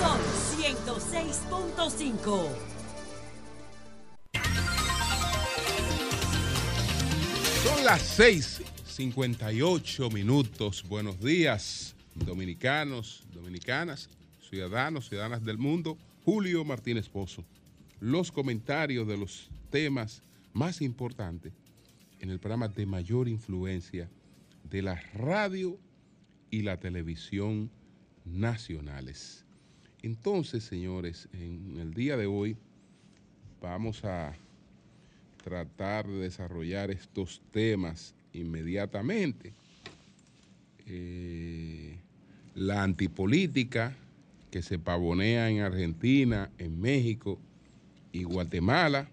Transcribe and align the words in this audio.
Son 0.00 0.18
106.5. 0.56 2.48
Son 7.62 7.84
las 7.84 8.02
6:58 8.18 10.10
minutos. 10.10 10.84
Buenos 10.88 11.20
días, 11.20 11.94
dominicanos, 12.14 13.24
dominicanas, 13.34 14.08
ciudadanos, 14.48 15.08
ciudadanas 15.10 15.44
del 15.44 15.58
mundo. 15.58 15.98
Julio 16.24 16.64
Martínez 16.64 17.08
Pozo. 17.08 17.44
Los 18.02 18.32
comentarios 18.32 19.06
de 19.06 19.16
los 19.16 19.48
temas 19.70 20.24
más 20.52 20.82
importantes 20.82 21.52
en 22.18 22.30
el 22.30 22.40
programa 22.40 22.66
de 22.66 22.84
mayor 22.84 23.28
influencia 23.28 24.08
de 24.68 24.82
la 24.82 24.96
radio 25.14 25.78
y 26.50 26.62
la 26.62 26.80
televisión 26.80 27.70
nacionales. 28.24 29.44
Entonces, 30.02 30.64
señores, 30.64 31.28
en 31.32 31.78
el 31.78 31.94
día 31.94 32.16
de 32.16 32.26
hoy 32.26 32.56
vamos 33.60 34.04
a 34.04 34.34
tratar 35.44 36.08
de 36.08 36.22
desarrollar 36.22 36.90
estos 36.90 37.40
temas 37.52 38.16
inmediatamente. 38.32 39.52
Eh, 40.86 41.98
la 42.56 42.82
antipolítica 42.82 43.94
que 44.50 44.60
se 44.60 44.80
pavonea 44.80 45.48
en 45.50 45.60
Argentina, 45.60 46.50
en 46.58 46.80
México 46.80 47.38
y 48.12 48.24
Guatemala. 48.24 49.08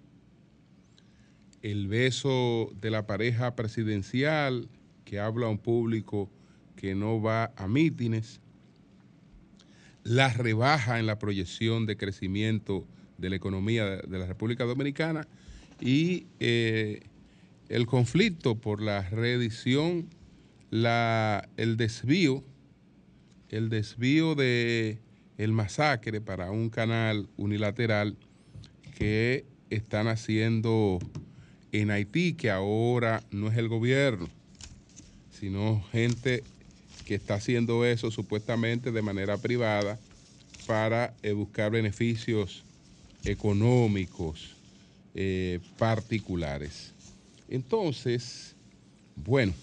El 1.62 1.88
beso 1.88 2.72
de 2.80 2.92
la 2.92 3.08
pareja 3.08 3.56
presidencial 3.56 4.70
que 5.06 5.20
habla 5.20 5.48
a 5.48 5.50
un 5.50 5.58
público 5.58 6.30
que 6.76 6.96
no 6.96 7.22
va 7.22 7.52
a 7.56 7.68
mítines. 7.68 8.40
La 10.04 10.30
rebaja 10.30 11.00
en 11.00 11.06
la 11.06 11.20
proyección 11.20 11.86
de 11.86 11.98
crecimiento 11.98 12.86
de 13.18 13.30
la 13.30 13.36
economía 13.36 13.86
de 13.98 14.20
la 14.20 14.26
República 14.26 14.64
Dominicana 14.64 15.28
y 15.82 16.28
eh, 16.40 17.02
el 17.68 17.86
conflicto 17.86 18.56
por 18.56 18.82
la 18.82 19.02
reedición, 19.10 20.08
el 20.72 21.78
desvío, 21.78 22.44
el 23.50 23.70
desvío 23.70 24.36
de 24.36 25.00
el 25.38 25.54
masacre 25.54 26.20
para 26.20 26.52
un 26.52 26.70
canal 26.70 27.30
unilateral 27.38 28.18
que 29.00 29.46
están 29.70 30.08
haciendo 30.08 31.00
en 31.72 31.90
Haití, 31.90 32.34
que 32.34 32.52
ahora 32.52 33.24
no 33.32 33.48
es 33.48 33.58
el 33.58 33.70
gobierno, 33.70 34.28
sino 35.32 35.82
gente 35.92 36.44
que 37.06 37.16
está 37.16 37.36
haciendo 37.36 37.86
eso 37.86 38.12
supuestamente 38.12 38.92
de 38.92 39.02
manera 39.02 39.38
privada 39.38 39.98
para 40.68 41.16
eh, 41.24 41.32
buscar 41.32 41.72
beneficios 41.72 42.64
económicos 43.24 44.56
eh, 45.16 45.60
particulares. 45.78 46.94
Entonces, 47.48 48.54
bueno, 49.16 49.54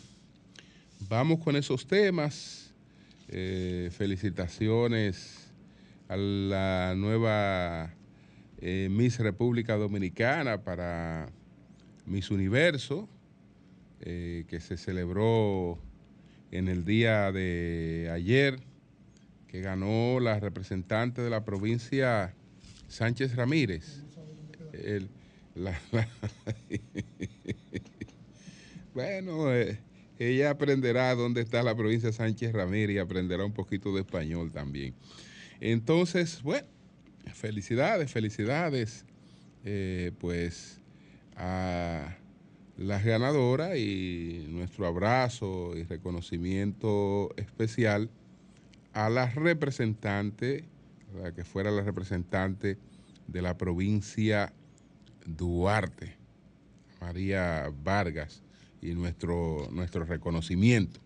vamos 1.08 1.40
con 1.40 1.56
esos 1.56 1.86
temas. 1.86 2.62
Eh, 3.28 3.90
felicitaciones 3.96 5.50
a 6.08 6.16
la 6.16 6.94
nueva 6.96 7.92
eh, 8.60 8.88
Miss 8.90 9.18
República 9.18 9.76
Dominicana 9.76 10.62
para 10.62 11.30
Miss 12.06 12.30
Universo, 12.30 13.08
que 13.98 14.60
se 14.60 14.76
celebró 14.76 15.78
en 16.52 16.68
el 16.68 16.84
día 16.84 17.32
de 17.32 18.10
ayer, 18.12 18.60
que 19.48 19.62
ganó 19.62 20.20
la 20.20 20.38
representante 20.38 21.22
de 21.22 21.30
la 21.30 21.44
provincia 21.44 22.34
Sánchez 22.88 23.34
Ramírez. 23.34 24.04
Bueno, 28.96 29.52
eh, 29.52 29.78
ella 30.18 30.48
aprenderá 30.48 31.14
dónde 31.14 31.42
está 31.42 31.62
la 31.62 31.76
provincia 31.76 32.12
Sánchez 32.12 32.54
Ramírez 32.54 32.96
y 32.96 32.98
aprenderá 32.98 33.44
un 33.44 33.52
poquito 33.52 33.94
de 33.94 34.00
español 34.00 34.52
también. 34.52 34.94
Entonces, 35.60 36.42
bueno, 36.42 36.66
felicidades, 37.34 38.10
felicidades, 38.10 39.04
eh, 39.64 40.12
pues 40.18 40.80
a 41.36 42.16
las 42.76 43.04
ganadoras 43.04 43.76
y 43.76 44.46
nuestro 44.48 44.86
abrazo 44.86 45.76
y 45.76 45.82
reconocimiento 45.84 47.34
especial 47.36 48.10
a 48.92 49.10
la 49.10 49.30
representante, 49.30 50.64
la 51.14 51.32
que 51.32 51.44
fuera 51.44 51.70
la 51.70 51.82
representante 51.82 52.78
de 53.26 53.42
la 53.42 53.56
provincia 53.56 54.52
Duarte, 55.26 56.16
María 57.00 57.70
Vargas, 57.82 58.42
y 58.80 58.94
nuestro, 58.94 59.68
nuestro 59.72 60.04
reconocimiento. 60.04 61.00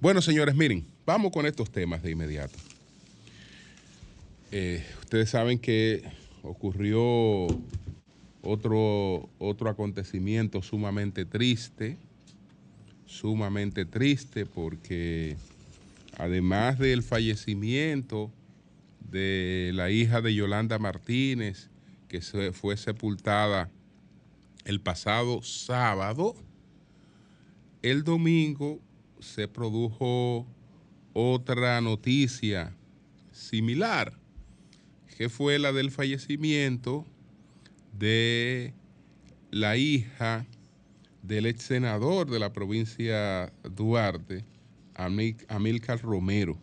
Bueno, 0.00 0.20
señores, 0.20 0.54
miren, 0.54 0.86
vamos 1.06 1.32
con 1.32 1.46
estos 1.46 1.70
temas 1.70 2.02
de 2.02 2.10
inmediato. 2.10 2.58
Eh, 4.54 4.84
ustedes 5.00 5.30
saben 5.30 5.58
que 5.58 6.02
ocurrió 6.42 7.46
otro, 8.42 9.30
otro 9.38 9.70
acontecimiento 9.70 10.60
sumamente 10.60 11.24
triste, 11.24 11.96
sumamente 13.06 13.86
triste 13.86 14.44
porque 14.44 15.38
además 16.18 16.78
del 16.78 17.02
fallecimiento 17.02 18.30
de 19.10 19.70
la 19.72 19.90
hija 19.90 20.20
de 20.20 20.34
Yolanda 20.34 20.78
Martínez, 20.78 21.70
que 22.08 22.20
fue 22.52 22.76
sepultada 22.76 23.70
el 24.66 24.82
pasado 24.82 25.40
sábado, 25.40 26.36
el 27.80 28.04
domingo 28.04 28.80
se 29.18 29.48
produjo 29.48 30.46
otra 31.14 31.80
noticia 31.80 32.74
similar, 33.32 34.12
que 35.22 35.28
fue 35.28 35.60
la 35.60 35.70
del 35.70 35.92
fallecimiento 35.92 37.06
de 37.96 38.74
la 39.52 39.76
hija 39.76 40.44
del 41.22 41.46
ex 41.46 41.62
senador 41.62 42.28
de 42.28 42.40
la 42.40 42.52
provincia 42.52 43.52
Duarte, 43.62 44.44
Amil- 44.96 45.44
Amílcar 45.46 46.00
Romero. 46.00 46.58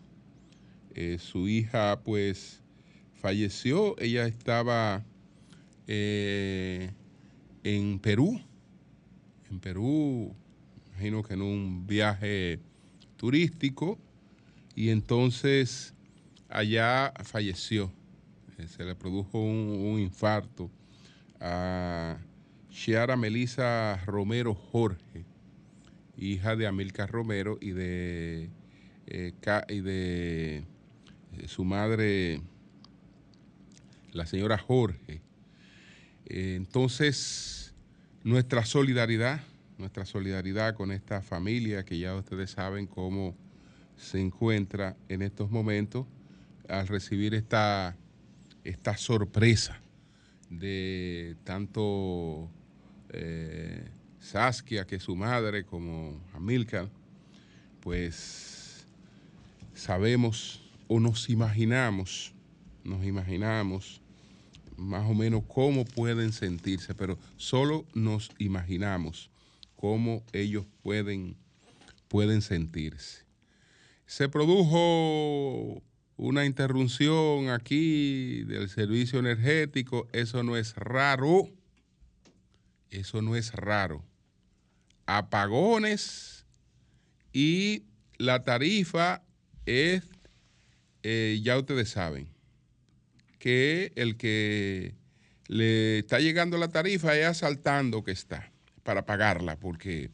Eh, 0.94 1.16
su 1.18 1.48
hija 1.48 2.02
pues 2.04 2.60
falleció, 3.14 3.98
ella 3.98 4.26
estaba 4.26 5.06
eh, 5.86 6.90
en 7.64 7.98
Perú, 7.98 8.42
en 9.50 9.58
Perú, 9.58 10.34
imagino 10.90 11.22
que 11.22 11.32
en 11.32 11.40
un 11.40 11.86
viaje 11.86 12.60
turístico, 13.16 13.98
y 14.74 14.90
entonces 14.90 15.94
allá 16.50 17.14
falleció, 17.24 17.90
se 18.68 18.84
le 18.84 18.94
produjo 18.94 19.38
un, 19.38 19.98
infarto 19.98 20.70
a 21.40 22.18
Chiara 22.70 23.16
Melisa 23.16 23.96
Romero 24.06 24.54
Jorge, 24.54 25.24
hija 26.16 26.56
de 26.56 26.66
Amilcar 26.66 27.10
Romero 27.10 27.58
y 27.60 27.70
de, 27.70 28.50
eh, 29.06 29.32
y 29.68 29.80
de 29.80 30.56
eh, 31.38 31.48
su 31.48 31.64
madre, 31.64 32.42
la 34.12 34.26
señora 34.26 34.58
Jorge. 34.58 35.20
Eh, 36.26 36.54
entonces, 36.56 37.74
nuestra 38.22 38.64
solidaridad, 38.64 39.40
nuestra 39.78 40.04
solidaridad 40.04 40.74
con 40.74 40.92
esta 40.92 41.22
familia 41.22 41.84
que 41.84 41.98
ya 41.98 42.14
ustedes 42.14 42.50
saben 42.50 42.86
cómo 42.86 43.34
se 43.96 44.20
encuentra 44.20 44.96
en 45.08 45.22
estos 45.22 45.50
momentos 45.50 46.06
al 46.68 46.86
recibir 46.86 47.34
esta, 47.34 47.96
esta 48.64 48.96
sorpresa 48.96 49.80
de 50.48 51.36
tanto 51.44 52.50
eh, 53.10 53.88
Saskia, 54.18 54.86
que 54.86 54.96
es 54.96 55.02
su 55.02 55.16
madre, 55.16 55.64
como 55.64 56.20
Amilcar, 56.34 56.90
pues 57.80 58.86
sabemos 59.74 60.60
o 60.88 61.00
nos 61.00 61.30
imaginamos, 61.30 62.34
nos 62.84 63.04
imaginamos 63.04 64.00
más 64.76 65.08
o 65.08 65.14
menos 65.14 65.42
cómo 65.46 65.84
pueden 65.84 66.32
sentirse, 66.32 66.94
pero 66.94 67.18
solo 67.36 67.86
nos 67.94 68.30
imaginamos 68.38 69.30
cómo 69.76 70.24
ellos 70.32 70.66
pueden, 70.82 71.36
pueden 72.08 72.42
sentirse. 72.42 73.24
Se 74.06 74.28
produjo 74.28 75.82
una 76.20 76.44
interrupción 76.44 77.48
aquí 77.48 78.44
del 78.44 78.68
servicio 78.68 79.18
energético, 79.18 80.06
eso 80.12 80.42
no 80.42 80.58
es 80.58 80.74
raro. 80.74 81.48
Eso 82.90 83.22
no 83.22 83.36
es 83.36 83.54
raro. 83.54 84.04
Apagones 85.06 86.44
y 87.32 87.84
la 88.18 88.44
tarifa 88.44 89.22
es, 89.64 90.02
eh, 91.02 91.40
ya 91.42 91.56
ustedes 91.56 91.88
saben, 91.88 92.28
que 93.38 93.92
el 93.96 94.18
que 94.18 94.94
le 95.48 96.00
está 96.00 96.18
llegando 96.18 96.58
la 96.58 96.68
tarifa 96.68 97.16
es 97.16 97.24
asaltando 97.24 98.04
que 98.04 98.12
está 98.12 98.52
para 98.82 99.06
pagarla, 99.06 99.56
porque 99.56 100.10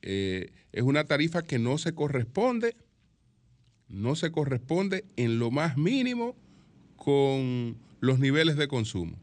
eh, 0.00 0.50
es 0.72 0.82
una 0.82 1.04
tarifa 1.04 1.42
que 1.42 1.58
no 1.58 1.76
se 1.76 1.94
corresponde 1.94 2.74
no 3.88 4.16
se 4.16 4.32
corresponde 4.32 5.04
en 5.16 5.38
lo 5.38 5.50
más 5.50 5.76
mínimo 5.76 6.34
con 6.96 7.76
los 8.00 8.18
niveles 8.18 8.56
de 8.56 8.68
consumo. 8.68 9.16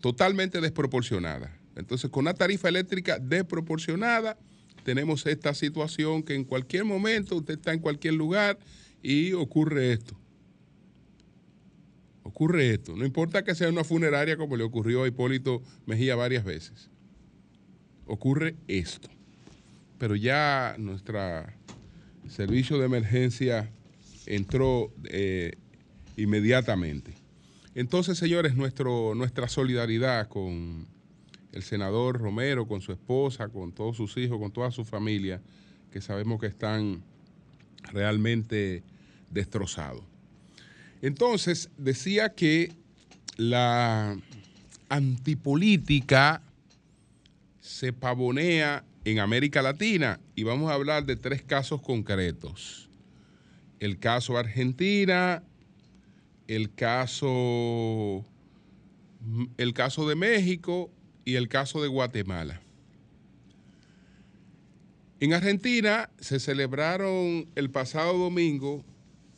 Totalmente 0.00 0.60
desproporcionada. 0.60 1.58
Entonces, 1.76 2.10
con 2.10 2.24
una 2.24 2.34
tarifa 2.34 2.68
eléctrica 2.68 3.18
desproporcionada, 3.18 4.36
tenemos 4.84 5.26
esta 5.26 5.54
situación 5.54 6.22
que 6.22 6.34
en 6.34 6.44
cualquier 6.44 6.84
momento 6.84 7.36
usted 7.36 7.54
está 7.54 7.72
en 7.72 7.80
cualquier 7.80 8.14
lugar 8.14 8.58
y 9.02 9.32
ocurre 9.32 9.92
esto. 9.92 10.16
Ocurre 12.22 12.70
esto. 12.70 12.96
No 12.96 13.04
importa 13.04 13.44
que 13.44 13.54
sea 13.54 13.68
una 13.68 13.84
funeraria 13.84 14.36
como 14.36 14.56
le 14.56 14.64
ocurrió 14.64 15.04
a 15.04 15.08
Hipólito 15.08 15.62
Mejía 15.86 16.16
varias 16.16 16.44
veces. 16.44 16.90
Ocurre 18.06 18.56
esto. 18.68 19.08
Pero 19.98 20.16
ya 20.16 20.74
nuestra 20.78 21.56
servicio 22.28 22.78
de 22.78 22.86
emergencia 22.86 23.70
entró 24.26 24.92
eh, 25.04 25.52
inmediatamente. 26.16 27.14
Entonces, 27.74 28.18
señores, 28.18 28.54
nuestro, 28.54 29.14
nuestra 29.14 29.48
solidaridad 29.48 30.28
con 30.28 30.86
el 31.52 31.62
senador 31.62 32.20
Romero, 32.20 32.66
con 32.66 32.80
su 32.80 32.92
esposa, 32.92 33.48
con 33.48 33.72
todos 33.72 33.96
sus 33.96 34.16
hijos, 34.16 34.38
con 34.38 34.52
toda 34.52 34.70
su 34.70 34.84
familia, 34.84 35.40
que 35.90 36.00
sabemos 36.00 36.40
que 36.40 36.46
están 36.46 37.02
realmente 37.92 38.82
destrozados. 39.30 40.04
Entonces, 41.02 41.70
decía 41.76 42.34
que 42.34 42.72
la 43.36 44.16
antipolítica 44.88 46.42
se 47.60 47.92
pavonea 47.92 48.84
en 49.04 49.18
América 49.18 49.62
Latina 49.62 50.20
y 50.34 50.44
vamos 50.44 50.70
a 50.70 50.74
hablar 50.74 51.04
de 51.04 51.16
tres 51.16 51.42
casos 51.42 51.82
concretos. 51.82 52.88
El 53.78 53.98
caso 53.98 54.38
Argentina, 54.38 55.42
el 56.48 56.72
caso, 56.74 58.24
el 59.58 59.74
caso 59.74 60.08
de 60.08 60.14
México 60.14 60.90
y 61.24 61.34
el 61.34 61.48
caso 61.48 61.82
de 61.82 61.88
Guatemala. 61.88 62.60
En 65.20 65.32
Argentina 65.34 66.10
se 66.18 66.40
celebraron 66.40 67.48
el 67.54 67.70
pasado 67.70 68.16
domingo 68.16 68.84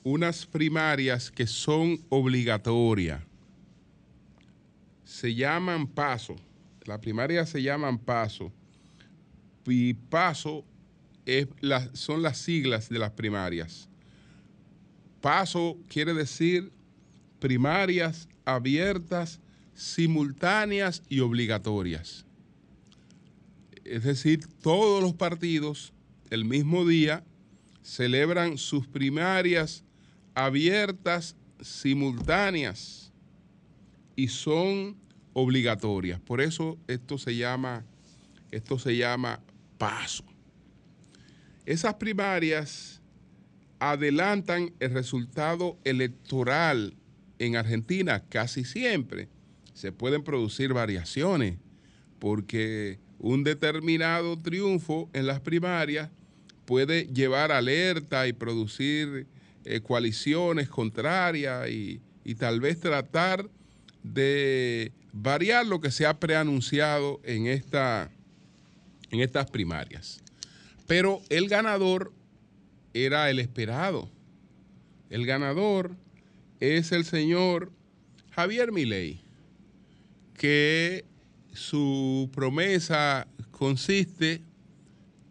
unas 0.05 0.47
primarias 0.47 1.31
que 1.31 1.47
son 1.47 2.01
obligatorias. 2.09 3.23
Se 5.05 5.35
llaman 5.35 5.89
paso. 5.89 6.37
Las 6.85 7.01
primarias 7.01 7.49
se 7.49 7.63
llaman 7.63 7.99
paso 7.99 8.53
y 9.67 9.95
PASO 9.95 10.65
son 11.93 12.23
las 12.23 12.39
siglas 12.39 12.89
de 12.89 12.99
las 12.99 13.11
primarias. 13.13 13.89
PASO 15.21 15.77
quiere 15.89 16.15
decir 16.15 16.73
primarias 17.39 18.29
abiertas, 18.45 19.41
simultáneas 19.75 21.03
y 21.09 21.21
obligatorias. 21.21 22.25
Es 23.85 24.05
decir, 24.05 24.47
todos 24.63 25.03
los 25.03 25.15
partidos 25.15 25.93
el 26.31 26.45
mismo 26.45 26.87
día 26.87 27.25
celebran 27.83 28.59
sus 28.59 28.87
primarias 28.87 29.85
abiertas, 30.35 31.37
simultáneas 31.61 33.13
y 34.17 34.29
son 34.29 34.97
obligatorias. 35.33 36.21
Por 36.21 36.41
eso 36.41 36.79
esto 36.89 37.19
se 37.19 37.37
llama, 37.37 37.85
esto 38.51 38.79
se 38.79 38.97
llama 38.97 39.41
paso. 39.79 40.25
Esas 41.65 41.95
primarias 41.95 43.01
adelantan 43.79 44.73
el 44.81 44.93
resultado 44.93 45.79
electoral 45.85 46.95
en 47.39 47.57
Argentina 47.57 48.25
casi 48.29 48.65
siempre. 48.65 49.29
Se 49.75 49.93
pueden 49.93 50.23
producir 50.23 50.73
variaciones 50.73 51.59
porque 52.19 52.99
un 53.19 53.45
determinado 53.45 54.39
triunfo 54.39 55.11
en 55.13 55.27
las 55.27 55.41
primarias 55.41 56.11
puede 56.65 57.07
llevar 57.07 57.53
alerta 57.53 58.27
y 58.27 58.33
producir 58.33 59.27
eh, 59.65 59.81
coaliciones 59.81 60.69
contrarias 60.69 61.69
y, 61.69 62.01
y 62.25 62.35
tal 62.37 62.61
vez 62.61 62.81
tratar 62.81 63.49
de 64.03 64.93
variar 65.13 65.67
lo 65.67 65.81
que 65.81 65.91
se 65.91 66.07
ha 66.07 66.19
preanunciado 66.19 67.21
en 67.25 67.47
esta 67.47 68.11
en 69.11 69.21
estas 69.21 69.51
primarias. 69.51 70.23
Pero 70.87 71.21
el 71.29 71.49
ganador 71.49 72.13
era 72.95 73.31
el 73.31 73.39
esperado. 73.39 74.11
El 75.11 75.27
ganador 75.27 75.97
es 76.61 76.93
el 76.93 77.05
señor 77.05 77.73
Javier 78.31 78.73
Milei, 78.73 79.23
que 80.35 81.05
su 81.53 82.31
promesa 82.35 83.27
consiste 83.51 84.43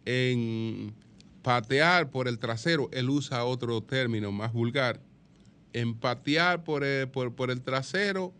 en 0.06 0.94
patear 1.42 2.10
por 2.10 2.28
el 2.28 2.40
trasero, 2.40 2.90
él 2.92 3.10
usa 3.10 3.46
otro 3.46 3.82
término 3.82 4.32
más 4.32 4.52
vulgar, 4.52 5.00
en 5.74 5.94
patear 5.94 6.64
por 6.64 6.84
el, 6.84 7.08
por 7.08 7.52
el 7.52 7.62
trasero 7.62 8.34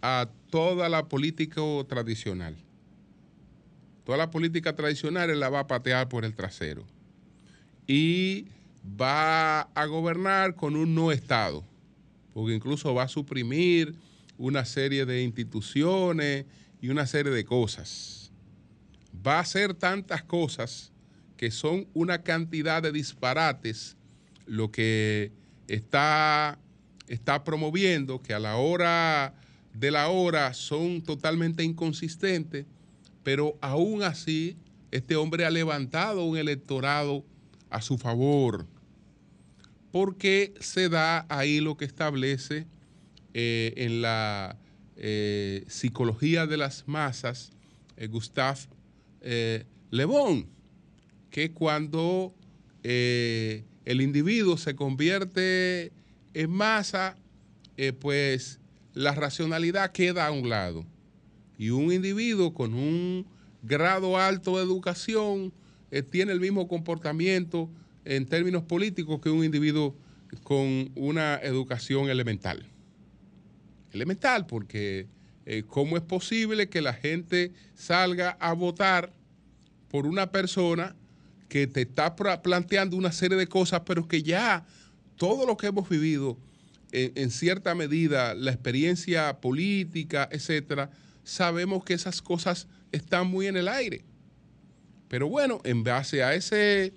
a 0.00 0.28
toda 0.50 0.88
la 0.88 1.08
política 1.08 1.60
tradicional. 1.88 2.56
Toda 4.04 4.18
la 4.18 4.30
política 4.30 4.74
tradicional 4.74 5.38
la 5.38 5.48
va 5.48 5.60
a 5.60 5.66
patear 5.66 6.08
por 6.08 6.24
el 6.24 6.34
trasero. 6.34 6.84
Y 7.86 8.46
va 8.84 9.60
a 9.60 9.86
gobernar 9.86 10.54
con 10.54 10.76
un 10.76 10.94
no 10.94 11.12
Estado, 11.12 11.64
porque 12.34 12.54
incluso 12.54 12.94
va 12.94 13.04
a 13.04 13.08
suprimir 13.08 13.94
una 14.38 14.64
serie 14.64 15.06
de 15.06 15.22
instituciones 15.22 16.46
y 16.80 16.88
una 16.88 17.06
serie 17.06 17.32
de 17.32 17.44
cosas. 17.44 18.32
Va 19.24 19.36
a 19.36 19.40
hacer 19.40 19.74
tantas 19.74 20.22
cosas 20.22 20.90
que 21.36 21.50
son 21.50 21.86
una 21.94 22.22
cantidad 22.22 22.82
de 22.82 22.92
disparates 22.92 23.96
lo 24.46 24.70
que 24.72 25.30
está, 25.68 26.58
está 27.06 27.44
promoviendo, 27.44 28.20
que 28.20 28.34
a 28.34 28.40
la 28.40 28.56
hora 28.56 29.34
de 29.74 29.90
la 29.90 30.08
hora 30.08 30.52
son 30.54 31.02
totalmente 31.02 31.62
inconsistentes 31.62 32.66
pero 33.22 33.56
aún 33.60 34.02
así 34.02 34.56
este 34.90 35.16
hombre 35.16 35.44
ha 35.44 35.50
levantado 35.50 36.24
un 36.24 36.36
electorado 36.36 37.24
a 37.70 37.80
su 37.80 37.96
favor, 37.96 38.66
porque 39.90 40.52
se 40.60 40.88
da 40.88 41.26
ahí 41.28 41.60
lo 41.60 41.76
que 41.76 41.84
establece 41.84 42.66
eh, 43.34 43.72
en 43.76 44.02
la 44.02 44.58
eh, 44.96 45.64
psicología 45.68 46.46
de 46.46 46.58
las 46.58 46.86
masas 46.86 47.50
eh, 47.96 48.06
Gustave 48.06 48.60
Le 49.90 50.04
Bon, 50.04 50.46
que 51.30 51.52
cuando 51.52 52.34
el 52.82 54.00
individuo 54.00 54.56
se 54.56 54.74
convierte 54.74 55.92
en 56.34 56.50
masa, 56.50 57.16
pues 58.00 58.58
la 58.92 59.14
racionalidad 59.14 59.92
queda 59.92 60.26
a 60.26 60.32
un 60.32 60.48
lado 60.48 60.84
y 61.62 61.70
un 61.70 61.92
individuo 61.92 62.52
con 62.52 62.74
un 62.74 63.24
grado 63.62 64.18
alto 64.18 64.56
de 64.56 64.64
educación 64.64 65.52
eh, 65.92 66.02
tiene 66.02 66.32
el 66.32 66.40
mismo 66.40 66.66
comportamiento 66.66 67.70
en 68.04 68.26
términos 68.26 68.64
políticos 68.64 69.20
que 69.20 69.30
un 69.30 69.44
individuo 69.44 69.94
con 70.42 70.90
una 70.96 71.36
educación 71.36 72.10
elemental. 72.10 72.66
Elemental, 73.92 74.44
porque 74.44 75.06
eh, 75.46 75.62
¿cómo 75.68 75.96
es 75.96 76.02
posible 76.02 76.68
que 76.68 76.82
la 76.82 76.94
gente 76.94 77.52
salga 77.76 78.30
a 78.40 78.54
votar 78.54 79.12
por 79.88 80.06
una 80.06 80.32
persona 80.32 80.96
que 81.48 81.68
te 81.68 81.82
está 81.82 82.16
planteando 82.16 82.96
una 82.96 83.12
serie 83.12 83.36
de 83.36 83.46
cosas, 83.46 83.82
pero 83.86 84.08
que 84.08 84.24
ya 84.24 84.66
todo 85.14 85.46
lo 85.46 85.56
que 85.56 85.68
hemos 85.68 85.88
vivido, 85.88 86.36
en, 86.90 87.12
en 87.14 87.30
cierta 87.30 87.72
medida, 87.76 88.34
la 88.34 88.50
experiencia 88.50 89.40
política, 89.40 90.28
etcétera, 90.32 90.90
sabemos 91.24 91.84
que 91.84 91.94
esas 91.94 92.22
cosas 92.22 92.66
están 92.90 93.26
muy 93.26 93.46
en 93.46 93.56
el 93.56 93.68
aire. 93.68 94.04
Pero 95.08 95.28
bueno, 95.28 95.60
en 95.64 95.84
base 95.84 96.22
a 96.22 96.34
ese, 96.34 96.94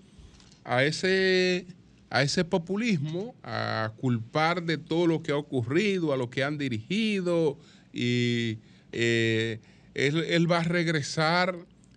a 0.63 0.83
ese, 0.83 1.67
a 2.09 2.23
ese 2.23 2.45
populismo, 2.45 3.35
a 3.43 3.91
culpar 3.97 4.63
de 4.63 4.77
todo 4.77 5.07
lo 5.07 5.21
que 5.21 5.31
ha 5.31 5.37
ocurrido, 5.37 6.13
a 6.13 6.17
lo 6.17 6.29
que 6.29 6.43
han 6.43 6.57
dirigido, 6.57 7.57
y 7.91 8.59
eh, 8.91 9.59
él, 9.93 10.51
va 10.51 10.59
a 10.59 10.63
regresar 10.63 11.55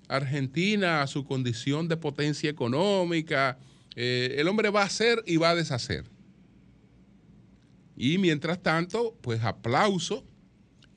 a 0.09 0.17
Argentina 0.17 1.03
a 1.03 1.07
su 1.07 1.25
condición 1.25 1.89
de 1.89 1.97
potencia 1.97 2.51
económica. 2.51 3.59
Eh, 3.97 4.37
el 4.39 4.49
hombre 4.49 4.71
va 4.71 4.83
a 4.83 4.87
hacer 4.87 5.23
y 5.27 5.37
va 5.37 5.51
a 5.51 5.55
deshacer. 5.55 6.05
Y 7.97 8.19
mientras 8.19 8.63
tanto, 8.63 9.17
pues 9.21 9.43
aplauso 9.43 10.25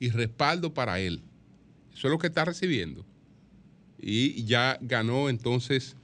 y 0.02 0.10
respaldo 0.10 0.74
para 0.74 0.98
él. 0.98 1.22
Eso 1.94 2.08
es 2.08 2.10
lo 2.10 2.18
que 2.18 2.26
está 2.26 2.44
recibiendo. 2.44 3.06
Y 4.00 4.42
ya 4.46 4.76
ganó 4.80 5.28
entonces 5.28 5.94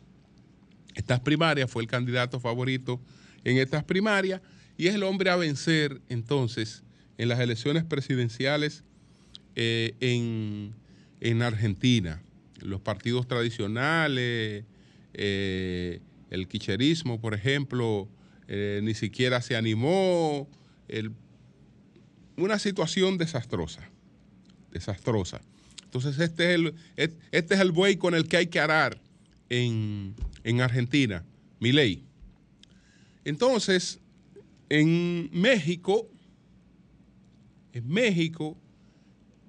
estas 0.95 1.19
primarias, 1.19 1.69
fue 1.69 1.83
el 1.83 1.89
candidato 1.89 2.39
favorito 2.39 3.01
en 3.43 3.57
estas 3.57 3.83
primarias 3.83 4.41
y 4.77 4.87
es 4.87 4.95
el 4.95 5.03
hombre 5.03 5.31
a 5.31 5.37
vencer 5.37 6.01
entonces 6.09 6.85
en 7.17 7.29
las 7.29 7.41
elecciones 7.41 7.83
presidenciales 7.83 8.85
eh, 9.57 9.97
en, 9.99 10.75
en 11.21 11.43
Argentina. 11.43 12.23
Los 12.61 12.81
partidos 12.81 13.27
tradicionales, 13.27 14.65
eh, 15.15 16.01
el 16.31 16.47
quicherismo, 16.47 17.21
por 17.21 17.35
ejemplo, 17.35 18.09
eh, 18.47 18.79
ni 18.85 18.95
siquiera 18.95 19.43
se 19.43 19.57
animó. 19.57 20.49
Una 22.37 22.61
situación 22.61 23.19
desastrosa, 23.19 23.88
desastrosa. 24.71 25.41
Entonces 25.85 26.19
este 26.19 26.51
es 26.51 26.55
el, 26.55 26.75
este 26.97 27.55
es 27.55 27.61
el 27.61 27.73
buey 27.73 27.97
con 27.97 28.15
el 28.15 28.29
que 28.29 28.37
hay 28.37 28.47
que 28.49 28.61
arar 28.61 29.01
en, 29.49 30.15
en 30.45 30.61
Argentina, 30.61 31.25
mi 31.61 31.73
ley. 31.73 32.05
Entonces, 33.25 34.01
en 34.69 35.31
México, 35.33 36.09
en 37.73 37.89
México 37.89 38.57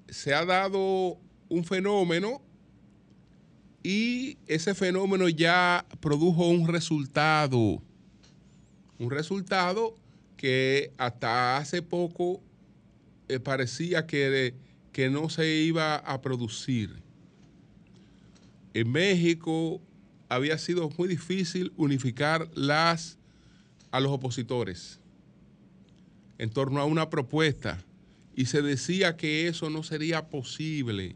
se 0.08 0.34
ha 0.34 0.44
dado 0.44 1.18
un 1.48 1.64
fenómeno 1.64 2.42
y 3.82 4.38
ese 4.46 4.74
fenómeno 4.74 5.28
ya 5.28 5.86
produjo 6.00 6.48
un 6.48 6.68
resultado. 6.68 7.82
Un 8.98 9.10
resultado 9.10 9.94
que 10.36 10.92
hasta 10.98 11.56
hace 11.56 11.82
poco 11.82 12.40
eh, 13.28 13.40
parecía 13.40 14.06
que, 14.06 14.54
que 14.92 15.10
no 15.10 15.28
se 15.28 15.48
iba 15.56 15.96
a 15.96 16.20
producir. 16.20 16.90
En 18.74 18.90
México 18.90 19.80
había 20.28 20.58
sido 20.58 20.90
muy 20.96 21.08
difícil 21.08 21.72
unificar 21.76 22.48
las, 22.54 23.18
a 23.90 24.00
los 24.00 24.12
opositores 24.12 25.00
en 26.38 26.50
torno 26.50 26.80
a 26.80 26.84
una 26.84 27.10
propuesta 27.10 27.84
y 28.34 28.46
se 28.46 28.62
decía 28.62 29.16
que 29.16 29.48
eso 29.48 29.68
no 29.68 29.82
sería 29.82 30.28
posible. 30.28 31.14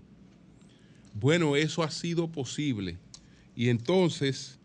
Bueno, 1.15 1.57
eso 1.57 1.83
ha 1.83 1.91
sido 1.91 2.29
posible. 2.29 2.99
Y 3.57 3.69
entonces, 3.69 4.59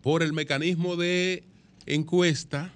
por 0.00 0.22
el 0.22 0.32
mecanismo 0.32 0.96
de 0.96 1.44
encuesta, 1.86 2.72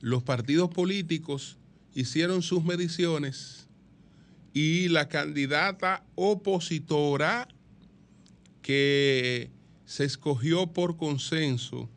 los 0.00 0.22
partidos 0.22 0.70
políticos 0.70 1.58
hicieron 1.94 2.42
sus 2.42 2.64
mediciones 2.64 3.65
y 4.56 4.88
la 4.88 5.06
candidata 5.06 6.02
opositora 6.14 7.46
que 8.62 9.50
se 9.84 10.04
escogió 10.04 10.72
por 10.72 10.96
consenso 10.96 11.90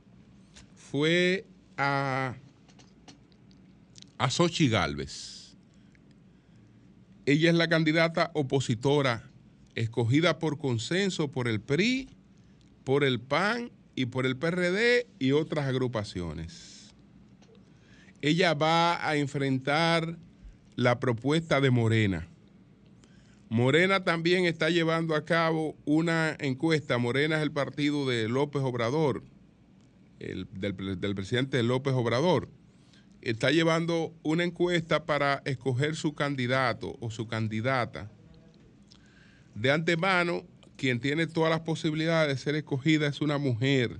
fue 0.75 1.46
a, 1.78 2.36
a 4.18 4.30
Xochitl 4.30 4.74
Gálvez. 4.74 5.56
Ella 7.25 7.50
es 7.50 7.56
la 7.56 7.70
candidata 7.70 8.30
opositora 8.34 9.32
escogida 9.75 10.38
por 10.38 10.58
consenso 10.58 11.32
por 11.32 11.48
el 11.48 11.62
PRI, 11.62 12.10
por 12.84 13.06
el 13.06 13.22
PAN 13.22 13.72
y 13.96 14.08
por 14.08 14.25
el 14.25 14.36
PRD 14.36 15.08
y 15.18 15.32
otras 15.32 15.66
agrupaciones. 15.66 16.94
Ella 18.22 18.54
va 18.54 19.08
a 19.08 19.16
enfrentar 19.16 20.18
la 20.75 21.00
propuesta 21.00 21.62
de 21.62 21.72
Morena. 21.72 22.28
Morena 23.50 24.03
también 24.03 24.46
está 24.46 24.70
llevando 24.70 25.15
a 25.15 25.25
cabo 25.25 25.75
una 25.86 26.36
encuesta. 26.39 27.00
Morena 27.00 27.38
es 27.38 27.41
el 27.41 27.51
partido 27.51 28.08
de 28.08 28.29
López 28.29 28.62
Obrador, 28.62 29.24
el- 30.20 30.48
del, 30.53 31.15
presidente 31.15 31.62
López 31.63 31.94
Obrador. 31.96 32.48
Está 33.22 33.50
llevando 33.51 34.13
una 34.22 34.44
encuesta 34.44 35.06
para 35.06 35.41
escoger 35.46 35.96
su 35.96 36.13
candidato 36.13 36.96
o 37.00 37.10
su 37.10 37.27
candidata. 37.27 38.12
De 39.56 39.72
antemano, 39.72 40.44
quien 40.77 41.00
tiene 41.00 41.25
todas 41.25 41.50
las 41.50 41.62
posibilidades 41.62 42.29
de 42.38 42.41
ser 42.41 42.56
escogida 42.56 43.08
es 43.08 43.20
una 43.20 43.39
mujer. 43.39 44.00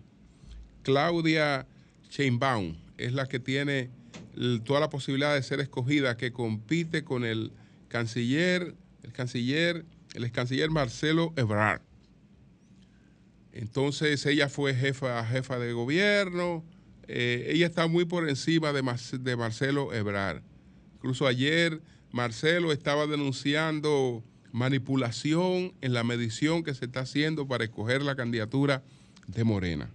Claudia 0.84 1.68
Sheinbaum 2.12 2.76
es 2.98 3.14
la 3.14 3.26
que 3.26 3.40
tiene 3.40 3.90
toda 4.64 4.80
la 4.80 4.90
posibilidad 4.92 5.34
de 5.34 5.44
ser 5.44 5.60
escogida, 5.60 6.16
que 6.16 6.32
compite 6.32 7.04
con 7.04 7.26
el 7.26 7.52
canciller, 7.90 8.76
el 9.04 9.12
canciller, 9.14 9.86
el 10.14 10.24
ex 10.24 10.34
canciller 10.34 10.70
Marcelo 10.70 11.34
Ebrard. 11.36 11.82
Entonces 13.52 14.26
ella 14.26 14.50
fue 14.50 14.74
jefa, 14.76 15.26
jefa 15.26 15.60
de 15.60 15.74
gobierno, 15.74 16.64
eh, 17.08 17.48
ella 17.50 17.66
está 17.66 17.88
muy 17.88 18.06
por 18.06 18.30
encima 18.30 18.72
de, 18.72 18.84
de 19.20 19.36
Marcelo 19.36 19.94
Ebrard. 19.94 20.44
Incluso 20.96 21.28
ayer 21.28 21.82
Marcelo 22.12 22.72
estaba 22.72 23.08
denunciando 23.08 24.24
manipulación 24.52 25.74
en 25.82 25.94
la 25.94 26.04
medición 26.04 26.64
que 26.64 26.74
se 26.74 26.86
está 26.86 27.02
haciendo 27.02 27.48
para 27.48 27.64
escoger 27.64 28.02
la 28.02 28.16
candidatura 28.16 28.84
de 29.28 29.44
Morena. 29.44 29.90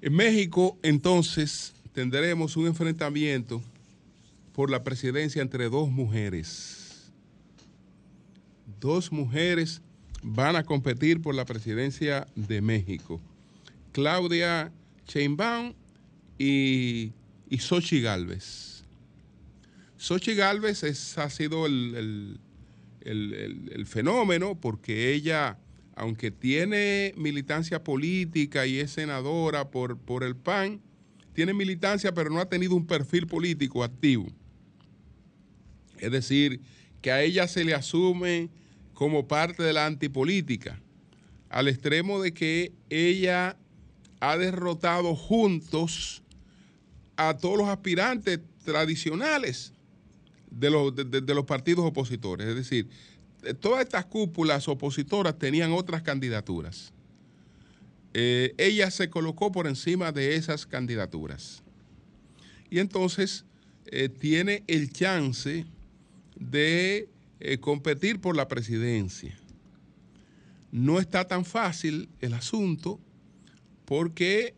En 0.00 0.14
México, 0.14 0.78
entonces, 0.82 1.72
tendremos 1.92 2.56
un 2.56 2.66
enfrentamiento 2.66 3.62
por 4.52 4.70
la 4.70 4.84
presidencia 4.84 5.42
entre 5.42 5.68
dos 5.68 5.90
mujeres. 5.90 6.77
Dos 8.80 9.10
mujeres 9.12 9.82
van 10.22 10.56
a 10.56 10.62
competir 10.64 11.20
por 11.20 11.34
la 11.34 11.44
presidencia 11.44 12.26
de 12.36 12.60
México. 12.60 13.20
Claudia 13.92 14.72
Sheinbaum 15.08 15.72
y, 16.38 17.12
y 17.48 17.58
Xochitl 17.58 18.04
Gálvez. 18.04 18.84
Xochitl 19.96 20.36
Gálvez 20.38 20.82
es- 20.84 21.18
ha 21.18 21.30
sido 21.30 21.66
el- 21.66 21.94
el- 21.96 22.40
el- 23.00 23.70
el 23.74 23.86
fenómeno 23.86 24.54
porque 24.60 25.12
ella, 25.14 25.58
aunque 25.96 26.30
tiene 26.30 27.14
militancia 27.16 27.82
política 27.82 28.66
y 28.66 28.78
es 28.78 28.92
senadora 28.92 29.70
por, 29.70 29.98
por 29.98 30.22
el 30.22 30.36
PAN, 30.36 30.80
tiene 31.32 31.54
militancia 31.54 32.12
pero 32.12 32.30
no 32.30 32.38
ha 32.40 32.48
tenido 32.48 32.74
un 32.76 32.86
perfil 32.86 33.26
político 33.26 33.82
activo. 33.82 34.26
Es 35.98 36.12
decir, 36.12 36.60
que 37.02 37.10
a 37.10 37.22
ella 37.22 37.48
se 37.48 37.64
le 37.64 37.74
asume 37.74 38.50
como 38.98 39.28
parte 39.28 39.62
de 39.62 39.72
la 39.72 39.86
antipolítica, 39.86 40.80
al 41.50 41.68
extremo 41.68 42.20
de 42.20 42.34
que 42.34 42.72
ella 42.90 43.56
ha 44.18 44.36
derrotado 44.36 45.14
juntos 45.14 46.20
a 47.16 47.36
todos 47.36 47.58
los 47.58 47.68
aspirantes 47.68 48.40
tradicionales 48.64 49.72
de 50.50 50.70
los, 50.70 50.96
de- 50.96 51.04
de- 51.04 51.32
los 51.34 51.44
partidos 51.44 51.84
opositores. 51.84 52.48
Es 52.48 52.56
decir, 52.56 52.88
eh, 53.44 53.54
todas 53.54 53.82
estas 53.84 54.04
cúpulas 54.06 54.66
opositoras 54.66 55.38
tenían 55.38 55.70
otras 55.70 56.02
candidaturas. 56.02 56.92
Eh, 58.14 58.52
ella 58.58 58.90
se 58.90 59.08
colocó 59.10 59.52
por 59.52 59.68
encima 59.68 60.10
de 60.10 60.34
esas 60.34 60.66
candidaturas. 60.66 61.62
Y 62.68 62.80
entonces 62.80 63.44
eh, 63.86 64.08
tiene 64.08 64.64
el 64.66 64.92
chance 64.92 65.66
de 66.34 67.08
eh, 67.40 67.58
competir 67.58 68.20
por 68.20 68.36
la 68.36 68.48
presidencia. 68.48 69.38
No 70.70 70.98
está 70.98 71.26
tan 71.26 71.44
fácil 71.44 72.10
el 72.20 72.34
asunto 72.34 73.00
porque 73.84 74.54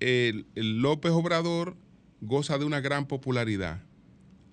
el, 0.00 0.46
López 0.54 1.12
Obrador 1.12 1.76
goza 2.20 2.58
de 2.58 2.64
una 2.64 2.80
gran 2.80 3.06
popularidad. 3.06 3.82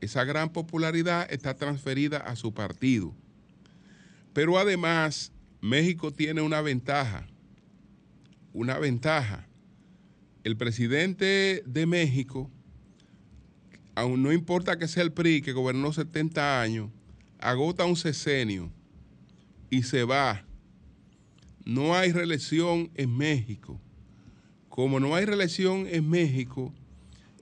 Esa 0.01 0.24
gran 0.25 0.51
popularidad 0.51 1.27
está 1.31 1.55
transferida 1.55 2.17
a 2.17 2.36
su 2.36 2.53
partido. 2.53 3.15
Pero 4.33 4.57
además, 4.57 5.31
México 5.62 6.12
tiene 6.12 6.41
una 6.41 6.62
ventaja. 6.62 7.27
Una 8.51 8.77
ventaja. 8.79 9.48
El 10.43 10.57
presidente 10.57 11.63
de 11.65 11.86
México, 11.86 12.51
aun 13.95 14.22
no 14.22 14.33
importa 14.33 14.77
que 14.77 14.89
sea 14.89 15.03
el 15.03 15.13
PRI, 15.13 15.41
que 15.41 15.53
gobernó 15.53 15.93
70 15.93 16.62
años, 16.62 16.89
agota 17.43 17.85
un 17.85 17.95
sesenio 17.95 18.71
y 19.69 19.83
se 19.83 20.03
va. 20.03 20.45
No 21.65 21.95
hay 21.95 22.12
reelección 22.12 22.89
en 22.95 23.15
México. 23.15 23.79
como 24.69 25.00
no 25.00 25.13
hay 25.13 25.25
reelección 25.25 25.85
en 25.88 26.09
México, 26.09 26.73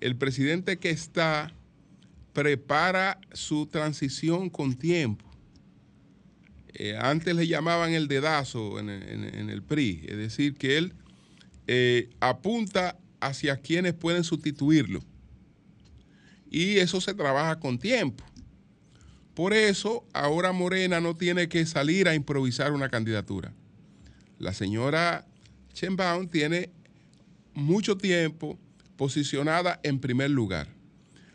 el 0.02 0.18
presidente 0.18 0.78
que 0.78 0.90
está 0.90 1.54
prepara 2.34 3.22
su 3.32 3.68
transición 3.68 4.50
con 4.50 4.76
tiempo. 4.76 5.24
Eh, 6.74 6.98
antes 7.00 7.34
le 7.34 7.48
llamaban 7.48 7.94
el 7.94 8.10
dedazo 8.10 8.80
en, 8.80 8.90
el 8.90 9.64
PRI, 9.64 10.04
es 10.10 10.18
decir, 10.18 10.56
que 10.56 10.78
él 10.78 10.94
eh, 11.68 12.10
apunta 12.20 12.98
hacia 13.22 13.56
quienes 13.56 13.94
pueden 13.94 14.26
sustituirlo. 14.26 15.02
Y 16.50 16.80
eso 16.80 17.00
se 17.00 17.14
trabaja 17.14 17.62
con 17.62 17.80
tiempo. 17.80 18.26
Por 19.34 19.54
eso, 19.54 20.06
ahora 20.14 20.52
Morena 20.52 21.00
no 21.00 21.16
tiene 21.16 21.48
que 21.48 21.66
salir 21.66 22.08
a 22.08 22.16
improvisar 22.16 22.74
una 22.74 22.90
candidatura. 22.90 23.54
La 24.40 24.54
señora 24.54 25.26
Sheinbaum 25.74 26.28
tiene 26.28 26.72
mucho 27.54 27.98
tiempo 27.98 28.60
posicionada 28.98 29.80
en 29.84 30.00
primer 30.00 30.32
lugar. 30.32 30.68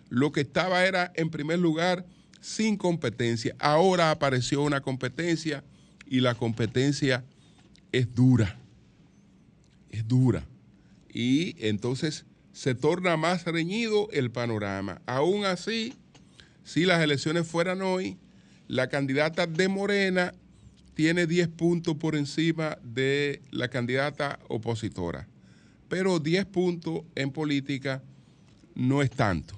Lo 0.08 0.32
que 0.32 0.42
estaba 0.42 0.84
era 0.84 1.12
en 1.14 1.30
primer 1.30 1.58
lugar 1.58 2.06
sin 2.40 2.76
competencia. 2.76 3.56
Ahora 3.58 4.10
apareció 4.10 4.62
una 4.62 4.80
competencia 4.80 5.64
y 6.06 6.20
la 6.20 6.34
competencia 6.34 7.24
es 7.92 8.14
dura. 8.14 8.58
Es 9.90 10.06
dura. 10.06 10.46
Y 11.12 11.56
entonces 11.66 12.26
se 12.52 12.74
torna 12.74 13.16
más 13.16 13.44
reñido 13.44 14.08
el 14.12 14.30
panorama. 14.30 15.00
Aún 15.06 15.44
así, 15.44 15.94
si 16.66 16.84
las 16.84 17.00
elecciones 17.00 17.46
fueran 17.46 17.80
hoy, 17.80 18.18
la 18.66 18.88
candidata 18.88 19.46
de 19.46 19.68
Morena 19.68 20.34
tiene 20.94 21.28
10 21.28 21.46
puntos 21.46 21.94
por 21.96 22.16
encima 22.16 22.76
de 22.82 23.40
la 23.52 23.68
candidata 23.68 24.40
opositora. 24.48 25.28
Pero 25.88 26.18
10 26.18 26.44
puntos 26.46 27.02
en 27.14 27.30
política 27.30 28.02
no 28.74 29.00
es 29.00 29.10
tanto. 29.10 29.56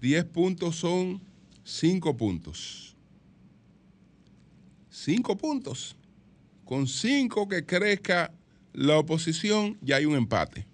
10 0.00 0.24
puntos 0.24 0.76
son 0.76 1.20
5 1.64 2.16
puntos. 2.16 2.96
5 4.88 5.36
puntos. 5.36 5.96
Con 6.64 6.88
5 6.88 7.46
que 7.46 7.66
crezca 7.66 8.32
la 8.72 8.96
oposición, 8.96 9.76
ya 9.82 9.96
hay 9.96 10.06
un 10.06 10.16
empate. 10.16 10.66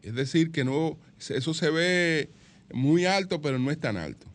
Es 0.00 0.14
decir, 0.14 0.50
que 0.50 0.64
no, 0.64 0.96
eso 1.18 1.52
se 1.52 1.68
ve 1.68 2.37
muy 2.72 3.06
alto, 3.06 3.40
pero 3.40 3.58
no 3.58 3.70
es 3.70 3.78
tan 3.78 3.96
alto. 3.96 4.26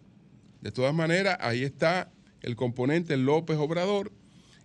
De 0.62 0.72
todas 0.72 0.94
maneras, 0.94 1.38
ahí 1.42 1.64
está 1.64 2.12
el 2.42 2.56
componente 2.56 3.18
López 3.18 3.58
Obrador 3.58 4.12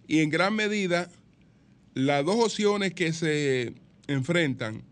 y 0.07 0.21
en 0.21 0.31
gran 0.31 0.55
medida 0.55 1.11
las 1.95 2.25
dos 2.25 2.37
opciones 2.37 2.95
que 2.95 3.13
se 3.13 3.75
enfrentan 4.07 4.85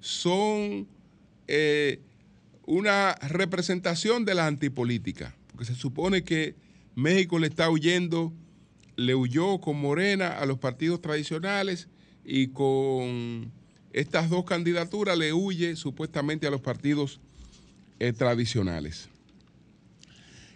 son 0.00 0.88
eh, 1.46 2.00
una 2.66 3.14
representación 3.14 4.24
de 4.24 4.34
la 4.34 4.46
antipolítica, 4.46 5.36
porque 5.48 5.64
se 5.64 5.74
supone 5.74 6.24
que 6.24 6.54
México 6.94 7.38
le 7.38 7.46
está 7.46 7.70
huyendo, 7.70 8.32
le 8.96 9.14
huyó 9.14 9.60
con 9.60 9.80
Morena 9.80 10.38
a 10.38 10.46
los 10.46 10.58
partidos 10.58 11.00
tradicionales 11.00 11.88
y 12.24 12.48
con 12.48 13.52
estas 13.92 14.30
dos 14.30 14.44
candidaturas 14.44 15.16
le 15.16 15.32
huye 15.32 15.76
supuestamente 15.76 16.46
a 16.46 16.50
los 16.50 16.60
partidos 16.60 17.20
eh, 18.02 18.12
tradicionales. 18.12 19.08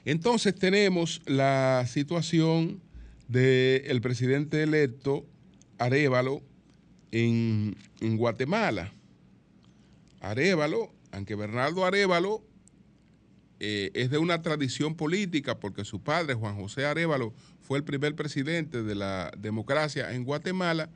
Entonces 0.05 0.53
tenemos 0.53 1.23
la 1.27 1.87
situación 1.87 2.81
del 3.29 4.01
presidente 4.01 4.65
electo 4.65 5.25
Arevalo 5.79 6.43
en, 7.13 7.77
Guatemala. 8.01 8.93
Arevalo, 10.21 10.93
aunque 11.13 11.37
Bernardo 11.37 11.85
Arevalo 11.85 12.43
eh, 13.61 13.93
es 13.95 14.11
de 14.11 14.19
una 14.19 14.43
tradición 14.43 14.97
política 14.97 15.61
porque 15.61 15.85
su 15.85 16.03
padre, 16.03 16.35
Juan 16.35 16.57
José 16.57 16.85
Arevalo, 16.85 17.33
fue 17.61 17.79
el 17.79 17.85
primer 17.85 18.17
presidente 18.17 18.83
de 18.83 18.97
la 18.97 19.31
democracia 19.39 20.13
en 20.13 20.25
Guatemala, 20.25 20.91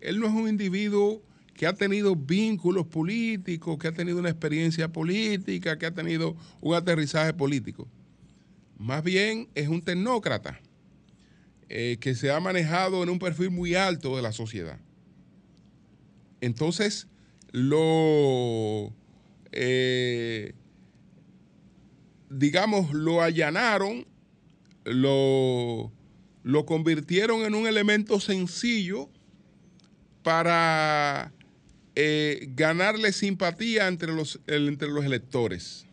él 0.00 0.18
no 0.18 0.26
es 0.26 0.32
un 0.32 0.48
individuo 0.48 1.22
que 1.56 1.66
ha 1.66 1.72
tenido 1.72 2.14
vínculos 2.14 2.86
políticos, 2.86 3.78
que 3.78 3.88
ha 3.88 3.92
tenido 3.92 4.18
una 4.18 4.28
experiencia 4.28 4.92
política, 4.92 5.78
que 5.78 5.86
ha 5.86 5.94
tenido 5.94 6.36
un 6.60 6.74
aterrizaje 6.74 7.32
político. 7.32 7.88
Más 8.78 9.02
bien 9.02 9.48
es 9.54 9.68
un 9.68 9.80
tecnócrata 9.80 10.60
eh, 11.70 11.96
que 11.98 12.14
se 12.14 12.30
ha 12.30 12.38
manejado 12.40 13.02
en 13.02 13.08
un 13.08 13.18
perfil 13.18 13.50
muy 13.50 13.74
alto 13.74 14.16
de 14.16 14.22
la 14.22 14.32
sociedad. 14.32 14.78
Entonces, 16.42 17.08
lo, 17.52 18.92
eh, 19.52 20.52
digamos, 22.28 22.92
lo 22.92 23.22
allanaron, 23.22 24.06
lo, 24.84 25.90
lo 26.42 26.66
convirtieron 26.66 27.46
en 27.46 27.54
un 27.54 27.66
elemento 27.66 28.20
sencillo 28.20 29.08
para 30.22 31.32
eh, 31.98 32.48
ganarle 32.50 33.10
simpatía 33.10 33.88
entre 33.88 34.12
los, 34.12 34.38
entre 34.46 34.88
los 34.88 35.04
electores. 35.04 35.86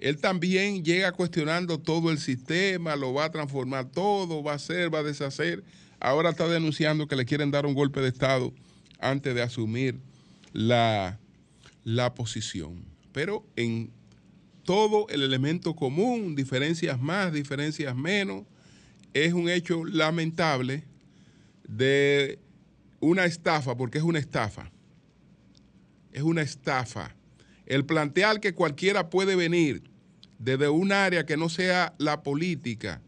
Él 0.00 0.18
también 0.18 0.84
llega 0.84 1.12
cuestionando 1.12 1.78
todo 1.78 2.10
el 2.10 2.18
sistema, 2.18 2.96
lo 2.96 3.14
va 3.14 3.26
a 3.26 3.30
transformar 3.30 3.92
todo, 3.92 4.42
va 4.42 4.52
a 4.52 4.56
hacer, 4.56 4.92
va 4.92 4.98
a 4.98 5.04
deshacer. 5.04 5.62
Ahora 6.00 6.30
está 6.30 6.48
denunciando 6.48 7.06
que 7.06 7.14
le 7.14 7.24
quieren 7.24 7.52
dar 7.52 7.64
un 7.64 7.74
golpe 7.74 8.00
de 8.00 8.08
Estado 8.08 8.52
antes 8.98 9.32
de 9.32 9.42
asumir 9.42 10.00
la, 10.52 11.20
la 11.84 12.14
posición. 12.14 12.84
Pero 13.12 13.46
en 13.54 13.92
todo 14.64 15.06
el 15.10 15.22
elemento 15.22 15.76
común, 15.76 16.34
diferencias 16.34 17.00
más, 17.00 17.32
diferencias 17.32 17.94
menos, 17.94 18.42
es 19.14 19.32
un 19.32 19.48
hecho 19.48 19.84
lamentable 19.84 20.82
de 21.68 22.40
una 23.02 23.24
estafa, 23.24 23.76
porque 23.76 23.98
es 23.98 24.04
una 24.04 24.20
estafa. 24.20 24.70
Es 26.12 26.22
una 26.22 26.40
estafa. 26.40 27.14
El 27.66 27.84
plantear 27.84 28.40
que 28.40 28.54
cualquiera 28.54 29.10
puede 29.10 29.34
venir 29.34 29.82
desde 30.38 30.68
un 30.68 30.92
área 30.92 31.26
que 31.26 31.36
no 31.36 31.48
sea 31.48 31.94
la 31.98 32.22
política 32.22 33.02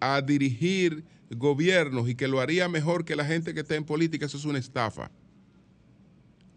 a 0.00 0.20
dirigir 0.20 1.04
gobiernos 1.30 2.08
y 2.08 2.16
que 2.16 2.26
lo 2.26 2.40
haría 2.40 2.68
mejor 2.68 3.04
que 3.04 3.14
la 3.14 3.24
gente 3.24 3.54
que 3.54 3.60
está 3.60 3.76
en 3.76 3.84
política, 3.84 4.26
eso 4.26 4.36
es 4.36 4.44
una 4.44 4.58
estafa. 4.58 5.10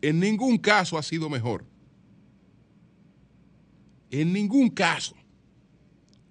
En 0.01 0.19
ningún 0.19 0.57
caso 0.57 0.97
ha 0.97 1.03
sido 1.03 1.29
mejor. 1.29 1.65
En 4.09 4.33
ningún 4.33 4.69
caso. 4.69 5.15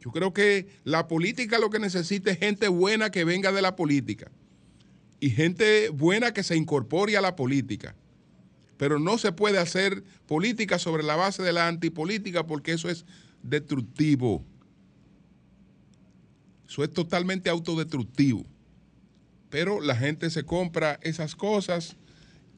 Yo 0.01 0.11
creo 0.11 0.33
que 0.33 0.67
la 0.83 1.07
política 1.07 1.61
lo 1.61 1.71
que 1.71 1.79
necesita 1.79 2.33
es 2.33 2.39
gente 2.39 2.67
buena 2.67 3.11
que 3.11 3.25
venga 3.25 3.53
de 3.53 3.63
la 3.63 3.77
política 3.77 4.31
y 5.25 5.31
gente 5.31 5.89
buena 5.89 6.35
que 6.35 6.43
se 6.43 6.55
incorpore 6.55 7.17
a 7.17 7.23
la 7.23 7.35
política. 7.35 7.97
Pero 8.77 8.99
no 8.99 9.17
se 9.17 9.33
puede 9.33 9.57
hacer 9.57 10.05
política 10.27 10.79
sobre 10.79 11.03
la 11.03 11.17
base 11.17 11.43
de 11.43 11.55
la 11.55 11.67
antipolítica 11.67 12.47
porque 12.47 12.73
eso 12.73 12.91
es 12.91 13.07
destructivo. 13.43 14.45
Eso 16.69 16.85
es 16.85 16.93
totalmente 16.93 17.49
autodestructivo. 17.49 18.45
Pero 19.49 19.81
la 19.81 19.97
gente 19.97 20.29
se 20.29 20.45
compra 20.45 20.99
esas 21.01 21.35
cosas 21.35 21.97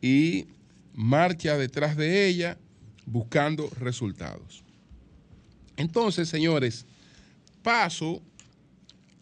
y 0.03 0.49
marcha 0.93 1.57
detrás 1.57 1.97
de 1.97 2.27
ella 2.27 2.59
buscando 3.05 3.71
resultados. 3.79 4.65
Entonces, 5.77 6.29
señores, 6.29 6.85
paso 7.63 8.21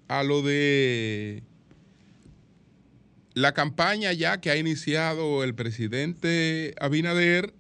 a 0.08 0.22
lo 0.22 0.40
de 0.40 1.42
la 3.34 3.52
campaña 3.52 4.12
ya 4.12 4.40
que 4.40 4.50
ha 4.50 4.56
iniciado 4.56 5.42
el 5.42 5.54
presidente 5.54 6.74
Abinader 6.80 7.52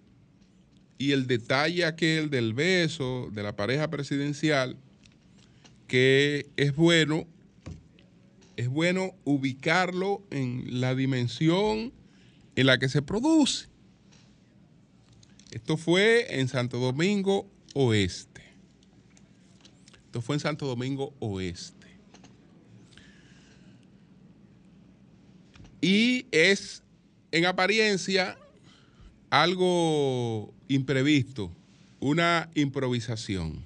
y 0.98 1.10
el 1.10 1.26
detalle 1.26 1.84
aquel 1.84 2.30
del 2.30 2.54
beso 2.54 3.28
de 3.32 3.42
la 3.42 3.56
pareja 3.56 3.90
presidencial, 3.90 4.76
que 5.88 6.46
es 6.56 6.74
bueno, 6.76 7.26
es 8.56 8.68
bueno 8.68 9.16
ubicarlo 9.24 10.22
en 10.30 10.80
la 10.80 10.94
dimensión 10.94 11.92
en 12.54 12.66
la 12.66 12.78
que 12.78 12.88
se 12.88 13.02
produce. 13.02 13.66
Esto 15.50 15.76
fue 15.76 16.40
en 16.40 16.48
Santo 16.48 16.78
Domingo 16.78 17.50
Oeste. 17.74 18.42
Esto 20.06 20.22
fue 20.22 20.36
en 20.36 20.40
Santo 20.40 20.66
Domingo 20.66 21.12
Oeste. 21.18 21.83
Y 25.84 26.24
es 26.30 26.82
en 27.30 27.44
apariencia 27.44 28.38
algo 29.28 30.54
imprevisto, 30.66 31.52
una 32.00 32.48
improvisación. 32.54 33.62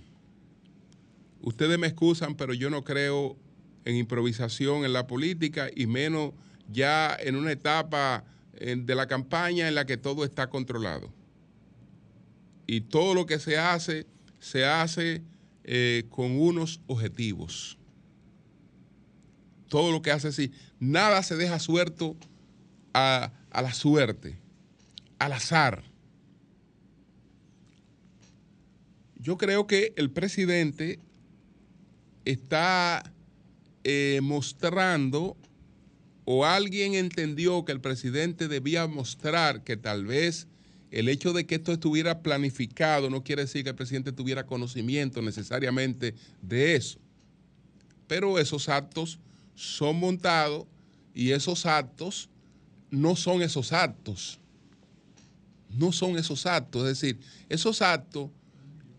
Ustedes 1.40 1.78
me 1.78 1.86
excusan, 1.86 2.34
pero 2.34 2.54
yo 2.54 2.70
no 2.70 2.82
creo 2.82 3.36
en 3.84 3.94
improvisación 3.94 4.84
en 4.84 4.94
la 4.94 5.06
política 5.06 5.70
y 5.72 5.86
menos 5.86 6.32
ya 6.72 7.16
en 7.20 7.36
una 7.36 7.52
etapa 7.52 8.24
eh, 8.54 8.74
de 8.76 8.94
la 8.96 9.06
campaña 9.06 9.68
en 9.68 9.76
la 9.76 9.86
que 9.86 9.96
todo 9.96 10.24
está 10.24 10.50
controlado. 10.50 11.12
Y 12.66 12.80
todo 12.80 13.14
lo 13.14 13.26
que 13.26 13.38
se 13.38 13.58
hace, 13.58 14.06
se 14.40 14.64
hace 14.64 15.22
eh, 15.62 16.02
con 16.10 16.36
unos 16.36 16.80
objetivos. 16.88 17.77
Todo 19.68 19.92
lo 19.92 20.02
que 20.02 20.10
hace 20.10 20.28
así, 20.28 20.52
nada 20.80 21.22
se 21.22 21.36
deja 21.36 21.58
suelto 21.58 22.16
a, 22.94 23.32
a 23.50 23.62
la 23.62 23.72
suerte, 23.72 24.38
al 25.18 25.32
azar. 25.32 25.84
Yo 29.16 29.36
creo 29.36 29.66
que 29.66 29.92
el 29.96 30.10
presidente 30.10 31.00
está 32.24 33.12
eh, 33.84 34.20
mostrando 34.22 35.36
o 36.24 36.44
alguien 36.44 36.94
entendió 36.94 37.64
que 37.64 37.72
el 37.72 37.80
presidente 37.80 38.48
debía 38.48 38.86
mostrar 38.86 39.64
que 39.64 39.78
tal 39.78 40.04
vez 40.04 40.46
el 40.90 41.08
hecho 41.08 41.32
de 41.32 41.46
que 41.46 41.54
esto 41.54 41.72
estuviera 41.72 42.22
planificado 42.22 43.08
no 43.08 43.24
quiere 43.24 43.42
decir 43.42 43.64
que 43.64 43.70
el 43.70 43.76
presidente 43.76 44.12
tuviera 44.12 44.44
conocimiento 44.44 45.22
necesariamente 45.22 46.14
de 46.42 46.76
eso. 46.76 46.98
Pero 48.06 48.38
esos 48.38 48.68
actos 48.68 49.20
son 49.58 49.98
montados 49.98 50.66
y 51.12 51.32
esos 51.32 51.66
actos 51.66 52.30
no 52.92 53.16
son 53.16 53.42
esos 53.42 53.72
actos. 53.72 54.38
No 55.68 55.90
son 55.90 56.16
esos 56.16 56.46
actos. 56.46 56.82
Es 56.82 57.00
decir, 57.00 57.18
esos 57.48 57.82
actos 57.82 58.30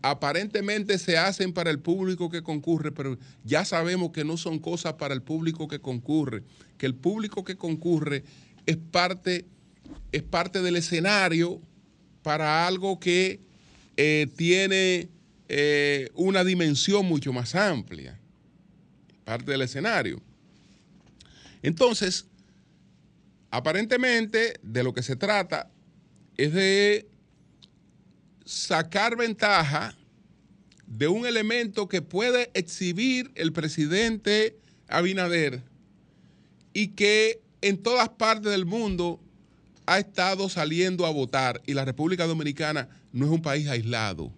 aparentemente 0.02 0.98
se 0.98 1.16
hacen 1.16 1.54
para 1.54 1.70
el 1.70 1.78
público 1.78 2.28
que 2.28 2.42
concurre, 2.42 2.92
pero 2.92 3.18
ya 3.42 3.64
sabemos 3.64 4.10
que 4.10 4.22
no 4.22 4.36
son 4.36 4.58
cosas 4.58 4.94
para 4.94 5.14
el 5.14 5.22
público 5.22 5.66
que 5.66 5.80
concurre, 5.80 6.42
que 6.76 6.84
el 6.84 6.94
público 6.94 7.42
que 7.42 7.56
concurre 7.56 8.22
es 8.66 8.76
parte, 8.76 9.46
es 10.12 10.22
parte 10.22 10.60
del 10.60 10.76
escenario 10.76 11.58
para 12.22 12.66
algo 12.66 13.00
que 13.00 13.40
eh, 13.96 14.26
tiene 14.36 15.08
eh, 15.48 16.10
una 16.14 16.44
dimensión 16.44 17.06
mucho 17.06 17.32
más 17.32 17.54
amplia, 17.54 18.20
parte 19.24 19.52
del 19.52 19.62
escenario. 19.62 20.20
Entonces, 21.62 22.26
aparentemente 23.50 24.58
de 24.62 24.82
lo 24.82 24.92
que 24.92 25.02
se 25.02 25.16
trata 25.16 25.70
es 26.36 26.52
de 26.52 27.08
sacar 28.44 29.16
ventaja 29.16 29.96
de 30.86 31.08
un 31.08 31.26
elemento 31.26 31.88
que 31.88 32.02
puede 32.02 32.50
exhibir 32.54 33.30
el 33.34 33.52
presidente 33.52 34.58
Abinader 34.88 35.62
y 36.72 36.88
que 36.88 37.42
en 37.62 37.82
todas 37.82 38.08
partes 38.08 38.50
del 38.50 38.66
mundo 38.66 39.20
ha 39.86 39.98
estado 39.98 40.48
saliendo 40.48 41.06
a 41.06 41.10
votar 41.10 41.62
y 41.66 41.74
la 41.74 41.84
República 41.84 42.26
Dominicana 42.26 42.88
no 43.12 43.26
es 43.26 43.32
un 43.32 43.42
país 43.42 43.68
aislado. 43.68 44.32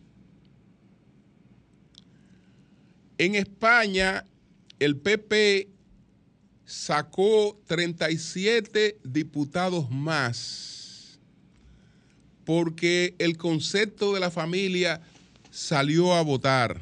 En 3.19 3.35
España, 3.35 4.27
el 4.79 4.97
PP 4.97 5.69
sacó 6.73 7.61
37 7.67 8.97
diputados 9.05 9.91
más 9.91 11.19
porque 12.47 13.15
el 13.19 13.37
concepto 13.37 14.15
de 14.15 14.21
la 14.21 14.31
familia 14.31 15.03
salió 15.51 16.15
a 16.15 16.23
votar. 16.23 16.81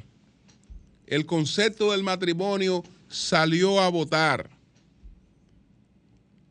El 1.09 1.26
concepto 1.26 1.90
del 1.90 2.05
matrimonio 2.05 2.85
salió 3.09 3.81
a 3.81 3.88
votar. 3.88 4.48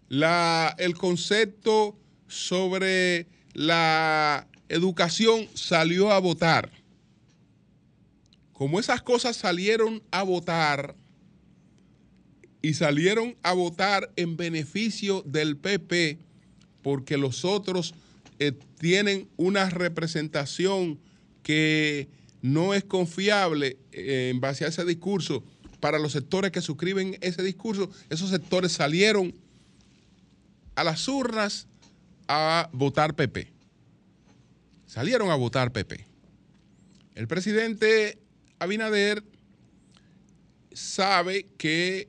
La, 0.10 0.76
el 0.78 0.96
concepto 0.96 1.98
sobre 2.28 3.26
la 3.54 4.50
educación 4.68 5.48
salió 5.54 6.12
a 6.12 6.20
votar. 6.20 6.72
Como 8.52 8.82
esas 8.82 9.02
cosas 9.02 9.38
salieron 9.38 10.04
a 10.12 10.24
votar 10.24 10.99
y 12.62 12.74
salieron 12.74 13.36
a 13.44 13.54
votar 13.54 14.12
en 14.16 14.38
beneficio 14.38 15.22
del 15.26 15.58
PP, 15.58 16.20
porque 16.82 17.18
los 17.18 17.46
otros 17.46 17.94
eh, 18.40 18.54
tienen 18.80 19.28
una 19.38 19.70
representación 19.70 21.00
que 21.44 22.08
no 22.42 22.74
es 22.74 22.84
confiable 22.84 23.78
eh, 23.92 24.30
en 24.32 24.40
base 24.40 24.66
a 24.66 24.70
ese 24.70 24.86
discurso 24.86 25.44
para 25.80 26.00
los 26.00 26.12
sectores 26.12 26.52
que 26.52 26.62
suscriben 26.62 27.18
ese 27.22 27.42
discurso, 27.44 27.90
esos 28.10 28.30
sectores 28.30 28.72
salieron 28.72 29.34
a 30.76 30.84
las 30.84 31.08
urnas 31.08 31.68
a 32.28 32.70
votar 32.74 33.16
PP. 33.16 33.52
Salieron 34.86 35.30
a 35.30 35.36
votar 35.36 35.72
PP. 35.72 36.06
El 37.16 37.28
presidente 37.28 38.18
Abinader 38.60 39.24
sabe 40.74 41.48
que, 41.58 42.08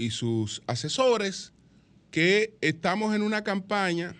y 0.00 0.10
sus 0.10 0.62
asesores, 0.66 1.52
que 2.10 2.56
estamos 2.62 3.14
en 3.14 3.20
una 3.20 3.44
campaña 3.44 4.16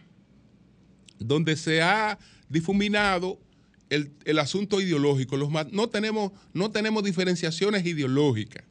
donde 1.19 1.57
se 1.57 1.81
ha 1.81 2.19
difuminado 2.51 3.41
el, 3.89 4.39
asunto 4.39 4.81
ideológico. 4.81 5.39
Los, 5.39 5.51
no, 5.73 5.89
tenemos, 5.89 6.33
no 6.53 6.71
tenemos 6.71 7.03
diferenciaciones 7.03 7.87
ideológicas, 7.87 8.63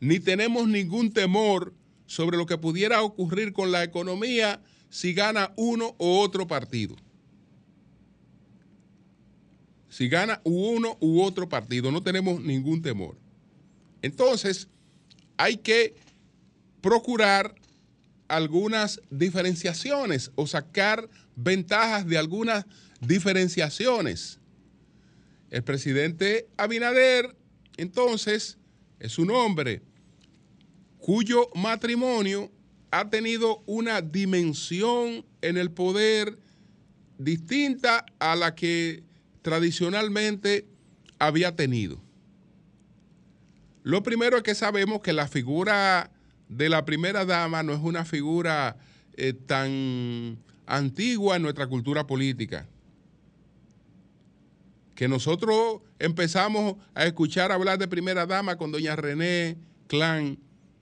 ni 0.00 0.20
tenemos 0.20 0.66
ningún 0.66 1.12
temor 1.12 1.74
sobre 2.06 2.38
lo 2.38 2.46
que 2.46 2.56
pudiera 2.56 3.02
ocurrir 3.02 3.52
con 3.52 3.70
la 3.70 3.84
economía 3.84 4.62
si 4.88 5.12
gana 5.12 5.52
uno 5.56 5.94
u 5.98 6.16
otro 6.16 6.46
partido. 6.46 6.96
Si 9.90 10.08
gana 10.08 10.40
uno 10.44 10.96
u 11.00 11.22
otro 11.22 11.46
partido, 11.48 11.92
no 11.92 12.02
tenemos 12.02 12.40
ningún 12.40 12.80
temor. 12.80 13.16
Entonces, 14.02 14.68
hay 15.36 15.56
que 15.56 15.94
procurar 16.80 17.54
algunas 18.28 19.00
diferenciaciones 19.10 20.30
o 20.34 20.46
sacar 20.46 21.08
ventajas 21.36 22.06
de 22.06 22.18
algunas 22.18 22.66
diferenciaciones. 23.00 24.38
El 25.50 25.62
presidente 25.62 26.48
Abinader, 26.56 27.36
entonces, 27.76 28.58
es 28.98 29.18
un 29.18 29.30
hombre 29.30 29.82
cuyo 30.98 31.50
matrimonio 31.54 32.50
ha 32.90 33.10
tenido 33.10 33.62
una 33.66 34.00
dimensión 34.00 35.24
en 35.42 35.56
el 35.58 35.70
poder 35.70 36.38
distinta 37.18 38.06
a 38.18 38.36
la 38.36 38.54
que 38.54 39.02
tradicionalmente 39.42 40.66
había 41.18 41.54
tenido. 41.54 42.03
Lo 43.84 44.02
primero 44.02 44.38
es 44.38 44.42
que 44.42 44.54
sabemos 44.54 45.02
que 45.02 45.12
la 45.12 45.28
figura 45.28 46.10
de 46.48 46.70
la 46.70 46.86
primera 46.86 47.26
dama 47.26 47.62
no 47.62 47.74
es 47.74 47.80
una 47.80 48.06
figura 48.06 48.78
eh, 49.12 49.34
tan 49.34 50.38
antigua 50.66 51.36
en 51.36 51.42
nuestra 51.42 51.66
cultura 51.66 52.06
política. 52.06 52.66
Que 54.94 55.06
nosotros 55.06 55.82
empezamos 55.98 56.76
a 56.94 57.04
escuchar 57.04 57.52
hablar 57.52 57.78
de 57.78 57.86
primera 57.86 58.24
dama 58.24 58.56
con 58.56 58.72
doña 58.72 58.96
René 58.96 59.58
Clan 59.86 60.38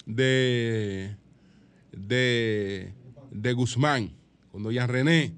de, 0.07 1.17
de, 1.91 2.93
de 3.33 3.53
Guzmán, 3.53 4.13
con 4.53 4.63
doña 4.63 4.87
René. 4.87 5.35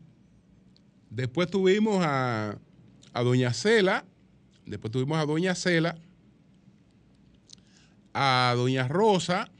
Después 1.09 1.51
tuvimos 1.51 2.05
a, 2.05 2.59
a 3.15 3.23
doña 3.23 3.55
Cela, 3.55 4.05
después 4.67 4.93
tuvimos 4.93 5.17
a 5.17 5.25
doña 5.25 5.55
Cela, 5.55 5.97
a 8.15 8.55
doña 8.57 8.87
Rosa, 8.89 9.51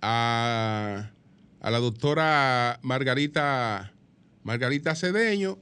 a, 0.00 1.10
la 1.60 1.78
doctora 1.78 2.78
Margarita, 2.82 3.92
Margarita 4.44 4.94
Cedeño, 4.94 5.58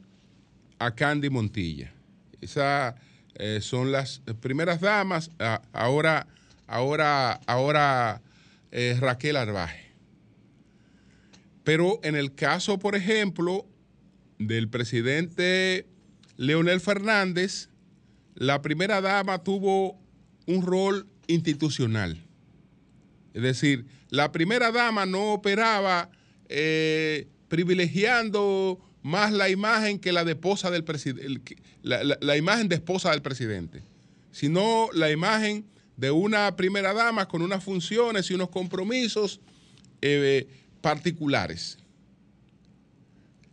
a 0.79 0.95
Candy 0.95 1.31
Montilla. 1.31 1.93
Esas 2.41 2.95
eh, 3.35 3.61
son 3.61 3.91
las 3.91 4.21
primeras 4.41 4.81
damas. 4.81 5.31
ahora, 5.73 6.29
ahora, 6.67 7.41
ahora 7.47 8.23
eh, 8.71 8.97
Raquel 9.01 9.37
Arbaje. 9.37 9.89
Pero 11.65 11.99
en 12.03 12.15
el 12.15 12.35
caso, 12.35 12.79
por 12.79 12.95
ejemplo, 12.95 13.67
del 14.39 14.69
presidente 14.69 15.87
Leonel 16.37 16.81
Fernández, 16.81 17.71
la 18.35 18.63
primera 18.63 19.01
dama 19.01 19.43
tuvo 19.43 19.99
un 20.47 20.63
rol 20.65 21.09
institucional. 21.29 22.21
Es 23.35 23.43
decir, 23.43 23.87
la 24.11 24.33
primera 24.33 24.73
dama 24.73 25.07
no 25.07 25.33
operaba 25.33 26.11
eh, 26.49 27.29
privilegiando 27.47 28.81
más 29.03 29.33
la 29.33 29.49
imagen 29.49 30.01
que 30.01 30.11
la 30.11 30.25
de 30.25 30.33
esposa 30.33 30.71
del 30.71 30.83
presidente, 30.83 31.57
la, 31.83 32.37
imagen 32.37 32.69
de 32.69 32.75
esposa 32.75 33.12
del 33.12 33.23
presidente, 33.23 33.83
sino 34.33 34.88
la 34.93 35.11
imagen 35.11 35.67
de 35.97 36.11
una 36.11 36.57
primera 36.57 36.93
dama 36.93 37.29
con 37.29 37.43
unas 37.43 37.62
funciones 37.62 38.31
y 38.31 38.35
unos 38.35 38.49
compromisos 38.49 39.41
eh, 40.03 40.49
particulares. 40.81 41.79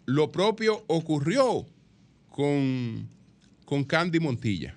lo 0.06 0.32
propio 0.32 0.84
ocurrió 0.88 1.66
con, 2.30 3.10
con 3.66 3.84
Candy 3.84 4.20
Montilla. 4.20 4.76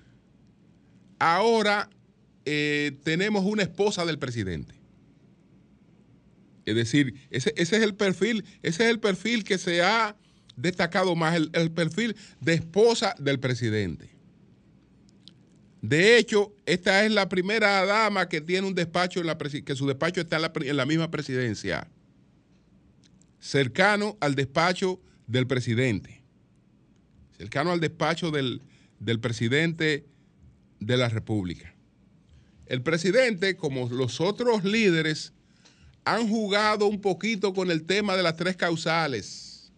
Ahora 1.18 1.90
eh, 2.50 2.98
tenemos 3.04 3.44
una 3.44 3.62
esposa 3.62 4.06
del 4.06 4.18
presidente. 4.18 4.74
Es 6.64 6.74
decir, 6.74 7.14
ese, 7.28 7.52
es 7.54 7.72
el 7.72 7.94
perfil, 7.94 8.42
ese 8.62 8.84
es 8.84 8.90
el 8.90 9.00
perfil 9.00 9.44
que 9.44 9.58
se 9.58 9.82
ha 9.82 10.16
destacado 10.56 11.14
más, 11.14 11.36
el, 11.36 11.50
el 11.52 11.70
perfil 11.70 12.16
de 12.40 12.54
esposa 12.54 13.14
del 13.18 13.38
presidente. 13.38 14.08
De 15.82 16.16
hecho, 16.16 16.54
esta 16.64 17.04
es 17.04 17.12
la 17.12 17.28
primera 17.28 17.84
dama 17.84 18.30
que 18.30 18.40
tiene 18.40 18.66
un 18.66 18.74
despacho, 18.74 19.20
en 19.20 19.26
la 19.26 19.36
que 19.36 19.76
su 19.76 19.86
despacho 19.86 20.22
está 20.22 20.36
en 20.36 20.42
la, 20.42 20.52
en 20.54 20.76
la, 20.76 20.86
misma 20.86 21.10
presidencia, 21.10 21.86
cercano 23.40 24.16
al 24.20 24.34
despacho 24.34 25.02
del 25.26 25.46
presidente, 25.46 26.22
cercano 27.36 27.72
al 27.72 27.80
despacho 27.80 28.30
del, 28.30 28.62
del 29.00 29.20
presidente 29.20 30.06
de 30.80 30.96
la 30.96 31.10
República. 31.10 31.74
El 32.68 32.82
presidente, 32.82 33.56
como 33.56 33.88
los 33.88 34.20
otros 34.20 34.62
líderes, 34.62 35.32
han 36.04 36.28
jugado 36.28 36.86
un 36.86 37.00
poquito 37.00 37.54
con 37.54 37.70
el 37.70 37.84
tema 37.84 38.14
de 38.14 38.22
las 38.22 38.36
tres 38.36 38.56
causales. 38.56 39.72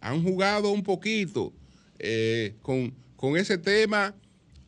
Han 0.00 0.22
jugado 0.24 0.70
un 0.70 0.82
poquito 0.82 1.52
eh, 2.00 2.56
con, 2.62 2.92
con, 3.16 3.36
ese 3.36 3.58
tema 3.58 4.12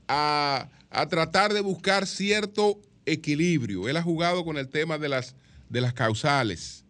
a, 0.07 0.71
a, 0.89 1.09
tratar 1.09 1.53
de 1.53 1.61
buscar 1.61 2.07
cierto 2.07 2.81
equilibrio. 3.07 3.89
Él 3.89 3.97
ha 3.97 4.03
jugado 4.03 4.45
con 4.45 4.57
el 4.57 4.69
tema 4.69 4.97
de 4.97 5.09
las, 5.09 5.35
de 5.69 5.81
las 5.81 5.95
causales. 5.95 6.85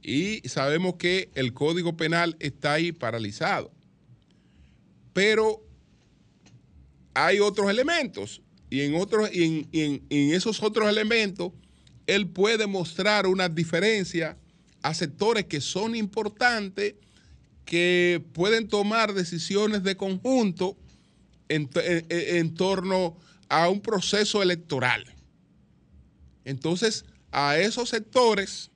Y 0.00 0.48
sabemos 0.48 0.94
que 0.94 1.28
el 1.34 1.52
Código 1.52 1.96
Penal 1.96 2.36
está 2.38 2.74
ahí 2.74 2.92
paralizado. 2.92 3.72
Pero 5.12 5.60
hay 7.14 7.40
otros 7.40 7.68
elementos 7.68 8.42
y 8.72 8.80
en, 8.80 8.94
otros, 8.94 9.28
y 9.30 9.44
en, 9.44 9.68
y 10.08 10.28
en, 10.28 10.34
esos 10.34 10.62
otros 10.62 10.88
elementos 10.88 11.52
él 12.06 12.26
puede 12.26 12.66
mostrar 12.66 13.26
una 13.26 13.50
diferencia 13.50 14.38
a 14.80 14.94
sectores 14.94 15.44
que 15.44 15.60
son 15.60 15.94
importantes, 15.94 16.94
que 17.66 18.24
pueden 18.32 18.68
tomar 18.68 19.12
decisiones 19.12 19.82
de 19.82 19.94
conjunto 19.98 20.78
en, 21.50 21.68
en, 21.74 22.06
en, 22.08 22.54
torno 22.54 23.18
a 23.50 23.68
un 23.68 23.82
proceso 23.82 24.42
electoral. 24.42 25.04
Entonces, 26.46 27.04
a 27.30 27.58
esos 27.58 27.90
sectores, 27.90 28.70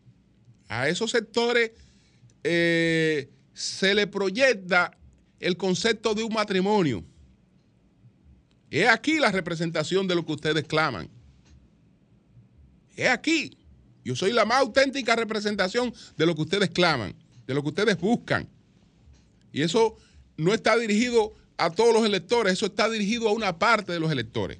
a 0.68 0.90
esos 0.90 1.10
sectores 1.10 1.70
eh, 2.44 3.30
se 3.54 3.94
le 3.94 4.06
proyecta 4.06 4.94
el 5.40 5.56
concepto 5.56 6.14
de 6.14 6.22
un 6.22 6.34
matrimonio. 6.34 7.02
Es 8.70 8.88
aquí 8.88 9.18
la 9.18 9.30
representación 9.30 10.06
de 10.06 10.14
lo 10.14 10.24
que 10.24 10.32
ustedes 10.32 10.64
claman. 10.64 11.08
Es 12.96 13.08
aquí. 13.08 13.56
Yo 14.04 14.14
soy 14.16 14.32
la 14.32 14.44
más 14.44 14.58
auténtica 14.58 15.16
representación 15.16 15.92
de 16.16 16.26
lo 16.26 16.34
que 16.34 16.42
ustedes 16.42 16.70
claman, 16.70 17.14
de 17.46 17.54
lo 17.54 17.62
que 17.62 17.68
ustedes 17.68 17.98
buscan. 17.98 18.48
Y 19.52 19.62
eso 19.62 19.96
no 20.36 20.54
está 20.54 20.76
dirigido 20.76 21.34
a 21.56 21.70
todos 21.70 21.92
los 21.92 22.04
electores, 22.04 22.52
eso 22.52 22.66
está 22.66 22.88
dirigido 22.88 23.28
a 23.28 23.32
una 23.32 23.58
parte 23.58 23.92
de 23.92 24.00
los 24.00 24.12
electores. 24.12 24.58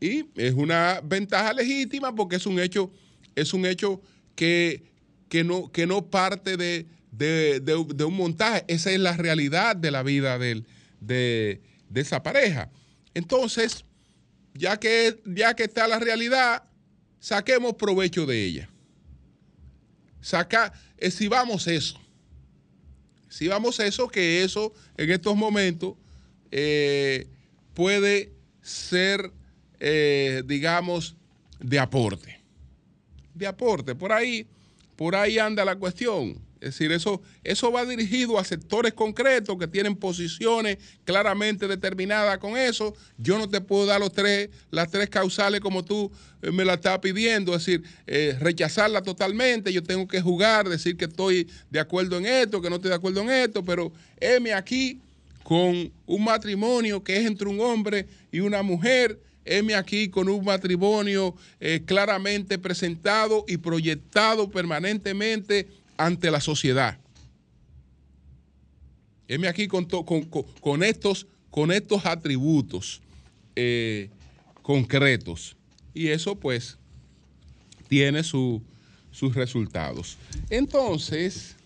Y 0.00 0.26
es 0.34 0.54
una 0.54 1.00
ventaja 1.02 1.52
legítima 1.52 2.14
porque 2.14 2.36
es 2.36 2.46
un 2.46 2.60
hecho, 2.60 2.90
es 3.34 3.54
un 3.54 3.66
hecho 3.66 4.00
que, 4.36 4.82
que, 5.28 5.44
no, 5.44 5.70
que 5.72 5.86
no 5.86 6.06
parte 6.06 6.56
de, 6.56 6.86
de, 7.10 7.60
de, 7.60 7.84
de, 7.94 8.04
un 8.04 8.14
montaje. 8.14 8.64
Esa 8.68 8.90
es 8.90 9.00
la 9.00 9.16
realidad 9.16 9.76
de 9.76 9.90
la 9.90 10.02
vida 10.02 10.38
del, 10.38 10.66
de, 11.06 11.62
de 11.88 12.00
esa 12.00 12.22
pareja. 12.22 12.70
Entonces, 13.14 13.84
ya 14.54 14.78
que, 14.78 15.20
ya 15.24 15.54
que 15.54 15.64
está 15.64 15.86
la 15.88 15.98
realidad, 15.98 16.62
saquemos 17.18 17.74
provecho 17.74 18.26
de 18.26 18.44
ella. 18.44 18.70
Saca, 20.20 20.72
exhibamos 20.98 21.66
eso. 21.66 22.00
Exhibamos 23.26 23.80
eso, 23.80 24.08
que 24.08 24.42
eso 24.42 24.72
en 24.96 25.10
estos 25.10 25.36
momentos 25.36 25.94
eh, 26.50 27.26
puede 27.74 28.32
ser, 28.62 29.32
eh, 29.80 30.42
digamos, 30.46 31.16
de 31.58 31.78
aporte. 31.78 32.40
De 33.34 33.46
aporte. 33.46 33.94
Por 33.94 34.12
ahí, 34.12 34.46
por 34.96 35.16
ahí 35.16 35.38
anda 35.38 35.64
la 35.64 35.76
cuestión. 35.76 36.43
Es 36.64 36.70
decir, 36.70 36.92
eso, 36.92 37.20
eso 37.44 37.70
va 37.70 37.84
dirigido 37.84 38.38
a 38.38 38.44
sectores 38.44 38.94
concretos 38.94 39.58
que 39.58 39.66
tienen 39.66 39.94
posiciones 39.96 40.78
claramente 41.04 41.68
determinadas 41.68 42.38
con 42.38 42.56
eso. 42.56 42.94
Yo 43.18 43.36
no 43.36 43.50
te 43.50 43.60
puedo 43.60 43.84
dar 43.84 44.00
los 44.00 44.12
tres, 44.12 44.48
las 44.70 44.90
tres 44.90 45.10
causales 45.10 45.60
como 45.60 45.84
tú 45.84 46.10
eh, 46.40 46.50
me 46.50 46.64
la 46.64 46.74
estás 46.74 47.00
pidiendo, 47.00 47.54
es 47.54 47.66
decir, 47.66 47.82
eh, 48.06 48.34
rechazarla 48.40 49.02
totalmente. 49.02 49.74
Yo 49.74 49.82
tengo 49.82 50.08
que 50.08 50.22
jugar, 50.22 50.66
decir 50.66 50.96
que 50.96 51.04
estoy 51.04 51.50
de 51.70 51.80
acuerdo 51.80 52.16
en 52.16 52.24
esto, 52.24 52.62
que 52.62 52.70
no 52.70 52.76
estoy 52.76 52.88
de 52.88 52.96
acuerdo 52.96 53.20
en 53.20 53.28
esto, 53.28 53.62
pero 53.62 53.92
heme 54.18 54.54
aquí 54.54 55.02
con 55.42 55.92
un 56.06 56.24
matrimonio 56.24 57.04
que 57.04 57.18
es 57.18 57.26
entre 57.26 57.46
un 57.46 57.60
hombre 57.60 58.06
y 58.32 58.40
una 58.40 58.62
mujer. 58.62 59.20
Heme 59.44 59.74
aquí 59.74 60.08
con 60.08 60.30
un 60.30 60.42
matrimonio 60.42 61.34
eh, 61.60 61.82
claramente 61.84 62.58
presentado 62.58 63.44
y 63.46 63.58
proyectado 63.58 64.50
permanentemente 64.50 65.68
ante 65.96 66.30
la 66.30 66.40
sociedad. 66.40 66.98
Heme 69.26 69.48
aquí 69.48 69.68
con, 69.68 69.86
con, 69.86 70.82
estos, 70.82 71.26
con 71.50 71.72
estos 71.72 72.04
atributos 72.04 73.00
eh, 73.56 74.10
concretos. 74.62 75.56
Y 75.94 76.08
eso 76.08 76.36
pues 76.36 76.76
tiene 77.88 78.22
su, 78.22 78.62
sus 79.10 79.34
resultados. 79.34 80.18
Entonces, 80.50 81.56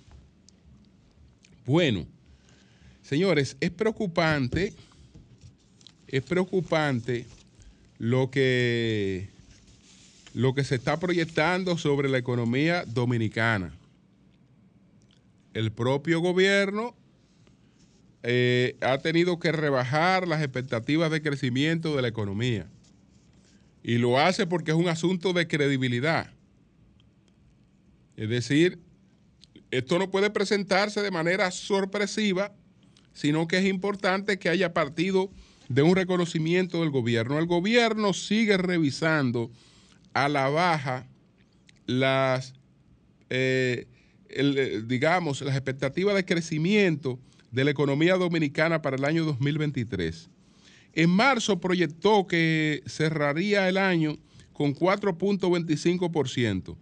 bueno, 1.67 2.07
señores, 3.03 3.57
es 3.61 3.71
preocupante, 3.71 4.73
es 6.07 6.23
preocupante 6.23 7.27
lo 7.99 8.31
que, 8.31 9.29
lo 10.35 10.55
que 10.55 10.63
se 10.63 10.77
está 10.77 11.01
proyectando 11.01 11.77
sobre 11.77 12.09
la 12.09 12.19
economía 12.19 12.85
dominicana 12.87 13.78
el 15.59 15.73
propio 15.73 16.21
gobierno 16.21 16.95
eh, 18.23 18.77
ha 18.81 18.99
tenido 18.99 19.41
que 19.41 19.51
rebajar 19.51 20.29
las 20.29 20.41
expectativas 20.41 21.11
de 21.11 21.21
crecimiento 21.21 21.97
de 21.97 22.03
la 22.03 22.07
economía. 22.07 22.71
Y 23.83 23.99
lo 23.99 24.21
hace 24.21 24.47
porque 24.47 24.71
es 24.71 24.77
un 24.77 24.87
asunto 24.87 25.33
de 25.33 25.49
credibilidad. 25.49 26.33
Es 28.17 28.29
decir, 28.29 28.79
esto 29.73 29.99
no 29.99 30.13
puede 30.13 30.31
presentarse 30.31 31.03
de 31.03 31.11
manera 31.11 31.51
sorpresiva, 31.51 32.55
sino 33.13 33.49
que 33.49 33.59
es 33.59 33.67
importante 33.67 34.39
que 34.39 34.51
haya 34.51 34.73
partido 34.73 35.29
de 35.69 35.83
un 35.83 35.97
reconocimiento 35.97 36.83
del 36.83 36.91
gobierno. 36.91 37.37
El 37.37 37.47
gobierno 37.47 38.13
sigue 38.13 38.59
revisando 38.59 39.51
a 40.15 40.29
la 40.29 40.49
baja 40.51 41.09
las... 41.87 42.55
Eh, 43.29 43.89
eh, 44.31 44.83
digamos, 44.87 45.43
las 45.43 45.55
expectativas 45.55 46.15
de 46.15 46.25
crecimiento 46.25 47.19
de 47.51 47.65
la 47.65 47.71
economía 47.71 48.17
dominicana 48.17 48.83
para 48.83 48.97
el 48.97 49.05
año 49.05 49.25
2023. 49.25 50.29
En 50.95 51.11
marzo 51.11 51.61
proyectó 51.61 52.27
que 52.27 52.83
cerraría 52.87 53.69
el 53.69 53.79
año 53.79 54.19
con 54.53 54.75
4.25%. 54.75 56.77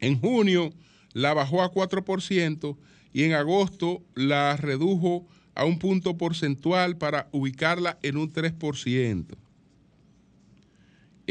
En 0.00 0.18
junio 0.18 0.72
la 1.12 1.34
bajó 1.34 1.62
a 1.62 1.72
4% 1.72 2.76
y 3.12 3.24
en 3.24 3.32
agosto 3.32 4.02
la 4.14 4.56
redujo 4.56 5.26
a 5.54 5.64
un 5.64 5.78
punto 5.78 6.16
porcentual 6.16 6.96
para 6.96 7.28
ubicarla 7.32 7.98
en 8.02 8.16
un 8.16 8.32
3%. 8.32 9.36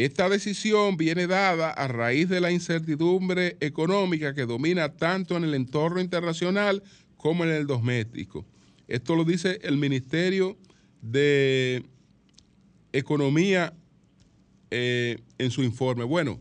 Esta 0.06 0.30
decisión 0.30 0.96
viene 0.96 1.28
dada 1.28 1.72
a 1.72 1.88
raíz 1.90 2.30
de 2.30 2.40
la 2.40 2.52
incertidumbre 2.52 3.58
económica 3.60 4.34
que 4.34 4.46
domina 4.46 4.94
tanto 4.94 5.36
en 5.36 5.44
el 5.44 5.54
entorno 5.54 6.00
internacional 6.00 6.82
como 7.18 7.44
en 7.44 7.50
el 7.50 7.68
doméstico. 7.68 8.46
Esto 8.88 9.18
lo 9.18 9.26
dice 9.26 9.60
el 9.62 9.76
Ministerio 9.76 10.58
de 11.02 11.84
Economía 12.94 13.74
eh, 14.72 15.20
en 15.38 15.52
su 15.52 15.64
informe. 15.64 16.06
Bueno, 16.06 16.40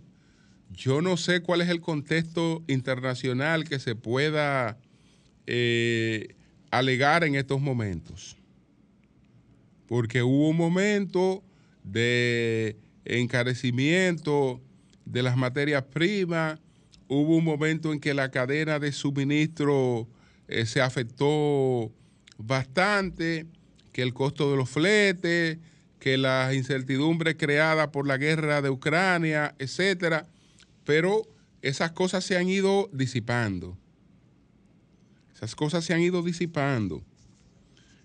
yo 0.70 1.02
no 1.02 1.16
sé 1.16 1.40
cuál 1.40 1.60
es 1.60 1.68
el 1.68 1.80
contexto 1.80 2.62
internacional 2.68 3.64
que 3.64 3.80
se 3.80 3.96
pueda 3.96 4.78
eh, 5.48 6.36
alegar 6.70 7.24
en 7.24 7.34
estos 7.34 7.60
momentos. 7.60 8.36
Porque 9.88 10.22
hubo 10.22 10.48
un 10.48 10.56
momento 10.56 11.42
de 11.82 12.76
encarecimiento 13.08 14.60
de 15.04 15.22
las 15.22 15.36
materias 15.36 15.84
primas, 15.84 16.60
hubo 17.08 17.36
un 17.36 17.44
momento 17.44 17.92
en 17.92 18.00
que 18.00 18.14
la 18.14 18.30
cadena 18.30 18.78
de 18.78 18.92
suministro 18.92 20.06
eh, 20.46 20.66
se 20.66 20.80
afectó 20.80 21.90
bastante, 22.36 23.46
que 23.92 24.02
el 24.02 24.12
costo 24.12 24.50
de 24.50 24.56
los 24.56 24.68
fletes, 24.68 25.58
que 25.98 26.18
las 26.18 26.54
incertidumbres 26.54 27.36
creadas 27.38 27.88
por 27.88 28.06
la 28.06 28.18
guerra 28.18 28.62
de 28.62 28.70
Ucrania, 28.70 29.54
etcétera, 29.58 30.28
pero 30.84 31.22
esas 31.62 31.92
cosas 31.92 32.24
se 32.24 32.36
han 32.36 32.48
ido 32.48 32.88
disipando. 32.92 33.76
Esas 35.34 35.54
cosas 35.54 35.84
se 35.84 35.94
han 35.94 36.00
ido 36.00 36.22
disipando. 36.22 37.02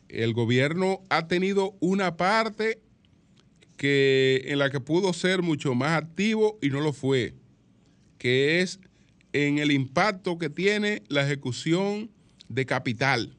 El 0.07 0.33
gobierno 0.33 1.01
ha 1.09 1.27
tenido 1.27 1.75
una 1.79 2.17
parte 2.17 2.79
que 3.77 4.43
en 4.45 4.59
la 4.59 4.69
que 4.69 4.79
pudo 4.79 5.13
ser 5.13 5.41
mucho 5.41 5.73
más 5.75 6.01
activo 6.01 6.57
y 6.61 6.69
no 6.69 6.81
lo 6.81 6.93
fue, 6.93 7.33
que 8.17 8.61
es 8.61 8.79
en 9.33 9.57
el 9.57 9.71
impacto 9.71 10.37
que 10.37 10.49
tiene 10.49 11.03
la 11.07 11.23
ejecución 11.23 12.11
de 12.47 12.65
capital 12.65 13.37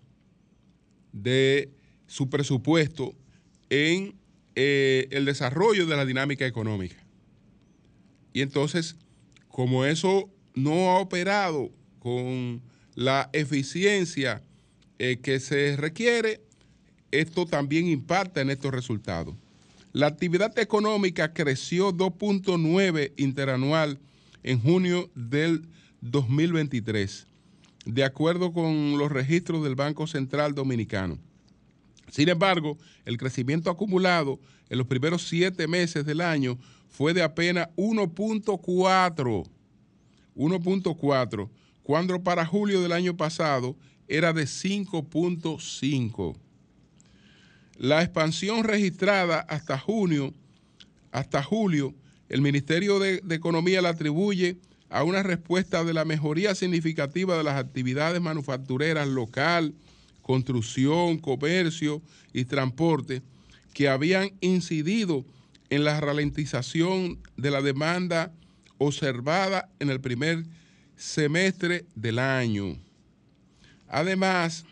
de 1.13 1.71
su 2.07 2.29
presupuesto 2.29 3.15
en 3.71 4.15
eh, 4.57 5.09
el 5.11 5.25
desarrollo 5.25 5.87
de 5.87 5.97
la 5.97 6.05
dinámica 6.05 6.47
económica. 6.47 6.97
Y 8.33 8.43
entonces, 8.43 8.97
como 9.49 9.85
eso 9.85 10.29
no 10.55 10.91
ha 10.91 10.99
operado 10.99 11.71
con 12.01 12.63
la 12.95 13.31
eficiencia 13.33 14.43
eh, 14.99 15.19
que 15.23 15.41
se 15.41 15.77
requiere, 15.77 16.41
esto 17.13 17.47
también 17.47 17.87
impacta 17.87 18.41
en 18.41 18.51
estos 18.51 18.73
resultados. 18.73 19.37
La 19.95 20.09
actividad 20.09 20.59
económica 20.59 21.33
creció 21.33 21.93
2.9 21.93 23.13
interanual 23.17 24.01
en 24.43 24.61
junio 24.61 25.09
del 25.15 25.69
2023, 26.01 27.29
de 27.87 28.03
acuerdo 28.03 28.53
con 28.53 28.99
los 28.99 29.13
registros 29.13 29.63
del 29.63 29.77
Banco 29.77 30.09
Central 30.09 30.53
Dominicano. 30.53 31.17
Sin 32.11 32.29
embargo, 32.29 32.77
el 33.05 33.19
crecimiento 33.19 33.71
acumulado 33.71 34.41
en 34.69 34.79
los 34.79 34.89
primeros 34.89 35.29
siete 35.29 35.69
meses 35.69 36.05
del 36.05 36.23
año 36.23 36.59
fue 36.89 37.15
de 37.15 37.23
apenas 37.23 37.69
1.4, 37.77 39.49
1.4, 40.35 41.49
cuando 41.85 42.21
para 42.21 42.45
julio 42.45 42.83
del 42.83 42.91
año 42.91 43.17
pasado 43.17 43.77
era 44.09 44.33
de 44.33 44.43
5.5. 44.43 46.37
La 47.77 48.03
expansión 48.03 48.65
registrada 48.65 49.41
hasta 49.41 49.79
junio, 49.79 50.33
hasta 51.13 51.43
julio, 51.43 51.95
el 52.29 52.41
Ministerio 52.41 52.99
de, 52.99 53.21
de 53.23 53.35
Economía 53.35 53.83
la 53.83 53.91
atribuye 53.91 54.57
a 54.91 55.03
una 55.03 55.23
respuesta 55.23 55.83
de 55.85 55.93
la 55.93 56.05
mejoría 56.05 56.55
significativa 56.55 57.37
de 57.37 57.45
las 57.45 57.57
actividades 57.57 58.21
manufactureras 58.21 59.09
local, 59.09 59.75
construcción, 60.23 61.19
comercio 61.19 62.01
y 62.33 62.45
transporte 62.45 63.23
que 63.73 63.89
habían 63.89 64.31
incidido 64.41 65.25
en 65.69 65.85
la 65.85 66.01
ralentización 66.01 67.19
de 67.37 67.51
la 67.51 67.61
demanda 67.61 68.33
observada 68.79 69.69
en 69.81 69.91
el 69.91 70.01
primer 70.01 70.45
semestre 70.97 71.85
del 71.95 72.19
año. 72.19 72.79
Además, 73.89 74.65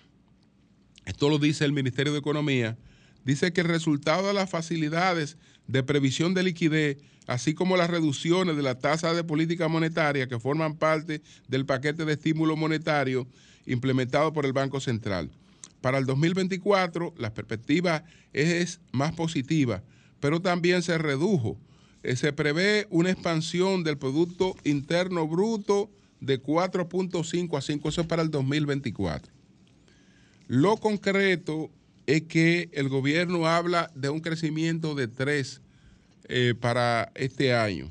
esto 1.05 1.29
lo 1.29 1.39
dice 1.39 1.65
el 1.65 1.73
Ministerio 1.73 2.13
de 2.13 2.21
Economía, 2.21 2.79
dice 3.25 3.53
que 3.53 3.63
el 3.63 3.69
resultado 3.69 4.29
de 4.29 4.35
las 4.35 4.51
facilidades 4.51 5.37
de 5.67 5.83
previsión 5.83 6.35
de 6.35 6.43
liquidez, 6.43 6.99
así 7.27 7.55
como 7.55 7.77
las 7.77 7.91
reducciones 7.91 8.57
de 8.57 8.63
la 8.63 8.79
tasa 8.79 9.15
de 9.15 9.25
política 9.25 9.69
monetaria 9.69 10.29
que 10.29 10.41
forman 10.41 10.77
parte 10.77 11.23
del 11.49 11.67
paquete 11.67 12.05
de 12.05 12.15
estímulo 12.15 12.57
monetario 12.57 13.27
implementado 13.67 14.33
por 14.33 14.45
el 14.45 14.53
Banco 14.53 14.81
Central. 14.81 15.31
Para 15.81 15.99
el 15.99 16.07
2024 16.07 17.15
la 17.17 17.35
perspectiva 17.35 18.05
es 18.33 18.81
más 18.93 19.13
positiva, 19.13 19.83
pero 20.21 20.41
también 20.41 20.83
se 20.83 20.99
redujo. 20.99 21.59
Eh, 22.03 22.17
se 22.17 22.33
prevé 22.33 22.87
una 22.91 23.11
expansión 23.11 23.85
del 23.85 23.99
Producto 23.99 24.57
Interno 24.65 25.27
Bruto 25.29 25.91
de 26.21 26.41
4.5 26.41 27.59
a 27.59 27.61
5, 27.61 27.89
eso 27.89 28.01
es 28.01 28.07
para 28.07 28.23
el 28.23 28.31
2024. 28.31 29.33
Lo 30.49 30.77
concreto 30.77 31.71
es 32.07 32.23
que 32.23 32.69
el 32.73 32.89
gobierno 32.89 33.47
habla 33.47 33.91
de 33.95 34.09
un 34.09 34.21
crecimiento 34.21 34.95
de 34.95 35.09
3 35.09 35.61
eh, 36.29 36.55
para 36.59 37.11
este 37.15 37.55
año 37.55 37.91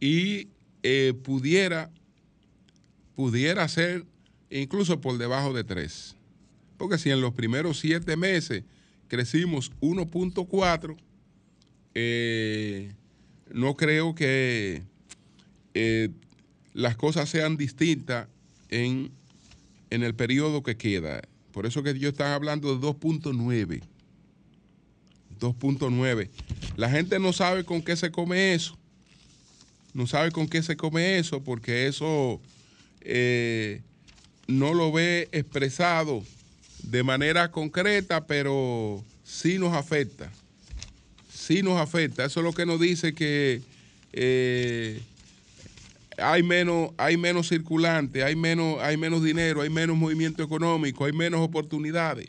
y 0.00 0.48
eh, 0.82 1.14
pudiera, 1.22 1.90
pudiera 3.16 3.66
ser 3.68 4.04
incluso 4.50 5.00
por 5.00 5.18
debajo 5.18 5.52
de 5.52 5.64
3. 5.64 6.16
Porque 6.76 6.98
si 6.98 7.10
en 7.10 7.20
los 7.20 7.34
primeros 7.34 7.78
7 7.80 8.16
meses 8.16 8.62
crecimos 9.08 9.72
1.4, 9.80 10.96
eh, 11.94 12.92
no 13.52 13.74
creo 13.74 14.14
que 14.14 14.82
eh, 15.74 16.10
las 16.74 16.96
cosas 16.96 17.28
sean 17.28 17.56
distintas 17.56 18.28
en, 18.68 19.10
en 19.90 20.02
el 20.02 20.14
periodo 20.14 20.62
que 20.62 20.76
queda. 20.76 21.22
Por 21.58 21.66
eso 21.66 21.82
que 21.82 21.98
yo 21.98 22.10
estaba 22.10 22.36
hablando 22.36 22.72
de 22.72 22.86
2.9. 22.86 23.82
2.9. 25.40 26.30
La 26.76 26.88
gente 26.88 27.18
no 27.18 27.32
sabe 27.32 27.64
con 27.64 27.82
qué 27.82 27.96
se 27.96 28.12
come 28.12 28.54
eso. 28.54 28.78
No 29.92 30.06
sabe 30.06 30.30
con 30.30 30.46
qué 30.46 30.62
se 30.62 30.76
come 30.76 31.18
eso 31.18 31.42
porque 31.42 31.88
eso 31.88 32.40
eh, 33.00 33.82
no 34.46 34.72
lo 34.72 34.92
ve 34.92 35.28
expresado 35.32 36.22
de 36.84 37.02
manera 37.02 37.50
concreta, 37.50 38.24
pero 38.28 39.04
sí 39.24 39.58
nos 39.58 39.74
afecta. 39.74 40.30
Sí 41.28 41.64
nos 41.64 41.80
afecta. 41.80 42.24
Eso 42.24 42.38
es 42.38 42.44
lo 42.44 42.52
que 42.52 42.66
nos 42.66 42.78
dice 42.78 43.14
que 43.14 43.62
eh, 44.12 45.02
hay 46.18 46.42
menos, 46.42 46.90
hay 46.96 47.16
menos 47.16 47.48
circulante, 47.48 48.24
hay 48.24 48.36
menos, 48.36 48.80
hay 48.80 48.96
menos 48.96 49.22
dinero, 49.22 49.62
hay 49.62 49.70
menos 49.70 49.96
movimiento 49.96 50.42
económico, 50.42 51.04
hay 51.04 51.12
menos 51.12 51.40
oportunidades. 51.40 52.28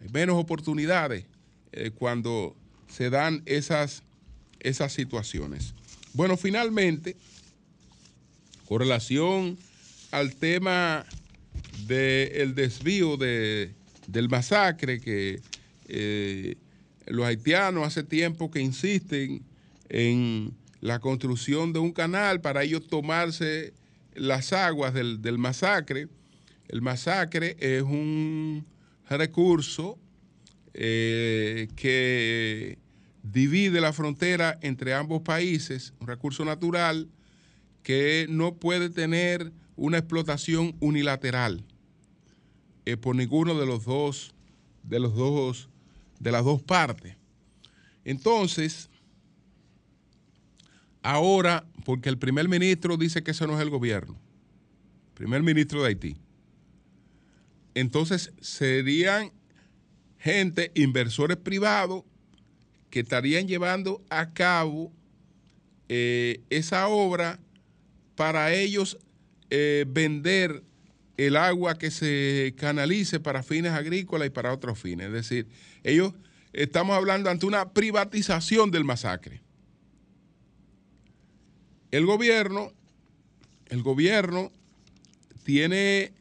Hay 0.00 0.08
menos 0.12 0.36
oportunidades 0.36 1.24
eh, 1.72 1.90
cuando 1.90 2.56
se 2.88 3.10
dan 3.10 3.42
esas, 3.46 4.02
esas 4.60 4.92
situaciones. 4.92 5.74
Bueno, 6.12 6.36
finalmente, 6.36 7.16
con 8.66 8.80
relación 8.80 9.58
al 10.10 10.34
tema 10.34 11.04
del 11.86 12.54
desvío 12.54 13.16
de, 13.16 13.72
del 14.06 14.28
masacre, 14.28 15.00
que 15.00 15.40
eh, 15.88 16.56
los 17.06 17.26
haitianos 17.26 17.86
hace 17.86 18.02
tiempo 18.02 18.50
que 18.50 18.60
insisten 18.60 19.42
en 19.88 20.54
la 20.84 20.98
construcción 20.98 21.72
de 21.72 21.78
un 21.78 21.92
canal 21.92 22.42
para 22.42 22.62
ellos 22.62 22.86
tomarse 22.86 23.72
las 24.12 24.52
aguas 24.52 24.92
del, 24.92 25.22
del 25.22 25.38
masacre. 25.38 26.08
El 26.68 26.82
masacre 26.82 27.56
es 27.58 27.80
un 27.82 28.66
recurso 29.08 29.98
eh, 30.74 31.68
que 31.74 32.76
divide 33.22 33.80
la 33.80 33.94
frontera 33.94 34.58
entre 34.60 34.92
ambos 34.92 35.22
países, 35.22 35.94
un 36.00 36.06
recurso 36.06 36.44
natural 36.44 37.08
que 37.82 38.26
no 38.28 38.56
puede 38.56 38.90
tener 38.90 39.52
una 39.76 39.96
explotación 39.96 40.76
unilateral 40.80 41.64
eh, 42.84 42.98
por 42.98 43.16
ninguno 43.16 43.58
de 43.58 43.64
los 43.64 43.86
dos, 43.86 44.34
de 44.82 45.00
los 45.00 45.14
dos, 45.14 45.70
de 46.20 46.30
las 46.30 46.44
dos 46.44 46.60
partes. 46.60 47.16
Entonces, 48.04 48.90
ahora, 51.04 51.64
porque 51.84 52.08
el 52.08 52.18
primer 52.18 52.48
ministro 52.48 52.96
dice 52.96 53.22
que 53.22 53.30
ese 53.30 53.46
no 53.46 53.54
es 53.54 53.62
el 53.62 53.70
gobierno, 53.70 54.18
primer 55.14 55.42
ministro 55.44 55.82
de 55.82 55.88
Haití, 55.88 56.16
entonces 57.74 58.32
serían 58.40 59.30
gente, 60.18 60.72
inversores 60.74 61.36
privados, 61.36 62.02
que 62.90 63.00
estarían 63.00 63.46
llevando 63.46 64.02
a 64.08 64.32
cabo 64.32 64.92
eh, 65.88 66.40
esa 66.48 66.88
obra 66.88 67.38
para 68.14 68.54
ellos 68.54 68.98
eh, 69.50 69.84
vender 69.88 70.62
el 71.16 71.36
agua 71.36 71.76
que 71.76 71.90
se 71.90 72.54
canalice 72.56 73.20
para 73.20 73.42
fines 73.42 73.72
agrícolas 73.72 74.28
y 74.28 74.30
para 74.30 74.52
otros 74.52 74.78
fines. 74.78 75.08
Es 75.08 75.12
decir, 75.12 75.48
ellos 75.82 76.14
estamos 76.52 76.96
hablando 76.96 77.30
ante 77.30 77.46
una 77.46 77.72
privatización 77.72 78.70
del 78.70 78.84
masacre. 78.84 79.43
El 81.94 82.04
gobierno, 82.06 82.72
el 83.68 83.82
gobierno 83.84 84.50
tiene, 85.44 86.12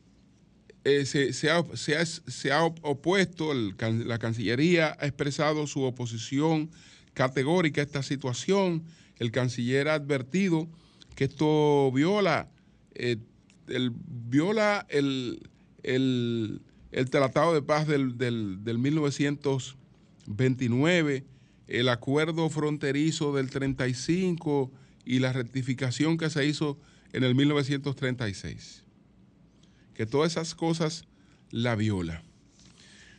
eh, 0.84 1.06
se, 1.06 1.32
ha, 1.50 1.64
se, 1.74 1.98
ha, 1.98 2.06
se, 2.06 2.52
ha, 2.52 2.64
opuesto, 2.64 3.56
la 3.56 4.20
Cancillería 4.20 4.96
ha 5.00 5.08
expresado 5.08 5.66
su 5.66 5.82
oposición 5.82 6.70
categórica 7.16 7.82
a 7.82 7.86
esta 7.86 8.04
situación. 8.04 8.84
El 9.18 9.32
canciller 9.32 9.88
ha 9.88 9.96
advertido 9.96 10.68
que 11.16 11.24
esto 11.24 11.92
viola, 11.92 12.52
eh, 12.94 13.18
el, 13.68 13.94
viola 13.96 14.86
el, 14.90 15.50
el, 15.82 16.62
el 16.92 17.10
Tratado 17.10 17.56
de 17.56 17.64
Paz 17.64 17.88
del, 17.88 18.20
del, 18.20 18.64
del 18.64 18.78
1929, 18.78 21.24
el 21.66 21.90
acuerdo 21.90 22.52
fronterizo 22.52 23.34
del 23.34 23.50
35 23.50 24.72
y 25.06 25.20
la 25.20 25.34
rectificación 25.34 26.18
que 26.18 26.30
se 26.30 26.46
hizo 26.46 26.78
en 27.12 27.24
el 27.24 27.36
1936. 27.36 28.84
Que 29.94 30.06
todas 30.06 30.32
esas 30.32 30.56
cosas 30.56 31.06
la 31.52 31.76
viola. 31.76 32.24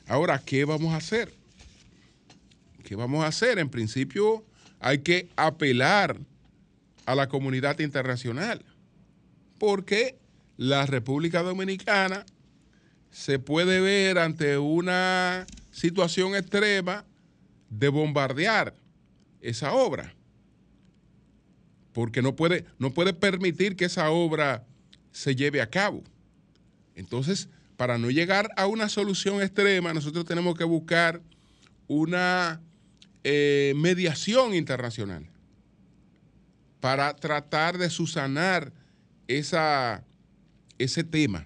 Ahora, 0.07 0.43
¿qué 0.45 0.64
vamos 0.64 0.93
a 0.93 0.97
hacer? 0.97 1.32
¿Qué 2.85 2.97
vamos 2.97 3.24
a 3.24 3.28
hacer? 3.28 3.59
En 3.59 3.70
principio 3.70 4.45
hay 4.80 4.99
que 4.99 5.28
apelar 5.37 6.18
a 7.07 7.14
la 7.14 7.28
comunidad 7.28 7.78
internacional, 7.78 8.64
porque 9.59 10.18
la 10.57 10.87
República 10.87 11.43
Dominicana 11.43 12.26
se 13.11 13.39
puede 13.39 13.80
ver 13.80 14.18
ante 14.18 14.59
una 14.59 15.47
situación 15.70 16.35
extrema 16.35 17.05
de 17.70 17.89
bombardear 17.89 18.74
esa 19.41 19.72
obra, 19.72 20.14
porque 21.95 22.20
no 22.20 22.36
puede, 22.36 22.66
no 22.78 22.92
puede 22.92 23.14
permitir 23.14 23.76
que 23.76 23.86
esa 23.86 24.11
obra 24.11 24.66
se 25.12 25.34
lleve 25.34 25.62
a 25.62 25.70
cabo. 25.70 26.03
Entonces, 26.97 27.49
para 27.76 27.97
no 27.99 28.11
llegar 28.11 28.51
a 28.57 28.66
una 28.66 28.88
solución 28.88 29.40
extrema, 29.40 29.95
nosotros 29.95 30.24
tenemos 30.24 30.59
que 30.59 30.64
buscar 30.64 31.22
una 31.86 32.61
eh, 33.22 33.74
mediación 33.76 34.55
internacional 34.55 35.24
para 36.80 37.14
tratar 37.14 37.78
de 37.78 37.88
susanar 37.88 38.72
esa, 39.28 40.05
ese 40.78 41.05
tema. 41.05 41.45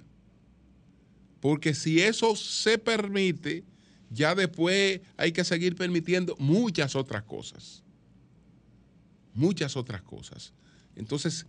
Porque 1.40 1.74
si 1.74 2.00
eso 2.00 2.34
se 2.34 2.78
permite, 2.78 3.64
ya 4.10 4.34
después 4.34 5.02
hay 5.18 5.32
que 5.32 5.44
seguir 5.44 5.76
permitiendo 5.76 6.34
muchas 6.38 6.96
otras 6.96 7.22
cosas. 7.22 7.84
Muchas 9.38 9.76
otras 9.76 10.02
cosas. 10.02 10.52
Entonces, 10.96 11.46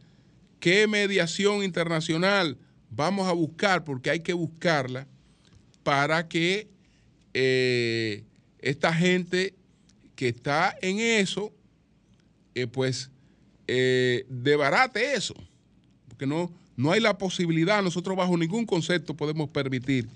¿qué 0.59 0.85
mediación 0.85 1.63
internacional 1.63 2.55
vamos 2.91 3.27
a 3.27 3.31
buscar? 3.31 3.83
Porque 3.83 4.11
hay 4.11 4.19
que 4.19 4.33
buscarla 4.33 5.07
para 5.81 6.27
que 6.27 6.67
eh, 7.33 8.23
esta 8.59 8.93
gente 8.93 9.55
que 10.15 10.27
está 10.27 10.77
en 10.83 10.99
eso, 10.99 11.51
eh, 12.53 12.67
pues 12.67 13.09
eh, 13.65 14.27
debarate 14.29 15.15
eso. 15.15 15.33
Porque 16.07 16.27
no, 16.27 16.53
no 16.77 16.91
hay 16.91 16.99
la 16.99 17.17
posibilidad, 17.17 17.81
nosotros 17.81 18.15
bajo 18.15 18.37
ningún 18.37 18.67
concepto 18.67 19.15
podemos 19.15 19.49
permitir 19.49 20.07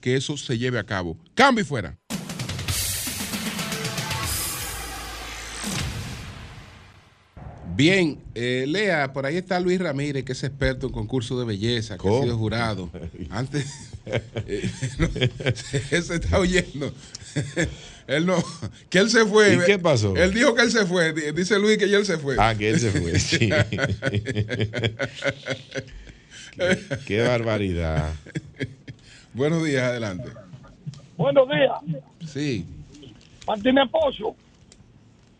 que 0.00 0.16
eso 0.16 0.36
se 0.36 0.58
lleve 0.58 0.80
a 0.80 0.84
cabo. 0.84 1.16
Cambio 1.36 1.62
y 1.62 1.66
fuera. 1.66 1.96
Bien, 7.80 8.18
eh, 8.34 8.66
Lea, 8.68 9.10
por 9.14 9.24
ahí 9.24 9.38
está 9.38 9.58
Luis 9.58 9.80
Ramírez, 9.80 10.22
que 10.22 10.32
es 10.32 10.44
experto 10.44 10.88
en 10.88 10.92
concursos 10.92 11.38
de 11.38 11.46
belleza, 11.46 11.96
que 11.96 12.06
ha 12.06 12.22
sido 12.22 12.36
jurado. 12.36 12.90
Antes, 13.30 13.88
eh, 14.06 14.70
no, 14.98 15.08
él 15.90 16.02
se 16.02 16.14
está 16.16 16.38
oyendo. 16.38 16.92
él 18.06 18.26
no, 18.26 18.36
que 18.90 18.98
él 18.98 19.08
se 19.08 19.24
fue. 19.24 19.54
¿Y 19.54 19.58
qué 19.64 19.78
pasó? 19.78 20.14
Él 20.14 20.34
dijo 20.34 20.54
que 20.54 20.60
él 20.60 20.70
se 20.70 20.84
fue. 20.84 21.14
Di- 21.14 21.32
Dice 21.32 21.58
Luis 21.58 21.78
que 21.78 21.88
ya 21.88 21.96
él 21.96 22.04
se 22.04 22.18
fue. 22.18 22.36
Ah, 22.38 22.54
que 22.54 22.68
él 22.68 22.78
se 22.78 22.90
fue. 22.90 23.18
sí. 23.18 23.48
qué, 26.56 26.78
qué 27.06 27.22
barbaridad. 27.22 28.12
Buenos 29.32 29.64
días, 29.64 29.84
adelante. 29.84 30.28
Buenos 31.16 31.48
días, 31.48 32.00
Sí, 32.30 32.66
Martínez 33.46 33.88
Pozo. 33.90 34.36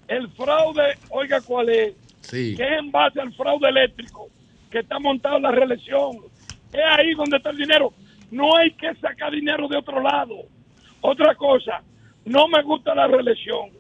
El 0.08 0.26
fraude, 0.30 0.96
oiga 1.10 1.40
cuál 1.42 1.68
es, 1.68 1.92
sí. 2.30 2.56
que 2.56 2.62
es 2.62 2.78
en 2.78 2.90
base 2.90 3.20
al 3.20 3.32
fraude 3.34 3.68
eléctrico 3.68 4.28
que 4.70 4.78
está 4.80 4.98
montado 4.98 5.36
en 5.36 5.42
la 5.42 5.50
reelección. 5.50 6.16
Es 6.72 6.80
ahí 6.98 7.14
donde 7.14 7.36
está 7.36 7.50
el 7.50 7.56
dinero. 7.56 7.92
No 8.30 8.56
hay 8.56 8.70
que 8.72 8.94
sacar 8.96 9.32
dinero 9.32 9.66
de 9.68 9.76
otro 9.76 10.00
lado. 10.00 10.36
Otra 11.00 11.34
cosa, 11.34 11.82
no 12.24 12.46
me 12.48 12.62
gusta 12.62 12.94
la 12.94 13.08
reelección. 13.08 13.70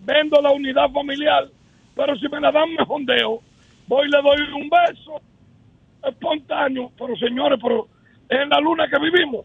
Vendo 0.00 0.40
la 0.40 0.50
unidad 0.50 0.90
familiar, 0.90 1.48
pero 1.94 2.16
si 2.16 2.28
me 2.28 2.40
la 2.40 2.50
dan 2.50 2.72
me 2.72 2.84
jondeo. 2.84 3.42
Voy 3.86 4.08
y 4.08 4.10
le 4.10 4.22
doy 4.22 4.40
un 4.54 4.70
beso 4.70 5.20
espontáneo. 6.02 6.90
Pero 6.96 7.16
señores, 7.16 7.58
pero 7.62 7.88
en 8.28 8.48
la 8.48 8.58
luna 8.60 8.88
que 8.88 8.98
vivimos, 8.98 9.44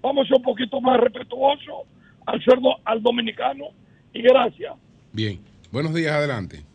vamos 0.00 0.24
a 0.24 0.28
ser 0.28 0.36
un 0.36 0.42
poquito 0.42 0.80
más 0.80 1.00
respetuosos 1.00 1.86
al 2.26 2.42
cerdo, 2.44 2.76
al 2.84 3.02
dominicano. 3.02 3.66
Y 4.12 4.22
gracias. 4.22 4.74
Bien. 5.12 5.40
Buenos 5.72 5.94
días, 5.94 6.12
adelante. 6.12 6.69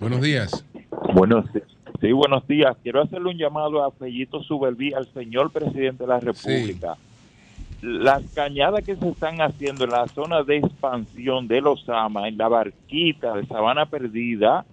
Buenos 0.00 0.22
días. 0.22 0.64
Buenos 1.12 1.44
sí, 2.00 2.12
buenos 2.12 2.48
días. 2.48 2.74
Quiero 2.82 3.02
hacerle 3.02 3.28
un 3.28 3.36
llamado 3.36 3.84
a 3.84 3.90
Fellito 3.90 4.42
Subelví, 4.42 4.94
al 4.94 5.06
señor 5.12 5.52
presidente 5.52 6.04
de 6.04 6.08
la 6.08 6.18
República. 6.18 6.96
Las 7.82 8.22
cañadas 8.34 8.82
que 8.82 8.96
se 8.96 9.06
están 9.06 9.42
haciendo 9.42 9.84
en 9.84 9.90
la 9.90 10.06
zona 10.08 10.42
de 10.42 10.56
expansión 10.56 11.48
de 11.48 11.60
Los 11.60 11.86
Ama, 11.86 12.28
en 12.28 12.38
la 12.38 12.48
barquita 12.48 13.34
de 13.34 13.44
Sabana 13.44 13.84
Perdida, 13.86 14.64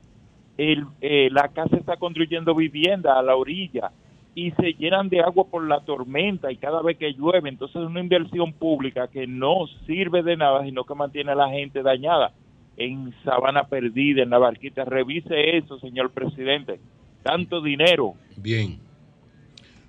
el, 0.57 0.85
eh, 1.01 1.27
la 1.29 1.49
casa 1.49 1.75
está 1.75 1.97
construyendo 1.97 2.55
vivienda 2.55 3.19
a 3.19 3.21
la 3.21 3.35
orilla 3.35 3.91
y 4.33 4.51
se 4.51 4.75
llenan 4.75 5.09
de 5.09 5.19
agua 5.19 5.45
por 5.51 5.67
la 5.67 5.81
tormenta 5.81 6.53
y 6.53 6.55
cada 6.55 6.81
vez 6.81 6.97
que 6.97 7.11
llueve, 7.13 7.49
entonces 7.49 7.81
es 7.81 7.87
una 7.87 7.99
inversión 7.99 8.53
pública 8.53 9.09
que 9.09 9.27
no 9.27 9.67
sirve 9.85 10.23
de 10.23 10.37
nada, 10.37 10.63
sino 10.63 10.85
que 10.85 10.95
mantiene 10.95 11.33
a 11.33 11.35
la 11.35 11.49
gente 11.49 11.83
dañada 11.83 12.31
en 12.77 13.13
Sabana 13.23 13.63
Perdida, 13.65 14.23
en 14.23 14.29
la 14.29 14.37
barquita. 14.37 14.85
Revise 14.85 15.57
eso, 15.57 15.79
señor 15.79 16.11
presidente. 16.11 16.79
Tanto 17.23 17.61
dinero. 17.61 18.13
Bien. 18.37 18.79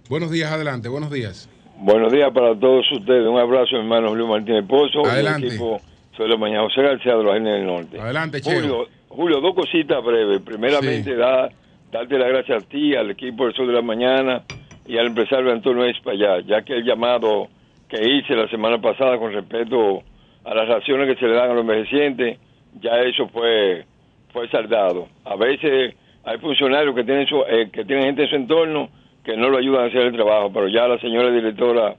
Buenos 0.08 0.30
días, 0.30 0.50
adelante. 0.50 0.88
Buenos 0.88 1.10
días. 1.10 1.48
Buenos 1.80 2.12
días 2.12 2.30
para 2.32 2.58
todos 2.58 2.90
ustedes. 2.92 3.26
Un 3.28 3.38
abrazo, 3.38 3.76
hermano 3.76 4.08
Julio 4.08 4.26
Martínez 4.26 4.64
Pozo. 4.66 5.04
Adelante. 5.06 5.46
Y 5.46 5.50
el 5.50 5.54
equipo 5.54 5.80
soy 6.16 6.28
la 6.28 6.36
mañana 6.36 6.62
José 6.62 6.82
García 6.82 7.14
de 7.14 7.22
los 7.22 7.32
Aires 7.32 7.52
del 7.52 7.66
Norte. 7.66 8.00
Adelante, 8.00 8.40
Cheo. 8.40 8.60
Julio, 8.60 8.86
Julio, 9.08 9.40
dos 9.40 9.54
cositas 9.54 10.02
breves. 10.02 10.40
Primeramente, 10.40 11.10
Sí. 11.12 11.16
da, 11.16 11.48
darte 11.92 12.18
las 12.18 12.28
gracias 12.28 12.64
a 12.64 12.66
ti, 12.68 12.94
al 12.96 13.10
equipo 13.10 13.44
del 13.44 13.54
Sol 13.54 13.68
de 13.68 13.74
la 13.74 13.82
Mañana 13.82 14.42
y 14.86 14.96
al 14.98 15.06
empresario 15.06 15.52
Antonio 15.52 15.84
Espallá, 15.84 16.40
ya 16.40 16.62
que 16.62 16.72
el 16.74 16.84
llamado 16.84 17.48
que 17.88 17.98
hice 18.02 18.34
la 18.34 18.48
semana 18.48 18.80
pasada 18.80 19.18
con 19.18 19.32
respecto 19.32 20.02
a 20.44 20.54
las 20.54 20.66
raciones 20.68 21.06
que 21.14 21.20
se 21.20 21.26
le 21.26 21.34
dan 21.34 21.50
a 21.50 21.54
los 21.54 21.60
envejecientes, 21.62 22.38
ya 22.80 23.00
eso 23.00 23.28
fue 23.28 23.84
fue 24.32 24.48
saldado. 24.48 25.08
A 25.24 25.36
veces 25.36 25.94
hay 26.24 26.38
funcionarios 26.38 26.94
que 26.94 27.04
tienen 27.04 27.26
su- 27.26 27.44
eh, 27.48 27.70
que 27.72 27.84
tienen 27.84 28.06
gente 28.06 28.24
en 28.24 28.28
su 28.28 28.36
entorno 28.36 28.88
que 29.24 29.36
no 29.36 29.48
lo 29.48 29.58
ayudan 29.58 29.84
a 29.84 29.86
hacer 29.86 30.02
el 30.02 30.12
trabajo, 30.12 30.50
pero 30.52 30.68
ya 30.68 30.86
la 30.86 30.98
señora 30.98 31.30
directora 31.30 31.94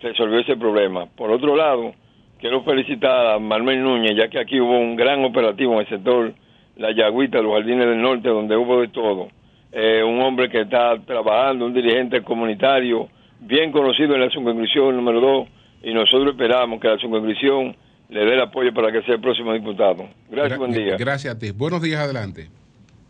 resolvió 0.00 0.38
ese 0.40 0.56
problema. 0.56 1.06
Por 1.16 1.30
otro 1.30 1.54
lado, 1.56 1.92
quiero 2.38 2.62
felicitar 2.62 3.26
a 3.26 3.38
Manuel 3.38 3.82
Núñez, 3.82 4.16
ya 4.16 4.28
que 4.28 4.38
aquí 4.38 4.60
hubo 4.60 4.78
un 4.78 4.96
gran 4.96 5.24
operativo 5.24 5.74
en 5.74 5.80
el 5.80 5.88
sector 5.88 6.32
La 6.76 6.90
Yagüita, 6.92 7.40
los 7.40 7.52
Jardines 7.54 7.86
del 7.86 8.00
Norte, 8.02 8.28
donde 8.28 8.56
hubo 8.56 8.80
de 8.80 8.88
todo. 8.88 9.28
Eh, 9.72 10.02
un 10.02 10.20
hombre 10.22 10.48
que 10.50 10.62
está 10.62 10.96
trabajando, 11.06 11.66
un 11.66 11.72
dirigente 11.74 12.22
comunitario, 12.22 13.08
bien 13.40 13.72
conocido 13.72 14.14
en 14.14 14.22
la 14.22 14.30
circunscripción 14.30 14.96
número 14.96 15.20
2, 15.20 15.48
y 15.84 15.92
nosotros 15.94 16.30
esperamos 16.32 16.80
que 16.80 16.88
la 16.88 16.98
circunscripción 16.98 17.76
le 18.08 18.20
dé 18.24 18.34
el 18.34 18.40
apoyo 18.40 18.72
para 18.72 18.92
que 18.92 19.02
sea 19.02 19.14
el 19.14 19.20
próximo 19.20 19.52
diputado. 19.52 20.08
Gracias, 20.30 20.52
Gra- 20.52 20.58
buen 20.58 20.72
día. 20.72 20.96
Gracias 20.98 21.34
a 21.34 21.38
ti. 21.38 21.50
Buenos 21.52 21.82
días, 21.82 22.00
adelante. 22.00 22.48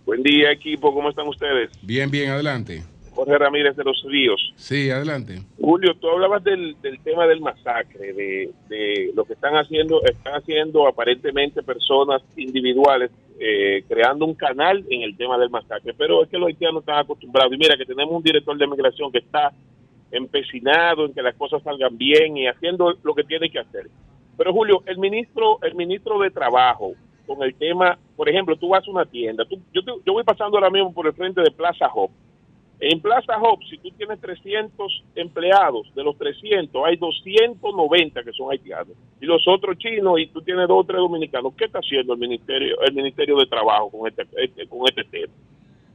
Buen 0.07 0.22
día, 0.22 0.51
equipo. 0.53 0.92
¿Cómo 0.95 1.11
están 1.11 1.26
ustedes? 1.28 1.70
Bien, 1.82 2.11
bien, 2.11 2.30
adelante. 2.30 2.82
Jorge 3.14 3.38
Ramírez 3.38 3.76
de 3.76 3.84
los 3.84 4.03
Ríos. 4.09 4.53
Sí, 4.57 4.90
adelante. 4.90 5.38
Julio, 5.61 5.95
tú 6.01 6.09
hablabas 6.11 6.42
del, 6.42 6.74
del 6.82 6.99
tema 7.01 7.26
del 7.28 7.40
masacre, 7.40 8.12
de, 8.12 8.51
de 8.68 9.12
lo 9.14 9.24
que 9.24 9.34
están 9.34 9.55
haciendo, 9.55 10.03
están 10.05 10.34
haciendo 10.34 10.88
aparentemente 10.88 11.62
personas 11.62 12.22
individuales, 12.36 13.12
eh, 13.38 13.84
creando 13.88 14.24
un 14.26 14.34
canal 14.34 14.84
en 14.90 15.03
el 15.03 15.16
tema 15.16 15.38
del 15.38 15.49
masacre. 15.49 15.95
Pero 15.97 16.24
es 16.24 16.28
que 16.28 16.38
los 16.38 16.49
haitianos 16.49 16.80
están 16.82 16.99
acostumbrados. 16.99 17.53
Y 17.53 17.57
mira 17.57 17.76
que 17.76 17.86
tenemos 17.86 18.12
un 18.14 18.22
director 18.22 18.59
de 18.59 18.66
migración 18.66 19.12
que 19.12 19.18
está 19.18 19.53
empecinado 20.11 21.07
en 21.07 21.14
que 21.14 21.22
las 21.22 21.34
cosas 21.36 21.62
salgan 21.62 21.97
bien 21.97 22.36
y 22.36 22.47
haciendo 22.49 22.95
lo 23.03 23.14
que 23.14 23.24
tiene 23.24 23.49
que 23.51 23.59
hacer. 23.61 23.86
Pero 24.37 24.53
Julio, 24.53 24.82
el 24.87 24.99
ministro, 24.99 25.59
el 25.62 25.74
ministro 25.74 26.18
de 26.18 26.30
Trabajo, 26.30 26.93
con 27.26 27.43
el 27.43 27.55
tema, 27.55 27.99
por 28.16 28.28
ejemplo, 28.28 28.57
tú 28.57 28.68
vas 28.68 28.87
a 28.87 28.91
una 28.91 29.05
tienda, 29.07 29.45
tú- 29.45 29.61
yo, 29.72 29.82
te- 29.82 29.93
yo 30.05 30.12
voy 30.12 30.24
pasando 30.24 30.57
ahora 30.59 30.70
mismo 30.70 30.93
por 30.93 31.07
el 31.07 31.12
frente 31.14 31.41
de 31.41 31.51
Plaza 31.51 31.87
Hop. 31.95 32.11
En 32.80 33.01
Plaza 33.01 33.39
Hop, 33.41 33.61
si 33.70 33.78
tú 33.78 33.91
tienes 33.93 34.20
300 34.20 35.03
empleados, 35.14 35.91
de 35.95 36.03
los 36.03 36.18
300 36.18 36.85
hay 36.85 36.97
290 36.97 38.22
que 38.24 38.32
son 38.32 38.51
haitianos 38.51 38.95
y 39.20 39.26
los 39.26 39.47
otros 39.49 39.78
chinos 39.78 40.18
y 40.20 40.26
tú 40.26 40.43
tienes 40.43 40.68
dos 40.68 40.80
o 40.80 40.85
tres 40.85 40.99
dominicanos. 40.99 41.55
¿Qué 41.57 41.64
está 41.66 41.78
haciendo 41.78 42.12
el 42.12 42.18
ministerio, 42.18 42.76
el 42.82 42.93
ministerio 42.93 43.37
de 43.37 43.47
Trabajo 43.47 43.91
con 43.91 44.09
este, 44.09 44.26
este- 44.37 44.66
con 44.66 44.80
este 44.89 45.05
tema? 45.05 45.32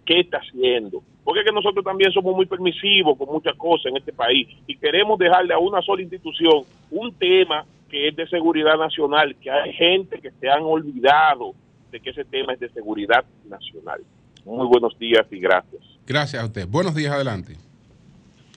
qué 0.06 0.22
está 0.22 0.38
haciendo. 0.40 1.04
Porque 1.24 1.42
es 1.42 1.46
que 1.46 1.52
nosotros 1.54 1.86
también 1.86 2.12
somos 2.12 2.36
muy 2.36 2.48
permisivos 2.48 3.16
con 3.16 3.28
muchas 3.28 3.56
cosas 3.56 3.92
en 3.92 3.98
este 3.98 4.12
país 4.12 4.48
y 4.66 4.76
queremos 4.76 5.20
dejarle 5.20 5.54
a 5.54 5.60
una 5.60 5.84
sola 5.84 6.02
institución 6.02 6.64
un 6.90 7.14
tema 7.14 7.64
que 7.90 8.08
es 8.08 8.16
de 8.16 8.28
seguridad 8.28 8.78
nacional, 8.78 9.36
que 9.42 9.50
hay 9.50 9.74
gente 9.74 10.20
que 10.22 10.32
se 10.40 10.50
han 10.50 10.62
olvidado 10.64 11.54
de 11.92 12.00
que 12.00 12.12
ese 12.12 12.24
tema 12.26 12.54
es 12.54 12.60
de 12.60 12.70
seguridad 12.70 13.26
nacional. 13.50 14.02
Muy 14.46 14.68
buenos 14.68 14.98
días 14.98 15.26
y 15.32 15.40
gracias. 15.40 15.82
Gracias 16.06 16.42
a 16.42 16.46
usted. 16.46 16.68
Buenos 16.68 16.96
días, 16.96 17.12
adelante. 17.12 17.56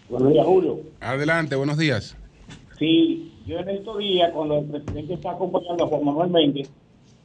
Buenos 0.08 0.32
días, 0.32 0.44
Julio. 0.46 0.80
Adelante, 1.00 1.56
buenos 1.56 1.78
días. 1.78 2.16
Sí, 2.78 3.32
yo 3.46 3.58
en 3.58 3.68
estos 3.70 3.98
días, 3.98 4.30
cuando 4.32 4.58
el 4.58 4.66
presidente 4.66 5.14
está 5.14 5.32
acompañando 5.32 5.84
a 5.84 5.86
Juan 5.88 6.04
Manuel 6.04 6.30
Méndez 6.30 6.70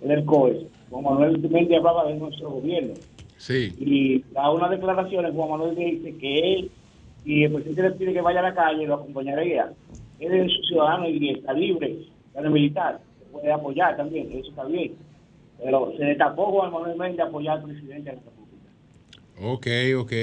en 0.01 0.11
el 0.11 0.23
COE, 0.25 0.67
Juan 0.89 1.03
Manuel 1.03 1.39
Méndez 1.49 1.77
hablaba 1.77 2.05
de 2.07 2.15
nuestro 2.15 2.49
gobierno 2.51 2.93
Sí. 3.37 3.73
y 3.79 4.19
da 4.33 4.49
unas 4.51 4.69
declaraciones, 4.69 5.33
Juan 5.33 5.49
Manuel 5.49 5.75
dice 5.75 6.17
que 6.17 6.53
él 6.53 6.71
y 7.25 7.43
el 7.43 7.51
presidente 7.53 7.83
le 7.83 7.91
pide 7.91 8.13
que 8.13 8.21
vaya 8.21 8.39
a 8.39 8.43
la 8.43 8.55
calle, 8.55 8.85
lo 8.87 8.95
acompañaría. 8.95 9.71
Él 10.19 10.33
es 10.33 10.41
un 10.57 10.63
ciudadano 10.63 11.07
y 11.09 11.29
está 11.31 11.53
libre, 11.53 11.95
el 12.35 12.49
militar, 12.49 12.99
se 13.19 13.25
puede 13.31 13.51
apoyar 13.51 13.95
también, 13.97 14.31
eso 14.33 14.49
está 14.49 14.63
bien. 14.65 14.95
Pero 15.63 15.91
se 15.97 16.03
destapó 16.05 16.51
Juan 16.51 16.71
Manuel 16.71 16.97
Méndez 16.97 17.25
apoyar 17.27 17.57
al 17.57 17.63
presidente 17.63 18.11
de 18.11 18.15
la 18.17 18.21
República. 18.21 18.71
Ok, 19.41 19.67
ok. 19.99 20.13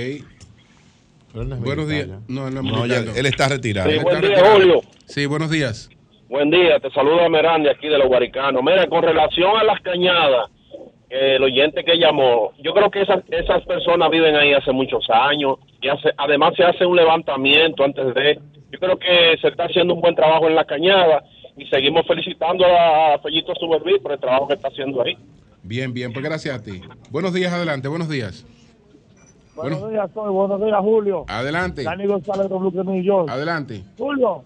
Buenos 1.35 1.89
días. 1.89 2.09
No, 2.29 2.49
no, 2.51 2.63
No, 2.63 2.87
ya- 2.87 3.03
no. 3.03 3.13
él 3.15 3.27
está 3.27 3.49
retirado. 3.49 3.91
Sí, 3.91 3.99
buen 3.99 4.17
está 4.17 4.27
día, 4.29 4.37
retirado. 4.37 4.55
Julio. 4.61 4.81
Sí, 5.07 5.27
buenos 5.27 5.51
días. 5.51 5.91
Buen 6.29 6.51
día, 6.51 6.79
te 6.81 6.91
saluda 6.91 7.29
Merán 7.29 7.63
de 7.65 7.71
aquí 7.71 7.89
de 7.89 7.99
los 7.99 8.07
Guaricanos. 8.09 8.63
Mira, 8.63 8.87
con 8.89 9.03
relación 9.03 9.57
a 9.57 9.65
las 9.65 9.81
cañadas, 9.81 10.51
eh, 11.11 11.35
el 11.37 11.43
oyente 11.43 11.85
que 11.85 11.97
llamó, 11.99 12.53
yo 12.63 12.73
creo 12.73 12.91
que 12.91 13.03
esas, 13.03 13.21
esas 13.31 13.65
personas 13.67 14.11
viven 14.11 14.35
ahí 14.37 14.53
hace 14.53 14.73
muchos 14.73 15.05
años 15.11 15.59
y 15.83 15.89
hace, 15.89 16.11
además 16.17 16.55
se 16.57 16.65
hace 16.65 16.87
un 16.87 16.97
levantamiento 16.97 17.85
antes 17.85 18.15
de... 18.15 18.39
Yo 18.75 18.81
creo 18.81 18.99
que 18.99 19.37
se 19.41 19.47
está 19.49 19.67
haciendo 19.67 19.95
un 19.95 20.01
buen 20.01 20.17
trabajo 20.17 20.49
en 20.49 20.57
la 20.57 20.65
cañada 20.65 21.23
y 21.57 21.65
seguimos 21.67 22.05
felicitando 22.09 22.65
a 22.67 23.17
Fellito 23.23 23.55
Suberví 23.55 24.01
por 24.01 24.11
el 24.11 24.19
trabajo 24.19 24.49
que 24.49 24.55
está 24.55 24.67
haciendo 24.67 25.01
ahí. 25.01 25.17
Bien, 25.63 25.95
bien, 25.95 26.13
pues 26.13 26.25
gracias 26.25 26.59
a 26.59 26.61
ti. 26.61 26.81
Buenos 27.09 27.33
días, 27.33 27.53
adelante, 27.53 27.87
buenos 27.87 28.09
días. 28.09 28.45
Buenos 29.55 29.79
Bueno. 29.79 29.93
días, 29.93 30.11
soy. 30.13 30.33
Buenos 30.33 30.61
días, 30.61 30.81
Julio. 30.81 31.25
Adelante. 31.29 31.85
Dani 31.85 32.05
González 32.07 32.49
de 32.51 32.85
New 32.85 33.03
York. 33.05 33.31
Adelante. 33.31 33.85
Julio, 33.97 34.43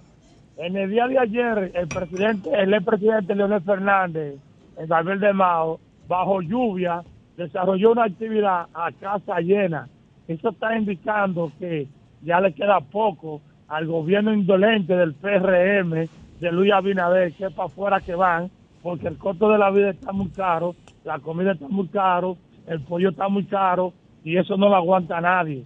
en 0.59 0.77
el 0.77 0.91
día 0.91 1.07
de 1.07 1.19
ayer, 1.19 1.73
el 1.75 1.89
presidente, 1.89 2.51
el 2.53 2.75
expresidente 2.75 3.35
Leonel 3.35 3.63
Fernández, 3.63 4.35
en 4.77 4.87
Gabriel 4.89 5.21
de 5.21 5.33
Mao, 5.33 5.81
bajo 6.07 6.43
lluvia, 6.43 7.03
desarrolló 7.39 7.93
una 7.93 8.05
actividad 8.05 8.67
a 8.75 8.93
casa 8.93 9.41
llena. 9.41 9.89
Eso 10.29 10.51
está 10.51 10.77
indicando 10.77 11.51
que 11.59 11.89
ya 12.21 12.43
le 12.43 12.53
queda 12.53 12.79
poco 12.83 13.41
al 13.69 13.87
gobierno 13.87 14.33
indolente 14.33 14.95
del 14.95 15.15
PRM, 15.15 16.09
de 16.41 16.53
Luis 16.53 16.73
Abinader, 16.73 17.33
que 17.33 17.47
es 17.47 17.53
para 17.53 17.69
afuera 17.69 18.01
que 18.01 18.15
van, 18.15 18.51
porque 18.83 19.09
el 19.09 19.19
costo 19.19 19.51
de 19.51 19.59
la 19.59 19.71
vida 19.71 19.91
está 19.91 20.13
muy 20.13 20.29
caro, 20.29 20.75
la 21.05 21.19
comida 21.19 21.53
está 21.53 21.69
muy 21.69 21.89
caro, 21.89 22.37
el 22.67 22.81
pollo 22.81 23.11
está 23.11 23.29
muy 23.29 23.45
caro, 23.45 23.93
y 24.25 24.37
eso 24.37 24.57
no 24.57 24.69
lo 24.69 24.77
aguanta 24.77 25.21
nadie. 25.21 25.65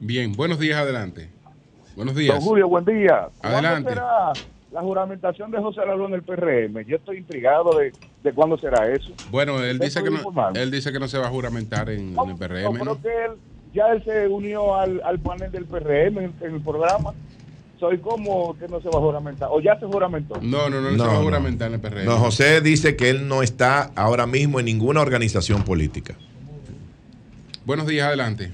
Bien, 0.00 0.32
buenos 0.32 0.58
días, 0.58 0.78
adelante. 0.78 1.30
Buenos 1.96 2.14
días. 2.14 2.34
Don 2.36 2.44
Julio, 2.44 2.68
buen 2.68 2.84
día. 2.84 3.28
Adelante. 3.40 3.94
¿Cuándo 3.94 4.34
será 4.34 4.46
la 4.72 4.80
juramentación 4.82 5.50
de 5.50 5.58
José 5.58 5.80
Lalón 5.86 6.12
en 6.12 6.14
el 6.14 6.22
PRM? 6.22 6.84
Yo 6.86 6.96
estoy 6.96 7.18
intrigado 7.18 7.78
de, 7.78 7.92
de 8.22 8.32
cuándo 8.32 8.58
será 8.58 8.92
eso. 8.92 9.10
Bueno, 9.30 9.62
él 9.62 9.76
¿Usted 9.76 9.86
dice 9.86 10.02
que 10.04 10.10
no, 10.10 10.50
él 10.54 10.70
dice 10.70 10.92
que 10.92 11.00
no 11.00 11.08
se 11.08 11.18
va 11.18 11.28
a 11.28 11.30
juramentar 11.30 11.88
en, 11.88 12.14
en 12.18 12.30
el 12.30 12.36
PRM. 12.36 12.84
¿no? 12.84 13.00
que 13.00 13.08
él, 13.08 13.32
ya 13.76 13.88
él 13.92 14.02
se 14.04 14.26
unió 14.26 14.74
al, 14.74 15.00
al 15.04 15.18
panel 15.20 15.52
del 15.52 15.66
PRM 15.66 16.18
en, 16.18 16.32
en 16.40 16.54
el 16.56 16.60
programa. 16.62 17.12
Soy 17.78 17.98
como 17.98 18.56
que 18.58 18.66
no 18.68 18.80
se 18.80 18.88
va 18.88 18.98
a 18.98 19.02
juramentar. 19.02 19.48
O 19.52 19.60
ya 19.60 19.78
se 19.78 19.84
juramentó. 19.86 20.38
No, 20.40 20.70
no, 20.70 20.80
no, 20.80 20.88
él 20.88 20.98
se 20.98 21.06
va 21.06 21.12
a 21.12 21.22
juramentar 21.22 21.68
en 21.68 21.74
el 21.74 21.80
PRM. 21.80 22.04
No, 22.06 22.16
José 22.16 22.62
dice 22.62 22.96
que 22.96 23.10
él 23.10 23.28
no 23.28 23.42
está 23.42 23.90
ahora 23.94 24.26
mismo 24.26 24.58
en 24.58 24.64
ninguna 24.66 25.02
organización 25.02 25.62
política. 25.62 26.14
Buenos 27.66 27.86
días, 27.86 28.06
adelante. 28.06 28.50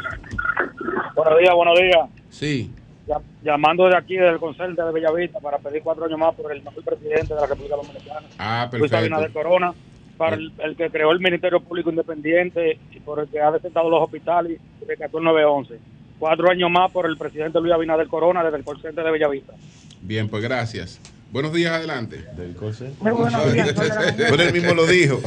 Buenos 1.14 1.38
días, 1.38 1.54
buenos 1.54 1.78
días. 1.78 2.08
Sí. 2.30 2.70
Ya- 3.06 3.20
llamando 3.44 3.86
de 3.88 3.96
aquí 3.96 4.16
del 4.16 4.38
Consejo 4.38 4.68
de 4.86 4.92
Bellavista 4.92 5.38
para 5.40 5.58
pedir 5.58 5.82
cuatro 5.82 6.04
años 6.04 6.18
más 6.18 6.34
por 6.34 6.50
el 6.52 6.62
mejor 6.62 6.82
presidente 6.82 7.34
de 7.34 7.40
la 7.40 7.46
República 7.46 7.76
Dominicana, 7.76 8.26
Ah, 8.38 8.68
Luis 8.72 8.92
Abinader 8.92 9.26
perfecto. 9.32 9.48
Corona, 9.48 9.74
para 10.22 10.36
el, 10.36 10.52
el 10.58 10.76
que 10.76 10.88
creó 10.88 11.10
el 11.10 11.18
Ministerio 11.18 11.58
Público 11.58 11.90
Independiente 11.90 12.78
y 12.92 13.00
por 13.00 13.18
el 13.18 13.26
que 13.26 13.40
ha 13.40 13.50
desentado 13.50 13.90
los 13.90 14.00
hospitales 14.00 14.60
y 14.80 14.84
rescató 14.84 15.18
el 15.18 15.24
911. 15.24 15.80
Cuatro 16.20 16.48
años 16.48 16.70
más 16.70 16.92
por 16.92 17.06
el 17.06 17.16
presidente 17.16 17.60
Luis 17.60 17.72
Abinader 17.72 18.06
Corona 18.06 18.44
desde 18.44 18.58
el 18.58 18.62
Consejo 18.62 18.94
de 18.94 19.10
Bellavista. 19.10 19.54
Bien, 20.00 20.28
pues 20.28 20.44
gracias. 20.44 21.00
Buenos 21.32 21.52
días, 21.52 21.72
adelante. 21.72 22.24
Del 22.36 22.54
Muy 23.00 23.10
buenos 23.10 23.52
días, 23.52 23.74
Pero 24.16 24.42
él 24.44 24.52
mismo 24.52 24.74
lo 24.74 24.86
dijo. 24.86 25.16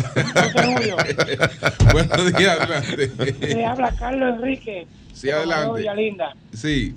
Buenos 1.91 2.33
días, 2.37 2.57
adelante. 2.57 3.53
Le 3.53 3.65
habla 3.65 3.93
Carlos 3.99 4.37
Enrique. 4.37 4.87
Sí, 5.11 5.27
de 5.27 5.33
adelante. 5.33 5.93
Linda. 5.93 6.33
Sí. 6.53 6.95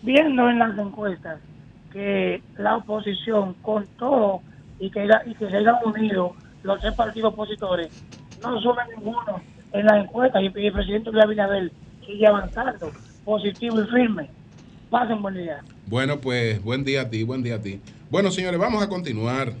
Viendo 0.00 0.48
en 0.48 0.58
las 0.58 0.78
encuestas 0.78 1.38
que 1.92 2.40
la 2.56 2.78
oposición, 2.78 3.52
con 3.60 3.86
todo 3.98 4.40
y 4.78 4.90
que, 4.90 5.06
y 5.26 5.34
que 5.34 5.50
se 5.50 5.56
hayan 5.58 5.76
unido 5.84 6.34
los 6.62 6.80
tres 6.80 6.94
partidos 6.94 7.32
opositores, 7.32 7.88
no 8.42 8.60
suben 8.60 8.86
ninguno 8.96 9.42
en 9.72 9.86
las 9.86 10.04
encuestas 10.04 10.42
y 10.42 10.46
el 10.46 10.72
presidente 10.72 11.10
Luis 11.10 11.24
Abinader 11.24 11.72
sigue 12.06 12.26
avanzando, 12.26 12.92
positivo 13.24 13.80
y 13.80 13.86
firme. 13.86 14.30
Pasen 14.90 15.22
buen 15.22 15.34
día. 15.34 15.62
Bueno, 15.86 16.20
pues 16.20 16.62
buen 16.62 16.84
día 16.84 17.02
a 17.02 17.10
ti, 17.10 17.22
buen 17.22 17.42
día 17.42 17.56
a 17.56 17.60
ti. 17.60 17.80
Bueno, 18.10 18.30
señores, 18.30 18.58
vamos 18.58 18.82
a 18.82 18.88
continuar. 18.88 19.52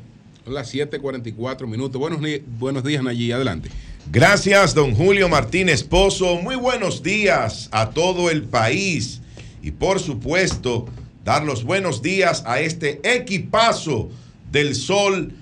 Son 0.44 0.54
las 0.54 0.74
7:44 0.74 1.66
minutos. 1.68 2.00
Buenos, 2.00 2.20
buenos 2.58 2.82
días, 2.82 3.02
Nayí, 3.02 3.30
adelante. 3.30 3.70
Gracias, 4.10 4.74
don 4.74 4.94
Julio 4.94 5.28
Martínez 5.28 5.84
Pozo. 5.84 6.36
Muy 6.42 6.56
buenos 6.56 7.02
días 7.02 7.68
a 7.70 7.90
todo 7.90 8.30
el 8.30 8.42
país. 8.42 9.20
Y 9.62 9.70
por 9.70 10.00
supuesto, 10.00 10.86
dar 11.24 11.44
los 11.44 11.62
buenos 11.62 12.02
días 12.02 12.42
a 12.46 12.60
este 12.60 13.00
equipazo 13.04 14.08
del 14.50 14.74
sol 14.74 15.32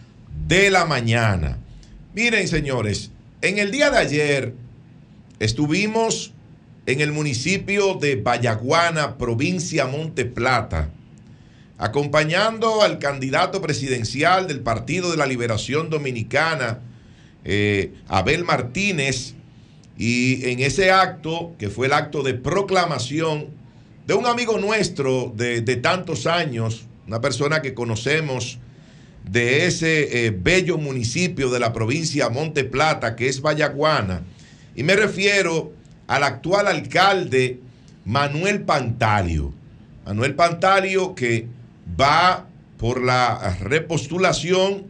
de 0.48 0.70
la 0.70 0.86
mañana. 0.86 1.58
Miren, 2.14 2.48
señores, 2.48 3.10
en 3.42 3.58
el 3.58 3.70
día 3.70 3.90
de 3.90 3.98
ayer 3.98 4.54
estuvimos 5.38 6.32
en 6.86 7.02
el 7.02 7.12
municipio 7.12 7.94
de 7.94 8.16
Vallaguana, 8.16 9.18
provincia 9.18 9.86
Monte 9.86 10.24
Plata, 10.24 10.88
acompañando 11.76 12.80
al 12.80 12.98
candidato 12.98 13.60
presidencial 13.60 14.48
del 14.48 14.60
Partido 14.60 15.10
de 15.10 15.18
la 15.18 15.26
Liberación 15.26 15.90
Dominicana, 15.90 16.78
eh, 17.44 17.92
Abel 18.08 18.44
Martínez, 18.44 19.34
y 19.98 20.48
en 20.48 20.60
ese 20.60 20.90
acto, 20.90 21.52
que 21.58 21.68
fue 21.68 21.88
el 21.88 21.92
acto 21.92 22.22
de 22.22 22.32
proclamación 22.32 23.48
de 24.06 24.14
un 24.14 24.24
amigo 24.24 24.58
nuestro 24.58 25.30
de, 25.36 25.60
de 25.60 25.76
tantos 25.76 26.26
años, 26.26 26.86
una 27.06 27.20
persona 27.20 27.60
que 27.60 27.74
conocemos 27.74 28.58
de 29.30 29.66
ese 29.66 30.26
eh, 30.26 30.30
bello 30.30 30.78
municipio 30.78 31.50
de 31.50 31.60
la 31.60 31.72
provincia 31.72 32.28
Monte 32.28 32.64
Plata, 32.64 33.16
que 33.16 33.28
es 33.28 33.40
Vallaguana, 33.40 34.22
y 34.74 34.82
me 34.82 34.96
refiero 34.96 35.72
al 36.06 36.24
actual 36.24 36.66
alcalde 36.66 37.60
Manuel 38.04 38.62
Pantalio. 38.62 39.52
Manuel 40.06 40.34
Pantalio 40.34 41.14
que 41.14 41.46
va 42.00 42.46
por 42.78 43.02
la 43.02 43.56
repostulación 43.60 44.86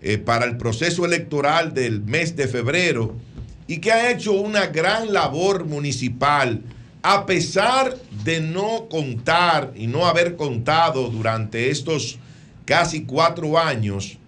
eh, 0.00 0.18
para 0.18 0.46
el 0.46 0.56
proceso 0.56 1.04
electoral 1.04 1.74
del 1.74 2.00
mes 2.02 2.36
de 2.36 2.48
febrero 2.48 3.16
y 3.66 3.78
que 3.78 3.92
ha 3.92 4.10
hecho 4.10 4.32
una 4.32 4.66
gran 4.66 5.12
labor 5.12 5.64
municipal 5.66 6.62
a 7.02 7.26
pesar 7.26 7.96
de 8.24 8.40
no 8.40 8.88
contar 8.88 9.72
y 9.74 9.86
no 9.86 10.06
haber 10.06 10.36
contado 10.36 11.08
durante 11.08 11.70
estos 11.70 12.18
casi 12.64 13.04
cuatro 13.04 13.58
años 13.58 14.18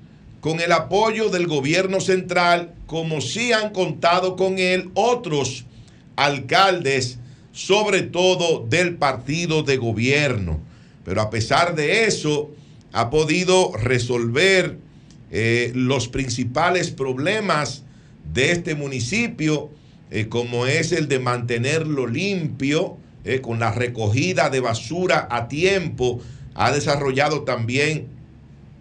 con 0.41 0.61
el 0.61 0.71
apoyo 0.73 1.29
del 1.29 1.47
gobierno 1.47 2.01
central, 2.01 2.73
como 2.87 3.21
sí 3.21 3.53
han 3.53 3.71
contado 3.71 4.37
con 4.37 4.59
él 4.59 4.91
otros 4.95 5.65
alcaldes, 6.15 7.19
sobre 7.53 8.03
todo 8.03 8.65
del 8.69 8.95
partido 8.97 9.63
de 9.63 9.77
gobierno. 9.77 10.61
Pero 11.05 11.21
a 11.21 11.31
pesar 11.31 11.75
de 11.75 12.05
eso, 12.05 12.51
ha 12.93 13.11
podido 13.11 13.73
resolver 13.77 14.79
eh, 15.31 15.73
los 15.75 16.09
principales 16.09 16.91
problemas 16.91 17.83
de 18.33 18.53
este 18.53 18.75
municipio, 18.75 19.71
eh, 20.11 20.29
como 20.29 20.67
es 20.67 20.93
el 20.93 21.09
de 21.09 21.19
mantenerlo 21.19 22.07
limpio, 22.07 22.99
eh, 23.25 23.41
con 23.41 23.59
la 23.59 23.73
recogida 23.73 24.51
de 24.51 24.61
basura 24.61 25.27
a 25.31 25.49
tiempo. 25.49 26.21
Ha 26.55 26.71
desarrollado 26.71 27.43
también 27.43 28.16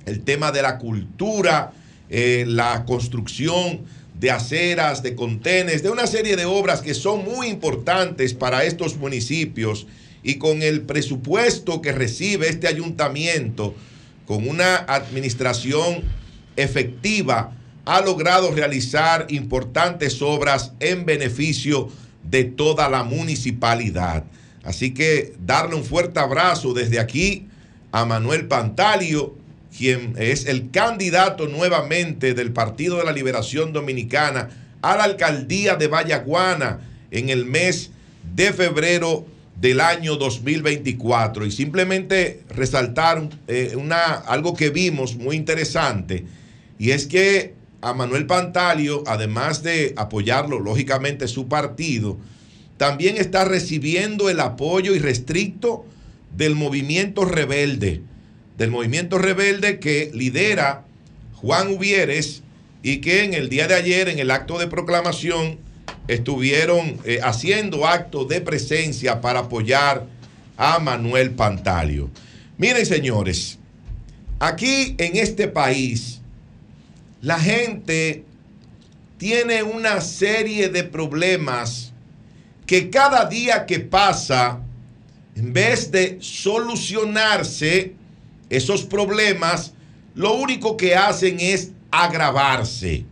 el 0.05 0.21
tema 0.21 0.51
de 0.51 0.61
la 0.61 0.77
cultura, 0.77 1.73
eh, 2.09 2.45
la 2.47 2.85
construcción 2.85 3.81
de 4.19 4.31
aceras, 4.31 5.03
de 5.03 5.15
contenes, 5.15 5.83
de 5.83 5.89
una 5.89 6.07
serie 6.07 6.35
de 6.35 6.45
obras 6.45 6.81
que 6.81 6.93
son 6.93 7.25
muy 7.25 7.47
importantes 7.47 8.33
para 8.33 8.63
estos 8.63 8.95
municipios 8.97 9.87
y 10.23 10.35
con 10.35 10.61
el 10.61 10.81
presupuesto 10.81 11.81
que 11.81 11.91
recibe 11.91 12.49
este 12.49 12.67
ayuntamiento, 12.67 13.75
con 14.25 14.47
una 14.47 14.77
administración 14.77 16.03
efectiva, 16.55 17.53
ha 17.85 18.01
logrado 18.01 18.51
realizar 18.51 19.27
importantes 19.29 20.21
obras 20.21 20.71
en 20.79 21.05
beneficio 21.05 21.89
de 22.23 22.45
toda 22.45 22.89
la 22.89 23.03
municipalidad. 23.03 24.23
Así 24.63 24.93
que 24.93 25.35
darle 25.45 25.75
un 25.75 25.83
fuerte 25.83 26.19
abrazo 26.19 26.73
desde 26.73 26.99
aquí 26.99 27.47
a 27.91 28.05
Manuel 28.05 28.47
Pantalio, 28.47 29.35
quien 29.77 30.15
es 30.17 30.45
el 30.45 30.71
candidato 30.71 31.47
nuevamente 31.47 32.33
del 32.33 32.51
Partido 32.51 32.97
de 32.97 33.03
la 33.03 33.11
Liberación 33.11 33.73
Dominicana 33.73 34.49
a 34.81 34.95
la 34.95 35.03
alcaldía 35.03 35.75
de 35.75 35.87
Vallaguana 35.87 36.79
en 37.11 37.29
el 37.29 37.45
mes 37.45 37.91
de 38.35 38.53
febrero 38.53 39.25
del 39.59 39.81
año 39.81 40.15
2024. 40.15 41.45
Y 41.45 41.51
simplemente 41.51 42.41
resaltar 42.49 43.29
eh, 43.47 43.73
una, 43.75 44.13
algo 44.13 44.55
que 44.55 44.69
vimos 44.69 45.15
muy 45.15 45.35
interesante, 45.35 46.25
y 46.77 46.91
es 46.91 47.07
que 47.07 47.53
a 47.81 47.93
Manuel 47.93 48.25
Pantalio, 48.25 49.03
además 49.05 49.61
de 49.61 49.93
apoyarlo, 49.95 50.59
lógicamente, 50.59 51.27
su 51.27 51.47
partido, 51.47 52.17
también 52.77 53.17
está 53.17 53.45
recibiendo 53.45 54.29
el 54.29 54.39
apoyo 54.39 54.95
irrestricto 54.95 55.85
del 56.35 56.55
movimiento 56.55 57.25
rebelde, 57.25 58.01
del 58.57 58.71
movimiento 58.71 59.17
rebelde 59.17 59.79
que 59.79 60.11
lidera 60.13 60.85
Juan 61.35 61.69
Ubieres 61.69 62.43
y 62.81 62.97
que 62.97 63.23
en 63.23 63.33
el 63.33 63.49
día 63.49 63.67
de 63.67 63.75
ayer, 63.75 64.09
en 64.09 64.19
el 64.19 64.31
acto 64.31 64.57
de 64.57 64.67
proclamación, 64.67 65.57
estuvieron 66.07 66.99
eh, 67.03 67.19
haciendo 67.23 67.87
actos 67.87 68.27
de 68.27 68.41
presencia 68.41 69.21
para 69.21 69.39
apoyar 69.39 70.05
a 70.57 70.79
Manuel 70.79 71.31
Pantalio. 71.31 72.09
Miren, 72.57 72.85
señores, 72.85 73.57
aquí 74.39 74.95
en 74.97 75.17
este 75.17 75.47
país, 75.47 76.21
la 77.21 77.39
gente 77.39 78.23
tiene 79.17 79.63
una 79.63 79.99
serie 80.01 80.69
de 80.69 80.83
problemas 80.83 81.91
que 82.65 82.89
cada 82.89 83.25
día 83.25 83.65
que 83.65 83.79
pasa, 83.79 84.61
en 85.35 85.53
vez 85.53 85.91
de 85.91 86.17
solucionarse 86.21 87.93
esos 88.49 88.83
problemas, 88.83 89.73
lo 90.13 90.33
único 90.33 90.77
que 90.77 90.95
hacen 90.95 91.39
es 91.39 91.71
agravarse. 91.91 93.05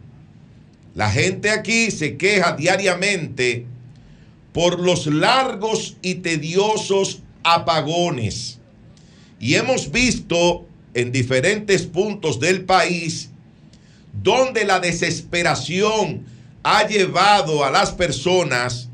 La 0.95 1.09
gente 1.09 1.49
aquí 1.49 1.89
se 1.91 2.17
queja 2.17 2.55
diariamente 2.55 3.65
por 4.53 4.79
los 4.79 5.07
largos 5.07 5.97
y 6.01 6.15
tediosos 6.15 7.21
apagones. 7.43 8.59
Y 9.39 9.55
hemos 9.55 9.91
visto 9.91 10.65
en 10.93 11.11
diferentes 11.11 11.83
puntos 11.83 12.39
del 12.39 12.63
país 12.63 13.31
donde 14.21 14.63
la 14.63 14.79
desesperación 14.79 16.25
ha 16.61 16.87
llevado 16.87 17.65
a 17.65 17.71
las 17.71 17.91
personas 17.91 18.89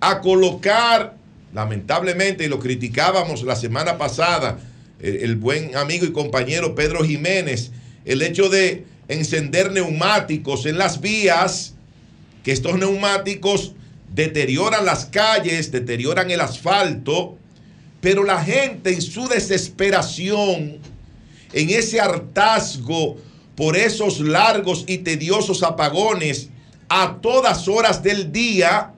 a 0.00 0.20
colocar, 0.20 1.16
lamentablemente, 1.54 2.44
y 2.44 2.48
lo 2.48 2.58
criticábamos 2.58 3.42
la 3.42 3.56
semana 3.56 3.96
pasada, 3.96 4.58
el, 5.00 5.36
buen 5.36 5.76
amigo 5.76 6.06
y 6.06 6.12
compañero 6.12 6.74
Pedro 6.74 7.04
Jiménez, 7.04 7.70
el 8.04 8.22
hecho 8.22 8.48
de 8.48 8.84
encender 9.08 9.72
neumáticos 9.72 10.66
en 10.66 10.78
las 10.78 11.00
vías, 11.00 11.74
que 12.42 12.52
estos 12.52 12.78
neumáticos 12.78 13.72
deterioran 14.14 14.84
las 14.84 15.06
calles, 15.06 15.72
deterioran 15.72 16.30
el 16.30 16.40
asfalto, 16.40 17.36
pero 18.00 18.24
la 18.24 18.42
gente 18.42 18.92
en 18.92 19.02
su 19.02 19.28
desesperación, 19.28 20.78
en 21.52 21.70
ese 21.70 22.00
hartazgo 22.00 23.16
por 23.54 23.76
esos 23.76 24.20
largos 24.20 24.84
y 24.86 24.98
tediosos 24.98 25.62
apagones 25.62 26.50
a 26.88 27.18
todas 27.20 27.68
horas 27.68 28.02
del 28.02 28.30
día, 28.30 28.92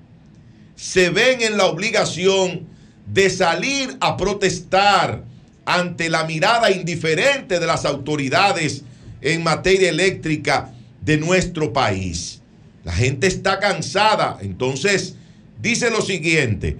se 0.76 1.11
ven 1.11 1.40
en 1.42 1.57
la 1.57 1.66
obligación 1.66 2.66
de 3.07 3.30
salir 3.30 3.96
a 4.01 4.16
protestar 4.16 5.24
ante 5.68 6.08
la 6.08 6.24
mirada 6.24 6.70
indiferente 6.70 7.60
de 7.60 7.66
las 7.66 7.84
autoridades 7.84 8.84
en 9.20 9.42
materia 9.42 9.90
eléctrica 9.90 10.72
de 11.02 11.18
nuestro 11.18 11.74
país. 11.74 12.40
La 12.84 12.92
gente 12.94 13.26
está 13.26 13.58
cansada, 13.58 14.38
entonces 14.40 15.16
dice 15.60 15.90
lo 15.90 16.00
siguiente, 16.00 16.78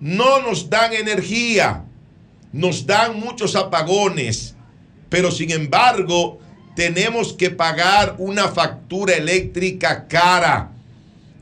no 0.00 0.40
nos 0.40 0.70
dan 0.70 0.94
energía, 0.94 1.84
nos 2.54 2.86
dan 2.86 3.20
muchos 3.20 3.54
apagones, 3.54 4.54
pero 5.10 5.30
sin 5.30 5.50
embargo 5.50 6.40
tenemos 6.74 7.34
que 7.34 7.50
pagar 7.50 8.14
una 8.16 8.48
factura 8.48 9.12
eléctrica 9.12 10.08
cara 10.08 10.70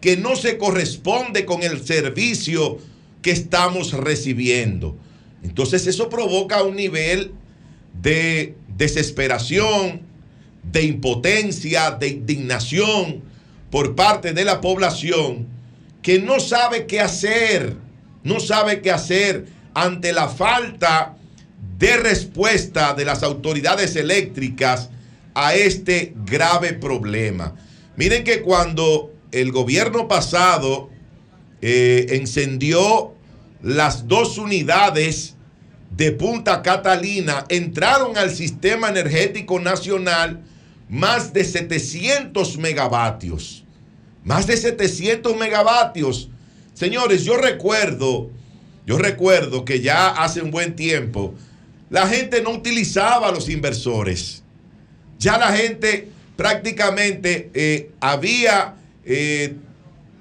que 0.01 0.17
no 0.17 0.35
se 0.35 0.59
corresponde 0.59 1.45
con 1.45 1.63
el 1.63 1.87
servicio 1.87 2.79
que 3.23 3.31
estamos 3.31 3.93
recibiendo. 3.93 4.99
Entonces 5.43 5.87
eso 5.87 6.09
provoca 6.09 6.63
un 6.63 6.77
nivel 6.77 7.33
de 8.01 8.55
desesperación, 8.77 10.03
de 10.63 10.83
impotencia, 10.83 11.91
de 11.93 12.09
indignación 12.09 13.23
por 13.71 13.95
parte 13.95 14.33
de 14.33 14.45
la 14.45 14.61
población 14.61 15.47
que 16.03 16.19
no 16.19 16.41
sabe 16.41 16.87
qué 16.87 17.01
hacer, 17.01 17.77
no 18.25 18.41
sabe 18.41 18.81
qué 18.81 18.91
hacer 18.91 19.47
ante 19.75 20.13
la 20.13 20.29
falta 20.29 21.17
de 21.79 21.97
respuesta 21.97 22.95
de 22.95 23.05
las 23.05 23.23
autoridades 23.23 23.97
eléctricas 23.97 24.91
a 25.35 25.55
este 25.55 26.15
grave 26.25 26.73
problema. 26.75 27.55
Miren 27.97 28.25
que 28.25 28.43
cuando 28.43 29.13
el 29.33 29.53
gobierno 29.53 30.09
pasado 30.09 30.91
eh, 31.63 32.07
encendió 32.11 33.15
las 33.63 34.09
dos 34.09 34.39
unidades 34.39 35.37
de 35.97 36.13
Punta 36.13 36.63
Catalina, 36.63 37.45
entraron 37.49 38.17
al 38.17 38.31
sistema 38.31 38.89
energético 38.89 39.59
nacional 39.59 40.41
más 40.89 41.33
de 41.33 41.45
700 41.45 42.57
megavatios. 42.59 43.65
Más 44.25 44.47
de 44.47 44.57
700 44.57 45.37
megavatios. 45.37 46.31
Señores, 46.75 47.25
yo 47.25 47.37
recuerdo, 47.37 48.31
yo 48.87 48.99
recuerdo 48.99 49.65
que 49.65 49.81
ya 49.81 50.09
hace 50.09 50.41
un 50.43 50.51
buen 50.51 50.77
tiempo 50.77 51.35
la 51.91 52.07
gente 52.07 52.41
no 52.41 52.51
utilizaba 52.51 53.33
los 53.33 53.49
inversores. 53.49 54.43
Ya 55.19 55.37
la 55.37 55.53
gente 55.53 56.09
prácticamente 56.37 57.51
eh, 57.53 57.91
había 58.01 58.77
eh, 59.05 59.57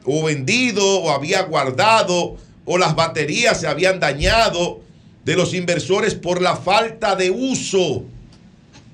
o 0.03 0.25
vendido 0.25 0.83
o 0.83 1.11
había 1.11 1.43
guardado 1.43 2.37
o 2.71 2.77
las 2.77 2.95
baterías 2.95 3.59
se 3.59 3.67
habían 3.67 3.99
dañado 3.99 4.79
de 5.25 5.35
los 5.35 5.55
inversores 5.55 6.13
por 6.13 6.39
la 6.39 6.55
falta 6.55 7.15
de 7.15 7.31
uso. 7.31 8.03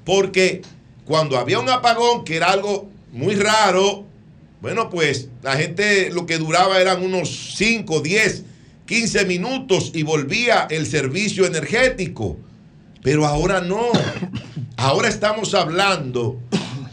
Porque 0.06 0.62
cuando 1.04 1.38
había 1.38 1.60
un 1.60 1.68
apagón, 1.68 2.24
que 2.24 2.38
era 2.38 2.52
algo 2.52 2.90
muy 3.12 3.36
raro, 3.36 4.06
bueno, 4.62 4.90
pues 4.90 5.28
la 5.44 5.58
gente 5.58 6.10
lo 6.10 6.26
que 6.26 6.38
duraba 6.38 6.80
eran 6.80 7.04
unos 7.04 7.56
5, 7.58 8.00
10, 8.00 8.44
15 8.86 9.26
minutos 9.26 9.92
y 9.94 10.04
volvía 10.04 10.68
el 10.70 10.88
servicio 10.88 11.46
energético. 11.46 12.38
Pero 13.04 13.26
ahora 13.26 13.60
no. 13.60 13.90
Ahora 14.78 15.10
estamos 15.10 15.54
hablando 15.54 16.40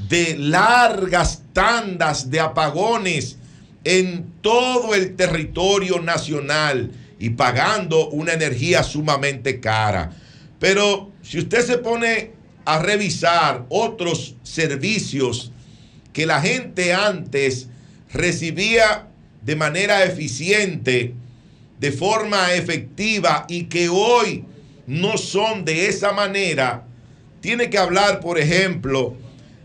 de 0.09 0.37
largas 0.37 1.43
tandas 1.53 2.29
de 2.29 2.41
apagones 2.41 3.37
en 3.85 4.33
todo 4.41 4.95
el 4.95 5.17
territorio 5.17 6.01
nacional 6.01 6.93
y 7.19 7.31
pagando 7.31 8.09
una 8.11 8.33
energía 8.33 8.83
sumamente 8.83 9.61
cara. 9.61 10.11
Pero 10.59 11.11
si 11.23 11.39
usted 11.39 11.65
se 11.65 11.79
pone 11.79 12.33
a 12.65 12.79
revisar 12.79 13.67
otros 13.69 14.37
servicios 14.43 15.53
que 16.13 16.27
la 16.27 16.41
gente 16.41 16.93
antes 16.93 17.69
recibía 18.13 19.09
de 19.43 19.57
manera 19.57 20.05
eficiente, 20.05 21.15
de 21.81 21.91
forma 21.91 22.55
efectiva 22.55 23.45
y 23.49 23.65
que 23.65 23.89
hoy 23.89 24.45
no 24.87 25.19
son 25.19 25.65
de 25.65 25.89
esa 25.89 26.13
manera, 26.13 26.85
tiene 27.41 27.71
que 27.71 27.79
hablar, 27.79 28.21
por 28.21 28.39
ejemplo, 28.39 29.17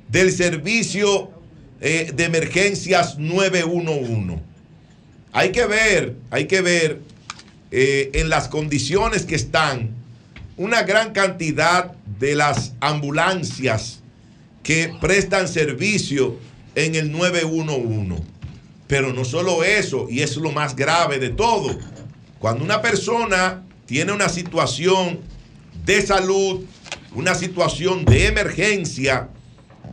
del 0.09 0.31
servicio 0.31 1.36
eh, 1.79 2.11
de 2.15 2.23
emergencias 2.23 3.17
911. 3.17 4.41
Hay 5.31 5.51
que 5.51 5.65
ver, 5.65 6.15
hay 6.31 6.45
que 6.45 6.61
ver 6.61 7.01
eh, 7.71 8.11
en 8.13 8.29
las 8.29 8.47
condiciones 8.47 9.25
que 9.25 9.35
están 9.35 9.91
una 10.57 10.81
gran 10.83 11.13
cantidad 11.13 11.91
de 12.19 12.33
las 12.33 12.73
ambulancias 12.79 14.01
que 14.63 14.91
prestan 14.99 15.47
servicio 15.47 16.37
en 16.73 16.95
el 16.95 17.11
911. 17.11 18.23
Pero 18.87 19.13
no 19.13 19.23
solo 19.23 19.63
eso, 19.63 20.07
y 20.09 20.21
es 20.21 20.35
lo 20.37 20.51
más 20.51 20.75
grave 20.75 21.19
de 21.19 21.29
todo. 21.29 21.77
Cuando 22.39 22.63
una 22.63 22.81
persona 22.81 23.63
tiene 23.85 24.13
una 24.13 24.29
situación 24.29 25.19
de 25.85 26.01
salud, 26.01 26.65
una 27.13 27.35
situación 27.35 28.05
de 28.05 28.27
emergencia 28.27 29.29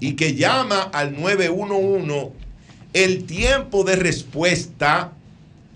y 0.01 0.15
que 0.15 0.35
llama 0.35 0.83
al 0.93 1.21
911, 1.21 2.33
el 2.93 3.25
tiempo 3.25 3.85
de 3.85 3.97
respuesta 3.97 5.13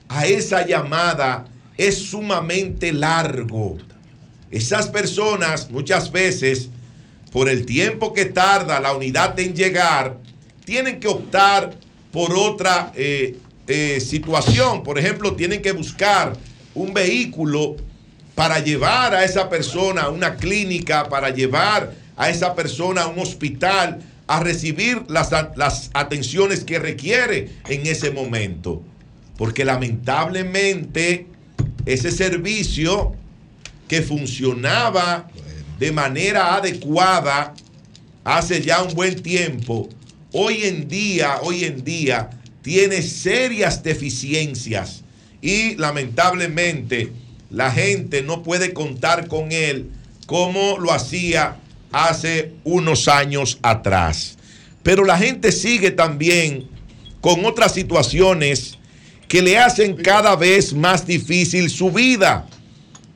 a 0.09 0.27
esa 0.27 0.67
llamada 0.67 1.47
es 1.77 1.99
sumamente 1.99 2.93
largo. 2.93 3.79
Esas 4.51 4.89
personas 4.89 5.71
muchas 5.71 6.11
veces, 6.11 6.71
por 7.33 7.49
el 7.49 7.67
tiempo 7.67 8.13
que 8.13 8.25
tarda 8.25 8.81
la 8.81 8.93
unidad 8.93 9.39
en 9.39 9.55
llegar, 9.55 10.17
tienen 10.65 11.01
que 11.01 11.09
optar 11.09 11.75
por 12.13 12.35
otra 12.35 12.93
eh, 12.95 13.37
eh, 13.67 14.01
situación. 14.01 14.83
Por 14.83 14.99
ejemplo, 14.99 15.35
tienen 15.35 15.61
que 15.61 15.73
buscar 15.73 16.35
un 16.75 16.95
vehículo 16.95 17.77
para 18.35 18.61
llevar 18.61 19.15
a 19.15 19.25
esa 19.25 19.49
persona 19.49 20.03
a 20.03 20.09
una 20.11 20.37
clínica, 20.37 21.09
para 21.09 21.31
llevar 21.31 21.93
a 22.17 22.31
esa 22.31 22.55
persona 22.55 23.03
a 23.03 23.09
un 23.09 23.19
hospital, 23.19 24.01
a 24.29 24.41
recibir 24.41 25.03
las, 25.09 25.31
las 25.57 25.91
atenciones 25.95 26.63
que 26.63 26.79
requiere 26.79 27.51
en 27.69 27.87
ese 27.87 28.11
momento. 28.11 28.83
Porque 29.37 29.65
lamentablemente 29.65 31.27
ese 31.87 32.13
servicio 32.13 33.15
que 33.89 34.03
funcionaba 34.03 35.29
de 35.79 35.93
manera 35.93 36.55
adecuada 36.55 37.55
hace 38.25 38.61
ya 38.61 38.83
un 38.83 38.95
buen 38.95 39.23
tiempo, 39.23 39.89
hoy 40.33 40.65
en 40.65 40.89
día, 40.89 41.39
hoy 41.43 41.65
en 41.65 41.83
día 41.83 42.29
tiene 42.61 43.01
serias 43.01 43.83
deficiencias 43.83 45.03
y 45.41 45.77
lamentablemente 45.77 47.13
la 47.51 47.71
gente 47.71 48.23
no 48.23 48.43
puede 48.43 48.75
contar 48.75 49.29
con 49.29 49.53
él 49.53 49.91
como 50.27 50.77
lo 50.79 50.93
hacía 50.93 51.57
hace 51.93 52.53
unos 52.65 53.09
años 53.09 53.59
atrás. 53.63 54.37
Pero 54.83 55.05
la 55.05 55.19
gente 55.19 55.53
sigue 55.53 55.91
también 55.91 56.69
con 57.21 57.45
otras 57.45 57.75
situaciones 57.75 58.79
que 59.27 59.43
le 59.43 59.59
hacen 59.59 59.97
cada 59.97 60.37
vez 60.37 60.73
más 60.73 61.07
difícil 61.07 61.71
su 61.71 61.91
vida. 61.91 62.47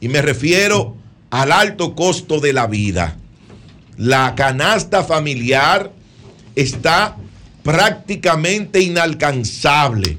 Y 0.01 0.09
me 0.09 0.21
refiero 0.21 0.97
al 1.31 1.53
alto 1.53 1.95
costo 1.95 2.41
de 2.41 2.53
la 2.53 2.67
vida. 2.67 3.17
La 3.97 4.35
canasta 4.35 5.05
familiar 5.05 5.93
está 6.55 7.17
prácticamente 7.63 8.81
inalcanzable. 8.81 10.19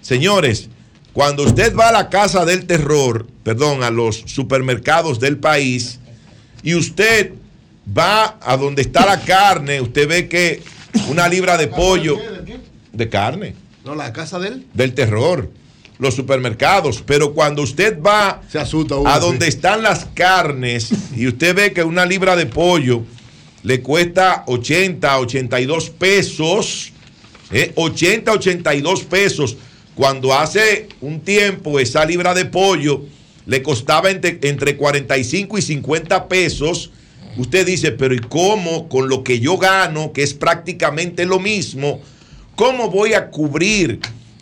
Señores, 0.00 0.68
cuando 1.12 1.44
usted 1.44 1.74
va 1.76 1.88
a 1.88 1.92
la 1.92 2.10
casa 2.10 2.44
del 2.44 2.66
terror, 2.66 3.26
perdón, 3.42 3.82
a 3.82 3.90
los 3.90 4.22
supermercados 4.26 5.20
del 5.20 5.38
país, 5.38 5.98
y 6.62 6.74
usted 6.74 7.32
va 7.86 8.38
a 8.40 8.56
donde 8.56 8.82
está 8.82 9.04
la 9.06 9.20
carne, 9.20 9.80
usted 9.80 10.08
ve 10.08 10.28
que 10.28 10.62
una 11.08 11.28
libra 11.28 11.56
de 11.56 11.68
pollo, 11.68 12.18
de 12.92 13.08
carne, 13.08 13.54
No, 13.84 13.94
la 13.94 14.12
casa 14.12 14.38
de 14.38 14.48
él. 14.48 14.66
del 14.74 14.94
terror, 14.94 15.50
los 15.98 16.14
supermercados, 16.14 17.02
pero 17.04 17.32
cuando 17.34 17.62
usted 17.62 18.00
va 18.00 18.42
Se 18.50 18.58
asusta 18.58 18.96
uno, 18.96 19.08
a 19.10 19.14
sí. 19.14 19.20
donde 19.20 19.48
están 19.48 19.82
las 19.82 20.06
carnes 20.14 20.90
y 21.16 21.26
usted 21.26 21.54
ve 21.54 21.72
que 21.72 21.82
una 21.84 22.04
libra 22.06 22.36
de 22.36 22.46
pollo 22.46 23.02
le 23.62 23.80
cuesta 23.80 24.44
80, 24.46 25.18
82 25.18 25.90
pesos, 25.90 26.92
¿eh? 27.52 27.72
80, 27.76 28.32
82 28.32 29.02
pesos, 29.04 29.56
cuando 29.94 30.34
hace 30.34 30.88
un 31.00 31.20
tiempo 31.20 31.78
esa 31.78 32.04
libra 32.04 32.34
de 32.34 32.44
pollo 32.46 33.02
le 33.46 33.62
costaba 33.62 34.10
entre, 34.10 34.38
entre 34.42 34.76
45 34.76 35.58
y 35.58 35.62
50 35.62 36.28
pesos, 36.28 36.90
usted 37.36 37.66
dice, 37.66 37.92
pero 37.92 38.14
¿y 38.14 38.18
cómo 38.18 38.88
con 38.88 39.08
lo 39.08 39.24
que 39.24 39.40
yo 39.40 39.58
gano, 39.58 40.12
que 40.12 40.22
es 40.22 40.34
prácticamente 40.34 41.24
lo 41.24 41.38
mismo, 41.38 42.00
cómo 42.56 42.90
voy 42.90 43.14
a 43.14 43.30
cubrir 43.30 44.00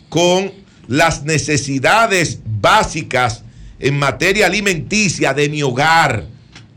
con 0.09 0.51
las 0.87 1.23
necesidades 1.23 2.39
básicas 2.45 3.43
en 3.79 3.97
materia 3.97 4.45
alimenticia 4.45 5.33
de 5.33 5.49
mi 5.49 5.63
hogar, 5.63 6.25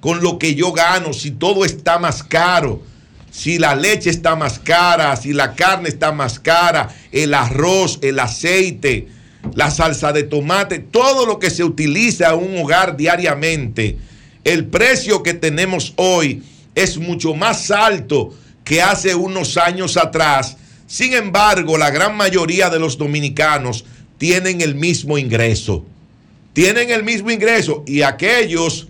con 0.00 0.22
lo 0.22 0.38
que 0.38 0.54
yo 0.54 0.72
gano, 0.72 1.12
si 1.12 1.30
todo 1.30 1.64
está 1.64 1.98
más 1.98 2.22
caro, 2.22 2.82
si 3.30 3.58
la 3.58 3.74
leche 3.74 4.10
está 4.10 4.36
más 4.36 4.58
cara, 4.58 5.16
si 5.16 5.32
la 5.32 5.54
carne 5.54 5.88
está 5.88 6.12
más 6.12 6.38
cara, 6.38 6.94
el 7.10 7.34
arroz, 7.34 7.98
el 8.02 8.18
aceite, 8.20 9.08
la 9.54 9.70
salsa 9.70 10.12
de 10.12 10.22
tomate, 10.22 10.78
todo 10.78 11.26
lo 11.26 11.38
que 11.38 11.50
se 11.50 11.64
utiliza 11.64 12.32
en 12.32 12.38
un 12.38 12.62
hogar 12.62 12.96
diariamente, 12.96 13.98
el 14.44 14.66
precio 14.66 15.22
que 15.22 15.34
tenemos 15.34 15.94
hoy 15.96 16.42
es 16.74 16.98
mucho 16.98 17.34
más 17.34 17.70
alto 17.70 18.34
que 18.62 18.82
hace 18.82 19.14
unos 19.14 19.56
años 19.56 19.96
atrás. 19.96 20.56
Sin 20.86 21.14
embargo, 21.14 21.78
la 21.78 21.90
gran 21.90 22.16
mayoría 22.16 22.70
de 22.70 22.78
los 22.78 22.98
dominicanos 22.98 23.84
tienen 24.18 24.60
el 24.60 24.74
mismo 24.74 25.18
ingreso. 25.18 25.84
Tienen 26.52 26.90
el 26.90 27.02
mismo 27.02 27.30
ingreso 27.30 27.82
y 27.86 28.02
aquellos 28.02 28.88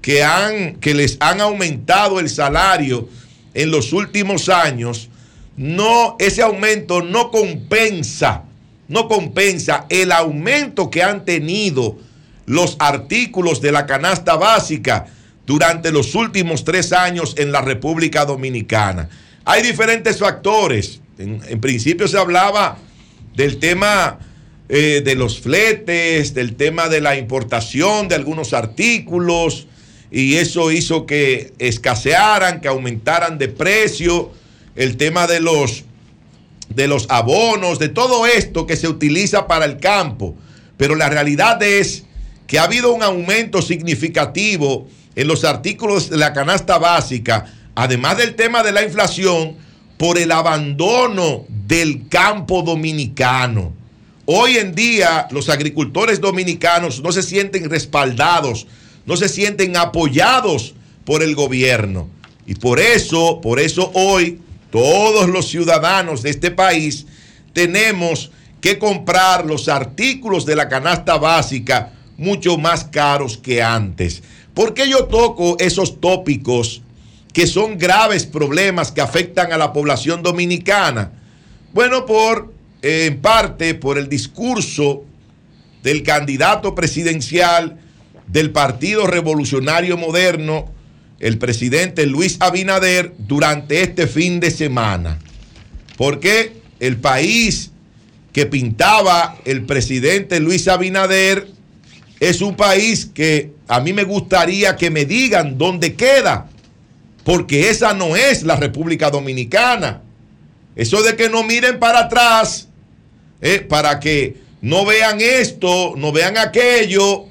que, 0.00 0.22
han, 0.22 0.76
que 0.76 0.94
les 0.94 1.16
han 1.20 1.40
aumentado 1.40 2.18
el 2.18 2.28
salario 2.28 3.08
en 3.54 3.70
los 3.70 3.92
últimos 3.92 4.48
años, 4.48 5.08
no, 5.56 6.16
ese 6.18 6.42
aumento 6.42 7.02
no 7.02 7.30
compensa, 7.30 8.44
no 8.88 9.06
compensa 9.06 9.86
el 9.88 10.10
aumento 10.10 10.90
que 10.90 11.02
han 11.02 11.24
tenido 11.24 11.96
los 12.46 12.76
artículos 12.78 13.60
de 13.60 13.72
la 13.72 13.86
canasta 13.86 14.36
básica 14.36 15.06
durante 15.46 15.92
los 15.92 16.14
últimos 16.14 16.64
tres 16.64 16.92
años 16.92 17.34
en 17.38 17.52
la 17.52 17.60
República 17.60 18.24
Dominicana. 18.24 19.08
Hay 19.44 19.62
diferentes 19.62 20.18
factores. 20.18 21.00
En, 21.18 21.60
principio 21.60 22.08
se 22.08 22.18
hablaba 22.18 22.78
del 23.34 23.58
tema 23.58 24.18
eh, 24.68 25.02
de 25.04 25.14
los 25.14 25.40
fletes, 25.40 26.34
del 26.34 26.56
tema 26.56 26.88
de 26.88 27.00
la 27.00 27.16
importación 27.16 28.08
de 28.08 28.14
algunos 28.14 28.52
artículos, 28.52 29.66
y 30.10 30.36
eso 30.36 30.70
hizo 30.70 31.06
que 31.06 31.52
escasearan, 31.58 32.60
que 32.60 32.68
aumentaran 32.68 33.36
de 33.36 33.48
precio, 33.48 34.32
el 34.76 34.96
tema 34.96 35.26
de 35.26 35.40
los, 35.40 35.84
de 36.68 36.88
los 36.88 37.06
abonos, 37.10 37.78
de 37.78 37.88
todo 37.88 38.26
esto 38.26 38.66
que 38.66 38.76
se 38.76 38.88
utiliza 38.88 39.46
para 39.46 39.64
el 39.64 39.78
campo. 39.78 40.36
Pero 40.76 40.94
la 40.94 41.08
realidad 41.08 41.62
es 41.62 42.04
que 42.54 42.60
ha 42.60 42.62
habido 42.62 42.92
un 42.92 43.02
aumento 43.02 43.60
significativo 43.62 44.86
en 45.16 45.26
los 45.26 45.42
artículos 45.42 46.08
de 46.08 46.18
la 46.18 46.32
canasta 46.32 46.78
básica, 46.78 47.46
además 47.74 48.16
del 48.16 48.36
tema 48.36 48.62
de 48.62 48.70
la 48.70 48.84
inflación, 48.84 49.56
por 49.98 50.18
el 50.18 50.30
abandono 50.30 51.46
del 51.48 52.08
campo 52.08 52.62
dominicano. 52.62 53.72
Hoy 54.26 54.58
en 54.58 54.72
día 54.72 55.26
los 55.32 55.48
agricultores 55.48 56.20
dominicanos 56.20 57.02
no 57.02 57.10
se 57.10 57.24
sienten 57.24 57.68
respaldados, 57.68 58.68
no 59.04 59.16
se 59.16 59.28
sienten 59.28 59.76
apoyados 59.76 60.76
por 61.04 61.24
el 61.24 61.34
gobierno. 61.34 62.08
Y 62.46 62.54
por 62.54 62.78
eso, 62.78 63.40
por 63.40 63.58
eso 63.58 63.90
hoy 63.94 64.38
todos 64.70 65.28
los 65.28 65.48
ciudadanos 65.48 66.22
de 66.22 66.30
este 66.30 66.52
país 66.52 67.04
tenemos 67.52 68.30
que 68.60 68.78
comprar 68.78 69.44
los 69.44 69.68
artículos 69.68 70.46
de 70.46 70.54
la 70.54 70.68
canasta 70.68 71.16
básica 71.18 71.90
mucho 72.16 72.58
más 72.58 72.84
caros 72.84 73.36
que 73.38 73.62
antes. 73.62 74.22
¿Por 74.54 74.74
qué 74.74 74.88
yo 74.88 75.06
toco 75.06 75.56
esos 75.58 76.00
tópicos 76.00 76.82
que 77.32 77.46
son 77.46 77.78
graves 77.78 78.26
problemas 78.26 78.92
que 78.92 79.00
afectan 79.00 79.52
a 79.52 79.58
la 79.58 79.72
población 79.72 80.22
dominicana? 80.22 81.12
Bueno, 81.72 82.06
por 82.06 82.52
eh, 82.82 83.06
en 83.06 83.20
parte 83.20 83.74
por 83.74 83.96
el 83.96 84.10
discurso 84.10 85.04
del 85.82 86.02
candidato 86.02 86.74
presidencial 86.74 87.78
del 88.26 88.50
Partido 88.50 89.06
Revolucionario 89.06 89.96
Moderno, 89.96 90.70
el 91.18 91.38
presidente 91.38 92.06
Luis 92.06 92.36
Abinader, 92.40 93.14
durante 93.18 93.82
este 93.82 94.06
fin 94.06 94.38
de 94.38 94.50
semana. 94.50 95.18
Porque 95.96 96.60
el 96.78 96.98
país 96.98 97.70
que 98.34 98.46
pintaba 98.46 99.38
el 99.46 99.64
presidente 99.64 100.40
Luis 100.40 100.68
Abinader 100.68 101.48
es 102.28 102.40
un 102.40 102.56
país 102.56 103.04
que 103.04 103.52
a 103.68 103.80
mí 103.80 103.92
me 103.92 104.04
gustaría 104.04 104.76
que 104.76 104.90
me 104.90 105.04
digan 105.04 105.58
dónde 105.58 105.94
queda, 105.94 106.48
porque 107.22 107.68
esa 107.68 107.92
no 107.92 108.16
es 108.16 108.42
la 108.42 108.56
República 108.56 109.10
Dominicana. 109.10 110.02
Eso 110.74 111.02
de 111.02 111.16
que 111.16 111.28
no 111.28 111.42
miren 111.42 111.78
para 111.78 112.00
atrás, 112.00 112.68
eh, 113.40 113.60
para 113.60 114.00
que 114.00 114.38
no 114.60 114.86
vean 114.86 115.20
esto, 115.20 115.94
no 115.96 116.12
vean 116.12 116.38
aquello, 116.38 117.26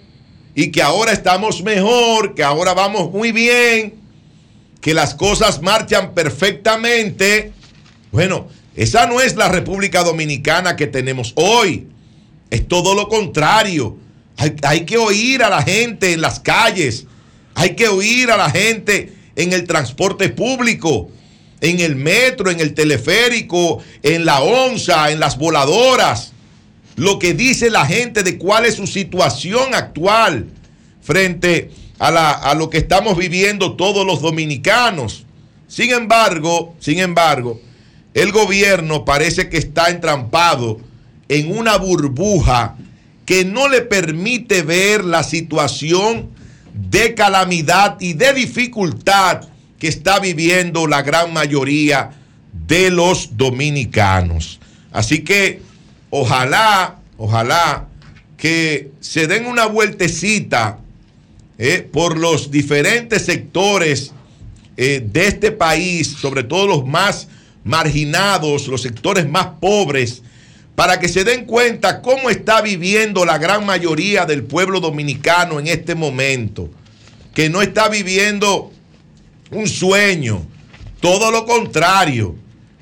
y 0.55 0.71
que 0.71 0.81
ahora 0.81 1.11
estamos 1.11 1.63
mejor, 1.63 2.35
que 2.35 2.43
ahora 2.43 2.73
vamos 2.73 3.11
muy 3.11 3.31
bien, 3.31 3.95
que 4.79 4.93
las 4.93 5.15
cosas 5.15 5.61
marchan 5.61 6.13
perfectamente. 6.13 7.51
Bueno, 8.11 8.47
Esa 8.75 9.05
no 9.05 9.21
es 9.21 9.35
la 9.35 9.49
República 9.49 10.03
Dominicana 10.03 10.75
que 10.75 10.87
tenemos 10.87 11.33
hoy. 11.35 11.87
Es 12.49 12.67
todo 12.67 12.95
lo 12.95 13.07
contrario. 13.07 13.97
Hay, 14.37 14.85
que 14.85 14.97
oír 14.97 15.43
a 15.43 15.49
la 15.49 15.61
gente 15.61 16.13
en 16.13 16.21
las 16.21 16.39
calles. 16.39 17.05
Hay 17.55 17.75
que 17.75 17.87
oír 17.87 18.31
a 18.31 18.37
la 18.37 18.49
gente 18.49 19.13
en 19.35 19.53
el 19.53 19.65
transporte 19.65 20.29
público, 20.29 21.09
en 21.61 21.79
el 21.79 21.95
metro, 21.95 22.49
en 22.51 22.59
el 22.59 22.73
teleférico, 22.73 23.81
en 24.01 24.25
la 24.25 24.41
onza, 24.41 25.11
en 25.11 25.19
las 25.19 25.37
voladoras. 25.37 26.33
Lo 26.95 27.19
que 27.19 27.33
dice 27.33 27.69
la 27.69 27.85
gente 27.85 28.23
de 28.23 28.37
cuál 28.37 28.65
es 28.65 28.75
su 28.75 28.87
situación 28.87 29.73
actual 29.73 30.47
frente 31.01 31.71
a, 31.99 32.11
la- 32.11 32.31
a 32.31 32.53
lo 32.55 32.69
que 32.69 32.79
estamos 32.79 33.17
viviendo 33.17 33.73
todos 33.75 34.05
los 34.05 34.21
dominicanos. 34.21 35.25
Sin 35.67 35.91
embargo, 35.91 36.75
sin 36.79 36.99
embargo, 36.99 37.59
el 38.13 38.31
gobierno 38.31 39.05
parece 39.05 39.49
que 39.49 39.57
está 39.57 39.89
entrampado 39.89 40.79
en 41.29 41.55
una 41.57 41.77
burbuja 41.77 42.77
que 43.25 43.45
no 43.45 43.67
le 43.67 43.81
permite 43.81 44.61
ver 44.63 45.03
la 45.03 45.23
situación 45.23 46.29
de 46.73 47.13
calamidad 47.13 47.97
y 47.99 48.13
de 48.13 48.33
dificultad 48.33 49.47
que 49.79 49.87
está 49.87 50.19
viviendo 50.19 50.87
la 50.87 51.01
gran 51.01 51.33
mayoría 51.33 52.11
de 52.67 52.89
los 52.89 53.37
dominicanos. 53.37 54.59
Así 54.91 55.23
que 55.23 55.61
ojalá, 56.09 56.99
ojalá 57.17 57.87
que 58.37 58.91
se 58.99 59.27
den 59.27 59.45
una 59.45 59.65
vueltecita 59.65 60.79
eh, 61.57 61.87
por 61.91 62.17
los 62.17 62.51
diferentes 62.51 63.25
sectores 63.25 64.11
eh, 64.75 65.05
de 65.05 65.27
este 65.27 65.51
país, 65.51 66.07
sobre 66.19 66.43
todo 66.43 66.67
los 66.67 66.85
más 66.85 67.27
marginados, 67.63 68.67
los 68.67 68.81
sectores 68.81 69.29
más 69.29 69.47
pobres, 69.61 70.23
para 70.75 70.99
que 70.99 71.07
se 71.07 71.23
den 71.23 71.45
cuenta 71.45 72.01
cómo 72.01 72.29
está 72.29 72.61
viviendo 72.61 73.25
la 73.25 73.37
gran 73.37 73.65
mayoría 73.65 74.25
del 74.25 74.43
pueblo 74.43 74.79
dominicano 74.79 75.59
en 75.59 75.67
este 75.67 75.95
momento, 75.95 76.69
que 77.33 77.49
no 77.49 77.61
está 77.61 77.89
viviendo 77.89 78.71
un 79.51 79.67
sueño, 79.67 80.45
todo 80.99 81.31
lo 81.31 81.45
contrario, 81.45 82.35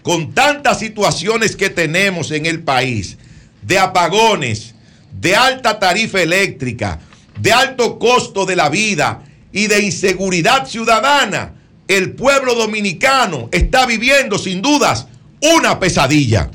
con 0.03 0.33
tantas 0.33 0.79
situaciones 0.79 1.55
que 1.55 1.69
tenemos 1.69 2.31
en 2.31 2.45
el 2.45 2.61
país, 2.61 3.17
de 3.61 3.77
apagones, 3.77 4.73
de 5.19 5.35
alta 5.35 5.77
tarifa 5.77 6.21
eléctrica, 6.21 6.99
de 7.39 7.51
alto 7.51 7.99
costo 7.99 8.45
de 8.45 8.55
la 8.55 8.69
vida 8.69 9.23
y 9.51 9.67
de 9.67 9.81
inseguridad 9.81 10.65
ciudadana, 10.65 11.55
el 11.87 12.13
pueblo 12.13 12.55
dominicano 12.55 13.49
está 13.51 13.85
viviendo 13.85 14.37
sin 14.37 14.61
dudas 14.61 15.07
una 15.41 15.79
pesadilla. 15.79 16.49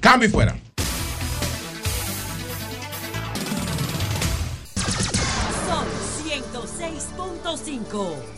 Cambio 0.00 0.28
y 0.28 0.32
fuera. 0.32 0.61
106.5. 7.92 8.32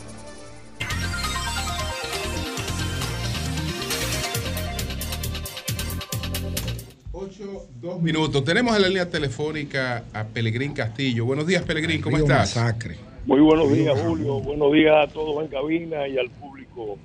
Dos 7.81 8.01
minutos. 8.01 8.43
Tenemos 8.43 8.75
en 8.75 8.81
la 8.81 8.87
línea 8.87 9.09
telefónica 9.09 10.03
a 10.13 10.25
Pelegrín 10.25 10.73
Castillo. 10.73 11.25
Buenos 11.25 11.47
días, 11.47 11.63
Pelegrín, 11.63 12.01
¿cómo 12.01 12.17
estás? 12.17 12.55
Masacre. 12.55 12.97
Muy 13.25 13.39
buenos 13.39 13.71
días, 13.71 13.99
Julio. 13.99 14.39
Buenos 14.41 14.73
días 14.73 15.09
a 15.09 15.11
todos 15.11 15.43
en 15.43 15.49
cabina 15.49 16.07
y 16.07 16.17
al 16.17 16.29
público 16.29 16.97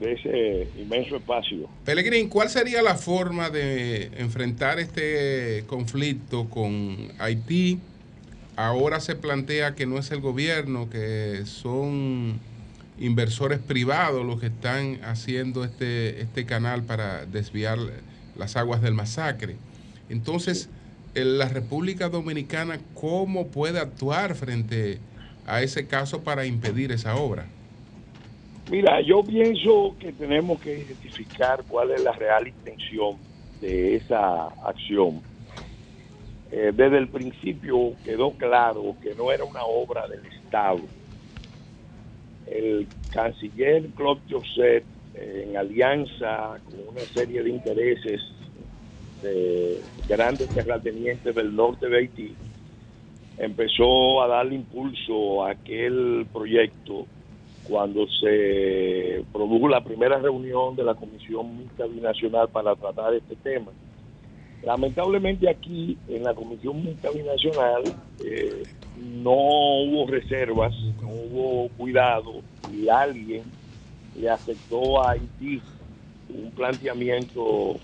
de 0.00 0.12
ese 0.12 0.68
inmenso 0.80 1.16
espacio. 1.16 1.68
Pelegrín, 1.84 2.28
¿cuál 2.28 2.48
sería 2.48 2.82
la 2.82 2.94
forma 2.94 3.50
de 3.50 4.10
enfrentar 4.18 4.78
este 4.78 5.64
conflicto 5.66 6.48
con 6.48 7.08
Haití? 7.18 7.78
Ahora 8.56 9.00
se 9.00 9.14
plantea 9.14 9.74
que 9.74 9.84
no 9.84 9.98
es 9.98 10.10
el 10.10 10.20
gobierno, 10.20 10.88
que 10.88 11.42
son 11.44 12.40
inversores 12.98 13.58
privados 13.58 14.24
los 14.24 14.40
que 14.40 14.46
están 14.46 14.98
haciendo 15.04 15.62
este, 15.62 16.22
este 16.22 16.46
canal 16.46 16.82
para 16.82 17.26
desviar 17.26 17.78
las 18.34 18.56
aguas 18.56 18.80
del 18.80 18.94
masacre. 18.94 19.56
Entonces, 20.08 20.70
en 21.14 21.36
la 21.36 21.48
República 21.48 22.08
Dominicana, 22.08 22.78
¿cómo 22.94 23.48
puede 23.48 23.78
actuar 23.78 24.34
frente 24.34 25.00
a 25.46 25.62
ese 25.62 25.86
caso 25.86 26.22
para 26.22 26.46
impedir 26.46 26.92
esa 26.92 27.16
obra? 27.16 27.46
Mira, 28.70 29.00
yo 29.02 29.22
pienso 29.22 29.94
que 30.00 30.12
tenemos 30.12 30.60
que 30.60 30.78
identificar 30.78 31.62
cuál 31.68 31.90
es 31.90 32.02
la 32.02 32.12
real 32.12 32.48
intención 32.48 33.16
de 33.60 33.96
esa 33.96 34.46
acción. 34.64 35.20
Eh, 36.50 36.72
desde 36.74 36.98
el 36.98 37.08
principio 37.08 37.96
quedó 38.04 38.32
claro 38.32 38.96
que 39.02 39.14
no 39.14 39.32
era 39.32 39.44
una 39.44 39.64
obra 39.64 40.06
del 40.06 40.24
Estado. 40.26 40.80
El 42.46 42.88
canciller 43.10 43.88
Claude 43.96 44.22
Joseph, 44.30 44.84
en 45.14 45.56
alianza 45.56 46.60
con 46.64 46.96
una 46.96 47.06
serie 47.12 47.42
de 47.42 47.50
intereses 47.50 48.20
de 49.22 49.82
grandes 50.06 50.48
terratenientes 50.52 51.34
del 51.34 51.54
norte 51.54 51.88
de 51.88 51.98
Haití, 51.98 52.36
empezó 53.38 54.22
a 54.22 54.28
darle 54.28 54.54
impulso 54.54 55.44
a 55.44 55.50
aquel 55.50 56.26
proyecto 56.32 57.06
cuando 57.64 58.06
se 58.20 59.24
produjo 59.32 59.68
la 59.68 59.82
primera 59.82 60.18
reunión 60.18 60.76
de 60.76 60.84
la 60.84 60.94
Comisión 60.94 61.58
Mixta 61.58 61.86
Binacional 61.86 62.48
para 62.48 62.76
tratar 62.76 63.14
este 63.14 63.34
tema. 63.36 63.72
Lamentablemente 64.66 65.48
aquí 65.48 65.96
en 66.08 66.24
la 66.24 66.34
Comisión 66.34 66.84
Mixta 66.84 67.10
Binacional 67.12 67.94
eh, 68.18 68.64
no 68.96 69.30
hubo 69.30 70.08
reservas, 70.08 70.74
no 71.00 71.08
hubo 71.08 71.68
cuidado 71.76 72.42
y 72.68 72.88
alguien 72.88 73.44
le 74.16 74.28
aceptó 74.28 75.00
a 75.00 75.12
Haití 75.12 75.62
un 76.30 76.50
planteamiento 76.50 77.76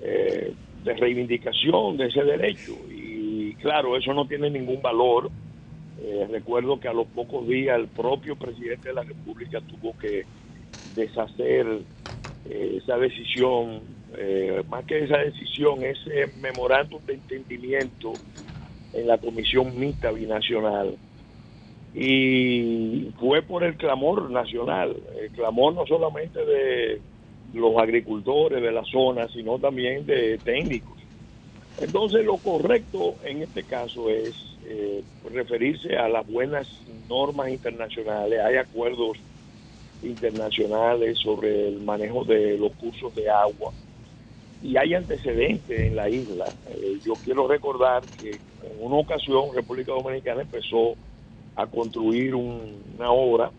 eh, 0.00 0.54
de 0.84 0.94
reivindicación 0.94 1.96
de 1.96 2.06
ese 2.06 2.22
derecho 2.22 2.76
y 2.88 3.56
claro, 3.56 3.96
eso 3.96 4.14
no 4.14 4.28
tiene 4.28 4.50
ningún 4.50 4.80
valor. 4.80 5.32
Eh, 6.00 6.28
recuerdo 6.30 6.78
que 6.78 6.86
a 6.86 6.92
los 6.92 7.08
pocos 7.08 7.48
días 7.48 7.76
el 7.76 7.88
propio 7.88 8.36
presidente 8.36 8.90
de 8.90 8.94
la 8.94 9.02
República 9.02 9.60
tuvo 9.62 9.98
que 9.98 10.22
deshacer 10.94 11.66
eh, 12.44 12.78
esa 12.82 12.98
decisión, 12.98 13.80
eh, 14.18 14.62
más 14.68 14.84
que 14.84 15.04
esa 15.04 15.18
decisión, 15.18 15.82
ese 15.82 16.28
memorándum 16.40 17.04
de 17.06 17.14
entendimiento 17.14 18.12
en 18.92 19.06
la 19.06 19.18
Comisión 19.18 19.78
Mixta 19.78 20.10
Binacional. 20.10 20.96
Y 21.94 23.10
fue 23.20 23.42
por 23.42 23.62
el 23.62 23.76
clamor 23.76 24.30
nacional, 24.30 24.96
el 25.20 25.30
clamor 25.30 25.74
no 25.74 25.86
solamente 25.86 26.44
de 26.44 27.00
los 27.52 27.76
agricultores 27.76 28.60
de 28.60 28.72
la 28.72 28.84
zona, 28.84 29.28
sino 29.28 29.58
también 29.58 30.04
de 30.04 30.38
técnicos. 30.38 30.98
Entonces 31.80 32.24
lo 32.24 32.36
correcto 32.36 33.16
en 33.24 33.42
este 33.42 33.62
caso 33.62 34.10
es 34.10 34.34
eh, 34.66 35.02
referirse 35.32 35.96
a 35.96 36.08
las 36.08 36.26
buenas 36.26 36.68
normas 37.08 37.50
internacionales. 37.50 38.40
Hay 38.40 38.56
acuerdos 38.56 39.18
internacionales 40.02 41.18
sobre 41.18 41.68
el 41.68 41.80
manejo 41.80 42.24
de 42.24 42.58
los 42.58 42.72
cursos 42.72 43.14
de 43.14 43.30
agua 43.30 43.72
y 44.64 44.78
hay 44.78 44.94
antecedentes 44.94 45.78
en 45.78 45.96
la 45.96 46.10
isla. 46.10 46.56
Eh, 46.66 47.00
yo 47.04 47.18
quiero 47.18 47.48
recordar 47.48 48.08
que 48.18 48.42
en 48.62 48.72
una 48.80 48.96
ocasión 48.98 49.54
República 49.54 49.92
Dominicana 49.92 50.42
empezó 50.42 50.98
a 51.56 51.68
construir 51.68 52.34
un- 52.34 52.82
una 52.98 53.12
obra 53.12 53.52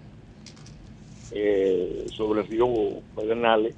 eh, 1.31 2.07
sobre 2.17 2.41
el 2.41 2.47
río 2.47 2.67
Pedernales 3.15 3.77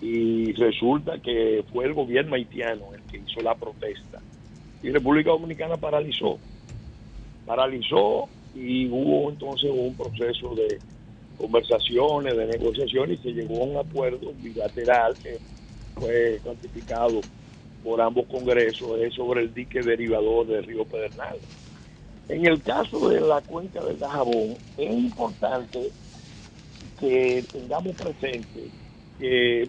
y 0.00 0.52
resulta 0.54 1.20
que 1.20 1.64
fue 1.72 1.86
el 1.86 1.94
gobierno 1.94 2.36
haitiano 2.36 2.94
el 2.94 3.04
que 3.06 3.18
hizo 3.18 3.42
la 3.42 3.56
protesta 3.58 4.22
y 4.82 4.90
República 4.90 5.30
Dominicana 5.30 5.78
paralizó 5.78 6.40
paralizó 7.44 8.30
y 8.54 8.88
hubo 8.88 9.30
entonces 9.30 9.70
un 9.72 9.96
proceso 9.96 10.54
de 10.56 10.82
conversaciones, 11.36 12.36
de 12.36 12.46
negociaciones 12.46 13.20
y 13.20 13.22
se 13.22 13.32
llegó 13.34 13.62
a 13.62 13.66
un 13.66 13.78
acuerdo 13.78 14.34
bilateral 14.34 15.18
que 15.22 15.40
fue 15.98 16.40
cuantificado 16.42 17.20
por 17.82 18.00
ambos 18.00 18.26
congresos 18.26 18.98
es 19.00 19.14
sobre 19.14 19.42
el 19.42 19.54
dique 19.54 19.82
derivador 19.82 20.46
del 20.46 20.64
río 20.64 20.84
Pedernales. 20.84 21.42
En 22.28 22.44
el 22.46 22.60
caso 22.62 23.08
de 23.08 23.20
la 23.20 23.40
cuenca 23.40 23.82
del 23.82 23.98
Dajabón, 23.98 24.56
es 24.76 24.90
importante 24.90 25.90
que 27.00 27.44
tengamos 27.50 27.94
presente 27.96 28.68
que 29.18 29.62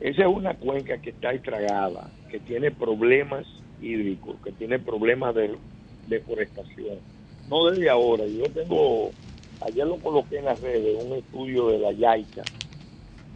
esa 0.00 0.22
es 0.22 0.28
una 0.28 0.54
cuenca 0.54 0.98
que 0.98 1.10
está 1.10 1.32
estragada, 1.32 2.10
que 2.30 2.40
tiene 2.40 2.70
problemas 2.70 3.46
hídricos, 3.80 4.36
que 4.42 4.52
tiene 4.52 4.78
problemas 4.78 5.34
de 5.34 5.54
deforestación. 6.08 6.98
No 7.48 7.70
desde 7.70 7.88
ahora, 7.88 8.26
yo 8.26 8.44
tengo, 8.50 9.10
ayer 9.60 9.86
lo 9.86 9.96
coloqué 9.98 10.38
en 10.38 10.46
las 10.46 10.60
redes, 10.60 11.02
un 11.04 11.12
estudio 11.12 11.68
de 11.68 11.78
la 11.78 11.92
YAICA, 11.92 12.42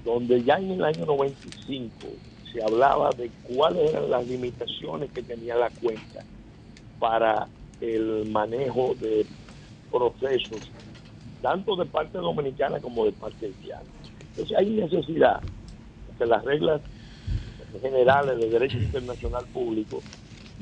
donde 0.05 0.43
ya 0.43 0.55
en 0.55 0.73
el 0.73 0.85
año 0.85 1.07
95 1.07 1.91
se 2.53 2.63
hablaba 2.63 3.11
de 3.11 3.31
cuáles 3.43 3.91
eran 3.91 4.11
las 4.11 4.27
limitaciones 4.27 5.11
que 5.13 5.23
tenía 5.23 5.57
la 5.57 5.71
cuenca 5.71 6.25
para 6.99 7.49
el 7.81 8.27
manejo 8.31 8.95
de 9.01 9.27
procesos, 9.91 10.71
tanto 11.43 11.77
de 11.77 11.87
parte 11.87 12.19
dominicana 12.19 12.81
como 12.81 13.05
de 13.05 13.13
parte 13.13 13.47
haitiana. 13.47 13.85
Entonces 14.31 14.57
hay 14.57 14.71
necesidad 14.71 15.41
de 16.19 16.27
las 16.27 16.45
reglas 16.45 16.81
generales 17.81 18.39
de 18.39 18.51
derecho 18.51 18.79
internacional 18.79 19.45
público 19.47 20.03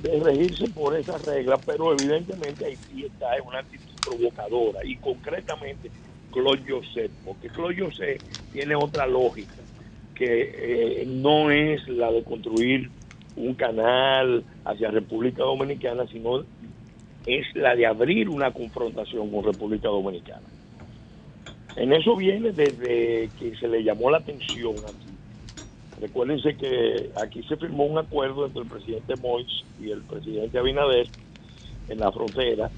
de 0.02 0.20
regirse 0.20 0.68
por 0.68 0.96
esas 0.96 1.20
reglas, 1.24 1.60
pero 1.66 1.92
evidentemente 1.92 2.64
Haití 2.64 3.04
está 3.04 3.36
en 3.36 3.46
una 3.46 3.58
actitud 3.58 3.94
provocadora 4.04 4.80
y 4.84 4.96
concretamente 4.96 5.90
Claude 6.38 6.62
Joseph, 6.68 7.10
porque 7.24 7.48
Claude 7.48 7.76
Joseph 7.78 8.22
tiene 8.52 8.74
otra 8.76 9.06
lógica 9.06 9.54
que 10.14 11.02
eh, 11.02 11.06
no 11.06 11.50
es 11.50 11.86
la 11.88 12.10
de 12.10 12.22
construir 12.22 12.90
un 13.36 13.54
canal 13.54 14.44
hacia 14.64 14.90
República 14.90 15.42
Dominicana, 15.42 16.06
sino 16.06 16.44
es 17.26 17.46
la 17.54 17.74
de 17.76 17.86
abrir 17.86 18.28
una 18.28 18.52
confrontación 18.52 19.30
con 19.30 19.44
República 19.44 19.88
Dominicana. 19.88 20.46
En 21.76 21.92
eso 21.92 22.16
viene 22.16 22.52
desde 22.52 23.30
que 23.38 23.54
se 23.60 23.68
le 23.68 23.84
llamó 23.84 24.10
la 24.10 24.18
atención 24.18 24.74
aquí. 24.78 25.06
Recuérdense 26.00 26.56
que 26.56 27.10
aquí 27.20 27.42
se 27.44 27.56
firmó 27.56 27.84
un 27.84 27.98
acuerdo 27.98 28.46
entre 28.46 28.62
el 28.62 28.68
presidente 28.68 29.14
Mois 29.16 29.46
y 29.80 29.90
el 29.90 30.02
presidente 30.02 30.58
Abinader 30.58 31.06
en 31.88 31.98
la 31.98 32.10
frontera 32.10 32.70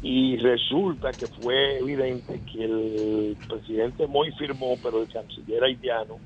y 0.00 0.36
resulta 0.38 1.14
que 1.14 1.28
fue 1.28 1.78
evidente 1.78 2.42
que 2.50 2.64
el 2.64 3.38
presidente 3.48 4.06
Mois 4.06 4.34
firmó, 4.36 4.78
pero 4.80 5.02
el 5.02 5.08
canciller 5.08 5.64
haitiano 5.64 6.20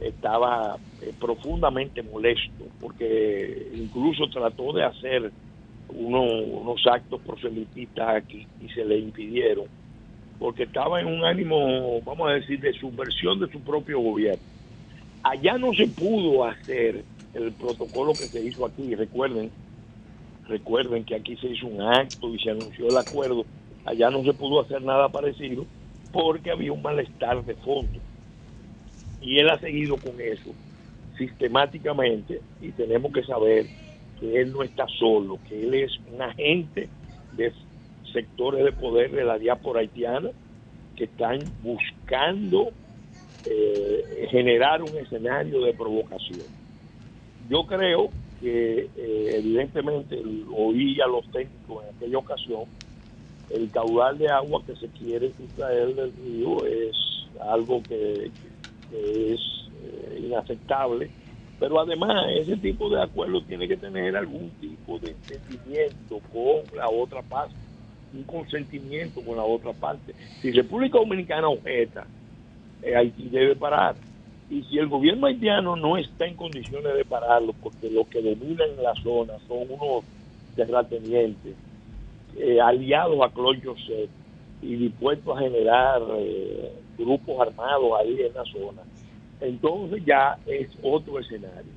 estaba 0.00 0.80
eh, 1.00 1.14
profundamente 1.18 2.02
molesto 2.02 2.66
porque 2.80 3.70
incluso 3.74 4.28
trató 4.30 4.72
de 4.72 4.84
hacer 4.84 5.32
uno- 5.88 6.42
unos 6.44 6.82
actos 6.86 7.20
proselitistas 7.22 8.16
aquí 8.16 8.48
y 8.60 8.68
se 8.70 8.84
le 8.84 8.98
impidieron 8.98 9.66
porque 10.38 10.64
estaba 10.64 11.00
en 11.00 11.06
un 11.06 11.24
ánimo, 11.24 12.02
vamos 12.02 12.28
a 12.30 12.34
decir, 12.34 12.60
de 12.60 12.72
subversión 12.74 13.40
de 13.40 13.48
su 13.50 13.62
propio 13.62 14.00
gobierno. 14.00 14.44
Allá 15.22 15.58
no 15.58 15.72
se 15.74 15.88
pudo 15.88 16.44
hacer 16.44 17.04
el 17.34 17.54
protocolo 17.54 18.16
que 18.16 18.28
se 18.28 18.40
hizo 18.42 18.66
aquí, 18.66 18.94
recuerden, 18.94 19.52
recuerden 20.48 21.04
que 21.04 21.14
aquí 21.14 21.36
se 21.36 21.48
hizo 21.48 21.66
un 21.66 21.80
acto 21.80 22.34
y 22.34 22.38
se 22.38 22.50
anunció 22.50 22.88
el 22.88 22.96
acuerdo, 22.96 23.44
allá 23.84 24.10
no 24.10 24.22
se 24.24 24.32
pudo 24.32 24.60
hacer 24.60 24.82
nada 24.82 25.08
parecido 25.08 25.64
porque 26.12 26.50
había 26.50 26.72
un 26.72 26.82
malestar 26.82 27.44
de 27.44 27.54
fondo. 27.56 27.98
Y 29.20 29.38
él 29.38 29.48
ha 29.50 29.58
seguido 29.58 29.96
con 29.96 30.20
eso 30.20 30.52
sistemáticamente 31.16 32.40
y 32.60 32.70
tenemos 32.70 33.12
que 33.12 33.22
saber 33.24 33.66
que 34.18 34.40
él 34.40 34.52
no 34.52 34.62
está 34.62 34.86
solo, 34.98 35.38
que 35.48 35.62
él 35.62 35.74
es 35.74 35.92
un 36.12 36.20
agente 36.22 36.88
de 37.36 37.52
sectores 38.12 38.64
de 38.64 38.72
poder 38.72 39.10
de 39.10 39.24
la 39.24 39.38
diáspora 39.38 39.80
haitiana 39.80 40.30
que 40.96 41.04
están 41.04 41.38
buscando 41.62 42.70
eh, 43.44 44.28
generar 44.30 44.82
un 44.82 44.96
escenario 44.96 45.62
de 45.62 45.72
provocación. 45.72 46.46
Yo 47.48 47.66
creo 47.66 48.10
que 48.42 48.90
eh, 48.96 49.36
evidentemente 49.38 50.16
el- 50.16 50.46
oí 50.54 51.00
a 51.00 51.06
los 51.06 51.30
técnicos 51.30 51.84
en 51.84 51.90
aquella 51.94 52.18
ocasión, 52.18 52.64
el 53.50 53.70
caudal 53.70 54.18
de 54.18 54.28
agua 54.28 54.64
que 54.66 54.74
se 54.76 54.88
quiere 54.90 55.32
sustraer 55.34 55.94
del 55.94 56.12
río 56.16 56.66
es 56.66 56.96
algo 57.40 57.84
que, 57.86 58.32
que 58.90 59.34
es 59.34 59.40
eh, 59.84 60.20
inaceptable, 60.24 61.10
pero 61.60 61.80
además 61.80 62.26
ese 62.36 62.56
tipo 62.56 62.90
de 62.90 63.00
acuerdo 63.02 63.44
tiene 63.44 63.68
que 63.68 63.76
tener 63.76 64.16
algún 64.16 64.50
tipo 64.58 64.98
de 64.98 65.12
entendimiento 65.12 66.20
con 66.32 66.76
la 66.76 66.88
otra 66.90 67.22
parte, 67.22 67.54
un 68.12 68.24
consentimiento 68.24 69.22
con 69.24 69.36
la 69.36 69.44
otra 69.44 69.72
parte. 69.72 70.14
Si 70.40 70.50
República 70.50 70.98
Dominicana 70.98 71.48
objeta, 71.48 72.08
eh, 72.82 72.96
Haití 72.96 73.28
debe 73.30 73.56
parar. 73.56 73.96
Y 74.50 74.62
si 74.64 74.78
el 74.78 74.88
gobierno 74.88 75.26
haitiano 75.26 75.76
no 75.76 75.96
está 75.96 76.26
en 76.26 76.36
condiciones 76.36 76.94
de 76.94 77.04
pararlo, 77.04 77.54
porque 77.62 77.90
los 77.90 78.06
que 78.08 78.20
dominan 78.20 78.82
la 78.82 78.94
zona 79.02 79.34
son 79.48 79.66
unos 79.70 80.04
terratenientes, 80.54 81.54
eh, 82.36 82.60
aliados 82.60 83.18
a 83.22 83.32
Claude 83.32 83.60
Joseph 83.64 84.10
y 84.60 84.76
dispuestos 84.76 85.36
a 85.36 85.40
generar 85.40 86.02
eh, 86.18 86.72
grupos 86.98 87.46
armados 87.46 87.92
ahí 88.00 88.20
en 88.20 88.34
la 88.34 88.44
zona, 88.44 88.82
entonces 89.40 90.04
ya 90.04 90.38
es 90.46 90.68
otro 90.82 91.18
escenario. 91.18 91.72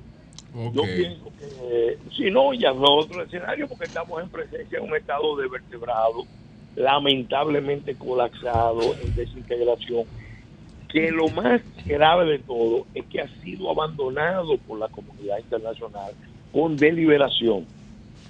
Yo 0.72 0.82
pienso 0.84 1.24
que, 1.38 1.98
si 2.16 2.30
no, 2.30 2.54
ya 2.54 2.70
es 2.70 2.76
otro 2.80 3.22
escenario 3.22 3.68
porque 3.68 3.84
estamos 3.84 4.22
en 4.22 4.30
presencia 4.30 4.78
de 4.78 4.84
un 4.86 4.96
estado 4.96 5.36
de 5.36 5.48
vertebrado, 5.48 6.24
lamentablemente 6.76 7.94
colapsado, 7.94 8.94
en 9.02 9.14
desintegración, 9.14 10.04
que 10.88 11.10
lo 11.10 11.28
más 11.28 11.60
grave 11.84 12.32
de 12.32 12.38
todo 12.38 12.86
es 12.94 13.04
que 13.06 13.20
ha 13.20 13.28
sido 13.42 13.70
abandonado 13.70 14.56
por 14.58 14.78
la 14.78 14.88
comunidad 14.88 15.38
internacional 15.38 16.12
con 16.52 16.76
deliberación, 16.76 17.66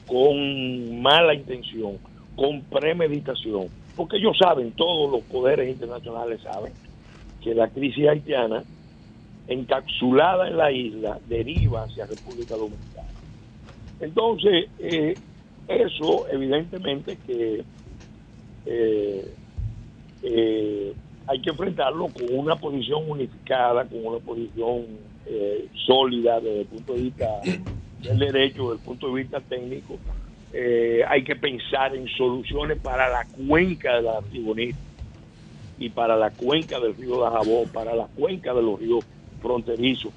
con 0.06 1.00
mala 1.02 1.34
intención, 1.34 1.98
con 2.34 2.62
premeditación, 2.62 3.68
porque 3.94 4.16
ellos 4.16 4.36
saben, 4.38 4.72
todos 4.72 5.10
los 5.10 5.22
poderes 5.22 5.68
internacionales 5.68 6.40
saben, 6.42 6.72
que 7.42 7.54
la 7.54 7.68
crisis 7.68 8.08
haitiana 8.08 8.64
encapsulada 9.48 10.48
en 10.48 10.56
la 10.56 10.72
isla 10.72 11.18
deriva 11.28 11.84
hacia 11.84 12.06
República 12.06 12.56
Dominicana. 12.56 13.08
Entonces, 14.00 14.68
eh, 14.80 15.14
eso 15.68 16.26
evidentemente 16.30 17.16
que 17.26 17.64
eh, 18.66 19.34
eh, 20.22 20.92
hay 21.26 21.40
que 21.40 21.50
enfrentarlo 21.50 22.08
con 22.08 22.26
una 22.30 22.56
posición 22.56 23.08
unificada, 23.08 23.84
con 23.84 24.04
una 24.04 24.18
posición 24.18 24.86
eh, 25.26 25.68
sólida 25.86 26.40
desde 26.40 26.60
el 26.60 26.66
punto 26.66 26.94
de 26.94 27.00
vista 27.02 27.26
del 28.02 28.18
derecho, 28.18 28.70
desde 28.70 28.74
el 28.74 28.84
punto 28.84 29.08
de 29.08 29.14
vista 29.14 29.40
técnico. 29.40 29.98
Eh, 30.52 31.02
hay 31.06 31.24
que 31.24 31.36
pensar 31.36 31.94
en 31.94 32.08
soluciones 32.08 32.78
para 32.78 33.08
la 33.08 33.26
cuenca 33.46 33.96
de 33.96 34.02
la 34.02 34.18
Artibonita 34.18 34.78
y 35.78 35.90
para 35.90 36.16
la 36.16 36.30
cuenca 36.30 36.80
del 36.80 36.94
río 36.96 37.20
Dajabón, 37.20 37.68
para 37.72 37.94
la 37.94 38.06
cuenca 38.06 38.54
de 38.54 38.62
los 38.62 38.78
ríos 38.78 39.04
fronterizos. 39.42 40.12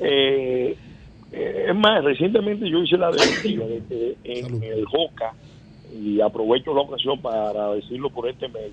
Eh, 0.00 0.76
eh, 1.30 1.66
es 1.68 1.74
más, 1.76 2.02
recientemente 2.02 2.68
yo 2.68 2.82
hice 2.82 2.96
la 2.96 3.12
directiva 3.12 3.66
en 4.24 4.62
el 4.62 4.84
JOCA, 4.86 5.34
y 5.94 6.20
aprovecho 6.20 6.74
la 6.74 6.80
ocasión 6.80 7.20
para 7.20 7.72
decirlo 7.74 8.10
por 8.10 8.28
este 8.28 8.48
medio, 8.48 8.72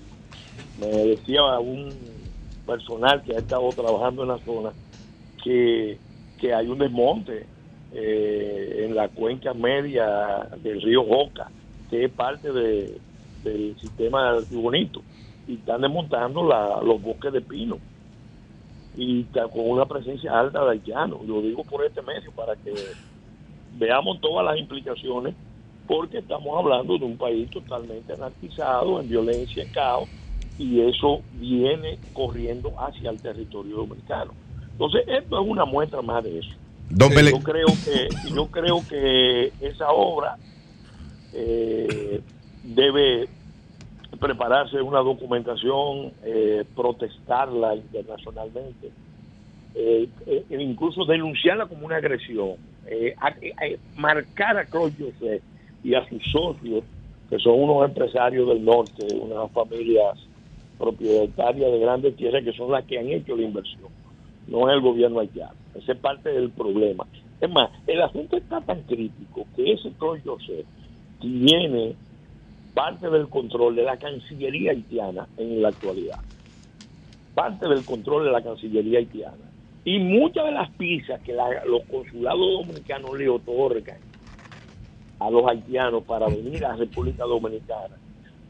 me 0.86 1.04
decía 1.06 1.42
un 1.58 2.30
personal 2.66 3.22
que 3.22 3.36
ha 3.36 3.40
estado 3.40 3.72
trabajando 3.74 4.22
en 4.22 4.28
la 4.28 4.38
zona 4.38 4.74
que, 5.42 6.00
que 6.38 6.54
hay 6.54 6.66
un 6.68 6.78
desmonte 6.78 7.48
eh, 7.90 8.84
en 8.86 8.94
la 8.94 9.08
cuenca 9.08 9.52
media 9.54 10.48
del 10.56 10.80
río 10.80 11.04
Joca, 11.04 11.50
que 11.88 12.04
es 12.04 12.12
parte 12.12 12.52
de- 12.52 13.00
del 13.42 13.76
sistema 13.80 14.34
del 14.34 14.46
Bonito, 14.62 15.02
y 15.46 15.56
están 15.56 15.82
desmontando 15.82 16.44
la- 16.44 16.80
los 16.82 17.00
bosques 17.02 17.32
de 17.32 17.42
pino 17.42 17.80
y 18.94 19.24
con 19.26 19.68
una 19.70 19.86
presencia 19.86 20.38
alta 20.38 20.64
de 20.64 20.70
haitianos. 20.72 21.26
Lo 21.26 21.40
digo 21.42 21.64
por 21.64 21.84
este 21.84 22.02
medio 22.02 22.30
para 22.32 22.56
que 22.56 22.94
veamos 23.70 24.20
todas 24.20 24.44
las 24.44 24.58
implicaciones, 24.58 25.34
porque 25.86 26.18
estamos 26.18 26.56
hablando 26.58 26.98
de 26.98 27.04
un 27.04 27.16
país 27.18 27.50
totalmente 27.50 28.12
anarquizado, 28.12 29.00
en 29.00 29.08
violencia, 29.08 29.62
en 29.62 29.70
caos, 29.70 30.08
y 30.62 30.80
eso 30.80 31.22
viene 31.32 31.98
corriendo 32.12 32.72
hacia 32.78 33.10
el 33.10 33.18
territorio 33.18 33.78
dominicano. 33.78 34.32
Entonces, 34.72 35.02
esto 35.08 35.40
es 35.42 35.48
una 35.48 35.64
muestra 35.64 36.00
más 36.02 36.22
de 36.22 36.38
eso. 36.38 36.50
Don 36.88 37.10
Eh, 37.12 37.30
yo 37.30 37.42
creo 37.42 37.66
que 37.84 38.10
yo 38.34 38.46
creo 38.46 38.86
que 38.86 39.52
esa 39.60 39.90
obra 39.90 40.36
eh, 41.32 42.20
debe 42.62 43.28
prepararse 44.20 44.80
una 44.80 45.00
documentación, 45.00 46.12
eh, 46.24 46.64
protestarla 46.76 47.74
internacionalmente, 47.74 48.92
eh, 49.74 50.08
eh, 50.26 50.44
e 50.48 50.62
incluso 50.62 51.04
denunciarla 51.06 51.66
como 51.66 51.86
una 51.86 51.96
agresión, 51.96 52.56
a- 53.20 53.28
a- 53.28 53.78
marcar 53.96 54.56
a 54.58 54.66
Claude 54.66 54.94
Joseph 54.98 55.42
y 55.82 55.94
a 55.94 56.06
sus 56.08 56.22
socios, 56.30 56.84
que 57.30 57.38
son 57.38 57.58
unos 57.58 57.88
empresarios 57.88 58.46
del 58.48 58.64
norte, 58.64 59.06
unas 59.14 59.50
familias 59.52 60.18
propietarias 60.82 61.70
de 61.70 61.78
grandes 61.78 62.16
tierras 62.16 62.42
que 62.42 62.52
son 62.52 62.72
las 62.72 62.84
que 62.86 62.98
han 62.98 63.08
hecho 63.08 63.36
la 63.36 63.44
inversión, 63.44 63.88
no 64.48 64.68
es 64.68 64.74
el 64.74 64.80
gobierno 64.80 65.20
haitiano. 65.20 65.54
Ese 65.76 65.92
es 65.92 65.98
parte 65.98 66.30
del 66.30 66.50
problema. 66.50 67.06
Es 67.40 67.48
más, 67.48 67.70
el 67.86 68.02
asunto 68.02 68.36
está 68.36 68.60
tan 68.60 68.82
crítico 68.82 69.46
que 69.54 69.72
ese 69.72 69.92
Claude 69.92 70.22
Joseph 70.24 70.66
tiene 71.20 71.94
parte 72.74 73.08
del 73.08 73.28
control 73.28 73.76
de 73.76 73.84
la 73.84 73.96
Cancillería 73.96 74.72
haitiana 74.72 75.28
en 75.36 75.62
la 75.62 75.68
actualidad. 75.68 76.18
Parte 77.34 77.68
del 77.68 77.84
control 77.84 78.24
de 78.24 78.32
la 78.32 78.42
Cancillería 78.42 78.98
haitiana. 78.98 79.52
Y 79.84 80.00
muchas 80.00 80.46
de 80.46 80.52
las 80.52 80.70
pizzas 80.70 81.20
que 81.22 81.32
los 81.32 81.82
consulados 81.84 82.66
dominicanos 82.66 83.16
le 83.16 83.28
otorgan 83.28 83.98
a 85.20 85.30
los 85.30 85.48
haitianos 85.48 86.02
para 86.02 86.26
venir 86.26 86.64
a 86.64 86.70
la 86.70 86.76
República 86.76 87.24
Dominicana 87.24 87.96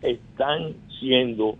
están 0.00 0.74
siendo 0.98 1.56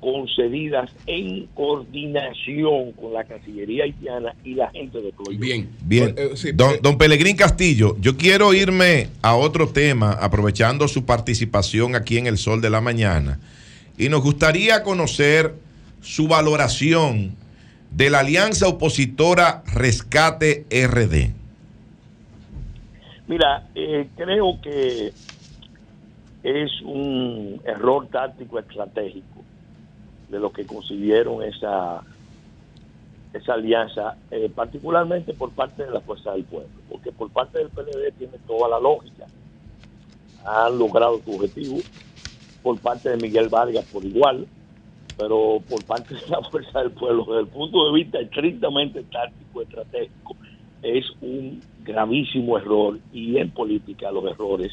concedidas 0.00 0.90
en 1.06 1.46
coordinación 1.54 2.92
con 2.92 3.12
la 3.12 3.24
Cancillería 3.24 3.84
haitiana 3.84 4.34
y 4.42 4.54
la 4.54 4.70
gente 4.70 5.00
de 5.00 5.12
Colombia. 5.12 5.40
Bien. 5.40 5.70
Bien, 5.82 6.14
Eh, 6.16 6.52
don, 6.54 6.74
don 6.82 6.98
Pelegrín 6.98 7.36
Castillo, 7.36 7.96
yo 8.00 8.16
quiero 8.16 8.54
irme 8.54 9.08
a 9.22 9.36
otro 9.36 9.68
tema, 9.68 10.12
aprovechando 10.12 10.88
su 10.88 11.04
participación 11.04 11.94
aquí 11.94 12.18
en 12.18 12.26
El 12.26 12.38
Sol 12.38 12.60
de 12.60 12.70
la 12.70 12.80
Mañana, 12.80 13.38
y 13.98 14.08
nos 14.08 14.22
gustaría 14.22 14.82
conocer 14.82 15.54
su 16.00 16.26
valoración 16.28 17.36
de 17.90 18.08
la 18.08 18.20
alianza 18.20 18.68
opositora 18.68 19.62
Rescate 19.74 20.64
RD. 20.70 21.34
Mira, 23.28 23.68
eh, 23.74 24.08
creo 24.16 24.60
que 24.62 25.12
es 26.42 26.70
un 26.84 27.60
error 27.66 28.08
táctico 28.08 28.58
estratégico 28.58 29.44
de 30.30 30.38
los 30.38 30.52
que 30.52 30.66
consiguieron 30.66 31.42
esa 31.42 32.02
esa 33.32 33.54
alianza, 33.54 34.16
eh, 34.30 34.50
particularmente 34.52 35.34
por 35.34 35.50
parte 35.50 35.84
de 35.84 35.90
la 35.90 36.00
Fuerza 36.00 36.32
del 36.32 36.44
Pueblo, 36.44 36.68
porque 36.88 37.12
por 37.12 37.30
parte 37.30 37.58
del 37.58 37.68
PLD 37.68 38.12
tiene 38.18 38.38
toda 38.46 38.68
la 38.68 38.80
lógica. 38.80 39.26
Han 40.44 40.78
logrado 40.78 41.20
su 41.24 41.36
objetivo, 41.36 41.78
por 42.62 42.78
parte 42.80 43.10
de 43.10 43.16
Miguel 43.16 43.48
Vargas 43.48 43.84
por 43.92 44.04
igual, 44.04 44.46
pero 45.16 45.62
por 45.68 45.84
parte 45.84 46.14
de 46.14 46.26
la 46.28 46.40
Fuerza 46.50 46.80
del 46.80 46.90
Pueblo, 46.90 47.24
desde 47.24 47.40
el 47.40 47.46
punto 47.46 47.86
de 47.86 47.92
vista 47.92 48.18
estrictamente 48.18 49.02
táctico, 49.04 49.62
estratégico, 49.62 50.36
es 50.82 51.04
un 51.20 51.60
gravísimo 51.84 52.58
error 52.58 52.98
y 53.12 53.36
en 53.36 53.50
política 53.50 54.10
los 54.10 54.24
errores 54.24 54.72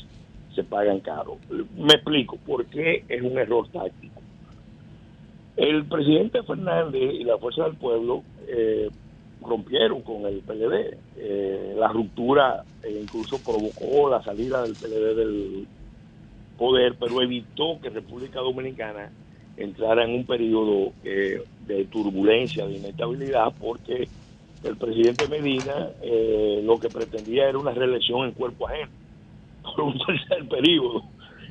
se 0.56 0.64
pagan 0.64 1.00
caro. 1.02 1.38
Me 1.78 1.94
explico 1.94 2.38
por 2.38 2.66
qué 2.66 3.04
es 3.08 3.22
un 3.22 3.38
error 3.38 3.68
táctico. 3.70 4.22
El 5.58 5.86
presidente 5.86 6.44
Fernández 6.44 7.16
y 7.16 7.24
la 7.24 7.40
Fuerza 7.40 7.64
del 7.64 7.76
Pueblo 7.76 8.24
eh, 8.48 8.90
rompieron 9.42 10.02
con 10.02 10.26
el 10.26 10.42
PLD. 10.42 10.98
Eh, 11.18 11.76
la 11.78 11.88
ruptura 11.88 12.64
eh, 12.84 13.00
incluso 13.02 13.40
provocó 13.44 14.10
la 14.10 14.22
salida 14.24 14.62
del 14.62 14.76
PLD 14.76 15.16
del 15.16 15.68
poder, 16.58 16.96
pero 17.00 17.22
evitó 17.22 17.80
que 17.82 17.90
República 17.90 18.40
Dominicana 18.40 19.12
entrara 19.58 20.04
en 20.04 20.12
un 20.12 20.26
periodo 20.26 20.92
eh, 21.04 21.42
de 21.66 21.86
turbulencia, 21.86 22.68
de 22.68 22.78
inestabilidad, 22.78 23.52
porque 23.60 24.08
el 24.64 24.76
presidente 24.76 25.28
Medina 25.28 25.90
lo 26.64 26.80
que 26.80 26.90
pretendía 26.90 27.48
era 27.50 27.58
una 27.58 27.72
reelección 27.72 28.26
en 28.26 28.32
cuerpo 28.32 28.68
ajeno 28.68 28.92
por 29.64 29.82
un 29.86 29.98
tercer 29.98 30.48
periodo, 30.48 31.04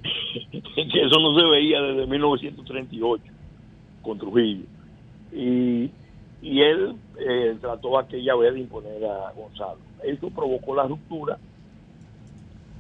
que 0.53 1.03
eso 1.03 1.21
no 1.21 1.39
se 1.39 1.47
veía 1.47 1.81
desde 1.81 2.07
1938 2.07 3.36
con 4.07 4.19
Trujillo. 4.19 4.65
Y, 5.33 5.91
y 6.43 6.61
él 6.63 6.95
eh, 7.19 7.57
trató 7.61 7.99
aquella 7.99 8.35
vez 8.37 8.55
de 8.55 8.61
imponer 8.61 9.05
a 9.05 9.33
Gonzalo. 9.33 9.79
Eso 10.05 10.31
provocó 10.31 10.75
la 10.75 10.85
ruptura 10.85 11.39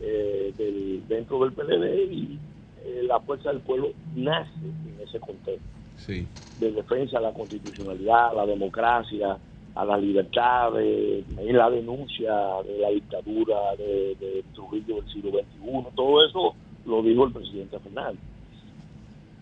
eh, 0.00 0.52
del, 0.56 1.02
dentro 1.08 1.40
del 1.40 1.52
PLD 1.52 2.12
y 2.12 2.38
eh, 2.84 3.02
la 3.06 3.18
fuerza 3.20 3.50
del 3.50 3.60
pueblo 3.60 3.92
nace 4.14 4.50
en 4.60 4.96
ese 5.02 5.18
contexto 5.18 5.66
Sí. 5.96 6.26
de 6.60 6.72
defensa 6.72 7.18
a 7.18 7.22
la 7.22 7.32
constitucionalidad, 7.32 8.28
a 8.30 8.34
la 8.34 8.46
democracia, 8.46 9.38
a 9.74 9.84
las 9.84 10.00
libertades, 10.00 11.24
en 11.38 11.56
la 11.56 11.70
denuncia 11.70 12.32
de 12.66 12.78
la 12.78 12.90
dictadura 12.90 13.74
de, 13.78 14.14
de 14.20 14.44
Trujillo 14.54 14.96
del 14.96 15.08
siglo 15.12 15.30
XXI. 15.30 15.94
Todo 15.94 16.24
eso 16.26 16.54
lo 16.86 17.02
dijo 17.02 17.24
el 17.24 17.32
presidente 17.32 17.78
Fernández. 17.78 18.20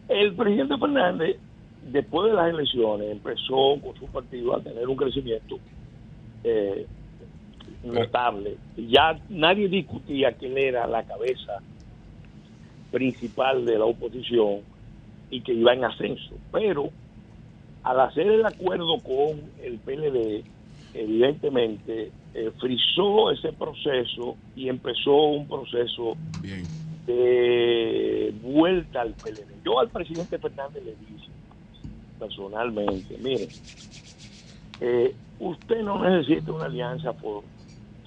El 0.09 0.35
presidente 0.35 0.77
Fernández, 0.79 1.37
después 1.91 2.31
de 2.31 2.37
las 2.37 2.49
elecciones, 2.51 3.11
empezó 3.11 3.79
con 3.81 3.95
su 3.99 4.07
partido 4.07 4.57
a 4.57 4.61
tener 4.61 4.89
un 4.89 4.97
crecimiento 4.97 5.59
eh, 6.43 6.87
notable. 7.83 8.57
Ya 8.77 9.21
nadie 9.29 9.69
discutía 9.69 10.33
que 10.33 10.47
él 10.47 10.59
era 10.59 10.87
la 10.87 11.05
cabeza 11.05 11.61
principal 12.91 13.65
de 13.65 13.79
la 13.79 13.85
oposición 13.85 14.61
y 15.31 15.41
que 15.41 15.53
iba 15.53 15.73
en 15.73 15.85
ascenso. 15.85 16.35
Pero 16.53 16.91
al 17.83 18.01
hacer 18.01 18.27
el 18.29 18.47
acuerdo 18.47 18.99
con 19.01 19.41
el 19.63 19.79
PLD, 19.79 20.45
evidentemente 20.95 22.13
eh, 22.35 22.51
frizó 22.61 23.31
ese 23.31 23.53
proceso 23.53 24.37
y 24.57 24.69
empezó 24.69 25.15
un 25.15 25.47
proceso 25.47 26.17
de 27.07 28.35
vuelta 28.43 29.03
al 29.03 29.13
PLD. 29.15 29.63
Yo 29.65 29.81
al 29.81 29.89
presidente 29.89 30.39
Fernández 30.39 30.83
le 30.85 30.95
dije 30.97 31.34
personalmente, 32.19 33.17
mire, 33.19 33.49
eh, 34.81 35.15
usted 35.39 35.83
no 35.83 36.03
necesita 36.03 36.53
una 36.53 36.67
alianza 36.67 37.13
for- 37.15 37.45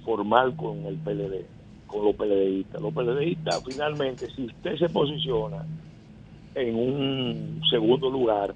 formal 0.03 0.55
con 0.55 0.85
el 0.85 0.97
PLD, 0.97 1.45
con 1.87 2.05
los 2.05 2.15
PLDistas. 2.15 2.81
Los 2.81 2.93
PLDistas, 2.93 3.63
finalmente, 3.65 4.29
si 4.35 4.45
usted 4.45 4.77
se 4.77 4.89
posiciona 4.89 5.65
en 6.55 6.75
un 6.75 7.61
segundo 7.69 8.09
lugar, 8.09 8.55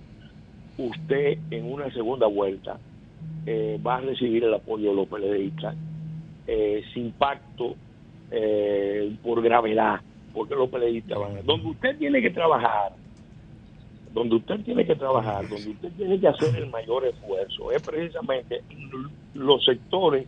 usted 0.78 1.38
en 1.52 1.72
una 1.72 1.92
segunda 1.92 2.28
vuelta 2.28 2.80
eh, 3.46 3.80
va 3.86 3.98
a 3.98 4.02
recibir 4.02 4.44
el 4.44 4.54
apoyo 4.54 4.90
de 4.92 4.96
los 4.96 5.08
PLDistas 5.08 5.76
eh, 6.48 6.84
sin 6.94 7.12
pacto 7.14 7.76
eh, 8.32 9.16
por 9.22 9.42
gravedad, 9.42 10.00
porque 10.34 10.56
los 10.56 10.70
PLDistas 10.70 11.20
van 11.20 11.38
a... 11.38 11.42
Donde 11.42 11.68
usted 11.70 11.98
tiene 11.98 12.22
que 12.22 12.30
trabajar, 12.32 12.94
donde 14.14 14.36
usted 14.36 14.60
tiene 14.62 14.86
que 14.86 14.96
trabajar, 14.96 15.48
donde 15.48 15.70
usted 15.70 15.92
tiene 15.98 16.20
que 16.20 16.28
hacer 16.28 16.56
el 16.56 16.70
mayor 16.70 17.06
esfuerzo, 17.06 17.72
es 17.72 17.82
precisamente 17.82 18.62
los 19.34 19.64
sectores 19.64 20.28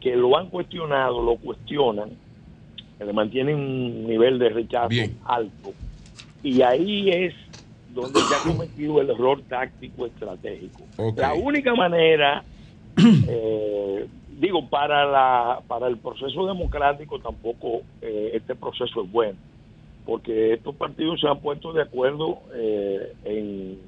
que 0.00 0.16
lo 0.16 0.36
han 0.36 0.48
cuestionado, 0.48 1.22
lo 1.22 1.36
cuestionan, 1.36 2.10
que 2.98 3.04
le 3.04 3.12
mantienen 3.12 3.56
un 3.56 4.06
nivel 4.06 4.38
de 4.38 4.48
rechazo 4.48 4.94
alto. 5.24 5.72
Y 6.42 6.62
ahí 6.62 7.10
es 7.10 7.34
donde 7.94 8.20
se 8.20 8.34
ha 8.34 8.52
cometido 8.52 9.00
el 9.00 9.10
error 9.10 9.42
táctico 9.48 10.06
estratégico. 10.06 10.84
La 11.16 11.34
única 11.34 11.74
manera, 11.74 12.42
eh, 13.28 14.06
digo, 14.38 14.68
para 14.68 15.04
la 15.04 15.60
para 15.66 15.88
el 15.88 15.98
proceso 15.98 16.46
democrático 16.46 17.18
tampoco 17.18 17.82
eh, 18.00 18.30
este 18.34 18.54
proceso 18.54 19.02
es 19.02 19.12
bueno, 19.12 19.38
porque 20.10 20.54
estos 20.54 20.74
partidos 20.74 21.20
se 21.20 21.28
han 21.28 21.38
puesto 21.38 21.72
de 21.72 21.82
acuerdo 21.82 22.40
eh, 22.52 23.12
en, 23.22 23.78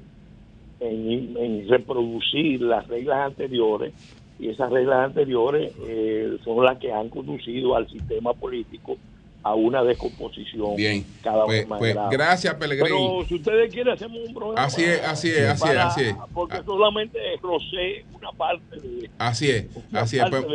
en, 0.79 1.35
en 1.37 1.67
reproducir 1.67 2.61
las 2.61 2.87
reglas 2.87 3.25
anteriores 3.25 3.93
y 4.39 4.47
esas 4.47 4.71
reglas 4.71 5.03
anteriores 5.03 5.73
eh, 5.85 6.37
son 6.45 6.63
las 6.63 6.77
que 6.79 6.93
han 6.93 7.09
conducido 7.09 7.75
al 7.75 7.89
sistema 7.89 8.31
político 8.31 8.95
a 9.43 9.53
una 9.53 9.83
descomposición 9.83 10.77
Bien. 10.77 11.05
cada 11.21 11.43
Pues- 11.43 11.57
vez 11.59 11.67
más 11.67 11.79
pues, 11.79 11.93
grave. 11.93 12.15
gracias, 12.15 12.55
Pellegrini. 12.55 12.87
Pero 12.89 13.25
si 13.27 13.35
ustedes 13.35 13.73
quieren 13.73 13.93
hacemos 13.93 14.19
un 14.25 14.33
programa. 14.33 14.63
Así 14.63 14.81
es, 14.85 15.03
así 15.03 15.29
es, 15.29 15.49
así 15.49 15.67
es, 15.67 15.77
así 15.77 16.01
es. 16.03 16.15
Porque 16.33 16.63
solamente 16.63 17.19
rocé 17.41 18.05
una 18.13 18.31
parte 18.31 18.79
de... 18.79 19.09
Así 19.17 19.49
es, 19.49 19.65
así 19.91 20.19
es. 20.19 20.23
Pues, 20.29 20.45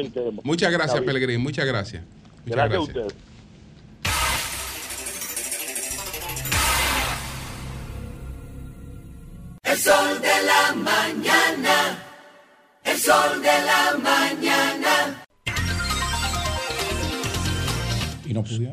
muchas 0.43 0.73
gracias. 0.73 1.03
Pellegrini, 1.03 1.36
muchas 1.43 1.66
gracias. 1.66 2.03
Muchas 2.47 2.57
Gracias 2.57 2.65
a 2.65 2.69
gracias. 2.86 3.07
ustedes. 3.07 3.27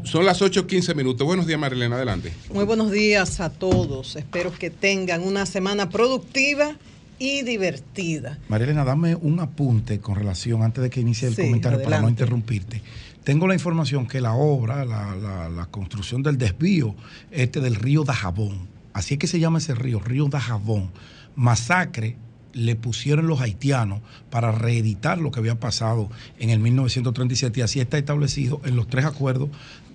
Son 0.03 0.25
las 0.25 0.41
8.15 0.41 0.95
minutos. 0.95 1.25
Buenos 1.25 1.47
días, 1.47 1.59
Marilena, 1.59 1.95
adelante. 1.95 2.33
Muy 2.53 2.65
buenos 2.65 2.91
días 2.91 3.39
a 3.39 3.49
todos. 3.49 4.15
Espero 4.15 4.51
que 4.53 4.69
tengan 4.69 5.21
una 5.23 5.45
semana 5.45 5.89
productiva 5.89 6.75
y 7.19 7.43
divertida. 7.43 8.37
Marilena, 8.49 8.83
dame 8.83 9.15
un 9.15 9.39
apunte 9.39 9.99
con 9.99 10.15
relación, 10.15 10.63
antes 10.63 10.83
de 10.83 10.89
que 10.89 10.99
inicie 10.99 11.27
el 11.29 11.35
Sí, 11.35 11.43
comentario, 11.43 11.81
para 11.81 12.01
no 12.01 12.09
interrumpirte. 12.09 12.81
Tengo 13.23 13.47
la 13.47 13.53
información 13.53 14.07
que 14.07 14.19
la 14.21 14.33
obra, 14.33 14.83
la, 14.85 15.15
la- 15.15 15.49
la 15.49 15.65
construcción 15.67 16.21
del 16.21 16.37
desvío 16.37 16.93
este 17.31 17.59
del 17.61 17.75
río 17.75 18.03
Dajabón, 18.03 18.67
así 18.93 19.13
es 19.15 19.19
que 19.19 19.27
se 19.27 19.39
llama 19.39 19.57
ese 19.59 19.73
río, 19.73 19.99
río 19.99 20.25
Dajabón, 20.27 20.91
masacre 21.35 22.17
le 22.55 22.75
pusieron 22.75 23.27
los 23.27 23.41
haitianos 23.41 24.01
para 24.31 24.51
reeditar 24.51 25.19
lo 25.19 25.29
que 25.29 25.39
había 25.39 25.59
pasado 25.59 26.09
en 26.39 26.49
el 26.49 26.59
1937 26.59 27.59
y 27.59 27.63
así 27.63 27.79
está 27.81 27.97
establecido 27.97 28.61
en 28.63 28.75
los 28.75 28.87
tres 28.87 29.05
acuerdos 29.05 29.49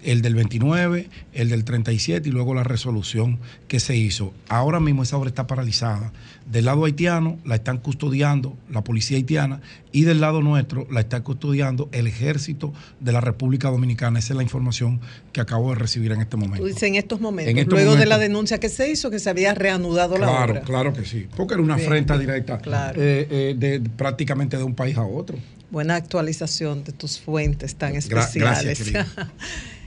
el 0.04 0.22
del 0.22 0.34
29, 0.34 1.08
el 1.32 1.48
del 1.50 1.64
37 1.64 2.28
y 2.28 2.32
luego 2.32 2.54
la 2.54 2.64
resolución 2.64 3.38
que 3.68 3.80
se 3.80 3.96
hizo. 3.96 4.32
Ahora 4.48 4.80
mismo 4.80 5.02
esa 5.02 5.16
obra 5.16 5.28
está 5.28 5.46
paralizada. 5.46 6.12
Del 6.50 6.64
lado 6.64 6.84
haitiano 6.84 7.38
la 7.44 7.54
están 7.56 7.78
custodiando 7.78 8.56
la 8.70 8.82
policía 8.82 9.16
haitiana 9.18 9.60
y 9.92 10.02
del 10.02 10.20
lado 10.20 10.40
nuestro 10.42 10.86
la 10.90 11.00
está 11.00 11.20
custodiando 11.22 11.88
el 11.92 12.06
ejército 12.06 12.72
de 12.98 13.12
la 13.12 13.20
República 13.20 13.68
Dominicana. 13.70 14.18
Esa 14.18 14.32
es 14.32 14.36
la 14.36 14.42
información 14.42 15.00
que 15.32 15.40
acabo 15.40 15.70
de 15.70 15.76
recibir 15.76 16.10
en 16.12 16.20
este 16.22 16.36
momento. 16.36 16.66
Tú 16.66 16.84
en 16.86 16.94
estos 16.96 17.20
momentos, 17.20 17.50
En 17.52 17.58
estos 17.58 17.74
luego 17.74 17.94
de 17.96 18.06
la 18.06 18.18
denuncia 18.18 18.58
que 18.58 18.68
se 18.68 18.90
hizo, 18.90 19.10
que 19.10 19.18
se 19.20 19.30
había 19.30 19.54
reanudado 19.54 20.18
la 20.18 20.26
Claro, 20.26 20.52
obra. 20.54 20.60
claro 20.62 20.92
que 20.92 21.04
sí. 21.04 21.26
Porque 21.36 21.54
era 21.54 21.62
una 21.62 21.76
Bien. 21.76 21.86
afrenta 21.86 22.18
directa 22.18 22.58
Claro. 22.58 23.00
eh, 23.00 23.28
eh, 23.30 23.54
de, 23.56 23.80
prácticamente 23.80 24.56
de 24.56 24.64
un 24.64 24.74
país 24.74 24.96
a 24.96 25.02
otro. 25.02 25.38
Buena 25.70 25.94
actualización 25.94 26.82
de 26.82 26.90
tus 26.92 27.20
fuentes 27.20 27.76
tan 27.76 27.92
Gra- 27.92 27.98
especiales. 27.98 28.90
gracias. 28.90 29.06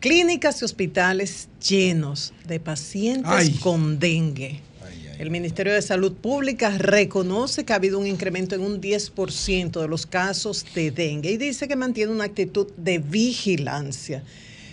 Clínicas 0.00 0.62
y 0.62 0.64
hospitales 0.64 1.48
llenos 1.66 2.32
de 2.46 2.60
pacientes 2.60 3.30
Ay. 3.32 3.50
con 3.54 3.98
dengue. 3.98 4.60
El 5.18 5.30
Ministerio 5.30 5.72
de 5.72 5.82
Salud 5.82 6.12
Pública 6.12 6.70
reconoce 6.78 7.64
que 7.64 7.72
ha 7.72 7.76
habido 7.76 7.98
un 7.98 8.06
incremento 8.06 8.54
en 8.54 8.60
un 8.60 8.80
10% 8.80 9.80
de 9.80 9.88
los 9.88 10.06
casos 10.06 10.64
de 10.72 10.92
dengue 10.92 11.32
y 11.32 11.36
dice 11.36 11.66
que 11.66 11.74
mantiene 11.74 12.12
una 12.12 12.22
actitud 12.24 12.68
de 12.76 12.98
vigilancia. 12.98 14.22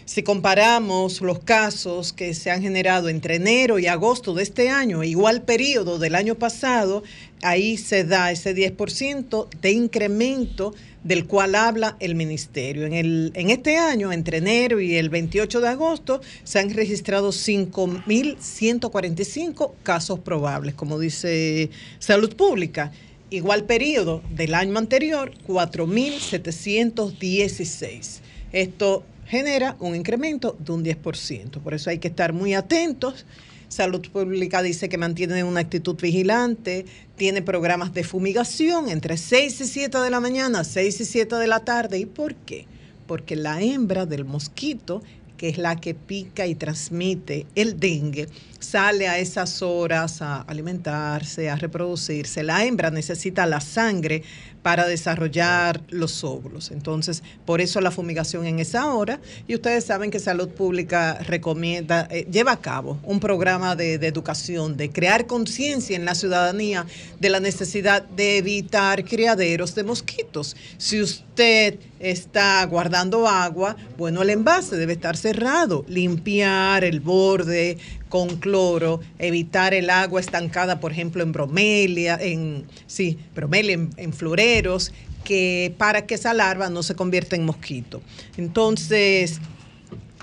Si 0.06 0.22
comparamos 0.22 1.22
los 1.22 1.40
casos 1.40 2.14
que 2.14 2.36
se 2.36 2.52
han 2.52 2.62
generado 2.62 3.10
entre 3.10 3.38
enero 3.38 3.80
y 3.80 3.88
agosto 3.88 4.36
de 4.36 4.44
este 4.44 4.70
año, 4.70 5.04
igual 5.04 5.42
periodo 5.42 5.98
del 5.98 6.14
año 6.14 6.36
pasado, 6.36 7.02
ahí 7.42 7.78
se 7.78 8.04
da 8.04 8.30
ese 8.30 8.56
10% 8.56 9.48
de 9.60 9.72
incremento 9.72 10.76
del 11.06 11.26
cual 11.28 11.56
habla 11.56 11.96
el 12.00 12.16
ministerio. 12.16 12.88
En, 12.88 12.94
el, 12.94 13.32
en 13.36 13.52
este 13.52 13.78
año, 13.78 14.12
entre 14.12 14.40
enero 14.40 14.82
y 14.82 14.96
el 14.96 15.10
28 15.10 15.62
de 15.62 15.68
agosto, 15.68 16.20
se 16.44 16.58
han 16.58 16.72
registrado 16.72 17.30
5.145 17.30 19.74
casos 19.84 20.18
probables, 20.20 20.74
como 20.74 20.98
dice 20.98 21.70
Salud 22.00 22.36
Pública. 22.36 22.92
Igual 23.30 23.66
periodo 23.66 24.24
del 24.32 24.56
año 24.56 24.80
anterior, 24.80 25.32
4.716. 25.48 28.22
Esto 28.52 29.04
genera 29.28 29.76
un 29.80 29.96
incremento 29.96 30.58
de 30.58 30.72
un 30.72 30.84
10%. 30.84 31.60
Por 31.60 31.76
eso 31.76 31.92
hay 31.92 32.00
que 32.00 32.08
estar 32.08 32.34
muy 32.34 32.56
atentos. 32.56 33.28
Salud 33.68 34.02
Pública 34.12 34.62
dice 34.62 34.90
que 34.90 34.98
mantiene 34.98 35.44
una 35.44 35.62
actitud 35.62 35.96
vigilante, 36.00 36.86
tiene 37.16 37.42
programas 37.42 37.94
de 37.94 38.04
fumigación 38.04 38.90
entre 38.90 39.18
6 39.18 39.62
y 39.62 39.66
7 39.66 39.98
de 40.00 40.10
la 40.10 40.20
mañana, 40.20 40.64
6 40.64 41.02
y 41.02 41.06
7 41.06 41.36
de 41.36 41.48
la 41.48 41.62
tarde. 41.62 42.00
¿Y 42.00 42.06
por 42.06 42.36
qué? 42.36 42.68
Porque 43.08 43.36
la 43.36 43.62
hembra 43.62 44.06
del 44.06 44.26
mosquito, 44.26 45.02
que 45.38 45.50
es 45.50 45.58
la 45.58 45.76
que 45.76 45.94
pica 45.94 46.48
y 46.48 46.56
transmite 46.56 47.46
el 47.56 47.80
dengue, 47.80 48.28
sale 48.60 49.08
a 49.08 49.20
esas 49.20 49.62
horas 49.62 50.22
a 50.22 50.42
alimentarse, 50.42 51.50
a 51.50 51.56
reproducirse. 51.56 52.44
La 52.44 52.66
hembra 52.66 52.92
necesita 52.92 53.46
la 53.46 53.62
sangre 53.62 54.24
para 54.66 54.88
desarrollar 54.88 55.80
los 55.90 56.24
óvulos. 56.24 56.72
Entonces, 56.72 57.22
por 57.46 57.62
eso 57.62 57.82
la 57.82 57.92
fumigación 57.92 58.48
en 58.48 58.58
esa 58.58 58.92
hora. 58.96 59.20
Y 59.48 59.54
ustedes 59.54 59.86
saben 59.86 60.10
que 60.10 60.20
Salud 60.20 60.50
Pública 60.50 61.20
recomienda, 61.22 62.08
eh, 62.10 62.26
lleva 62.32 62.54
a 62.54 62.62
cabo 62.62 62.98
un 63.04 63.20
programa 63.20 63.76
de, 63.76 64.00
de 64.00 64.08
educación, 64.08 64.76
de 64.76 64.90
crear 64.90 65.28
conciencia 65.28 65.96
en 65.96 66.04
la 66.04 66.16
ciudadanía 66.16 66.88
de 67.20 67.30
la 67.30 67.40
necesidad 67.40 68.02
de 68.02 68.38
evitar 68.38 69.06
criaderos 69.06 69.76
de 69.76 69.84
mosquitos. 69.84 70.56
Si 70.80 71.00
usted 71.00 71.78
está 72.00 72.66
guardando 72.66 73.28
agua, 73.28 73.76
bueno, 74.00 74.24
el 74.24 74.32
envase 74.32 74.78
debe 74.78 74.94
estar 74.94 75.16
cerrado, 75.16 75.86
limpiar 75.88 76.84
el 76.84 77.02
borde 77.02 77.78
con 78.10 78.38
cloro, 78.38 79.00
evitar 79.20 79.74
el 79.74 79.90
agua 79.90 80.20
estancada, 80.20 80.80
por 80.80 80.92
ejemplo, 80.92 81.24
en 81.24 81.32
bromelia, 81.32 82.18
en 82.22 82.66
sí, 82.88 83.18
bromelia, 83.34 83.74
en, 83.98 84.14
floreros, 84.14 84.92
que 85.24 85.74
para 85.78 86.06
que 86.06 86.16
esa 86.16 86.34
larva 86.34 86.70
no 86.70 86.84
se 86.84 86.96
convierta 86.96 87.36
en 87.36 87.46
mosquito. 87.46 88.02
Entonces, 88.38 89.40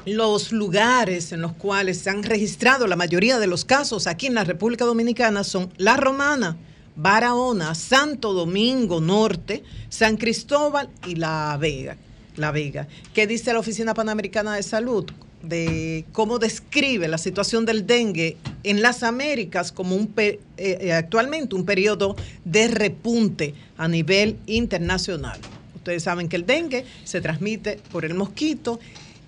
los 0.07 0.53
lugares 0.53 1.33
en 1.33 1.43
los 1.43 1.53
cuales 1.53 1.99
se 1.99 2.11
han 2.11 2.23
registrado 2.23 2.87
la 2.87 2.97
mayoría 2.97 3.39
de 3.39 3.47
los 3.47 3.65
casos 3.65 4.07
aquí 4.07 4.27
en 4.27 4.35
la 4.35 4.45
República 4.45 4.85
Dominicana 4.85 5.45
son 5.45 5.73
La 5.77 5.97
Romana, 5.97 6.57
Barahona, 6.97 7.75
Santo 7.75 8.33
Domingo 8.33 9.01
Norte, 9.01 9.65
San 9.89 10.17
Cristóbal 10.17 10.89
y 11.07 11.17
La 11.17 11.57
Vega. 11.61 11.97
La 12.37 12.51
Vega. 12.51 12.89
¿Qué 13.13 13.27
dice 13.27 13.53
la 13.53 13.59
Oficina 13.59 13.95
Panamericana 13.95 14.57
de 14.57 14.63
Salud? 14.63 15.05
De 15.43 16.05
cómo 16.13 16.39
describe 16.39 17.09
la 17.09 17.19
situación 17.19 17.67
del 17.67 17.87
dengue 17.87 18.37
en 18.63 18.83
las 18.83 19.03
Américas 19.03 19.73
como 19.73 19.97
un 19.97 20.13
eh, 20.17 20.39
eh, 20.57 20.93
actualmente 20.93 21.55
un 21.55 21.65
periodo 21.65 22.17
de 22.45 22.69
repunte 22.69 23.55
a 23.77 23.89
nivel 23.89 24.37
internacional. 24.47 25.39
Ustedes 25.75 26.05
saben 26.05 26.29
que 26.29 26.37
el 26.37 26.47
dengue 26.47 26.85
se 27.05 27.21
transmite 27.21 27.81
por 27.91 28.05
el 28.05 28.15
mosquito. 28.15 28.79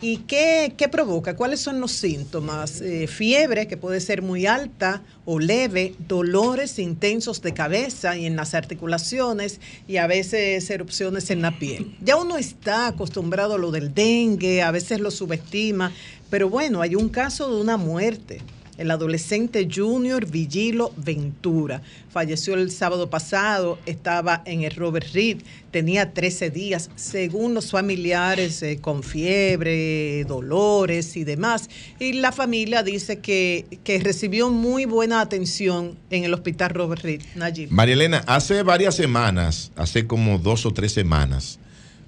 ¿Y 0.04 0.18
qué, 0.18 0.74
qué 0.76 0.90
provoca? 0.90 1.34
¿Cuáles 1.34 1.60
son 1.60 1.80
los 1.80 1.92
síntomas? 1.92 2.82
Eh, 2.82 3.06
fiebre, 3.06 3.66
que 3.66 3.78
puede 3.78 4.02
ser 4.02 4.20
muy 4.20 4.44
alta 4.44 5.02
o 5.24 5.38
leve, 5.38 5.94
dolores 6.06 6.78
intensos 6.78 7.40
de 7.40 7.54
cabeza 7.54 8.14
y 8.14 8.26
en 8.26 8.36
las 8.36 8.52
articulaciones 8.52 9.60
y 9.88 9.96
a 9.96 10.06
veces 10.06 10.68
erupciones 10.68 11.30
en 11.30 11.40
la 11.40 11.58
piel. 11.58 11.96
Ya 12.02 12.16
uno 12.16 12.36
está 12.36 12.88
acostumbrado 12.88 13.54
a 13.54 13.58
lo 13.58 13.70
del 13.70 13.94
dengue, 13.94 14.60
a 14.60 14.70
veces 14.72 15.00
lo 15.00 15.10
subestima, 15.10 15.90
pero 16.28 16.50
bueno, 16.50 16.82
hay 16.82 16.96
un 16.96 17.08
caso 17.08 17.54
de 17.54 17.62
una 17.62 17.78
muerte. 17.78 18.42
El 18.76 18.90
adolescente 18.90 19.68
Junior 19.72 20.26
Vigilo 20.28 20.92
Ventura 20.96 21.80
falleció 22.10 22.54
el 22.54 22.72
sábado 22.72 23.08
pasado, 23.08 23.78
estaba 23.86 24.42
en 24.46 24.64
el 24.64 24.72
Robert 24.72 25.06
Reed, 25.12 25.42
tenía 25.70 26.12
13 26.12 26.50
días, 26.50 26.90
según 26.96 27.54
los 27.54 27.70
familiares, 27.70 28.62
eh, 28.62 28.78
con 28.80 29.04
fiebre, 29.04 30.24
dolores 30.24 31.16
y 31.16 31.22
demás. 31.22 31.70
Y 32.00 32.14
la 32.14 32.32
familia 32.32 32.82
dice 32.82 33.20
que, 33.20 33.64
que 33.84 34.00
recibió 34.00 34.50
muy 34.50 34.86
buena 34.86 35.20
atención 35.20 35.96
en 36.10 36.24
el 36.24 36.34
hospital 36.34 36.70
Robert 36.70 37.02
Reed. 37.02 37.22
Nayib. 37.36 37.70
María 37.70 37.94
Elena, 37.94 38.24
hace 38.26 38.64
varias 38.64 38.96
semanas, 38.96 39.70
hace 39.76 40.08
como 40.08 40.38
dos 40.38 40.66
o 40.66 40.72
tres 40.72 40.92
semanas, 40.92 41.60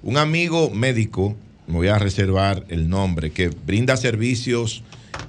un 0.03 0.17
amigo 0.17 0.69
médico, 0.71 1.35
me 1.65 1.75
voy 1.75 1.87
a 1.87 1.97
reservar 1.97 2.65
el 2.67 2.89
nombre, 2.89 3.31
que 3.31 3.49
brinda 3.49 3.95
servicios 3.95 4.83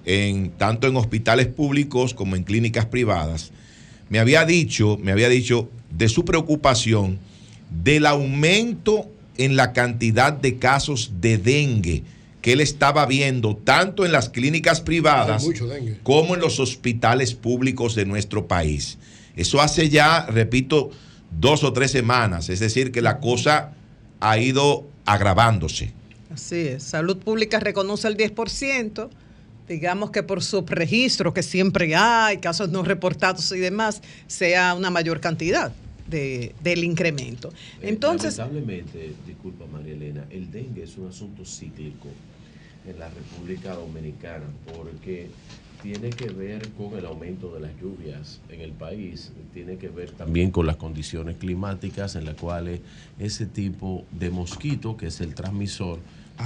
en, 0.04 0.50
tanto 0.50 0.86
en 0.86 0.96
hospitales 0.96 1.46
públicos 1.46 2.14
como 2.14 2.36
en 2.36 2.44
clínicas 2.44 2.86
privadas, 2.86 3.52
me 4.08 4.18
había 4.18 4.44
dicho, 4.44 4.98
me 5.02 5.12
había 5.12 5.28
dicho 5.28 5.68
de 5.90 6.08
su 6.08 6.24
preocupación 6.24 7.18
del 7.70 8.06
aumento 8.06 9.06
en 9.36 9.56
la 9.56 9.72
cantidad 9.72 10.32
de 10.32 10.58
casos 10.58 11.12
de 11.20 11.38
dengue 11.38 12.02
que 12.40 12.52
él 12.52 12.60
estaba 12.60 13.04
viendo 13.06 13.56
tanto 13.56 14.06
en 14.06 14.12
las 14.12 14.28
clínicas 14.28 14.80
privadas 14.80 15.46
como 16.02 16.34
en 16.34 16.40
los 16.40 16.60
hospitales 16.60 17.34
públicos 17.34 17.94
de 17.94 18.06
nuestro 18.06 18.46
país. 18.46 18.98
Eso 19.36 19.60
hace 19.60 19.88
ya, 19.88 20.26
repito, 20.26 20.90
dos 21.38 21.64
o 21.64 21.72
tres 21.72 21.90
semanas, 21.90 22.48
es 22.48 22.60
decir, 22.60 22.92
que 22.92 23.02
la 23.02 23.18
cosa 23.18 23.72
ha 24.20 24.38
ido 24.38 24.86
agravándose. 25.04 25.92
Así 26.32 26.56
es. 26.56 26.82
Salud 26.82 27.18
Pública 27.18 27.60
reconoce 27.60 28.08
el 28.08 28.16
10%. 28.16 29.08
Digamos 29.68 30.10
que 30.10 30.22
por 30.22 30.42
subregistro, 30.42 31.34
que 31.34 31.42
siempre 31.42 31.94
hay, 31.94 32.38
casos 32.38 32.70
no 32.70 32.82
reportados 32.82 33.52
y 33.52 33.58
demás, 33.58 34.00
sea 34.26 34.74
una 34.74 34.90
mayor 34.90 35.20
cantidad 35.20 35.72
de- 36.06 36.54
del 36.62 36.84
incremento. 36.84 37.52
Entonces, 37.82 38.38
Lamentablemente, 38.38 39.12
disculpa 39.26 39.66
María 39.66 39.92
Elena, 39.92 40.24
el 40.30 40.50
dengue 40.50 40.84
es 40.84 40.96
un 40.96 41.08
asunto 41.08 41.44
cíclico 41.44 42.08
en 42.86 42.98
la 42.98 43.08
República 43.10 43.74
Dominicana 43.74 44.46
porque 44.74 45.28
tiene 45.82 46.08
que 46.10 46.30
ver 46.30 46.66
con 46.70 46.98
el 46.98 47.04
aumento 47.06 47.54
de 47.54 47.60
las 47.60 47.70
lluvias 47.80 48.40
en 48.48 48.62
el 48.62 48.72
país, 48.72 49.30
tiene 49.52 49.76
que 49.76 49.88
ver 49.88 50.10
también 50.12 50.50
con 50.50 50.66
las 50.66 50.76
condiciones 50.76 51.36
climáticas 51.36 52.16
en 52.16 52.24
las 52.24 52.34
cuales 52.36 52.80
ese 53.18 53.44
tipo 53.46 54.04
de 54.10 54.30
mosquito, 54.30 54.96
que 54.96 55.06
es 55.08 55.20
el 55.20 55.34
transmisor, 55.34 55.98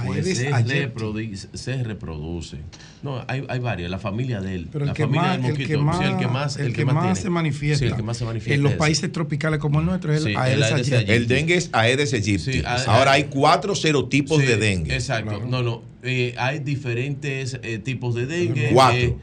pues 0.05 0.25
Aedes 0.25 0.37
se, 0.39 0.53
aegypti. 0.53 0.79
reprodu- 0.79 1.47
se 1.53 1.83
reproduce. 1.83 2.57
No, 3.03 3.23
hay, 3.27 3.43
hay 3.47 3.59
varias, 3.59 3.91
la 3.91 3.99
familia 3.99 4.41
de 4.41 4.55
él. 4.55 4.67
Pero 4.71 4.85
el 4.85 4.87
la 4.89 4.93
que, 4.93 5.03
familia 5.03 5.21
más, 5.21 5.31
del 5.37 5.45
el 5.45 5.51
mosquito, 5.51 5.67
que 5.69 5.77
más, 5.77 5.97
sí, 5.97 6.03
el 6.03 6.17
que 6.17 6.27
más, 6.27 6.57
el 6.57 6.73
que 6.73 6.85
más 6.85 7.03
tiene. 7.03 7.15
se 7.15 7.29
manifiesta, 7.29 7.79
Sí, 7.85 7.85
el 7.91 7.95
que 7.95 8.03
más 8.03 8.17
se 8.17 8.25
manifiesta 8.25 8.53
en 8.55 8.63
los 8.63 8.73
países 8.73 9.11
tropicales 9.11 9.59
como 9.59 9.79
el 9.79 9.85
nuestro 9.85 10.13
es 10.13 10.25
el 10.25 10.31
Sí, 10.31 10.35
Aedes 10.37 10.55
el 10.57 10.63
Aedes 10.63 10.91
aegypti. 10.93 11.11
El 11.13 11.27
dengue 11.27 11.55
es 11.55 11.69
Aedes 11.73 12.13
aegypti. 12.13 12.63
Ahora 12.87 13.11
hay 13.13 13.25
cuatro 13.25 13.75
serotipos 13.75 14.39
Sí, 14.41 14.47
de 14.47 14.57
dengue. 14.57 14.93
Exacto. 14.95 15.41
No, 15.47 15.61
no. 15.61 15.83
eh, 16.03 16.33
hay 16.37 16.59
diferentes 16.59 17.59
eh, 17.63 17.77
tipos 17.79 18.15
de 18.15 18.25
dengue. 18.25 18.69
Cuatro. 18.73 18.97
eh, 18.99 19.15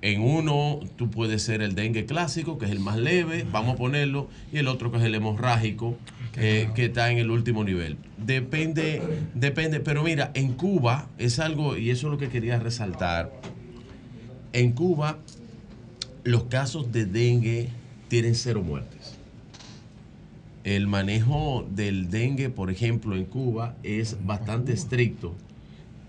En 0.00 0.20
uno 0.20 0.80
tú 0.96 1.10
puedes 1.10 1.42
ser 1.42 1.60
el 1.60 1.74
dengue 1.74 2.06
clásico, 2.06 2.56
que 2.58 2.66
es 2.66 2.70
el 2.70 2.80
más 2.80 2.96
leve, 2.96 3.44
vamos 3.50 3.74
a 3.74 3.76
ponerlo, 3.76 4.28
y 4.52 4.58
el 4.58 4.68
otro 4.68 4.92
que 4.92 4.98
es 4.98 5.04
el 5.04 5.14
hemorrágico, 5.14 5.96
eh, 6.36 6.70
que 6.74 6.86
está 6.86 7.10
en 7.10 7.18
el 7.18 7.30
último 7.30 7.64
nivel. 7.64 7.96
Depende, 8.16 9.02
depende, 9.34 9.80
pero 9.80 10.04
mira, 10.04 10.30
en 10.34 10.52
Cuba 10.52 11.08
es 11.18 11.40
algo, 11.40 11.76
y 11.76 11.90
eso 11.90 12.06
es 12.06 12.12
lo 12.12 12.18
que 12.18 12.28
quería 12.28 12.60
resaltar, 12.60 13.32
en 14.52 14.72
Cuba 14.72 15.18
los 16.24 16.44
casos 16.44 16.92
de 16.92 17.06
dengue 17.06 17.68
tienen 18.08 18.34
cero 18.34 18.62
muertes. 18.62 19.16
El 20.64 20.86
manejo 20.86 21.66
del 21.70 22.10
dengue, 22.10 22.50
por 22.50 22.70
ejemplo, 22.70 23.16
en 23.16 23.24
Cuba 23.24 23.76
es 23.82 24.18
bastante 24.26 24.72
estricto 24.72 25.34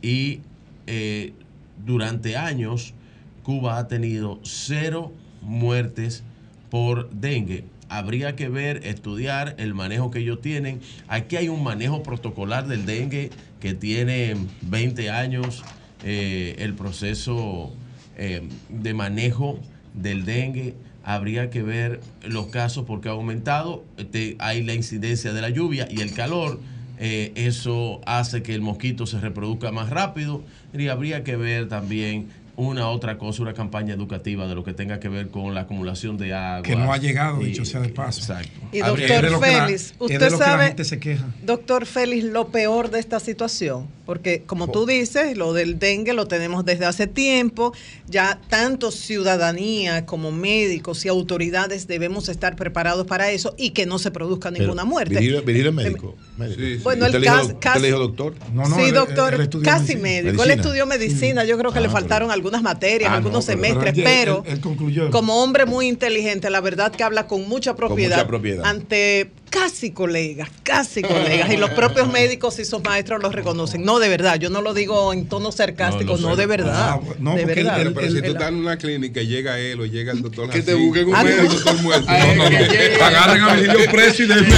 y 0.02 0.42
eh, 0.88 1.34
durante 1.86 2.36
años 2.36 2.94
Cuba 3.44 3.78
ha 3.78 3.88
tenido 3.88 4.40
cero 4.44 5.12
muertes 5.42 6.24
por 6.70 7.10
dengue. 7.12 7.64
Habría 7.90 8.36
que 8.36 8.50
ver, 8.50 8.86
estudiar 8.86 9.56
el 9.58 9.74
manejo 9.74 10.12
que 10.12 10.20
ellos 10.20 10.42
tienen. 10.42 10.80
Aquí 11.08 11.38
hay 11.38 11.50
un 11.50 11.64
manejo 11.64 12.04
protocolar 12.04 12.68
del 12.68 12.86
dengue 12.86 13.32
que 13.60 13.74
tiene 13.74 14.36
20 14.62 15.10
años. 15.10 15.64
eh, 16.04 16.56
el 16.60 16.76
proceso 16.76 17.74
eh, 18.18 18.48
de 18.70 18.94
manejo 18.94 19.60
del 19.96 20.24
dengue. 20.26 20.76
Habría 21.04 21.50
que 21.50 21.64
ver 21.64 22.00
los 22.24 22.48
casos 22.48 22.86
porque 22.86 23.10
ha 23.10 23.14
aumentado. 23.14 23.84
Este, 23.98 24.36
hay 24.40 24.62
la 24.64 24.76
incidencia 24.76 25.34
de 25.34 25.42
la 25.42 25.50
lluvia 25.50 25.88
y 25.90 26.02
el 26.02 26.14
calor. 26.14 26.60
eh, 27.02 27.32
eso 27.36 28.02
hace 28.06 28.44
que 28.44 28.54
el 28.54 28.62
mosquito 28.62 29.08
se 29.08 29.20
reproduzca 29.20 29.72
más 29.72 29.90
rápido. 29.90 30.44
Y 30.78 30.88
habría 30.90 31.24
que 31.24 31.36
ver 31.38 31.68
también 31.70 32.28
una 32.60 32.90
otra 32.90 33.18
cosa, 33.18 33.42
una 33.42 33.54
campaña 33.54 33.94
educativa 33.94 34.48
de 34.48 34.54
lo 34.56 34.64
que 34.64 34.74
tenga 34.74 35.00
que 35.00 35.08
ver 35.10 35.30
con 35.30 35.56
la 35.56 35.62
acumulación 35.62 36.18
de 36.18 36.34
agua. 36.34 36.62
Que 36.64 36.76
no 36.76 36.92
ha 36.92 36.98
llegado, 36.98 37.42
Y- 37.42 37.46
dicho 37.46 37.64
sea 37.66 37.80
de 37.80 37.90
paso. 37.90 38.20
Exacto. 38.20 38.52
Y 38.72 38.80
doctor 38.80 39.32
la- 39.32 39.40
Félix, 39.40 39.94
usted 39.98 40.20
que 40.20 40.30
sabe- 40.32 40.68
gente 40.68 40.84
se 40.84 41.00
queja. 41.00 41.26
Doctor 41.44 41.86
Félix, 41.86 42.24
lo 42.26 42.50
peor 42.50 42.90
de 42.92 43.00
esta 43.00 43.20
situación, 43.20 43.88
porque 44.06 44.44
como 44.46 44.70
tú 44.70 44.86
dices, 44.86 45.38
lo 45.38 45.54
del 45.54 45.80
dengue 45.80 46.14
lo 46.14 46.28
tenemos 46.28 46.66
desde 46.66 46.86
hace 46.86 47.08
tiempo, 47.08 47.74
ya 48.08 48.40
tanto 48.50 48.92
ciudadanía 48.92 50.06
como 50.06 50.32
médicos 50.32 51.06
y 51.06 51.08
autoridades 51.10 51.88
debemos 51.88 52.28
estar 52.30 52.56
preparados 52.56 53.06
para 53.08 53.32
eso 53.32 53.54
y 53.58 53.70
que 53.72 53.86
no 53.86 54.00
se 54.00 54.12
produzca 54.12 54.52
ninguna 54.52 54.84
muerte. 54.86 55.12
Virgilio, 55.16 55.42
Virgilio 55.44 55.70
es 55.70 55.76
médico. 55.76 56.16
médico. 56.38 56.82
Bueno, 56.84 57.06
¿Usted 57.06 57.16
el 57.16 57.22
le 57.22 57.28
dijo- 57.28 57.36
cas- 57.36 57.46
usted 57.48 57.60
casi- 57.60 57.80
le 57.82 57.88
dijo 57.88 58.00
doctor? 58.00 58.34
sí, 58.76 58.92
doctor, 58.92 59.50
casi 59.64 59.96
médico. 59.96 60.30
Él 60.30 60.38
Medicina. 60.50 60.54
estudió 60.56 60.86
medicina, 60.86 61.44
yo 61.46 61.58
creo 61.58 61.72
que 61.72 61.80
Ah, 61.80 61.84
le 61.84 61.90
faltaron 61.90 62.32
algunas 62.50 62.64
materias, 62.64 63.10
Ah, 63.10 63.12
no, 63.12 63.18
algunos 63.18 63.46
pero- 63.46 63.58
semestres, 63.58 63.94
Pero 63.94 64.08
él- 64.10 64.16
pero 64.18 64.44
él- 64.46 64.54
él 64.54 64.62
concluyó. 64.62 65.12
como 65.12 65.44
hombre 65.44 65.66
muy 65.66 65.88
inteligente, 65.88 66.50
la 66.50 66.62
verdad 66.62 66.92
que 66.92 67.04
habla 67.04 67.28
con 67.28 67.48
mucha 67.48 67.76
propiedad, 67.76 68.18
mucha 68.18 68.28
propiedad. 68.28 68.66
ante 68.66 69.30
casi 69.50 69.92
colegas, 69.92 70.50
casi 70.64 71.02
colegas, 71.04 71.52
y 71.52 71.58
los 71.58 71.70
propios 71.72 72.12
médicos 72.12 72.60
y 72.60 72.66
sus 72.66 72.84
maestros 72.84 73.22
los 73.22 73.34
reconocen. 73.34 73.84
No, 73.84 74.00
de 74.00 74.10
verdad, 74.10 74.36
yo 74.40 74.50
no 74.50 74.62
lo 74.62 74.74
digo 74.74 75.12
en 75.14 75.28
tono 75.28 75.52
sarcástico, 75.52 76.18
no, 76.18 76.36
de 76.36 76.46
verdad. 76.46 77.00
de 77.00 77.46
verdad. 77.46 77.74
Pero, 77.78 77.94
pero 77.94 78.12
si 78.12 78.22
tú 78.22 78.32
estás 78.32 78.50
en 78.50 78.56
una 78.56 78.78
clínica 78.78 79.22
y 79.22 79.28
llega 79.28 79.60
él 79.60 79.80
o 79.82 79.86
llega 79.86 80.12
el 80.12 80.22
doctor 80.22 80.50
Que 80.50 80.62
te 80.62 80.74
busquen 80.74 81.08
un 81.10 81.16
ah, 81.16 81.24
médico. 81.24 81.42
el 81.44 81.50
doctor 81.50 81.82
muerto. 81.82 82.12
No, 82.12 82.36
no, 82.36 82.50
que 82.50 82.98
no. 82.98 83.06
Agarren 83.06 83.44
a 83.44 83.54
Virgilio 83.56 83.92
preso 83.92 84.24
y 84.24 84.28
denme 84.28 84.50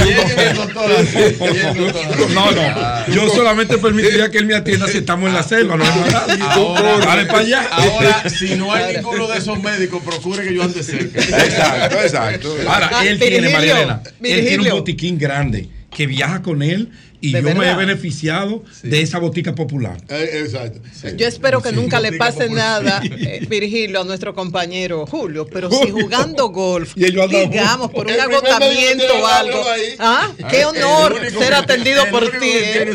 No, 2.34 2.52
no. 2.52 3.08
Yo 3.14 3.30
solamente 3.30 3.78
permitiría 3.78 4.30
que 4.30 4.38
él 4.38 4.46
me 4.46 4.56
atienda 4.56 4.88
si 4.88 5.00
estamos 5.00 5.28
en 5.30 5.34
la 5.36 5.44
selva. 5.44 5.78
No. 5.78 5.84
Ahora, 5.86 6.98
Dale 7.06 7.26
para 7.26 7.40
allá. 7.40 7.68
ahora, 7.72 8.30
si 8.30 8.56
no 8.56 8.74
hay 8.74 8.98
ninguno 8.98 9.28
de 9.28 9.38
esos 9.38 9.62
médicos, 9.62 10.02
procure 10.04 10.44
que 10.44 10.54
yo 10.54 10.64
ande 10.64 10.84
cerca. 10.84 11.20
Exacto, 11.20 12.02
exacto. 12.02 12.56
Ahora, 12.68 12.90
Ah, 12.94 13.06
él 13.06 13.20
tiene, 13.20 13.50
María 13.50 13.78
Elena, 13.78 14.02
él 14.22 14.46
tiene 14.48 14.74
un. 14.74 14.81
Botiquín 14.82 15.18
grande 15.18 15.70
que 15.96 16.08
viaja 16.08 16.42
con 16.42 16.62
él 16.64 16.90
y 17.20 17.34
¿De 17.34 17.40
yo 17.40 17.44
me 17.50 17.52
he 17.52 17.54
verdad? 17.60 17.78
beneficiado 17.78 18.64
de 18.82 19.02
esa 19.02 19.20
botica 19.20 19.54
popular. 19.54 19.98
Eh, 20.10 20.42
exacto. 20.44 20.80
Yo 21.18 21.28
espero 21.28 21.62
que 21.62 21.70
Sí, 21.70 21.76
nunca 21.76 22.00
le 22.00 22.14
pase 22.14 22.46
popular. 22.46 22.82
nada, 22.84 23.02
eh, 23.04 23.46
Virgilio, 23.48 24.02
a 24.02 24.04
nuestro 24.06 24.34
compañero 24.34 25.06
Julio, 25.06 25.46
pero 25.52 25.70
si 25.70 25.92
jugando 25.92 26.48
golf, 26.50 26.96
digamos, 26.96 27.92
por 27.92 28.08
un 28.08 28.14
El 28.14 28.20
agotamiento 28.22 29.04
o 29.22 29.28
algo. 29.28 29.64
¿ah? 30.00 30.32
Ah, 30.40 30.48
qué 30.50 30.62
el 30.62 30.68
honor 30.68 31.14
único 31.22 31.40
ser 31.40 31.54
atendido 31.54 32.06
por 32.10 32.24
ti. 32.40 32.50
¿eh? 32.50 32.86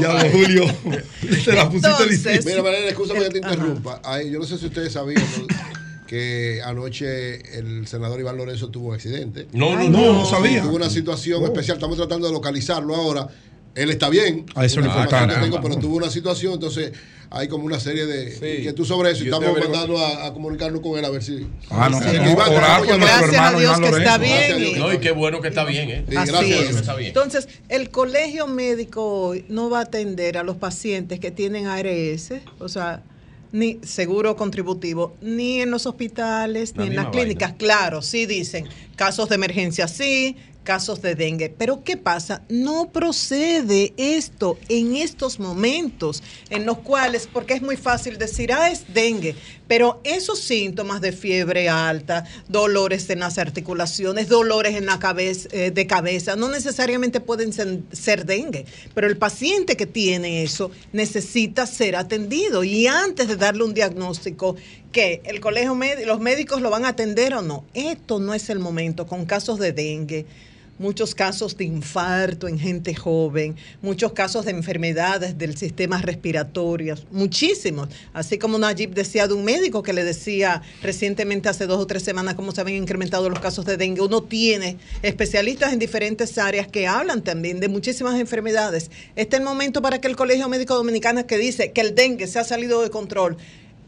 Ya, 0.00 0.30
Julio, 0.32 0.64
te 1.44 1.52
la 1.52 1.68
pusiste 1.68 1.88
Entonces. 1.88 2.46
Mira, 2.46 2.62
Mariela, 2.62 2.88
escúchame 2.88 3.20
que 3.24 3.30
te 3.30 3.38
interrumpa. 3.38 4.00
Ay, 4.04 4.30
yo 4.30 4.38
no 4.38 4.44
sé 4.46 4.56
si 4.58 4.66
ustedes 4.66 4.92
sabían 4.94 5.22
¿no? 5.22 5.77
Que 6.08 6.60
anoche 6.64 7.58
el 7.58 7.86
senador 7.86 8.18
Iván 8.18 8.38
Lorenzo 8.38 8.70
tuvo 8.70 8.88
un 8.88 8.94
accidente. 8.94 9.46
No, 9.52 9.76
no, 9.76 9.84
no, 9.84 10.00
no, 10.00 10.12
no 10.14 10.24
sabía. 10.24 10.62
Tuvo 10.62 10.74
una 10.76 10.88
situación 10.90 11.42
Oh. 11.42 11.46
especial. 11.46 11.76
Estamos 11.76 11.98
tratando 11.98 12.26
de 12.26 12.32
localizarlo 12.32 12.96
ahora. 12.96 13.28
Él 13.74 13.90
está 13.90 14.08
bien. 14.08 14.46
Ah, 14.54 14.64
eso 14.64 14.80
que 14.80 14.88
tengo, 14.88 15.60
pero 15.60 15.76
tuvo 15.76 15.96
una 15.96 16.08
situación, 16.10 16.54
entonces 16.54 16.92
hay 17.30 17.46
como 17.46 17.64
una 17.66 17.78
serie 17.78 18.06
de 18.06 18.32
Sí. 18.32 18.46
inquietud 18.56 18.86
sobre 18.86 19.10
eso. 19.12 19.22
Y 19.22 19.26
estamos 19.28 19.56
mandando 19.60 19.98
a, 19.98 20.26
a 20.26 20.32
comunicarnos 20.32 20.80
con 20.80 20.98
él 20.98 21.04
a 21.04 21.10
ver 21.10 21.22
si. 21.22 21.46
Ah, 21.70 21.88
no, 21.90 21.98
orar 21.98 22.82
a 22.82 22.96
Gracias 22.96 23.38
a 23.40 23.52
Dios 23.58 23.78
que 23.78 23.88
está 23.88 24.16
bien. 24.18 24.74
A 24.76 24.78
No, 24.78 24.92
y 24.94 24.98
qué 24.98 25.10
bueno 25.12 25.42
que 25.42 25.48
está 25.48 25.64
bien, 25.64 25.90
¿eh? 25.90 26.04
Sí, 26.08 26.16
Así 26.16 26.32
gracias. 26.32 26.60
es. 26.70 26.76
Está 26.76 26.94
bien. 26.96 27.08
Entonces, 27.08 27.48
el 27.68 27.90
colegio 27.90 28.46
médico 28.46 29.04
hoy 29.04 29.44
no 29.50 29.68
va 29.68 29.80
a 29.80 29.82
atender 29.82 30.38
a 30.38 30.42
los 30.42 30.56
pacientes 30.56 31.20
que 31.20 31.30
tienen 31.30 31.66
ARS, 31.66 32.32
o 32.58 32.68
sea, 32.70 33.02
ni 33.52 33.78
seguro 33.82 34.36
contributivo, 34.36 35.14
ni 35.20 35.60
en 35.60 35.70
los 35.70 35.86
hospitales, 35.86 36.74
La 36.76 36.84
ni 36.84 36.90
en 36.90 36.96
las 36.96 37.06
clínicas. 37.08 37.54
Claro, 37.54 38.02
sí 38.02 38.26
dicen, 38.26 38.66
casos 38.96 39.28
de 39.28 39.34
emergencia 39.36 39.88
sí, 39.88 40.36
casos 40.68 41.00
de 41.00 41.14
dengue. 41.14 41.48
Pero 41.48 41.82
¿qué 41.82 41.96
pasa? 41.96 42.42
No 42.50 42.90
procede 42.90 43.94
esto 43.96 44.58
en 44.68 44.96
estos 44.96 45.40
momentos 45.40 46.22
en 46.50 46.66
los 46.66 46.80
cuales, 46.80 47.26
porque 47.32 47.54
es 47.54 47.62
muy 47.62 47.78
fácil 47.78 48.18
decir, 48.18 48.52
ah, 48.52 48.70
es 48.70 48.92
dengue, 48.92 49.34
pero 49.68 50.00
esos 50.02 50.40
síntomas 50.40 51.00
de 51.00 51.12
fiebre 51.12 51.68
alta, 51.68 52.24
dolores 52.48 53.08
en 53.10 53.20
las 53.20 53.38
articulaciones, 53.38 54.28
dolores 54.28 54.74
en 54.74 54.86
la 54.86 54.98
cabeza, 54.98 55.48
eh, 55.52 55.70
de 55.70 55.86
cabeza, 55.86 56.34
no 56.34 56.48
necesariamente 56.48 57.20
pueden 57.20 57.52
ser, 57.52 58.24
dengue, 58.24 58.64
pero 58.94 59.06
el 59.06 59.18
paciente 59.18 59.76
que 59.76 59.86
tiene 59.86 60.42
eso 60.42 60.70
necesita 60.92 61.66
ser 61.66 61.94
atendido. 61.96 62.64
Y 62.64 62.86
antes 62.86 63.28
de 63.28 63.36
darle 63.36 63.64
un 63.64 63.74
diagnóstico, 63.74 64.56
que 64.90 65.20
el 65.24 65.40
colegio 65.40 65.76
los 66.06 66.18
médicos 66.18 66.62
lo 66.62 66.70
van 66.70 66.86
a 66.86 66.88
atender 66.88 67.34
o 67.34 67.42
no, 67.42 67.64
esto 67.74 68.18
no 68.18 68.32
es 68.32 68.48
el 68.48 68.58
momento 68.58 69.06
con 69.06 69.26
casos 69.26 69.58
de 69.58 69.72
dengue 69.72 70.26
muchos 70.78 71.14
casos 71.14 71.56
de 71.56 71.64
infarto 71.64 72.48
en 72.48 72.58
gente 72.58 72.94
joven, 72.94 73.56
muchos 73.82 74.12
casos 74.12 74.44
de 74.44 74.52
enfermedades 74.52 75.36
del 75.36 75.56
sistema 75.56 76.00
respiratorio, 76.00 76.96
muchísimos. 77.10 77.88
Así 78.12 78.38
como 78.38 78.58
Najib 78.58 78.94
decía 78.94 79.26
de 79.26 79.34
un 79.34 79.44
médico 79.44 79.82
que 79.82 79.92
le 79.92 80.04
decía 80.04 80.62
recientemente, 80.82 81.48
hace 81.48 81.66
dos 81.66 81.80
o 81.80 81.86
tres 81.86 82.02
semanas, 82.02 82.34
cómo 82.34 82.52
se 82.52 82.60
habían 82.60 82.82
incrementado 82.82 83.28
los 83.28 83.40
casos 83.40 83.64
de 83.64 83.76
dengue. 83.76 84.02
Uno 84.02 84.22
tiene 84.22 84.78
especialistas 85.02 85.72
en 85.72 85.78
diferentes 85.78 86.38
áreas 86.38 86.66
que 86.68 86.86
hablan 86.86 87.22
también 87.22 87.60
de 87.60 87.68
muchísimas 87.68 88.18
enfermedades. 88.18 88.90
Este 89.16 89.36
es 89.36 89.40
el 89.40 89.44
momento 89.44 89.82
para 89.82 90.00
que 90.00 90.08
el 90.08 90.16
Colegio 90.16 90.48
Médico 90.48 90.74
Dominicano 90.74 91.26
que 91.26 91.38
dice 91.38 91.72
que 91.72 91.80
el 91.80 91.94
dengue 91.94 92.26
se 92.26 92.38
ha 92.38 92.44
salido 92.44 92.82
de 92.82 92.90
control 92.90 93.36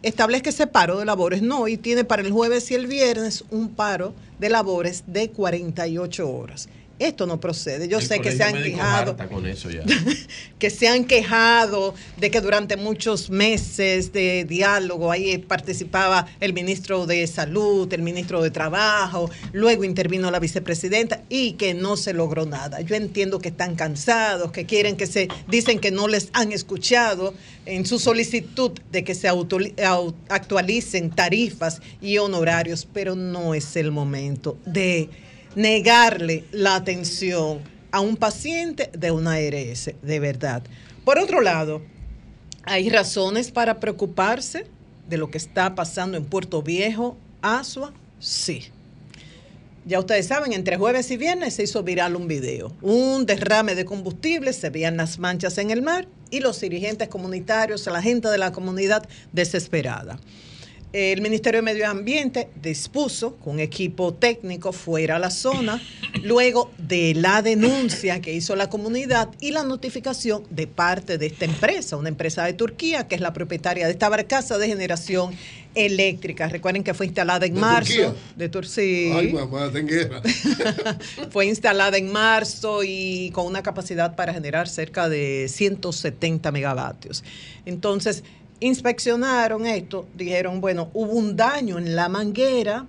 establezca 0.03 0.51
ese 0.51 0.67
paro 0.67 0.99
de 0.99 1.05
labores. 1.05 1.43
No, 1.43 1.69
y 1.69 1.77
tiene 1.77 2.05
para 2.05 2.23
el 2.23 2.33
jueves 2.33 2.71
y 2.71 2.75
el 2.75 2.87
viernes 2.87 3.45
un 3.51 3.69
paro 3.71 4.15
de 4.39 4.49
labores 4.49 5.05
de 5.07 5.31
48 5.31 6.31
horas. 6.31 6.69
Esto 7.01 7.27
no 7.27 7.41
procede. 7.41 7.89
Yo 7.89 7.99
El 7.99 8.07
sé 8.07 8.21
que 8.21 8.31
se 8.31 8.43
han 8.45 8.63
quejado, 8.63 9.17
con 9.31 9.47
eso 9.47 9.71
ya. 9.71 9.83
que 10.59 10.69
se 10.71 10.87
han 10.87 11.07
quejado 11.07 11.95
de 12.19 12.31
que 12.31 12.41
durante 12.43 12.77
muchos 12.77 13.31
meses 13.31 14.13
de 14.13 14.45
diálogo 14.45 15.11
ahí 15.11 15.39
participaba 15.39 16.27
el 16.41 16.53
ministro 16.53 17.07
de 17.07 17.27
Salud, 17.27 17.91
el 17.93 18.03
ministro 18.03 18.43
de 18.43 18.51
Trabajo, 18.51 19.31
luego 19.53 19.85
intervino 19.85 20.31
la 20.31 20.39
vicepresidenta 20.39 21.23
y 21.31 21.53
que 21.53 21.73
no 21.73 21.97
se 21.97 22.13
logró 22.13 22.45
nada. 22.45 22.83
Yo 22.83 22.95
entiendo 22.97 23.39
que 23.39 23.49
están 23.49 23.77
cansados, 23.77 24.53
que 24.53 24.67
quieren 24.67 24.97
que 24.99 25.07
se, 25.07 25.29
dicen 25.49 25.79
que 25.79 25.91
no 25.91 26.07
les 26.07 26.29
han 26.35 26.53
escuchado 26.53 27.33
en 27.65 27.87
su 27.87 27.99
solicitud 27.99 28.73
de 28.93 29.05
que 29.05 29.15
se 29.15 29.27
auto- 29.27 29.59
au- 29.59 30.15
actualicen 30.29 31.09
tarifas 31.11 31.81
y 32.03 32.19
honorarios, 32.19 32.87
pero 32.93 33.15
no 33.17 33.55
es 33.55 33.75
el 33.77 33.91
momento 33.91 34.59
de 34.67 35.09
negarle 35.55 36.45
la 36.53 36.77
atención 36.77 37.61
a 37.93 38.01
un 38.01 38.17
paciente 38.17 38.91
de 38.93 39.11
una 39.11 39.35
ARS, 39.35 39.91
de 40.03 40.21
verdad. 40.21 40.63
Por 41.05 41.19
otro 41.19 41.41
lado, 41.41 41.83
hay 42.65 42.89
razones 42.89 43.51
para 43.51 43.81
preocuparse 43.81 44.67
de 45.09 45.17
lo 45.17 45.31
que 45.31 45.39
está 45.39 45.75
pasando 45.75 46.17
en 46.17 46.25
Puerto 46.25 46.63
Viejo, 46.63 47.17
Asua, 47.43 47.93
sí. 48.19 48.67
Ya 49.87 49.99
ustedes 49.99 50.27
saben, 50.27 50.53
entre 50.53 50.77
jueves 50.77 51.11
y 51.11 51.17
viernes 51.17 51.55
se 51.55 51.65
hizo 51.65 51.83
viral 51.83 52.15
un 52.15 52.29
video. 52.29 52.73
Un 52.83 53.27
derrame 53.27 53.75
de 53.75 53.85
combustible, 53.85 54.53
se 54.53 54.71
veían 54.71 54.99
las 54.99 55.19
manchas 55.19 55.59
en 55.59 55.71
el 55.71 55.83
mar 55.83 56.07
y 56.31 56.41
los 56.41 56.61
dirigentes 56.61 57.09
comunitarios, 57.09 57.87
la 57.87 58.03
gente 58.03 58.29
de 58.29 58.39
la 58.39 58.53
comunidad 58.53 59.09
desesperada. 59.33 60.21
El 60.93 61.23
Ministerio 61.23 61.59
de 61.59 61.63
Medio 61.63 61.89
Ambiente 61.89 62.49
dispuso 62.61 63.39
que 63.39 63.49
un 63.49 63.61
equipo 63.61 64.13
técnico 64.13 64.73
fuera 64.73 65.17
a 65.17 65.19
la 65.21 65.31
zona 65.31 65.81
luego 66.25 66.73
de 66.79 67.15
la 67.15 67.43
denuncia 67.43 68.21
que 68.21 68.35
hizo 68.35 68.57
la 68.57 68.69
comunidad 68.69 69.29
y 69.39 69.53
la 69.53 69.63
notificación 69.63 70.43
de 70.51 70.67
parte 70.67 71.17
de 71.17 71.27
esta 71.27 71.45
empresa, 71.45 71.97
una 71.97 72.09
empresa 72.09 72.45
de 72.45 72.55
Turquía 72.55 73.07
que 73.07 73.15
es 73.15 73.21
la 73.21 73.33
propietaria 73.33 73.87
de 73.87 73.93
esta 73.93 74.09
barcaza 74.09 74.59
de 74.59 74.67
generación 74.67 75.33
eléctrica. 75.77 76.49
Recuerden 76.49 76.83
que 76.83 76.93
fue 76.93 77.07
instalada 77.07 77.47
en 77.47 77.55
¿De 77.55 77.61
marzo 77.61 77.93
Turquía? 77.93 78.15
de 78.35 78.49
Turquía. 78.49 79.17
Ay, 79.17 79.33
mamá. 79.33 79.71
Fue 81.31 81.47
instalada 81.47 81.97
en 81.97 82.11
marzo 82.11 82.83
y 82.83 83.31
con 83.33 83.47
una 83.47 83.63
capacidad 83.63 84.17
para 84.17 84.35
generar 84.35 84.69
cerca 84.69 85.09
de 85.09 85.47
170 85.49 86.51
megavatios. 86.51 87.23
Entonces, 87.65 88.25
inspeccionaron 88.61 89.67
esto, 89.67 90.07
dijeron, 90.15 90.61
bueno, 90.61 90.91
hubo 90.95 91.13
un 91.13 91.37
daño 91.37 91.79
en 91.79 91.97
la 91.97 92.09
manguera, 92.09 92.87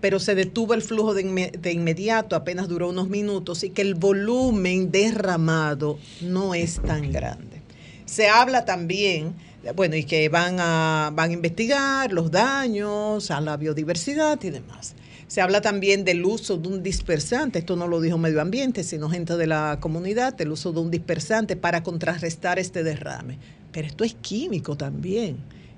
pero 0.00 0.20
se 0.20 0.34
detuvo 0.34 0.74
el 0.74 0.82
flujo 0.82 1.12
de, 1.12 1.24
inme- 1.26 1.50
de 1.50 1.72
inmediato, 1.72 2.36
apenas 2.36 2.68
duró 2.68 2.88
unos 2.88 3.08
minutos, 3.08 3.64
y 3.64 3.70
que 3.70 3.82
el 3.82 3.94
volumen 3.94 4.90
derramado 4.92 5.98
no 6.20 6.54
es 6.54 6.80
tan 6.80 7.10
grande. 7.10 7.62
Se 8.06 8.28
habla 8.28 8.64
también, 8.64 9.34
bueno, 9.74 9.96
y 9.96 10.04
que 10.04 10.28
van 10.28 10.56
a, 10.60 11.10
van 11.12 11.30
a 11.30 11.32
investigar 11.32 12.12
los 12.12 12.30
daños 12.30 13.30
a 13.30 13.40
la 13.40 13.56
biodiversidad 13.56 14.42
y 14.42 14.50
demás. 14.50 14.94
Se 15.28 15.42
habla 15.42 15.60
también 15.60 16.06
del 16.06 16.24
uso 16.24 16.56
de 16.56 16.68
un 16.68 16.82
dispersante, 16.82 17.58
esto 17.58 17.76
no 17.76 17.86
lo 17.86 18.00
dijo 18.00 18.16
medio 18.16 18.40
ambiente, 18.40 18.82
sino 18.82 19.10
gente 19.10 19.36
de 19.36 19.46
la 19.46 19.76
comunidad, 19.78 20.40
el 20.40 20.50
uso 20.50 20.72
de 20.72 20.80
un 20.80 20.90
dispersante 20.90 21.54
para 21.54 21.82
contrarrestar 21.82 22.58
este 22.58 22.82
derrame. 22.82 23.38
Pero 23.70 23.86
esto 23.86 24.04
es 24.04 24.14
químico 24.14 24.78
también. 24.78 25.36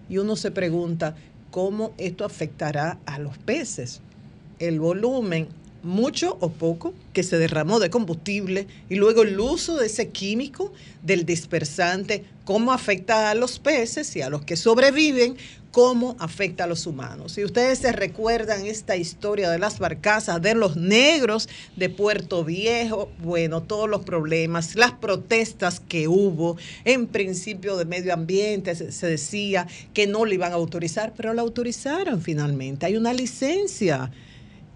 Y 0.09 0.19
uno 0.19 0.37
se 0.37 0.53
pregunta 0.53 1.17
cómo 1.51 1.93
esto 1.99 2.25
afectará 2.25 3.01
a 3.07 3.19
los 3.19 3.39
peces. 3.39 4.03
El 4.61 4.79
volumen, 4.79 5.49
mucho 5.83 6.37
o 6.41 6.51
poco, 6.51 6.95
que 7.13 7.23
se 7.23 7.39
derramó 7.39 7.81
de 7.81 7.91
combustible 7.91 8.67
y 8.89 8.97
luego 8.97 9.23
el 9.23 9.39
uso 9.39 9.77
de 9.77 9.87
ese 9.87 10.09
químico, 10.09 10.73
del 11.03 11.25
dispersante, 11.25 12.25
cómo 12.45 12.73
afecta 12.73 13.31
a 13.31 13.35
los 13.35 13.59
peces 13.59 14.15
y 14.17 14.23
a 14.23 14.31
los 14.31 14.43
que 14.43 14.57
sobreviven, 14.57 15.37
cómo 15.71 16.17
afecta 16.19 16.65
a 16.65 16.67
los 16.67 16.87
humanos. 16.87 17.33
Si 17.33 17.45
ustedes 17.45 17.79
se 17.79 17.93
recuerdan 17.93 18.67
esta 18.67 18.97
historia 18.97 19.51
de 19.51 19.59
las 19.59 19.79
barcazas, 19.79 20.43
de 20.43 20.55
los 20.55 20.77
negros 20.77 21.49
de 21.77 21.89
Puerto 21.89 22.45
Viejo, 22.45 23.11
bueno, 23.19 23.63
todos 23.63 23.89
los 23.89 24.03
problemas, 24.03 24.75
las 24.75 24.93
protestas 24.93 25.81
que 25.81 26.09
hubo, 26.09 26.57
en 26.85 27.07
principio 27.07 27.77
de 27.77 27.85
medio 27.85 28.13
ambiente 28.13 28.75
se, 28.75 29.07
decía 29.07 29.67
que 29.95 30.07
no 30.07 30.25
le 30.25 30.35
iban 30.35 30.53
a 30.53 30.57
autorizar, 30.57 31.13
pero 31.17 31.35
la 31.35 31.43
autorizaron 31.43 32.21
finalmente. 32.21 32.87
Hay 32.87 32.97
una 32.97 33.13
licencia 33.13 34.11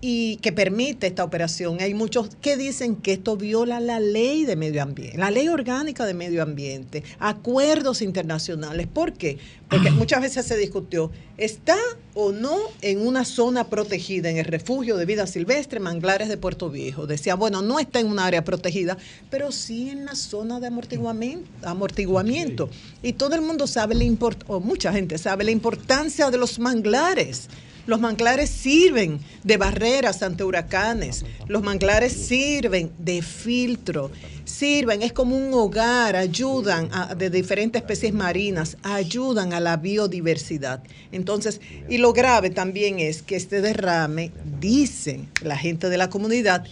y 0.06 0.36
que 0.42 0.52
permite 0.52 1.06
esta 1.06 1.24
operación. 1.24 1.78
Hay 1.80 1.94
muchos 1.94 2.28
que 2.42 2.58
dicen 2.58 2.96
que 2.96 3.14
esto 3.14 3.38
viola 3.38 3.80
la 3.80 4.00
ley 4.00 4.44
de 4.44 4.54
medio 4.54 4.82
ambiente, 4.82 5.16
la 5.16 5.30
ley 5.30 5.48
orgánica 5.48 6.04
de 6.04 6.12
medio 6.12 6.42
ambiente, 6.42 7.02
acuerdos 7.18 8.02
internacionales. 8.02 8.86
¿Por 8.86 9.14
qué? 9.14 9.38
Porque 9.70 9.90
muchas 9.90 10.20
veces 10.20 10.44
se 10.44 10.58
discutió, 10.58 11.10
¿está 11.38 11.78
o 12.12 12.32
no 12.32 12.54
en 12.82 13.00
una 13.00 13.24
zona 13.24 13.70
protegida, 13.70 14.28
en 14.28 14.36
el 14.36 14.44
refugio 14.44 14.98
de 14.98 15.06
vida 15.06 15.26
silvestre, 15.26 15.80
manglares 15.80 16.28
de 16.28 16.36
Puerto 16.36 16.68
Viejo? 16.68 17.06
Decía, 17.06 17.34
bueno, 17.34 17.62
no 17.62 17.80
está 17.80 17.98
en 17.98 18.08
un 18.08 18.18
área 18.18 18.44
protegida, 18.44 18.98
pero 19.30 19.52
sí 19.52 19.88
en 19.88 20.04
la 20.04 20.16
zona 20.16 20.60
de 20.60 20.66
amortiguamiento. 20.66 21.48
amortiguamiento. 21.66 22.68
Y 23.02 23.14
todo 23.14 23.36
el 23.36 23.40
mundo 23.40 23.66
sabe, 23.66 23.94
la 23.94 24.04
import 24.04 24.44
o 24.48 24.60
mucha 24.60 24.92
gente 24.92 25.16
sabe 25.16 25.44
la 25.44 25.50
importancia 25.50 26.30
de 26.30 26.36
los 26.36 26.58
manglares. 26.58 27.48
Los 27.86 28.00
manglares 28.00 28.48
sirven 28.50 29.20
de 29.42 29.56
barreras 29.58 30.22
ante 30.22 30.42
huracanes. 30.44 31.24
Los 31.48 31.62
manglares 31.62 32.12
sirven 32.12 32.90
de 32.98 33.20
filtro. 33.20 34.10
Sirven, 34.44 35.02
es 35.02 35.12
como 35.12 35.36
un 35.36 35.52
hogar, 35.54 36.16
ayudan 36.16 36.88
a- 36.92 37.14
de 37.14 37.30
diferentes 37.30 37.80
especies 37.82 38.12
marinas, 38.14 38.76
ayudan 38.82 39.52
a 39.52 39.60
la 39.60 39.76
biodiversidad. 39.76 40.82
Entonces, 41.12 41.60
y 41.88 41.98
lo 41.98 42.12
grave 42.12 42.50
también 42.50 43.00
es 43.00 43.22
que 43.22 43.36
este 43.36 43.60
derrame, 43.60 44.32
dicen 44.60 45.28
la 45.42 45.56
gente 45.56 45.88
de 45.88 45.96
la 45.98 46.08
comunidad, 46.10 46.64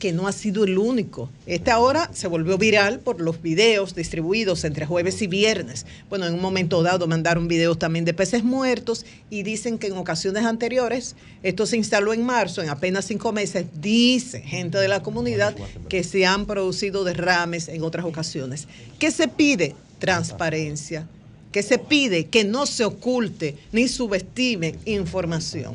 que 0.00 0.12
no 0.12 0.26
ha 0.26 0.32
sido 0.32 0.64
el 0.64 0.78
único. 0.78 1.30
Esta 1.46 1.74
ahora 1.74 2.10
se 2.12 2.26
volvió 2.26 2.58
viral 2.58 2.98
por 2.98 3.20
los 3.20 3.40
videos 3.40 3.94
distribuidos 3.94 4.64
entre 4.64 4.86
jueves 4.86 5.22
y 5.22 5.28
viernes. 5.28 5.86
Bueno, 6.08 6.26
en 6.26 6.34
un 6.34 6.40
momento 6.40 6.82
dado 6.82 7.06
mandaron 7.06 7.46
videos 7.46 7.78
también 7.78 8.04
de 8.04 8.14
peces 8.14 8.42
muertos 8.42 9.06
y 9.30 9.44
dicen 9.44 9.78
que 9.78 9.86
en 9.86 9.92
ocasiones 9.92 10.44
anteriores, 10.44 11.14
esto 11.44 11.66
se 11.66 11.76
instaló 11.76 12.12
en 12.12 12.24
marzo, 12.24 12.62
en 12.62 12.70
apenas 12.70 13.04
cinco 13.04 13.30
meses, 13.32 13.66
dice 13.80 14.40
gente 14.40 14.78
de 14.78 14.88
la 14.88 15.04
comunidad 15.04 15.54
que 15.88 16.02
se 16.02 16.26
han 16.26 16.46
producido 16.46 17.04
derrames 17.04 17.68
en 17.68 17.84
otras 17.84 18.04
ocasiones. 18.04 18.66
¿Qué 18.98 19.12
se 19.12 19.28
pide? 19.28 19.76
Transparencia. 20.00 21.06
¿Qué 21.52 21.62
se 21.62 21.78
pide? 21.78 22.26
Que 22.26 22.44
no 22.44 22.64
se 22.64 22.84
oculte 22.84 23.56
ni 23.70 23.86
subestime 23.86 24.76
información. 24.86 25.74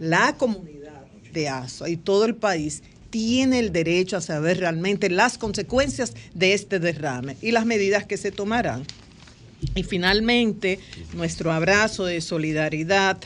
La 0.00 0.36
comunidad 0.36 1.04
de 1.32 1.48
ASO 1.48 1.86
y 1.86 1.96
todo 1.96 2.24
el 2.24 2.34
país 2.34 2.82
tiene 3.16 3.60
el 3.60 3.72
derecho 3.72 4.18
a 4.18 4.20
saber 4.20 4.58
realmente 4.58 5.08
las 5.08 5.38
consecuencias 5.38 6.12
de 6.34 6.52
este 6.52 6.78
derrame 6.78 7.38
y 7.40 7.50
las 7.50 7.64
medidas 7.64 8.04
que 8.04 8.18
se 8.18 8.30
tomarán. 8.30 8.84
Y 9.74 9.84
finalmente, 9.84 10.80
nuestro 11.14 11.50
abrazo 11.50 12.04
de 12.04 12.20
solidaridad 12.20 13.16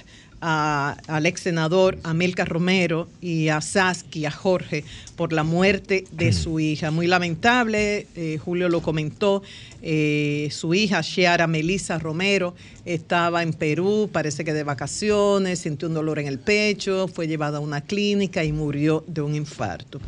a- 0.40 0.96
al 1.06 1.26
ex 1.26 1.42
senador 1.42 1.98
Amilcar 2.02 2.48
Romero 2.48 3.08
y 3.20 3.48
a 3.48 3.60
Saski, 3.60 4.24
a 4.24 4.30
Jorge, 4.30 4.84
por 5.16 5.32
la 5.32 5.44
muerte 5.44 6.04
de 6.12 6.32
su 6.32 6.60
hija. 6.60 6.90
Muy 6.90 7.06
lamentable, 7.06 8.06
eh, 8.16 8.38
Julio 8.42 8.68
lo 8.68 8.80
comentó, 8.82 9.42
eh, 9.82 10.48
su 10.50 10.74
hija, 10.74 11.02
Chiara 11.02 11.46
Melissa 11.46 11.98
Romero, 11.98 12.54
estaba 12.84 13.42
en 13.42 13.52
Perú, 13.52 14.08
parece 14.12 14.44
que 14.44 14.52
de 14.52 14.62
vacaciones, 14.64 15.58
sintió 15.60 15.88
un 15.88 15.94
dolor 15.94 16.18
en 16.18 16.26
el 16.26 16.38
pecho, 16.38 17.08
fue 17.08 17.26
llevada 17.28 17.58
a 17.58 17.60
una 17.60 17.80
clínica 17.82 18.44
y 18.44 18.52
murió 18.52 19.04
de 19.06 19.20
un 19.22 19.34
infarto. 19.34 20.00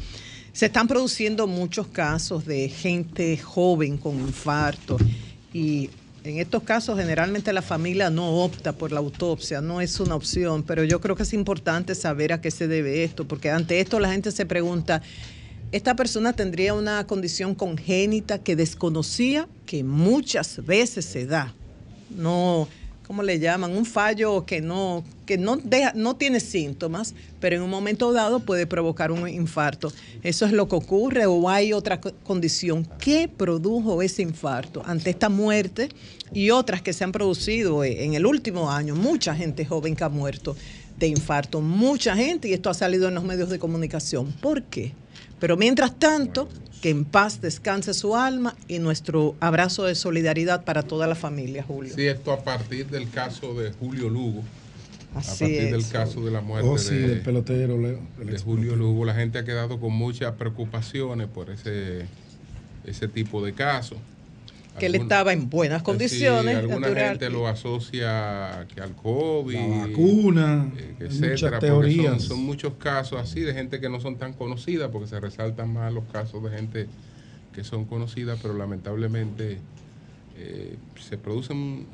Se 0.53 0.67
están 0.67 0.87
produciendo 0.89 1.47
muchos 1.47 1.87
casos 1.87 2.45
de 2.45 2.69
gente 2.69 3.39
joven 3.39 3.97
con 3.97 4.19
infarto 4.21 4.99
y 5.55 5.89
en 6.25 6.39
estos 6.39 6.63
casos 6.63 6.99
generalmente 6.99 7.53
la 7.53 7.63
familia 7.63 8.11
no 8.11 8.45
opta 8.45 8.73
por 8.73 8.93
la 8.93 9.01
autopsia, 9.01 9.61
no 9.61 9.81
es 9.81 9.99
una 9.99 10.15
opción, 10.15 10.63
pero 10.63 10.85
yo 10.85 11.01
creo 11.01 11.17
que 11.17 11.25
es 11.25 11.33
importante 11.33 11.95
saber 11.95 12.33
a 12.33 12.41
qué 12.41 12.51
se 12.51 12.69
debe 12.69 13.03
esto, 13.03 13.27
porque 13.27 13.51
ante 13.51 13.81
esto 13.81 13.99
la 13.99 14.13
gente 14.13 14.31
se 14.31 14.47
pregunta, 14.47 15.03
¿esta 15.73 15.97
persona 15.97 16.33
tendría 16.33 16.75
una 16.75 17.05
condición 17.07 17.55
congénita 17.55 18.39
que 18.39 18.55
desconocía 18.55 19.49
que 19.67 19.83
muchas 19.83 20.65
veces 20.65 21.05
se 21.05 21.27
da? 21.27 21.55
No, 22.11 22.69
¿cómo 23.13 23.23
le 23.23 23.39
llaman? 23.39 23.77
Un 23.77 23.85
fallo 23.85 24.47
que 24.47 24.63
no, 24.63 25.05
que 25.27 25.37
no, 25.37 25.59
deja, 25.59 25.93
no 25.95 26.17
tiene 26.17 26.41
síntomas, 26.41 27.15
pero 27.41 27.57
en 27.57 27.61
un 27.61 27.69
momento 27.69 28.11
dado 28.11 28.41
puede 28.41 28.67
provocar 28.67 29.13
un 29.13 29.29
infarto. 29.29 29.93
¿Eso 30.23 30.47
es 30.47 30.53
lo 30.53 30.67
que 30.67 30.77
ocurre 30.77 31.27
o 31.27 31.47
hay 31.51 31.75
otra 31.75 32.01
co- 32.01 32.15
condición? 32.25 32.89
¿Qué 32.99 33.29
produjo 33.29 34.01
ese 34.01 34.23
infarto 34.23 34.83
ante 34.87 35.11
esta 35.11 35.29
muerte 35.29 35.91
y 36.33 36.49
otras 36.49 36.81
que 36.81 36.95
se 36.95 37.05
han 37.05 37.13
producido 37.13 37.85
eh, 37.85 38.03
en 38.03 38.15
el 38.15 38.25
último 38.25 38.71
año? 38.71 38.95
Mucha 38.97 39.35
gente 39.35 39.67
joven 39.67 39.95
que 39.95 40.05
ha 40.05 40.09
muerto 40.09 40.57
de 40.99 41.09
infarto, 41.09 41.61
mucha 41.61 42.17
gente, 42.17 42.49
y 42.49 42.55
esto 42.55 42.71
ha 42.71 42.75
salido 42.75 43.09
en 43.09 43.15
los 43.15 43.25
medios 43.25 43.51
de 43.51 43.59
comunicación. 43.59 44.33
¿Por 44.41 44.63
qué? 44.63 44.93
Pero 45.43 45.57
mientras 45.57 45.99
tanto, 45.99 46.49
que 46.81 46.91
en 46.91 47.05
paz 47.05 47.41
descanse 47.41 47.95
su 47.95 48.15
alma 48.15 48.55
y 48.69 48.79
nuestro 48.79 49.35
abrazo 49.41 49.83
de 49.83 49.97
solidaridad 49.97 50.65
para 50.65 50.85
toda 50.85 51.09
la 51.09 51.17
familia, 51.17 51.65
Julio. 51.65 51.93
Sí, 51.97 52.07
esto 52.07 52.31
a 52.31 52.45
partir 52.45 52.87
del 52.87 53.11
caso 53.11 53.53
de 53.55 53.73
Julio 53.73 54.09
Lugo. 54.09 54.45
Así 55.17 55.45
a 55.45 55.49
partir 55.49 55.73
del 55.73 55.89
caso 55.89 56.25
de 56.25 56.31
la 56.31 56.43
muerte 56.43 56.69
Oh, 56.71 56.79
sí, 56.79 56.95
de, 56.95 57.09
del 57.09 57.21
pelotero, 57.23 57.77
Leo. 57.77 57.99
de 58.25 58.39
Julio 58.39 58.77
Lugo. 58.77 59.05
La 59.05 59.15
gente 59.15 59.37
ha 59.41 59.45
quedado 59.45 59.81
con 59.81 59.93
muchas 59.93 60.33
preocupaciones 60.35 61.27
por 61.27 61.51
ese, 61.51 62.07
ese 62.87 63.09
tipo 63.09 63.45
de 63.45 63.53
casos. 63.53 63.99
Que 64.79 64.87
él 64.87 64.95
estaba 64.95 65.33
en 65.33 65.51
buenas 65.51 65.83
condiciones. 65.83 66.55
Sí, 66.55 66.59
alguna 66.61 66.89
natural. 66.89 67.09
gente 67.11 67.31
lo 67.31 67.47
asocia 67.47 68.67
que 68.75 68.81
al 68.81 68.95
COVID, 68.97 69.55
La 69.55 69.87
vacuna, 69.87 70.73
eh, 70.77 70.95
etcétera, 71.01 71.59
teorías. 71.59 72.23
Son, 72.23 72.37
son 72.37 72.45
muchos 72.45 72.75
casos 72.75 73.21
así 73.21 73.41
de 73.41 73.53
gente 73.53 73.81
que 73.81 73.89
no 73.89 74.01
son 74.01 74.17
tan 74.17 74.33
conocidas, 74.33 74.91
porque 74.91 75.09
se 75.09 75.21
resaltan 75.21 75.73
más 75.73 75.93
los 75.93 76.05
casos 76.13 76.43
de 76.45 76.51
gente 76.57 76.87
que 77.55 77.65
son 77.65 77.85
conocidas, 77.85 78.39
pero 78.41 78.55
lamentablemente 78.55 79.59
eh, 80.39 80.77
se 80.99 81.19
producen 81.19 81.87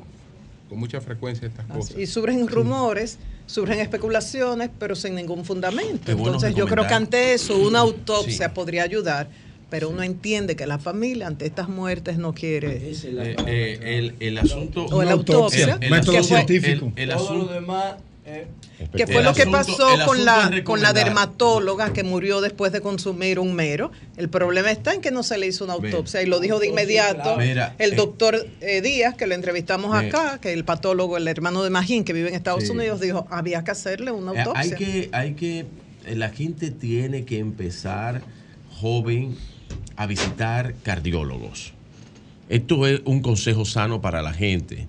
con 0.69 0.79
mucha 0.79 1.01
frecuencia 1.01 1.49
estas 1.49 1.67
cosas. 1.67 1.99
Y 1.99 2.07
surgen 2.07 2.47
rumores, 2.47 3.19
surgen 3.47 3.81
especulaciones, 3.81 4.71
pero 4.79 4.95
sin 4.95 5.15
ningún 5.15 5.45
fundamento. 5.45 6.03
Qué 6.05 6.13
Entonces 6.13 6.55
yo 6.55 6.67
creo 6.67 6.87
que 6.87 6.95
ante 6.95 7.33
eso 7.35 7.59
una 7.59 7.81
autopsia 7.81 8.49
Sí. 8.49 8.55
podría 8.55 8.83
ayudar, 8.85 9.29
pero 9.71 9.89
uno 9.91 10.03
entiende 10.03 10.57
que 10.57 10.67
la 10.67 10.79
familia 10.79 11.27
ante 11.27 11.45
estas 11.47 11.69
muertes 11.69 12.17
no 12.19 12.33
quiere... 12.35 12.77
Eh, 12.91 13.37
eh, 13.47 13.79
el, 13.83 14.15
el 14.21 14.39
asunto. 14.39 14.87
O 14.87 15.03
la 15.03 15.13
autopsia, 15.13 15.77
el- 15.81 15.85
el 15.85 15.91
método 15.91 16.19
asunto- 16.19 16.37
científico. 16.47 16.93
el- 16.97 17.03
el 17.11 17.17
Todo 17.17 17.25
asunto- 17.27 17.47
lo 17.47 17.53
demás 17.53 17.95
Que 18.95 19.07
fue 19.07 19.23
lo 19.23 19.33
que 19.35 19.43
El 19.43 19.55
asunto- 19.55 19.77
pasó 19.87 19.95
el 20.01 20.05
con 20.07 20.25
la, 20.25 20.63
con 20.65 20.83
la 20.83 20.93
dermatóloga 20.93 21.93
que 21.95 22.03
murió 22.03 22.41
después 22.43 22.73
de 22.73 22.81
consumir 22.83 23.39
un 23.39 23.55
mero. 23.55 23.91
El 24.19 24.29
problema 24.29 24.71
está 24.71 24.93
en 24.95 25.01
que 25.01 25.11
no 25.11 25.23
se 25.23 25.37
le 25.39 25.47
hizo 25.47 25.65
una 25.65 25.77
Mira. 25.79 25.89
autopsia 25.91 26.23
y 26.23 26.27
lo 26.27 26.39
dijo 26.39 26.59
de 26.61 26.69
inmediato 26.69 27.37
Mira, 27.39 27.75
el 27.79 27.95
eh, 27.95 27.97
doctor 27.97 28.47
eh, 28.61 28.81
Díaz, 28.83 29.15
que 29.17 29.27
lo 29.27 29.35
entrevistamos 29.35 29.95
acá, 29.97 30.39
que 30.43 30.53
el 30.53 30.65
patólogo, 30.65 31.17
el 31.17 31.27
hermano 31.27 31.63
de 31.65 31.71
Magín, 31.71 32.05
que 32.05 32.13
vive 32.13 32.29
en 32.29 32.35
Estados 32.35 32.65
Sí. 32.65 32.71
Unidos, 32.71 33.01
dijo, 33.01 33.27
había 33.31 33.65
que 33.65 33.71
hacerle 33.71 34.13
una 34.13 34.33
Eh, 34.33 34.41
autopsia. 34.41 34.63
Hay 34.63 34.71
que, 34.85 35.09
hay 35.13 35.33
que, 35.35 35.61
eh, 36.07 36.15
la 36.15 36.29
gente 36.31 36.71
tiene 36.71 37.25
que 37.25 37.39
empezar 37.39 38.21
joven 38.81 39.37
a 39.99 40.07
visitar 40.07 40.77
cardiólogos. 40.85 41.73
Esto 42.49 42.87
es 42.87 43.03
un 43.05 43.21
consejo 43.21 43.65
sano 43.65 44.01
para 44.01 44.23
la 44.23 44.33
gente. 44.33 44.87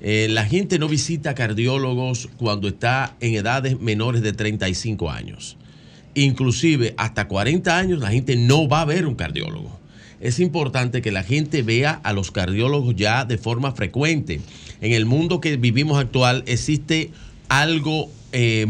Eh, 0.00 0.28
la 0.30 0.46
gente 0.46 0.78
no 0.78 0.88
visita 0.88 1.34
cardiólogos 1.34 2.30
cuando 2.38 2.66
está 2.66 3.14
en 3.20 3.34
edades 3.34 3.78
menores 3.78 4.22
de 4.22 4.32
35 4.32 5.10
años. 5.10 5.58
Inclusive 6.14 6.94
hasta 6.96 7.28
40 7.28 7.78
años 7.78 7.98
la 8.00 8.10
gente 8.10 8.34
no 8.36 8.66
va 8.66 8.80
a 8.80 8.86
ver 8.86 9.06
un 9.06 9.14
cardiólogo. 9.14 9.78
Es 10.20 10.40
importante 10.40 11.02
que 11.02 11.12
la 11.12 11.22
gente 11.22 11.62
vea 11.62 12.00
a 12.02 12.14
los 12.14 12.30
cardiólogos 12.30 12.96
ya 12.96 13.26
de 13.26 13.36
forma 13.36 13.72
frecuente. 13.72 14.40
En 14.80 14.92
el 14.92 15.04
mundo 15.04 15.42
que 15.42 15.58
vivimos 15.58 15.98
actual 15.98 16.42
existe 16.46 17.10
algo 17.48 18.10
eh, 18.32 18.66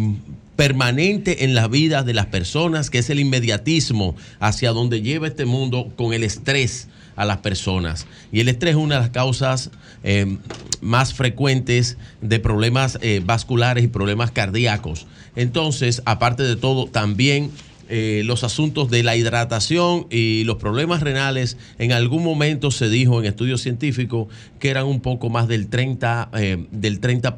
permanente 0.57 1.45
en 1.45 1.55
la 1.55 1.69
vida 1.69 2.03
de 2.03 2.15
las 2.15 2.27
personas, 2.27 2.91
que 2.91 2.99
es 2.99 3.11
el 3.11 3.20
inmediatismo 3.20 4.16
hacia 4.41 4.73
donde 4.73 5.03
lleva 5.03 5.28
este 5.28 5.45
mundo 5.45 5.93
con 5.97 6.12
el 6.12 6.24
estrés 6.24 6.89
a 7.15 7.24
las 7.24 7.39
personas. 7.39 8.07
Y 8.33 8.41
el 8.41 8.49
estrés 8.49 8.73
es 8.73 8.77
una 8.77 8.97
de 8.97 9.01
las 9.03 9.11
causas 9.11 9.70
eh, 10.05 10.37
más 10.81 11.15
frecuentes 11.15 11.97
de 12.20 12.39
problemas 12.39 12.99
eh, 13.03 13.23
vasculares 13.24 13.85
y 13.85 13.89
problemas 13.89 14.31
cardíacos. 14.31 15.07
Entonces, 15.35 16.03
aparte 16.05 16.43
de 16.43 16.57
todo, 16.57 16.87
también 16.87 17.51
eh, 17.89 18.23
los 18.25 18.43
asuntos 18.43 18.91
de 18.91 19.03
la 19.03 19.17
hidratación 19.17 20.07
y 20.11 20.45
los 20.45 20.57
problemas 20.57 21.03
renales, 21.03 21.57
en 21.79 21.93
algún 21.93 22.25
momento 22.25 22.71
se 22.71 22.89
dijo 22.89 23.21
en 23.21 23.27
estudios 23.27 23.61
científicos 23.61 24.29
que 24.59 24.71
eran 24.71 24.87
un 24.87 25.01
poco 25.01 25.31
más 25.31 25.47
del 25.47 25.71
30%, 25.71 26.29
eh, 26.35 26.67
del 26.71 27.01
30 27.01 27.35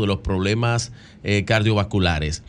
de 0.00 0.06
los 0.06 0.18
problemas 0.20 0.92
eh, 1.22 1.44
cardiovasculares. 1.44 2.42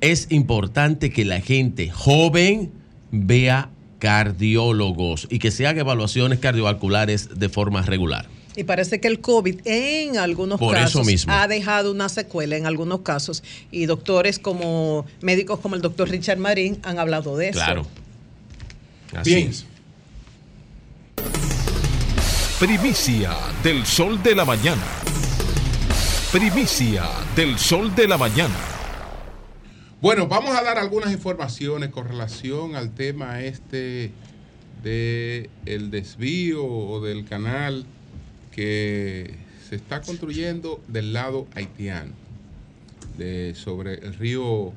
Es 0.00 0.30
importante 0.30 1.10
que 1.10 1.24
la 1.24 1.40
gente 1.40 1.90
joven 1.90 2.70
vea 3.10 3.70
cardiólogos 3.98 5.26
y 5.30 5.40
que 5.40 5.50
se 5.50 5.66
haga 5.66 5.80
evaluaciones 5.80 6.38
cardiovasculares 6.38 7.38
de 7.38 7.48
forma 7.48 7.82
regular. 7.82 8.26
Y 8.58 8.64
parece 8.64 8.98
que 8.98 9.06
el 9.06 9.20
COVID 9.20 9.60
en 9.66 10.18
algunos 10.18 10.58
Por 10.58 10.74
casos 10.74 11.06
mismo. 11.06 11.32
ha 11.32 11.46
dejado 11.46 11.92
una 11.92 12.08
secuela 12.08 12.56
en 12.56 12.66
algunos 12.66 13.02
casos 13.02 13.44
y 13.70 13.86
doctores 13.86 14.40
como 14.40 15.06
médicos 15.20 15.60
como 15.60 15.76
el 15.76 15.80
doctor 15.80 16.08
Richard 16.08 16.38
Marín 16.38 16.80
han 16.82 16.98
hablado 16.98 17.36
de 17.36 17.50
eso. 17.50 17.60
Claro. 17.60 17.86
Así 19.14 19.32
Bien. 19.32 19.50
es. 19.50 19.64
Primicia 22.58 23.30
del 23.62 23.86
sol 23.86 24.20
de 24.24 24.34
la 24.34 24.44
mañana. 24.44 24.82
Primicia 26.32 27.04
del 27.36 27.56
sol 27.60 27.94
de 27.94 28.08
la 28.08 28.18
mañana. 28.18 28.56
Bueno, 30.00 30.26
vamos 30.26 30.56
a 30.56 30.64
dar 30.64 30.78
algunas 30.78 31.12
informaciones 31.12 31.90
con 31.90 32.08
relación 32.08 32.74
al 32.74 32.92
tema 32.92 33.40
este 33.40 34.10
de 34.82 35.48
el 35.64 35.92
desvío 35.92 36.66
o 36.66 37.00
del 37.00 37.24
canal 37.24 37.86
que 38.58 39.36
se 39.68 39.76
está 39.76 40.00
construyendo 40.00 40.82
del 40.88 41.12
lado 41.12 41.46
haitiano, 41.54 42.10
sobre 43.54 43.94
el 44.04 44.14
río 44.14 44.72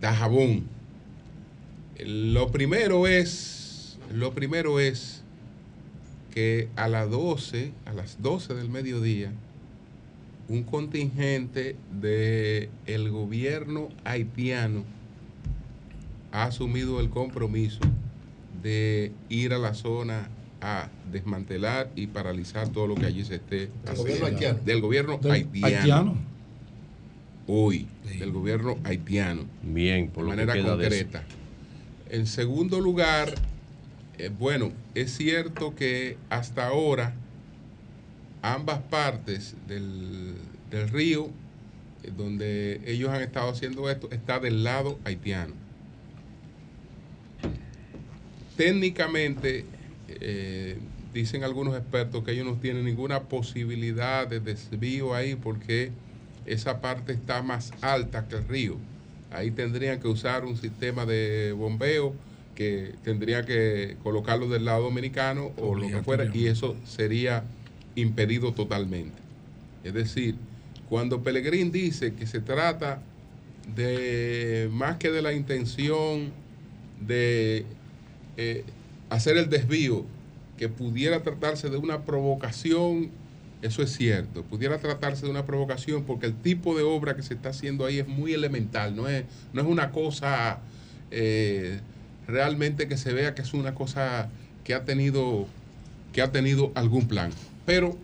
Dajabón. 0.00 0.64
Lo 2.02 2.50
primero 2.50 3.06
es, 3.06 3.98
lo 4.10 4.32
primero 4.32 4.80
es 4.80 5.22
que 6.32 6.70
a 6.76 6.88
las 6.88 7.10
12, 7.10 7.72
a 7.84 7.92
las 7.92 8.22
12 8.22 8.54
del 8.54 8.70
mediodía, 8.70 9.30
un 10.48 10.62
contingente 10.62 11.76
del 12.00 12.70
el 12.86 13.10
gobierno 13.10 13.90
haitiano 14.04 14.82
ha 16.32 16.44
asumido 16.44 17.00
el 17.00 17.10
compromiso 17.10 17.80
de 18.62 19.12
ir 19.28 19.52
a 19.52 19.58
la 19.58 19.74
zona 19.74 20.30
a 20.66 20.88
desmantelar 21.12 21.90
y 21.94 22.06
paralizar 22.06 22.70
todo 22.70 22.86
lo 22.86 22.94
que 22.94 23.04
allí 23.04 23.22
se 23.22 23.34
esté 23.34 23.68
¿Del 23.84 23.96
gobierno 23.96 24.26
haitiano? 24.26 24.58
Del 24.64 24.80
gobierno 24.80 25.18
Del 25.18 25.32
haitiano. 25.32 25.66
haitiano. 25.66 26.16
Hoy, 27.46 27.86
del 28.18 28.32
gobierno 28.32 28.78
haitiano. 28.84 29.44
Bien, 29.62 30.08
por 30.08 30.24
de 30.24 30.30
lo 30.30 30.36
que 30.36 30.46
manera 30.46 30.54
queda 30.54 30.76
de 30.78 30.86
eso. 30.86 31.04
concreta. 31.04 31.24
En 32.08 32.26
segundo 32.26 32.80
lugar, 32.80 33.34
eh, 34.16 34.30
bueno, 34.38 34.72
es 34.94 35.14
cierto 35.14 35.74
que 35.74 36.16
hasta 36.30 36.66
ahora 36.68 37.12
ambas 38.40 38.78
partes 38.88 39.56
del, 39.68 40.34
del 40.70 40.88
río, 40.88 41.26
eh, 42.02 42.10
donde 42.16 42.80
ellos 42.86 43.10
han 43.10 43.20
estado 43.20 43.50
haciendo 43.50 43.90
esto, 43.90 44.08
está 44.10 44.38
del 44.40 44.64
lado 44.64 44.98
haitiano. 45.04 45.52
Técnicamente, 48.56 49.64
eh, 50.20 50.78
dicen 51.12 51.44
algunos 51.44 51.76
expertos 51.76 52.24
que 52.24 52.32
ellos 52.32 52.46
no 52.46 52.54
tienen 52.54 52.84
ninguna 52.84 53.24
posibilidad 53.24 54.26
de 54.26 54.40
desvío 54.40 55.14
ahí 55.14 55.36
porque 55.36 55.90
esa 56.46 56.80
parte 56.80 57.12
está 57.12 57.42
más 57.42 57.72
alta 57.80 58.26
que 58.28 58.36
el 58.36 58.48
río. 58.48 58.76
Ahí 59.30 59.50
tendrían 59.50 60.00
que 60.00 60.08
usar 60.08 60.44
un 60.44 60.56
sistema 60.56 61.06
de 61.06 61.52
bombeo 61.52 62.14
que 62.54 62.94
tendría 63.02 63.44
que 63.44 63.96
colocarlo 64.02 64.48
del 64.48 64.64
lado 64.64 64.84
dominicano 64.84 65.52
o 65.56 65.74
lo 65.74 65.88
que 65.88 66.02
fuera 66.02 66.26
y 66.32 66.46
eso 66.46 66.76
sería 66.84 67.44
impedido 67.96 68.52
totalmente. 68.52 69.16
Es 69.82 69.94
decir, 69.94 70.36
cuando 70.88 71.22
Pellegrín 71.22 71.72
dice 71.72 72.14
que 72.14 72.26
se 72.26 72.40
trata 72.40 73.02
de 73.74 74.68
más 74.72 74.98
que 74.98 75.10
de 75.10 75.22
la 75.22 75.32
intención 75.32 76.32
de 77.00 77.64
eh, 78.36 78.64
hacer 79.14 79.36
el 79.36 79.48
desvío, 79.48 80.04
que 80.56 80.68
pudiera 80.68 81.22
tratarse 81.22 81.70
de 81.70 81.76
una 81.76 82.02
provocación, 82.02 83.10
eso 83.62 83.82
es 83.82 83.96
cierto, 83.96 84.42
pudiera 84.42 84.78
tratarse 84.78 85.24
de 85.24 85.30
una 85.30 85.46
provocación 85.46 86.04
porque 86.04 86.26
el 86.26 86.34
tipo 86.34 86.76
de 86.76 86.82
obra 86.82 87.16
que 87.16 87.22
se 87.22 87.34
está 87.34 87.48
haciendo 87.50 87.86
ahí 87.86 87.98
es 87.98 88.08
muy 88.08 88.34
elemental, 88.34 88.94
no 88.94 89.08
es, 89.08 89.24
no 89.52 89.62
es 89.62 89.66
una 89.66 89.90
cosa 89.90 90.60
eh, 91.10 91.80
realmente 92.26 92.88
que 92.88 92.96
se 92.96 93.12
vea 93.12 93.34
que 93.34 93.42
es 93.42 93.54
una 93.54 93.74
cosa 93.74 94.28
que 94.64 94.74
ha 94.74 94.84
tenido 94.84 95.46
que 96.12 96.22
ha 96.22 96.30
tenido 96.30 96.70
algún 96.76 97.08
plan. 97.08 97.32
Pero 97.66 97.96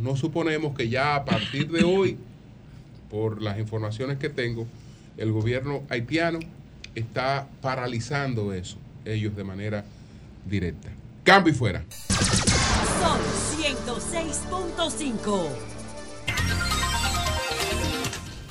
no 0.00 0.14
suponemos 0.14 0.76
que 0.76 0.88
ya 0.88 1.16
a 1.16 1.24
partir 1.24 1.70
de 1.70 1.84
hoy, 1.84 2.18
por 3.10 3.40
las 3.40 3.58
informaciones 3.58 4.18
que 4.18 4.28
tengo, 4.28 4.66
el 5.16 5.32
gobierno 5.32 5.82
haitiano 5.88 6.38
está 6.94 7.48
paralizando 7.62 8.52
eso, 8.52 8.76
ellos 9.04 9.34
de 9.36 9.44
manera 9.44 9.84
directa. 10.44 10.88
Cambio 11.24 11.52
y 11.52 11.56
fuera. 11.56 11.84
Sol 12.08 13.20
106.5. 13.58 15.48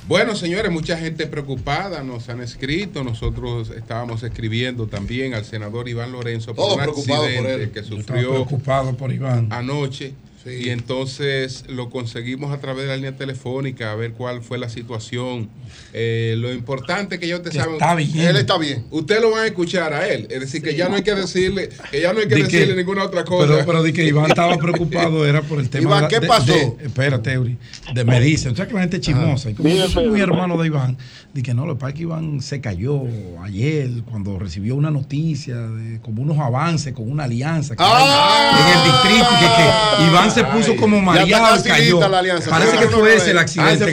Bueno, 0.07 0.36
señores, 0.36 0.72
mucha 0.72 0.98
gente 0.98 1.28
preocupada 1.28 2.02
nos 2.03 2.30
han 2.30 2.41
escrito. 2.41 3.03
Nosotros 3.03 3.70
estábamos 3.70 4.24
escribiendo 4.24 4.88
también 4.88 5.36
al 5.36 5.45
senador 5.45 5.88
Iván 5.88 6.11
Lorenzo 6.11 6.56
por 6.56 6.66
Todos 6.66 6.78
un 6.78 6.86
por 6.86 6.90
accidente 7.28 7.64
él. 7.64 7.72
que 7.72 7.84
sufrió 7.84 8.30
preocupado 8.32 8.98
por 8.98 9.11
Iván. 9.14 9.49
anoche. 9.52 10.14
Y 10.45 10.70
entonces 10.70 11.66
lo 11.68 11.90
conseguimos 11.90 12.52
a 12.53 12.60
través 12.60 12.84
de 12.84 12.88
la 12.90 12.95
línea 12.95 13.16
telefónica 13.16 13.91
a 13.91 13.95
ver 13.95 14.14
cuál 14.14 14.41
fue 14.41 14.57
la 14.57 14.70
situación. 14.70 15.49
Eh, 15.94 16.36
lo 16.38 16.53
importante 16.53 17.20
que 17.20 17.28
yo 17.28 17.41
te 17.41 17.52
saben. 17.52 17.74
está 17.74 17.94
bien. 17.95 18.18
Él 18.20 18.36
está 18.38 18.57
bien. 18.57 18.86
Usted 18.90 19.22
lo 19.22 19.32
van 19.32 19.44
a 19.44 19.48
escuchar 19.48 19.94
a 19.94 20.07
él. 20.07 20.28
Es 20.30 20.40
decir, 20.40 20.61
que 20.61 20.76
ya 20.76 20.88
no 20.90 20.95
hay 20.95 21.03
que 21.03 21.14
decirle, 21.14 21.70
que 21.91 22.02
ya 22.02 22.14
no 22.14 22.20
hay 22.20 22.28
que 22.28 22.36
decirle 22.36 22.76
ninguna 22.76 23.03
otra 23.03 23.24
cosa. 23.26 23.48
Pero, 23.53 23.66
pero 23.66 23.84
di 23.84 23.91
que 23.94 24.06
Iván 24.06 24.28
estaba 24.30 24.57
preocupado, 24.57 25.26
era 25.28 25.41
por 25.41 25.60
el 25.60 25.70
tema. 25.70 25.84
Iván, 25.84 25.98
de 25.99 26.02
la- 26.03 26.07
¿qué 26.10 26.20
de- 26.22 26.28
pasó? 26.28 26.53
de- 26.53 26.86
espérate, 26.86 27.32
Eury. 27.34 27.57
De, 27.94 28.03
me 28.06 28.20
dice, 28.22 28.49
o 28.49 28.56
sea 28.56 28.68
que 28.68 28.74
la 28.74 28.80
gente 28.82 28.98
es 28.98 29.02
chismosa. 29.03 29.49
Y 29.49 29.53
como 29.56 29.70
yo 29.70 29.90
soy 29.90 30.07
muy 30.07 30.22
hermano 30.22 30.57
de 30.57 30.68
Iván, 30.68 30.98
di 31.34 31.41
que 31.44 31.53
no, 31.53 31.66
lo 31.66 31.74
que 31.76 31.80
pasa 31.82 31.90
es 31.90 31.95
que 31.95 32.02
Iván 32.03 32.41
se 32.41 32.61
cayó 32.61 33.03
ayer 33.44 33.90
cuando 34.10 34.40
recibió 34.40 34.76
una 34.76 34.90
noticia 34.90 35.56
de 35.57 35.99
como 36.02 36.22
unos 36.24 36.40
avances 36.40 36.94
con 36.94 37.10
una 37.11 37.26
alianza 37.26 37.76
que 37.76 37.84
¡Ah! 37.86 38.52
hay 38.53 38.74
en 38.74 38.78
el 38.80 38.91
distrito. 38.91 39.28
y 39.36 39.40
Que, 39.40 40.03
que 40.06 40.10
Iván 40.10 40.29
se 40.30 40.44
puso 40.44 40.76
como 40.76 41.00
mareado 41.02 41.64
cayó. 41.64 41.92
lista 41.96 42.08
la 42.10 42.20
alianza. 42.20 42.50
Parece 42.50 42.78
que 42.78 42.88
fue 42.88 43.16
ese 43.16 43.30
el 43.30 43.36
no, 43.36 43.42
accidente. 43.42 43.92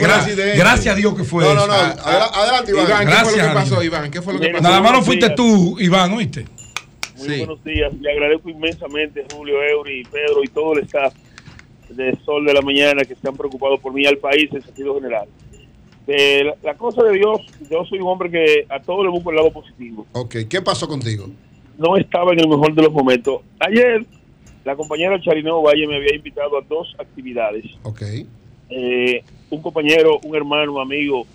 Gracias 0.57 0.87
a 0.93 0.95
Dios 0.95 1.15
que 1.15 1.23
fue 1.23 1.43
No, 1.43 1.53
no, 1.53 1.67
no. 1.67 1.73
Adela- 1.73 2.31
Adelante, 2.33 2.71
Iván. 2.71 3.07
¿qué 3.07 3.13
fue 3.13 3.37
lo 3.37 3.47
que 3.47 3.53
pasó. 3.53 3.83
Iván? 3.83 4.11
¿Qué 4.11 4.21
fue 4.21 4.33
lo 4.33 4.39
que 4.39 4.49
pasó? 4.49 4.63
Nada 4.63 4.81
más 4.81 4.91
no 4.93 5.01
fuiste 5.03 5.29
tú, 5.31 5.77
Iván, 5.79 6.13
¿oíste? 6.13 6.45
Muy 7.17 7.37
buenos 7.39 7.63
días. 7.63 7.91
Le 7.99 8.11
agradezco 8.11 8.49
inmensamente 8.49 9.21
a 9.29 9.35
Julio 9.35 9.55
Eury, 9.63 10.03
Pedro 10.11 10.43
y 10.43 10.47
todo 10.47 10.73
el 10.73 10.83
staff 10.83 11.13
de 11.89 12.17
Sol 12.25 12.45
de 12.45 12.53
la 12.53 12.61
Mañana 12.61 13.03
que 13.05 13.13
están 13.13 13.35
preocupados 13.35 13.79
por 13.79 13.93
mí 13.93 14.03
y 14.03 14.05
al 14.05 14.17
país 14.17 14.49
en 14.53 14.61
sentido 14.61 14.95
general. 14.95 15.27
Eh, 16.07 16.43
la, 16.45 16.53
la 16.71 16.77
cosa 16.77 17.03
de 17.03 17.13
Dios, 17.13 17.41
yo 17.69 17.83
soy 17.85 17.99
un 17.99 18.07
hombre 18.07 18.29
que 18.29 18.65
a 18.69 18.79
todo 18.81 19.03
le 19.03 19.09
busco 19.09 19.29
el 19.31 19.35
lado 19.37 19.51
positivo. 19.51 20.05
Ok, 20.13 20.35
¿qué 20.49 20.61
pasó 20.61 20.87
contigo? 20.87 21.29
No 21.77 21.97
estaba 21.97 22.33
en 22.33 22.39
el 22.39 22.47
mejor 22.47 22.73
de 22.73 22.81
los 22.83 22.91
momentos. 22.93 23.41
Ayer, 23.59 24.05
la 24.67 24.75
compañera 24.75 25.17
Charineo 25.21 25.61
Valle 25.61 25.87
me 25.87 25.95
había 25.95 26.13
invitado 26.13 26.57
a 26.57 26.61
dos 26.61 26.93
actividades. 26.99 27.63
Ok. 27.83 28.01
Eh, 28.69 29.23
un 29.49 29.61
compañero, 29.61 30.19
un 30.25 30.35
hermano, 30.35 30.73
un 30.73 30.81
amigo 30.81 31.25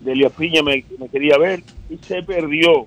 de 0.00 0.10
Elías 0.10 0.32
Piña 0.32 0.64
me, 0.64 0.84
me 0.98 1.08
quería 1.08 1.38
ver 1.38 1.62
y 1.88 1.96
se 1.98 2.24
perdió. 2.24 2.86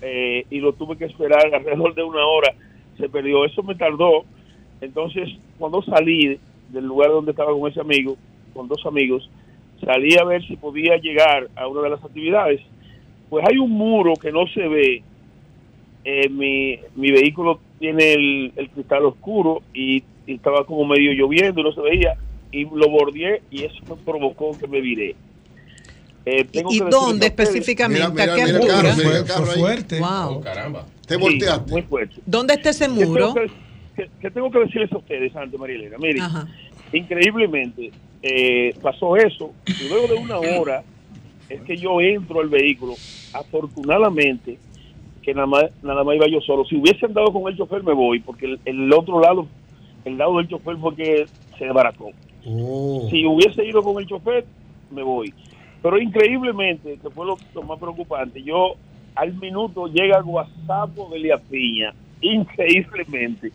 Eh, 0.00 0.46
y 0.48 0.60
lo 0.60 0.74
tuve 0.74 0.96
que 0.96 1.06
esperar 1.06 1.52
alrededor 1.52 1.92
de 1.96 2.04
una 2.04 2.24
hora. 2.24 2.54
Se 2.98 3.08
perdió. 3.08 3.44
Eso 3.44 3.64
me 3.64 3.74
tardó. 3.74 4.24
Entonces, 4.80 5.28
cuando 5.58 5.82
salí 5.82 6.38
del 6.68 6.84
lugar 6.84 7.10
donde 7.10 7.32
estaba 7.32 7.50
con 7.50 7.68
ese 7.68 7.80
amigo, 7.80 8.16
con 8.54 8.68
dos 8.68 8.86
amigos, 8.86 9.28
salí 9.84 10.16
a 10.16 10.24
ver 10.24 10.46
si 10.46 10.54
podía 10.54 10.98
llegar 10.98 11.48
a 11.56 11.66
una 11.66 11.82
de 11.82 11.90
las 11.90 12.04
actividades. 12.04 12.60
Pues 13.28 13.44
hay 13.44 13.58
un 13.58 13.72
muro 13.72 14.12
que 14.14 14.30
no 14.30 14.46
se 14.46 14.68
ve. 14.68 15.02
Eh, 16.08 16.28
mi, 16.28 16.78
mi 16.94 17.10
vehículo 17.10 17.58
tiene 17.80 18.12
el, 18.12 18.52
el 18.54 18.70
cristal 18.70 19.06
oscuro 19.06 19.62
y, 19.74 20.04
y 20.24 20.34
estaba 20.34 20.64
como 20.64 20.84
medio 20.86 21.10
lloviendo 21.12 21.60
y 21.60 21.64
no 21.64 21.72
se 21.72 21.80
veía. 21.80 22.14
Y 22.52 22.62
lo 22.64 22.88
bordeé 22.88 23.42
y 23.50 23.64
eso 23.64 23.74
me 23.88 23.96
provocó 23.96 24.56
que 24.56 24.68
me 24.68 24.80
viré. 24.80 25.16
Eh, 26.24 26.44
tengo 26.44 26.70
¿Y 26.72 26.78
que 26.78 26.84
dónde 26.84 27.26
a 27.26 27.30
ustedes- 27.30 27.48
específicamente? 27.48 28.22
¿A 28.22 28.34
qué 28.36 28.42
altura? 28.42 28.94
fuerte. 29.56 29.98
Wow. 30.00 30.44
Te 31.08 31.14
Sí, 31.16 31.20
volteaste. 31.20 31.72
muy 31.72 31.82
fuerte. 31.82 32.14
¿Dónde 32.24 32.54
está 32.54 32.70
ese 32.70 32.86
¿Qué 32.88 32.94
tengo 32.94 33.10
muro? 33.10 33.34
que- 33.34 33.50
¿Qué, 33.96 34.10
qué 34.20 34.30
tengo 34.30 34.50
que 34.50 34.58
decirles 34.60 34.92
a 34.92 34.98
ustedes, 34.98 35.32
Santa 35.32 35.58
María 35.58 35.74
Elena? 35.76 35.96
Miren, 35.98 36.22
Ajá. 36.22 36.46
increíblemente 36.92 37.90
eh, 38.22 38.74
pasó 38.80 39.16
eso 39.16 39.52
y 39.66 39.88
luego 39.88 40.06
de 40.08 40.14
una 40.14 40.38
hora 40.38 40.84
es 41.48 41.60
que 41.62 41.76
yo 41.76 42.00
entro 42.00 42.40
al 42.40 42.48
vehículo. 42.48 42.94
Afortunadamente, 43.32 44.58
que 45.26 45.34
nada 45.34 45.48
más, 45.48 45.64
nada 45.82 46.04
más 46.04 46.14
iba 46.14 46.28
yo 46.28 46.40
solo. 46.40 46.64
Si 46.64 46.76
hubiese 46.76 47.04
andado 47.04 47.32
con 47.32 47.50
el 47.50 47.58
chofer, 47.58 47.82
me 47.82 47.92
voy, 47.92 48.20
porque 48.20 48.46
el, 48.46 48.60
el 48.64 48.92
otro 48.92 49.18
lado, 49.20 49.48
el 50.04 50.16
lado 50.16 50.36
del 50.38 50.46
chofer 50.46 50.76
fue 50.76 50.94
que 50.94 51.26
se 51.58 51.64
desbarató. 51.64 52.10
Si 53.10 53.26
hubiese 53.26 53.64
ido 53.66 53.82
con 53.82 54.00
el 54.00 54.06
chofer, 54.06 54.46
me 54.92 55.02
voy. 55.02 55.34
Pero 55.82 55.98
increíblemente, 55.98 56.96
que 57.02 57.10
fue 57.10 57.26
lo, 57.26 57.36
lo 57.54 57.62
más 57.64 57.76
preocupante, 57.80 58.40
yo 58.40 58.74
al 59.16 59.34
minuto 59.34 59.88
llega 59.88 60.22
WhatsApp 60.22 60.90
de 60.90 61.18
Lía 61.18 61.38
Piña, 61.38 61.92
increíblemente. 62.20 63.50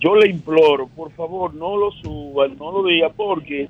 Yo 0.00 0.16
le 0.16 0.30
imploro, 0.30 0.88
por 0.88 1.12
favor, 1.12 1.54
no 1.54 1.76
lo 1.76 1.90
suban, 1.92 2.56
no 2.56 2.72
lo 2.72 2.84
diga, 2.84 3.10
porque 3.10 3.68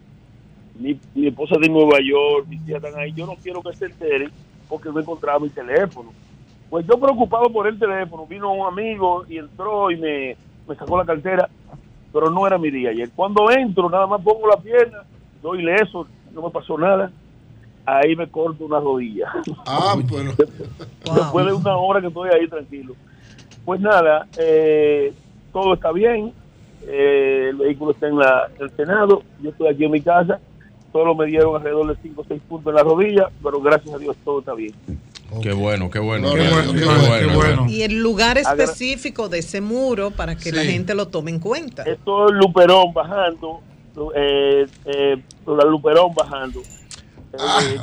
mi, 0.79 0.97
mi 1.17 1.27
esposa 1.27 1.57
de 1.61 1.69
Nueva 1.69 1.99
York, 2.01 2.47
mis 2.49 2.65
tías 2.65 2.85
están 2.85 3.01
ahí, 3.01 3.13
yo 3.17 3.27
no 3.27 3.35
quiero 3.43 3.63
que 3.63 3.73
se 3.75 3.87
enteren 3.87 4.31
porque 4.69 4.91
no 4.91 5.01
encontraba 5.01 5.41
mi 5.41 5.49
teléfono. 5.49 6.13
Pues 6.77 6.87
yo 6.87 7.01
preocupado 7.01 7.49
por 7.49 7.67
el 7.67 7.79
teléfono, 7.79 8.27
vino 8.27 8.53
un 8.53 8.67
amigo 8.67 9.25
y 9.31 9.39
entró 9.39 9.91
y 9.91 9.97
me, 9.97 10.37
me 10.69 10.75
sacó 10.75 10.99
la 10.99 11.07
cartera, 11.07 11.49
pero 12.13 12.29
no 12.29 12.47
era 12.47 12.59
mi 12.59 12.71
día 12.71 12.91
ayer. 12.91 13.09
Cuando 13.17 13.51
entro, 13.51 13.89
nada 13.89 14.07
más 14.07 14.21
pongo 14.21 14.47
la 14.47 14.59
pierna, 14.59 14.99
doy 15.41 15.63
leso, 15.63 16.07
no 16.35 16.43
me 16.43 16.51
pasó 16.51 16.77
nada, 16.77 17.11
ahí 17.87 18.15
me 18.15 18.29
corto 18.29 18.67
una 18.67 18.79
rodilla. 18.79 19.33
Ah, 19.65 19.97
bueno. 20.07 20.33
Después 20.37 21.47
de 21.47 21.53
una 21.55 21.79
hora 21.79 22.03
que 22.03 22.09
estoy 22.09 22.29
ahí 22.29 22.47
tranquilo. 22.47 22.95
Pues 23.65 23.81
nada, 23.81 24.27
eh, 24.37 25.15
todo 25.55 25.73
está 25.73 25.93
bien, 25.93 26.35
eh, 26.87 27.47
el 27.53 27.57
vehículo 27.57 27.93
está 27.93 28.09
en, 28.09 28.19
la, 28.19 28.51
el 28.61 28.71
Senado, 28.73 29.23
yo 29.41 29.49
estoy 29.49 29.69
aquí 29.69 29.87
en 29.87 29.93
mi 29.93 30.03
casa, 30.03 30.41
solo 30.93 31.15
me 31.15 31.25
dieron 31.25 31.57
alrededor 31.57 31.87
de 31.87 32.03
5 32.03 32.21
o 32.21 32.25
6 32.29 32.43
puntos 32.47 32.71
en 32.71 32.77
la 32.77 32.83
rodilla, 32.83 33.31
pero 33.43 33.63
gracias 33.63 33.95
a 33.95 33.99
Dios 33.99 34.15
todo 34.23 34.41
está 34.41 34.53
bien. 34.53 34.75
Qué 35.43 35.53
bueno, 35.53 35.91
qué 35.91 35.99
bueno. 35.99 36.33
Qué 36.35 36.49
bueno, 36.49 36.73
qué 36.73 36.85
bueno, 36.85 37.19
qué 37.19 37.35
bueno. 37.35 37.67
Y 37.69 37.83
el 37.83 37.95
lugar 38.01 38.39
específico 38.39 39.29
de 39.29 39.39
ese 39.41 39.61
muro 39.61 40.11
para 40.11 40.37
que 40.37 40.53
la 40.53 40.63
gente 40.63 40.95
lo 40.95 41.09
tome 41.09 41.31
en 41.31 41.41
cuenta. 41.41 41.83
Esto 41.83 42.29
es 42.29 42.35
Luperón 42.35 42.93
bajando, 42.95 43.61
eh, 44.15 44.67
eh, 44.85 45.23
la 45.47 45.65
Luperón 45.65 46.15
bajando. 46.15 46.61
Eh, 47.33 47.79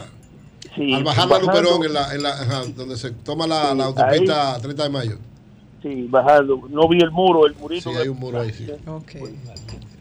sí, 0.76 0.94
Al 0.94 1.04
bajar 1.04 1.28
la. 1.28 1.40
Luperón, 1.40 1.84
en 1.84 1.94
la, 1.94 2.14
en 2.16 2.24
la, 2.24 2.30
ajá, 2.32 2.64
donde 2.76 2.96
se 2.98 3.12
toma 3.12 3.46
la, 3.46 3.74
la 3.76 3.86
autopista 3.86 4.58
30 4.62 4.84
de 4.84 4.90
mayo. 4.90 5.18
Sí, 5.82 6.08
bajando. 6.10 6.62
No 6.70 6.88
vi 6.88 7.00
el 7.02 7.12
muro, 7.12 7.46
el 7.46 7.56
murito. 7.56 7.92
Sí, 7.92 7.96
hay 7.98 8.08
un 8.08 8.18
muro 8.18 8.40
ahí, 8.40 8.52
sí. 8.54 8.68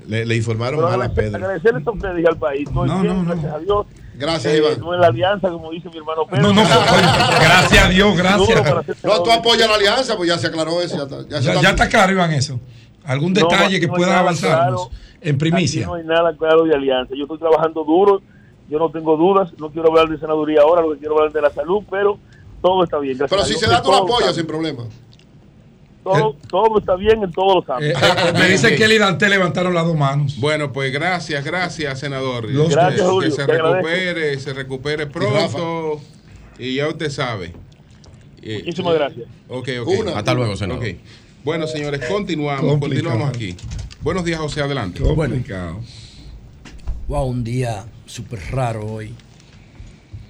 Le, 0.06 0.24
le 0.26 0.36
informaron 0.36 0.76
Pero 0.80 0.88
mal 0.90 1.02
a 1.02 1.12
Pedro. 1.12 1.36
agradecerles 1.36 1.86
a 1.86 1.90
ustedes 1.90 2.22
y 2.24 2.26
al 2.26 2.36
país. 2.36 2.68
Estoy 2.68 2.88
No, 2.88 3.00
bien, 3.02 3.14
no, 3.16 3.22
no. 3.22 3.30
gracias 3.30 3.52
a 3.54 3.58
Dios. 3.58 3.86
Gracias, 4.14 4.52
Eh, 4.52 4.58
Iván. 4.58 4.80
No 4.80 4.94
es 4.94 5.00
la 5.00 5.06
alianza, 5.08 5.48
como 5.50 5.70
dice 5.70 5.88
mi 5.88 5.96
hermano 5.98 6.26
Pedro. 6.26 6.42
No, 6.42 6.52
no, 6.52 6.62
gracias 7.40 7.84
a 7.84 7.88
Dios, 7.88 8.16
gracias. 8.16 9.04
No, 9.04 9.22
tú 9.22 9.30
apoyas 9.30 9.68
la 9.68 9.74
alianza, 9.76 10.16
pues 10.16 10.28
ya 10.28 10.38
se 10.38 10.46
aclaró 10.48 10.80
eso. 10.82 10.96
Ya 10.96 11.38
está, 11.38 11.40
Ya, 11.54 11.60
ya 11.60 11.70
está 11.70 11.88
claro, 11.88 12.12
Iván, 12.12 12.32
eso. 12.32 12.60
¿Algún 13.04 13.32
No, 13.32 13.40
detalle 13.40 13.80
que 13.80 13.88
pueda 13.88 14.18
avanzarnos 14.20 14.88
claro. 14.88 14.98
en 15.20 15.38
primicia? 15.38 15.86
No 15.86 15.94
hay 15.94 16.04
nada 16.04 16.36
claro 16.36 16.64
de 16.64 16.74
alianza. 16.74 17.14
Yo 17.16 17.24
estoy 17.24 17.38
trabajando 17.38 17.84
duro, 17.84 18.22
yo 18.68 18.78
no 18.78 18.90
tengo 18.90 19.16
dudas, 19.16 19.50
no 19.58 19.70
quiero 19.70 19.88
hablar 19.88 20.08
de 20.08 20.18
senaduría 20.18 20.60
ahora, 20.62 20.82
lo 20.82 20.92
que 20.92 20.98
quiero 20.98 21.16
hablar 21.18 21.32
de 21.32 21.40
la 21.42 21.50
salud, 21.50 21.82
pero 21.90 22.18
todo 22.60 22.84
está 22.84 22.98
bien. 22.98 23.18
gracias 23.18 23.30
Pero 23.30 23.42
a 23.42 23.44
si 23.44 23.50
Dios, 23.54 23.60
se 23.62 23.68
da, 23.68 23.82
tú 23.82 23.90
la 23.90 23.98
apoyas 23.98 24.34
sin 24.36 24.46
problema. 24.46 24.84
Todo, 26.02 26.36
todo 26.50 26.78
está 26.80 26.96
bien 26.96 27.22
en 27.22 27.30
todos 27.30 27.64
los 27.66 27.80
Eh, 27.82 27.92
ámbitos. 27.94 28.02
eh, 28.02 28.32
me 28.38 28.48
dice 28.48 28.74
que 28.74 28.84
él 28.84 28.92
y 28.92 28.98
Dante 28.98 29.28
levantaron 29.28 29.72
las 29.72 29.86
dos 29.86 29.96
manos. 29.96 30.36
Bueno, 30.40 30.72
pues 30.72 30.92
gracias, 30.92 31.44
gracias, 31.44 32.00
senador. 32.00 32.50
Los 32.50 32.68
Que- 32.68 32.74
Gracias, 32.74 33.00
que, 33.02 33.06
Julio, 33.08 33.30
se 33.30 33.42
agradezco. 33.42 33.72
recupere, 33.74 34.38
se 34.40 34.52
recupere 34.52 35.06
pronto. 35.06 36.00
Y 36.58 36.74
ya 36.76 36.88
usted 36.88 37.08
sabe. 37.10 37.52
Eh, 38.42 38.58
Muchísimas 38.64 38.94
eh, 38.94 38.98
gracias. 38.98 39.26
Ok, 39.48 39.68
ok. 39.82 39.88
Una. 40.00 40.18
Hasta 40.18 40.34
luego, 40.34 40.56
senador. 40.56 40.84
Bueno, 41.44 41.66
señores, 41.68 42.00
continuamos, 42.08 42.60
Complicado. 42.72 42.80
continuamos 43.10 43.28
aquí. 43.28 43.56
Buenos 44.00 44.24
días, 44.24 44.40
José, 44.40 44.62
adelante. 44.62 45.00
Complicado. 45.00 45.80
Wow, 47.08 47.26
un 47.26 47.44
día 47.44 47.84
súper 48.06 48.40
raro 48.50 48.84
hoy. 48.86 49.14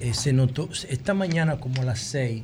Eh, 0.00 0.14
se 0.14 0.32
notó, 0.32 0.68
esta 0.88 1.14
mañana 1.14 1.58
como 1.60 1.80
a 1.82 1.84
las 1.84 2.00
6, 2.00 2.42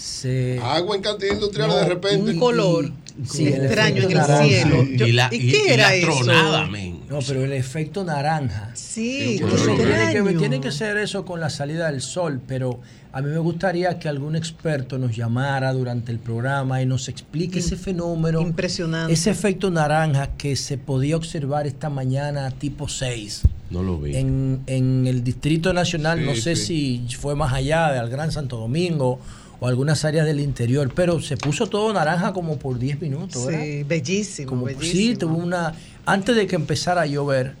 se... 0.00 0.58
Agua 0.62 0.96
en 0.96 1.02
cantidad 1.02 1.34
industrial 1.34 1.68
No, 1.68 1.76
de 1.76 1.84
repente. 1.86 2.30
un 2.32 2.38
color 2.38 2.90
Sí, 3.28 3.48
el 3.48 3.64
extraño 3.66 4.02
en 4.04 4.10
el 4.12 4.16
naranja. 4.16 4.44
cielo. 4.44 4.84
Yo- 4.96 5.06
Y 5.06 5.12
la- 5.12 5.28
¿Y, 5.30 5.36
y- 5.36 5.50
qué 5.52 5.58
y 5.66 5.72
era 5.72 5.88
la 5.88 5.94
eso? 5.94 6.06
tronada, 6.24 6.68
No, 7.10 7.18
pero 7.26 7.44
el 7.44 7.52
efecto 7.52 8.02
naranja. 8.02 8.70
Sí, 8.74 9.36
Entonces, 9.40 9.60
qué 9.68 9.74
tiene, 9.76 9.90
que, 9.90 10.02
extraño. 10.18 10.38
tiene 10.38 10.60
que 10.60 10.72
ser 10.72 10.96
eso 10.96 11.24
con 11.26 11.38
la 11.40 11.50
salida 11.50 11.90
del 11.90 12.00
sol, 12.00 12.40
pero 12.46 12.80
a 13.12 13.20
mí 13.20 13.28
me 13.28 13.38
gustaría 13.38 13.98
que 13.98 14.08
algún 14.08 14.36
experto 14.36 14.96
nos 14.96 15.14
llamara 15.14 15.72
durante 15.74 16.12
el 16.12 16.18
programa 16.18 16.80
y 16.80 16.86
nos 16.86 17.08
explique 17.08 17.58
ese 17.58 17.76
fenómeno. 17.76 18.40
Impresionante. 18.40 19.12
Ese 19.12 19.30
efecto 19.30 19.70
naranja 19.70 20.28
que 20.38 20.56
se 20.56 20.78
podía 20.78 21.16
observar 21.16 21.66
esta 21.66 21.90
mañana 21.90 22.50
tipo 22.52 22.88
6. 22.88 23.42
No 23.70 23.82
lo 23.82 23.98
vi. 24.00 24.16
En, 24.16 24.60
en 24.66 25.06
el 25.06 25.22
Distrito 25.22 25.72
Nacional, 25.74 26.20
Sí, 26.20 26.24
no 26.24 26.34
sé 26.36 26.56
sí. 26.56 27.04
si 27.08 27.16
fue 27.16 27.34
más 27.36 27.52
allá 27.52 27.90
del 27.92 28.08
Gran 28.08 28.32
Santo 28.32 28.56
Domingo 28.56 29.20
o 29.60 29.66
algunas 29.66 30.04
áreas 30.04 30.26
del 30.26 30.40
interior, 30.40 30.90
pero 30.94 31.20
se 31.20 31.36
puso 31.36 31.66
todo 31.68 31.92
naranja 31.92 32.32
como 32.32 32.58
por 32.58 32.78
10 32.78 33.00
minutos. 33.00 33.46
¿verdad? 33.46 33.62
Sí, 33.62 33.82
bellísimo, 33.84 34.48
Como- 34.48 34.64
bellísimo. 34.64 34.92
sí, 34.92 35.16
tuvo 35.16 35.36
una. 35.36 35.74
Antes 36.06 36.34
de 36.34 36.46
que 36.46 36.56
empezara 36.56 37.02
a 37.02 37.06
llover, 37.06 37.54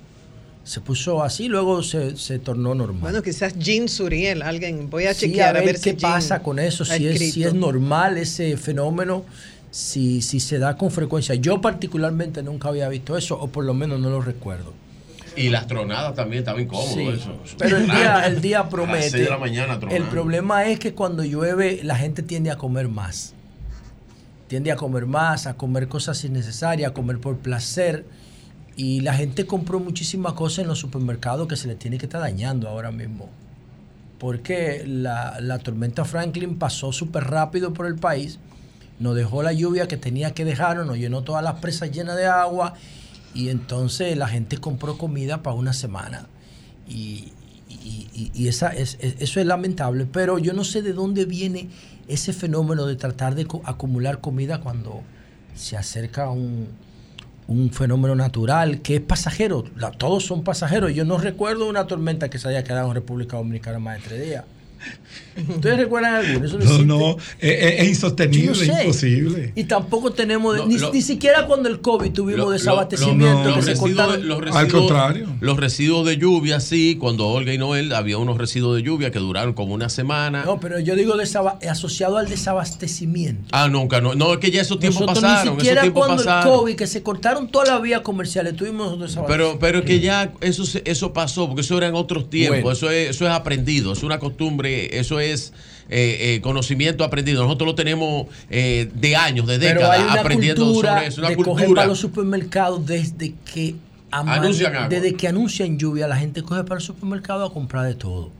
se 0.64 0.80
puso 0.80 1.22
así, 1.22 1.48
luego 1.48 1.82
se, 1.82 2.16
se 2.16 2.38
tornó 2.38 2.74
normal. 2.74 3.00
Bueno, 3.02 3.22
quizás 3.22 3.58
Jean 3.58 3.88
Suriel, 3.88 4.42
alguien, 4.42 4.88
voy 4.88 5.04
a 5.04 5.14
Sí, 5.14 5.26
chequear 5.26 5.56
a 5.56 5.60
ver, 5.60 5.76
qué 5.80 5.90
si 5.90 5.92
pasa 5.94 6.42
con 6.42 6.58
eso, 6.58 6.84
si 6.84 7.06
es, 7.06 7.32
si 7.32 7.44
es 7.44 7.54
normal 7.54 8.16
ese 8.18 8.56
fenómeno, 8.56 9.24
si, 9.70 10.22
si 10.22 10.40
se 10.40 10.58
da 10.58 10.76
con 10.76 10.90
frecuencia. 10.90 11.34
Yo 11.34 11.60
particularmente 11.60 12.42
nunca 12.42 12.68
había 12.68 12.88
visto 12.88 13.16
eso, 13.16 13.38
o 13.40 13.48
por 13.48 13.64
lo 13.64 13.74
menos 13.74 14.00
no 14.00 14.10
lo 14.10 14.20
recuerdo. 14.22 14.72
Y 15.40 15.48
las 15.48 15.66
tronadas 15.66 16.14
también 16.14 16.40
estaban 16.40 16.62
incómodas. 16.62 16.92
Sí, 16.92 17.08
eso. 17.08 17.38
Pero 17.58 17.78
el 17.78 17.86
día, 17.86 18.26
el 18.26 18.40
día 18.40 18.68
promete. 18.68 19.10
seis 19.10 19.24
de 19.24 19.30
la 19.30 19.38
mañana 19.38 19.78
el 19.90 20.04
problema 20.04 20.66
es 20.66 20.78
que 20.78 20.94
cuando 20.94 21.24
llueve 21.24 21.80
la 21.82 21.96
gente 21.96 22.22
tiende 22.22 22.50
a 22.50 22.56
comer 22.56 22.88
más. 22.88 23.34
Tiende 24.48 24.72
a 24.72 24.76
comer 24.76 25.06
más, 25.06 25.46
a 25.46 25.54
comer 25.54 25.88
cosas 25.88 26.22
innecesarias, 26.24 26.90
a 26.90 26.94
comer 26.94 27.18
por 27.18 27.38
placer. 27.38 28.04
Y 28.76 29.00
la 29.00 29.14
gente 29.14 29.46
compró 29.46 29.80
muchísimas 29.80 30.32
cosas 30.34 30.60
en 30.60 30.68
los 30.68 30.78
supermercados 30.78 31.48
que 31.48 31.56
se 31.56 31.68
les 31.68 31.78
tiene 31.78 31.98
que 31.98 32.06
estar 32.06 32.20
dañando 32.20 32.68
ahora 32.68 32.90
mismo. 32.90 33.28
Porque 34.18 34.84
la, 34.86 35.38
la 35.40 35.58
tormenta 35.58 36.04
Franklin 36.04 36.58
pasó 36.58 36.92
súper 36.92 37.24
rápido 37.24 37.72
por 37.72 37.86
el 37.86 37.96
país, 37.96 38.38
nos 38.98 39.16
dejó 39.16 39.42
la 39.42 39.52
lluvia 39.52 39.88
que 39.88 39.96
tenía 39.96 40.32
que 40.34 40.44
dejar, 40.44 40.76
nos 40.84 40.98
llenó 40.98 41.22
todas 41.22 41.42
las 41.42 41.54
presas 41.54 41.90
llenas 41.90 42.16
de 42.16 42.26
agua 42.26 42.74
y 43.34 43.48
entonces 43.48 44.16
la 44.16 44.28
gente 44.28 44.58
compró 44.58 44.98
comida 44.98 45.42
para 45.42 45.56
una 45.56 45.72
semana. 45.72 46.26
Y, 46.88 47.32
esa, 48.46 48.68
es, 48.70 48.98
es- 49.00 49.16
eso 49.20 49.40
es 49.40 49.46
lamentable, 49.46 50.06
pero 50.10 50.38
yo 50.38 50.52
no 50.52 50.64
sé 50.64 50.82
de 50.82 50.92
dónde 50.92 51.24
viene 51.24 51.68
ese 52.08 52.32
fenómeno 52.32 52.86
de 52.86 52.96
tratar 52.96 53.34
de 53.34 53.46
acumular 53.64 54.20
comida 54.20 54.60
cuando 54.60 55.02
se 55.54 55.76
acerca 55.76 56.30
un, 56.30 56.68
un 57.46 57.70
fenómeno 57.72 58.14
natural 58.16 58.80
que 58.82 58.96
es 58.96 59.00
pasajero. 59.00 59.62
Todos 59.98 60.24
son 60.26 60.42
pasajeros. 60.42 60.92
Yo 60.94 61.04
no 61.04 61.18
recuerdo 61.18 61.68
una 61.68 61.86
tormenta 61.86 62.28
que 62.28 62.38
se 62.38 62.48
haya 62.48 62.64
quedado 62.64 62.88
en 62.88 62.94
República 62.94 63.36
Dominicana 63.36 63.78
más 63.78 63.98
de 63.98 64.08
tres 64.08 64.24
días. 64.26 64.44
¿Ustedes 65.48 65.78
recuerdan 65.78 66.16
alguno? 66.16 66.44
Eso 66.46 66.56
No, 66.58 66.62
existe. 66.64 66.84
no, 66.84 67.16
es, 67.38 67.62
es- 67.62 67.80
es 67.80 67.88
insostenible, 67.88 68.52
es 68.52 68.58
sé. 68.58 68.82
imposible. 68.82 69.52
Y 69.54 69.64
tampoco 69.64 70.12
tenemos, 70.12 70.56
No, 70.56 70.66
ni, 70.66 70.76
lo- 70.76 70.92
ni 70.92 71.00
siquiera 71.02 71.46
cuando 71.46 71.68
el 71.68 71.80
COVID 71.80 72.10
tuvimos 72.12 72.40
Lo- 72.46 72.50
desabastecimiento, 72.50 73.44
lo- 73.44 73.50
que 73.50 73.56
los, 73.56 73.64
se 73.64 73.70
residuos, 73.72 73.96
cortaron. 73.96 74.28
los 74.28 74.40
residuos- 74.40 75.40
Los 75.40 75.56
residuos 75.58 76.06
de 76.06 76.16
lluvia, 76.18 76.60
sí, 76.60 76.96
cuando 77.00 77.28
Olga 77.28 77.54
y 77.54 77.58
Noel 77.58 77.94
había 77.94 78.18
unos 78.18 78.36
residuos 78.38 78.76
de 78.76 78.82
lluvia 78.82 79.10
que 79.10 79.18
duraron 79.18 79.54
como 79.54 79.72
una 79.72 79.88
semana. 79.88 80.44
No, 80.44 80.60
pero 80.60 80.78
yo 80.80 80.94
digo 80.96 81.14
asociado 81.68 82.18
al 82.18 82.28
desabastecimiento. 82.28 83.48
Ah, 83.52 83.68
nunca, 83.68 84.00
no, 84.00 84.14
no, 84.14 84.32
es 84.34 84.38
que 84.40 84.50
ya 84.50 84.60
esos 84.62 84.78
tiempos 84.78 85.02
Nosotros 85.02 85.22
pasaron, 85.24 85.54
ni 85.54 85.60
siquiera 85.60 85.90
cuando 85.92 86.16
pasaron. 86.16 86.52
el 86.52 86.58
COVID, 86.58 86.74
que 86.76 86.86
se 86.86 87.02
cortaron 87.02 87.48
todas 87.50 87.68
las 87.68 87.80
vías 87.82 88.00
comerciales, 88.02 88.56
tuvimos 88.56 88.90
Pero, 88.92 89.06
desabastecimiento. 89.06 89.58
pero 89.58 89.78
es 89.78 89.84
que 89.84 90.00
ya 90.00 90.32
eso, 90.40 90.64
se- 90.66 90.82
eso 90.84 91.12
pasó, 91.12 91.46
porque 91.46 91.62
eso 91.62 91.76
era 91.78 91.86
en 91.88 91.94
otros 91.94 92.28
tiempos, 92.28 92.62
Bueno. 92.62 92.72
eso, 92.76 92.90
es, 92.90 93.10
eso 93.10 93.26
es 93.26 93.32
aprendido, 93.32 93.92
es 93.92 94.02
una 94.02 94.18
costumbre, 94.18 94.69
eso 94.92 95.20
es 95.20 95.52
eh, 95.88 96.34
eh, 96.36 96.40
conocimiento 96.40 97.02
aprendido. 97.04 97.42
Nosotros 97.42 97.66
lo 97.66 97.74
tenemos 97.74 98.26
eh, 98.50 98.90
de 98.94 99.16
años, 99.16 99.46
de 99.46 99.58
décadas, 99.58 100.16
aprendiendo 100.20 100.64
cultura 100.64 100.92
sobre 100.94 101.06
eso, 101.08 101.20
una 101.20 101.30
de 101.30 101.36
coger 101.36 101.66
cultura. 101.66 101.80
para 101.82 101.88
los 101.88 101.98
supermercados 101.98 102.86
desde 102.86 103.34
que 103.52 103.74
Anuncian 104.12 104.88
desde 104.88 105.14
que 105.14 105.28
anuncian 105.28 105.78
lluvia, 105.78 106.08
la 106.08 106.16
gente 106.16 106.42
coge 106.42 106.64
para 106.64 106.80
el 106.80 106.84
supermercado 106.84 107.44
a 107.44 107.52
comprar 107.52 107.86
de 107.86 107.94
todo. 107.94 108.30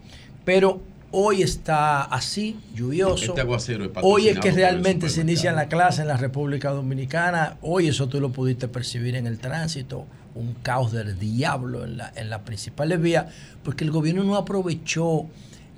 Pero 0.45 0.81
hoy 1.13 1.43
está 1.43 2.03
así, 2.03 2.57
lluvioso. 2.75 3.25
Este 3.27 3.41
aguacero 3.41 3.85
es 3.85 3.91
Hoy 4.03 4.29
es 4.29 4.39
que 4.41 4.51
realmente 4.51 5.09
se 5.09 5.21
inicia 5.21 5.53
la 5.53 5.69
clase 5.69 6.03
en 6.03 6.09
la 6.09 6.17
República 6.17 6.71
Dominicana. 6.71 7.57
Hoy 7.63 7.87
eso 7.87 8.09
tú 8.09 8.21
lo 8.21 8.31
pudiste 8.33 8.67
percibir 8.67 9.15
en 9.15 9.29
el 9.29 9.39
tránsito, 9.39 10.07
un 10.35 10.55
caos 10.55 10.91
del 10.91 11.17
diablo 11.21 11.85
en, 11.85 11.99
la- 11.99 12.13
en 12.17 12.31
las 12.31 12.41
principales 12.41 13.01
vías, 13.01 13.27
porque 13.63 13.85
el 13.85 13.93
gobierno 13.93 14.25
no 14.25 14.35
aprovechó 14.37 15.27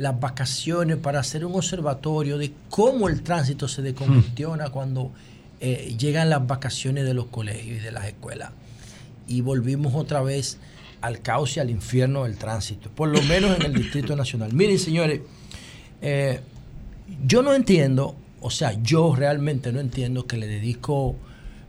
las 0.02 0.18
vacaciones 0.18 0.96
para 0.96 1.20
hacer 1.20 1.44
un 1.44 1.54
observatorio 1.54 2.36
de 2.36 2.52
cómo 2.68 3.08
el 3.08 3.22
tránsito 3.22 3.68
se 3.68 3.82
decongestiona 3.82 4.70
cuando 4.70 5.12
eh, 5.60 5.94
llegan 5.96 6.28
las 6.28 6.44
vacaciones 6.44 7.04
de 7.04 7.14
los 7.14 7.26
colegios 7.26 7.78
y 7.78 7.80
de 7.80 7.92
las 7.92 8.06
escuelas. 8.06 8.50
Y 9.28 9.42
volvimos 9.42 9.94
otra 9.94 10.20
vez 10.20 10.58
al 11.00 11.22
caos 11.22 11.56
y 11.56 11.60
al 11.60 11.70
infierno 11.70 12.24
del 12.24 12.36
tránsito, 12.36 12.90
por 12.90 13.10
lo 13.10 13.22
menos 13.22 13.56
en 13.56 13.62
el 13.62 13.74
Distrito 13.82 14.16
Nacional. 14.16 14.52
Miren, 14.52 14.80
señores, 14.80 15.20
eh, 16.00 16.40
yo 17.24 17.42
no 17.42 17.54
entiendo, 17.54 18.16
o 18.40 18.50
sea, 18.50 18.72
yo 18.82 19.14
realmente 19.14 19.72
no 19.72 19.78
entiendo 19.78 20.26
que 20.26 20.36
le 20.36 20.48
dedico 20.48 21.14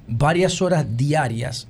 varias 0.07 0.59
horas 0.63 0.97
diarias 0.97 1.67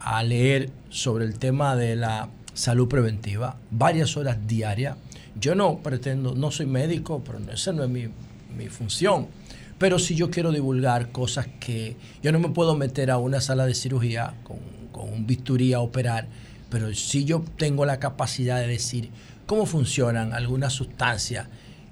a 0.00 0.22
leer 0.22 0.70
sobre 0.88 1.26
el 1.26 1.38
tema 1.38 1.76
de 1.76 1.94
la 1.94 2.30
salud 2.54 2.88
preventiva, 2.88 3.56
varias 3.70 4.16
horas 4.16 4.38
diarias. 4.46 4.96
Yo 5.38 5.54
no 5.54 5.78
pretendo, 5.78 6.34
no 6.34 6.50
soy 6.50 6.66
médico, 6.66 7.22
pero 7.24 7.38
esa 7.52 7.72
no 7.72 7.84
es 7.84 7.90
mi, 7.90 8.08
mi 8.56 8.68
función. 8.68 9.28
Pero 9.78 9.98
si 9.98 10.14
yo 10.14 10.30
quiero 10.30 10.52
divulgar 10.52 11.12
cosas 11.12 11.46
que 11.60 11.96
yo 12.22 12.32
no 12.32 12.38
me 12.38 12.48
puedo 12.48 12.74
meter 12.74 13.10
a 13.10 13.18
una 13.18 13.40
sala 13.40 13.66
de 13.66 13.74
cirugía 13.74 14.34
con, 14.42 14.58
con 14.90 15.12
un 15.12 15.26
bisturí 15.26 15.74
a 15.74 15.80
operar, 15.80 16.28
pero 16.70 16.92
si 16.94 17.24
yo 17.24 17.44
tengo 17.58 17.84
la 17.84 18.00
capacidad 18.00 18.58
de 18.58 18.66
decir 18.66 19.10
cómo 19.46 19.66
funcionan 19.66 20.32
algunas 20.32 20.72
sustancias 20.72 21.48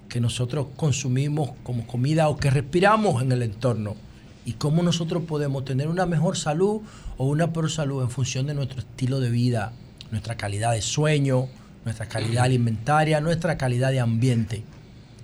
que 0.08 0.20
nosotros 0.20 0.68
consumimos 0.76 1.50
como 1.62 1.86
comida 1.86 2.28
o 2.28 2.36
que 2.36 2.50
respiramos 2.50 3.22
en 3.22 3.32
el 3.32 3.42
entorno 3.42 3.96
y 4.44 4.52
cómo 4.52 4.82
nosotros 4.82 5.24
podemos 5.24 5.64
tener 5.64 5.88
una 5.88 6.06
mejor 6.06 6.36
salud 6.36 6.82
o 7.16 7.26
una 7.26 7.52
peor 7.52 7.70
salud 7.70 8.02
en 8.02 8.10
función 8.10 8.46
de 8.46 8.54
nuestro 8.54 8.80
estilo 8.80 9.20
de 9.20 9.30
vida, 9.30 9.72
nuestra 10.10 10.36
calidad 10.36 10.72
de 10.72 10.82
sueño, 10.82 11.48
nuestra 11.84 12.06
calidad 12.06 12.44
alimentaria, 12.44 13.20
nuestra 13.20 13.56
calidad 13.56 13.90
de 13.90 14.00
ambiente 14.00 14.62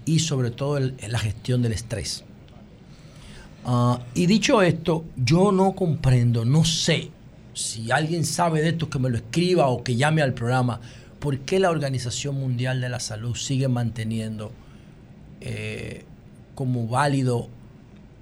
y 0.05 0.21
sobre 0.21 0.51
todo 0.51 0.79
la 0.79 1.19
gestión 1.19 1.63
del 1.63 1.73
estrés. 1.73 2.25
Ah, 3.65 4.01
y 4.15 4.27
dicho 4.27 4.63
esto, 4.63 5.05
yo 5.17 5.53
no 5.53 5.73
comprendo, 5.73 6.45
no 6.45 6.65
sé 6.65 7.11
si 7.53 7.91
alguien 7.91 8.25
sabe 8.25 8.63
de 8.63 8.71
esto 8.71 8.89
que 8.89 8.99
me 8.99 9.11
lo 9.11 9.17
escriba 9.17 9.69
o 9.69 9.83
que 9.83 9.97
llame 9.97 10.23
al 10.23 10.33
programa, 10.33 10.81
por 11.19 11.39
qué 11.41 11.61
la 11.61 11.71
Organización 11.71 12.37
Mundial 12.37 12.81
de 12.81 12.89
la 12.89 13.01
Salud 13.01 13.37
sigue 13.37 13.69
manteniendo 13.69 14.53
eh, 15.41 16.05
como 16.55 16.87
válido 16.87 17.49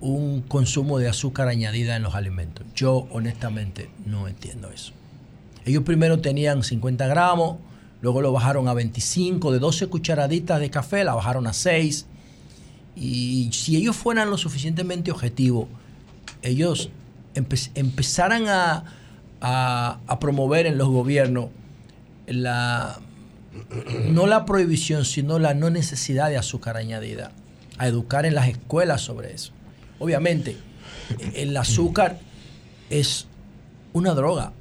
un 0.00 0.42
consumo 0.42 0.98
de 0.98 1.08
azúcar 1.08 1.48
añadida 1.48 1.96
en 1.96 2.02
los 2.02 2.14
alimentos. 2.14 2.66
Yo 2.74 3.08
honestamente 3.10 3.90
no 4.06 4.28
entiendo 4.28 4.70
eso. 4.70 4.92
Ellos 5.64 5.82
primero 5.84 6.20
tenían 6.20 6.62
50 6.62 7.06
gramos, 7.06 7.56
luego 8.00 8.20
lo 8.22 8.32
bajaron 8.32 8.68
a 8.68 8.74
25, 8.74 9.52
de 9.52 9.58
12 9.58 9.86
cucharaditas 9.88 10.60
de 10.60 10.70
café 10.70 11.04
la 11.04 11.14
bajaron 11.14 11.46
a 11.46 11.52
6. 11.52 12.06
Y 12.96 13.50
si 13.52 13.76
ellos 13.76 13.96
fueran 13.96 14.30
lo 14.30 14.38
suficientemente 14.38 15.10
objetivos, 15.12 15.68
ellos 16.42 16.90
empe- 17.34 17.70
empezaran 17.74 18.48
a, 18.48 18.84
a- 19.40 19.98
a 20.06 20.18
promover 20.18 20.66
en 20.66 20.78
los 20.78 20.88
gobiernos 20.88 21.46
la, 22.26 22.98
no 24.10 24.26
la 24.26 24.44
prohibición, 24.44 25.04
sino 25.04 25.38
la 25.38 25.54
no 25.54 25.70
necesidad 25.70 26.28
de 26.28 26.36
azúcar 26.36 26.76
añadida, 26.76 27.30
a 27.78 27.86
educar 27.86 28.26
en 28.26 28.34
las 28.34 28.48
escuelas 28.48 29.00
sobre 29.02 29.32
eso. 29.32 29.52
Obviamente, 30.00 30.56
el 31.34 31.56
azúcar 31.56 32.18
es 32.90 33.26
una 33.92 34.14
droga, 34.14 34.52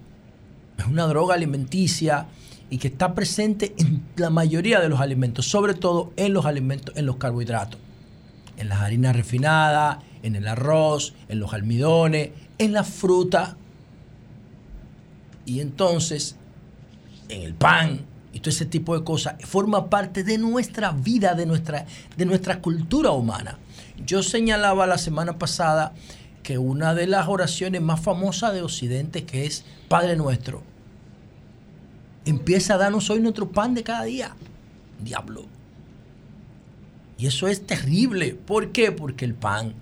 es 0.77 0.85
una 0.85 1.05
droga 1.07 1.35
alimenticia 1.35 2.27
y 2.69 2.77
que 2.77 2.87
está 2.89 3.13
presente 3.13 3.73
en 3.77 4.03
la 4.15 4.29
mayoría 4.29 4.79
de 4.79 4.89
los 4.89 4.99
alimentos, 4.99 5.47
sobre 5.47 5.73
todo 5.73 6.11
en 6.17 6.33
los 6.33 6.45
alimentos, 6.45 6.95
en 6.97 7.05
los 7.05 7.17
carbohidratos, 7.17 7.79
en 8.57 8.69
las 8.69 8.79
harinas 8.79 9.15
refinadas, 9.15 9.99
en 10.23 10.35
el 10.35 10.47
arroz, 10.47 11.13
en 11.29 11.39
los 11.39 11.53
almidones, 11.53 12.31
en 12.57 12.73
la 12.73 12.83
fruta 12.83 13.55
y 15.45 15.61
entonces 15.61 16.35
en 17.29 17.41
el 17.41 17.53
pan 17.53 18.01
y 18.33 18.39
todo 18.39 18.49
ese 18.49 18.65
tipo 18.65 18.97
de 18.97 19.03
cosas 19.03 19.35
forma 19.45 19.89
parte 19.89 20.23
de 20.23 20.37
nuestra 20.37 20.91
vida, 20.91 21.33
de 21.35 21.45
nuestra, 21.45 21.85
de 22.17 22.25
nuestra 22.25 22.61
cultura 22.61 23.11
humana. 23.11 23.57
Yo 24.05 24.21
señalaba 24.23 24.85
la 24.85 24.97
semana 24.97 25.37
pasada 25.39 25.93
que 26.43 26.57
una 26.57 26.93
de 26.93 27.07
las 27.07 27.27
oraciones 27.27 27.81
más 27.81 27.99
famosas 27.99 28.53
de 28.53 28.61
Occidente, 28.61 29.25
que 29.25 29.45
es 29.45 29.65
Padre 29.87 30.15
Nuestro, 30.15 30.63
empieza 32.29 32.75
a 32.75 32.77
darnos 32.77 33.09
hoy 33.09 33.19
nuestro 33.19 33.49
pan 33.51 33.73
de 33.73 33.83
cada 33.83 34.03
día. 34.03 34.35
Diablo. 35.03 35.45
Y 37.17 37.27
eso 37.27 37.47
es 37.47 37.65
terrible. 37.65 38.35
¿Por 38.35 38.71
qué? 38.71 38.91
Porque 38.91 39.25
el 39.25 39.33
pan 39.33 39.73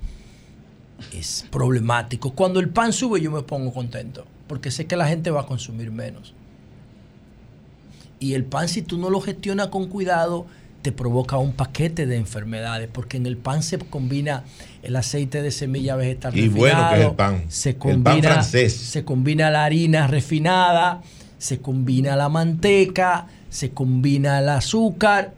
es 1.13 1.45
problemático. 1.51 2.31
Cuando 2.31 2.59
el 2.59 2.69
pan 2.69 2.93
sube 2.93 3.19
yo 3.21 3.31
me 3.31 3.41
pongo 3.43 3.73
contento, 3.73 4.25
porque 4.47 4.71
sé 4.71 4.85
que 4.85 4.95
la 4.95 5.07
gente 5.07 5.31
va 5.31 5.41
a 5.41 5.45
consumir 5.45 5.91
menos. 5.91 6.33
Y 8.19 8.33
el 8.33 8.45
pan, 8.45 8.69
si 8.69 8.81
tú 8.81 8.97
no 8.97 9.09
lo 9.09 9.19
gestionas 9.19 9.67
con 9.67 9.87
cuidado, 9.87 10.45
te 10.81 10.91
provoca 10.91 11.37
un 11.37 11.51
paquete 11.53 12.05
de 12.05 12.15
enfermedades, 12.15 12.87
porque 12.91 13.17
en 13.17 13.25
el 13.25 13.37
pan 13.37 13.63
se 13.63 13.77
combina 13.77 14.43
el 14.83 14.95
aceite 14.95 15.41
de 15.41 15.51
semilla 15.51 15.95
vegetal 15.95 16.37
Y 16.37 16.47
refinado, 16.47 16.59
bueno 16.59 16.89
que 16.89 16.95
es 17.01 17.09
el 17.09 17.15
pan. 17.15 17.45
se 17.49 17.69
El 17.71 17.75
pan 17.75 17.91
combina, 18.03 18.29
francés. 18.33 18.73
se 18.73 19.03
combina 19.03 19.49
la 19.51 19.65
harina 19.65 20.07
refinada, 20.07 21.01
se 21.45 21.61
combina 21.61 22.15
la 22.15 22.27
manteca, 22.27 23.27
se 23.51 23.69
combina 23.69 24.39
el 24.39 24.49
azúcar. 24.49 25.31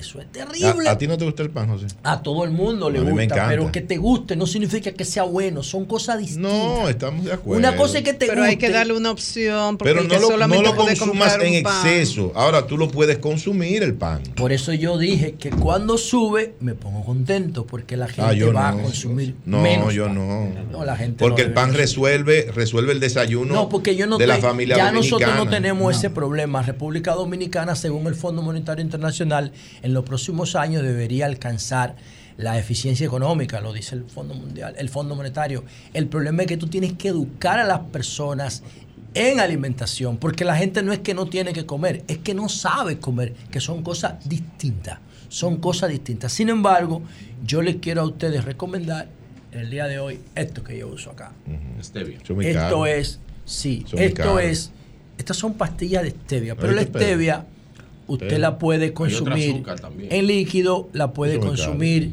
Eso 0.00 0.20
es 0.20 0.32
terrible. 0.32 0.88
¿A, 0.88 0.92
a 0.92 0.98
ti 0.98 1.06
no 1.06 1.18
te 1.18 1.24
gusta 1.26 1.42
el 1.42 1.50
pan, 1.50 1.68
José? 1.68 1.86
A 2.02 2.22
todo 2.22 2.44
el 2.44 2.50
mundo 2.50 2.88
le 2.90 2.98
A 2.98 3.02
mí 3.02 3.06
me 3.08 3.12
gusta, 3.12 3.24
encanta. 3.34 3.48
pero 3.48 3.70
que 3.70 3.80
te 3.82 3.96
guste 3.98 4.34
no 4.34 4.46
significa 4.46 4.92
que 4.92 5.04
sea 5.04 5.24
bueno, 5.24 5.62
son 5.62 5.84
cosas 5.84 6.18
distintas. 6.18 6.50
No, 6.52 6.88
estamos 6.88 7.24
de 7.26 7.32
acuerdo. 7.32 7.58
Una 7.58 7.76
cosa 7.76 7.98
es 7.98 8.04
que 8.04 8.14
te 8.14 8.26
Pero 8.26 8.42
hay 8.42 8.56
que 8.56 8.66
guste. 8.68 8.78
darle 8.78 8.94
una 8.94 9.10
opción 9.10 9.76
porque 9.76 9.92
Pero 9.92 10.02
no 10.04 10.08
que 10.08 10.14
lo, 10.16 10.20
no 10.22 10.26
solamente 10.28 10.64
lo 10.64 10.74
puede 10.74 10.96
consumas 10.96 11.38
en 11.40 11.54
exceso. 11.54 12.32
Ahora 12.34 12.66
tú 12.66 12.78
lo 12.78 12.88
puedes 12.90 13.18
consumir 13.18 13.82
el 13.82 13.94
pan. 13.94 14.22
Por 14.36 14.52
eso 14.52 14.72
yo 14.72 14.96
dije 14.98 15.32
que 15.34 15.50
cuando 15.50 15.98
sube 15.98 16.54
me 16.60 16.74
pongo 16.74 17.04
contento 17.04 17.66
porque 17.66 17.96
la 17.96 18.06
gente 18.08 18.22
Ah, 18.22 18.32
yo 18.32 18.52
va 18.52 18.72
no. 18.72 18.78
a 18.78 18.82
consumir 18.82 19.34
No, 19.44 19.60
menos. 19.60 19.92
yo 19.94 20.06
pan. 20.06 20.14
no. 20.14 20.50
No, 20.72 20.84
la 20.84 20.96
gente 20.96 21.16
Porque 21.18 21.42
no 21.42 21.48
el 21.48 21.54
pan 21.54 21.74
resuelve, 21.74 22.50
resuelve 22.54 22.92
el 22.92 23.00
desayuno 23.00 23.54
No, 23.54 23.68
porque 23.68 23.96
yo 23.96 24.06
no 24.06 24.16
de 24.18 24.26
la 24.26 24.38
familia 24.38 24.76
ya 24.76 24.86
dominicana. 24.86 25.18
nosotros 25.18 25.44
no 25.44 25.50
tenemos 25.50 25.96
ese 25.96 26.08
problema. 26.10 26.62
República 26.62 27.12
Dominicana, 27.14 27.74
según 27.76 28.06
el 28.06 28.14
Fondo 28.14 28.40
Monetario 28.42 28.82
Internacional, 28.82 29.52
en 29.90 29.94
los 29.94 30.04
próximos 30.04 30.56
años 30.56 30.82
debería 30.82 31.26
alcanzar 31.26 31.96
la 32.36 32.58
eficiencia 32.58 33.06
económica, 33.06 33.60
lo 33.60 33.72
dice 33.72 33.94
el 33.94 34.04
Fondo 34.04 34.34
Mundial, 34.34 34.74
el 34.78 34.88
Fondo 34.88 35.14
Monetario. 35.14 35.64
El 35.92 36.06
problema 36.06 36.42
es 36.42 36.48
que 36.48 36.56
tú 36.56 36.68
tienes 36.68 36.94
que 36.94 37.08
educar 37.08 37.58
a 37.58 37.64
las 37.64 37.80
personas 37.80 38.62
en 39.12 39.40
alimentación, 39.40 40.16
porque 40.16 40.44
la 40.44 40.56
gente 40.56 40.82
no 40.82 40.92
es 40.92 41.00
que 41.00 41.12
no 41.12 41.26
tiene 41.26 41.52
que 41.52 41.66
comer, 41.66 42.04
es 42.08 42.18
que 42.18 42.32
no 42.32 42.48
sabe 42.48 42.98
comer, 42.98 43.34
que 43.50 43.60
son 43.60 43.82
cosas 43.82 44.26
distintas, 44.26 45.00
son 45.28 45.56
cosas 45.56 45.90
distintas. 45.90 46.32
Sin 46.32 46.48
embargo, 46.48 47.02
yo 47.44 47.60
les 47.60 47.76
quiero 47.76 48.02
a 48.02 48.04
ustedes 48.04 48.44
recomendar 48.44 49.08
en 49.52 49.60
el 49.60 49.70
día 49.70 49.86
de 49.86 49.98
hoy 49.98 50.20
esto 50.36 50.62
que 50.62 50.78
yo 50.78 50.88
uso 50.88 51.10
acá. 51.10 51.32
Stevia. 51.82 52.18
Es 52.22 52.30
muy 52.30 52.46
Esto 52.46 52.86
es 52.86 53.18
Sí, 53.50 53.84
Son 53.88 53.98
esto 53.98 54.38
es, 54.38 54.70
estas 55.18 55.36
son 55.36 55.54
pastillas 55.54 56.04
de 56.04 56.10
stevia, 56.10 56.54
pero 56.54 56.72
la 56.72 56.82
pedo. 56.86 57.44
Usted 58.10 58.38
la 58.38 58.58
puede 58.58 58.92
consumir 58.92 59.64
en 60.10 60.26
líquido, 60.26 60.88
la 60.92 61.12
puede 61.12 61.36
Eso 61.36 61.46
consumir 61.46 62.12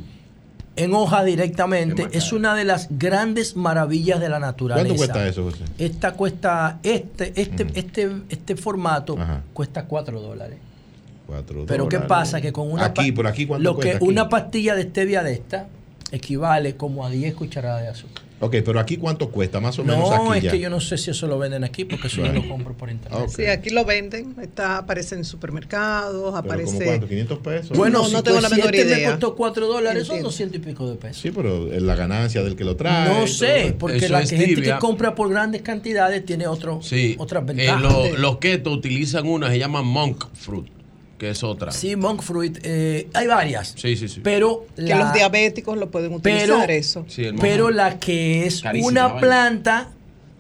en 0.76 0.94
hoja 0.94 1.24
directamente. 1.24 2.08
Es 2.12 2.32
una 2.32 2.56
de 2.56 2.64
las 2.64 2.88
grandes 2.92 3.56
maravillas 3.56 4.20
de 4.20 4.30
la 4.30 4.40
naturaleza. 4.40 4.88
¿Cuánto 4.88 4.98
cuesta 4.98 5.28
eso, 5.28 5.44
José? 5.44 5.64
Esta 5.78 6.14
cuesta, 6.14 6.80
este, 6.84 7.34
este, 7.36 7.68
este, 7.74 8.12
este 8.30 8.56
formato 8.56 9.18
cuesta 9.54 9.86
4 9.86 10.22
dólares. 10.22 10.58
Cuatro 11.26 11.66
Pero 11.68 11.90
¿qué 11.90 12.00
pasa? 12.00 12.40
Que 12.40 12.54
con 12.54 12.72
una 12.72 12.86
Aquí, 12.86 13.12
por 13.12 13.28
aquí, 13.28 13.46
¿cuánto 13.46 13.64
lo 13.64 13.76
que 13.76 13.82
cuesta 13.82 13.98
aquí? 13.98 14.08
una 14.08 14.30
pastilla 14.30 14.76
de 14.76 14.84
stevia 14.84 15.24
de 15.24 15.34
esta 15.34 15.68
equivale 16.12 16.78
como 16.78 17.06
a 17.06 17.10
10 17.10 17.36
cucharadas 17.36 17.82
de 17.82 17.88
azúcar. 17.90 18.24
Ok, 18.40 18.58
pero 18.64 18.80
aquí 18.80 18.98
cuánto 18.98 19.30
cuesta, 19.32 19.60
más 19.60 19.80
o 19.80 19.84
menos 19.84 20.10
No, 20.12 20.34
es 20.36 20.44
ya. 20.44 20.52
que 20.52 20.60
yo 20.60 20.70
no 20.70 20.80
sé 20.80 20.96
si 21.00 21.10
eso 21.10 21.26
lo 21.26 21.40
venden 21.40 21.64
aquí 21.64 21.86
porque 21.86 22.06
eso 22.06 22.18
yo 22.18 22.24
Bueno. 22.24 22.42
lo 22.44 22.48
compro 22.48 22.74
por 22.78 22.92
internet. 22.92 23.22
Ok. 23.24 23.30
Sí, 23.36 23.46
aquí 23.48 23.72
lo 23.72 23.84
venden, 23.84 24.36
está, 24.40 24.78
aparece 24.78 25.16
en 25.16 25.26
supermercados, 25.26 26.14
Pero 26.24 26.38
aparece... 26.38 26.74
¿como 26.74 26.86
cuánto? 26.86 27.08
¿500 27.08 27.40
pesos? 27.42 27.78
Bueno, 27.78 28.00
no, 28.00 28.06
si 28.06 28.14
no 28.14 28.22
tengo 28.24 28.40
la 28.42 28.50
pues, 28.50 28.52
si 28.52 28.58
menor 28.62 28.76
este 28.76 28.92
me 28.94 28.98
idea. 29.00 29.10
costó 29.12 29.36
4 29.36 29.66
dólares, 29.68 30.04
son 30.06 30.18
Entiendo. 30.18 30.30
200 30.30 30.56
y 30.58 30.60
pico 30.60 30.90
de 30.90 30.96
pesos. 30.98 31.18
Sí, 31.22 31.32
pero 31.32 31.72
es 31.74 31.82
la 31.82 31.96
ganancia 31.96 32.44
del 32.44 32.56
que 32.56 32.64
lo 32.64 32.76
trae. 32.76 33.10
No 33.22 33.26
sé, 33.28 33.76
porque 33.78 34.08
la 34.08 34.24
gente 34.26 34.62
que 34.62 34.76
compra 34.80 35.16
por 35.16 35.30
grandes 35.30 35.64
cantidades 35.64 36.24
tiene 36.24 36.46
otro, 36.48 36.80
Sí. 36.84 37.16
otras 37.18 37.42
Eh, 37.44 37.46
ventajas. 37.48 37.82
lo- 37.82 38.18
los 38.18 38.38
keto 38.38 38.72
utilizan 38.72 39.28
una, 39.28 39.50
se 39.50 39.58
llama 39.58 39.82
monk 39.82 40.26
fruit, 40.34 40.68
que 41.18 41.30
es 41.32 41.44
otra. 41.44 41.72
Sí, 41.72 41.96
monk 41.96 42.22
fruit, 42.22 42.60
eh, 42.64 43.10
hay 43.14 43.28
varias. 43.28 43.74
Sí, 43.76 43.96
sí, 43.96 44.08
sí. 44.08 44.22
Pero 44.24 44.66
Que 44.76 44.84
la- 44.84 44.98
los 45.00 45.14
diabéticos 45.14 45.78
lo 45.78 45.90
pueden 45.90 46.14
utilizar 46.14 46.48
pero, 46.68 46.74
eso. 46.74 47.06
pero 47.40 47.70
la 47.72 48.00
que 48.00 48.46
es 48.46 48.62
Carísima, 48.62 48.88
una 48.90 49.08
vaya. 49.08 49.20
planta, 49.20 49.90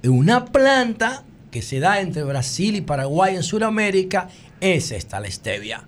una 0.04 0.46
planta 0.46 1.24
que 1.52 1.62
se 1.62 1.80
da 1.80 2.00
entre 2.02 2.24
Brasil 2.24 2.76
y 2.76 2.82
Paraguay 2.82 3.36
en 3.36 3.44
Sudamérica, 3.44 4.30
es 4.62 4.92
esta, 4.92 5.20
la 5.20 5.30
stevia. 5.32 5.84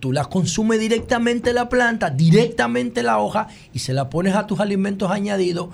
Tú 0.00 0.12
la 0.12 0.24
consumes 0.24 0.80
directamente 0.80 1.52
la 1.52 1.68
planta, 1.68 2.10
directamente 2.10 3.02
la 3.02 3.18
hoja 3.18 3.48
y 3.72 3.78
se 3.80 3.92
la 3.92 4.10
pones 4.10 4.34
a 4.34 4.46
tus 4.46 4.60
alimentos 4.60 5.10
añadidos. 5.10 5.68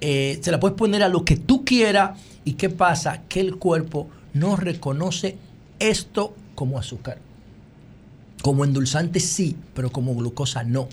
eh, 0.00 0.38
se 0.42 0.50
la 0.50 0.60
puedes 0.60 0.76
poner 0.76 1.02
a 1.02 1.08
lo 1.08 1.24
que 1.24 1.36
tú 1.36 1.64
quieras. 1.64 2.18
¿Y 2.44 2.54
qué 2.54 2.68
pasa? 2.68 3.22
Que 3.26 3.40
el 3.40 3.56
cuerpo 3.56 4.08
no 4.34 4.54
reconoce 4.56 5.38
esto 5.78 6.34
como 6.54 6.78
azúcar. 6.78 7.18
Como 8.44 8.66
endulzante 8.66 9.20
sí, 9.20 9.56
pero 9.72 9.90
como 9.90 10.14
glucosa 10.14 10.64
no. 10.64 10.86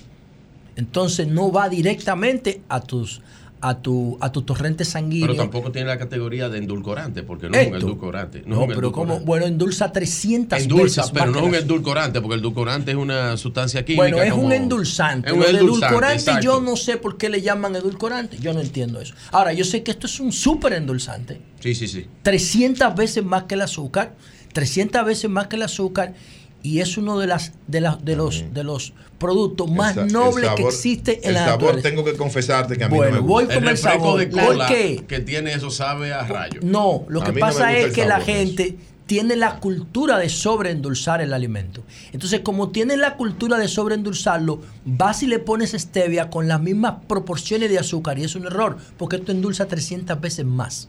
Entonces 0.77 1.27
no 1.27 1.51
va 1.51 1.67
directamente 1.67 2.61
a 2.69 2.79
tus 2.79 3.21
a 3.59 3.77
tu 3.79 4.17
a 4.21 4.31
tu 4.31 4.43
torrente 4.43 4.85
sanguíneo. 4.85 5.27
Pero 5.27 5.37
tampoco 5.37 5.69
tiene 5.69 5.89
la 5.89 5.99
categoría 5.99 6.47
de 6.47 6.59
endulcorante, 6.59 7.23
porque 7.23 7.49
no 7.49 7.57
es 7.57 7.67
un 7.67 7.75
endulcorante. 7.75 8.43
No, 8.45 8.55
No, 8.55 8.61
es 8.63 8.69
un 8.69 8.75
pero 8.75 8.91
como 8.93 9.15
endulcorante. 9.15 9.25
bueno, 9.25 9.45
endulza 9.47 9.91
300 9.91 10.61
Endulza, 10.61 11.01
veces 11.01 11.11
pero 11.13 11.31
no 11.31 11.39
es 11.39 11.43
un 11.43 11.55
endulcorante, 11.55 12.21
porque 12.21 12.35
el 12.35 12.39
endulcorante 12.39 12.91
es 12.91 12.97
una 12.97 13.35
sustancia 13.35 13.83
química. 13.83 14.01
Bueno, 14.03 14.21
es 14.21 14.31
un 14.31 14.53
endulzante. 14.53 15.27
Es 15.27 15.33
un 15.35 15.43
endulzante, 15.43 15.85
edulcorante 15.87 16.15
exacto. 16.21 16.41
yo 16.41 16.61
no 16.61 16.77
sé 16.77 16.95
por 16.95 17.17
qué 17.17 17.27
le 17.27 17.41
llaman 17.41 17.75
edulcorante. 17.75 18.37
Yo 18.39 18.53
no 18.53 18.61
entiendo 18.61 19.01
eso. 19.01 19.13
Ahora, 19.33 19.51
yo 19.51 19.65
sé 19.65 19.83
que 19.83 19.91
esto 19.91 20.07
es 20.07 20.21
un 20.21 20.31
súper 20.31 20.71
endulzante. 20.71 21.41
Sí, 21.59 21.75
sí, 21.75 21.89
sí. 21.89 22.05
300 22.23 22.95
veces 22.95 23.25
más 23.25 23.43
que 23.43 23.55
el 23.55 23.61
azúcar, 23.61 24.15
300 24.53 25.05
veces 25.05 25.29
más 25.29 25.47
que 25.47 25.57
el 25.57 25.63
azúcar 25.63 26.13
y 26.63 26.79
es 26.79 26.97
uno 26.97 27.17
de 27.19 27.27
las 27.27 27.53
de, 27.67 27.81
las 27.81 28.03
de 28.05 28.15
los 28.15 28.43
de 28.53 28.63
los 28.63 28.93
productos 29.17 29.69
más 29.69 29.95
El 29.97 30.07
el 30.07 30.13
nobles 30.13 30.49
que 30.55 30.63
existe 30.63 31.19
en 31.23 31.29
el 31.29 31.33
la 31.35 31.45
sabor 31.45 31.61
naturaleza. 31.75 31.89
tengo 31.89 32.03
que 32.03 32.13
confesarte 32.15 32.77
que 32.77 32.83
a 32.83 32.89
mí 32.89 32.97
Bueno, 32.97 33.17
no 33.17 33.21
me 33.21 33.27
voy 33.27 33.43
gusta. 33.45 33.55
con 33.59 33.63
el 33.65 33.69
refresco 33.71 33.99
sabor. 33.99 34.19
de 34.19 34.27
¿Por 34.27 34.45
cola 34.45 34.67
qué? 34.67 35.03
que 35.07 35.19
tiene 35.19 35.53
eso 35.53 35.69
sabe 35.69 36.13
a 36.13 36.23
rayo. 36.25 36.59
No, 36.63 37.05
lo 37.07 37.21
A 37.21 37.25
que 37.25 37.31
no 37.33 37.39
pasa 37.39 37.73
es 37.77 37.85
el 37.85 37.93
que 37.93 38.05
la 38.05 38.19
gente 38.21 38.77
tiene 39.05 39.35
la 39.35 39.59
cultura 39.59 40.17
de 40.17 40.29
sobreendulzar 40.29 41.19
el 41.21 41.33
alimento. 41.33 41.83
Entonces, 42.13 42.39
como 42.39 42.69
tiene 42.69 42.95
la 42.95 43.17
cultura 43.17 43.57
de 43.57 43.67
sobreendulzarlo, 43.67 44.61
vas 44.85 45.21
y 45.21 45.27
le 45.27 45.39
pones 45.39 45.71
stevia 45.71 46.29
con 46.29 46.47
las 46.47 46.61
mismas 46.61 46.93
proporciones 47.09 47.69
de 47.69 47.77
azúcar 47.79 48.17
y 48.19 48.23
es 48.23 48.35
un 48.35 48.45
error, 48.45 48.77
porque 48.97 49.17
esto 49.17 49.33
endulza 49.33 49.65
300 49.67 50.21
veces 50.21 50.45
más. 50.45 50.87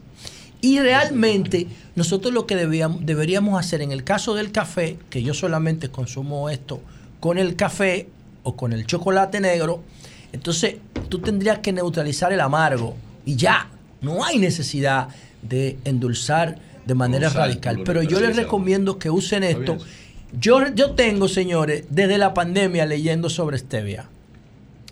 Y 0.63 0.79
realmente 0.79 1.67
nosotros 1.95 2.33
lo 2.33 2.47
que 2.47 2.55
debíamos- 2.55 3.05
deberíamos 3.05 3.59
hacer 3.59 3.81
en 3.81 3.91
el 3.91 4.05
caso 4.05 4.33
del 4.33 4.53
café, 4.53 4.97
que 5.09 5.21
yo 5.21 5.33
solamente 5.33 5.89
consumo 5.89 6.49
esto 6.49 6.79
con 7.19 7.37
el 7.37 7.57
café 7.57 8.07
o 8.43 8.55
con 8.55 8.71
el 8.71 8.85
chocolate 8.87 9.41
negro, 9.41 9.83
entonces 10.31 10.75
tú 11.09 11.19
tendrías 11.19 11.59
que 11.59 11.73
neutralizar 11.73 12.31
el 12.31 12.39
amargo 12.39 12.95
y 13.25 13.35
ya, 13.35 13.67
no 14.01 14.23
hay 14.23 14.39
necesidad 14.39 15.09
de 15.41 15.77
endulzar 15.83 16.57
de 16.85 16.95
manera 16.95 17.27
radical. 17.29 17.81
Pero 17.83 18.01
yo 18.01 18.19
les 18.21 18.29
recomiendo 18.43 18.97
que 18.99 19.09
usen 19.09 19.43
esto. 19.43 19.73
Yo, 20.39 20.73
yo 20.73 20.91
tengo, 20.91 21.27
señores, 21.27 21.83
desde 21.89 22.17
la 22.17 22.33
pandemia 22.33 22.85
leyendo 22.85 23.29
sobre 23.29 23.57
stevia 23.57 24.05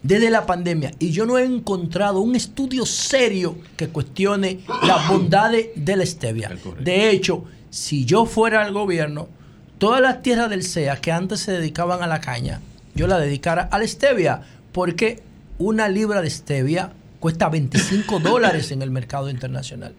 desde 0.04 0.30
la 0.30 0.46
pandemia 0.46 0.92
y 1.00 1.12
yo 1.12 1.26
no 1.26 1.38
he 1.38 1.46
encontrado 1.46 2.22
un 2.22 2.36
estudio 2.36 2.86
serio 2.86 3.58
que 3.78 3.90
cuestione 3.90 4.62
las 4.84 5.08
bondades 5.10 5.70
de 5.76 5.96
la 5.96 6.06
stevia. 6.06 6.52
De 6.80 7.10
hecho, 7.10 7.46
si 7.70 8.06
yo 8.06 8.26
fuera 8.26 8.64
al 8.64 8.74
gobierno, 8.74 9.30
todas 9.78 10.02
las 10.02 10.22
tierras 10.22 10.50
del 10.50 10.64
CEA 10.64 10.98
que 10.98 11.12
antes 11.12 11.42
se 11.42 11.52
dedicaban 11.52 12.02
a 12.04 12.08
la 12.08 12.22
caña, 12.22 12.62
yo 12.96 13.08
la 13.08 13.20
dedicara 13.20 13.64
a 13.72 13.80
la 13.80 13.88
stevia, 13.88 14.42
porque 14.72 15.22
una 15.58 15.88
libra 15.88 16.22
de 16.22 16.30
stevia 16.30 16.92
cuesta 17.20 17.50
25 17.50 18.20
dólares 18.24 18.72
en 18.72 18.82
el 18.82 18.92
mercado 18.92 19.30
internacional. 19.30 19.94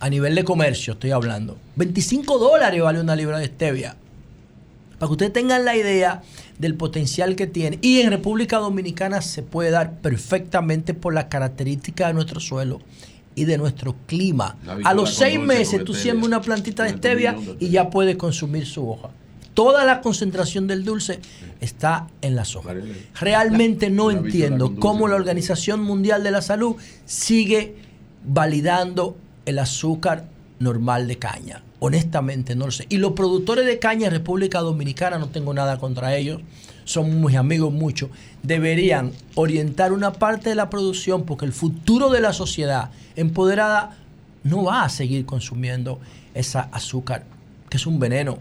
A 0.00 0.08
nivel 0.08 0.36
de 0.36 0.44
comercio 0.44 0.92
estoy 0.92 1.10
hablando. 1.10 1.58
25 1.76 2.38
dólares 2.38 2.80
vale 2.80 3.00
una 3.00 3.16
libra 3.16 3.38
de 3.38 3.46
stevia. 3.46 3.96
Para 4.98 5.08
que 5.08 5.12
ustedes 5.12 5.32
tengan 5.32 5.64
la 5.64 5.76
idea 5.76 6.22
del 6.58 6.74
potencial 6.74 7.36
que 7.36 7.46
tiene. 7.46 7.78
Y 7.82 8.00
en 8.00 8.10
República 8.10 8.58
Dominicana 8.58 9.22
se 9.22 9.42
puede 9.42 9.70
dar 9.70 10.00
perfectamente 10.00 10.94
por 10.94 11.14
las 11.14 11.26
características 11.26 12.08
de 12.08 12.14
nuestro 12.14 12.40
suelo 12.40 12.80
y 13.34 13.44
de 13.44 13.56
nuestro 13.58 13.94
clima. 14.06 14.56
La 14.64 14.78
A 14.84 14.94
los 14.94 15.14
seis 15.14 15.38
meses 15.38 15.84
tú 15.84 15.94
siembras 15.94 16.26
una 16.26 16.40
plantita 16.40 16.82
de 16.82 16.90
este 16.90 17.08
stevia 17.08 17.36
y 17.60 17.68
ya 17.68 17.90
puedes 17.90 18.16
consumir 18.16 18.66
su 18.66 18.88
hoja. 18.88 19.10
Toda 19.54 19.84
la 19.84 20.00
concentración 20.00 20.66
del 20.68 20.84
dulce 20.84 21.20
está 21.60 22.06
en 22.22 22.36
las 22.36 22.54
hojas. 22.54 22.76
Realmente 23.20 23.90
no 23.90 24.10
la 24.10 24.18
entiendo 24.18 24.76
cómo 24.76 25.08
la 25.08 25.16
Organización 25.16 25.82
Mundial 25.82 26.22
de 26.22 26.30
la 26.30 26.42
Salud 26.42 26.76
sigue 27.06 27.74
validando 28.24 29.16
el 29.46 29.58
azúcar 29.58 30.28
normal 30.60 31.08
de 31.08 31.18
caña. 31.18 31.62
Honestamente, 31.80 32.56
no 32.56 32.66
lo 32.66 32.72
sé. 32.72 32.86
Y 32.88 32.96
los 32.96 33.12
productores 33.12 33.64
de 33.64 33.78
caña 33.78 34.06
en 34.06 34.12
República 34.12 34.60
Dominicana, 34.60 35.18
no 35.18 35.28
tengo 35.28 35.54
nada 35.54 35.78
contra 35.78 36.16
ellos, 36.16 36.40
son 36.84 37.20
mis 37.24 37.36
amigos 37.36 37.72
mucho, 37.72 38.10
deberían 38.42 39.12
orientar 39.34 39.92
una 39.92 40.12
parte 40.12 40.48
de 40.48 40.54
la 40.56 40.70
producción 40.70 41.24
porque 41.24 41.44
el 41.44 41.52
futuro 41.52 42.10
de 42.10 42.20
la 42.20 42.32
sociedad 42.32 42.90
empoderada 43.14 43.96
no 44.42 44.64
va 44.64 44.84
a 44.84 44.88
seguir 44.88 45.24
consumiendo 45.26 46.00
esa 46.34 46.62
azúcar, 46.72 47.24
que 47.68 47.76
es 47.76 47.86
un 47.86 48.00
veneno. 48.00 48.38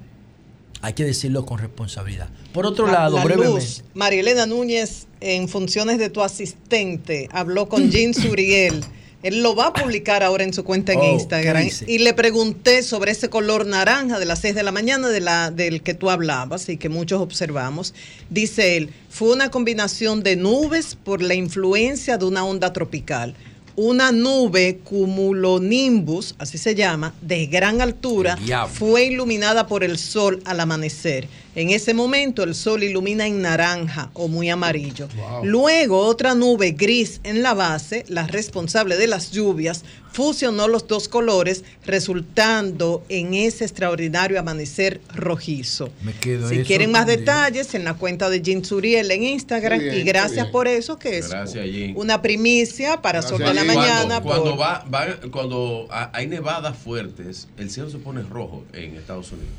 Hay 0.81 0.93
que 0.93 1.03
decirlo 1.03 1.45
con 1.45 1.57
responsabilidad. 1.59 2.30
Por 2.53 2.65
otro 2.65 2.85
La- 2.85 2.93
lado, 2.93 3.18
la 3.18 3.23
brevemente. 3.26 3.53
luz. 3.59 3.84
María 3.93 4.19
Elena 4.22 4.45
Núñez, 4.45 5.07
en 5.22 5.47
funciones 5.49 5.97
de 5.97 6.09
tu 6.09 6.22
asistente, 6.22 7.27
habló 7.31 7.68
con 7.68 7.89
Jean 7.91 8.14
Suriel. 8.14 8.84
Él 9.23 9.41
lo 9.41 9.56
va 9.56 9.68
a 9.68 9.73
publicar 9.73 10.22
ahora 10.23 10.44
en 10.44 10.53
su 10.53 10.64
cuenta 10.64 10.94
en 10.94 10.99
Oh, 10.99 11.14
Instagram. 11.14 11.68
Y 11.88 11.98
le 11.99 12.14
pregunté 12.14 12.84
sobre 12.84 13.11
ese 13.11 13.30
color 13.30 13.65
naranja 13.65 14.19
de 14.19 14.26
las 14.26 14.39
6 14.39 14.53
de 14.56 14.64
la 14.64 14.72
mañana 14.72 15.10
de 15.10 15.19
la, 15.22 15.49
del 15.49 15.81
que 15.81 15.94
tú 15.95 16.10
hablabas 16.10 16.69
y 16.69 16.77
que 16.77 16.88
muchos 16.89 17.19
observamos. 17.19 17.94
Dice 18.30 18.77
él, 18.77 18.91
fue 19.10 19.31
una 19.34 19.49
combinación 19.49 20.22
de 20.22 20.35
nubes 20.35 20.95
por 20.95 21.22
la 21.22 21.34
influencia 21.34 22.18
de 22.18 22.26
una 22.26 22.45
onda 22.45 22.73
tropical. 22.73 23.34
Una 23.76 24.11
nube 24.11 24.80
cumulonimbus, 24.84 26.35
así 26.39 26.57
se 26.57 26.73
llama, 26.76 27.14
de 27.22 27.45
gran 27.45 27.80
altura, 27.81 28.38
fue 28.72 29.06
iluminada 29.06 29.68
por 29.68 29.84
el 29.84 29.98
sol 29.98 30.41
al 30.45 30.60
amanecer. 30.60 31.27
En 31.58 31.72
ese 31.72 31.96
momento 31.96 32.44
el 32.44 32.54
sol 32.54 32.84
ilumina 32.84 33.26
en 33.26 33.42
naranja 33.42 34.12
o 34.14 34.28
muy 34.28 34.48
amarillo. 34.50 35.08
Wow. 35.16 35.44
Luego 35.44 36.00
otra 36.06 36.36
nube 36.36 36.72
gris 36.74 37.20
en 37.24 37.42
la 37.42 37.56
base, 37.56 38.06
la 38.10 38.28
responsable 38.28 38.96
de 38.96 39.08
las 39.08 39.32
lluvias, 39.32 39.84
fusionó 40.14 40.68
los 40.68 40.88
dos 40.88 41.08
colores, 41.08 41.64
resultando 41.84 43.04
en 43.10 43.34
ese 43.34 43.64
extraordinario 43.66 44.40
amanecer 44.40 45.02
rojizo. 45.16 45.90
Me 46.04 46.14
quedo 46.14 46.48
Si 46.48 46.60
quieren 46.60 46.92
más 46.92 47.08
detalles, 47.08 47.74
en 47.74 47.84
la 47.84 47.96
cuenta 47.96 48.30
de 48.30 48.42
Jim 48.42 48.64
Suriel 48.64 49.10
en 49.10 49.24
Instagram. 49.24 49.80
Bien, 49.80 49.98
y 49.98 50.04
gracias 50.04 50.48
por 50.48 50.68
eso, 50.68 51.00
que 51.00 51.18
es 51.18 51.30
Gracias, 51.30 51.66
una 51.96 52.22
primicia 52.22 53.02
para 53.02 53.22
Sol 53.24 53.40
de 53.40 53.54
la 53.54 53.64
Mañana. 53.64 54.22
Cuando, 54.22 54.52
por- 54.52 54.62
va, 54.62 54.86
va- 54.94 55.18
cuando 55.32 55.88
ha- 55.90 56.12
hay 56.14 56.28
nevadas 56.28 56.78
fuertes, 56.78 57.48
el 57.58 57.72
cielo 57.72 57.90
se 57.90 57.98
pone 57.98 58.22
rojo 58.22 58.64
en 58.74 58.96
Estados 58.96 59.32
Unidos. 59.32 59.50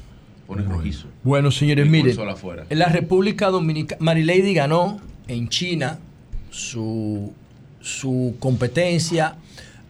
Pone 0.49 0.63
rojizo. 0.63 1.09
Bueno, 1.25 1.51
señores, 1.51 1.87
Y 1.87 1.91
miren, 1.91 2.19
en 2.71 2.79
la 2.79 2.89
República 2.89 3.51
Dominicana, 3.51 3.99
Marilady 4.01 4.55
ganó 4.55 4.99
en 5.29 5.51
China 5.51 5.99
su, 6.51 7.35
su 7.83 8.35
competencia 8.39 9.37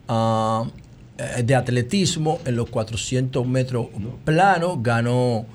ah, 0.09 0.65
eh, 1.17 1.45
de 1.45 1.55
atletismo 1.55 2.41
en 2.45 2.57
los 2.57 2.69
400 2.71 3.47
metros 3.47 3.87
plano, 4.25 4.81
ganó, 4.83 5.47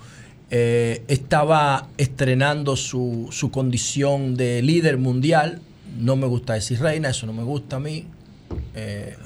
eh, 0.49 1.03
estaba 1.09 1.89
estrenando 1.97 2.77
su, 2.77 3.27
su 3.29 3.51
condición 3.51 4.37
de 4.37 4.61
líder 4.61 4.97
mundial, 4.97 5.59
no 5.99 6.15
me 6.15 6.27
gusta 6.27 6.53
decir 6.53 6.79
reina, 6.79 7.09
eso 7.09 7.25
no 7.25 7.33
me 7.33 7.43
gusta 7.43 7.75
a 7.75 7.79
mí, 7.81 8.05
eh, 8.73 9.17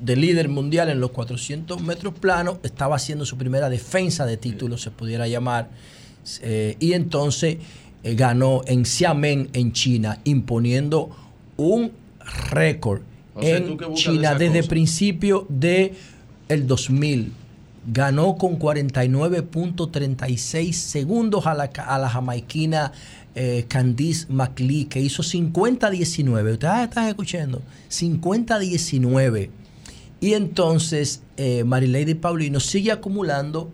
de 0.00 0.16
líder 0.16 0.48
mundial 0.48 0.88
en 0.88 1.00
los 1.00 1.10
400 1.10 1.82
metros 1.82 2.14
plano, 2.14 2.58
estaba 2.62 2.96
haciendo 2.96 3.26
su 3.26 3.36
primera 3.36 3.68
defensa 3.68 4.26
de 4.26 4.36
título, 4.36 4.78
se 4.78 4.90
pudiera 4.90 5.28
llamar, 5.28 5.70
eh, 6.42 6.76
y 6.80 6.94
entonces 6.94 7.58
eh, 8.02 8.14
ganó 8.14 8.62
en 8.66 8.84
Xiamen, 8.84 9.50
en 9.52 9.72
China, 9.72 10.18
imponiendo 10.24 11.10
un 11.56 11.92
récord 12.50 13.02
O 13.34 13.42
sea, 13.42 13.64
tú 13.64 13.78
en 13.80 13.94
China 13.94 14.34
desde 14.34 14.58
cosa. 14.58 14.68
principio 14.68 15.46
de 15.48 15.94
el 16.48 16.66
2000. 16.66 17.32
Ganó 17.86 18.36
con 18.36 18.58
49.36 18.58 20.72
segundos 20.72 21.46
a 21.46 21.52
la, 21.52 21.64
a 21.64 21.98
la 21.98 22.08
jamaiquina 22.08 22.92
eh, 23.34 23.66
Candice 23.68 24.24
McLeod, 24.30 24.88
que 24.88 25.00
hizo 25.00 25.22
50-19. 25.22 26.52
Ustedes 26.52 26.84
están 26.84 27.08
escuchando. 27.08 27.60
50-19. 27.90 29.50
Y 30.24 30.32
entonces 30.32 31.22
eh, 31.36 31.64
Marilady 31.64 32.14
Paulino 32.14 32.58
sigue 32.58 32.90
acumulando 32.92 33.68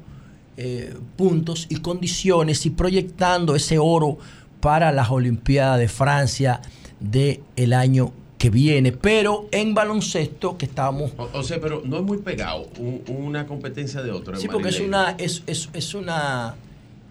eh, 0.57 0.95
puntos 1.17 1.67
y 1.69 1.77
condiciones 1.77 2.67
y 2.67 2.71
proyectando 2.71 3.55
ese 3.55 3.79
oro 3.79 4.19
para 4.61 4.91
las 4.91 5.11
Olimpiadas 5.11 5.79
de 5.79 5.87
Francia 5.87 6.61
del 6.99 7.73
año 7.73 8.13
que 8.37 8.51
viene. 8.51 8.91
Pero 8.91 9.47
en 9.53 9.75
baloncesto, 9.75 10.59
que 10.59 10.67
estábamos 10.67 11.13
O, 11.17 11.29
o 11.35 11.43
sea, 11.45 11.61
pero 11.61 11.83
no 11.85 11.99
es 11.99 12.03
muy 12.03 12.19
pegado 12.19 12.67
un- 12.81 13.03
una 13.07 13.47
competencia 13.47 14.03
de 14.03 14.11
otra. 14.11 14.37
Sí, 14.37 14.49
porque 14.49 14.71
es 14.71 14.81
una, 14.81 15.13
es, 15.19 15.45
es, 15.47 15.69
es 15.73 15.95
una, 15.95 16.57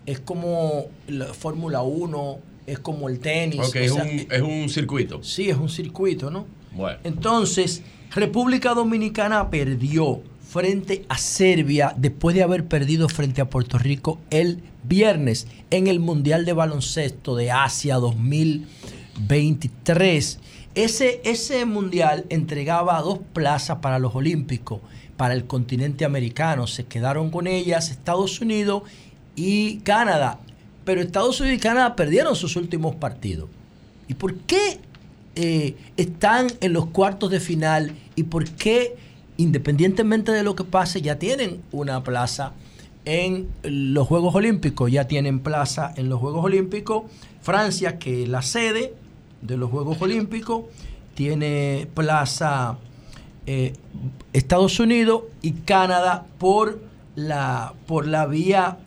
es 0.06 0.20
como 0.20 0.88
la 1.08 1.28
Fórmula 1.34 1.82
1, 1.82 2.40
es 2.68 2.80
como 2.80 3.08
el 3.08 3.20
tenis. 3.20 3.62
Ok, 3.62 3.76
o 3.76 3.80
es 3.80 3.92
un, 3.94 4.28
es 4.30 4.42
un 4.42 4.68
circuito. 4.70 5.24
Sí, 5.24 5.50
es 5.50 5.56
un 5.58 5.70
circuito, 5.70 6.30
¿no? 6.30 6.46
Bueno. 6.74 7.00
Entonces, 7.06 7.82
República 8.12 8.74
Dominicana 8.74 9.52
perdió 9.52 10.24
frente 10.42 11.06
a 11.10 11.18
Serbia 11.20 11.94
después 11.96 12.36
de 12.36 12.42
haber 12.42 12.66
perdido 12.66 13.08
frente 13.08 13.40
a 13.40 13.52
Puerto 13.52 13.78
Rico 13.78 14.18
el 14.32 14.64
viernes 14.84 15.46
en 15.70 15.86
el 15.86 16.00
Mundial 16.00 16.44
de 16.44 16.54
Baloncesto 16.54 17.36
de 17.36 17.52
Asia 17.52 17.98
2023. 17.98 20.40
Ese, 20.74 21.22
ese 21.24 21.66
mundial 21.66 22.26
entregaba 22.30 23.00
dos 23.02 23.20
plazas 23.32 23.78
para 23.78 24.00
los 24.00 24.16
Olímpicos, 24.16 24.80
para 25.16 25.36
el 25.36 25.46
continente 25.46 26.04
americano. 26.04 26.66
Se 26.66 26.86
quedaron 26.86 27.30
con 27.30 27.46
ellas 27.46 27.92
Estados 27.92 28.42
Unidos 28.42 28.82
y 29.36 29.82
Canadá. 29.82 30.40
Pero 30.84 31.02
Estados 31.02 31.40
Unidos 31.42 31.60
y 31.60 31.62
Canadá 31.62 31.96
perdieron 31.96 32.36
sus 32.36 32.56
últimos 32.56 32.96
partidos. 32.96 33.50
¿Y 34.08 34.16
por 34.16 34.34
qué 34.34 34.80
eh, 35.36 35.76
están 35.98 36.48
en 36.62 36.74
los 36.74 36.88
cuartos 36.88 37.32
de 37.32 37.40
final 37.40 37.96
y 38.16 38.24
por 38.24 38.50
qué, 38.50 38.96
independientemente 39.38 40.32
de 40.32 40.44
lo 40.44 40.56
que 40.56 40.64
pase, 40.64 41.02
ya 41.02 41.20
tienen 41.20 41.62
una 41.72 42.04
plaza 42.04 42.54
en 43.06 43.48
los 43.64 44.08
Juegos 44.08 44.36
Olímpicos? 44.36 44.92
Ya 44.92 45.08
tienen 45.08 45.40
plaza 45.40 45.94
en 45.96 46.10
los 46.10 46.20
Juegos 46.20 46.46
Olímpicos. 46.46 47.04
Francia, 47.42 47.98
que 47.98 48.24
es 48.24 48.30
la 48.30 48.42
sede 48.42 48.94
de 49.42 49.58
los 49.58 49.72
Juegos 49.72 50.02
Olímpicos, 50.02 50.66
tiene 51.16 51.88
plaza 51.94 52.78
eh, 53.46 53.74
Estados 54.34 54.80
Unidos 54.80 55.24
y 55.42 55.54
Canadá 55.54 56.26
por 56.38 56.82
la, 57.16 57.74
por 57.88 58.08
la 58.08 58.26
vía 58.26 58.78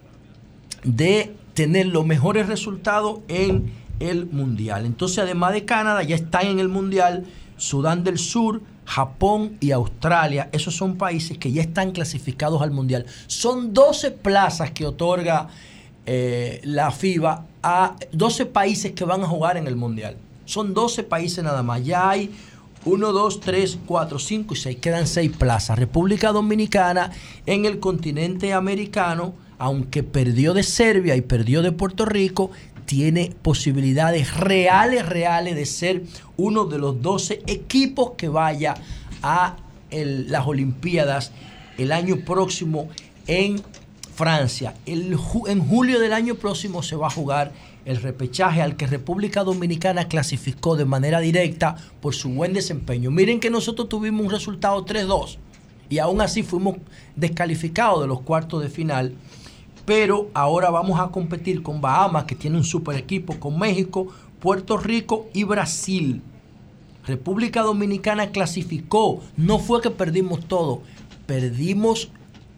de 0.84 1.34
tener 1.54 1.86
los 1.86 2.06
mejores 2.06 2.46
resultados 2.46 3.20
en 3.28 3.72
el 4.02 4.26
Mundial. 4.26 4.86
Entonces, 4.86 5.18
además 5.18 5.52
de 5.52 5.64
Canadá, 5.64 6.02
ya 6.02 6.16
están 6.16 6.46
en 6.46 6.58
el 6.58 6.68
Mundial 6.68 7.24
Sudán 7.56 8.02
del 8.04 8.18
Sur, 8.18 8.60
Japón 8.84 9.56
y 9.60 9.70
Australia. 9.70 10.48
Esos 10.52 10.74
son 10.76 10.96
países 10.96 11.38
que 11.38 11.52
ya 11.52 11.62
están 11.62 11.92
clasificados 11.92 12.60
al 12.62 12.72
Mundial. 12.72 13.06
Son 13.26 13.72
12 13.72 14.10
plazas 14.10 14.72
que 14.72 14.86
otorga 14.86 15.48
eh, 16.04 16.60
la 16.64 16.90
FIBA 16.90 17.46
a 17.62 17.96
12 18.12 18.46
países 18.46 18.92
que 18.92 19.04
van 19.04 19.22
a 19.22 19.28
jugar 19.28 19.56
en 19.56 19.66
el 19.66 19.76
Mundial. 19.76 20.16
Son 20.44 20.74
12 20.74 21.04
países 21.04 21.44
nada 21.44 21.62
más. 21.62 21.84
Ya 21.84 22.10
hay 22.10 22.30
1, 22.84 23.12
2, 23.12 23.40
3, 23.40 23.78
4, 23.86 24.18
5 24.18 24.54
y 24.54 24.56
6. 24.56 24.76
Quedan 24.78 25.06
6 25.06 25.30
plazas. 25.38 25.78
República 25.78 26.32
Dominicana 26.32 27.12
en 27.46 27.64
el 27.64 27.78
continente 27.78 28.52
americano, 28.52 29.34
aunque 29.58 30.02
perdió 30.02 30.52
de 30.52 30.64
Serbia 30.64 31.14
y 31.14 31.20
perdió 31.20 31.62
de 31.62 31.70
Puerto 31.70 32.04
Rico, 32.04 32.50
tiene 32.92 33.34
posibilidades 33.40 34.36
reales, 34.36 35.08
reales 35.08 35.56
de 35.56 35.64
ser 35.64 36.02
uno 36.36 36.66
de 36.66 36.76
los 36.76 37.00
12 37.00 37.40
equipos 37.46 38.10
que 38.18 38.28
vaya 38.28 38.74
a 39.22 39.56
las 39.90 40.46
Olimpiadas 40.46 41.32
el 41.78 41.90
año 41.90 42.16
próximo 42.18 42.90
en 43.26 43.62
Francia. 44.14 44.74
El 44.84 45.16
en 45.46 45.60
julio 45.66 46.00
del 46.00 46.12
año 46.12 46.34
próximo 46.34 46.82
se 46.82 46.94
va 46.94 47.06
a 47.06 47.10
jugar 47.10 47.52
el 47.86 47.96
repechaje 47.96 48.60
al 48.60 48.76
que 48.76 48.86
República 48.86 49.42
Dominicana 49.42 50.06
clasificó 50.06 50.76
de 50.76 50.84
manera 50.84 51.20
directa 51.20 51.76
por 52.02 52.14
su 52.14 52.28
buen 52.28 52.52
desempeño. 52.52 53.10
Miren 53.10 53.40
que 53.40 53.48
nosotros 53.48 53.88
tuvimos 53.88 54.26
un 54.26 54.30
resultado 54.30 54.84
3-2 54.84 55.38
y 55.88 55.98
aún 55.98 56.20
así 56.20 56.42
fuimos 56.42 56.76
descalificados 57.16 58.02
de 58.02 58.08
los 58.08 58.20
cuartos 58.20 58.62
de 58.62 58.68
final. 58.68 59.14
Pero 59.84 60.28
ahora 60.34 60.70
vamos 60.70 61.00
a 61.00 61.08
competir 61.10 61.62
con 61.62 61.80
Bahamas, 61.80 62.24
que 62.24 62.34
tiene 62.36 62.56
un 62.56 62.64
super 62.64 62.96
equipo, 62.96 63.38
con 63.40 63.58
México, 63.58 64.08
Puerto 64.40 64.76
Rico 64.76 65.26
y 65.34 65.44
Brasil. 65.44 66.22
República 67.06 67.62
Dominicana 67.62 68.28
clasificó. 68.30 69.20
No 69.36 69.58
fue 69.58 69.80
que 69.80 69.90
perdimos 69.90 70.44
todo, 70.46 70.82
perdimos 71.26 72.10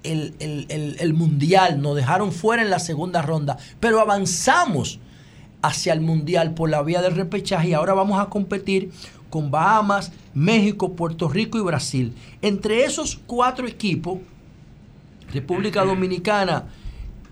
el, 0.03 0.35
el- 0.39 0.67
el- 0.69 0.97
el 1.01 1.15
mundial, 1.15 1.81
nos 1.81 1.97
dejaron 1.97 2.31
fuera 2.31 2.63
en 2.63 2.69
la 2.69 2.79
segunda 2.79 3.23
ronda, 3.23 3.57
pero 3.81 4.01
avanzamos 4.01 4.99
hacia 5.63 5.95
el 5.95 6.03
mundial 6.03 6.53
por 6.53 6.69
la 6.69 6.83
vía 6.83 7.01
del 7.01 7.15
repechaje 7.15 7.71
y 7.71 7.73
ahora 7.73 7.95
vamos 7.95 8.21
a 8.21 8.27
competir 8.27 8.91
con 9.31 9.51
Bahamas, 9.51 10.13
México, 10.35 10.93
Puerto 10.93 11.27
Rico 11.29 11.57
y 11.57 11.63
Brasil. 11.63 12.13
Entre 12.43 12.85
esos 12.85 13.19
cuatro 13.27 13.67
equipos, 13.67 14.19
República 15.33 15.83
Dominicana, 15.87 16.67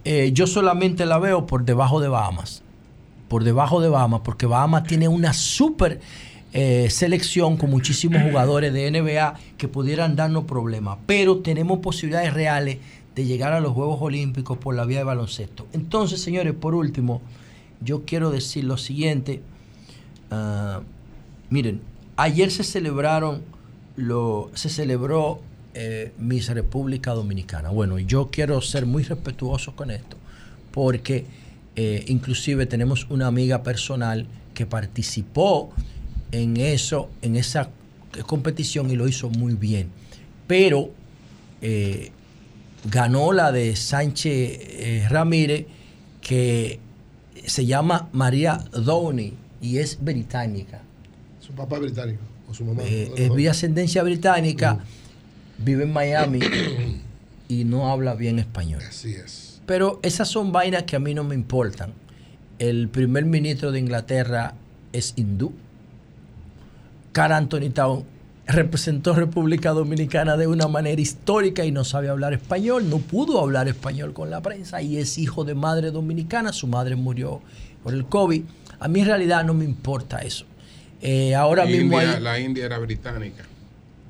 eh, 0.05 0.31
yo 0.33 0.47
solamente 0.47 1.07
la 1.07 1.19
veo 1.19 1.47
por 1.47 1.65
debajo 1.65 2.01
de 2.01 2.09
Bahamas. 2.09 2.63
Por 3.29 3.45
debajo 3.45 3.81
de 3.81 3.89
Bahamas, 3.89 4.21
porque 4.25 4.47
Bahamas 4.47 4.85
tiene 4.85 5.09
una 5.09 5.33
súper 5.33 6.01
eh, 6.53 6.89
selección 6.91 7.57
con 7.57 7.71
muchísimos 7.71 8.23
jugadores 8.23 8.73
de 8.75 8.91
NBA 8.91 9.35
que 9.57 9.69
pudieran 9.69 10.17
darnos 10.17 10.45
problemas. 10.45 10.99
Pero 11.07 11.39
tenemos 11.39 11.79
posibilidades 11.79 12.35
reales 12.35 12.79
de 13.15 13.25
llegar 13.25 13.53
a 13.53 13.61
los 13.61 13.73
Juegos 13.73 14.01
Olímpicos 14.01 14.59
por 14.59 14.75
la 14.75 14.85
vía 14.85 14.99
de 14.99 15.05
baloncesto. 15.05 15.67
Entonces, 15.73 16.21
señores, 16.21 16.55
por 16.55 16.75
último, 16.75 17.23
yo 17.81 18.05
quiero 18.05 18.31
decir 18.31 18.65
lo 18.65 18.77
siguiente. 18.77 19.43
Ah, 20.31 20.81
miren, 21.51 21.81
ayer 22.17 22.51
se 22.51 22.65
celebraron 22.65 23.43
lo, 23.97 24.51
se 24.55 24.69
celebró 24.69 25.41
eh, 25.75 26.13
Miss 26.19 26.49
República 26.49 27.13
Dominicana. 27.13 27.71
Bueno, 27.71 27.99
yo 27.99 28.31
quiero 28.31 28.61
ser 28.61 28.87
muy 28.87 29.03
respetuoso 29.03 29.75
con 29.75 29.91
esto, 29.91 30.17
porque 30.71 31.25
eh, 31.77 32.05
inclusive 32.09 32.67
tenemos 32.67 33.07
una 33.11 33.27
amiga 33.27 33.63
personal 33.63 34.27
que 34.55 34.67
participó 34.67 35.73
en 36.31 36.57
eso, 36.57 37.09
en 37.23 37.37
esa 37.37 37.71
competición 38.27 38.91
y 38.91 38.97
lo 38.97 39.09
hizo 39.09 39.31
muy 39.31 39.55
bien. 39.55 39.89
Pero 40.47 40.91
eh, 41.61 42.11
ganó 42.91 43.33
la 43.33 43.53
de 43.53 43.77
Sánchez 43.77 44.59
eh, 44.61 45.07
Ramírez, 45.09 45.67
que 46.21 46.81
se 47.47 47.67
llama 47.67 48.09
María 48.13 48.65
Downey 48.73 49.35
y 49.61 49.79
es 49.79 49.99
británica. 50.03 50.83
Su 51.41 51.53
papá 51.53 51.77
es 51.77 51.83
británico. 51.83 52.21
O 52.51 52.55
su 52.55 52.65
mamá. 52.65 52.83
Eh, 52.85 53.11
de 53.17 53.27
es 53.27 53.35
vía 53.35 53.53
ascendencia 53.53 54.03
británica, 54.03 54.81
vive 55.65 55.85
en 55.85 55.93
Miami 55.93 56.41
y 57.49 57.65
no 57.65 57.91
habla 57.91 58.15
bien 58.15 58.39
español. 58.39 58.83
Así 58.89 59.15
es. 59.15 59.61
Pero 59.67 60.01
esas 60.03 60.29
son 60.29 60.53
vainas 60.53 60.83
que 60.85 60.97
a 60.97 60.99
mí 60.99 61.15
no 61.15 61.25
me 61.25 61.35
importan. 61.35 61.93
El 62.59 62.89
primer 62.89 63.25
ministro 63.25 63.73
de 63.73 63.79
Inglaterra 63.81 64.55
es 64.93 65.15
hindú. 65.17 65.53
Carl 67.13 67.33
Anthony 67.33 67.71
Town 67.73 68.05
representó 68.47 69.15
República 69.15 69.71
Dominicana 69.71 70.37
de 70.37 70.47
una 70.47 70.67
manera 70.69 71.01
histórica 71.01 71.65
y 71.65 71.71
no 71.73 71.85
sabe 71.85 72.09
hablar 72.09 72.33
español, 72.33 72.91
no 72.91 72.99
pudo 72.99 73.41
hablar 73.41 73.69
español 73.69 74.13
con 74.13 74.31
la 74.31 74.41
prensa 74.41 74.83
y 74.83 74.99
es 74.99 75.17
hijo 75.19 75.45
de 75.45 75.55
madre 75.55 75.91
dominicana, 75.91 76.53
su 76.53 76.67
madre 76.67 76.97
murió 76.97 77.41
por 77.85 77.95
el 77.95 78.05
COVID. 78.07 78.43
A 78.81 78.89
mí 78.89 79.01
en 79.01 79.07
realidad 79.07 79.45
no 79.45 79.55
me 79.55 79.65
importa 79.65 80.19
eso. 80.21 80.45
Eh, 81.01 81.35
ahora 81.35 81.65
mismo 81.65 82.01
India- 82.01 82.17
hay... 82.17 82.23
La 82.23 82.41
India 82.41 82.65
era 82.67 82.79
británica. 82.79 83.45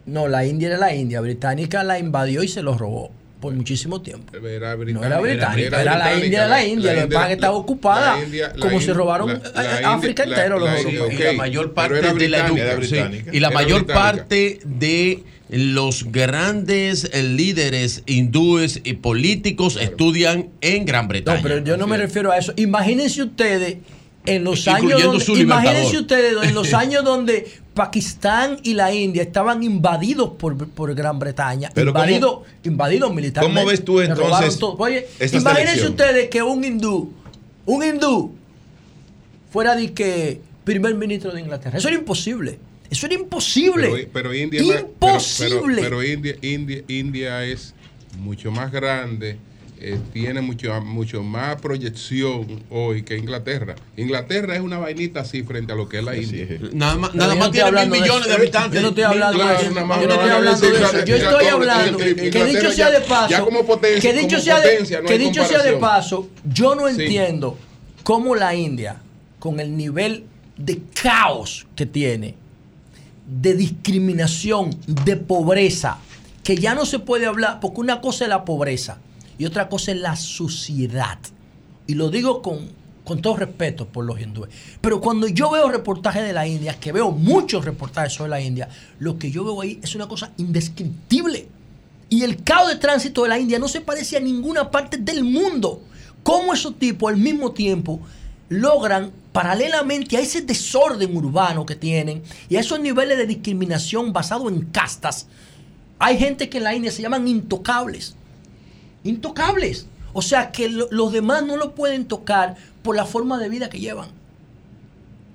No, 0.07 0.29
la 0.29 0.45
India 0.45 0.69
era 0.69 0.79
la 0.79 0.95
India. 0.95 1.20
Británica 1.20 1.85
la 1.85 1.99
invadió 1.99 2.43
y 2.43 2.49
se 2.49 2.62
los 2.62 2.79
robó 2.79 3.11
por 3.41 3.55
muchísimo 3.55 4.01
tiempo. 4.03 4.37
Era 4.37 4.77
No 4.77 5.05
era 5.05 5.19
británica, 5.20 5.81
era, 5.83 5.99
la 5.99 6.15
India, 6.15 6.39
era 6.41 6.49
la 6.49 6.65
India. 6.65 6.93
Lo 6.95 7.01
que 7.03 7.07
pasa 7.09 7.23
es 7.23 7.27
que 7.29 7.35
estaba 7.35 7.57
ocupada. 7.57 8.16
la 8.16 8.23
India- 8.24 8.53
la 8.55 8.61
como 8.66 8.81
se 8.81 8.93
robaron 8.93 9.29
la- 9.29 9.35
eh, 9.79 9.83
la 9.83 9.95
África 9.95 10.23
India- 10.24 10.37
entero 10.39 10.59
los 10.61 10.69
europeos. 10.77 11.07
ok, 11.07 11.12
y 11.12 11.23
la 11.24 11.33
mayor 11.33 11.74
parte 11.74 11.99
era 11.99 12.12
de 12.15 12.29
la 12.29 12.43
británica. 12.47 12.49
educa- 12.49 12.62
Era 12.62 12.73
sí, 12.74 12.89
británica. 12.91 13.31
y 13.33 13.41
la 13.41 13.49
Era 13.49 13.55
mayor 13.55 13.79
británica. 13.85 14.01
parte 14.12 14.61
de 14.65 15.23
los 15.51 16.05
grandes 16.12 17.11
eh, 17.12 17.23
líderes 17.24 18.03
hindúes 18.07 18.81
y 18.85 18.95
políticos 18.95 19.77
estudian 19.81 20.49
en 20.61 20.85
Gran 20.85 21.09
Bretaña. 21.09 21.39
No, 21.39 21.43
pero 21.43 21.59
yo 21.65 21.77
no 21.77 21.87
me 21.89 21.97
refiero 21.99 22.31
a 22.33 22.39
eso. 22.39 22.53
Imagínense 22.57 23.23
ustedes 23.24 23.77
en 24.24 24.45
los 24.45 24.69
años 24.69 25.03
donde, 25.03 25.41
imagínense 25.41 25.99
ustedes 25.99 26.35
en 26.45 26.55
los 26.55 26.73
años 26.74 27.05
donde 27.05 27.45
Pakistán 27.74 28.59
y 28.62 28.74
la 28.74 28.93
India 28.93 29.23
estaban 29.23 29.62
invadidos 29.62 30.31
por, 30.39 30.69
por 30.69 30.94
Gran 30.94 31.19
Bretaña, 31.19 31.70
Pero 31.74 31.89
invadidos 31.89 32.40
invadidos 32.65 33.15
militarmente. 33.15 33.61
cómo 33.61 33.70
ves 33.70 33.85
tú 33.85 34.01
entonces. 34.01 34.59
Oye, 34.62 35.07
imagínense 35.32 35.89
ustedes 35.89 36.28
que 36.28 36.43
un 36.43 36.62
hindú, 36.62 37.12
un 37.65 37.85
hindú 37.85 38.35
fuera 39.51 39.74
de 39.74 39.93
que 39.93 40.40
primer 40.65 40.94
ministro 40.94 41.32
de 41.32 41.40
Inglaterra. 41.40 41.78
Eso 41.78 41.89
era 41.89 41.97
imposible. 41.97 42.59
Eso 42.90 43.07
era 43.07 43.15
imposible. 43.15 43.89
Pero, 43.90 44.09
pero 44.12 44.35
India 44.35 44.86
pero 45.81 46.03
India, 46.03 46.36
India, 46.43 46.82
India 46.89 47.44
es 47.44 47.74
mucho 48.19 48.51
más 48.51 48.70
grande, 48.70 49.39
eh, 49.85 49.99
tiene 50.13 50.41
mucho, 50.41 50.81
mucho 50.81 51.25
más 51.25 51.61
proyección 51.61 52.63
hoy 52.71 53.03
que 53.03 53.17
Inglaterra. 53.17 53.75
Inglaterra 53.97 54.55
es 54.55 54.61
una 54.61 54.79
vainita 54.79 55.21
así 55.21 55.43
frente 55.43 55.73
a 55.73 55.75
lo 55.75 55.89
que 55.89 55.99
es 55.99 56.05
la 56.05 56.17
India. 56.17 56.47
Nada 56.73 56.95
más, 56.95 57.13
no 57.15 57.25
estoy 57.47 57.61
hablando 57.61 57.97
de 57.97 58.03
eso. 58.03 58.21
Yo 58.71 58.81
no 58.81 58.89
estoy 58.89 59.03
hablando 59.03 59.45
de 59.45 59.55
eso. 59.55 59.63
Yo 59.65 59.71
no 59.73 59.81
estoy 60.15 60.31
hablando 60.31 60.69
de 60.69 60.77
eso. 60.79 61.05
Yo 61.05 61.17
estoy 61.17 61.47
hablando 61.47 61.99
que 61.99 62.45
dicho 62.45 62.71
sea 62.71 62.91
de 62.93 63.01
paso, 63.01 63.31
Ya 63.31 63.41
como 63.41 63.67
potencia, 63.67 64.01
que 64.13 64.17
dicho 64.17 64.37
como 64.37 64.45
sea 64.45 64.61
de, 64.61 64.69
potencia, 64.71 65.01
no 65.01 65.09
que 65.09 65.19
dicho 65.19 65.45
sea 65.45 65.63
de 65.65 65.73
paso, 65.75 66.29
yo 66.45 66.77
no 66.77 66.89
Sí. 66.89 67.03
entiendo 67.03 67.59
cómo 68.05 68.37
la 68.37 68.55
India, 68.55 69.01
con 69.41 69.59
el 69.59 69.77
nivel 69.77 70.27
de 70.57 70.81
caos 71.03 71.67
que 71.75 71.87
tiene, 71.87 72.37
de 73.27 73.55
discriminación, 73.55 74.71
de 74.87 75.17
pobreza, 75.17 75.99
que 76.45 76.57
ya 76.57 76.75
no 76.77 76.87
se 76.87 77.01
puede 77.01 77.27
hablar, 77.27 77.59
porque 77.61 77.81
una 77.81 78.01
cosa 78.01 78.25
es 78.25 78.29
la 78.29 78.45
pobreza 78.45 78.99
y 79.39 79.45
otra 79.45 79.69
cosa 79.69 79.93
es 79.93 79.99
la 79.99 80.17
suciedad. 80.17 81.19
Y 81.87 81.95
lo 81.95 82.11
digo 82.11 82.43
con, 82.43 82.69
con 83.05 83.21
todo 83.21 83.37
respeto 83.37 83.87
por 83.87 84.05
los 84.05 84.21
hindúes. 84.21 84.51
Pero 84.81 85.01
cuando 85.01 85.27
yo 85.29 85.51
veo 85.51 85.71
reportajes 85.71 86.23
de 86.23 86.33
la 86.33 86.47
India, 86.47 86.79
que 86.79 86.93
veo 86.93 87.11
muchos 87.11 87.65
reportajes 87.65 88.13
sobre 88.13 88.31
la 88.31 88.41
India, 88.41 88.69
lo 88.99 89.19
que 89.19 89.31
yo 89.31 89.45
veo 89.45 89.61
ahí 89.61 89.81
es 89.83 89.95
una 89.95 90.09
cosa 90.09 90.33
indescriptible. 90.37 91.49
Y 92.09 92.23
el 92.23 92.43
caos 92.45 92.69
de 92.69 92.77
tránsito 92.77 93.23
de 93.23 93.31
la 93.31 93.39
India 93.39 93.59
no 93.59 93.69
se 93.69 93.81
parece 93.81 94.17
a 94.17 94.21
ninguna 94.21 94.71
parte 94.71 94.99
del 94.99 95.25
mundo. 95.25 95.83
¿Cómo 96.23 96.53
esos 96.53 96.79
tipos 96.79 97.11
al 97.11 97.19
mismo 97.19 97.53
tiempo 97.53 98.01
logran, 98.53 99.13
paralelamente 99.33 100.17
a 100.17 100.21
ese 100.21 100.43
desorden 100.43 101.17
urbano 101.17 101.65
que 101.65 101.75
tienen 101.75 102.23
y 102.49 102.57
a 102.57 102.61
esos 102.61 102.79
niveles 102.81 103.17
de 103.17 103.27
discriminación 103.27 104.13
basado 104.13 104.49
en 104.49 104.67
castas, 104.67 105.27
hay 105.99 106.19
gente 106.19 106.49
que 106.49 106.59
en 106.59 106.65
la 106.65 106.75
India 106.75 106.91
se 106.91 107.03
llaman 107.03 107.27
intocables. 107.27 108.15
Intocables. 109.05 109.87
O 110.12 110.23
sea 110.23 110.53
que 110.53 110.69
lo- 110.69 110.89
los 110.91 111.12
demás 111.12 111.45
no 111.45 111.57
lo 111.57 111.74
pueden 111.74 112.05
tocar 112.07 112.57
por 112.83 112.95
la 112.97 113.05
forma 113.07 113.39
de 113.39 113.49
vida 113.49 113.70
que 113.70 113.79
llevan. 113.81 114.09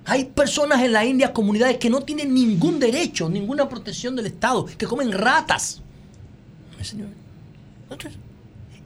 Hay 0.04 0.24
personas 0.26 0.82
en 0.82 0.92
la 0.92 1.04
India, 1.04 1.32
comunidades 1.34 1.76
que 1.78 1.90
no 1.90 2.00
tienen 2.02 2.32
ningún 2.32 2.78
derecho, 2.80 3.28
ninguna 3.28 3.68
protección 3.68 4.16
del 4.16 4.26
Estado, 4.26 4.64
que 4.64 4.86
comen 4.86 5.12
ratas. 5.12 5.82
Señor. 6.80 7.08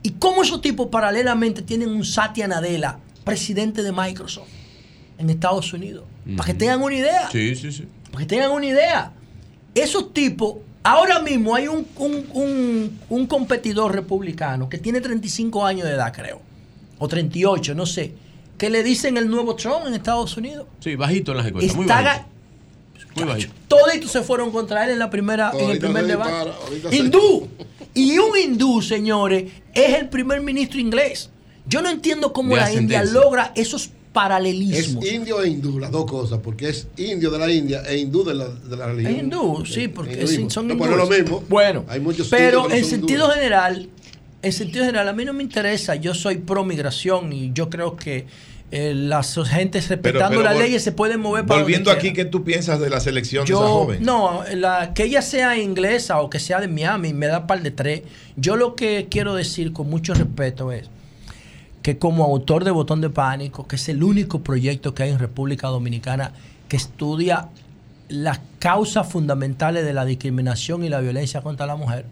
¿Y 0.01 0.09
cómo 0.11 0.41
esos 0.43 0.61
tipos 0.61 0.87
paralelamente 0.87 1.61
tienen 1.61 1.89
un 1.89 2.03
Satya 2.03 2.47
Nadella, 2.47 2.97
presidente 3.23 3.83
de 3.83 3.91
Microsoft 3.93 4.49
en 5.17 5.29
Estados 5.29 5.71
Unidos? 5.71 6.03
Para 6.35 6.47
que 6.47 6.53
tengan 6.55 6.81
una 6.81 6.95
idea. 6.95 7.29
Sí, 7.31 7.55
sí, 7.55 7.71
sí. 7.71 7.87
Para 8.11 8.19
que 8.23 8.25
tengan 8.25 8.51
una 8.51 8.65
idea. 8.65 9.13
Esos 9.75 10.13
tipos, 10.13 10.55
ahora 10.83 11.19
mismo 11.19 11.55
hay 11.55 11.67
un, 11.67 11.87
un- 11.97 12.25
un- 12.33 12.99
un 13.09 13.27
competidor 13.27 13.93
republicano 13.95 14.69
que 14.69 14.77
tiene 14.77 15.01
35 15.01 15.65
años 15.65 15.87
de 15.87 15.93
edad, 15.93 16.13
creo. 16.13 16.41
O 16.99 17.07
38, 17.07 17.73
no 17.75 17.85
sé. 17.85 18.13
Que 18.57 18.69
le 18.69 18.83
dicen 18.83 19.17
el 19.17 19.29
nuevo 19.29 19.55
Trump 19.55 19.87
en 19.87 19.93
Estados 19.93 20.37
Unidos. 20.37 20.67
Sí, 20.79 20.95
bajito 20.95 21.31
en 21.31 21.37
las 21.37 21.47
encuestas. 21.47 21.75
Muy 21.75 21.85
bajito. 21.85 22.25
Muy 23.15 23.23
bajito. 23.25 23.53
Toditos 23.67 24.11
se 24.11 24.21
fueron 24.21 24.51
contra 24.51 24.85
él 24.85 24.91
en 24.91 24.99
la 24.99 25.09
primera, 25.09 25.51
en 25.57 25.69
el 25.71 25.79
primer 25.79 26.05
debate. 26.05 26.51
se- 26.89 26.95
Hindú. 26.95 27.47
Y 27.95 28.17
un 28.17 28.35
hindú, 28.37 28.81
señores, 28.81 29.51
es 29.73 29.93
el 29.99 30.09
primer 30.09 30.41
ministro 30.41 30.79
inglés. 30.79 31.29
Yo 31.67 31.81
no 31.81 31.89
entiendo 31.89 32.33
cómo 32.33 32.55
De 32.55 32.61
la 32.61 32.73
India 32.73 33.03
logra 33.03 33.51
esos 33.55 33.91
Es 34.13 34.15
paralelismos. 34.15 35.05
indio 35.05 35.41
e 35.41 35.49
hindú, 35.49 35.79
las 35.79 35.89
dos 35.91 36.05
cosas, 36.05 36.39
porque 36.43 36.69
es 36.69 36.87
indio 36.97 37.31
de 37.31 37.39
la 37.39 37.51
India 37.51 37.81
e 37.87 37.97
hindú 37.97 38.23
de 38.23 38.35
la, 38.35 38.47
de 38.47 38.77
la 38.77 38.85
religión. 38.87 39.13
Es 39.15 39.23
hindú, 39.23 39.65
sí, 39.65 39.87
porque 39.87 40.13
hinduismo. 40.13 40.49
son 40.51 40.67
No, 40.67 40.73
hindúes. 40.73 40.89
pero 40.91 41.03
es 41.03 41.09
lo 41.09 41.15
mismo. 41.23 41.43
Bueno, 41.49 41.83
Hay 41.87 41.99
muchos 41.99 42.27
pero 42.29 42.69
en 42.71 42.85
sentido 42.85 43.21
hindúes. 43.25 43.35
general, 43.35 43.89
en 44.41 44.51
sentido 44.53 44.85
general, 44.85 45.07
a 45.09 45.13
mí 45.13 45.25
no 45.25 45.33
me 45.33 45.41
interesa. 45.43 45.95
Yo 45.95 46.13
soy 46.13 46.37
pro 46.37 46.63
migración 46.63 47.33
y 47.33 47.51
yo 47.53 47.69
creo 47.69 47.95
que 47.95 48.25
eh, 48.71 48.93
las 48.95 49.35
gentes 49.47 49.87
respetando 49.89 50.41
las 50.41 50.57
leyes 50.57 50.83
se 50.83 50.91
pueden 50.91 51.19
mover 51.19 51.45
para 51.45 51.61
Volviendo 51.61 51.91
donde 51.91 52.07
aquí. 52.07 52.13
¿qué 52.13 52.25
tú 52.25 52.43
piensas 52.43 52.79
de 52.79 52.89
la 52.89 52.99
selección 52.99 53.45
de 53.45 53.53
esa 53.53 53.61
joven? 53.61 54.03
no, 54.03 54.43
la, 54.55 54.93
que 54.95 55.03
ella 55.03 55.21
sea 55.21 55.57
inglesa 55.59 56.19
o 56.21 56.29
que 56.29 56.39
sea 56.39 56.59
de 56.59 56.67
Miami, 56.67 57.13
me 57.13 57.27
da 57.27 57.45
par 57.47 57.61
de 57.61 57.69
tres. 57.71 58.01
Yo 58.35 58.55
lo 58.55 58.75
que 58.75 59.07
quiero 59.11 59.35
decir 59.35 59.73
con 59.73 59.89
mucho 59.89 60.13
respeto 60.15 60.71
es 60.71 60.85
que 61.83 61.99
como 61.99 62.23
autor 62.23 62.63
de 62.63 62.71
Botón 62.71 63.01
de 63.01 63.09
Pánico, 63.09 63.67
que 63.67 63.75
es 63.75 63.89
el 63.89 64.03
único 64.03 64.39
proyecto 64.39 64.95
que 64.95 65.03
hay 65.03 65.09
en 65.11 65.19
República 65.19 65.67
Dominicana 65.67 66.31
que 66.69 66.77
estudia 66.77 67.49
las 68.07 68.39
causas 68.59 69.07
fundamentales 69.11 69.85
de 69.85 69.93
la 69.93 70.05
discriminación 70.05 70.85
y 70.85 70.89
la 70.89 71.01
violencia 71.01 71.41
contra 71.41 71.65
la 71.65 71.75
mujer, 71.75 72.05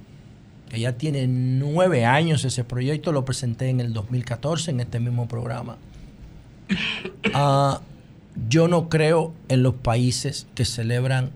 que 0.69 0.79
ya 0.79 0.97
tiene 0.97 1.25
nueve 1.25 2.05
años 2.05 2.43
ese 2.43 2.65
proyecto, 2.65 3.13
lo 3.13 3.23
presenté 3.23 3.69
en 3.69 3.79
el 3.79 3.93
2014 3.93 4.71
en 4.71 4.81
este 4.81 4.99
mismo 4.99 5.27
programa. 5.27 5.77
Ah, 7.33 7.81
yo 8.49 8.67
no 8.67 8.89
creo 8.89 9.33
en 9.47 9.63
los 9.63 9.75
países 9.75 10.47
que 10.55 10.65
celebran 10.65 11.31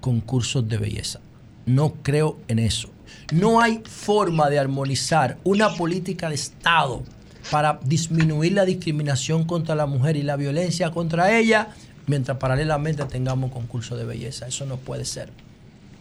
concursos 0.00 0.66
de 0.68 0.78
belleza. 0.78 1.20
No 1.66 1.94
creo 2.02 2.38
en 2.48 2.58
eso. 2.58 2.88
No 3.32 3.60
hay 3.60 3.82
forma 3.84 4.48
de 4.48 4.58
armonizar 4.58 5.36
una 5.44 5.74
política 5.74 6.28
de 6.28 6.36
Estado 6.36 7.02
para 7.50 7.80
disminuir 7.84 8.52
la 8.52 8.64
discriminación 8.64 9.44
contra 9.44 9.74
la 9.74 9.86
mujer 9.86 10.16
y 10.16 10.22
la 10.22 10.36
violencia 10.36 10.90
contra 10.90 11.36
ella, 11.36 11.70
mientras 12.06 12.38
paralelamente 12.38 13.04
tengamos 13.04 13.50
concursos 13.50 13.98
de 13.98 14.04
belleza. 14.04 14.46
Eso 14.46 14.66
no 14.66 14.76
puede 14.76 15.04
ser. 15.04 15.30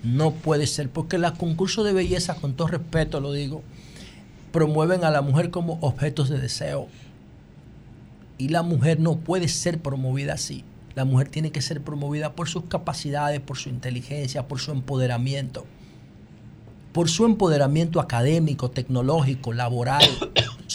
No 0.04 0.32
puede 0.32 0.68
ser, 0.68 0.90
porque 0.90 1.18
los 1.18 1.34
concursos 1.34 1.84
de 1.86 1.94
belleza, 1.94 2.36
con 2.36 2.54
todo 2.54 2.68
respeto 2.68 3.20
lo 3.20 3.34
digo, 3.34 3.64
promueven 4.52 5.04
a 5.04 5.10
la 5.10 5.22
mujer 5.22 5.50
como 5.50 5.78
objetos 5.82 6.30
de 6.30 6.40
deseo. 6.40 6.88
Y 8.38 8.50
la 8.50 8.64
mujer 8.64 9.00
no 9.00 9.18
puede 9.18 9.48
ser 9.48 9.80
promovida 9.80 10.34
así. 10.34 10.64
La 10.96 11.04
mujer 11.04 11.30
tiene 11.30 11.52
que 11.52 11.62
ser 11.62 11.82
promovida 11.82 12.34
por 12.34 12.48
sus 12.48 12.66
capacidades, 12.66 13.40
por 13.42 13.58
su 13.58 13.70
inteligencia, 13.70 14.48
por 14.48 14.60
su 14.60 14.72
empoderamiento. 14.72 15.66
Por 16.94 17.10
su 17.10 17.26
empoderamiento 17.26 18.00
académico, 18.00 18.72
tecnológico, 18.72 19.54
laboral, 19.54 20.04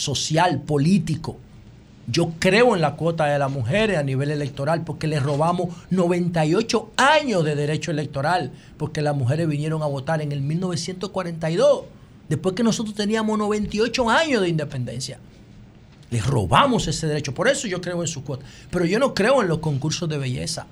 social, 0.05 0.61
político. 0.61 1.37
Yo 2.07 2.33
creo 2.37 2.75
en 2.75 2.81
la 2.81 2.95
cuota 2.95 3.25
de 3.25 3.39
las 3.39 3.49
mujeres 3.49 3.97
a 3.97 4.03
nivel 4.03 4.29
electoral 4.29 4.83
porque 4.83 5.07
les 5.07 5.23
robamos 5.23 5.75
98 5.89 6.91
años 6.97 7.43
de 7.43 7.55
derecho 7.55 7.89
electoral, 7.89 8.51
porque 8.77 9.01
las 9.01 9.15
mujeres 9.15 9.47
vinieron 9.47 9.81
a 9.81 9.87
votar 9.87 10.21
en 10.21 10.31
el 10.31 10.41
1942, 10.41 11.85
después 12.29 12.53
que 12.53 12.63
nosotros 12.63 12.95
teníamos 12.95 13.39
98 13.39 14.09
años 14.09 14.43
de 14.43 14.49
independencia. 14.49 15.19
Les 16.11 16.23
robamos 16.25 16.87
ese 16.87 17.07
derecho, 17.07 17.33
por 17.33 17.47
eso 17.47 17.67
yo 17.67 17.81
creo 17.81 18.01
en 18.01 18.07
su 18.07 18.23
cuota. 18.23 18.45
Pero 18.69 18.85
yo 18.85 18.99
no 18.99 19.15
creo 19.15 19.41
en 19.41 19.47
los 19.47 19.57
concursos 19.57 20.07
de 20.07 20.19
belleza, 20.19 20.67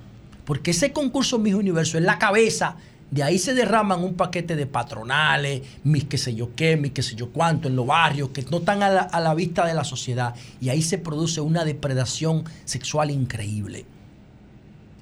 porque 0.46 0.70
ese 0.70 0.94
concurso 0.94 1.40
Miss 1.40 1.56
Universo 1.56 1.98
es 1.98 2.04
la 2.04 2.20
cabeza, 2.20 2.76
de 3.14 3.22
ahí 3.22 3.38
se 3.38 3.54
derraman 3.54 4.04
un 4.04 4.16
paquete 4.16 4.56
de 4.56 4.66
patronales, 4.66 5.62
mis 5.84 6.06
qué 6.06 6.18
sé 6.18 6.34
yo 6.34 6.56
qué, 6.56 6.78
mis 6.78 6.94
qué 6.94 7.04
sé 7.04 7.14
yo 7.14 7.30
cuánto, 7.30 7.68
en 7.68 7.76
los 7.76 7.86
barrios, 7.86 8.30
que 8.30 8.44
no 8.50 8.58
están 8.58 8.82
a 8.82 9.20
la, 9.20 9.34
vista 9.36 9.68
de 9.68 9.76
la 9.76 9.84
sociedad. 9.84 10.34
Y 10.60 10.70
ahí 10.70 10.82
se 10.82 10.98
produce 10.98 11.40
una 11.40 11.64
depredación 11.64 12.44
sexual 12.66 13.12
increíble. 13.12 13.86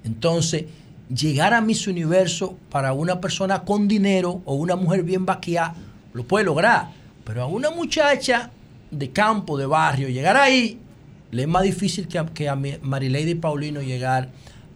Entonces, 0.04 0.66
llegar 1.08 1.54
a 1.54 1.62
Miss 1.62 1.88
Universo 1.88 2.58
para 2.70 2.92
una 2.92 3.22
persona 3.22 3.64
con 3.64 3.88
dinero 3.88 4.42
o 4.44 4.56
una 4.56 4.76
mujer 4.76 5.04
bien 5.04 5.26
vaqueada, 5.26 5.74
lo 6.12 6.26
puede 6.26 6.44
lograr. 6.44 6.90
Pero 7.24 7.44
a 7.44 7.46
una 7.46 7.72
muchacha 7.72 8.52
de 8.92 9.10
campo, 9.12 9.58
de 9.58 9.68
barrio, 9.68 10.10
llegar 10.10 10.36
ahí, 10.36 10.78
le 11.32 11.44
es 11.44 11.48
más 11.48 11.64
difícil 11.64 12.10
que 12.10 12.20
a, 12.20 12.26
que 12.26 12.50
a 12.50 12.60
Paulino 13.40 13.82
llegar 13.82 14.32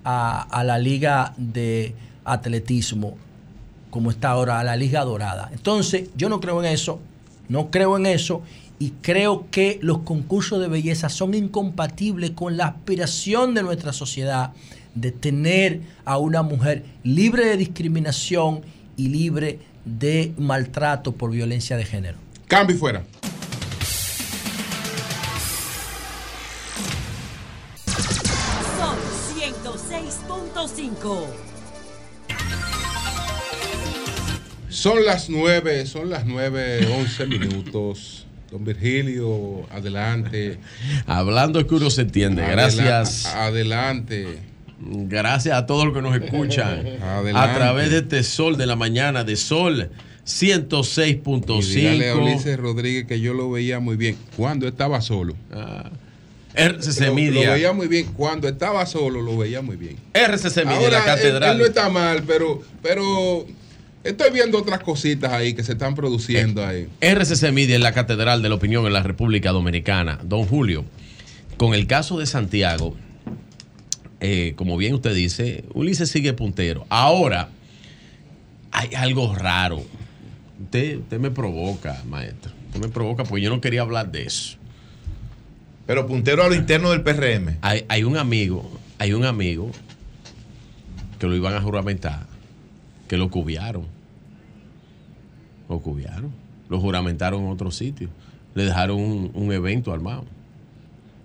a 0.06 0.64
la 0.64 0.78
liga 0.78 1.34
de 1.36 1.94
atletismo 2.24 3.18
como 3.96 4.12
está 4.12 4.32
ahora 4.32 4.62
la 4.62 4.76
Liga 4.76 5.06
Dorada. 5.06 5.50
Entonces, 5.54 6.10
yo 6.18 6.28
no 6.28 6.42
creo 6.42 6.62
en 6.62 6.70
eso, 6.70 7.00
no 7.48 7.72
creo 7.72 7.96
en 7.96 8.06
eso 8.06 8.42
y 8.78 8.90
creo 9.02 9.48
que 9.50 9.80
los 9.82 10.00
concursos 10.00 10.60
de 10.60 10.68
belleza 10.68 11.08
son 11.08 11.34
incompatibles 11.34 12.32
con 12.32 12.58
la 12.58 12.66
aspiración 12.66 13.54
de 13.54 13.64
nuestra 13.64 13.94
sociedad 13.94 14.52
de 14.96 15.14
tener 15.14 15.80
a 16.04 16.18
una 16.18 16.44
mujer 16.44 16.84
libre 17.04 17.46
de 17.46 17.56
discriminación 17.56 18.64
y 18.98 19.08
libre 19.08 19.60
de 19.86 20.34
maltrato 20.38 21.14
por 21.14 21.32
violencia 21.32 21.78
de 21.78 21.86
género. 21.86 22.18
Cambio 22.50 22.76
y 22.76 22.80
fuera. 22.80 23.02
Sol 28.78 28.98
106.5. 29.38 31.45
Son 34.86 35.04
las 35.04 35.32
nueve, 35.32 35.88
son 35.88 36.12
las 36.12 36.28
nueve, 36.28 36.88
once 36.96 37.26
minutos. 37.26 38.28
Don 38.52 38.64
Virgilio, 38.64 39.66
adelante. 39.72 40.60
Hablando 41.08 41.60
es 41.60 41.66
que 41.66 41.74
uno 41.74 41.90
se 41.90 42.02
entiende. 42.02 42.44
Gracias. 42.44 43.26
Adela- 43.26 43.46
adelante. 43.90 44.38
Gracias 44.80 45.58
a 45.58 45.66
todos 45.66 45.86
los 45.86 45.94
que 45.96 46.04
nos 46.04 46.16
escuchan 46.16 46.86
Adelante. 47.02 47.52
a 47.52 47.56
través 47.56 47.90
de 47.90 47.98
este 47.98 48.22
sol 48.22 48.58
de 48.58 48.68
la 48.68 48.76
mañana, 48.76 49.24
de 49.24 49.36
sol 49.38 49.90
Y 50.40 50.46
dígale 50.46 50.62
a 50.62 50.68
106.5. 50.68 52.22
Ulises 52.22 52.56
Rodríguez 52.60 53.08
que 53.08 53.20
yo 53.20 53.34
lo 53.34 53.50
veía 53.50 53.80
muy 53.80 53.96
bien 53.96 54.16
cuando 54.38 54.68
estaba 54.68 55.02
solo. 55.02 55.34
RCC 56.54 57.08
Lo- 57.08 57.16
veía 57.16 57.74
muy 57.74 57.88
bien. 57.88 58.14
Cuando 58.14 58.48
estaba 58.48 58.86
solo, 58.86 59.24
lo 59.24 59.36
veía 59.36 59.64
muy 59.64 59.78
bien. 59.78 59.96
RCC 60.14 60.58
Media, 60.64 60.78
Ahora, 60.78 61.00
la 61.00 61.06
catedral. 61.06 61.44
Él, 61.44 61.52
él 61.54 61.58
no 61.58 61.66
está 61.66 61.90
mal, 61.90 62.22
pero, 62.28 62.62
pero 62.84 63.48
estoy 64.06 64.32
viendo 64.32 64.60
otras 64.60 64.80
cositas 64.80 65.34
ahí 65.34 65.54
que 65.54 65.64
se 65.64 65.74
están 65.74 65.96
produciendo 65.96 66.66
ahí. 66.66 66.88
RCC 67.02 67.52
Media 67.52 67.76
en 67.76 67.84
la 67.84 67.92
Catedral 67.92 68.42
de 68.42 68.50
la 68.50 68.56
Opinión 68.56 68.86
en 68.86 68.94
la 68.94 69.04
República 69.04 69.52
Dominicana. 69.52 70.20
Don 70.24 70.46
Julio, 70.46 70.86
con 71.58 71.74
el 71.74 71.88
caso 71.88 72.20
de 72.20 72.28
Santiago, 72.28 72.96
eh, 74.20 74.54
como 74.56 74.78
bien 74.78 74.94
usted 74.94 75.14
dice, 75.14 75.66
Ulises 75.74 76.10
sigue 76.10 76.34
puntero. 76.34 76.86
Ahora, 76.90 77.50
hay 78.72 78.94
algo 78.96 79.34
raro. 79.36 79.84
Usted, 80.62 81.00
usted 81.00 81.20
me 81.20 81.32
provoca, 81.32 82.02
maestro. 82.08 82.52
Usted 82.68 82.80
me 82.80 82.90
provoca 82.90 83.24
porque 83.24 83.44
yo 83.44 83.50
no 83.50 83.60
quería 83.60 83.82
hablar 83.82 84.12
de 84.12 84.24
eso. 84.24 84.58
Pero 85.88 86.08
puntero 86.08 86.44
a 86.44 86.48
lo 86.48 86.56
interno 86.56 86.92
del 86.92 87.02
PRM. 87.02 87.58
Hay, 87.62 87.86
hay 87.88 88.04
un 88.04 88.18
amigo, 88.18 88.70
hay 88.98 89.14
un 89.14 89.26
amigo 89.26 89.72
que 91.20 91.28
lo 91.28 91.36
iban 91.36 91.54
a 91.56 91.62
juramentar, 91.62 92.28
que 93.08 93.18
lo 93.18 93.30
cubiaron. 93.30 93.95
Lo 95.70 95.80
cubiaron. 95.80 96.32
Lo 96.70 96.80
juramentaron 96.80 97.44
en 97.44 97.50
otro 97.52 97.72
sitio. 97.72 98.10
Le 98.54 98.64
dejaron 98.66 99.00
un, 99.00 99.32
un 99.34 99.52
evento 99.52 99.92
armado. 99.94 100.26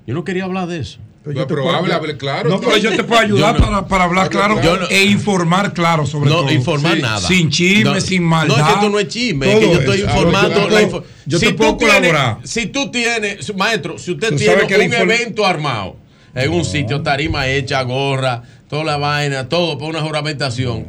Yo 0.06 0.14
no 0.14 0.24
quería 0.24 0.44
hablar 0.44 0.66
de 0.66 0.78
eso. 0.80 0.98
Pero 1.22 1.36
yo 1.36 1.46
te 1.46 1.54
puedo 1.54 1.68
ayudar. 1.76 2.44
No, 2.48 2.60
pero 2.60 2.76
yo 2.78 2.96
te 2.96 3.04
puedo 3.04 3.20
ayudar 3.20 3.60
no- 3.60 3.66
para, 3.66 3.86
para 3.86 4.04
hablar 4.04 4.30
claro 4.30 4.54
no- 4.56 4.88
e 4.88 5.04
informar 5.04 5.74
claro 5.74 6.06
sobre 6.06 6.30
no 6.30 6.36
todo. 6.40 6.50
informar 6.50 6.96
Sí. 6.96 7.02
nada. 7.02 7.20
Sin 7.20 7.50
chisme, 7.50 7.84
No, 7.84 8.00
sin 8.00 8.22
maldad. 8.22 8.56
No, 8.56 8.62
es 8.62 8.66
que 8.68 8.72
esto 8.74 8.88
no 8.90 8.98
es 8.98 9.08
chisme, 9.08 9.52
es 9.52 9.58
que 9.60 9.66
yo 9.66 9.78
estoy 9.80 9.96
eso. 9.98 10.06
informando. 10.06 10.80
Info- 10.80 11.04
yo 11.26 11.38
si 11.38 11.46
te 11.46 11.54
puedo 11.54 11.76
tienes- 11.76 11.96
colaborar. 11.98 12.38
Si 12.44 12.66
tú 12.68 12.90
tienes, 12.90 13.54
maestro, 13.54 13.98
si 13.98 14.12
usted 14.12 14.34
tiene 14.36 14.86
un 14.86 14.94
evento 14.94 15.44
armado 15.44 15.96
en 16.34 16.50
un 16.52 16.64
sitio, 16.64 17.02
tarima 17.02 17.46
hecha, 17.48 17.82
gorra, 17.82 18.42
toda 18.68 18.84
la 18.84 18.96
vaina, 18.96 19.46
todo 19.48 19.76
para 19.76 19.90
una 19.90 20.00
juramentación, 20.00 20.86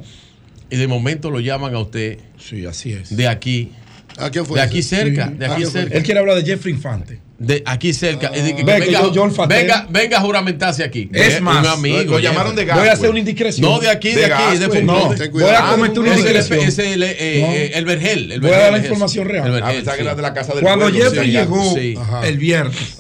y 0.72 0.77
de 0.77 0.88
momento 0.88 1.30
lo 1.30 1.39
llaman 1.39 1.76
a 1.76 1.80
usted. 1.80 2.18
Sí, 2.39 2.65
así 2.65 2.93
es. 2.93 3.15
De 3.15 3.27
aquí. 3.27 3.72
¿A 4.18 4.30
quién 4.30 4.45
fue 4.45 4.60
De 4.60 4.65
aquí 4.65 4.80
ese? 4.80 4.98
cerca, 4.98 5.27
Sí. 5.30 5.35
de 5.38 5.45
¿A 5.45 5.53
aquí 5.53 5.65
cerca. 5.65 5.98
Él 5.98 6.03
quiere 6.03 6.19
hablar 6.19 6.35
de 6.38 6.43
Jeffrey 6.43 6.73
Infante. 6.73 7.19
De 7.39 7.64
aquí 7.65 7.91
cerca. 7.91 8.30
de 8.30 8.43
que- 8.43 8.56
que 8.57 8.64
venga, 8.64 8.85
yo- 8.85 9.11
yo 9.14 9.23
olfateo. 9.23 9.57
venga, 9.57 9.88
venga 9.89 10.18
a 10.18 10.22
juramentarse 10.22 10.84
aquí. 10.84 11.10
Es 11.11 11.35
Eh, 11.38 11.41
más, 11.41 11.65
un 11.65 11.72
amigo. 11.72 12.03
lo 12.11 12.19
llamaron 12.19 12.56
de 12.56 12.65
Gascue. 12.65 12.81
Voy 12.81 12.89
a 12.89 12.93
hacer 12.93 13.10
una 13.10 13.18
indiscreción. 13.19 13.68
No, 13.68 13.80
de 13.80 13.89
aquí, 13.89 14.10
de, 14.10 14.27
De 14.27 14.34
aquí. 14.34 14.57
De, 14.57 14.65
Gascue. 14.68 14.84
no, 14.84 15.10
No, 15.10 15.15
ten 15.15 15.31
cuidado. 15.31 15.52
voy 15.53 15.69
a 15.69 15.72
cometer 15.76 15.99
una 15.99 16.10
indiscreción. 16.10 16.60
Ese, 16.60 16.93
el, 16.93 17.02
eh, 17.03 17.15
eh, 17.18 17.41
No. 17.72 17.77
el 17.80 17.85
Vergel. 17.85 18.31
El 18.34 18.41
Voy 18.41 18.52
a 18.52 18.57
dar 18.57 18.72
la 18.73 18.77
es 18.77 18.84
información 18.84 19.27
real. 19.27 19.48
El 19.48 19.52
Vergel, 19.53 19.77
Ah, 19.80 19.91
que 19.91 19.98
sí. 19.98 20.02
era 20.02 20.14
de 20.15 20.22
la 20.22 20.34
casa 20.35 20.53
del 20.53 20.61
Cuando 20.64 20.85
pueblo, 20.85 21.03
Jeffrey 21.03 21.26
sí, 21.26 21.31
llegó 21.31 21.73
Sí. 21.76 21.95
el 22.26 22.38
viernes 22.38 22.98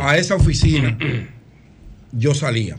a 0.00 0.16
esa 0.16 0.34
oficina, 0.34 0.98
yo 2.12 2.34
salía. 2.34 2.78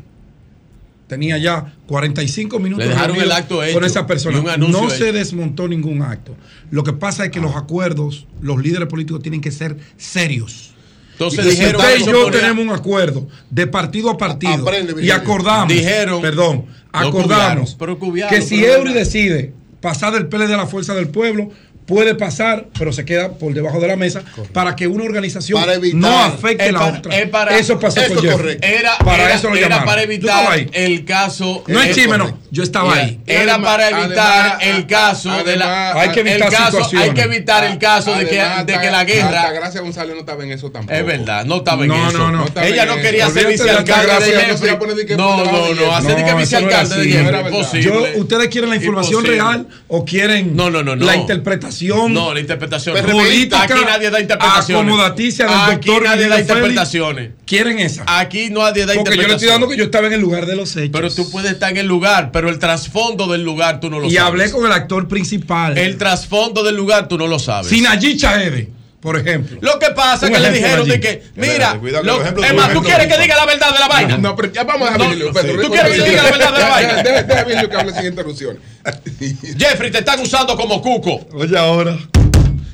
Tenía 1.07 1.37
ya 1.37 1.75
45 1.85 2.57
minutos 2.59 2.87
dejaron 2.87 3.17
el 3.17 3.31
acto 3.31 3.63
hecho 3.63 3.75
con 3.75 3.83
esa 3.83 4.07
persona. 4.07 4.57
no 4.57 4.89
se 4.89 4.95
hecho. 5.09 5.13
desmontó 5.13 5.67
ningún 5.67 6.01
acto. 6.01 6.35
Lo 6.71 6.83
que 6.83 6.93
pasa 6.93 7.25
es 7.25 7.31
que 7.31 7.39
los 7.39 7.55
acuerdos, 7.55 8.25
los 8.41 8.59
líderes 8.61 8.87
políticos 8.87 9.21
tienen 9.21 9.39
que 9.41 9.51
ser 9.51 9.77
serios. 9.97 10.71
Entonces 11.13 11.45
y 11.45 11.49
dijeron 11.51 11.79
usted 11.79 11.99
y 11.99 12.05
yo 12.05 12.23
ponía- 12.23 12.41
tenemos 12.41 12.65
un 12.65 12.71
acuerdo 12.71 13.27
de 13.49 13.67
partido 13.67 14.09
a 14.09 14.17
partido 14.17 14.53
Aprende, 14.67 15.01
y 15.01 15.11
acordamos, 15.11 15.69
Dijeron- 15.69 16.21
perdón, 16.21 16.65
acordamos 16.91 17.23
cubiaron, 17.23 17.65
pero 17.79 17.99
cubiaron, 17.99 18.35
que 18.35 18.41
si 18.41 18.65
Eury 18.65 18.91
decide 18.93 19.53
pasar 19.79 20.11
del 20.13 20.27
PL 20.27 20.47
de 20.47 20.57
la 20.57 20.65
fuerza 20.67 20.93
del 20.95 21.07
pueblo, 21.09 21.51
puede 21.85 22.15
pasar, 22.15 22.65
pero 22.77 22.91
se 22.91 23.05
queda 23.05 23.33
por 23.33 23.53
debajo 23.53 23.79
de 23.79 23.87
la 23.87 23.95
mesa 23.95 24.23
para 24.53 24.75
que 24.75 24.87
una 24.87 25.03
organización 25.03 25.59
Para 25.59 25.75
evitar- 25.75 25.99
no 25.99 26.19
afecte 26.23 26.65
Es 26.67 26.73
la 26.73 26.79
para- 26.79 26.97
otra. 26.97 27.17
es 27.19 27.29
para- 27.29 27.57
eso 27.57 27.79
pasó 27.79 28.01
eso 28.01 28.15
con 28.15 28.23
Jeffrey. 28.23 28.37
correcto. 28.57 28.67
Era, 28.67 28.97
para 28.97 29.23
era- 29.25 29.33
eso 29.35 29.49
lo 29.49 29.55
era 29.55 29.85
para 29.85 30.01
evitar 30.03 30.51
ahí. 30.51 30.69
el 30.73 31.05
caso. 31.05 31.63
No 31.67 31.81
es 31.81 31.95
chisme, 31.95 32.17
no. 32.17 32.39
Yo 32.49 32.63
estaba 32.63 32.93
Era- 32.93 33.03
ahí. 33.03 33.19
Era 33.27 33.53
Además- 33.55 33.71
para 33.71 33.89
evitar 33.89 34.57
además- 34.59 34.77
el 34.77 34.87
caso 34.87 35.43
de 35.43 35.55
la. 35.57 35.91
además- 35.91 36.03
Hay 36.07 36.09
que 36.13 36.19
evitar 36.21 36.47
el 36.47 36.53
caso. 36.53 36.89
Hay 36.97 37.11
que 37.11 37.21
evitar 37.21 37.63
el 37.65 37.77
caso 37.77 38.15
de 38.15 38.27
que, 38.27 38.39
Además, 38.41 38.65
de 38.65 38.79
que 38.79 38.91
la 38.91 39.03
guerra. 39.03 39.39
hasta 39.41 39.51
Gracia 39.51 39.81
González 39.81 40.13
no 40.15 40.19
estaba 40.21 40.43
en 40.43 40.51
eso 40.51 40.71
tampoco. 40.71 40.97
Es 40.97 41.05
verdad, 41.05 41.45
no 41.45 41.57
estaba 41.57 41.83
en 41.83 41.89
No, 41.89 42.09
eso. 42.09 42.17
no, 42.17 42.31
no. 42.31 42.45
estaba 42.45 42.65
Ella 42.65 42.85
no 42.85 42.95
quería 42.95 43.29
ser 43.29 43.45
Olvídate 43.45 43.63
de 43.69 43.73
la 43.73 43.81
vicealcalde 43.81 44.07
no 44.07 45.33
a 45.33 45.37
No, 45.37 45.45
no, 45.45 45.73
no. 45.75 45.95
Hacer 45.95 46.09
de 46.11 46.15
que 46.17 46.21
No, 46.23 46.31
no 46.31 46.37
vicealcalde 46.37 46.95
de. 46.97 47.11
Jeffrey. 47.11 48.13
¿Ustedes 48.19 48.47
quieren 48.47 48.69
la 48.69 48.75
información 48.77 49.23
real 49.25 49.67
o 49.87 50.03
quieren 50.03 50.55
No, 50.55 50.69
no, 50.69 50.81
no, 50.81 50.95
no. 50.95 51.05
la 51.05 51.15
interpretación 51.15 51.74
No, 52.13 52.33
la 52.33 52.39
interpretación. 52.39 52.95
política 53.05 53.63
Aquí 53.63 53.73
nadie 53.85 54.09
da 54.09 54.19
interpretaciones. 54.19 54.83
acomodaticia 54.83 55.45
del 55.45 55.55
Aquí 55.55 55.87
doctor 55.89 56.03
nadie 56.03 56.27
da 56.27 56.39
interpretaciones. 56.39 57.31
¿Quieren 57.45 57.79
esa? 57.79 58.03
Aquí 58.07 58.49
nadie 58.49 58.85
da 58.85 58.93
Porque 58.95 59.15
yo 59.17 59.27
le 59.27 59.33
estoy 59.33 59.47
dando 59.49 59.65
interpretaciones. 59.65 59.69
que 59.69 59.77
yo 59.77 59.83
estaba 59.85 60.07
en 60.07 60.13
el 60.13 60.21
lugar 60.21 60.45
de 60.45 60.55
los 60.55 60.75
hechos. 60.75 60.89
Pero 60.93 61.13
tú 61.13 61.29
puedes 61.31 61.51
estar 61.51 61.69
en 61.71 61.77
el 61.77 61.85
lugar, 61.87 62.31
pero 62.31 62.49
el 62.49 62.59
trasfondo 62.59 63.27
del 63.27 63.43
lugar 63.43 63.79
tú 63.79 63.89
no 63.89 63.99
lo 63.99 64.07
y 64.07 64.11
sabes. 64.15 64.27
hablé 64.27 64.51
con 64.51 64.65
el 64.65 64.71
actor 64.71 65.07
principal. 65.07 65.77
El 65.77 65.97
trasfondo 65.97 66.63
del 66.63 66.75
lugar 66.75 67.07
tú 67.07 67.17
no 67.17 67.27
lo 67.27 67.39
sabes. 67.39 67.67
Sinayi 67.67 68.17
Chaede, 68.17 68.69
por 69.05 69.19
ejemplo. 69.19 69.59
Lo 69.61 69.77
que 69.77 69.91
pasa 69.91 70.25
es 70.25 70.31
que 70.33 70.39
le 70.39 70.51
dijeron 70.51 70.79
allí. 70.81 70.89
de 70.89 70.99
que, 70.99 71.23
mira, 71.35 71.77
cuidado 71.79 72.03
lo- 72.03 72.43
es 72.43 72.53
más, 72.55 72.73
tú 72.73 72.81
quieres 72.81 73.05
que 73.05 73.21
diga 73.21 73.35
la 73.35 73.45
verdad 73.45 73.71
de 73.71 73.79
la 73.79 73.87
vaina. 73.87 74.17
No, 74.17 74.35
pero 74.35 74.51
ya 74.51 74.63
vamos 74.63 74.89
a 74.89 74.97
No, 74.97 75.03
dejar. 75.15 75.31
Pedro, 75.31 75.61
¿Tú 75.61 75.69
quieres 75.69 75.91
que 76.01 76.09
diga 76.09 76.23
la 76.23 76.31
verdad 76.31 76.53
de 76.55 76.59
la 76.59 76.69
vaina? 76.69 77.03
Deja 77.03 77.43
deja 77.43 77.69
que 77.69 77.75
hable 77.77 77.93
sin 77.93 78.05
interrupción. 78.07 78.57
Jeffrey, 79.59 79.91
te 79.91 79.99
están 79.99 80.19
usando 80.21 80.57
como 80.57 80.81
cuco. 80.81 81.23
Oye, 81.33 81.55
ahora. 81.55 81.95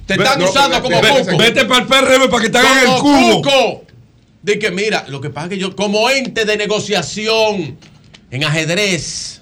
Te 0.06 0.14
están 0.14 0.40
no, 0.40 0.46
usando 0.50 0.82
como 0.82 1.02
cuco. 1.02 1.38
Vete 1.38 1.66
para 1.66 1.82
el 1.82 1.88
PRM 1.88 2.30
para 2.30 2.44
que 2.44 2.50
te 2.50 2.58
hagan 2.60 2.78
el 2.78 2.86
como 2.86 3.02
cubo. 3.02 3.42
cuco. 3.42 3.84
De 4.42 4.58
que 4.58 4.72
mira, 4.72 5.04
lo 5.10 5.20
que 5.20 5.32
pasa 5.32 5.48
es 5.48 5.50
que 5.50 5.58
yo, 5.58 5.76
como 5.76 6.10
ente 6.10 6.46
de 6.46 6.56
negociación 6.56 7.78
en 8.32 8.44
ajedrez, 8.46 9.42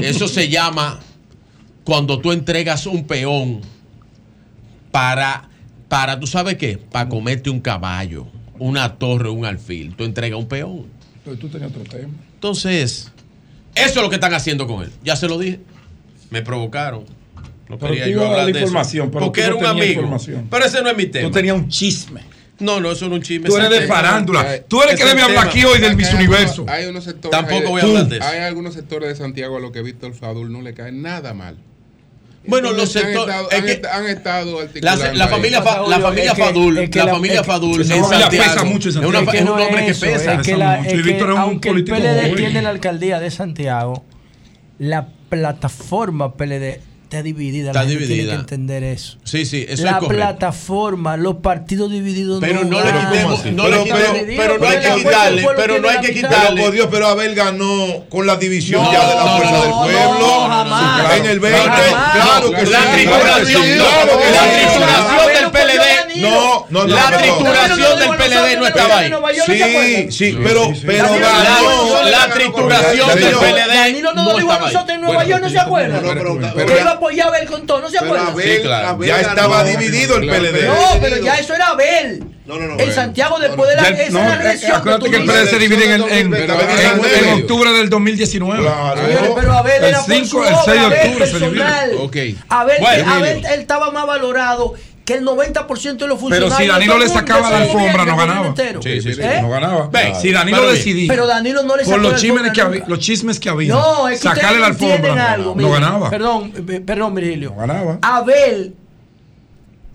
eso 0.00 0.28
se 0.28 0.48
llama 0.48 1.00
cuando 1.82 2.20
tú 2.20 2.30
entregas 2.30 2.86
un 2.86 3.04
peón 3.08 3.60
para, 4.92 5.48
para, 5.88 6.18
¿tú 6.18 6.26
sabes 6.26 6.56
qué? 6.56 6.78
Para 6.78 7.08
comerte 7.08 7.50
un 7.50 7.60
caballo, 7.60 8.26
una 8.58 8.96
torre, 8.96 9.28
un 9.30 9.44
alfil. 9.44 9.94
Tú 9.96 10.04
entregas 10.04 10.38
un 10.38 10.46
peón. 10.48 10.86
Pero 11.24 11.36
tú 11.36 11.48
tenías 11.48 11.70
otro 11.70 11.84
tema. 11.84 12.12
Entonces, 12.34 13.12
eso 13.74 13.88
es 13.88 13.96
lo 13.96 14.08
que 14.08 14.16
están 14.16 14.34
haciendo 14.34 14.66
con 14.66 14.84
él. 14.84 14.90
Ya 15.04 15.16
se 15.16 15.28
lo 15.28 15.38
dije. 15.38 15.60
Me 16.30 16.42
provocaron. 16.42 17.04
No 17.68 17.78
Pero 17.78 17.92
quería 17.94 18.08
yo 18.08 18.20
hablar 18.24 18.38
la 18.40 18.44
de 18.46 18.50
eso. 18.52 18.60
información, 18.60 19.10
pero 19.10 19.24
Porque 19.24 19.40
era 19.40 19.50
no 19.50 19.58
un 19.58 19.66
amigo. 19.66 20.16
Pero 20.50 20.64
ese 20.64 20.82
no 20.82 20.88
es 20.90 20.96
mi 20.96 21.06
tema. 21.06 21.28
Tú 21.28 21.34
tenías 21.34 21.56
un 21.56 21.68
chisme. 21.68 22.20
No, 22.58 22.80
no, 22.80 22.92
eso 22.92 23.06
no 23.08 23.16
es 23.16 23.18
un 23.18 23.22
chisme. 23.22 23.48
Tú 23.48 23.56
eres 23.56 23.70
de 23.70 23.86
farándula. 23.86 24.62
Tú 24.66 24.80
eres 24.82 24.92
el 24.94 24.98
que 24.98 25.04
debe 25.04 25.22
hablar 25.22 25.48
aquí 25.48 25.64
hoy 25.64 25.78
del 25.80 25.96
Miss 25.96 26.08
Hay 26.08 26.14
Universo. 26.16 26.62
algunos- 26.62 26.70
Hay 26.74 26.86
unos 26.86 27.04
sectores. 27.04 27.30
Tampoco 27.38 27.56
hay- 27.66 27.68
voy 27.68 27.80
a 27.80 27.84
hablar 27.84 28.08
de 28.08 28.16
eso. 28.18 28.26
Hay 28.26 28.38
algunos 28.40 28.74
sectores 28.74 29.08
de 29.08 29.14
Santiago 29.16 29.56
a 29.56 29.60
los 29.60 29.72
que 29.72 29.82
Víctor 29.82 30.14
Fadul 30.14 30.50
no 30.52 30.62
le 30.62 30.72
cae 30.74 30.90
nada 30.92 31.34
mal. 31.34 31.58
Bueno, 32.48 32.72
los 32.72 32.94
Entonces, 32.94 32.96
han 32.96 33.08
sectores- 33.08 33.34
estado- 33.34 33.50
es 33.50 33.58
han, 33.58 33.64
que- 33.64 33.72
est- 33.72 33.84
han 33.86 34.06
estado 34.06 34.56
La, 34.56 34.62
articulando 34.62 35.04
la 35.14 35.24
ahí. 35.24 35.30
familia, 35.30 35.62
fa- 35.62 35.88
la 35.88 36.00
familia 36.00 36.24
es 36.30 36.34
que- 36.36 36.42
Fadul, 36.44 36.78
es 36.78 36.90
que 36.90 36.98
la 36.98 37.04
la- 37.04 37.12
familia 37.12 37.34
es 37.34 37.40
que- 37.40 37.46
Fadul 37.46 37.80
en 37.80 37.86
Santiago. 37.86 38.30
pesa 38.30 38.64
mucho 38.64 38.88
en 38.88 38.90
es, 38.90 38.96
una- 38.96 39.18
Santiago. 39.18 39.20
es 39.20 39.30
que 39.30 39.38
un 39.38 39.44
no 39.44 39.52
hombre 39.64 39.84
que 39.84 39.90
eso, 39.90 40.00
pesa. 40.06 40.16
Es 40.34 40.38
que, 40.38 40.52
Pesa 40.52 40.56
la- 40.56 40.76
mucho. 40.78 40.88
es 40.88 40.94
Y 40.94 40.96
que 40.96 41.02
Víctor 41.02 41.28
es 41.28 41.34
un 41.34 41.40
aunque 41.40 41.68
el 41.68 41.74
político 41.74 41.96
PLD 41.96 42.34
tiene 42.36 42.62
la 42.62 42.68
alcaldía 42.70 43.20
de 43.20 43.30
Santiago, 43.30 44.04
la 44.78 45.08
plataforma 45.28 46.34
PLD 46.36 46.80
Está 47.06 47.22
dividida. 47.22 47.68
Está 47.68 47.84
la 47.84 47.88
gente 47.88 47.98
Tiene 48.06 48.14
dividida. 48.14 48.32
que 48.34 48.40
entender 48.40 48.82
eso. 48.82 49.16
Sí, 49.22 49.46
sí, 49.46 49.64
eso 49.68 49.84
la 49.84 49.98
es 50.02 50.08
plataforma, 50.08 51.16
los 51.16 51.36
partidos 51.36 51.88
divididos 51.92 52.40
Pero 52.40 52.64
no 52.64 52.80
le 52.80 52.84
ganan. 52.90 53.12
quitemos- 53.12 53.44
no 53.46 53.68
le 53.68 53.70
Pero- 53.70 53.84
quitemos- 53.84 54.12
pero- 54.26 54.36
pero 54.36 54.58
no 54.58 54.68
hay 54.68 54.78
que 54.80 54.94
quitarle, 54.96 55.46
pero 55.56 55.78
no 55.78 55.88
hay 55.88 56.00
que 56.00 56.12
quitarle. 56.14 56.48
Pero 56.54 56.64
por 56.64 56.72
Dios, 56.72 56.88
pero 56.90 57.06
Abel 57.06 57.34
ganó 57.36 58.04
con 58.08 58.26
la 58.26 58.34
división 58.36 58.82
No, 58.82 58.92
ya 58.92 59.08
de 59.08 59.14
la 59.14 59.24
no, 59.24 59.36
fuerza 59.36 59.52
no, 59.52 59.60
del 59.62 59.70
no, 59.70 59.82
pueblo. 59.82 60.18
no, 60.18 60.48
jamás. 60.48 61.16
En 61.16 61.26
el 61.26 61.38
20, 61.40 61.58
Jamás. 61.60 62.12
claro 62.12 62.50
que 62.50 62.66
sí. 62.66 62.72
La 62.72 62.92
trituración, 62.92 63.78
no, 63.78 63.84
claro 63.84 64.18
que 64.18 64.30
la 64.32 64.42
trituración 64.50 65.35
PLD. 65.56 66.20
No, 66.20 66.66
no, 66.70 66.84
no. 66.86 66.94
La 66.94 67.02
no, 67.02 67.10
no. 67.10 67.18
trituración 67.18 67.98
del 67.98 68.08
PLD 68.16 68.56
no 68.58 68.66
estaba 68.66 68.98
ahí. 68.98 69.12
Sí, 69.46 70.08
sí, 70.10 70.38
pero, 70.42 70.72
pero 70.86 71.08
la 72.04 72.28
trituración 72.32 73.08
del 73.14 73.34
PLD 73.34 73.74
Danilo 73.74 74.12
no, 74.14 74.24
no 74.24 74.32
lo 74.32 74.38
dijo 74.38 74.52
a 74.52 74.58
nosotros 74.58 74.90
en 74.90 75.00
Nueva 75.00 75.24
York, 75.24 75.42
¿no 75.42 75.50
se 75.50 75.58
acuerdan? 75.58 76.02
que 76.66 76.80
iba 76.80 76.90
a 76.90 76.94
apoyar 76.94 77.26
a 77.26 77.28
Abel 77.30 77.48
con 77.48 77.66
todo, 77.66 77.80
¿no 77.80 77.88
se 77.90 77.98
claro. 78.62 79.02
Ya 79.04 79.20
estaba 79.20 79.64
dividido 79.64 80.16
el 80.16 80.28
PLD. 80.28 80.66
No, 80.66 80.98
pero 81.00 81.16
ya 81.18 81.34
eso 81.34 81.54
era 81.54 81.68
Abel. 81.68 82.24
en 82.78 82.92
Santiago 82.94 83.38
después 83.38 83.68
de 83.70 83.76
la, 83.76 83.82
Del- 83.82 83.94
esa 84.00 84.10
no, 84.12 84.20
es 84.20 84.28
la 84.28 84.34
eh, 84.34 84.38
reelección 84.38 84.72
acuérdate 84.76 85.04
tú 85.04 85.10
que 85.10 85.16
el. 85.16 85.24
PLD 85.26 85.46
se 85.50 85.58
divide 85.58 85.84
en, 85.84 86.02
en, 86.02 86.10
en- 86.12 86.34
en- 86.34 87.24
en 87.28 87.42
octubre 87.42 87.70
del 87.72 87.90
2019. 87.90 88.62
Señores, 88.62 89.30
pero 89.34 89.52
Abel 89.52 89.82
el 89.82 89.84
era 89.88 89.98
por 90.02 90.14
5, 90.14 90.26
su 90.28 90.42
el 90.44 90.54
6 90.64 90.80
de 90.80 90.86
octubre 90.86 91.26
se 91.26 91.38
divide. 91.38 91.62
personal. 91.64 91.90
Ok. 92.00 92.16
Abel, 92.48 92.76
Bueno, 92.80 93.12
Abel, 93.14 93.44
él 93.46 93.60
estaba 93.60 93.90
más 93.90 94.06
valorado 94.06 94.74
que 95.06 95.14
el 95.14 95.24
90% 95.24 95.96
de 95.96 96.08
los 96.08 96.18
Pero 96.18 96.18
funcionarios. 96.18 96.56
si 96.58 96.66
Danilo 96.66 96.98
le 96.98 97.08
sacaba 97.08 97.48
la 97.48 97.58
alfombra, 97.62 98.04
no 98.04 98.16
ganaba. 98.16 98.54
Sí, 98.82 99.00
sí, 99.00 99.14
sí, 99.14 99.20
¿Eh? 99.22 99.38
no 99.40 99.48
ganaba. 99.48 99.88
Ve, 99.88 100.12
Si 100.20 100.32
Danilo 100.32 100.58
pero 100.58 100.72
decidía. 100.72 101.08
Pero 101.08 101.26
Danilo 101.26 101.62
no 101.62 101.76
le 101.76 101.84
Por 101.84 101.92
sacó 101.94 102.02
los 102.02 102.12
la 102.12 102.18
chismes, 102.18 102.40
alfombra 102.40 102.52
que 102.52 102.60
había, 102.60 102.84
los 102.88 102.98
chismes 102.98 103.40
que 103.40 103.48
había. 103.48 103.72
No, 103.72 104.08
es 104.08 104.20
que 104.20 104.28
Sacarle 104.28 104.60
ustedes 104.60 104.60
la 104.60 104.66
alfombra. 104.66 105.32
algo. 105.32 105.54
no 105.56 105.70
ganaba. 105.70 106.10
Perdón, 106.10 106.52
eh, 106.68 106.80
perdón, 106.84 107.14
Virgilio. 107.14 107.50
No 107.50 107.56
ganaba. 107.56 107.98
Abel 108.02 108.74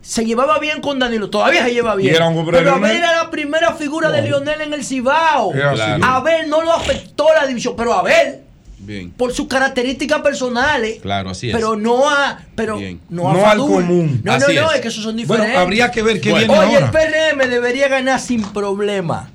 se 0.02 0.26
llevaba 0.26 0.58
bien 0.60 0.82
con 0.82 0.98
Danilo, 0.98 1.30
todavía 1.30 1.64
se 1.64 1.74
lleva 1.74 1.94
bien. 1.96 2.14
Y 2.14 2.16
era 2.16 2.28
un 2.30 2.38
hombre 2.40 2.58
pero 2.58 2.72
Abel 2.72 2.84
Lionel. 2.84 2.98
era 2.98 3.24
la 3.24 3.30
primera 3.30 3.74
figura 3.74 4.10
de 4.10 4.22
Lionel 4.24 4.62
en 4.62 4.74
el 4.74 4.84
Cibao. 4.84 5.52
Claro. 5.52 6.04
Abel 6.06 6.50
no 6.50 6.62
lo 6.64 6.74
afectó 6.74 7.28
la 7.40 7.46
división, 7.46 7.76
pero 7.78 7.94
Abel, 7.94 8.40
Bien. 8.92 9.12
por 9.12 9.34
sus 9.34 9.48
características 9.48 10.22
personales, 10.22 11.00
Claro, 11.02 11.30
así 11.32 11.50
es. 11.50 11.56
pero 11.56 11.76
no 11.76 12.10
a, 12.10 12.40
pero 12.56 12.80
no 13.10 13.30
a 13.30 13.34
No 13.34 13.46
al 13.46 13.58
común. 13.58 14.22
No, 14.24 14.32
no, 14.38 14.46
Así 14.46 14.54
no, 14.56 14.70
es. 14.70 14.76
es 14.76 14.82
que 14.82 14.88
esos 14.90 15.04
son 15.04 15.16
Bueno, 15.16 15.28
diferentes. 15.34 15.58
habría 15.58 15.92
que 15.92 16.02
ver 16.04 16.20
qué 16.22 16.34
viene 16.34 16.54
Oye, 16.54 16.76
ahora. 16.78 16.86
el 16.86 16.92
PRM 16.92 17.50
debería 17.50 17.88
ganar 17.88 18.20
sin 18.20 18.42
problema 18.44 19.30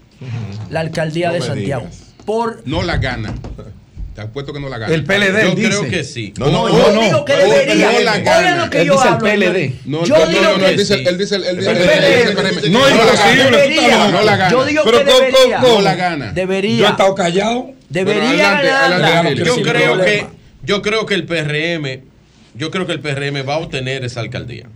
la 0.70 0.80
alcaldía 0.80 1.28
No 1.28 1.34
de 1.34 1.40
Santiago. 1.42 1.82
digas. 1.84 2.02
Por 2.24 2.62
No 2.66 2.82
la 2.82 2.96
gana. 2.98 3.34
Te 4.14 4.22
apuesto 4.22 4.50
que 4.54 4.58
no 4.60 4.70
la 4.70 4.78
gana. 4.78 4.94
El 4.94 5.04
PLD 5.04 5.42
Yo 5.42 5.54
dice. 5.54 5.68
creo 5.68 5.90
que 5.90 6.02
sí. 6.02 6.32
No, 6.38 6.46
no, 6.50 6.68
yo 6.70 6.90
no, 6.90 7.02
digo 7.02 7.24
que 7.26 7.34
no, 7.34 7.38
debería. 7.42 7.92
no 7.92 8.00
la 8.00 8.18
gana. 8.20 8.64
lo 8.64 8.70
que 8.70 8.80
Él 8.80 8.86
yo 8.86 8.92
dice 8.94 9.08
el 9.08 9.12
hablo. 9.14 9.28
PLD. 9.28 9.74
No, 9.84 10.04
yo 10.06 10.16
no, 10.16 10.26
digo 10.26 10.42
no, 10.42 10.52
no, 10.52 10.58
que 10.58 10.68
él 10.70 10.76
dice, 10.78 10.96
sí. 10.96 11.04
él 11.06 11.18
dice, 11.18 11.34
él 11.36 11.42
dice, 11.58 11.70
El 11.70 11.76
él 11.76 11.82
dice, 11.82 12.32
PLD. 12.32 12.70
No, 12.70 12.88
imposible. 12.88 14.10
No 14.10 14.22
la 14.22 14.36
gana. 14.36 14.50
Yo 14.50 14.64
digo 14.64 14.82
Pero 14.86 14.98
que 15.00 15.04
¿cómo, 15.04 15.18
debería. 15.18 15.58
No 15.60 15.80
la 15.82 15.94
gana. 15.96 16.32
Debería. 16.32 16.78
Yo 16.78 16.86
he 16.86 16.90
estado 16.90 17.14
callado. 17.14 17.70
Debería 17.88 18.58
adelante, 18.58 18.66
ganarla. 18.66 19.06
adelante, 19.20 19.44
Yo 19.44 19.62
creo 19.62 19.98
que 19.98 20.26
yo 20.64 20.82
creo 20.82 21.06
que 21.06 21.14
el 21.14 21.24
PRM 21.26 22.02
yo 22.54 22.70
creo 22.70 22.86
que 22.86 22.92
el 22.92 23.00
PRM 23.00 23.46
va 23.48 23.54
a 23.54 23.58
obtener 23.58 24.04
esa 24.04 24.20
alcaldía 24.20 24.66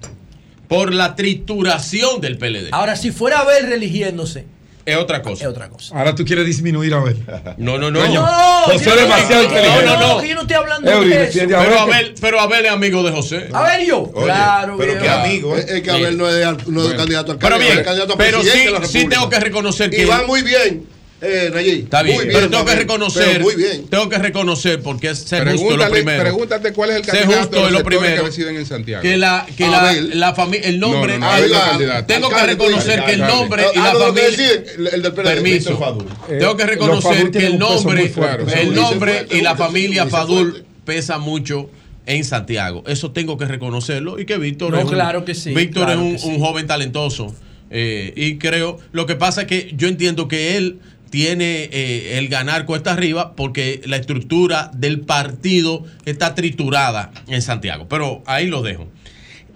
por 0.68 0.94
la 0.94 1.16
trituración 1.16 2.20
del 2.20 2.38
PLD. 2.38 2.68
Ahora, 2.72 2.94
si 2.94 3.10
fuera 3.10 3.40
Abel 3.40 3.66
religiéndose, 3.66 4.44
Es 4.86 4.96
otra 4.96 5.20
cosa. 5.22 5.44
es 5.44 5.50
otra 5.50 5.68
cosa. 5.68 5.98
Ahora 5.98 6.14
tú 6.14 6.24
quieres 6.24 6.46
disminuir 6.46 6.94
a 6.94 7.00
ver. 7.02 7.16
No, 7.56 7.76
no, 7.78 7.90
no. 7.90 8.00
Coño, 8.00 8.20
No, 8.22 8.62
José 8.66 8.84
yo 8.84 8.94
es 8.94 9.00
demasiado 9.00 9.42
no, 9.42 9.48
inteligente. 9.48 9.84
No, 9.86 9.96
no, 9.98 10.08
no. 10.18 10.24
yo 10.24 10.34
no 10.36 10.40
estoy 10.42 10.56
hablando 10.56 10.90
Eury, 10.90 11.08
de 11.08 11.24
eso. 11.24 11.38
Pero 11.48 11.80
Abel, 11.80 12.14
pero 12.20 12.40
Abel 12.40 12.66
es 12.66 12.70
amigo 12.70 13.02
de 13.02 13.10
José. 13.10 13.48
A 13.52 13.62
ver, 13.62 13.84
yo. 13.86 14.10
Oye, 14.14 14.24
claro, 14.26 14.76
pero 14.78 14.98
qué 15.00 15.08
amigo. 15.08 15.56
Es, 15.56 15.68
es 15.68 15.82
que 15.82 15.90
Abel 15.90 16.16
no 16.16 16.28
es, 16.28 16.68
no 16.68 16.86
es 16.88 16.94
candidato 16.94 17.32
al 17.32 17.38
Pero 17.38 17.58
bien, 17.58 17.78
es 17.78 17.84
candidato 17.84 18.14
a 18.14 18.16
pero 18.18 18.42
sí, 18.42 18.64
de 18.64 18.70
la 18.70 18.86
sí 18.86 19.08
tengo 19.08 19.28
que 19.28 19.40
reconocer 19.40 19.90
que 19.90 20.02
Y 20.02 20.04
va 20.04 20.22
muy 20.26 20.42
bien, 20.42 20.86
eh, 21.22 21.50
Nayib. 21.52 21.84
Está 21.84 22.02
bien, 22.02 22.16
Muy 22.16 22.26
pero 22.32 22.48
tengo 22.48 22.64
que 22.64 22.74
reconocer, 22.76 23.24
pero 23.32 23.44
muy 23.44 23.54
bien. 23.56 23.86
tengo 23.88 24.08
que 24.08 24.18
reconocer 24.18 24.80
porque 24.82 25.10
es 25.10 25.18
ser 25.18 25.50
justo 25.52 25.76
lo 25.76 25.90
primero. 25.90 26.22
pregúntate 26.22 26.72
cuál 26.72 26.90
es 26.90 26.96
el 26.96 27.04
Ser 27.04 27.14
candidato 27.20 27.40
justo 27.48 27.66
de 27.66 27.70
lo 27.72 27.84
primero. 27.84 28.16
que 28.16 28.28
residen 28.28 28.56
en 28.56 28.66
Santiago. 28.66 29.02
Que 29.02 29.16
la 29.16 29.46
que 29.56 29.66
la, 29.68 29.80
Abel. 29.90 30.18
la 30.18 30.34
familia 30.34 30.68
el 30.68 30.80
nombre 30.80 31.18
No, 31.18 31.26
no, 31.26 31.46
no, 31.48 31.56
Abel 31.56 32.06
tengo 32.06 32.28
que 32.30 32.42
reconocer 32.46 33.04
que 33.04 33.12
el 33.12 33.20
nombre 33.20 33.64
y 33.74 33.78
Ah, 33.78 33.92
la 33.94 34.12
que 34.14 34.20
familia 34.20 34.64
el, 34.92 35.02
del 35.02 35.12
Permiso. 35.12 35.78
Fadul. 35.78 36.06
Tengo 36.28 36.56
que 36.56 36.66
reconocer 36.66 37.30
que 37.30 37.46
el 37.46 37.58
nombre, 37.58 38.12
el 38.56 38.74
nombre 38.74 39.26
y 39.30 39.40
la 39.40 39.56
familia. 39.56 40.06
Fadul 40.06 40.64
pesa 40.84 41.18
mucho 41.18 41.70
en 42.06 42.24
Santiago. 42.24 42.82
Eso 42.86 43.12
tengo 43.12 43.36
que 43.36 43.44
reconocerlo 43.44 44.18
y 44.18 44.24
que 44.24 44.38
Víctor 44.38 44.70
No, 44.72 44.78
es 44.78 44.84
un, 44.84 44.90
claro 44.90 45.24
que 45.24 45.34
sí, 45.34 45.54
Víctor 45.54 45.84
claro 45.84 46.00
es 46.00 46.06
un, 46.06 46.12
que 46.12 46.18
sí. 46.18 46.28
un 46.28 46.40
joven 46.40 46.66
talentoso 46.66 47.34
eh, 47.70 48.12
y 48.16 48.38
creo 48.38 48.78
lo 48.90 49.06
que 49.06 49.14
pasa 49.14 49.42
es 49.42 49.46
que 49.46 49.72
yo 49.76 49.86
entiendo 49.86 50.26
que 50.26 50.56
él 50.56 50.80
tiene 51.10 51.68
eh, 51.72 52.18
el 52.18 52.28
ganar 52.28 52.64
cuesta 52.64 52.92
arriba 52.92 53.34
porque 53.34 53.80
la 53.84 53.96
estructura 53.96 54.70
del 54.72 55.00
partido 55.00 55.84
está 56.04 56.34
triturada 56.34 57.10
en 57.26 57.42
Santiago. 57.42 57.88
Pero 57.88 58.22
ahí 58.26 58.46
lo 58.46 58.62
dejo. 58.62 58.88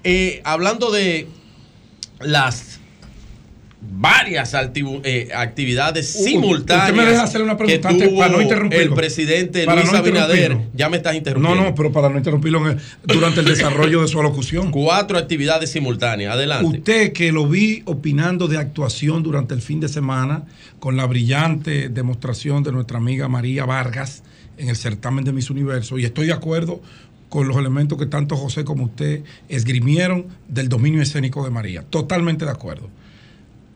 Eh, 0.02 0.42
hablando 0.44 0.90
de 0.90 1.28
las 2.20 2.80
varias 3.92 4.54
eh, 5.04 5.28
actividades 5.34 6.08
simultáneas 6.10 6.90
usted 6.90 6.96
me 7.02 7.10
deja 7.10 7.22
hacer 7.22 7.42
una 7.42 7.56
pregunta 7.56 7.88
antes 7.88 8.08
para 8.10 8.28
no 8.32 8.42
interrumpirlo. 8.42 8.84
el 8.84 8.94
presidente 8.94 9.64
Para 9.64 9.80
Luis 9.80 9.92
no 9.92 9.98
Abinader. 9.98 10.58
Ya 10.74 10.88
me 10.88 10.96
estás 10.98 11.12
No, 11.12 11.18
interrumpiendo. 11.18 11.62
no, 11.64 11.74
pero 11.74 11.92
para 11.92 12.08
no 12.08 12.18
interrumpirlo 12.18 12.68
el- 12.68 12.78
durante 13.04 13.40
el 13.40 13.46
desarrollo 13.46 14.02
de 14.02 14.08
su 14.08 14.18
alocución. 14.20 14.70
Cuatro 14.70 15.18
actividades 15.18 15.70
simultáneas. 15.70 16.34
Adelante. 16.34 16.78
Usted 16.78 17.12
que 17.12 17.32
lo 17.32 17.48
vi 17.48 17.82
opinando 17.86 18.48
de 18.48 18.58
actuación 18.58 19.22
durante 19.22 19.54
el 19.54 19.62
fin 19.62 19.80
de 19.80 19.88
semana 19.88 20.42
con 20.80 20.96
la 20.96 21.06
brillante 21.06 21.88
demostración 21.88 22.62
de 22.62 22.72
nuestra 22.72 22.98
amiga 22.98 23.28
María 23.28 23.64
Vargas 23.64 24.22
en 24.58 24.68
el 24.68 24.76
certamen 24.76 25.24
de 25.24 25.32
Miss 25.32 25.50
Universo, 25.50 25.98
y 25.98 26.04
estoy 26.04 26.26
de 26.28 26.32
acuerdo 26.32 26.80
con 27.28 27.48
los 27.48 27.56
elementos 27.56 27.98
que 27.98 28.06
tanto 28.06 28.36
José 28.36 28.62
como 28.64 28.84
usted 28.84 29.22
esgrimieron 29.48 30.26
del 30.48 30.68
dominio 30.68 31.02
escénico 31.02 31.42
de 31.42 31.50
María. 31.50 31.82
Totalmente 31.90 32.44
de 32.44 32.52
acuerdo. 32.52 32.88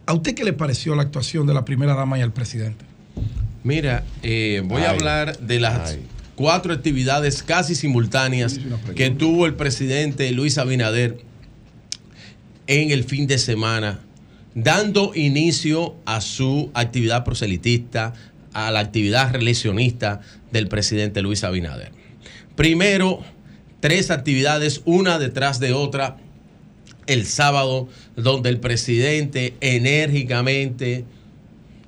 ¿A 0.08 0.14
usted 0.14 0.34
qué 0.34 0.42
le 0.42 0.54
pareció 0.54 0.94
la 0.94 1.02
actuación 1.02 1.46
de 1.46 1.52
la 1.52 1.66
primera 1.66 1.94
dama 1.94 2.18
y 2.18 2.22
el 2.22 2.32
presidente? 2.32 2.82
Mira, 3.62 4.04
eh, 4.22 4.62
voy 4.64 4.80
a 4.80 4.88
hablar 4.88 5.38
de 5.38 5.60
las 5.60 5.90
ay. 5.90 6.02
cuatro 6.34 6.72
actividades 6.72 7.42
casi 7.42 7.74
simultáneas 7.74 8.58
que 8.96 9.10
tuvo 9.10 9.44
el 9.44 9.52
presidente 9.52 10.32
Luis 10.32 10.56
Abinader 10.56 11.18
en 12.68 12.90
el 12.90 13.04
fin 13.04 13.26
de 13.26 13.36
semana, 13.36 14.00
dando 14.54 15.12
inicio 15.14 15.94
a 16.06 16.22
su 16.22 16.70
actividad 16.72 17.22
proselitista, 17.22 18.14
a 18.54 18.70
la 18.70 18.80
actividad 18.80 19.30
reeleccionista 19.30 20.22
del 20.50 20.68
presidente 20.68 21.20
Luis 21.20 21.44
Abinader. 21.44 21.92
Primero, 22.56 23.22
tres 23.80 24.10
actividades, 24.10 24.80
una 24.86 25.18
detrás 25.18 25.60
de 25.60 25.74
otra, 25.74 26.16
el 27.08 27.26
sábado, 27.26 27.88
donde 28.14 28.50
el 28.50 28.60
presidente 28.60 29.54
enérgicamente, 29.60 31.04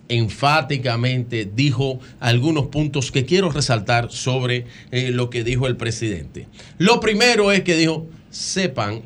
enfáticamente 0.09 1.49
dijo 1.55 2.01
algunos 2.19 2.67
puntos 2.67 3.13
que 3.13 3.25
quiero 3.25 3.53
resaltar 3.53 4.11
sobre 4.11 4.65
eh, 4.91 5.13
lo 5.13 5.31
que 5.31 5.45
dijo 5.45 5.69
el 5.69 5.77
presidente. 5.77 6.49
Lo 6.79 6.99
primero 6.99 7.53
es 7.53 7.63
que 7.63 7.77
dijo, 7.77 8.09
sepan 8.31 9.03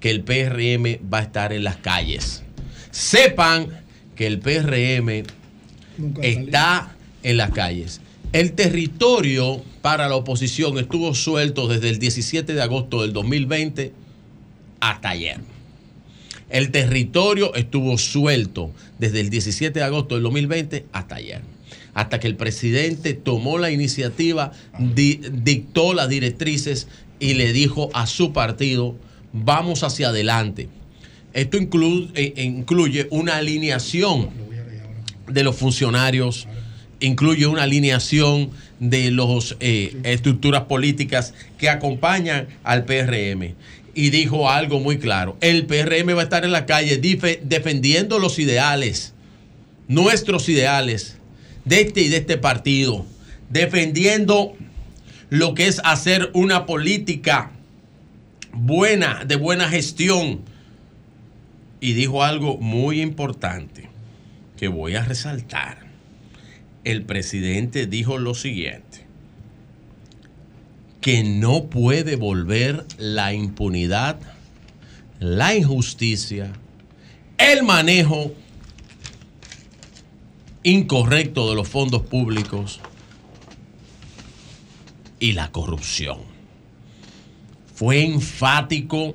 que 0.00 0.10
el 0.10 0.22
PRM 0.22 0.98
va 1.12 1.18
a 1.18 1.22
estar 1.22 1.52
en 1.52 1.62
las 1.62 1.76
calles. 1.76 2.42
Sepan 2.90 3.68
que 4.16 4.26
el 4.26 4.40
PRM 4.40 5.24
está 6.22 6.96
en 7.22 7.36
las 7.36 7.50
calles. 7.50 8.00
El 8.32 8.52
territorio 8.52 9.62
para 9.82 10.08
la 10.08 10.16
oposición 10.16 10.78
estuvo 10.78 11.14
suelto 11.14 11.68
desde 11.68 11.90
el 11.90 11.98
17 11.98 12.54
de 12.54 12.62
agosto 12.62 13.02
del 13.02 13.12
2020 13.12 14.03
hasta 14.90 15.10
ayer. 15.10 15.38
El 16.50 16.70
territorio 16.70 17.54
estuvo 17.54 17.96
suelto 17.98 18.70
desde 18.98 19.20
el 19.20 19.30
17 19.30 19.78
de 19.78 19.84
agosto 19.84 20.14
del 20.14 20.24
2020 20.24 20.84
hasta 20.92 21.16
ayer. 21.16 21.40
Hasta 21.94 22.20
que 22.20 22.26
el 22.26 22.36
presidente 22.36 23.14
tomó 23.14 23.58
la 23.58 23.70
iniciativa, 23.70 24.52
di- 24.78 25.20
dictó 25.32 25.94
las 25.94 26.08
directrices 26.08 26.88
y 27.20 27.34
le 27.34 27.52
dijo 27.52 27.90
a 27.94 28.06
su 28.06 28.32
partido, 28.32 28.94
vamos 29.32 29.82
hacia 29.84 30.08
adelante. 30.08 30.68
Esto 31.32 31.56
eh, 31.56 32.34
incluye 32.36 33.06
una 33.10 33.36
alineación 33.36 34.30
de 35.28 35.42
los 35.42 35.56
funcionarios, 35.56 36.46
incluye 37.00 37.46
una 37.46 37.62
alineación 37.62 38.50
de 38.80 39.10
las 39.10 39.56
estructuras 39.60 40.62
políticas 40.64 41.32
que 41.58 41.68
acompañan 41.68 42.48
al 42.62 42.84
PRM. 42.84 43.54
Y 43.94 44.10
dijo 44.10 44.50
algo 44.50 44.80
muy 44.80 44.98
claro, 44.98 45.36
el 45.40 45.66
PRM 45.66 46.16
va 46.16 46.20
a 46.20 46.24
estar 46.24 46.44
en 46.44 46.52
la 46.52 46.66
calle 46.66 46.98
defendiendo 47.42 48.18
los 48.18 48.38
ideales, 48.38 49.14
nuestros 49.86 50.48
ideales, 50.48 51.18
de 51.64 51.80
este 51.80 52.02
y 52.02 52.08
de 52.08 52.18
este 52.18 52.36
partido, 52.36 53.06
defendiendo 53.50 54.56
lo 55.30 55.54
que 55.54 55.66
es 55.66 55.80
hacer 55.84 56.30
una 56.34 56.66
política 56.66 57.52
buena, 58.52 59.24
de 59.24 59.36
buena 59.36 59.68
gestión. 59.68 60.42
Y 61.80 61.92
dijo 61.92 62.22
algo 62.22 62.56
muy 62.58 63.00
importante 63.00 63.88
que 64.56 64.68
voy 64.68 64.94
a 64.96 65.04
resaltar. 65.04 65.78
El 66.84 67.02
presidente 67.02 67.86
dijo 67.86 68.18
lo 68.18 68.34
siguiente, 68.34 69.03
que 71.04 71.22
no 71.22 71.66
puede 71.66 72.16
volver 72.16 72.86
la 72.96 73.34
impunidad, 73.34 74.18
la 75.20 75.54
injusticia, 75.54 76.50
el 77.36 77.62
manejo 77.62 78.32
incorrecto 80.62 81.50
de 81.50 81.56
los 81.56 81.68
fondos 81.68 82.06
públicos 82.06 82.80
y 85.20 85.32
la 85.32 85.52
corrupción. 85.52 86.20
Fue 87.74 88.02
enfático 88.02 89.14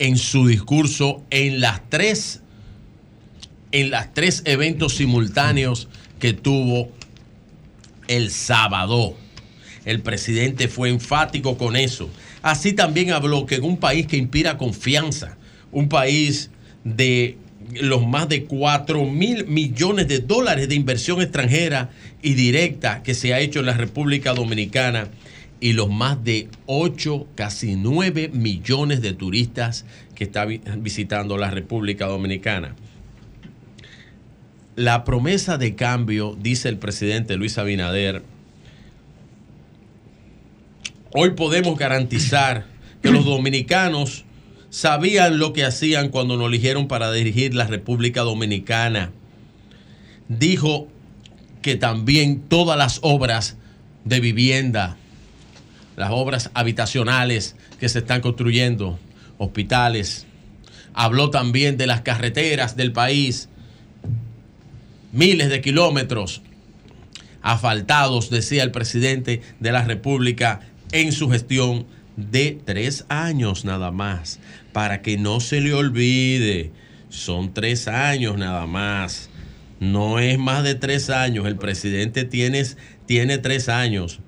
en 0.00 0.18
su 0.18 0.48
discurso 0.48 1.22
en 1.30 1.60
las 1.60 1.88
tres 1.88 2.42
en 3.70 3.92
las 3.92 4.12
tres 4.12 4.42
eventos 4.44 4.96
simultáneos 4.96 5.86
que 6.18 6.32
tuvo 6.32 6.90
el 8.08 8.32
sábado. 8.32 9.14
El 9.88 10.00
presidente 10.00 10.68
fue 10.68 10.90
enfático 10.90 11.56
con 11.56 11.74
eso. 11.74 12.10
Así 12.42 12.74
también 12.74 13.10
habló 13.12 13.46
que 13.46 13.54
en 13.56 13.64
un 13.64 13.78
país 13.78 14.06
que 14.06 14.18
inspira 14.18 14.58
confianza, 14.58 15.38
un 15.72 15.88
país 15.88 16.50
de 16.84 17.38
los 17.80 18.06
más 18.06 18.28
de 18.28 18.44
4 18.44 19.04
mil 19.06 19.46
millones 19.46 20.06
de 20.08 20.18
dólares 20.18 20.68
de 20.68 20.74
inversión 20.74 21.20
extranjera 21.22 21.90
y 22.22 22.34
directa 22.34 23.02
que 23.02 23.14
se 23.14 23.32
ha 23.32 23.40
hecho 23.40 23.60
en 23.60 23.66
la 23.66 23.74
República 23.78 24.34
Dominicana 24.34 25.08
y 25.60 25.72
los 25.72 25.90
más 25.90 26.22
de 26.22 26.48
8, 26.66 27.26
casi 27.34 27.74
9 27.76 28.30
millones 28.32 29.00
de 29.00 29.12
turistas 29.14 29.86
que 30.14 30.24
están 30.24 30.48
vi- 30.48 30.60
visitando 30.78 31.36
la 31.38 31.50
República 31.50 32.06
Dominicana. 32.06 32.74
La 34.76 35.04
promesa 35.04 35.58
de 35.58 35.74
cambio, 35.74 36.36
dice 36.40 36.68
el 36.68 36.76
presidente 36.78 37.36
Luis 37.36 37.58
Abinader, 37.58 38.22
hoy 41.12 41.30
podemos 41.30 41.78
garantizar 41.78 42.66
que 43.02 43.10
los 43.10 43.24
dominicanos 43.24 44.24
sabían 44.70 45.38
lo 45.38 45.52
que 45.52 45.64
hacían 45.64 46.08
cuando 46.10 46.36
nos 46.36 46.48
eligieron 46.48 46.88
para 46.88 47.10
dirigir 47.12 47.54
la 47.54 47.66
República 47.66 48.22
Dominicana. 48.22 49.12
Dijo 50.28 50.88
que 51.62 51.76
también 51.76 52.40
todas 52.40 52.76
las 52.76 52.98
obras 53.02 53.56
de 54.04 54.20
vivienda, 54.20 54.96
las 55.96 56.10
obras 56.10 56.50
habitacionales 56.54 57.56
que 57.80 57.88
se 57.88 58.00
están 58.00 58.20
construyendo, 58.20 58.98
hospitales, 59.38 60.26
habló 60.94 61.30
también 61.30 61.76
de 61.76 61.86
las 61.86 62.02
carreteras 62.02 62.76
del 62.76 62.92
país, 62.92 63.48
miles 65.12 65.48
de 65.48 65.60
kilómetros 65.60 66.42
asfaltados, 67.40 68.30
decía 68.30 68.62
el 68.62 68.72
presidente 68.72 69.42
de 69.60 69.72
la 69.72 69.84
República 69.84 70.60
en 70.92 71.12
su 71.12 71.28
gestión 71.30 71.86
de 72.16 72.58
tres 72.64 73.04
años 73.08 73.64
nada 73.64 73.90
más, 73.90 74.40
para 74.72 75.02
que 75.02 75.16
no 75.16 75.40
se 75.40 75.60
le 75.60 75.72
olvide, 75.74 76.72
son 77.08 77.54
tres 77.54 77.88
años 77.88 78.36
nada 78.36 78.66
más, 78.66 79.30
no 79.80 80.18
es 80.18 80.38
más 80.38 80.64
de 80.64 80.74
tres 80.74 81.10
años, 81.10 81.46
el 81.46 81.56
presidente 81.56 82.24
tiene, 82.24 82.64
tiene 83.06 83.38
tres 83.38 83.68
años. 83.68 84.20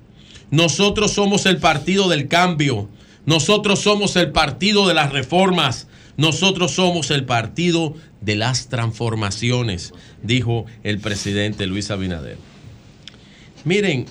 Nosotros 0.51 1.13
somos 1.13 1.47
el 1.47 1.59
partido 1.59 2.09
del 2.09 2.29
cambio, 2.29 2.89
nosotros 3.27 3.81
somos 3.81 4.17
el 4.17 4.31
partido 4.31 4.89
de 4.89 4.95
las 4.95 5.13
reformas, 5.13 5.89
nosotros 6.17 6.73
somos 6.73 7.11
el 7.11 7.25
partido 7.25 7.95
de 8.21 8.37
las 8.37 8.69
transformaciones, 8.69 9.93
dijo 10.23 10.67
el 10.83 10.99
presidente 10.99 11.67
Luis 11.67 11.91
Abinader. 11.91 12.39
Miren, 13.65 14.07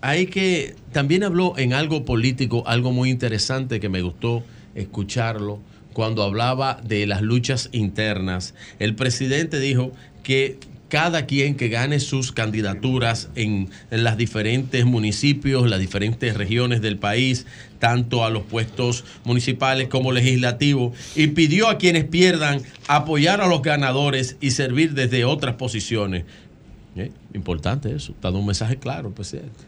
hay 0.00 0.26
que, 0.26 0.76
también 0.92 1.24
habló 1.24 1.58
en 1.58 1.72
algo 1.72 2.04
político, 2.04 2.62
algo 2.66 2.92
muy 2.92 3.10
interesante 3.10 3.80
que 3.80 3.88
me 3.88 4.02
gustó 4.02 4.42
escucharlo, 4.74 5.60
cuando 5.92 6.22
hablaba 6.22 6.80
de 6.82 7.06
las 7.06 7.22
luchas 7.22 7.68
internas. 7.72 8.54
El 8.78 8.94
presidente 8.94 9.60
dijo 9.60 9.92
que 10.22 10.58
cada 10.92 11.24
quien 11.24 11.54
que 11.54 11.70
gane 11.70 12.00
sus 12.00 12.32
candidaturas 12.32 13.30
en, 13.34 13.70
las 13.90 14.18
diferentes 14.18 14.84
municipios, 14.84 15.68
las 15.68 15.80
diferentes 15.80 16.36
regiones 16.36 16.82
del 16.82 16.98
país, 16.98 17.46
tanto 17.78 18.26
a 18.26 18.30
los 18.30 18.42
puestos 18.42 19.04
municipales 19.24 19.88
como 19.88 20.12
legislativos, 20.12 20.92
y 21.16 21.28
pidió 21.28 21.68
a 21.68 21.78
quienes 21.78 22.04
pierdan 22.04 22.60
apoyar 22.88 23.40
a 23.40 23.46
los 23.46 23.62
ganadores 23.62 24.36
y 24.42 24.50
servir 24.50 24.92
desde 24.92 25.24
otras 25.24 25.54
posiciones. 25.54 26.24
¿Eh? 26.94 27.10
Importante 27.32 27.94
eso, 27.94 28.12
está 28.12 28.28
dando 28.28 28.40
un 28.40 28.46
mensaje 28.46 28.76
claro, 28.76 29.14
presidente. 29.14 29.64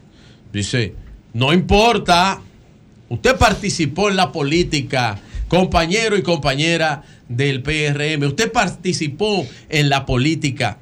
Dice, 0.53 0.93
no 1.35 1.51
importa, 1.51 2.41
usted 3.09 3.35
participó 3.35 4.09
en 4.09 4.15
la 4.15 4.31
política, 4.31 5.19
compañero 5.49 6.17
y 6.17 6.23
compañera 6.23 7.03
del 7.27 7.61
PRM, 7.61 8.25
usted 8.25 8.53
participó 8.53 9.45
en 9.67 9.89
la 9.89 10.05
política, 10.05 10.77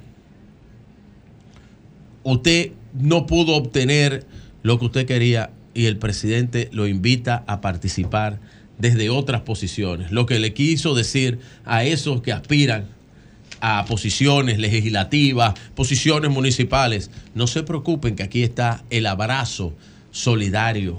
usted 2.22 2.70
no 2.92 3.26
pudo 3.26 3.56
obtener 3.56 4.28
lo 4.62 4.78
que 4.78 4.84
usted 4.84 5.06
quería 5.06 5.50
y 5.74 5.86
el 5.86 5.96
presidente 5.96 6.68
lo 6.70 6.86
invita 6.86 7.42
a 7.48 7.60
participar 7.60 8.38
desde 8.78 9.10
otras 9.10 9.40
posiciones. 9.40 10.12
Lo 10.12 10.24
que 10.24 10.38
le 10.38 10.54
quiso 10.54 10.94
decir 10.94 11.40
a 11.64 11.82
esos 11.82 12.22
que 12.22 12.30
aspiran 12.30 12.86
a 13.60 13.86
posiciones 13.86 14.60
legislativas, 14.60 15.54
posiciones 15.74 16.30
municipales, 16.30 17.10
no 17.34 17.48
se 17.48 17.64
preocupen 17.64 18.14
que 18.14 18.22
aquí 18.22 18.44
está 18.44 18.84
el 18.90 19.06
abrazo 19.06 19.74
solidario 20.14 20.96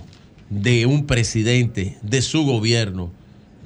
de 0.50 0.86
un 0.86 1.08
presidente, 1.08 1.98
de 2.02 2.22
su 2.22 2.44
gobierno, 2.44 3.12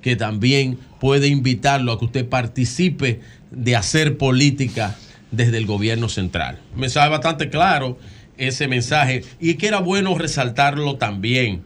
que 0.02 0.16
también 0.16 0.78
puede 1.00 1.28
invitarlo 1.28 1.92
a 1.92 2.00
que 2.00 2.06
usted 2.06 2.30
participe 2.30 3.20
de 3.50 3.76
hacer 3.76 4.18
política 4.18 4.96
desde 5.32 5.58
el 5.58 5.66
gobierno 5.66 6.08
central. 6.08 6.60
Un 6.76 6.82
mensaje 6.82 7.10
bastante 7.10 7.50
claro 7.50 7.98
ese 8.38 8.68
mensaje 8.68 9.24
y 9.42 9.56
que 9.56 9.68
era 9.68 9.80
bueno 9.80 10.18
resaltarlo 10.18 10.98
también. 10.98 11.64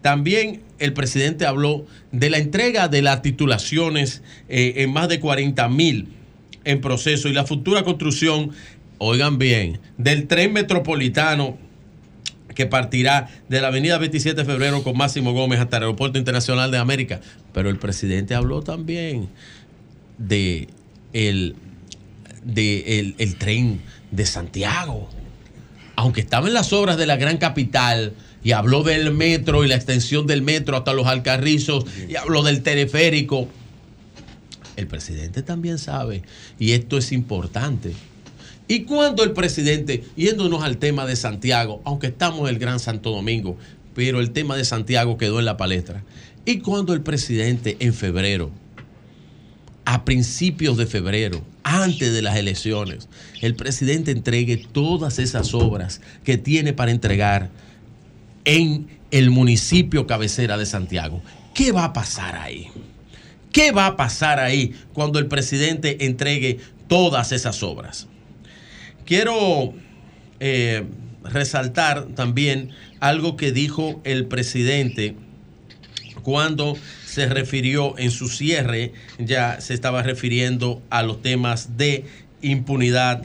También 0.00 0.62
el 0.78 0.92
presidente 0.92 1.44
habló 1.44 1.86
de 2.12 2.30
la 2.30 2.38
entrega 2.38 2.86
de 2.86 3.02
las 3.02 3.20
titulaciones 3.20 4.22
eh, 4.48 4.74
en 4.76 4.92
más 4.92 5.08
de 5.08 5.18
40 5.18 5.68
mil 5.68 6.08
en 6.64 6.80
proceso 6.80 7.28
y 7.28 7.32
la 7.32 7.44
futura 7.44 7.82
construcción, 7.82 8.52
oigan 8.98 9.38
bien, 9.38 9.80
del 9.98 10.28
tren 10.28 10.52
metropolitano 10.52 11.58
que 12.54 12.66
partirá 12.66 13.28
de 13.48 13.60
la 13.60 13.68
avenida 13.68 13.98
27 13.98 14.40
de 14.40 14.44
febrero 14.44 14.82
con 14.82 14.96
Máximo 14.96 15.32
Gómez 15.32 15.60
hasta 15.60 15.78
el 15.78 15.84
Aeropuerto 15.84 16.18
Internacional 16.18 16.70
de 16.70 16.78
América. 16.78 17.20
Pero 17.52 17.68
el 17.68 17.78
presidente 17.78 18.34
habló 18.34 18.62
también 18.62 19.28
de 20.18 20.68
el, 21.12 21.56
de 22.44 23.00
el, 23.00 23.14
el 23.18 23.36
tren 23.36 23.80
de 24.10 24.26
Santiago. 24.26 25.10
Aunque 25.96 26.20
estaba 26.20 26.48
en 26.48 26.54
las 26.54 26.72
obras 26.72 26.96
de 26.96 27.06
la 27.06 27.16
gran 27.16 27.38
capital 27.38 28.14
y 28.42 28.52
habló 28.52 28.82
del 28.82 29.12
metro 29.12 29.64
y 29.64 29.68
la 29.68 29.74
extensión 29.74 30.26
del 30.26 30.42
metro 30.42 30.76
hasta 30.76 30.92
los 30.92 31.06
Alcarrizos 31.06 31.86
y 32.08 32.16
habló 32.16 32.42
del 32.42 32.62
teleférico, 32.62 33.48
el 34.76 34.86
presidente 34.86 35.42
también 35.42 35.78
sabe, 35.78 36.22
y 36.58 36.72
esto 36.72 36.98
es 36.98 37.12
importante. 37.12 37.94
Y 38.66 38.84
cuando 38.84 39.22
el 39.24 39.32
presidente, 39.32 40.04
yéndonos 40.16 40.62
al 40.62 40.78
tema 40.78 41.04
de 41.04 41.16
Santiago, 41.16 41.82
aunque 41.84 42.06
estamos 42.06 42.48
en 42.48 42.54
el 42.54 42.58
Gran 42.58 42.80
Santo 42.80 43.10
Domingo, 43.10 43.58
pero 43.94 44.20
el 44.20 44.30
tema 44.30 44.56
de 44.56 44.64
Santiago 44.64 45.18
quedó 45.18 45.38
en 45.38 45.44
la 45.44 45.56
palestra. 45.56 46.02
Y 46.46 46.58
cuando 46.58 46.94
el 46.94 47.02
presidente 47.02 47.76
en 47.80 47.94
febrero, 47.94 48.50
a 49.84 50.04
principios 50.04 50.76
de 50.78 50.86
febrero, 50.86 51.42
antes 51.62 52.12
de 52.12 52.22
las 52.22 52.36
elecciones, 52.36 53.08
el 53.42 53.54
presidente 53.54 54.10
entregue 54.10 54.56
todas 54.72 55.18
esas 55.18 55.52
obras 55.54 56.00
que 56.24 56.38
tiene 56.38 56.72
para 56.72 56.90
entregar 56.90 57.50
en 58.44 58.88
el 59.10 59.30
municipio 59.30 60.06
cabecera 60.06 60.56
de 60.56 60.66
Santiago, 60.66 61.22
¿qué 61.54 61.72
va 61.72 61.84
a 61.84 61.92
pasar 61.92 62.36
ahí? 62.36 62.68
¿Qué 63.52 63.72
va 63.72 63.86
a 63.86 63.96
pasar 63.96 64.40
ahí 64.40 64.74
cuando 64.92 65.18
el 65.18 65.26
presidente 65.26 66.06
entregue 66.06 66.58
todas 66.88 67.30
esas 67.30 67.62
obras? 67.62 68.08
Quiero 69.04 69.74
eh, 70.40 70.84
resaltar 71.24 72.06
también 72.14 72.70
algo 73.00 73.36
que 73.36 73.52
dijo 73.52 74.00
el 74.04 74.26
presidente 74.26 75.14
cuando 76.22 76.76
se 77.04 77.26
refirió 77.26 77.98
en 77.98 78.10
su 78.10 78.28
cierre, 78.28 78.92
ya 79.18 79.60
se 79.60 79.74
estaba 79.74 80.02
refiriendo 80.02 80.82
a 80.90 81.02
los 81.02 81.22
temas 81.22 81.76
de 81.76 82.04
impunidad 82.40 83.22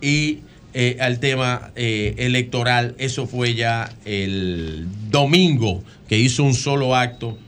y 0.00 0.40
eh, 0.74 0.98
al 1.00 1.20
tema 1.20 1.70
eh, 1.76 2.14
electoral. 2.18 2.94
Eso 2.98 3.26
fue 3.26 3.54
ya 3.54 3.90
el 4.04 4.86
domingo 5.10 5.82
que 6.08 6.18
hizo 6.18 6.42
un 6.42 6.54
solo 6.54 6.94
acto 6.94 7.38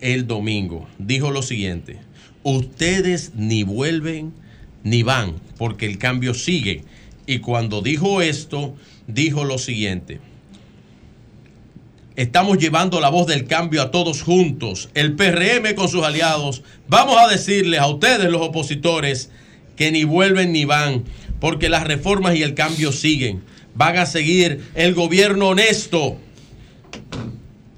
el 0.00 0.26
domingo. 0.26 0.86
Dijo 0.98 1.30
lo 1.30 1.42
siguiente, 1.42 1.96
ustedes 2.42 3.32
ni 3.34 3.62
vuelven 3.62 4.32
ni 4.84 5.02
van, 5.02 5.34
porque 5.56 5.86
el 5.86 5.98
cambio 5.98 6.34
sigue. 6.34 6.82
Y 7.26 7.40
cuando 7.40 7.82
dijo 7.82 8.22
esto, 8.22 8.74
dijo 9.06 9.44
lo 9.44 9.58
siguiente. 9.58 10.20
Estamos 12.14 12.56
llevando 12.58 13.00
la 13.00 13.10
voz 13.10 13.26
del 13.26 13.46
cambio 13.46 13.82
a 13.82 13.90
todos 13.90 14.22
juntos. 14.22 14.88
El 14.94 15.14
PRM 15.14 15.74
con 15.74 15.88
sus 15.88 16.02
aliados. 16.02 16.62
Vamos 16.88 17.16
a 17.18 17.28
decirles 17.28 17.80
a 17.80 17.88
ustedes, 17.88 18.30
los 18.30 18.40
opositores, 18.40 19.30
que 19.76 19.92
ni 19.92 20.04
vuelven 20.04 20.52
ni 20.52 20.64
van, 20.64 21.04
porque 21.40 21.68
las 21.68 21.84
reformas 21.84 22.36
y 22.36 22.42
el 22.42 22.54
cambio 22.54 22.92
siguen. 22.92 23.42
Van 23.74 23.98
a 23.98 24.06
seguir 24.06 24.64
el 24.74 24.94
gobierno 24.94 25.48
honesto. 25.48 26.16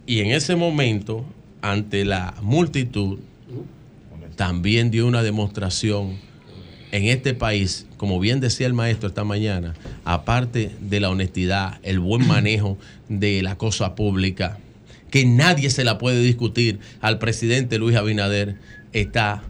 Y 0.06 0.20
en 0.20 0.30
ese 0.30 0.54
momento, 0.54 1.24
ante 1.60 2.04
la 2.04 2.34
multitud, 2.40 3.18
también 4.36 4.92
dio 4.92 5.06
una 5.08 5.24
demostración 5.24 6.27
en 6.92 7.04
este 7.06 7.34
país, 7.34 7.86
como 7.96 8.20
bien 8.20 8.40
decía 8.40 8.66
el 8.66 8.74
maestro 8.74 9.08
esta 9.08 9.24
mañana, 9.24 9.74
aparte 10.04 10.70
de 10.80 11.00
la 11.00 11.10
honestidad, 11.10 11.78
el 11.82 11.98
buen 11.98 12.26
manejo 12.28 12.78
de 13.08 13.42
la 13.42 13.56
cosa 13.56 13.94
pública, 13.94 14.58
que 15.10 15.24
nadie 15.24 15.70
se 15.70 15.84
la 15.84 15.98
puede 15.98 16.20
discutir 16.20 16.80
al 17.00 17.18
presidente 17.18 17.78
Luis 17.78 17.96
Abinader, 17.96 18.56
está 18.92 19.42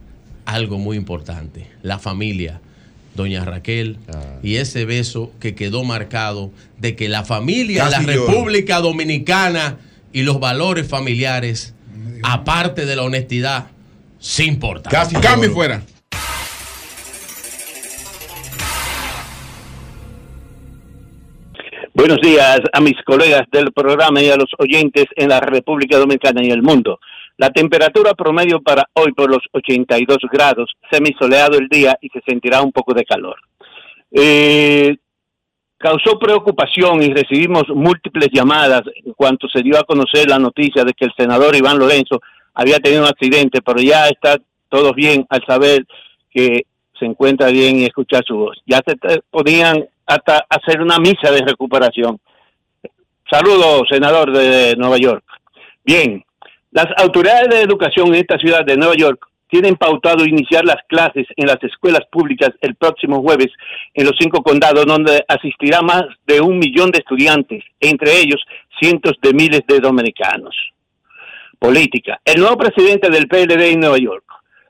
algo 0.45 0.79
muy 0.79 0.97
importante, 0.97 1.67
la 1.83 1.99
familia. 1.99 2.61
Doña 3.15 3.45
Raquel, 3.45 3.99
y 4.45 4.57
ese 4.57 4.85
beso 4.85 5.33
que 5.41 5.57
quedó 5.57 5.83
marcado 5.83 6.53
de 6.79 6.95
que 6.95 7.09
la 7.09 7.25
familia 7.25 7.87
de 7.87 7.91
la. 7.91 7.99
República 7.99 8.79
Dominicana 8.79 9.79
y 10.13 10.23
los 10.23 10.39
valores 10.39 10.87
familiares, 10.87 11.75
aparte 12.23 12.87
de 12.87 12.95
la 12.95 13.03
honestidad, 13.03 13.73
sí 14.21 14.45
importan. 14.45 14.93
Casi 14.93 15.17
cambio 15.17 15.51
fuera. 15.53 15.83
Buenos 21.99 22.21
días 22.21 22.61
a 22.73 22.81
mis 22.81 22.95
colegas 23.05 23.43
del 23.51 23.73
programa 23.73 24.23
y 24.23 24.31
a 24.31 24.37
los 24.37 24.49
oyentes 24.59 25.07
en 25.17 25.31
la 25.31 25.41
República 25.41 25.99
Dominicana 25.99 26.45
y 26.45 26.51
el 26.53 26.63
mundo. 26.63 27.01
La 27.39 27.51
temperatura 27.51 28.15
promedio 28.15 28.63
para 28.63 28.89
hoy 28.93 29.13
por 29.15 29.29
los 29.29 29.41
82 29.51 30.19
grados, 30.31 30.71
semisoleado 30.93 31.59
el 31.59 31.67
día 31.67 31.99
y 32.01 32.09
se 32.11 32.21
sentirá 32.25 32.63
un 32.63 32.71
poco 32.71 32.95
de 32.95 33.05
calor. 33.05 33.35
Eh, 34.13 34.97
causó 35.77 36.21
preocupación 36.21 37.03
y 37.03 37.13
recibimos 37.13 37.65
múltiples 37.75 38.29
llamadas 38.33 38.83
en 39.05 39.13
cuanto 39.15 39.49
se 39.49 39.65
dio 39.65 39.77
a 39.77 39.83
conocer 39.83 40.29
la 40.29 40.39
noticia 40.39 40.85
de 40.85 40.93
que 40.93 41.07
el 41.07 41.13
senador 41.19 41.57
Iván 41.57 41.81
Lorenzo 41.81 42.21
había 42.55 42.79
tenido 42.79 43.03
un 43.03 43.09
accidente, 43.09 43.61
pero 43.61 43.81
ya 43.81 44.07
está 44.07 44.39
todo 44.69 44.95
bien 44.95 45.27
al 45.31 45.45
saber 45.45 45.85
que 46.31 46.63
se 46.97 47.07
encuentra 47.07 47.49
bien 47.49 47.79
y 47.79 47.87
escuchar 47.87 48.23
su 48.25 48.37
voz. 48.37 48.57
Ya 48.67 48.83
se 48.87 48.95
podían 49.33 49.89
hasta 50.09 50.47
hacer 50.49 50.81
una 50.81 50.99
misa 50.99 51.31
de 51.31 51.43
recuperación. 51.47 52.19
Saludos, 53.31 53.83
senador 53.91 54.33
de 54.33 54.75
Nueva 54.77 54.97
York. 54.97 55.25
Bien, 55.85 56.25
las 56.71 56.87
autoridades 56.97 57.49
de 57.51 57.63
educación 57.63 58.09
en 58.09 58.15
esta 58.15 58.39
ciudad 58.39 58.65
de 58.65 58.77
Nueva 58.77 58.95
York 58.97 59.29
tienen 59.49 59.77
pautado 59.77 60.25
iniciar 60.25 60.65
las 60.65 60.83
clases 60.89 61.27
en 61.37 61.47
las 61.47 61.63
escuelas 61.63 62.03
públicas 62.11 62.51
el 62.61 62.75
próximo 62.75 63.23
jueves 63.23 63.49
en 63.95 64.07
los 64.07 64.15
cinco 64.19 64.43
condados, 64.43 64.85
donde 64.87 65.25
asistirá 65.29 65.83
más 65.83 66.05
de 66.27 66.41
un 66.41 66.59
millón 66.59 66.91
de 66.91 66.99
estudiantes, 66.99 67.65
entre 67.81 68.19
ellos 68.19 68.41
cientos 68.81 69.15
de 69.23 69.33
miles 69.33 69.63
de 69.67 69.81
dominicanos. 69.81 70.55
Política. 71.59 72.21
El 72.25 72.41
nuevo 72.41 72.57
presidente 72.57 73.11
del 73.11 73.27
PLD 73.27 73.73
en 73.73 73.81
Nueva 73.81 73.99
York, 73.99 74.25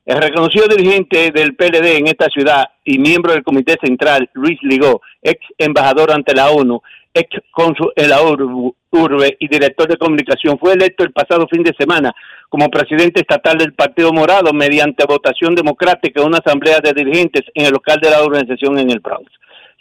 el 0.09 0.23
reconocido 0.23 0.67
dirigente 0.69 1.31
del 1.33 1.55
PLD 1.55 1.99
en 1.99 2.07
esta 2.07 2.29
ciudad 2.31 2.65
y 2.83 2.99
miembro 2.99 3.33
del 3.33 3.43
Comité 3.43 3.77
Central, 3.83 4.31
Luis 4.33 4.59
Ligó, 4.63 5.03
ex 5.21 5.39
embajador 5.59 6.11
ante 6.13 6.35
la 6.35 6.51
ONU, 6.51 6.81
ex 7.13 7.29
cónsul 7.51 7.93
en 7.95 8.09
la 8.09 8.23
Ur- 8.23 8.75
Urbe 8.91 9.37
y 9.39 9.49
director 9.49 9.87
de 9.87 9.99
comunicación, 9.99 10.59
fue 10.59 10.73
electo 10.73 11.05
el 11.05 11.13
pasado 11.13 11.47
fin 11.51 11.63
de 11.63 11.75
semana 11.79 12.15
como 12.49 12.71
presidente 12.71 13.21
estatal 13.21 13.59
del 13.59 13.75
Partido 13.75 14.11
Morado 14.15 14.55
mediante 14.55 15.05
votación 15.05 15.55
democrática 15.55 16.23
en 16.23 16.29
una 16.29 16.39
asamblea 16.39 16.81
de 16.81 16.95
dirigentes 16.95 17.43
en 17.53 17.67
el 17.67 17.73
local 17.73 17.99
de 18.01 18.09
la 18.11 18.23
organización 18.23 18.79
en 18.79 18.91
el 18.91 19.01
Bronx. 19.01 19.31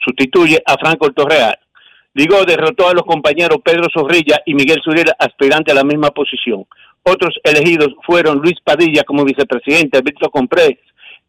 Sustituye 0.04 0.62
a 0.66 0.76
Franco 0.78 1.10
Torreal. 1.14 1.58
Ligó 2.16 2.44
derrotó 2.44 2.90
a 2.90 2.94
los 2.94 3.04
compañeros 3.04 3.60
Pedro 3.64 3.88
Zorrilla 3.94 4.41
y 4.45 4.56
Miguel 4.56 4.82
Suriel, 4.84 5.12
aspirante 5.20 5.72
a 5.72 5.76
la 5.76 5.84
misma 5.86 6.10
posición. 6.10 6.66
Otros 7.10 7.40
elegidos 7.42 7.94
fueron 8.06 8.40
Luis 8.40 8.58
Padilla 8.62 9.04
como 9.04 9.24
vicepresidente, 9.24 10.02
Víctor 10.02 10.30
Comprés 10.30 10.78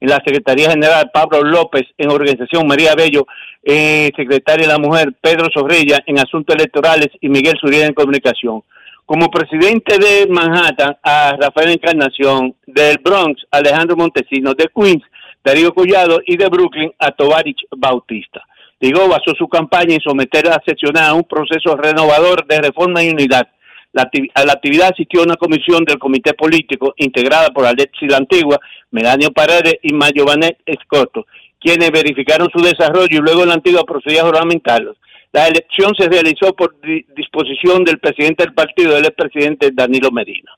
en 0.00 0.08
la 0.08 0.20
Secretaría 0.24 0.72
General, 0.72 1.08
Pablo 1.14 1.42
López 1.42 1.84
en 1.96 2.10
Organización, 2.10 2.66
María 2.66 2.96
Bello, 2.96 3.24
eh, 3.62 4.10
secretaria 4.16 4.66
de 4.66 4.72
la 4.72 4.80
Mujer, 4.80 5.14
Pedro 5.20 5.46
Zorrilla 5.54 6.02
en 6.04 6.18
Asuntos 6.18 6.56
Electorales 6.56 7.10
y 7.20 7.28
Miguel 7.28 7.56
Suriel 7.60 7.86
en 7.86 7.94
Comunicación. 7.94 8.64
Como 9.06 9.30
presidente 9.30 9.98
de 9.98 10.26
Manhattan, 10.28 10.96
a 11.00 11.36
Rafael 11.40 11.70
Encarnación, 11.70 12.56
del 12.66 12.98
Bronx, 12.98 13.46
Alejandro 13.52 13.96
Montesino, 13.96 14.54
de 14.54 14.68
Queens, 14.74 15.04
Darío 15.44 15.72
Collado 15.72 16.18
y 16.26 16.36
de 16.36 16.48
Brooklyn, 16.48 16.90
a 16.98 17.12
Tovarich 17.12 17.64
Bautista. 17.70 18.42
Digo, 18.80 19.08
basó 19.08 19.32
su 19.38 19.46
campaña 19.46 19.94
en 19.94 20.00
someter 20.00 20.48
a 20.48 20.60
sesionar 20.66 21.10
a 21.10 21.14
un 21.14 21.22
proceso 21.22 21.76
renovador 21.76 22.44
de 22.48 22.62
reforma 22.62 23.02
y 23.04 23.10
unidad. 23.10 23.46
La 23.98 24.10
a 24.34 24.44
la 24.44 24.52
actividad 24.52 24.90
asistió 24.92 25.22
una 25.22 25.34
comisión 25.36 25.84
del 25.84 25.98
Comité 25.98 26.32
Político 26.34 26.94
integrada 26.98 27.48
por 27.48 27.66
Alexis 27.66 28.08
La 28.10 28.18
Antigua, 28.18 28.58
Melanio 28.92 29.32
Paredes 29.32 29.74
y 29.82 29.92
Mayovanet 29.92 30.58
Escoto, 30.64 31.26
quienes 31.60 31.90
verificaron 31.90 32.48
su 32.54 32.62
desarrollo 32.62 33.08
y 33.10 33.18
luego 33.18 33.44
la 33.44 33.54
antigua 33.54 33.82
procedía 33.84 34.22
a 34.22 34.26
juramentarlos. 34.26 34.96
La 35.32 35.48
elección 35.48 35.94
se 35.98 36.08
realizó 36.08 36.54
por 36.54 36.80
di- 36.80 37.04
disposición 37.16 37.84
del 37.84 37.98
presidente 37.98 38.44
del 38.44 38.54
partido, 38.54 38.96
el 38.96 39.04
expresidente 39.04 39.70
Danilo 39.72 40.10
Medina. 40.12 40.52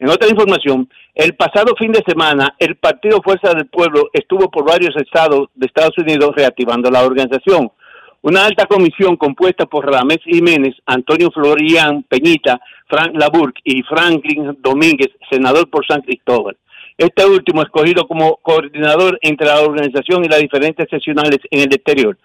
En 0.00 0.08
otra 0.08 0.28
información, 0.28 0.88
el 1.14 1.34
pasado 1.34 1.74
fin 1.78 1.92
de 1.92 2.02
semana, 2.06 2.54
el 2.58 2.76
Partido 2.76 3.20
Fuerza 3.22 3.54
del 3.54 3.66
Pueblo 3.66 4.08
estuvo 4.12 4.50
por 4.50 4.64
varios 4.66 4.96
estados 4.96 5.48
de 5.54 5.66
Estados 5.66 5.96
Unidos 5.98 6.32
reactivando 6.34 6.90
la 6.90 7.04
organización. 7.04 7.70
Una 8.22 8.44
alta 8.44 8.66
comisión 8.66 9.16
compuesta 9.16 9.64
por 9.64 9.90
Ramés 9.90 10.18
Jiménez, 10.22 10.74
Antonio 10.84 11.30
Florian 11.30 12.02
Peñita, 12.02 12.60
Frank 12.86 13.12
Laburque 13.14 13.62
y 13.64 13.82
Franklin 13.82 14.58
Domínguez, 14.60 15.08
senador 15.30 15.70
por 15.70 15.86
San 15.86 16.02
Cristóbal. 16.02 16.58
Este 16.98 17.24
último 17.24 17.62
escogido 17.62 18.06
como 18.06 18.36
coordinador 18.42 19.18
entre 19.22 19.46
la 19.46 19.62
organización 19.62 20.22
y 20.22 20.28
las 20.28 20.40
diferentes 20.40 20.86
seccionales 20.90 21.38
en 21.50 21.60
el 21.60 21.74
exterior. 21.74 22.18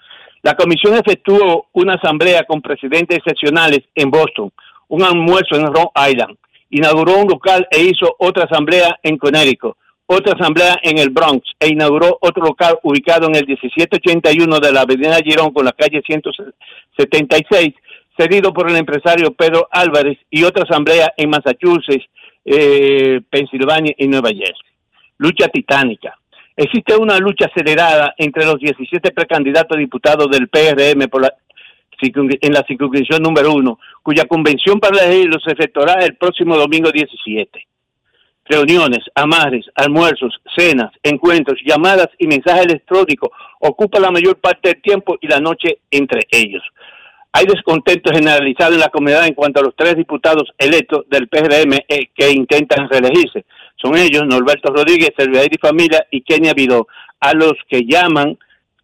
La 0.44 0.56
comisión 0.56 0.96
efectuó 0.96 1.68
una 1.72 1.94
asamblea 1.94 2.44
con 2.44 2.62
presidentes 2.62 3.20
seccionales 3.26 3.80
en 3.96 4.12
Boston, 4.12 4.52
un 4.90 5.02
almuerzo 5.02 5.56
en 5.56 5.68
Rhode 5.68 6.12
Island, 6.12 6.38
inauguró 6.72 7.20
un 7.20 7.30
local 7.30 7.66
e 7.72 7.84
hizo 7.84 8.16
otra 8.20 8.44
asamblea 8.44 9.00
en 9.02 9.18
Connecticut, 9.18 9.78
otra 10.08 10.34
asamblea 10.34 10.80
en 10.84 11.00
el 11.00 11.10
Bronx 11.10 11.50
e 11.60 11.70
inauguró 11.70 12.18
otro 12.22 12.44
local 12.44 12.78
ubicado 12.84 13.28
en 13.28 13.36
el 13.36 13.48
1781 13.48 14.60
de 14.60 14.72
la 14.72 14.82
Avenida 14.82 15.18
Girón 15.24 15.52
con 15.52 15.66
la 15.66 15.72
calle 15.72 16.02
176, 16.06 17.74
cedido 18.18 18.54
por 18.54 18.70
el 18.70 18.78
empresario 18.78 19.34
Pedro 19.34 19.68
Álvarez 19.72 20.18
y 20.30 20.44
otra 20.44 20.64
asamblea 20.64 21.12
en 21.18 21.30
Massachusetts, 21.30 22.06
eh, 22.46 23.20
Pensilvania 23.30 23.94
y 23.98 24.08
Nueva 24.08 24.30
Jersey. 24.30 24.54
Lucha 25.18 25.48
titánica. 25.48 26.18
Existe 26.56 26.96
una 26.96 27.18
lucha 27.18 27.48
acelerada 27.48 28.14
entre 28.18 28.46
los 28.46 28.60
17 28.60 29.12
precandidatos 29.12 29.78
diputados 29.78 30.30
del 30.30 30.48
PRM 30.48 31.10
por 31.10 31.24
la, 31.24 31.34
en 32.02 32.54
la 32.54 32.64
circunscripción 32.68 33.24
número 33.24 33.54
uno, 33.54 33.80
cuya 34.04 34.26
convención 34.26 34.80
para 34.80 35.04
elegirlos 35.04 35.44
se 35.44 35.52
efectuará 35.52 36.06
el 36.06 36.16
próximo 36.16 36.56
domingo 36.56 36.92
17. 36.92 37.68
Reuniones, 38.48 39.00
amarres, 39.16 39.66
almuerzos, 39.74 40.40
cenas, 40.56 40.92
encuentros, 41.02 41.60
llamadas 41.66 42.10
y 42.20 42.28
mensajes 42.28 42.66
electrónicos 42.66 43.30
ocupan 43.60 44.04
la 44.04 44.12
mayor 44.12 44.38
parte 44.38 44.70
del 44.70 44.82
tiempo 44.82 45.18
y 45.20 45.28
la 45.28 45.40
noche 45.40 45.80
entre 45.90 46.28
ellos. 46.30 46.62
Hay 47.32 47.46
descontento 47.48 48.14
generalizado 48.14 48.76
en 48.76 48.80
la 48.80 48.90
comunidad 48.90 49.28
en 49.28 49.34
cuanto 49.34 49.60
a 49.60 49.64
los 49.64 49.76
tres 49.76 49.98
diputados 49.98 50.44
electos 50.58 51.06
del 51.10 51.28
PRM 51.28 51.74
eh, 51.88 52.10
que 52.16 52.32
intentan 52.32 52.88
reelegirse. 52.88 53.46
Son 53.76 53.98
ellos, 53.98 54.24
Norberto 54.26 54.72
Rodríguez, 54.72 55.10
Serviair 55.18 55.52
y 55.52 55.58
Familia 55.58 56.06
y 56.12 56.22
Kenia 56.22 56.54
Vidó, 56.54 56.88
a 57.20 57.34
los 57.34 57.54
que 57.68 57.82
llaman 57.82 58.38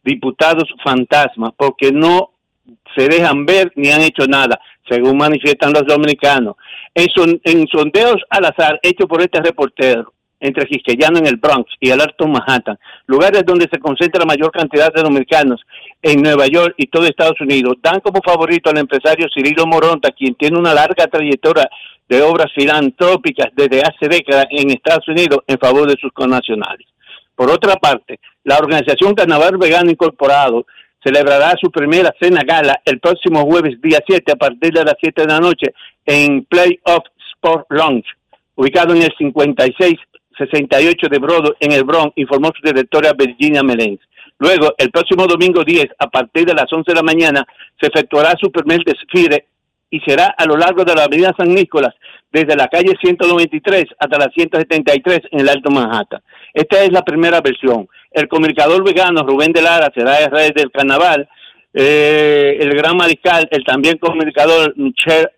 diputados 0.04 0.66
fantasmas, 0.84 1.52
porque 1.56 1.92
no 1.92 2.31
se 2.95 3.07
dejan 3.07 3.45
ver 3.45 3.72
ni 3.76 3.89
han 3.91 4.01
hecho 4.01 4.26
nada, 4.27 4.59
según 4.89 5.18
manifiestan 5.18 5.73
los 5.73 5.85
dominicanos. 5.85 6.55
En, 6.93 7.07
son- 7.15 7.39
en 7.43 7.68
sondeos 7.68 8.18
al 8.30 8.45
azar 8.45 8.80
hechos 8.84 9.07
por 9.07 9.22
este 9.22 9.41
reportero, 9.41 10.13
entre 10.39 10.65
Quisqueyano 10.65 11.19
en 11.19 11.27
el 11.27 11.38
Bronx 11.38 11.72
y 11.80 11.91
el 11.91 12.01
Alto 12.01 12.27
Manhattan, 12.27 12.77
lugares 13.05 13.43
donde 13.45 13.68
se 13.72 13.80
concentra 13.80 14.19
la 14.22 14.26
mayor 14.26 14.51
cantidad 14.51 14.91
de 14.91 15.03
dominicanos 15.03 15.61
en 16.01 16.22
Nueva 16.23 16.47
York 16.47 16.73
y 16.77 16.88
todo 16.88 17.05
Estados 17.05 17.39
Unidos, 17.39 17.76
dan 17.81 17.99
como 17.99 18.22
favorito 18.26 18.69
al 18.72 18.80
empresario 18.80 19.27
Cirilo 19.34 19.68
Moronta, 19.68 20.09
quien 20.11 20.34
tiene 20.35 20.57
una 20.57 20.73
larga 20.73 21.05
trayectoria 21.07 21.69
de 22.09 22.22
obras 22.23 22.47
filantrópicas 22.55 23.49
desde 23.55 23.81
hace 23.84 24.07
décadas 24.09 24.47
en 24.49 24.72
Estados 24.72 25.07
Unidos 25.07 25.39
en 25.47 25.59
favor 25.59 25.88
de 25.88 25.95
sus 26.01 26.11
connacionales. 26.11 26.88
Por 27.35 27.49
otra 27.49 27.76
parte, 27.76 28.19
la 28.43 28.57
organización 28.57 29.13
Carnaval 29.15 29.57
Vegano 29.57 29.91
Incorporado 29.91 30.65
celebrará 31.03 31.56
su 31.60 31.72
primera 31.72 32.14
cena 32.19 32.41
gala 32.45 32.82
el 32.86 32.99
próximo 32.99 33.44
jueves 33.45 33.82
día 33.82 33.99
7 34.06 34.32
a 34.32 34.36
partir 34.36 34.72
de 34.72 34.84
las 34.84 34.95
7 34.99 35.22
de 35.22 35.28
la 35.28 35.40
noche 35.40 35.73
en 36.06 36.45
Playoff 36.45 37.06
Sport 37.36 37.65
Lounge, 37.69 38.07
ubicado 38.56 38.94
en 38.94 39.02
el 39.03 39.11
5668 39.18 41.07
de 41.10 41.19
Brodo 41.19 41.56
en 41.60 41.72
el 41.72 41.84
Bronx, 41.84 42.14
informó 42.15 42.52
su 42.56 42.61
directora 42.64 43.14
Virginia 43.14 43.64
Meléndez. 43.64 44.06
Luego, 44.38 44.73
el 44.78 44.90
próximo 44.90 45.28
domingo 45.28 45.64
10, 45.64 45.86
a 45.99 46.07
partir 46.07 46.45
de 46.45 46.56
las 46.56 46.72
11 46.72 46.91
de 46.91 46.95
la 46.95 47.03
mañana, 47.03 47.45
se 47.80 47.88
efectuará 47.88 48.34
su 48.40 48.52
primer 48.52 48.84
desfile 48.84 49.45
y 49.91 49.99
será 49.99 50.34
a 50.36 50.45
lo 50.45 50.57
largo 50.57 50.84
de 50.84 50.95
la 50.95 51.03
avenida 51.03 51.36
San 51.38 51.53
Nicolás, 51.53 51.94
desde 52.32 52.56
la 52.56 52.68
calle 52.68 52.95
193 52.99 53.86
hasta 53.99 54.18
la 54.18 54.32
173 54.34 55.19
en 55.32 55.41
el 55.41 55.49
Alto 55.49 55.69
Manhattan. 55.69 56.22
Esta 56.53 56.84
es 56.84 56.91
la 56.91 57.03
primera 57.03 57.41
versión. 57.41 57.88
El 58.11 58.28
comunicador 58.28 58.84
vegano 58.84 59.23
Rubén 59.23 59.53
de 59.53 59.61
Lara 59.61 59.91
será 59.94 60.19
el 60.19 60.32
rey 60.32 60.52
del 60.56 60.72
carnaval. 60.72 61.28
Eh, 61.73 62.57
el 62.60 62.73
gran 62.76 62.98
mariscal, 62.98 63.48
el 63.52 63.64
también 63.64 63.98
comunicador 63.98 64.73
Michel 64.76 65.30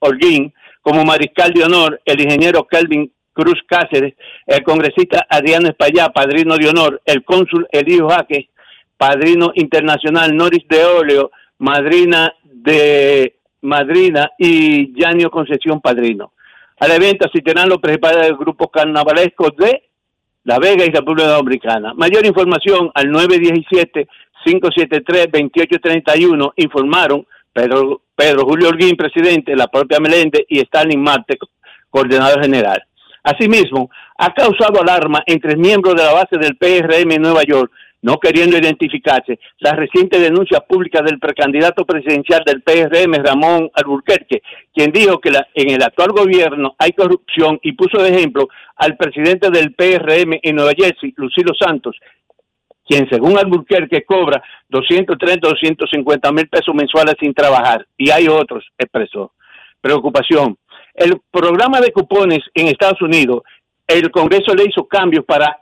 Holguín, 0.00 0.52
como 0.82 1.04
mariscal 1.04 1.52
de 1.52 1.64
honor, 1.64 2.00
el 2.04 2.20
ingeniero 2.20 2.66
Kelvin 2.66 3.10
Cruz 3.32 3.60
Cáceres, 3.66 4.14
el 4.46 4.62
congresista 4.62 5.26
Adriano 5.28 5.68
Espaillá, 5.68 6.08
padrino 6.10 6.56
de 6.56 6.68
honor, 6.68 7.00
el 7.04 7.24
cónsul 7.24 7.66
Elío 7.70 8.08
Jaque, 8.08 8.50
padrino 8.96 9.52
internacional 9.54 10.36
Noris 10.36 10.66
de 10.68 10.84
Oleo, 10.84 11.30
madrina 11.58 12.34
de 12.42 13.36
madrina 13.62 14.30
y 14.38 14.92
Yanio 15.00 15.30
Concepción 15.30 15.80
padrino. 15.80 16.32
Al 16.80 16.92
evento 16.92 17.26
asistirán 17.26 17.68
los 17.68 17.78
principales 17.78 18.22
del 18.22 18.36
grupo 18.36 18.68
carnavalesco 18.68 19.50
de 19.56 19.87
La 20.48 20.58
Vega 20.58 20.84
y 20.86 20.90
República 20.90 21.28
Dominicana. 21.28 21.92
Mayor 21.92 22.24
información 22.24 22.90
al 22.94 23.08
917-573-2831 24.46 26.52
informaron 26.56 27.26
Pedro, 27.52 28.00
Pedro 28.16 28.46
Julio 28.46 28.70
Holguín, 28.70 28.96
presidente, 28.96 29.54
la 29.54 29.66
propia 29.66 30.00
Meléndez 30.00 30.46
y 30.48 30.60
Stalin 30.60 31.02
Marte, 31.02 31.36
coordinador 31.90 32.40
general. 32.40 32.82
Asimismo, 33.22 33.90
ha 34.16 34.32
causado 34.32 34.80
alarma 34.80 35.22
entre 35.26 35.54
miembros 35.54 35.96
de 35.96 36.04
la 36.04 36.14
base 36.14 36.38
del 36.38 36.56
PRM 36.56 37.12
en 37.12 37.20
Nueva 37.20 37.42
York, 37.42 37.70
no 38.02 38.18
queriendo 38.18 38.56
identificarse, 38.56 39.38
la 39.58 39.72
reciente 39.72 40.18
denuncia 40.20 40.60
pública 40.60 41.02
del 41.02 41.18
precandidato 41.18 41.84
presidencial 41.84 42.42
del 42.46 42.62
PRM, 42.62 43.14
Ramón 43.24 43.70
Alburquerque, 43.74 44.42
quien 44.72 44.92
dijo 44.92 45.18
que 45.18 45.30
la- 45.30 45.48
en 45.54 45.70
el 45.70 45.82
actual 45.82 46.10
gobierno 46.10 46.74
hay 46.78 46.92
corrupción 46.92 47.58
y 47.62 47.72
puso 47.72 48.02
de 48.02 48.10
ejemplo 48.10 48.48
al 48.76 48.96
presidente 48.96 49.50
del 49.50 49.74
PRM 49.74 50.38
en 50.42 50.56
Nueva 50.56 50.72
Jersey, 50.76 51.12
Lucilo 51.16 51.52
Santos, 51.58 51.96
quien 52.86 53.08
según 53.10 53.36
Alburquerque 53.36 54.04
cobra 54.04 54.42
230, 54.68 55.48
250 55.48 56.32
mil 56.32 56.48
pesos 56.48 56.74
mensuales 56.74 57.16
sin 57.20 57.34
trabajar. 57.34 57.86
Y 57.96 58.10
hay 58.10 58.28
otros, 58.28 58.64
expresó. 58.78 59.32
Preocupación. 59.80 60.56
El 60.94 61.20
programa 61.30 61.80
de 61.80 61.92
cupones 61.92 62.40
en 62.54 62.68
Estados 62.68 63.00
Unidos, 63.02 63.42
el 63.86 64.10
Congreso 64.10 64.54
le 64.54 64.64
hizo 64.64 64.86
cambios 64.86 65.24
para 65.24 65.60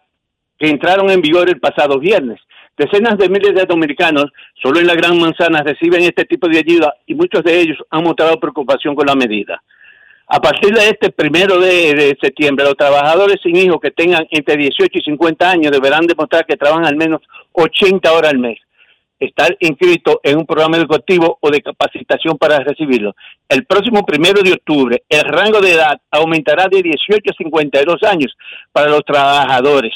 que 0.58 0.68
entraron 0.68 1.10
en 1.10 1.20
vigor 1.20 1.48
el 1.48 1.60
pasado 1.60 1.98
viernes. 1.98 2.40
Decenas 2.76 3.16
de 3.16 3.28
miles 3.28 3.54
de 3.54 3.64
dominicanos 3.64 4.26
solo 4.62 4.80
en 4.80 4.86
la 4.86 4.94
Gran 4.94 5.18
Manzana 5.18 5.62
reciben 5.62 6.02
este 6.02 6.24
tipo 6.24 6.46
de 6.48 6.58
ayuda 6.58 6.94
y 7.06 7.14
muchos 7.14 7.42
de 7.42 7.60
ellos 7.60 7.78
han 7.90 8.04
mostrado 8.04 8.38
preocupación 8.38 8.94
con 8.94 9.06
la 9.06 9.14
medida. 9.14 9.62
A 10.28 10.40
partir 10.40 10.74
de 10.74 10.88
este 10.88 11.10
primero 11.10 11.60
de, 11.60 12.16
septiembre, 12.20 12.64
los 12.64 12.76
trabajadores 12.76 13.36
sin 13.42 13.54
hijos 13.56 13.78
que 13.80 13.92
tengan 13.92 14.26
entre 14.30 14.56
18 14.56 14.90
y 14.92 15.00
50 15.00 15.48
años 15.48 15.70
deberán 15.70 16.04
demostrar 16.04 16.44
que 16.44 16.56
trabajan 16.56 16.84
al 16.84 16.96
menos 16.96 17.20
80 17.52 18.12
horas 18.12 18.32
al 18.32 18.38
mes, 18.40 18.58
estar 19.20 19.56
inscrito 19.60 20.20
en 20.24 20.38
un 20.38 20.44
programa 20.44 20.78
educativo 20.78 21.38
o 21.40 21.50
de 21.50 21.62
capacitación 21.62 22.36
para 22.36 22.58
recibirlo. 22.58 23.14
El 23.48 23.66
próximo 23.66 24.04
primero 24.04 24.42
de 24.42 24.52
octubre, 24.54 25.04
el 25.08 25.22
rango 25.22 25.60
de 25.60 25.74
edad 25.74 26.00
aumentará 26.10 26.66
de 26.68 26.82
18 26.82 27.30
a 27.30 27.36
52 27.38 28.02
años 28.02 28.36
para 28.72 28.90
los 28.90 29.04
trabajadores. 29.04 29.94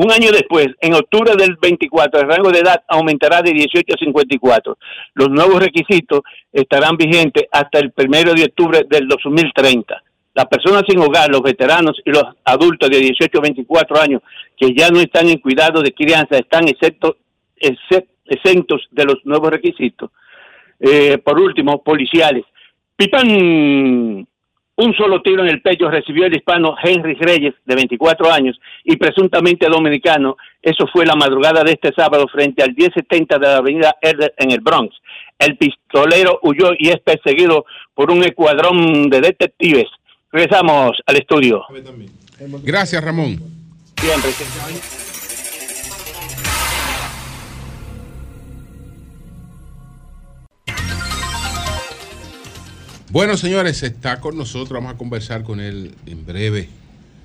Un 0.00 0.12
año 0.12 0.30
después, 0.30 0.68
en 0.80 0.94
octubre 0.94 1.34
del 1.36 1.56
24, 1.60 2.20
el 2.20 2.28
rango 2.28 2.52
de 2.52 2.60
edad 2.60 2.84
aumentará 2.86 3.42
de 3.42 3.50
18 3.50 3.94
a 3.94 3.98
54. 3.98 4.78
Los 5.14 5.28
nuevos 5.28 5.60
requisitos 5.60 6.20
estarán 6.52 6.96
vigentes 6.96 7.46
hasta 7.50 7.80
el 7.80 7.90
primero 7.90 8.32
de 8.32 8.44
octubre 8.44 8.86
del 8.88 9.08
2030. 9.08 10.00
Las 10.34 10.46
personas 10.46 10.84
sin 10.86 11.00
hogar, 11.00 11.28
los 11.30 11.42
veteranos 11.42 12.00
y 12.04 12.10
los 12.10 12.22
adultos 12.44 12.88
de 12.88 13.00
18 13.00 13.38
a 13.38 13.40
24 13.40 14.00
años 14.00 14.22
que 14.56 14.72
ya 14.72 14.88
no 14.88 15.00
están 15.00 15.28
en 15.28 15.40
cuidado 15.40 15.82
de 15.82 15.92
crianza 15.92 16.38
están 16.38 16.68
exentos 16.68 17.16
de 18.92 19.04
los 19.04 19.16
nuevos 19.24 19.50
requisitos. 19.50 20.12
Eh, 20.78 21.18
por 21.18 21.40
último, 21.40 21.82
policiales. 21.82 22.44
Pipan, 22.94 24.27
un 24.78 24.94
solo 24.94 25.20
tiro 25.22 25.42
en 25.42 25.48
el 25.48 25.60
pecho 25.60 25.90
recibió 25.90 26.26
el 26.26 26.36
hispano 26.36 26.76
Henry 26.80 27.14
Reyes, 27.14 27.54
de 27.64 27.74
24 27.74 28.32
años 28.32 28.60
y 28.84 28.96
presuntamente 28.96 29.66
dominicano. 29.68 30.36
Eso 30.62 30.86
fue 30.92 31.04
la 31.04 31.16
madrugada 31.16 31.64
de 31.64 31.72
este 31.72 31.92
sábado 31.92 32.26
frente 32.28 32.62
al 32.62 32.74
1070 32.76 33.38
de 33.38 33.46
la 33.46 33.56
avenida 33.56 33.96
Herder 34.00 34.34
en 34.36 34.52
el 34.52 34.60
Bronx. 34.60 34.94
El 35.36 35.56
pistolero 35.56 36.38
huyó 36.42 36.70
y 36.78 36.90
es 36.90 37.00
perseguido 37.00 37.66
por 37.92 38.12
un 38.12 38.22
escuadrón 38.22 39.10
de 39.10 39.20
detectives. 39.20 39.86
Regresamos 40.30 40.92
al 41.06 41.16
estudio. 41.16 41.64
Gracias, 42.62 43.02
Ramón. 43.02 43.36
Siempre. 43.96 45.07
Bueno, 53.10 53.38
señores, 53.38 53.82
está 53.82 54.20
con 54.20 54.36
nosotros. 54.36 54.70
Vamos 54.70 54.94
a 54.94 54.98
conversar 54.98 55.42
con 55.42 55.60
él 55.60 55.94
en 56.04 56.26
breve. 56.26 56.68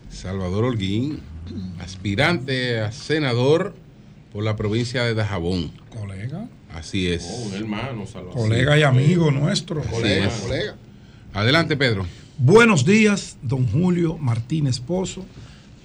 Salvador 0.10 0.64
Holguín, 0.64 1.20
aspirante 1.82 2.80
a 2.80 2.92
senador 2.94 3.76
por 4.32 4.46
la 4.46 4.56
provincia 4.56 5.04
de 5.04 5.14
Dajabón. 5.14 5.72
Colega. 5.90 6.48
Así 6.74 7.08
es. 7.08 7.28
Oh, 7.30 7.48
un 7.48 7.54
hermano, 7.54 8.08
Salvador. 8.08 8.34
Colega 8.34 8.78
y 8.78 8.84
amigo 8.84 9.30
nuestro. 9.32 9.82
Así 9.82 10.04
es. 10.06 10.74
Adelante, 11.34 11.76
Pedro. 11.76 12.06
Buenos 12.38 12.86
días, 12.86 13.38
don 13.42 13.68
Julio 13.68 14.18
Martínez 14.18 14.80
Pozo. 14.80 15.26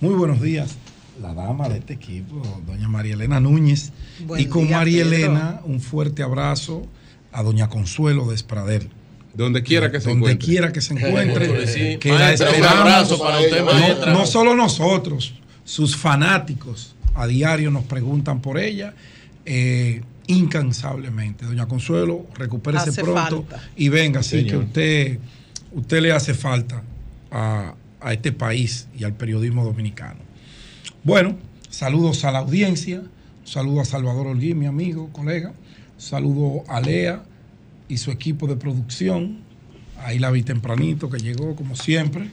Muy 0.00 0.14
buenos 0.14 0.40
días, 0.40 0.76
la 1.20 1.34
dama 1.34 1.68
de 1.68 1.78
este 1.78 1.94
equipo, 1.94 2.62
doña 2.66 2.88
María 2.88 3.14
Elena 3.14 3.40
Núñez. 3.40 3.92
Buen 4.26 4.40
y 4.40 4.46
con 4.46 4.68
día, 4.68 4.76
María 4.76 5.04
Pedro. 5.04 5.16
Elena, 5.16 5.60
un 5.64 5.80
fuerte 5.80 6.22
abrazo 6.22 6.86
a 7.32 7.42
doña 7.42 7.68
Consuelo 7.68 8.28
de 8.28 8.36
Espradel. 8.36 8.90
Donde 9.38 9.62
quiera 9.62 9.90
que 9.90 10.00
se 10.00 10.08
Donde 10.10 10.18
encuentre. 10.32 10.46
quiera 10.46 10.72
que 10.72 10.80
se 10.80 10.94
encuentre. 10.94 11.66
Sí, 11.66 11.96
que 11.98 12.10
la 12.10 12.18
maestra, 12.18 12.50
un 12.50 12.64
abrazo 12.64 13.18
para 13.18 13.38
usted, 13.40 13.64
maestra. 13.64 14.12
no, 14.12 14.18
no 14.20 14.26
solo 14.26 14.54
nosotros, 14.54 15.34
sus 15.64 15.96
fanáticos 15.96 16.94
a 17.14 17.26
diario 17.26 17.70
nos 17.70 17.84
preguntan 17.84 18.40
por 18.42 18.58
ella. 18.58 18.94
eh, 19.46 20.02
incansablemente. 20.26 21.46
Doña 21.46 21.66
Consuelo, 21.66 22.26
recupérese 22.34 22.90
Hace 22.90 23.02
pronto 23.02 23.44
falta. 23.48 23.66
y 23.76 23.88
venga, 23.88 24.22
sí, 24.22 24.40
Señor. 24.40 24.50
que 24.50 24.56
usted, 24.58 25.18
usted 25.72 26.00
le 26.02 26.12
hace 26.12 26.34
falta 26.34 26.82
a, 27.30 27.74
a 28.00 28.12
este 28.12 28.32
país 28.32 28.88
y 28.98 29.04
al 29.04 29.14
periodismo 29.14 29.64
dominicano. 29.64 30.20
Bueno, 31.04 31.36
saludos 31.70 32.24
a 32.24 32.32
la 32.32 32.40
audiencia, 32.40 33.02
saludo 33.44 33.80
a 33.80 33.84
Salvador 33.86 34.26
Holguín, 34.26 34.58
mi 34.58 34.66
amigo, 34.66 35.08
colega, 35.12 35.52
saludo 35.96 36.62
a 36.68 36.80
Lea 36.82 37.22
y 37.88 37.96
su 37.98 38.10
equipo 38.10 38.46
de 38.46 38.56
producción, 38.56 39.38
ahí 40.04 40.18
la 40.18 40.30
vi 40.30 40.42
tempranito 40.42 41.10
que 41.10 41.18
llegó 41.18 41.56
como 41.56 41.74
siempre. 41.74 42.28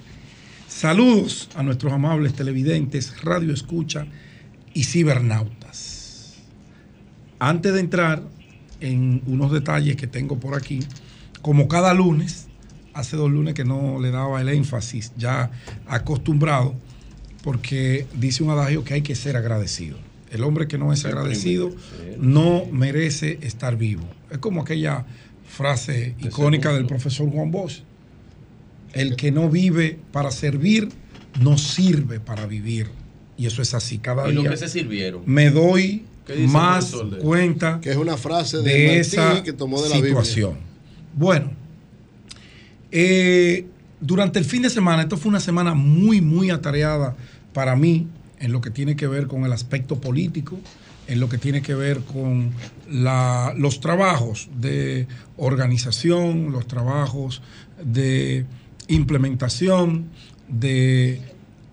Saludos 0.68 1.50
a 1.56 1.64
nuestros 1.64 1.94
amables 1.94 2.34
televidentes, 2.34 3.22
radio 3.24 3.54
escucha 3.54 4.06
y 4.74 4.84
cibernautas. 4.84 6.36
Antes 7.40 7.74
de 7.74 7.80
entrar 7.80 8.24
en 8.82 9.22
unos 9.26 9.52
detalles 9.52 9.96
que 9.96 10.08
tengo 10.08 10.40
por 10.40 10.56
aquí, 10.56 10.82
como 11.42 11.68
cada 11.68 11.94
lunes, 11.94 12.48
hace 12.94 13.18
dos 13.18 13.32
lunes 13.32 13.54
que 13.54 13.66
no 13.66 14.00
le 14.02 14.12
daba 14.12 14.42
el 14.42 14.50
énfasis, 14.50 15.14
ya 15.18 15.52
acostumbrado, 15.88 16.76
porque 17.44 18.08
dice 18.16 18.44
un 18.44 18.50
adagio 18.50 18.84
que 18.84 18.96
hay 18.96 19.02
que 19.02 19.16
ser 19.16 19.38
agradecido. 19.38 19.98
El 20.32 20.44
hombre 20.44 20.68
que 20.68 20.78
no 20.78 20.92
es 20.92 21.06
agradecido 21.06 21.72
no 22.18 22.66
merece 22.72 23.40
estar 23.42 23.78
vivo. 23.78 24.04
Es 24.32 24.40
como 24.40 24.62
aquella 24.62 25.06
frase 25.56 26.16
icónica 26.20 26.74
del 26.74 26.86
profesor 26.86 27.30
Juan 27.32 27.52
Bosch. 27.52 27.80
El 28.94 29.16
que 29.16 29.32
no 29.32 29.50
vive 29.50 30.00
para 30.12 30.32
servir, 30.32 30.90
no 31.42 31.58
sirve 31.58 32.20
para 32.20 32.46
vivir. 32.46 32.88
Y 33.38 33.46
eso 33.46 33.62
es 33.62 33.74
así. 33.74 33.98
Cada 33.98 34.30
Y 34.30 34.34
lo 34.34 34.42
día 34.42 34.52
que 34.52 34.58
se 34.58 34.70
sirvieron. 34.70 35.22
me 35.26 35.50
doy 35.50 36.06
¿Qué 36.26 36.34
dice 36.34 36.46
el 36.46 36.52
más 36.52 36.92
de- 36.92 37.18
cuenta 37.18 37.80
Que 37.82 37.92
es 37.92 37.98
una 37.98 38.18
frase 38.18 38.58
de, 38.60 39.00
esa 39.00 39.44
que 39.44 39.54
tomó 39.54 39.82
de 39.82 39.90
la 39.90 39.96
Biblia. 39.96 40.10
situación. 40.12 40.56
Bueno, 41.16 41.52
eh, 42.92 43.66
durante 44.00 44.40
el 44.40 44.46
fin 44.46 44.62
de 44.62 44.70
semana, 44.70 45.04
esto 45.04 45.18
fue 45.18 45.30
una 45.30 45.40
semana 45.40 45.74
muy, 45.74 46.22
muy 46.22 46.50
atareada 46.50 47.16
para 47.54 47.76
mí 47.76 48.08
en 48.40 48.52
lo 48.52 48.62
que 48.62 48.70
tiene 48.70 48.96
que 48.96 49.08
ver 49.08 49.28
con 49.28 49.46
el 49.46 49.54
aspecto 49.54 50.00
político, 50.00 50.60
en 51.08 51.20
lo 51.20 51.30
que 51.30 51.38
tiene 51.38 51.62
que 51.62 51.76
ver 51.76 52.02
con 52.02 52.52
los 52.88 53.80
trabajos 53.80 54.50
de 54.60 55.08
organización, 55.38 56.52
los 56.52 56.68
trabajos 56.68 57.42
de 57.84 58.46
implementación, 58.88 60.10
de 60.48 61.22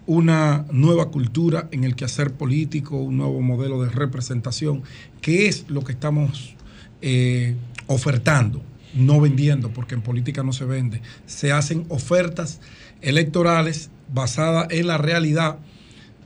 una 0.07 0.65
nueva 0.73 1.11
cultura 1.11 1.69
en 1.71 1.85
el 1.85 1.95
quehacer 1.95 2.33
político, 2.33 2.97
un 2.97 3.19
nuevo 3.19 3.41
modelo 3.41 3.83
de 3.83 3.91
representación, 3.91 4.83
que 5.21 5.47
es 5.47 5.67
lo 5.69 5.85
que 5.85 5.93
estamos 5.93 6.57
eh, 7.01 7.55
ofertando, 7.87 8.63
no 8.95 9.21
vendiendo, 9.21 9.71
porque 9.71 9.95
en 9.95 10.03
política 10.03 10.43
no 10.43 10.53
se 10.53 10.65
vende. 10.65 11.03
Se 11.27 11.53
hacen 11.53 11.87
ofertas 11.89 12.61
electorales 13.01 13.91
basadas 14.13 14.69
en 14.71 14.87
la 14.87 14.99
realidad 14.99 15.59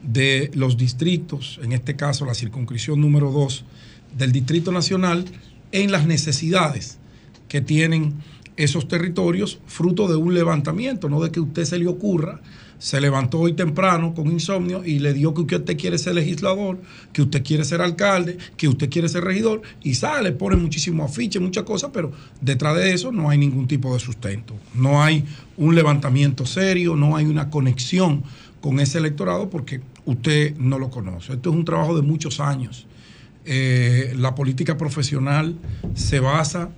de 0.06 0.50
los 0.54 0.76
distritos, 0.76 1.60
en 1.62 1.72
este 1.72 1.96
caso 1.96 2.24
la 2.24 2.34
circunscripción 2.34 3.00
número 3.00 3.30
2 3.32 3.64
del 4.16 4.32
Distrito 4.32 4.72
Nacional, 4.72 5.24
en 5.72 5.92
las 5.92 6.06
necesidades 6.06 6.98
que 7.48 7.60
tienen 7.60 8.14
esos 8.56 8.88
territorios, 8.88 9.58
fruto 9.66 10.08
de 10.08 10.16
un 10.16 10.32
levantamiento, 10.32 11.08
no 11.08 11.20
de 11.20 11.30
que 11.30 11.40
usted 11.40 11.64
se 11.64 11.78
le 11.78 11.86
ocurra, 11.86 12.40
se 12.78 13.00
levantó 13.00 13.40
hoy 13.40 13.54
temprano 13.54 14.14
con 14.14 14.30
insomnio 14.30 14.84
y 14.84 14.98
le 14.98 15.12
dio 15.12 15.34
que 15.34 15.56
usted 15.56 15.76
quiere 15.76 15.98
ser 15.98 16.14
legislador, 16.14 16.78
que 17.12 17.22
usted 17.22 17.42
quiere 17.42 17.64
ser 17.64 17.80
alcalde, 17.80 18.38
que 18.56 18.68
usted 18.68 18.88
quiere 18.88 19.08
ser 19.08 19.24
regidor, 19.24 19.62
y 19.82 19.94
sale, 19.94 20.32
pone 20.32 20.56
muchísimo 20.56 21.04
afiche, 21.04 21.40
muchas 21.40 21.64
cosas, 21.64 21.90
pero 21.92 22.12
detrás 22.40 22.76
de 22.76 22.92
eso 22.92 23.12
no 23.12 23.30
hay 23.30 23.38
ningún 23.38 23.66
tipo 23.66 23.92
de 23.92 24.00
sustento. 24.00 24.54
No 24.74 25.02
hay 25.02 25.24
un 25.56 25.74
levantamiento 25.74 26.46
serio, 26.46 26.96
no 26.96 27.16
hay 27.16 27.26
una 27.26 27.50
conexión 27.50 28.22
con 28.60 28.80
ese 28.80 28.98
electorado 28.98 29.48
porque 29.48 29.80
usted 30.06 30.56
no 30.56 30.78
lo 30.78 30.90
conoce. 30.90 31.34
Esto 31.34 31.50
es 31.50 31.56
un 31.56 31.64
trabajo 31.64 31.94
de 31.94 32.02
muchos 32.02 32.40
años. 32.40 32.86
Eh, 33.44 34.14
la 34.16 34.34
política 34.34 34.76
profesional 34.76 35.56
se 35.94 36.20
basa 36.20 36.70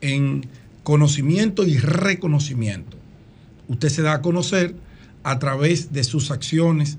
en 0.00 0.46
conocimiento 0.82 1.64
y 1.66 1.78
reconocimiento. 1.78 2.96
Usted 3.68 3.88
se 3.88 4.02
da 4.02 4.14
a 4.14 4.22
conocer 4.22 4.74
a 5.22 5.38
través 5.38 5.92
de 5.92 6.02
sus 6.02 6.30
acciones, 6.30 6.98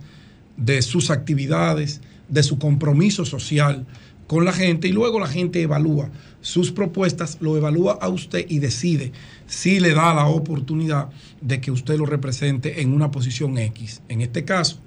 de 0.56 0.82
sus 0.82 1.10
actividades, 1.10 2.02
de 2.30 2.44
su 2.44 2.58
compromiso 2.60 3.26
social 3.26 3.86
con 4.28 4.46
la 4.46 4.54
gente 4.54 4.88
y 4.88 4.94
luego 4.94 5.20
la 5.20 5.28
gente 5.28 5.62
evalúa 5.62 6.10
sus 6.40 6.72
propuestas, 6.72 7.38
lo 7.42 7.58
evalúa 7.58 7.98
a 8.02 8.08
usted 8.08 8.46
y 8.48 8.60
decide 8.60 9.12
si 9.48 9.80
le 9.80 9.94
da 9.94 10.14
la 10.14 10.28
oportunidad 10.28 11.10
de 11.42 11.60
que 11.60 11.72
usted 11.72 11.98
lo 11.98 12.06
represente 12.06 12.82
en 12.82 12.94
una 12.94 13.12
posición 13.12 13.58
X. 13.58 14.02
En 14.08 14.22
este 14.22 14.46
caso, 14.46 14.80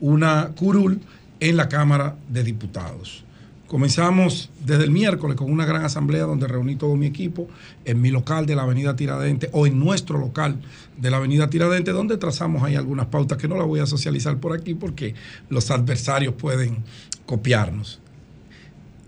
una 0.00 0.52
curul 0.56 1.00
en 1.40 1.56
la 1.56 1.68
Cámara 1.68 2.16
de 2.28 2.42
Diputados. 2.42 3.24
Comenzamos 3.66 4.48
desde 4.64 4.84
el 4.84 4.92
miércoles 4.92 5.36
con 5.36 5.50
una 5.50 5.66
gran 5.66 5.84
asamblea 5.84 6.22
donde 6.22 6.46
reuní 6.46 6.76
todo 6.76 6.94
mi 6.94 7.06
equipo 7.06 7.48
en 7.84 8.00
mi 8.00 8.10
local 8.10 8.46
de 8.46 8.54
la 8.54 8.62
Avenida 8.62 8.94
Tiradentes 8.94 9.50
o 9.52 9.66
en 9.66 9.80
nuestro 9.80 10.18
local 10.18 10.60
de 10.96 11.10
la 11.10 11.16
Avenida 11.16 11.50
Tiradentes, 11.50 11.92
donde 11.92 12.16
trazamos 12.16 12.62
ahí 12.62 12.76
algunas 12.76 13.06
pautas 13.06 13.38
que 13.38 13.48
no 13.48 13.56
las 13.56 13.66
voy 13.66 13.80
a 13.80 13.86
socializar 13.86 14.38
por 14.38 14.52
aquí 14.52 14.74
porque 14.74 15.14
los 15.48 15.72
adversarios 15.72 16.34
pueden 16.34 16.84
copiarnos. 17.26 18.00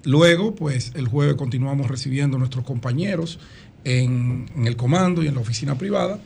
Luego, 0.04 0.56
pues 0.56 0.92
el 0.96 1.06
jueves 1.06 1.36
continuamos 1.36 1.86
recibiendo 1.86 2.36
a 2.36 2.40
nuestros 2.40 2.64
compañeros 2.64 3.38
en, 3.84 4.46
el 4.64 4.74
comando 4.74 5.22
y 5.22 5.28
en 5.28 5.34
la 5.34 5.40
oficina 5.40 5.76
privada 5.76 6.18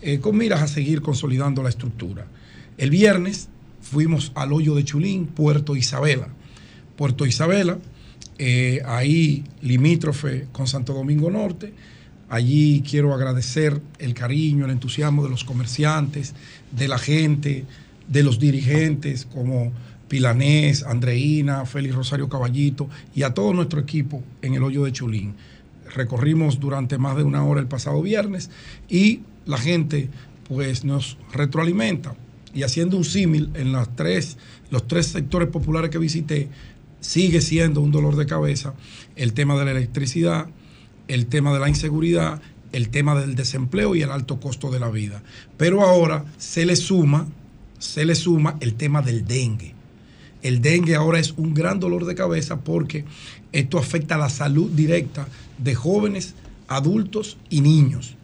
eh, 0.00 0.20
con 0.20 0.36
miras 0.36 0.62
a 0.62 0.68
seguir 0.68 1.02
consolidando 1.02 1.62
la 1.62 1.70
estructura. 1.70 2.26
El 2.78 2.90
viernes 2.90 3.48
fuimos 3.90 4.30
al 4.36 4.52
hoyo 4.52 4.76
de 4.76 4.84
Chulín, 4.84 5.26
Puerto 5.26 5.74
Isabela. 5.74 6.28
Puerto 6.96 7.26
Isabela, 7.26 7.78
eh, 8.38 8.82
ahí 8.86 9.42
limítrofe 9.62 10.46
con 10.52 10.68
Santo 10.68 10.94
Domingo 10.94 11.28
Norte. 11.30 11.74
Allí 12.28 12.84
quiero 12.88 13.12
agradecer 13.12 13.80
el 13.98 14.14
cariño, 14.14 14.66
el 14.66 14.70
entusiasmo 14.70 15.24
de 15.24 15.30
los 15.30 15.42
comerciantes, 15.42 16.34
de 16.70 16.86
la 16.86 16.98
gente, 16.98 17.64
de 18.06 18.22
los 18.22 18.38
dirigentes 18.38 19.24
como 19.24 19.72
Pilanés, 20.06 20.84
Andreina, 20.84 21.66
Félix 21.66 21.96
Rosario 21.96 22.28
Caballito 22.28 22.88
y 23.12 23.24
a 23.24 23.34
todo 23.34 23.52
nuestro 23.52 23.80
equipo 23.80 24.22
en 24.42 24.54
el 24.54 24.62
hoyo 24.62 24.84
de 24.84 24.92
Chulín. 24.92 25.34
Recorrimos 25.96 26.60
durante 26.60 26.96
más 26.98 27.16
de 27.16 27.24
una 27.24 27.42
hora 27.42 27.60
el 27.60 27.66
pasado 27.66 28.00
viernes 28.02 28.50
y 28.88 29.22
la 29.46 29.58
gente 29.58 30.08
pues 30.46 30.84
nos 30.84 31.18
retroalimenta 31.32 32.14
y 32.54 32.62
haciendo 32.62 32.96
un 32.96 33.04
símil 33.04 33.50
en 33.54 33.72
las 33.72 33.94
tres, 33.96 34.36
los 34.70 34.86
tres 34.86 35.06
sectores 35.06 35.48
populares 35.48 35.90
que 35.90 35.98
visité, 35.98 36.48
sigue 37.00 37.40
siendo 37.40 37.80
un 37.80 37.92
dolor 37.92 38.16
de 38.16 38.26
cabeza 38.26 38.74
el 39.16 39.32
tema 39.32 39.58
de 39.58 39.64
la 39.64 39.70
electricidad, 39.72 40.48
el 41.08 41.26
tema 41.26 41.52
de 41.52 41.60
la 41.60 41.68
inseguridad, 41.68 42.40
el 42.72 42.90
tema 42.90 43.18
del 43.18 43.34
desempleo 43.34 43.94
y 43.94 44.02
el 44.02 44.10
alto 44.10 44.38
costo 44.40 44.70
de 44.70 44.80
la 44.80 44.90
vida. 44.90 45.22
Pero 45.56 45.82
ahora 45.82 46.24
se 46.38 46.66
le 46.66 46.76
suma, 46.76 47.26
se 47.78 48.04
le 48.04 48.14
suma 48.14 48.56
el 48.60 48.74
tema 48.74 49.02
del 49.02 49.26
dengue. 49.26 49.74
El 50.42 50.62
dengue 50.62 50.94
ahora 50.94 51.18
es 51.18 51.34
un 51.36 51.52
gran 51.54 51.80
dolor 51.80 52.06
de 52.06 52.14
cabeza 52.14 52.60
porque 52.60 53.04
esto 53.52 53.78
afecta 53.78 54.14
a 54.14 54.18
la 54.18 54.30
salud 54.30 54.70
directa 54.70 55.26
de 55.58 55.74
jóvenes, 55.74 56.34
adultos 56.68 57.36
y 57.50 57.60
niños. 57.60 58.14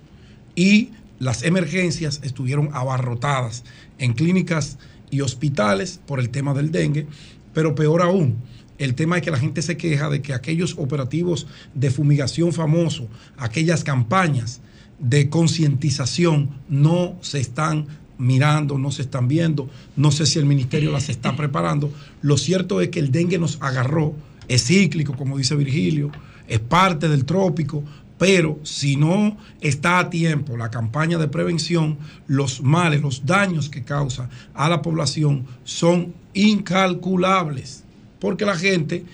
Y 0.55 0.91
las 1.19 1.43
emergencias 1.43 2.21
estuvieron 2.23 2.71
abarrotadas 2.73 3.65
en 3.99 4.13
clínicas 4.13 4.79
y 5.11 5.21
hospitales 5.21 6.01
por 6.07 6.21
el 6.21 6.31
tema 6.31 6.55
del 6.55 6.73
dengue, 6.73 7.07
pero 7.53 7.75
peor 7.75 8.03
aún, 8.03 8.37
el 8.79 8.95
tema 8.95 9.17
es 9.17 9.23
que 9.23 9.31
la 9.31 9.39
gente 9.39 9.63
se 9.63 9.77
queja 9.77 10.11
de 10.11 10.21
que 10.21 10.35
aquellos 10.35 10.75
operativos 10.79 11.47
de 11.75 11.91
fumigación 11.91 12.53
famosos, 12.53 13.07
aquellas 13.39 13.85
campañas 13.85 14.61
de 14.99 15.29
concientización 15.31 16.51
no 16.69 17.17
se 17.21 17.41
están 17.41 17.87
mirando, 18.19 18.79
no 18.79 18.91
se 18.91 19.03
están 19.03 19.29
viendo, 19.29 19.69
no 19.95 20.11
sé 20.11 20.27
si 20.27 20.39
el 20.39 20.47
ministerio 20.47 20.93
las 20.93 21.09
está 21.09 21.37
preparando. 21.37 21.93
Lo 22.23 22.37
cierto 22.37 22.81
es 22.81 22.89
que 22.89 23.01
el 23.01 23.13
dengue 23.13 23.39
nos 23.39 23.59
agarró, 23.61 24.15
es 24.49 24.67
cíclico, 24.67 25.17
como 25.17 25.39
dice 25.39 25.57
Virgilio, 25.57 26.11
es 26.49 26.61
parte 26.61 27.09
del 27.09 27.25
trópico, 27.25 27.83
pero 28.19 28.59
si 28.63 28.97
no 28.97 29.37
está 29.61 29.99
a 29.99 30.11
tiempo 30.11 30.57
la 30.57 30.71
campaña 30.71 31.19
de 31.19 31.29
prevención, 31.29 31.99
los 32.27 32.63
males, 32.63 33.03
los 33.03 33.27
daños 33.27 33.69
que 33.69 33.83
causa 33.83 34.31
a 34.55 34.69
la 34.69 34.83
población 34.83 35.47
son 35.65 36.15
incalculables, 36.33 37.85
porque 38.19 38.47
la 38.47 38.57
gente, 38.57 39.05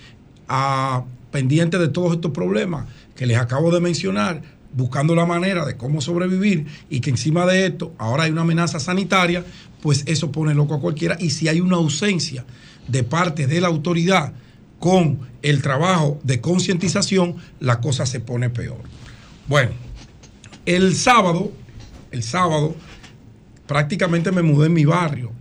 a, 0.47 1.03
pendiente 1.31 1.77
de 1.77 1.87
todos 1.89 2.13
estos 2.13 2.31
problemas 2.31 2.87
que 3.15 3.25
les 3.25 3.37
acabo 3.37 3.71
de 3.71 3.81
mencionar, 3.81 4.41
buscando 4.75 5.15
la 5.15 5.25
manera 5.25 5.65
de 5.65 5.77
cómo 5.77 6.01
sobrevivir 6.01 6.65
y 6.89 6.99
que 6.99 7.11
encima 7.11 7.45
de 7.45 7.67
esto 7.67 7.93
ahora 7.97 8.23
hay 8.23 8.31
una 8.31 8.41
amenaza 8.41 8.79
sanitaria, 8.79 9.45
pues 9.81 10.03
eso 10.07 10.31
pone 10.31 10.55
loco 10.55 10.75
a 10.75 10.79
cualquiera. 10.79 11.17
Y 11.19 11.29
si 11.29 11.47
hay 11.47 11.61
una 11.61 11.75
ausencia 11.75 12.45
de 12.87 13.03
parte 13.03 13.47
de 13.47 13.61
la 13.61 13.67
autoridad 13.67 14.33
con 14.83 15.19
el 15.43 15.61
trabajo 15.61 16.19
de 16.25 16.41
concientización, 16.41 17.37
la 17.61 17.79
cosa 17.79 18.05
se 18.05 18.19
pone 18.19 18.49
peor. 18.49 18.81
Bueno, 19.47 19.71
el 20.65 20.93
sábado, 20.97 21.53
el 22.11 22.21
sábado, 22.21 22.75
prácticamente 23.65 24.33
me 24.33 24.41
mudé 24.41 24.67
en 24.67 24.73
mi 24.73 24.83
barrio 24.83 25.31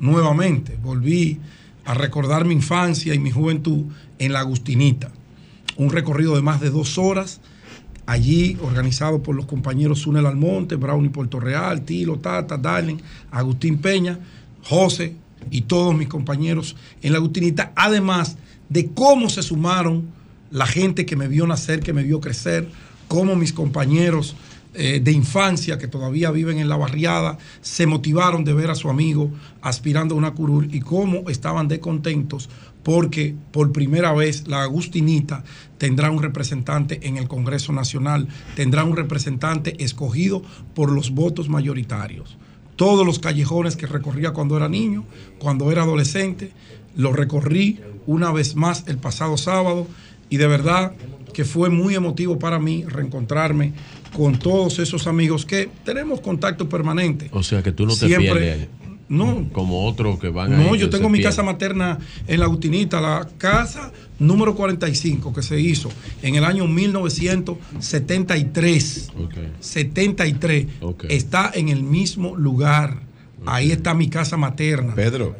nuevamente. 0.00 0.76
Volví 0.82 1.40
a 1.86 1.94
recordar 1.94 2.44
mi 2.44 2.52
infancia 2.52 3.14
y 3.14 3.18
mi 3.18 3.30
juventud 3.30 3.86
en 4.18 4.34
la 4.34 4.40
Agustinita. 4.40 5.10
Un 5.78 5.88
recorrido 5.88 6.36
de 6.36 6.42
más 6.42 6.60
de 6.60 6.68
dos 6.68 6.98
horas, 6.98 7.40
allí 8.04 8.58
organizado 8.62 9.22
por 9.22 9.34
los 9.34 9.46
compañeros 9.46 10.00
Sunel 10.00 10.26
Almonte, 10.26 10.76
Brownie 10.76 11.08
Puerto 11.08 11.40
Real, 11.40 11.86
Tilo, 11.86 12.18
Tata, 12.18 12.58
Darling, 12.58 12.98
Agustín 13.30 13.78
Peña, 13.78 14.18
José 14.62 15.14
y 15.50 15.62
todos 15.62 15.94
mis 15.94 16.08
compañeros 16.08 16.76
en 17.00 17.12
la 17.12 17.18
Agustinita, 17.18 17.72
además 17.74 18.36
de 18.70 18.90
cómo 18.94 19.28
se 19.28 19.42
sumaron 19.42 20.08
la 20.50 20.66
gente 20.66 21.04
que 21.04 21.16
me 21.16 21.28
vio 21.28 21.46
nacer, 21.46 21.80
que 21.80 21.92
me 21.92 22.02
vio 22.02 22.20
crecer, 22.20 22.68
cómo 23.08 23.36
mis 23.36 23.52
compañeros 23.52 24.34
eh, 24.72 25.00
de 25.00 25.10
infancia 25.10 25.78
que 25.78 25.88
todavía 25.88 26.30
viven 26.30 26.58
en 26.58 26.68
la 26.68 26.76
barriada 26.76 27.38
se 27.60 27.86
motivaron 27.86 28.44
de 28.44 28.54
ver 28.54 28.70
a 28.70 28.76
su 28.76 28.88
amigo 28.88 29.32
aspirando 29.62 30.14
a 30.14 30.18
una 30.18 30.30
curul 30.30 30.72
y 30.72 30.78
cómo 30.78 31.28
estaban 31.28 31.66
de 31.66 31.80
contentos 31.80 32.48
porque 32.84 33.34
por 33.50 33.72
primera 33.72 34.12
vez 34.12 34.46
la 34.46 34.62
Agustinita 34.62 35.42
tendrá 35.76 36.12
un 36.12 36.22
representante 36.22 37.00
en 37.02 37.16
el 37.16 37.26
Congreso 37.26 37.72
Nacional, 37.72 38.28
tendrá 38.54 38.84
un 38.84 38.96
representante 38.96 39.82
escogido 39.82 40.42
por 40.74 40.92
los 40.92 41.10
votos 41.10 41.48
mayoritarios. 41.48 42.38
Todos 42.80 43.04
los 43.04 43.18
callejones 43.18 43.76
que 43.76 43.86
recorría 43.86 44.30
cuando 44.30 44.56
era 44.56 44.66
niño, 44.66 45.04
cuando 45.38 45.70
era 45.70 45.82
adolescente, 45.82 46.50
los 46.96 47.14
recorrí 47.14 47.78
una 48.06 48.32
vez 48.32 48.54
más 48.56 48.84
el 48.86 48.96
pasado 48.96 49.36
sábado 49.36 49.86
y 50.30 50.38
de 50.38 50.46
verdad 50.46 50.92
que 51.34 51.44
fue 51.44 51.68
muy 51.68 51.94
emotivo 51.94 52.38
para 52.38 52.58
mí 52.58 52.86
reencontrarme 52.88 53.74
con 54.16 54.38
todos 54.38 54.78
esos 54.78 55.06
amigos 55.06 55.44
que 55.44 55.68
tenemos 55.84 56.22
contacto 56.22 56.70
permanente. 56.70 57.28
O 57.34 57.42
sea 57.42 57.62
que 57.62 57.72
tú 57.72 57.84
no 57.84 57.92
te 57.92 58.06
Siempre- 58.06 58.30
pierdes. 58.32 58.68
No. 59.10 59.48
Como 59.52 59.86
otros 59.86 60.18
que 60.20 60.28
van 60.28 60.56
No, 60.56 60.74
yo 60.76 60.88
tengo 60.88 61.10
mi 61.10 61.20
casa 61.20 61.42
materna 61.42 61.98
en 62.28 62.40
la 62.40 62.48
Utinita, 62.48 63.00
la 63.00 63.28
casa 63.38 63.90
número 64.20 64.54
45 64.54 65.34
que 65.34 65.42
se 65.42 65.58
hizo 65.60 65.90
en 66.22 66.36
el 66.36 66.44
año 66.44 66.68
1973. 66.68 69.10
73. 69.58 70.66
Está 71.08 71.50
en 71.52 71.70
el 71.70 71.82
mismo 71.82 72.36
lugar. 72.36 72.98
Ahí 73.46 73.72
está 73.72 73.94
mi 73.94 74.08
casa 74.08 74.36
materna. 74.36 74.94
Pedro, 74.94 75.34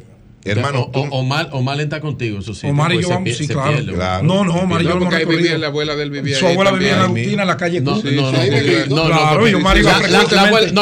hermano, 0.45 0.89
O- 0.93 0.99
o- 1.01 1.09
Omar, 1.19 1.49
Omar 1.51 1.79
está 1.81 2.01
contigo, 2.01 2.39
eso 2.39 2.53
sí. 2.53 2.67
Omar 2.67 2.93
y 2.93 3.01
yo 3.01 3.09
vamos, 3.09 3.29
sí, 3.35 3.47
claro. 3.47 3.73
pierde. 3.73 3.93
Claro. 3.93 4.23
No, 4.23 4.43
no, 4.43 4.53
Omar 4.55 4.81
y 4.81 4.85
yo 4.85 4.99
porque 4.99 5.15
ahí 5.15 5.25
vivía 5.25 5.57
la 5.57 5.67
abuela 5.67 5.95
del 5.95 6.11
vivía 6.11 6.37
Su 6.37 6.47
abuela 6.47 6.71
vivía 6.71 6.93
en 6.93 6.99
la 6.99 7.07
Utina, 7.09 7.41
en 7.43 7.47
la 7.47 7.57
calle 7.57 7.81
No, 7.81 7.95
no, 8.01 8.01
no, 8.31 9.05
Claro, 9.07 9.47
y 9.47 9.53
Omar 9.53 9.77
iba 9.77 9.93
frecuentemente 9.95 10.73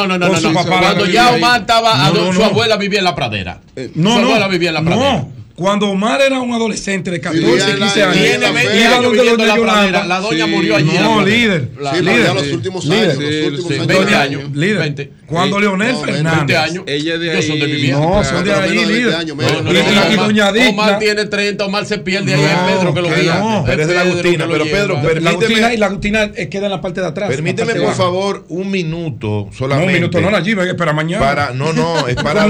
Cuando 0.68 1.06
ya. 1.06 1.30
Omar 1.32 1.60
estaba, 1.60 2.12
su 2.32 2.42
abuela 2.44 2.76
vivía 2.76 2.98
en 2.98 3.04
la 3.04 3.14
pradera. 3.14 3.60
No, 3.94 4.14
su 4.14 4.20
no, 4.20 4.26
abuela 4.26 4.48
vivía 4.48 4.68
en 4.68 4.74
la 4.74 4.82
pradera. 4.82 5.26
Cuando 5.60 5.90
Omar 5.90 6.22
era 6.22 6.40
un 6.40 6.54
adolescente 6.54 7.10
de 7.10 7.20
14, 7.20 7.44
Vivía 7.46 7.64
en 7.68 7.80
la- 7.80 7.86
15 7.86 8.02
años, 8.02 8.14
tiene 8.16 8.50
20 8.50 8.76
iba 8.80 8.88
años 8.96 9.02
donde 9.04 9.30
doña. 9.30 9.56
Yolanda. 9.56 10.06
La 10.06 10.20
doña 10.20 10.46
murió 10.46 10.76
allí 10.76 10.90
No, 10.98 11.22
líder. 11.22 11.68
La- 11.78 11.92
líder. 11.92 12.34
Los 12.34 12.50
últimos 12.52 12.84
líder. 12.86 13.10
años, 13.10 13.20
los 13.20 13.44
últimos 13.44 13.68
Sí, 13.68 13.74
años. 13.74 13.86
doña- 13.86 13.96
20 13.98 14.14
años, 14.14 14.56
líder. 14.56 14.78
20. 14.78 15.10
Cuando 15.26 15.56
Sí. 15.56 15.62
Leonel 15.62 15.92
No, 15.92 16.00
20 16.02 16.12
Fernández. 16.22 16.56
años. 16.56 16.84
Ella 16.86 17.18
de 17.18 17.32
Ellos 17.32 17.44
son 17.46 17.58
de 17.58 17.64
ahí, 17.66 17.72
Vivienda. 17.72 18.00
No, 18.00 18.24
son 18.24 18.44
de 18.44 18.52
ahí, 18.54 18.70
líder. 18.86 19.12
No, 19.12 19.62
no, 19.62 19.70
Y 20.12 20.16
doña 20.16 20.52
Digna. 20.52 20.68
Omar 20.70 20.98
tiene 20.98 21.24
30, 21.26 21.66
Omar 21.66 21.84
se 21.84 21.98
pierde 21.98 22.32
ahí 22.34 22.40
No, 22.40 22.48
en 22.48 22.78
Pedro 22.78 22.94
que 22.94 23.02
lo 23.02 23.08
guía. 23.14 23.34
no. 23.38 23.62
Pero 23.66 23.82
es 23.82 23.88
de 23.88 23.94
la 23.94 24.00
Agustina, 24.00 24.46
pero 24.50 24.64
Pedro, 24.64 25.02
permíteme- 25.02 25.74
y 25.74 25.76
la 25.76 25.86
Agustina 25.86 26.22
eh, 26.36 26.48
queda 26.48 26.64
en 26.66 26.72
la 26.72 26.80
parte 26.80 27.02
de 27.02 27.06
atrás. 27.06 27.28
Permíteme, 27.28 27.74
por 27.74 27.94
favor, 27.94 28.46
un 28.48 28.70
minuto 28.70 29.48
No, 29.50 29.52
solamente. 29.52 29.86
un 29.88 29.92
minuto, 29.92 30.20
no, 30.22 30.30
espera 30.38 30.92
mañana. 30.94 31.22
Para, 31.24 31.50
no, 31.52 31.74
no, 31.74 32.08
es 32.08 32.14
para 32.22 32.46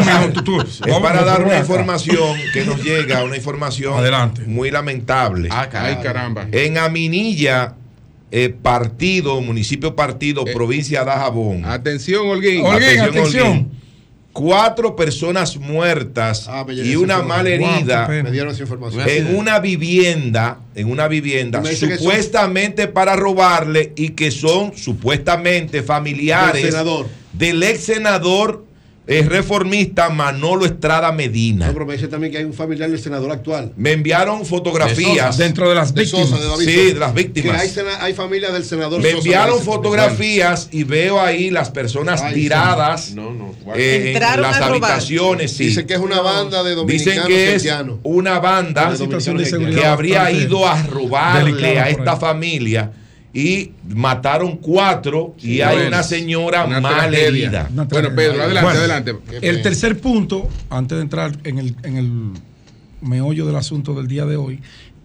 dar, 1.24 1.40
es 1.40 1.46
una 1.46 1.58
información 1.58 2.36
que 2.54 2.64
nos 2.64 2.80
llega, 3.02 3.24
una 3.24 3.36
información 3.36 3.98
Adelante. 3.98 4.42
muy 4.46 4.70
lamentable. 4.70 5.48
Ay, 5.52 5.96
caramba. 6.02 6.46
En 6.52 6.78
Aminilla, 6.78 7.74
eh, 8.30 8.48
partido, 8.50 9.40
municipio 9.40 9.96
partido, 9.96 10.44
provincia 10.44 11.00
de 11.00 11.06
Dajabón. 11.06 11.64
Atención, 11.64 12.28
Holguín. 12.28 12.64
Holguín, 12.64 13.00
atención. 13.00 13.46
Holguín. 13.48 13.80
Cuatro 14.32 14.94
personas 14.94 15.56
muertas 15.56 16.46
llegó 16.68 16.72
y 16.88 16.94
una 16.94 17.14
información. 17.14 17.26
mal 17.26 17.46
herida 17.48 17.66
Guau, 17.66 18.06
qué 18.06 18.12
pena. 18.12 18.22
Me 18.22 18.30
dieron 18.30 18.52
esa 18.52 18.62
información. 18.62 19.08
en 19.08 19.34
una 19.36 19.58
vivienda, 19.58 20.60
en 20.76 20.88
una 20.88 21.08
vivienda, 21.08 21.60
son- 21.64 21.74
supuestamente 21.98 22.86
para 22.86 23.16
robarle 23.16 23.92
y 23.96 24.10
que 24.10 24.30
son 24.30 24.72
supuestamente 24.76 25.82
familiares 25.82 26.62
Del 26.62 26.70
senador. 26.70 27.08
del 27.32 27.60
ex 27.64 27.80
senador 27.82 28.64
eh, 29.10 29.22
reformista 29.28 30.08
Manolo 30.08 30.64
Estrada 30.66 31.10
Medina. 31.10 31.66
No, 31.66 31.72
pero 31.72 31.84
me 31.84 31.94
dice 31.94 32.06
también 32.06 32.30
que 32.32 32.38
hay 32.38 32.44
un 32.44 32.52
familiar 32.54 32.88
del 32.88 33.00
senador 33.00 33.32
actual. 33.32 33.72
Me 33.76 33.90
enviaron 33.92 34.46
fotografías 34.46 35.36
Dentro 35.36 35.68
de 35.68 35.74
las 35.74 35.92
De 35.92 36.02
víctimas. 36.02 36.28
Sosa, 36.28 36.40
de 36.40 36.48
David 36.48 36.64
Sí, 36.64 36.92
de 36.92 37.00
las 37.00 37.12
víctimas. 37.14 37.56
Que 37.56 37.62
hay, 37.62 37.68
sena- 37.68 38.04
hay 38.04 38.14
familia 38.14 38.50
del 38.52 38.64
senador 38.64 39.00
Me 39.00 39.10
Sosa, 39.10 39.16
enviaron 39.18 39.60
fotografías 39.62 40.68
y 40.70 40.84
veo 40.84 41.20
ahí 41.20 41.50
las 41.50 41.70
personas 41.70 42.22
Ay, 42.22 42.34
tiradas 42.34 43.10
No, 43.14 43.32
no. 43.32 43.52
eh, 43.74 44.12
en 44.16 44.40
las 44.42 44.60
habitaciones. 44.60 45.52
sí. 45.56 45.66
Dicen 45.66 45.86
que 45.86 45.94
es 45.94 46.00
una 46.00 46.20
banda 46.20 46.62
de 46.62 46.74
dominicanos 46.76 47.26
Dicen 47.26 47.36
que 47.36 47.54
es 47.56 47.66
una 48.04 48.38
banda 48.38 48.92
de 48.94 49.74
que 49.74 49.84
habría 49.84 50.30
ido 50.30 50.66
a 50.68 50.80
robarle 50.84 51.80
a 51.80 51.88
esta 51.88 52.16
familia 52.16 52.92
y 53.32 53.72
mataron 53.88 54.56
cuatro 54.56 55.34
y 55.38 55.60
hay 55.60 55.74
bueno, 55.76 55.88
una 55.88 56.02
señora 56.02 56.64
una 56.64 56.80
mal 56.80 57.10
tragedia. 57.10 57.28
herida. 57.28 57.68
Una 57.72 57.84
Bueno. 57.84 58.14
Pedro, 58.14 58.42
adelante, 58.42 58.62
Bueno, 58.62 58.78
adelante. 58.80 59.14
El 59.42 59.62
tercer 59.62 60.00
punto, 60.00 60.48
antes 60.68 60.96
de 60.96 61.02
entrar 61.02 61.38
en 61.44 61.58
el, 61.58 61.76
en 61.84 61.96
el 61.96 62.10
meollo 63.00 63.46
del 63.46 63.56
asunto 63.56 63.94
del 63.94 64.08
día 64.08 64.26
de 64.26 64.36
hoy, 64.36 64.60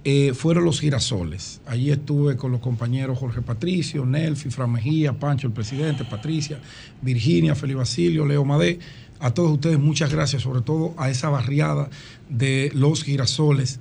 eh, 0.07 0.33
fueron 0.35 0.65
los 0.65 0.79
girasoles. 0.79 1.61
Allí 1.65 1.91
estuve 1.91 2.35
con 2.35 2.51
los 2.51 2.61
compañeros 2.61 3.17
Jorge 3.17 3.41
Patricio, 3.41 4.05
Nelfi, 4.05 4.49
Fran 4.49 4.71
Mejía, 4.71 5.13
Pancho, 5.13 5.47
el 5.47 5.53
presidente, 5.53 6.03
Patricia, 6.05 6.59
Virginia, 7.01 7.55
Felipe 7.55 7.79
Basilio, 7.79 8.25
Leo 8.25 8.45
Madé. 8.45 8.79
A 9.19 9.33
todos 9.33 9.51
ustedes 9.51 9.79
muchas 9.79 10.11
gracias, 10.11 10.43
sobre 10.43 10.61
todo 10.61 10.93
a 10.97 11.09
esa 11.09 11.29
barriada 11.29 11.89
de 12.29 12.71
los 12.75 13.03
girasoles 13.03 13.79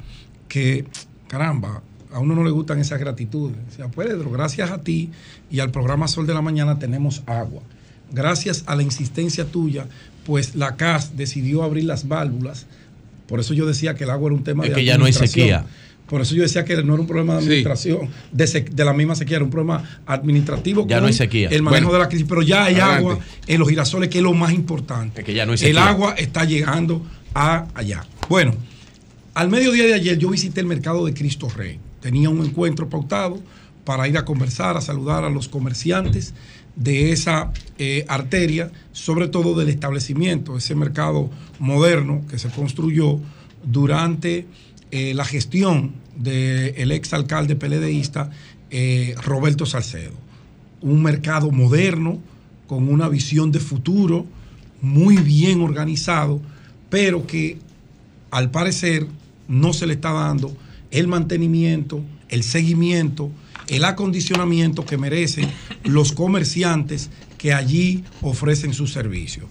que, 0.48 0.86
caramba, 1.28 1.82
a 2.15 2.20
uno 2.20 2.34
no 2.34 2.44
le 2.44 2.51
gustan 2.51 2.78
esas 2.78 2.99
gratitudes. 3.01 3.57
O 3.73 3.76
sea, 3.76 3.89
Pedro, 3.89 4.31
gracias 4.31 4.70
a 4.70 4.78
ti 4.83 5.10
y 5.51 5.59
al 5.60 5.70
programa 5.70 6.09
Sol 6.09 6.26
de 6.26 6.33
la 6.34 6.41
Mañana 6.43 6.78
tenemos 6.78 7.23
agua. 7.26 7.60
Gracias 8.12 8.62
a 8.67 8.76
la 8.76 8.83
insistencia 8.83 9.44
tuya, 9.47 9.86
pues 10.25 10.55
la 10.55 10.76
CAS 10.76 11.17
decidió 11.17 11.62
abrir 11.65 11.84
las 11.84 12.07
válvulas. 12.09 12.67
Por 13.26 13.41
eso 13.41 13.52
yo 13.55 13.67
decía 13.67 13.94
que 13.94 14.05
el 14.05 14.10
agua 14.10 14.28
era 14.28 14.36
un 14.36 14.44
tema 14.44 14.62
Es 14.65 14.70
de 14.70 14.76
que 14.76 14.84
ya 14.84 14.97
no 14.97 15.07
hay 15.07 15.12
administración. 15.12 15.49
sequía. 15.62 15.67
Por 16.07 16.20
eso 16.20 16.34
yo 16.34 16.43
decía 16.43 16.65
que 16.67 16.76
no 16.83 16.93
era 16.93 17.01
un 17.01 17.07
problema 17.09 17.34
de 17.36 17.41
Sí. 17.41 17.47
administración, 17.47 18.09
de, 18.31 18.44
sec- 18.44 18.68
de 18.70 18.84
la 18.84 18.93
misma 18.93 19.15
sequía, 19.17 19.36
era 19.36 19.44
un 19.44 19.51
problema 19.51 19.83
administrativo. 20.07 20.86
Ya 20.86 21.01
no 21.01 21.07
hay 21.07 21.15
sequía. 21.15 21.49
El 21.49 21.62
manejo 21.62 21.86
Bueno, 21.86 21.93
de 21.94 21.99
la 22.05 22.09
crisis, 22.10 22.26
pero 22.28 22.43
ya 22.43 22.65
hay 22.65 22.75
adelante. 22.75 22.97
agua 22.99 23.18
en 23.47 23.59
los 23.59 23.68
girasoles, 23.68 24.09
que 24.10 24.18
es 24.18 24.23
lo 24.25 24.34
más 24.34 24.52
importante. 24.52 25.23
Es 25.23 25.26
que 25.26 25.33
ya 25.34 25.47
no 25.47 25.52
hay 25.52 25.55
el 25.55 25.59
sequía. 25.59 25.89
agua 25.89 26.12
está 26.17 26.44
llegando 26.44 27.02
a 27.34 27.67
allá. 27.75 28.05
Bueno, 28.28 28.55
al 29.33 29.49
mediodía 29.49 29.84
de 29.86 29.94
ayer 29.94 30.18
yo 30.18 30.28
visité 30.31 30.60
el 30.60 30.67
mercado 30.67 31.05
de 31.07 31.15
Cristo 31.15 31.49
Rey. 31.49 31.81
Tenía 32.05 32.28
un 32.28 32.44
encuentro 32.44 32.91
pautado 32.91 33.41
para 33.86 34.07
ir 34.07 34.18
a 34.18 34.26
conversar, 34.26 34.76
a 34.76 34.83
saludar 34.83 35.24
a 35.24 35.31
los 35.31 35.49
comerciantes 35.49 36.34
de 36.76 37.12
esa 37.12 37.50
eh, 37.78 38.05
arteria, 38.08 38.70
sobre 38.92 39.26
todo 39.26 39.55
del 39.55 39.70
establecimiento, 39.70 40.58
ese 40.58 40.74
mercado 40.74 41.31
moderno 41.58 42.20
que 42.28 42.39
se 42.39 42.50
construyó 42.50 43.20
durante 43.65 44.47
eh, 44.91 45.15
la 45.15 45.24
gestión 45.24 45.94
del 46.15 46.92
ex 46.92 47.15
alcalde 47.15 47.57
peledeísta 47.57 48.28
eh, 48.68 49.15
Roberto 49.24 49.65
Salcedo. 49.65 50.12
Un 50.83 51.02
mercado 51.02 51.52
moderno, 51.52 52.18
con 52.66 52.86
una 52.92 53.08
visión 53.08 53.50
de 53.50 53.60
futuro, 53.60 54.26
muy 54.83 55.16
bien 55.16 55.62
organizado, 55.62 56.42
pero 56.91 57.26
que 57.26 57.57
al 58.31 58.50
parecer 58.50 59.07
no 59.49 59.73
se 59.73 59.86
le 59.86 59.94
está 59.94 60.12
dando 60.12 60.55
el 60.94 61.08
mantenimiento, 61.08 62.05
el 62.28 62.44
seguimiento, 62.44 63.32
el 63.66 63.84
acondicionamiento 63.84 64.86
que 64.86 64.97
merecen 64.97 65.50
los 65.82 66.12
comerciantes 66.12 67.10
que 67.36 67.52
allí 67.52 68.05
ofrecen 68.23 68.73
sus 68.73 68.92
servicios. 68.92 69.47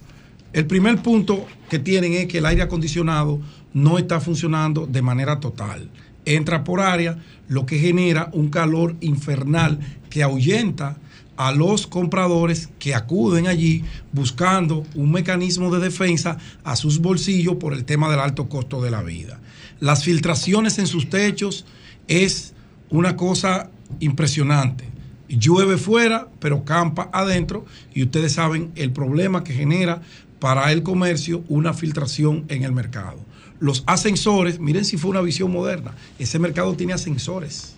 El 0.53 0.67
primer 0.67 1.03
punto 1.03 1.45
que 1.69 1.79
tienen 1.79 2.13
es 2.13 2.27
que 2.27 2.37
el 2.37 2.45
aire 2.45 2.61
acondicionado 2.61 3.41
no 3.73 3.97
está 3.97 4.21
funcionando 4.21 4.87
de 4.87 5.01
manera 5.01 5.41
total. 5.41 5.89
Entra 6.23 6.63
por 6.63 6.79
área, 6.79 7.17
lo 7.49 7.65
que 7.65 7.77
genera 7.77 8.29
un 8.31 8.49
calor 8.49 8.95
infernal 9.01 9.79
que 10.09 10.23
ahuyenta 10.23 10.97
a 11.35 11.51
los 11.51 11.87
compradores 11.87 12.69
que 12.79 12.95
acuden 12.95 13.47
allí 13.47 13.83
buscando 14.13 14.85
un 14.95 15.11
mecanismo 15.11 15.75
de 15.75 15.81
defensa 15.81 16.37
a 16.63 16.77
sus 16.77 16.99
bolsillos 16.99 17.55
por 17.55 17.73
el 17.73 17.83
tema 17.83 18.09
del 18.09 18.21
alto 18.21 18.47
costo 18.47 18.81
de 18.81 18.91
la 18.91 19.03
vida. 19.03 19.41
Las 19.83 20.05
filtraciones 20.05 20.79
en 20.79 20.87
sus 20.87 21.09
techos 21.09 21.65
es 22.07 22.53
una 22.89 23.17
cosa 23.17 23.69
impresionante. 23.99 24.85
Llueve 25.27 25.75
fuera, 25.75 26.29
pero 26.39 26.63
campa 26.63 27.09
adentro 27.11 27.65
y 27.93 28.03
ustedes 28.03 28.31
saben 28.31 28.71
el 28.77 28.93
problema 28.93 29.43
que 29.43 29.51
genera 29.51 30.01
para 30.39 30.71
el 30.71 30.83
comercio 30.83 31.43
una 31.49 31.73
filtración 31.73 32.45
en 32.47 32.63
el 32.63 32.71
mercado. 32.71 33.17
Los 33.59 33.83
ascensores, 33.85 34.57
miren 34.57 34.85
si 34.85 34.95
fue 34.95 35.11
una 35.11 35.19
visión 35.19 35.51
moderna, 35.51 35.93
ese 36.17 36.39
mercado 36.39 36.75
tiene 36.75 36.93
ascensores. 36.93 37.75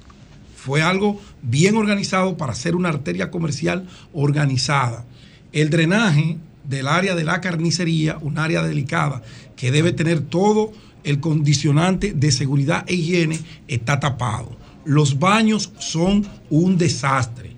Fue 0.56 0.84
algo 0.84 1.20
bien 1.42 1.76
organizado 1.76 2.38
para 2.38 2.52
hacer 2.52 2.76
una 2.76 2.90
arteria 2.90 3.32
comercial 3.32 3.88
organizada. 4.14 5.06
El 5.52 5.72
drenaje 5.72 6.38
del 6.66 6.88
área 6.88 7.16
de 7.16 7.24
la 7.24 7.42
carnicería, 7.42 8.20
un 8.22 8.38
área 8.38 8.62
delicada 8.62 9.24
que 9.56 9.72
debe 9.72 9.92
tener 9.92 10.22
todo 10.22 10.72
el 11.06 11.20
condicionante 11.20 12.14
de 12.14 12.32
seguridad 12.32 12.84
e 12.88 12.96
higiene, 12.96 13.40
está 13.68 14.00
tapado. 14.00 14.50
Los 14.84 15.20
baños 15.20 15.72
son 15.80 16.26
un 16.50 16.78
desastre. 16.78 17.52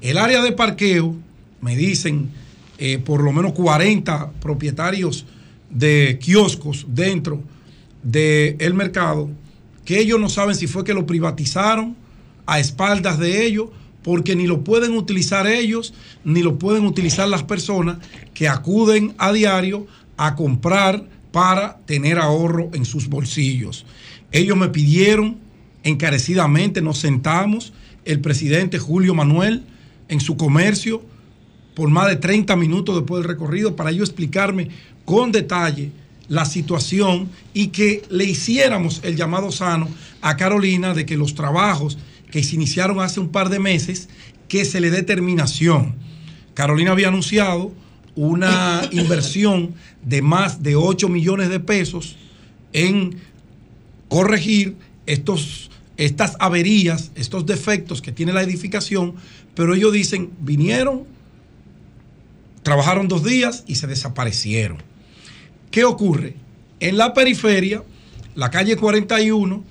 El 0.00 0.18
área 0.18 0.42
de 0.42 0.52
parqueo, 0.52 1.14
me 1.60 1.76
dicen 1.76 2.30
eh, 2.78 2.98
por 2.98 3.22
lo 3.22 3.32
menos 3.32 3.52
40 3.52 4.32
propietarios 4.40 5.26
de 5.70 6.18
kioscos 6.20 6.86
dentro 6.88 7.42
del 8.02 8.74
mercado, 8.74 9.30
que 9.84 10.00
ellos 10.00 10.18
no 10.18 10.28
saben 10.28 10.54
si 10.54 10.66
fue 10.66 10.84
que 10.84 10.94
lo 10.94 11.06
privatizaron 11.06 11.96
a 12.46 12.58
espaldas 12.58 13.18
de 13.18 13.44
ellos, 13.46 13.68
porque 14.02 14.34
ni 14.34 14.46
lo 14.46 14.64
pueden 14.64 14.96
utilizar 14.96 15.46
ellos, 15.46 15.94
ni 16.24 16.42
lo 16.42 16.58
pueden 16.58 16.86
utilizar 16.86 17.28
las 17.28 17.44
personas 17.44 17.98
que 18.34 18.48
acuden 18.48 19.14
a 19.18 19.32
diario 19.32 19.86
a 20.16 20.34
comprar 20.34 21.04
para 21.32 21.78
tener 21.86 22.18
ahorro 22.18 22.70
en 22.74 22.84
sus 22.84 23.08
bolsillos. 23.08 23.84
Ellos 24.30 24.56
me 24.56 24.68
pidieron 24.68 25.38
encarecidamente, 25.82 26.80
nos 26.82 26.98
sentamos 26.98 27.72
el 28.04 28.20
presidente 28.20 28.78
Julio 28.78 29.14
Manuel 29.14 29.64
en 30.08 30.20
su 30.20 30.36
comercio 30.36 31.02
por 31.74 31.88
más 31.88 32.08
de 32.08 32.16
30 32.16 32.54
minutos 32.56 32.94
después 32.96 33.22
del 33.22 33.30
recorrido 33.30 33.76
para 33.76 33.90
yo 33.90 34.04
explicarme 34.04 34.68
con 35.04 35.32
detalle 35.32 35.90
la 36.28 36.44
situación 36.44 37.28
y 37.52 37.68
que 37.68 38.02
le 38.10 38.24
hiciéramos 38.24 39.00
el 39.04 39.16
llamado 39.16 39.50
sano 39.50 39.88
a 40.20 40.36
Carolina 40.36 40.94
de 40.94 41.06
que 41.06 41.16
los 41.16 41.34
trabajos 41.34 41.98
que 42.30 42.42
se 42.42 42.54
iniciaron 42.54 43.00
hace 43.00 43.20
un 43.20 43.28
par 43.28 43.48
de 43.48 43.58
meses, 43.58 44.08
que 44.48 44.64
se 44.64 44.80
le 44.80 44.90
dé 44.90 45.02
terminación. 45.02 45.94
Carolina 46.54 46.92
había 46.92 47.08
anunciado 47.08 47.72
una 48.16 48.82
inversión 48.92 49.74
de 50.02 50.22
más 50.22 50.62
de 50.62 50.76
8 50.76 51.08
millones 51.08 51.48
de 51.48 51.60
pesos 51.60 52.16
en 52.72 53.16
corregir 54.08 54.76
estos, 55.06 55.70
estas 55.96 56.36
averías, 56.38 57.12
estos 57.14 57.46
defectos 57.46 58.02
que 58.02 58.12
tiene 58.12 58.32
la 58.32 58.42
edificación, 58.42 59.14
pero 59.54 59.74
ellos 59.74 59.92
dicen, 59.92 60.30
vinieron, 60.40 61.04
trabajaron 62.62 63.08
dos 63.08 63.24
días 63.24 63.64
y 63.66 63.76
se 63.76 63.86
desaparecieron. 63.86 64.78
¿Qué 65.70 65.84
ocurre? 65.84 66.34
En 66.80 66.96
la 66.96 67.14
periferia, 67.14 67.82
la 68.34 68.50
calle 68.50 68.76
41, 68.76 69.64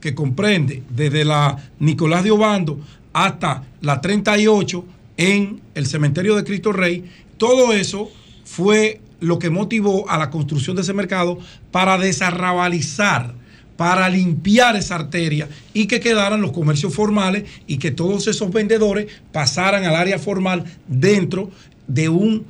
que 0.00 0.14
comprende 0.14 0.82
desde 0.90 1.24
la 1.24 1.56
Nicolás 1.78 2.24
de 2.24 2.30
Obando 2.30 2.80
hasta 3.12 3.64
la 3.80 4.00
38 4.00 4.84
en 5.16 5.60
el 5.74 5.86
cementerio 5.86 6.36
de 6.36 6.44
Cristo 6.44 6.72
Rey, 6.72 7.04
todo 7.38 7.72
eso 7.72 8.10
fue 8.44 9.00
lo 9.20 9.38
que 9.38 9.50
motivó 9.50 10.08
a 10.08 10.18
la 10.18 10.30
construcción 10.30 10.76
de 10.76 10.82
ese 10.82 10.92
mercado 10.92 11.38
para 11.70 11.98
desarrabalizar, 11.98 13.34
para 13.76 14.08
limpiar 14.08 14.76
esa 14.76 14.94
arteria 14.94 15.48
y 15.74 15.86
que 15.86 16.00
quedaran 16.00 16.40
los 16.40 16.52
comercios 16.52 16.94
formales 16.94 17.44
y 17.66 17.78
que 17.78 17.90
todos 17.90 18.26
esos 18.26 18.50
vendedores 18.52 19.06
pasaran 19.32 19.84
al 19.84 19.96
área 19.96 20.18
formal 20.18 20.64
dentro 20.86 21.50
de 21.86 22.08
un 22.08 22.46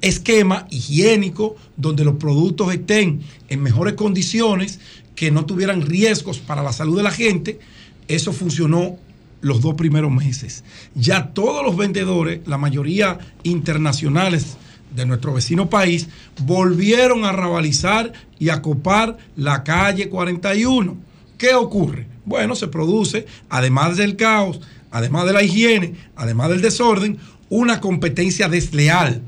esquema 0.00 0.66
higiénico 0.70 1.56
donde 1.76 2.04
los 2.04 2.16
productos 2.16 2.72
estén 2.72 3.20
en 3.48 3.62
mejores 3.62 3.94
condiciones, 3.94 4.80
que 5.14 5.32
no 5.32 5.46
tuvieran 5.46 5.82
riesgos 5.82 6.38
para 6.38 6.62
la 6.62 6.72
salud 6.72 6.96
de 6.96 7.02
la 7.02 7.10
gente. 7.10 7.58
Eso 8.06 8.32
funcionó 8.32 8.98
los 9.40 9.60
dos 9.60 9.74
primeros 9.74 10.10
meses. 10.10 10.64
Ya 10.94 11.28
todos 11.28 11.64
los 11.64 11.76
vendedores, 11.76 12.40
la 12.46 12.58
mayoría 12.58 13.18
internacionales 13.42 14.56
de 14.94 15.06
nuestro 15.06 15.34
vecino 15.34 15.68
país, 15.68 16.08
volvieron 16.44 17.24
a 17.24 17.32
rabalizar 17.32 18.12
y 18.38 18.48
a 18.48 18.62
copar 18.62 19.18
la 19.36 19.64
calle 19.64 20.08
41. 20.08 20.96
¿Qué 21.36 21.54
ocurre? 21.54 22.06
Bueno, 22.24 22.54
se 22.54 22.68
produce, 22.68 23.26
además 23.48 23.96
del 23.96 24.16
caos, 24.16 24.60
además 24.90 25.26
de 25.26 25.32
la 25.32 25.42
higiene, 25.42 25.94
además 26.16 26.50
del 26.50 26.62
desorden, 26.62 27.18
una 27.48 27.80
competencia 27.80 28.48
desleal 28.48 29.22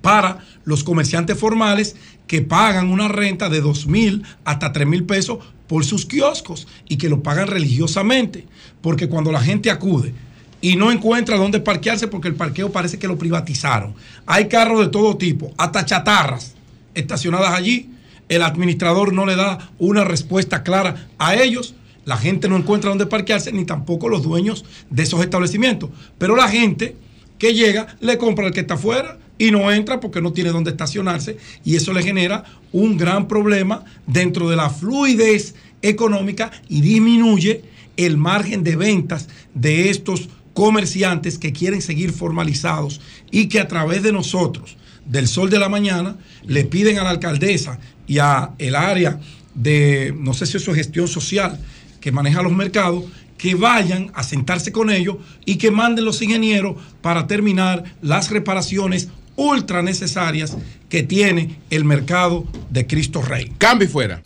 para 0.00 0.38
los 0.64 0.84
comerciantes 0.84 1.38
formales 1.38 1.96
que 2.26 2.42
pagan 2.42 2.90
una 2.90 3.08
renta 3.08 3.48
de 3.48 3.60
2 3.60 3.86
mil 3.86 4.22
hasta 4.44 4.72
3 4.72 4.86
mil 4.86 5.04
pesos 5.04 5.38
por 5.66 5.84
sus 5.84 6.06
kioscos 6.06 6.66
y 6.88 6.96
que 6.96 7.08
lo 7.08 7.22
pagan 7.22 7.48
religiosamente. 7.48 8.46
Porque 8.80 9.08
cuando 9.08 9.32
la 9.32 9.40
gente 9.40 9.70
acude 9.70 10.14
y 10.60 10.76
no 10.76 10.90
encuentra 10.90 11.36
dónde 11.36 11.60
parquearse 11.60 12.08
porque 12.08 12.28
el 12.28 12.34
parqueo 12.34 12.72
parece 12.72 12.98
que 12.98 13.08
lo 13.08 13.18
privatizaron, 13.18 13.94
hay 14.26 14.48
carros 14.48 14.80
de 14.80 14.88
todo 14.88 15.16
tipo, 15.16 15.52
hasta 15.58 15.84
chatarras 15.84 16.54
estacionadas 16.94 17.52
allí, 17.52 17.90
el 18.28 18.42
administrador 18.42 19.12
no 19.12 19.26
le 19.26 19.36
da 19.36 19.70
una 19.78 20.04
respuesta 20.04 20.62
clara 20.62 21.08
a 21.18 21.34
ellos. 21.34 21.74
La 22.04 22.16
gente 22.16 22.48
no 22.48 22.56
encuentra 22.56 22.90
dónde 22.90 23.06
parquearse, 23.06 23.52
ni 23.52 23.64
tampoco 23.64 24.08
los 24.08 24.22
dueños 24.22 24.64
de 24.90 25.02
esos 25.02 25.20
establecimientos. 25.22 25.90
Pero 26.18 26.36
la 26.36 26.48
gente 26.48 26.96
que 27.38 27.54
llega 27.54 27.96
le 28.00 28.18
compra 28.18 28.46
al 28.46 28.52
que 28.52 28.60
está 28.60 28.74
afuera 28.74 29.18
y 29.38 29.50
no 29.50 29.70
entra 29.70 30.00
porque 30.00 30.20
no 30.20 30.32
tiene 30.32 30.50
dónde 30.50 30.70
estacionarse 30.70 31.38
y 31.64 31.76
eso 31.76 31.92
le 31.92 32.02
genera 32.02 32.44
un 32.72 32.96
gran 32.96 33.26
problema 33.28 33.84
dentro 34.06 34.48
de 34.48 34.56
la 34.56 34.70
fluidez 34.70 35.54
económica 35.82 36.50
y 36.68 36.80
disminuye 36.80 37.62
el 37.96 38.16
margen 38.16 38.64
de 38.64 38.76
ventas 38.76 39.28
de 39.54 39.90
estos 39.90 40.28
comerciantes 40.54 41.38
que 41.38 41.52
quieren 41.52 41.82
seguir 41.82 42.12
formalizados 42.12 43.00
y 43.30 43.48
que 43.48 43.60
a 43.60 43.68
través 43.68 44.02
de 44.02 44.12
nosotros, 44.12 44.76
del 45.04 45.28
sol 45.28 45.50
de 45.50 45.58
la 45.58 45.68
mañana, 45.68 46.16
le 46.46 46.64
piden 46.64 46.98
a 46.98 47.04
la 47.04 47.10
alcaldesa 47.10 47.78
y 48.06 48.18
a 48.18 48.52
el 48.58 48.76
área 48.76 49.20
de, 49.54 50.14
no 50.18 50.32
sé 50.32 50.46
si 50.46 50.56
eso 50.56 50.70
es 50.70 50.76
gestión 50.76 51.08
social, 51.08 51.60
que 52.00 52.12
maneja 52.12 52.42
los 52.42 52.52
mercados, 52.52 53.04
que 53.36 53.54
vayan 53.54 54.10
a 54.14 54.22
sentarse 54.22 54.72
con 54.72 54.90
ellos 54.90 55.16
y 55.44 55.56
que 55.56 55.70
manden 55.70 56.04
los 56.04 56.22
ingenieros 56.22 56.76
para 57.02 57.26
terminar 57.26 57.84
las 58.00 58.30
reparaciones 58.30 59.08
ultra 59.36 59.82
necesarias 59.82 60.56
que 60.88 61.02
tiene 61.02 61.58
el 61.70 61.84
mercado 61.84 62.44
de 62.70 62.86
Cristo 62.86 63.22
Rey. 63.22 63.52
Cambio 63.58 63.88
y 63.88 63.90
fuera. 63.90 64.22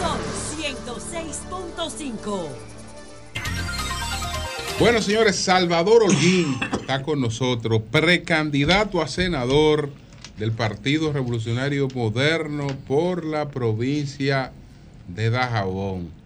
Son 0.00 0.18
106.5. 0.58 2.48
Bueno, 4.78 5.00
señores, 5.00 5.36
Salvador 5.36 6.02
Holguín 6.02 6.58
está 6.72 7.02
con 7.02 7.20
nosotros, 7.20 7.82
precandidato 7.90 9.00
a 9.00 9.06
senador 9.06 9.90
del 10.38 10.50
Partido 10.52 11.12
Revolucionario 11.12 11.86
Moderno 11.94 12.66
por 12.88 13.24
la 13.24 13.48
provincia 13.50 14.52
de 15.06 15.30
Dajabón. 15.30 16.21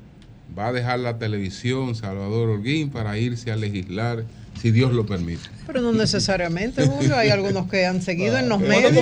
Va 0.58 0.68
a 0.68 0.72
dejar 0.72 0.98
la 1.00 1.18
televisión 1.18 1.94
Salvador 1.94 2.48
Holguín 2.48 2.90
para 2.90 3.18
irse 3.18 3.52
a 3.52 3.56
legislar, 3.56 4.24
si 4.60 4.70
Dios 4.70 4.92
lo 4.92 5.04
permite. 5.04 5.42
Pero 5.66 5.82
no 5.82 5.92
necesariamente, 5.92 6.86
Julio. 6.86 7.14
Hay 7.16 7.28
algunos 7.28 7.68
que 7.68 7.84
han 7.84 8.00
seguido 8.00 8.38
en 8.38 8.48
los 8.48 8.58
medios. 8.60 8.92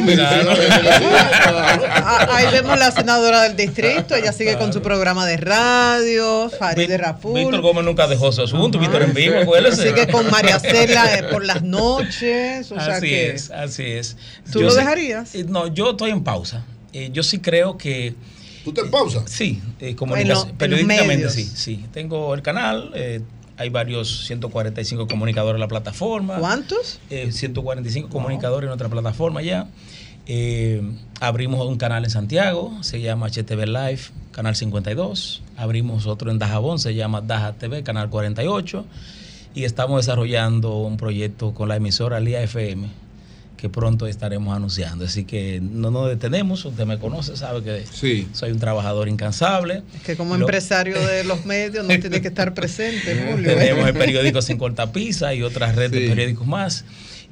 Ah, 2.07 2.27
Ahí 2.33 2.47
vemos 2.53 2.79
la 2.79 2.91
senadora 2.91 3.43
del 3.43 3.57
distrito. 3.57 4.15
Ella 4.15 4.33
sigue 4.33 4.57
con 4.59 4.73
su 4.73 4.83
programa 4.83 5.27
de 5.27 5.37
radio, 5.37 6.51
Farideh 6.59 6.99
Raful. 6.99 7.35
Víctor 7.35 7.61
Gómez 7.61 7.85
nunca 7.85 8.07
dejó 8.07 8.33
su 8.33 8.43
asunto, 8.43 8.79
Víctor 8.79 9.03
en 9.03 9.15
vivo, 9.15 9.37
acuérdese. 9.39 9.89
Sigue 9.91 10.09
con 10.09 10.31
María 10.31 10.59
Cela 10.59 11.19
eh, 11.19 11.23
por 11.25 11.45
las 11.45 11.63
noches. 11.63 12.71
O 12.73 12.81
sea 12.81 12.97
así 12.97 13.09
que 13.09 13.31
es, 13.31 13.51
así 13.51 13.83
es. 13.85 14.17
¿Tú 14.51 14.61
lo 14.63 14.75
dejarías? 14.75 15.35
eh, 15.35 15.45
no, 15.49 15.69
yo 15.69 15.93
estoy 15.93 16.11
en 16.11 16.23
pausa. 16.25 16.65
Eh, 16.93 17.11
yo 17.13 17.23
sí 17.23 17.39
creo 17.39 17.77
que. 17.79 18.15
¿Tú 18.65 18.73
te 18.73 18.81
en 18.81 18.91
pausa? 18.91 19.23
Sí, 19.27 19.61
eh, 19.81 19.95
comunica- 19.95 20.23
En 20.23 20.29
lo- 20.29 20.35
en 20.43 20.47
los 20.49 20.57
periodísticamente 20.57 21.17
medios. 21.17 21.33
sí, 21.33 21.45
sí. 21.45 21.85
Tengo 21.93 22.35
el 22.35 22.43
canal, 22.43 22.91
eh, 22.95 23.21
hay 23.57 23.69
varios 23.69 24.25
145 24.27 25.07
comunicadores 25.07 25.57
en 25.57 25.61
la 25.61 25.69
plataforma. 25.69 26.39
¿Cuántos? 26.39 26.99
Eh, 27.11 27.31
145 27.31 28.09
comunicadores 28.09 28.67
en 28.69 28.73
otra 28.73 28.89
plataforma 28.89 29.43
ya. 29.43 29.69
Eh, 30.27 30.81
abrimos 31.21 31.67
un 31.67 31.77
canal 31.77 32.03
en 32.05 32.11
Santiago, 32.11 32.73
se 32.83 33.01
llama 33.03 33.27
HTV 33.27 33.67
Live, 33.67 34.01
canal 34.33 34.57
52. 34.57 35.43
Abrimos 35.57 36.07
otro 36.07 36.31
en 36.31 36.39
Dajabón, 36.39 36.79
se 36.79 36.95
llama 36.95 37.21
Daja 37.21 37.53
TV, 37.53 37.83
canal 37.83 38.09
48. 38.09 38.87
Y 39.55 39.65
estamos 39.65 40.05
desarrollando 40.05 40.79
un 40.79 40.97
proyecto 40.97 41.53
con 41.55 41.69
la 41.69 41.77
emisora 41.77 42.19
Lía 42.21 42.43
FM, 42.43 42.89
que 43.65 43.71
pronto 43.71 44.07
estaremos 44.07 44.55
anunciando. 44.55 45.07
Así 45.07 45.25
que 45.25 45.59
no 45.63 45.91
nos 45.91 46.07
detenemos, 46.09 46.63
usted 46.67 46.85
me 46.85 46.99
conoce, 46.99 47.35
sabe 47.35 47.63
que 47.63 47.87
soy 48.35 48.51
un 48.51 48.59
trabajador 48.59 49.09
incansable. 49.09 49.83
Es 49.97 50.03
que 50.03 50.17
como 50.17 50.35
Lo- 50.37 50.43
empresario 50.45 51.01
de 51.01 51.25
los 51.33 51.47
medios 51.47 51.83
no 51.87 51.99
tiene 51.99 52.21
que 52.21 52.29
estar 52.29 52.53
presente, 52.53 53.27
Julio. 53.33 53.53
¿eh? 53.53 53.57
Tenemos 53.57 53.89
el 53.89 53.95
periódico 53.95 54.43
Sin 54.43 54.59
Cortapisa 54.59 55.33
y 55.33 55.43
otras 55.43 55.77
redes 55.77 55.93
de 55.93 56.01
Sí. 56.03 56.09
periódicos 56.11 56.47
más. 56.47 56.85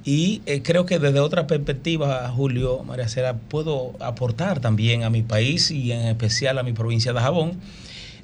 Y 0.07 0.41
eh, 0.47 0.63
creo 0.63 0.87
que 0.87 0.99
desde 0.99 1.21
otra 1.21 1.47
perspectiva, 1.47 2.27
Julio, 2.35 2.83
María 2.83 3.09
Cera, 3.09 3.35
puedo 3.37 3.93
aportar 4.01 4.59
también 4.61 5.03
a 5.05 5.11
mi 5.11 5.21
país 5.21 5.71
y 5.71 5.93
en 5.93 6.01
especial 6.07 6.59
a 6.59 6.63
mi 6.63 6.73
provincia 6.73 7.13
de 7.13 7.21
Jabón. 7.21 7.61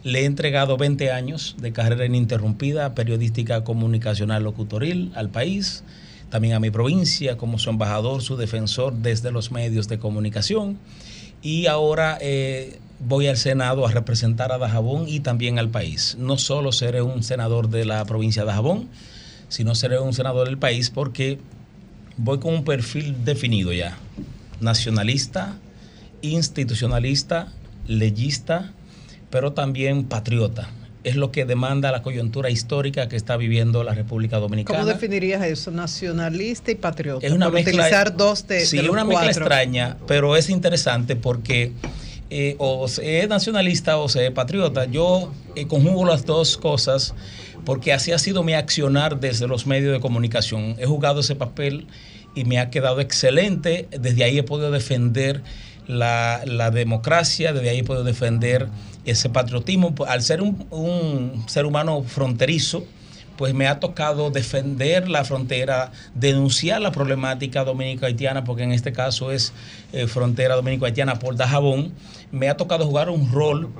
Le 0.02 0.20
he 0.22 0.24
entregado 0.24 0.78
20 0.78 1.12
años 1.12 1.56
de 1.60 1.72
carrera 1.72 2.06
ininterrumpida 2.06 2.94
periodística 2.94 3.64
comunicacional 3.64 4.44
locutoril 4.44 5.12
al 5.14 5.28
país, 5.28 5.84
también 6.30 6.54
a 6.54 6.60
mi 6.60 6.70
provincia 6.70 7.36
como 7.36 7.58
su 7.58 7.70
embajador, 7.70 8.22
su 8.22 8.36
defensor 8.36 8.94
desde 8.94 9.30
los 9.30 9.50
medios 9.50 9.88
de 9.88 9.98
comunicación. 9.98 10.78
Y 11.42 11.66
ahora 11.66 12.18
eh, 12.20 12.78
voy 13.00 13.28
al 13.28 13.36
Senado 13.36 13.86
a 13.86 13.90
representar 13.92 14.52
a 14.52 14.58
Dajabón 14.58 15.08
y 15.08 15.20
también 15.20 15.58
al 15.58 15.70
país. 15.70 16.16
No 16.18 16.36
solo 16.36 16.72
seré 16.72 17.02
un 17.02 17.22
senador 17.22 17.68
de 17.68 17.84
la 17.84 18.04
provincia 18.04 18.42
de 18.42 18.48
Dajabón, 18.48 18.88
sino 19.48 19.74
seré 19.74 19.98
un 19.98 20.12
senador 20.12 20.46
del 20.46 20.58
país 20.58 20.90
porque 20.90 21.38
voy 22.16 22.38
con 22.38 22.54
un 22.54 22.64
perfil 22.64 23.24
definido 23.24 23.72
ya. 23.72 23.96
Nacionalista, 24.60 25.56
institucionalista, 26.22 27.52
leyista, 27.86 28.72
pero 29.30 29.52
también 29.52 30.04
patriota. 30.04 30.68
Es 31.08 31.16
lo 31.16 31.32
que 31.32 31.44
demanda 31.44 31.90
la 31.90 32.02
coyuntura 32.02 32.50
histórica 32.50 33.08
que 33.08 33.16
está 33.16 33.36
viviendo 33.36 33.82
la 33.82 33.94
República 33.94 34.38
Dominicana. 34.38 34.80
¿Cómo 34.80 34.90
definirías 34.90 35.42
eso? 35.44 35.70
Nacionalista 35.70 36.70
y 36.70 36.74
patriota. 36.74 37.26
Es 37.26 37.32
una 37.32 37.46
por 37.46 37.54
mezcla. 37.54 37.72
utilizar 37.72 38.16
dos 38.16 38.46
de, 38.46 38.66
sí, 38.66 38.76
de 38.76 38.82
los 38.84 38.92
una 38.92 39.04
mezcla 39.04 39.26
cuatro. 39.26 39.44
extraña, 39.44 39.96
pero 40.06 40.36
es 40.36 40.50
interesante 40.50 41.16
porque 41.16 41.72
eh, 42.30 42.56
o 42.58 42.86
se 42.88 43.20
es 43.20 43.28
nacionalista 43.28 43.96
o 43.96 44.08
se 44.08 44.26
es 44.26 44.32
patriota. 44.32 44.84
Yo 44.84 45.32
eh, 45.54 45.66
conjugo 45.66 46.04
las 46.04 46.26
dos 46.26 46.58
cosas 46.58 47.14
porque 47.64 47.92
así 47.92 48.12
ha 48.12 48.18
sido 48.18 48.42
mi 48.42 48.54
accionar 48.54 49.18
desde 49.18 49.46
los 49.46 49.66
medios 49.66 49.92
de 49.92 50.00
comunicación. 50.00 50.76
He 50.78 50.86
jugado 50.86 51.20
ese 51.20 51.34
papel 51.36 51.86
y 52.34 52.44
me 52.44 52.58
ha 52.58 52.70
quedado 52.70 53.00
excelente. 53.00 53.88
Desde 53.98 54.24
ahí 54.24 54.38
he 54.38 54.42
podido 54.42 54.70
defender 54.70 55.42
la, 55.86 56.42
la 56.44 56.70
democracia, 56.70 57.52
desde 57.52 57.70
ahí 57.70 57.78
he 57.78 57.84
podido 57.84 58.04
defender 58.04 58.68
ese 59.10 59.28
patriotismo. 59.28 59.94
Al 60.06 60.22
ser 60.22 60.42
un, 60.42 60.66
un 60.70 61.44
ser 61.48 61.66
humano 61.66 62.02
fronterizo, 62.02 62.84
pues 63.38 63.54
me 63.54 63.68
ha 63.68 63.78
tocado 63.78 64.30
defender 64.30 65.08
la 65.08 65.24
frontera, 65.24 65.92
denunciar 66.14 66.80
la 66.80 66.90
problemática 66.90 67.62
dominico-haitiana, 67.62 68.42
porque 68.42 68.64
en 68.64 68.72
este 68.72 68.92
caso 68.92 69.30
es 69.30 69.52
eh, 69.92 70.08
frontera 70.08 70.56
dominico-haitiana 70.56 71.20
por 71.20 71.36
Dajabón. 71.36 71.92
Me 72.32 72.48
ha 72.48 72.56
tocado 72.56 72.84
jugar 72.84 73.10
un 73.10 73.30
rol 73.30 73.72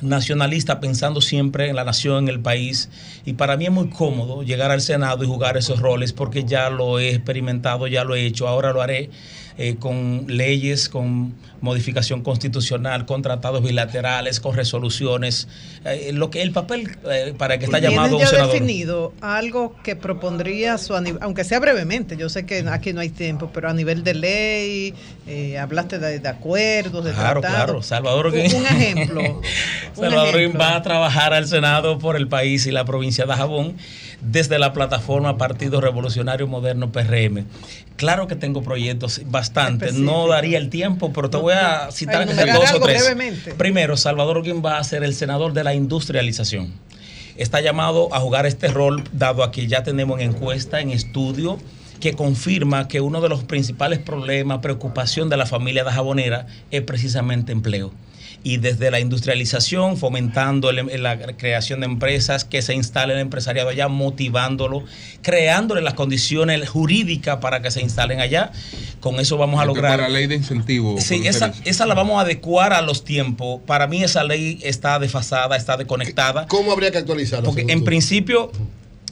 nacionalista 0.00 0.80
pensando 0.80 1.20
siempre 1.20 1.68
en 1.68 1.76
la 1.76 1.84
nación, 1.84 2.24
en 2.24 2.28
el 2.28 2.40
país. 2.40 2.90
Y 3.24 3.34
para 3.34 3.56
mí 3.56 3.66
es 3.66 3.70
muy 3.70 3.90
cómodo 3.90 4.42
llegar 4.42 4.72
al 4.72 4.80
Senado 4.80 5.22
y 5.22 5.26
jugar 5.28 5.56
esos 5.56 5.78
roles 5.78 6.12
porque 6.12 6.44
ya 6.44 6.68
lo 6.68 6.98
he 6.98 7.10
experimentado, 7.10 7.86
ya 7.86 8.02
lo 8.02 8.16
he 8.16 8.26
hecho, 8.26 8.48
ahora 8.48 8.72
lo 8.72 8.82
haré 8.82 9.10
eh, 9.56 9.76
con 9.76 10.26
leyes, 10.26 10.88
con 10.88 11.34
modificación 11.60 12.22
constitucional, 12.22 13.06
con 13.06 13.22
tratados 13.22 13.62
bilaterales, 13.62 14.40
con 14.40 14.54
resoluciones. 14.56 15.48
Eh, 15.84 16.10
lo 16.12 16.30
que 16.30 16.42
el 16.42 16.52
papel 16.52 16.96
eh, 17.10 17.34
para 17.36 17.58
que 17.58 17.64
está 17.64 17.78
llamado 17.78 18.16
¿Tienen 18.16 18.16
un 18.16 18.20
ya 18.20 18.26
senador. 18.28 18.52
definido 18.52 19.12
algo 19.20 19.74
que 19.82 19.96
propondría 19.96 20.78
su 20.78 20.94
aunque 21.20 21.44
sea 21.44 21.60
brevemente, 21.60 22.16
yo 22.16 22.28
sé 22.28 22.46
que 22.46 22.64
aquí 22.68 22.92
no 22.92 23.00
hay 23.00 23.10
tiempo, 23.10 23.50
pero 23.52 23.68
a 23.68 23.72
nivel 23.74 24.02
de 24.04 24.14
ley, 24.14 24.94
eh, 25.26 25.58
hablaste 25.58 25.98
de, 25.98 26.18
de 26.18 26.28
acuerdos, 26.28 27.04
de 27.04 27.12
Claro, 27.12 27.40
tratados. 27.40 27.66
claro. 27.66 27.82
Salvador 27.82 28.26
Un, 28.28 28.34
un 28.34 28.66
ejemplo. 28.66 29.20
un 29.40 29.42
Salvador 29.94 30.36
ejemplo. 30.36 30.60
va 30.60 30.76
a 30.76 30.82
trabajar 30.82 31.32
al 31.34 31.46
Senado 31.46 31.98
por 31.98 32.16
el 32.16 32.28
país 32.28 32.66
y 32.66 32.70
la 32.70 32.84
provincia 32.84 33.24
de 33.26 33.34
Jabón 33.34 33.76
desde 34.22 34.58
la 34.58 34.72
plataforma 34.72 35.36
Partido 35.38 35.80
Revolucionario 35.80 36.46
Moderno 36.46 36.90
PRM. 36.92 37.44
Claro 37.96 38.26
que 38.26 38.34
tengo 38.36 38.62
proyectos 38.62 39.22
bastante, 39.26 39.92
no 39.92 40.26
daría 40.28 40.58
el 40.58 40.68
tiempo, 40.70 41.12
pero 41.14 41.30
te 41.30 41.36
voy 41.46 41.54
a 41.54 41.90
citar 41.92 42.24
sea 42.24 42.32
Enumerar 42.32 42.56
dos 42.58 42.72
o 42.72 42.80
tres. 42.80 43.04
brevemente. 43.04 43.54
Primero, 43.54 43.96
Salvador 43.96 44.42
Guin 44.42 44.62
va 44.64 44.78
a 44.78 44.84
ser 44.84 45.04
el 45.04 45.14
senador 45.14 45.52
de 45.52 45.62
la 45.62 45.74
industrialización. 45.74 46.72
Está 47.36 47.60
llamado 47.60 48.12
a 48.12 48.18
jugar 48.18 48.46
este 48.46 48.68
rol, 48.68 49.04
dado 49.12 49.44
a 49.44 49.52
que 49.52 49.68
ya 49.68 49.84
tenemos 49.84 50.20
en 50.20 50.30
encuesta, 50.30 50.80
en 50.80 50.90
estudio, 50.90 51.58
que 52.00 52.14
confirma 52.14 52.88
que 52.88 53.00
uno 53.00 53.20
de 53.20 53.28
los 53.28 53.44
principales 53.44 54.00
problemas, 54.00 54.58
preocupación 54.58 55.28
de 55.28 55.36
la 55.36 55.46
familia 55.46 55.84
de 55.84 55.92
jabonera 55.92 56.46
es 56.70 56.82
precisamente 56.82 57.52
empleo. 57.52 57.92
Y 58.48 58.58
desde 58.58 58.92
la 58.92 59.00
industrialización, 59.00 59.96
fomentando 59.96 60.70
el- 60.70 61.02
la 61.02 61.18
creación 61.36 61.80
de 61.80 61.86
empresas, 61.86 62.44
que 62.44 62.62
se 62.62 62.74
instale 62.74 63.14
el 63.14 63.18
empresariado 63.18 63.70
allá, 63.70 63.88
motivándolo, 63.88 64.84
creándole 65.20 65.80
las 65.82 65.94
condiciones 65.94 66.68
jurídicas 66.68 67.38
para 67.38 67.60
que 67.60 67.72
se 67.72 67.80
instalen 67.80 68.20
allá. 68.20 68.52
Con 69.00 69.18
eso 69.18 69.36
vamos 69.36 69.60
a 69.60 69.64
lograr. 69.64 69.90
para 69.90 70.04
la 70.04 70.10
ley 70.10 70.28
de 70.28 70.36
incentivo. 70.36 70.94
Sí, 71.00 71.22
esa, 71.26 71.52
esa 71.64 71.86
la 71.86 71.94
vamos 71.94 72.18
a 72.18 72.20
adecuar 72.20 72.72
a 72.72 72.82
los 72.82 73.04
tiempos. 73.04 73.60
Para 73.66 73.88
mí 73.88 74.04
esa 74.04 74.22
ley 74.22 74.60
está 74.62 75.00
desfasada, 75.00 75.56
está 75.56 75.76
desconectada. 75.76 76.46
¿Cómo 76.46 76.70
habría 76.70 76.92
que 76.92 76.98
actualizarla? 76.98 77.44
Porque 77.46 77.62
en 77.68 77.80
tú? 77.80 77.84
principio 77.84 78.52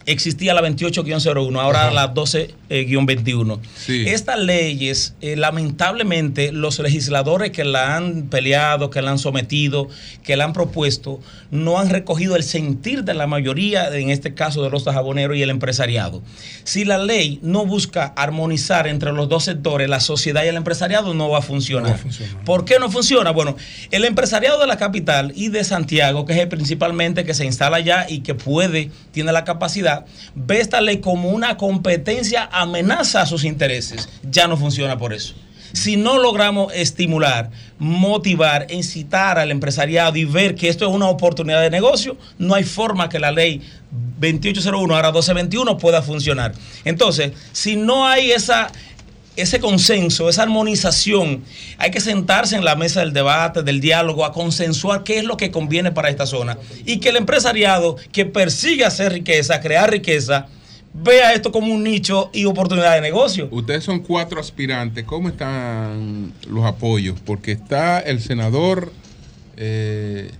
existía 0.06 0.54
la 0.54 0.62
28-01, 0.62 1.60
ahora 1.60 1.86
Ajá. 1.86 1.90
la 1.92 2.14
12-21. 2.14 3.60
Estas 3.88 4.38
leyes, 4.38 5.14
eh, 5.20 5.36
lamentablemente, 5.36 6.52
los 6.52 6.78
legisladores 6.78 7.50
que 7.50 7.64
la 7.64 7.96
han 7.96 8.24
peleado, 8.24 8.90
que 8.90 9.02
la 9.02 9.10
han 9.10 9.18
sometido, 9.18 9.88
que 10.22 10.36
la 10.36 10.44
han 10.44 10.52
propuesto, 10.52 11.20
no 11.50 11.78
han 11.78 11.90
recogido 11.90 12.36
el 12.36 12.42
sentir 12.42 13.04
de 13.04 13.14
la 13.14 13.26
mayoría, 13.26 13.88
en 13.96 14.10
este 14.10 14.34
caso 14.34 14.62
de 14.62 14.70
los 14.70 14.84
jaboneros 14.84 15.36
y 15.36 15.42
el 15.42 15.50
empresariado. 15.50 16.22
Si 16.64 16.84
la 16.84 16.98
ley 16.98 17.38
no 17.42 17.66
busca 17.66 18.12
armonizar 18.16 18.86
entre 18.86 19.12
los 19.12 19.28
dos 19.28 19.44
sectores, 19.44 19.88
la 19.88 20.00
sociedad 20.00 20.44
y 20.44 20.48
el 20.48 20.56
empresariado, 20.56 21.14
no 21.14 21.30
va 21.30 21.38
a 21.38 21.42
funcionar. 21.42 21.98
¿Por 22.44 22.64
qué 22.64 22.78
no 22.78 22.90
funciona? 22.90 23.30
Bueno, 23.30 23.56
el 23.90 24.04
empresariado 24.04 24.60
de 24.60 24.66
la 24.66 24.76
capital 24.76 25.32
y 25.34 25.48
de 25.48 25.64
Santiago, 25.64 26.24
que 26.24 26.32
es 26.32 26.38
el 26.38 26.48
principalmente 26.48 27.24
que 27.24 27.34
se 27.34 27.44
instala 27.44 27.76
allá 27.78 28.06
y 28.08 28.20
que 28.20 28.34
puede, 28.34 28.90
tiene 29.12 29.32
la 29.32 29.44
capacidad, 29.44 29.93
ve 30.34 30.60
esta 30.60 30.80
ley 30.80 30.98
como 30.98 31.30
una 31.30 31.56
competencia, 31.56 32.48
amenaza 32.52 33.22
a 33.22 33.26
sus 33.26 33.44
intereses. 33.44 34.08
Ya 34.30 34.48
no 34.48 34.56
funciona 34.56 34.98
por 34.98 35.12
eso. 35.12 35.34
Si 35.72 35.96
no 35.96 36.18
logramos 36.18 36.72
estimular, 36.72 37.50
motivar, 37.80 38.68
incitar 38.70 39.40
al 39.40 39.50
empresariado 39.50 40.16
y 40.16 40.24
ver 40.24 40.54
que 40.54 40.68
esto 40.68 40.88
es 40.88 40.94
una 40.94 41.08
oportunidad 41.08 41.62
de 41.62 41.70
negocio, 41.70 42.16
no 42.38 42.54
hay 42.54 42.62
forma 42.62 43.08
que 43.08 43.18
la 43.18 43.32
ley 43.32 43.60
2801, 43.90 44.94
ahora 44.94 45.08
1221, 45.08 45.76
pueda 45.78 46.00
funcionar. 46.00 46.54
Entonces, 46.84 47.32
si 47.50 47.74
no 47.74 48.06
hay 48.06 48.30
esa, 48.30 48.70
ese 49.36 49.60
consenso, 49.60 50.28
esa 50.28 50.42
armonización, 50.42 51.42
hay 51.78 51.90
que 51.90 52.00
sentarse 52.00 52.56
en 52.56 52.64
la 52.64 52.76
mesa 52.76 53.00
del 53.00 53.12
debate, 53.12 53.62
del 53.62 53.80
diálogo, 53.80 54.24
a 54.24 54.32
consensuar 54.32 55.02
qué 55.02 55.18
es 55.18 55.24
lo 55.24 55.36
que 55.36 55.50
conviene 55.50 55.92
para 55.92 56.08
esta 56.08 56.26
zona. 56.26 56.58
Y 56.84 57.00
que 57.00 57.08
el 57.08 57.16
empresariado 57.16 57.96
que 58.12 58.26
persigue 58.26 58.84
hacer 58.84 59.12
riqueza, 59.12 59.60
crear 59.60 59.90
riqueza, 59.90 60.46
vea 60.92 61.32
esto 61.32 61.50
como 61.50 61.74
un 61.74 61.82
nicho 61.82 62.30
y 62.32 62.44
oportunidad 62.44 62.94
de 62.94 63.00
negocio. 63.00 63.48
Ustedes 63.50 63.82
son 63.82 64.00
cuatro 64.00 64.40
aspirantes. 64.40 65.04
¿Cómo 65.04 65.28
están 65.28 66.32
los 66.48 66.64
apoyos? 66.64 67.18
Porque 67.24 67.52
está 67.52 67.98
el 67.98 68.20
senador, 68.20 68.92
eh, 69.56 70.30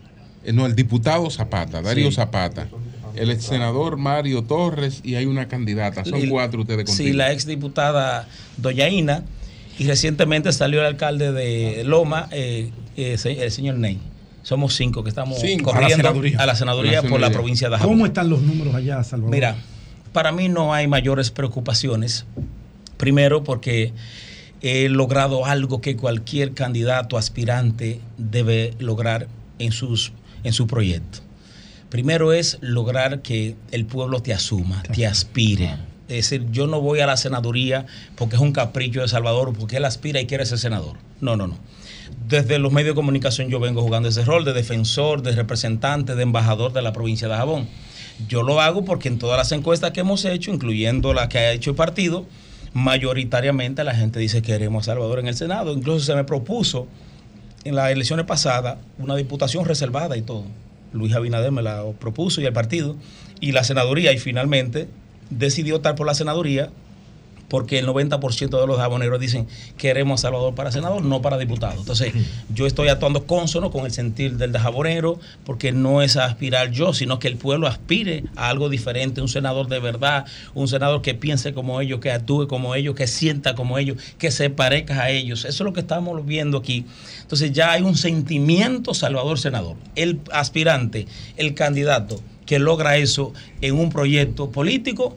eh, 0.45 0.53
no, 0.53 0.67
el 0.67 0.77
diputado 0.77 1.29
Zapata, 1.31 1.83
Darío 1.83 2.11
Sí. 2.11 2.17
Zapata, 2.17 2.69
el 3.17 3.31
ex 3.31 3.45
senador 3.45 3.97
Mario 3.97 4.43
Torres 4.43 5.01
y 5.05 5.15
hay 5.17 5.27
una 5.27 5.49
candidata. 5.49 6.05
Son 6.05 6.21
Y- 6.25 6.29
cuatro 6.29 6.61
ustedes 6.63 6.91
Sí, 6.91 6.97
contigo. 6.99 7.17
la 7.19 7.33
ex 7.33 7.47
diputada 7.47 8.29
Doñaína 8.57 9.25
y 9.79 9.87
recientemente 9.87 10.53
salió 10.53 10.81
el 10.81 10.87
alcalde 10.87 11.33
de 11.33 11.83
Loma, 11.85 12.29
eh, 12.33 12.71
eh, 12.97 13.17
el 13.41 13.51
señor 13.51 13.77
Ney. 13.79 13.99
Somos 14.43 14.75
cinco 14.75 15.03
que 15.03 15.09
estamos 15.09 15.41
Cinco. 15.41 15.71
corriendo 15.73 15.95
A 15.95 15.97
la 15.97 15.97
senaduría. 15.97 16.39
a 16.39 16.47
la 16.47 16.55
senaduría 16.55 16.99
A 16.99 17.03
la 17.03 17.09
por 17.09 17.21
la 17.21 17.31
provincia 17.31 17.69
de 17.71 17.77
Ajabón. 17.77 17.95
¿Cómo 17.95 18.07
están 18.07 18.29
los 18.29 18.43
números 18.43 18.75
allá, 18.75 19.03
Salvador? 19.03 19.35
Mira, 19.35 19.57
para 20.13 20.33
mí 20.33 20.49
no 20.49 20.75
hay 20.75 20.87
mayores 20.87 21.31
preocupaciones. 21.31 22.27
Primero 22.99 23.43
porque 23.43 23.93
he 24.61 24.89
logrado 24.89 25.45
algo 25.47 25.81
que 25.81 25.97
cualquier 25.97 26.53
candidato 26.53 27.17
aspirante 27.19 28.01
debe 28.19 28.75
lograr 28.79 29.29
en, 29.59 29.73
sus, 29.73 30.13
en 30.45 30.53
su 30.53 30.67
proyecto. 30.67 31.21
Primero 31.95 32.33
es 32.33 32.59
lograr 32.61 33.23
que 33.23 33.55
el 33.71 33.87
pueblo 33.87 34.21
te 34.21 34.35
asuma, 34.35 34.83
te 34.83 35.07
aspire. 35.07 35.77
Es 36.09 36.29
decir, 36.29 36.51
yo 36.51 36.67
no 36.67 36.81
voy 36.81 36.99
a 36.99 37.07
la 37.07 37.17
senaduría 37.17 37.87
porque 38.17 38.35
es 38.35 38.43
un 38.43 38.51
capricho 38.51 39.01
de 39.01 39.07
Salvador 39.07 39.53
porque 39.57 39.77
él 39.77 39.85
aspira 39.85 40.21
y 40.21 40.27
quiere 40.27 40.45
ser 40.45 40.59
senador. 40.59 40.97
No, 41.21 41.37
no, 41.37 41.47
no. 41.47 41.57
Desde 42.27 42.59
los 42.59 42.73
medios 42.73 42.97
de 42.97 42.97
comunicación 42.97 43.49
yo 43.49 43.61
vengo 43.61 43.81
jugando 43.81 44.09
ese 44.09 44.25
rol 44.25 44.45
de 44.45 44.53
defensor, 44.53 45.23
de 45.23 45.37
representante, 45.37 46.17
de 46.17 46.25
embajador 46.25 46.73
de 46.73 46.83
la 46.83 46.93
provincia 46.93 47.29
de 47.29 47.37
Jabón. 47.37 47.69
Yo 48.27 48.43
lo 48.43 48.61
hago 48.61 48.85
porque 48.85 49.07
en 49.07 49.21
todas 49.21 49.39
las 49.39 49.53
encuestas 49.53 49.93
que 49.93 50.01
hemos 50.01 50.25
hecho, 50.25 50.51
incluyendo 50.51 51.15
la 51.15 51.29
que 51.29 51.39
ha 51.39 51.53
hecho 51.53 51.71
el 51.71 51.77
partido, 51.77 52.27
mayoritariamente 52.73 53.85
la 53.85 53.95
gente 53.95 54.19
dice 54.19 54.43
que 54.43 54.51
queremos 54.51 54.89
a 54.89 54.95
Salvador 54.95 55.21
en 55.21 55.29
el 55.29 55.37
Senado. 55.37 55.73
Incluso 55.73 56.07
se 56.07 56.17
me 56.17 56.25
propuso 56.25 56.89
en 57.63 57.77
las 57.77 57.93
elecciones 57.93 58.27
pasadas 58.27 58.79
una 58.99 59.15
diputación 59.15 59.65
reservada 59.65 60.17
y 60.17 60.23
todo. 60.23 60.43
Luis 60.95 61.15
Abinader 61.15 61.53
me 61.53 61.63
la 61.63 61.85
propuso 61.99 62.41
y 62.41 62.47
el 62.47 62.53
partido 62.53 62.97
y 63.41 63.53
la 63.53 63.65
senaduría 63.65 64.13
y 64.13 64.19
finalmente 64.19 64.89
decidió 65.29 65.77
estar 65.77 65.95
por 65.97 66.07
la 66.07 66.15
senaduría 66.15 66.71
porque 67.55 67.79
el 67.79 67.87
90% 67.87 68.61
de 68.61 68.67
los 68.67 68.79
jaboneros 68.79 69.21
dicen 69.21 69.47
queremos 69.79 70.19
a 70.19 70.23
Salvador 70.23 70.57
para 70.57 70.73
senador, 70.73 71.05
no 71.05 71.23
para 71.23 71.39
diputado. 71.39 71.79
Entonces, 71.79 72.13
yo 72.53 72.67
estoy 72.67 72.89
actuando 72.89 73.29
consono 73.29 73.71
con 73.71 73.87
el 73.87 73.93
sentir 73.93 74.39
del 74.39 74.51
de 74.51 74.59
jabonero, 74.59 75.21
porque 75.47 75.71
no 75.71 76.03
es 76.03 76.17
aspirar 76.17 76.73
yo, 76.73 76.93
sino 76.93 77.21
que 77.21 77.29
el 77.29 77.37
pueblo 77.37 77.69
aspire 77.69 78.25
a 78.35 78.49
algo 78.49 78.69
diferente, 78.69 79.21
un 79.21 79.29
senador 79.29 79.69
de 79.69 79.79
verdad, 79.79 80.25
un 80.55 80.67
senador 80.67 81.01
que 81.01 81.15
piense 81.15 81.55
como 81.55 81.81
ellos, 81.81 82.01
que 82.01 82.11
actúe 82.11 82.49
como 82.49 82.75
ellos, 82.75 82.97
que 82.97 83.07
sienta 83.07 83.55
como 83.55 83.79
ellos, 83.79 83.99
que 84.19 84.33
se 84.33 84.51
parezca 84.51 85.01
a 85.01 85.11
ellos. 85.11 85.45
Eso 85.45 85.63
es 85.63 85.65
lo 85.65 85.73
que 85.73 85.79
estamos 85.79 86.27
viendo 86.27 86.59
aquí. 86.59 86.87
Entonces, 87.23 87.53
ya 87.53 87.71
hay 87.71 87.83
un 87.83 87.97
sentimiento 87.97 88.95
Salvador 88.95 89.39
senador. 89.39 89.77
El 89.95 90.19
aspirante, 90.33 91.07
el 91.37 91.55
candidato 91.55 92.21
que 92.47 92.59
logra 92.59 92.97
eso 92.97 93.33
en 93.61 93.79
un 93.79 93.91
proyecto 93.91 94.51
político, 94.51 95.17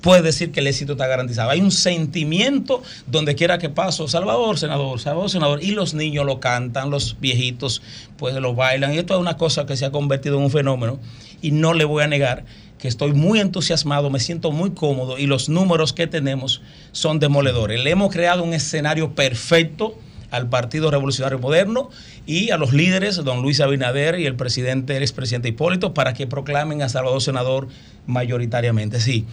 puede 0.00 0.22
decir 0.22 0.52
que 0.52 0.60
el 0.60 0.66
éxito 0.66 0.92
está 0.92 1.06
garantizado. 1.06 1.50
Hay 1.50 1.60
un 1.60 1.70
sentimiento 1.70 2.82
donde 3.06 3.34
quiera 3.34 3.58
que 3.58 3.68
paso, 3.68 4.08
Salvador, 4.08 4.58
senador, 4.58 4.98
Salvador, 5.00 5.30
senador, 5.30 5.62
y 5.62 5.72
los 5.72 5.94
niños 5.94 6.24
lo 6.26 6.40
cantan, 6.40 6.90
los 6.90 7.18
viejitos 7.20 7.82
pues 8.16 8.34
lo 8.34 8.54
bailan, 8.54 8.94
y 8.94 8.98
esto 8.98 9.14
es 9.14 9.20
una 9.20 9.36
cosa 9.36 9.66
que 9.66 9.76
se 9.76 9.84
ha 9.84 9.90
convertido 9.90 10.38
en 10.38 10.44
un 10.44 10.50
fenómeno, 10.50 10.98
y 11.42 11.52
no 11.52 11.74
le 11.74 11.84
voy 11.84 12.02
a 12.02 12.06
negar 12.06 12.44
que 12.78 12.88
estoy 12.88 13.12
muy 13.12 13.40
entusiasmado, 13.40 14.08
me 14.08 14.20
siento 14.20 14.52
muy 14.52 14.70
cómodo, 14.70 15.18
y 15.18 15.26
los 15.26 15.48
números 15.48 15.92
que 15.92 16.06
tenemos 16.06 16.62
son 16.92 17.18
demoledores. 17.18 17.82
Le 17.82 17.90
hemos 17.90 18.12
creado 18.12 18.42
un 18.42 18.54
escenario 18.54 19.14
perfecto 19.14 19.98
al 20.30 20.48
Partido 20.48 20.90
Revolucionario 20.90 21.38
Moderno 21.38 21.90
y 22.24 22.50
a 22.50 22.56
los 22.56 22.72
líderes, 22.72 23.16
don 23.16 23.42
Luis 23.42 23.60
Abinader 23.60 24.18
y 24.18 24.26
el 24.26 24.36
presidente, 24.36 24.96
el 24.96 25.02
expresidente 25.02 25.48
Hipólito, 25.48 25.92
para 25.92 26.14
que 26.14 26.26
proclamen 26.26 26.82
a 26.82 26.88
Salvador 26.88 27.20
senador 27.20 27.68
mayoritariamente. 28.06 29.00
Sí, 29.00 29.26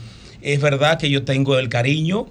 es 0.54 0.62
verdad 0.62 0.98
que 1.00 1.10
yo 1.10 1.24
tengo 1.24 1.58
el 1.58 1.70
cariño, 1.70 2.28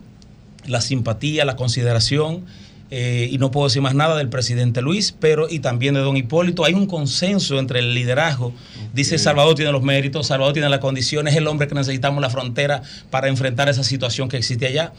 la 0.67 0.81
simpatía, 0.81 1.45
la 1.45 1.57
consideración. 1.57 2.45
eh, 2.93 3.29
y 3.33 3.39
no 3.39 3.51
puedo 3.51 3.67
decir 3.67 3.83
más 3.83 3.97
nada 3.97 4.17
del 4.17 4.29
presidente 4.29 4.81
Luis, 4.81 5.11
pero 5.19 5.49
y 5.51 5.59
también 5.59 5.95
de 5.95 6.01
don 6.01 6.17
Hipólito. 6.17 6.65
Hay 6.65 6.73
un 6.75 6.87
consenso 6.87 7.59
entre 7.59 7.81
el 7.81 7.95
liderazgo. 7.95 8.53
Dice 8.95 9.19
Salvador 9.19 9.57
tiene 9.57 9.73
los 9.73 9.83
méritos, 9.83 10.29
Salvador 10.29 10.53
tiene 10.53 10.69
las 10.69 10.79
condiciones, 10.79 11.35
es 11.35 11.39
el 11.39 11.49
hombre 11.49 11.67
que 11.67 11.75
necesitamos 11.75 12.23
la 12.23 12.31
frontera 12.31 12.83
para 13.11 13.27
enfrentar 13.29 13.69
esa 13.69 13.83
situación 13.83 14.29
que 14.29 14.37
existe 14.37 14.67
allá. 14.69 14.93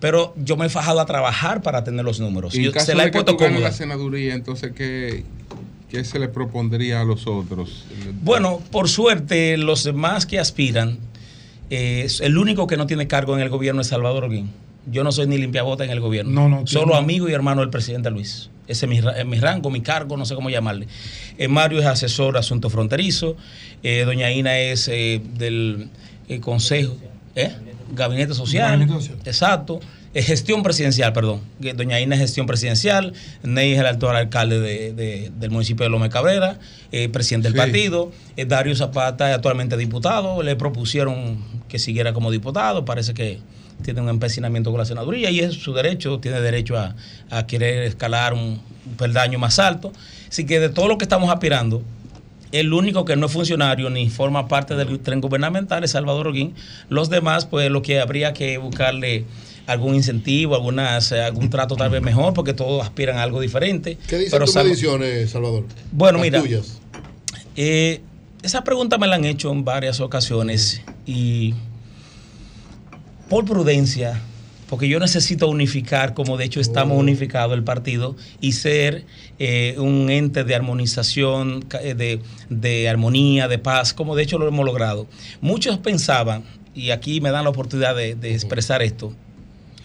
Pero 0.00 0.32
yo 0.38 0.56
me 0.56 0.64
he 0.66 0.68
fajado 0.70 1.00
a 1.00 1.04
trabajar 1.06 1.60
para 1.60 1.84
tener 1.84 2.02
los 2.02 2.18
números. 2.18 2.54
Y 2.54 2.62
Yo 2.64 2.72
caso 2.72 2.86
se 2.86 2.94
la 2.94 3.04
he 3.04 3.12
puesto 3.12 3.36
cómoda. 3.36 3.60
la 3.60 3.72
senaduría, 3.72 4.32
entonces, 4.32 4.72
¿qué, 4.74 5.24
¿qué 5.90 6.02
se 6.02 6.18
le 6.18 6.28
propondría 6.28 7.02
a 7.02 7.04
los 7.04 7.26
otros? 7.26 7.84
Bueno, 8.22 8.62
por 8.72 8.88
suerte, 8.88 9.58
los 9.58 9.84
demás 9.84 10.24
que 10.24 10.38
aspiran, 10.38 10.96
eh, 11.70 12.06
el 12.20 12.38
único 12.38 12.66
que 12.66 12.76
no 12.76 12.86
tiene 12.86 13.06
cargo 13.06 13.34
en 13.34 13.42
el 13.42 13.48
gobierno 13.48 13.80
es 13.80 13.88
Salvador 13.88 14.24
Holguín. 14.24 14.50
Yo 14.90 15.02
no 15.02 15.12
soy 15.12 15.26
ni 15.26 15.38
limpiabota 15.38 15.84
en 15.84 15.90
el 15.90 16.00
gobierno. 16.00 16.30
No, 16.30 16.48
no, 16.48 16.66
Solo 16.66 16.94
amigo 16.94 17.28
y 17.28 17.32
hermano 17.32 17.62
del 17.62 17.70
presidente 17.70 18.10
Luis. 18.10 18.50
Ese 18.66 18.86
es 18.86 18.90
mi, 18.90 19.00
mi 19.26 19.38
rango, 19.38 19.70
mi 19.70 19.80
cargo, 19.80 20.16
no 20.16 20.24
sé 20.24 20.34
cómo 20.34 20.50
llamarle. 20.50 20.88
Eh, 21.38 21.48
Mario 21.48 21.80
es 21.80 21.86
asesor 21.86 22.34
de 22.34 22.40
asuntos 22.40 22.72
fronterizos. 22.72 23.36
Eh, 23.82 24.04
doña 24.04 24.30
Ina 24.30 24.58
es 24.58 24.88
eh, 24.88 25.20
del 25.36 25.88
eh, 26.28 26.40
Consejo, 26.40 26.96
¿eh? 27.34 27.52
Gabinete 27.92 28.34
Social. 28.34 28.70
Gabinete 28.70 28.92
Social. 28.92 29.18
Exacto. 29.24 29.80
Eh, 30.14 30.22
gestión 30.22 30.62
presidencial, 30.62 31.12
perdón. 31.12 31.40
Doña 31.74 32.00
Ina 32.00 32.14
es 32.14 32.20
gestión 32.20 32.46
presidencial. 32.46 33.12
Ney 33.42 33.72
es 33.72 33.80
el 33.80 33.86
actual 33.86 34.14
alcalde 34.16 34.60
de- 34.60 34.92
de- 34.92 35.32
del 35.38 35.50
municipio 35.50 35.82
de 35.84 35.90
Lome 35.90 36.08
Cabrera, 36.08 36.58
eh, 36.92 37.08
presidente 37.08 37.48
del 37.48 37.54
Sí. 37.54 37.58
partido. 37.58 38.12
Eh, 38.36 38.44
Dario 38.44 38.76
Zapata 38.76 39.28
es 39.30 39.34
actualmente 39.36 39.76
diputado. 39.76 40.42
Le 40.44 40.54
propusieron 40.54 41.38
que 41.68 41.78
siguiera 41.80 42.12
como 42.12 42.30
diputado. 42.30 42.84
Parece 42.84 43.12
que 43.12 43.40
tiene 43.82 44.00
un 44.02 44.08
empecinamiento 44.08 44.70
con 44.70 44.78
la 44.78 44.84
senaduría 44.84 45.30
y 45.30 45.40
es 45.40 45.54
su 45.54 45.72
derecho. 45.74 46.20
Tiene 46.20 46.40
derecho 46.40 46.78
a, 46.78 46.94
a 47.30 47.46
querer 47.48 47.82
escalar 47.82 48.34
un, 48.34 48.60
peldaño 48.96 49.38
más 49.40 49.58
alto. 49.58 49.92
Así 50.28 50.46
que 50.46 50.60
de 50.60 50.68
todo 50.68 50.86
lo 50.86 50.96
que 50.96 51.04
estamos 51.04 51.28
aspirando, 51.30 51.82
el 52.52 52.72
único 52.72 53.04
que 53.04 53.16
no 53.16 53.26
es 53.26 53.32
funcionario 53.32 53.90
ni 53.90 54.08
forma 54.10 54.46
parte 54.46 54.76
del 54.76 55.00
tren 55.00 55.20
gubernamental 55.20 55.82
es 55.82 55.90
Salvador 55.90 56.28
Holguín. 56.28 56.54
Los 56.88 57.10
demás, 57.10 57.46
pues 57.46 57.68
lo 57.70 57.82
que 57.82 57.98
habría 57.98 58.32
que 58.32 58.58
buscarle 58.58 59.24
algún 59.66 59.94
incentivo, 59.94 60.54
algunas, 60.54 61.10
algún 61.12 61.48
trato 61.50 61.76
tal 61.76 61.90
vez 61.90 62.02
mejor, 62.02 62.34
porque 62.34 62.52
todos 62.52 62.82
aspiran 62.82 63.16
a 63.18 63.22
algo 63.22 63.40
diferente. 63.40 63.98
¿Qué 64.06 64.18
dicen 64.18 64.38
tus 64.40 64.54
mediciones, 64.54 65.30
Salvador? 65.30 65.64
Bueno, 65.92 66.18
Las 66.18 66.22
mira, 66.26 66.40
tuyas. 66.40 66.80
eh, 67.56 68.00
esa 68.42 68.62
pregunta 68.64 68.98
me 68.98 69.06
la 69.06 69.16
han 69.16 69.24
hecho 69.24 69.50
en 69.50 69.64
varias 69.64 70.00
ocasiones 70.00 70.82
y 71.06 71.54
por 73.28 73.44
prudencia, 73.46 74.20
porque 74.68 74.88
yo 74.88 74.98
necesito 75.00 75.48
unificar, 75.48 76.14
como 76.14 76.36
de 76.36 76.44
hecho 76.44 76.60
estamos 76.60 76.98
unificados 76.98 77.54
el 77.56 77.64
partido, 77.64 78.16
y 78.40 78.52
ser 78.52 79.06
eh, 79.38 79.76
un 79.78 80.10
ente 80.10 80.44
de 80.44 80.54
armonización, 80.54 81.64
eh, 81.80 81.94
de, 81.94 82.20
de 82.50 82.88
armonía, 82.88 83.48
de 83.48 83.58
paz, 83.58 83.94
como 83.94 84.14
de 84.14 84.24
hecho 84.24 84.38
lo 84.38 84.46
hemos 84.46 84.64
logrado. 84.66 85.06
Muchos 85.40 85.78
pensaban, 85.78 86.44
y 86.74 86.90
aquí 86.90 87.20
me 87.20 87.30
dan 87.30 87.44
la 87.44 87.50
oportunidad 87.50 87.94
de, 87.96 88.14
de 88.14 88.34
expresar 88.34 88.82
esto, 88.82 89.14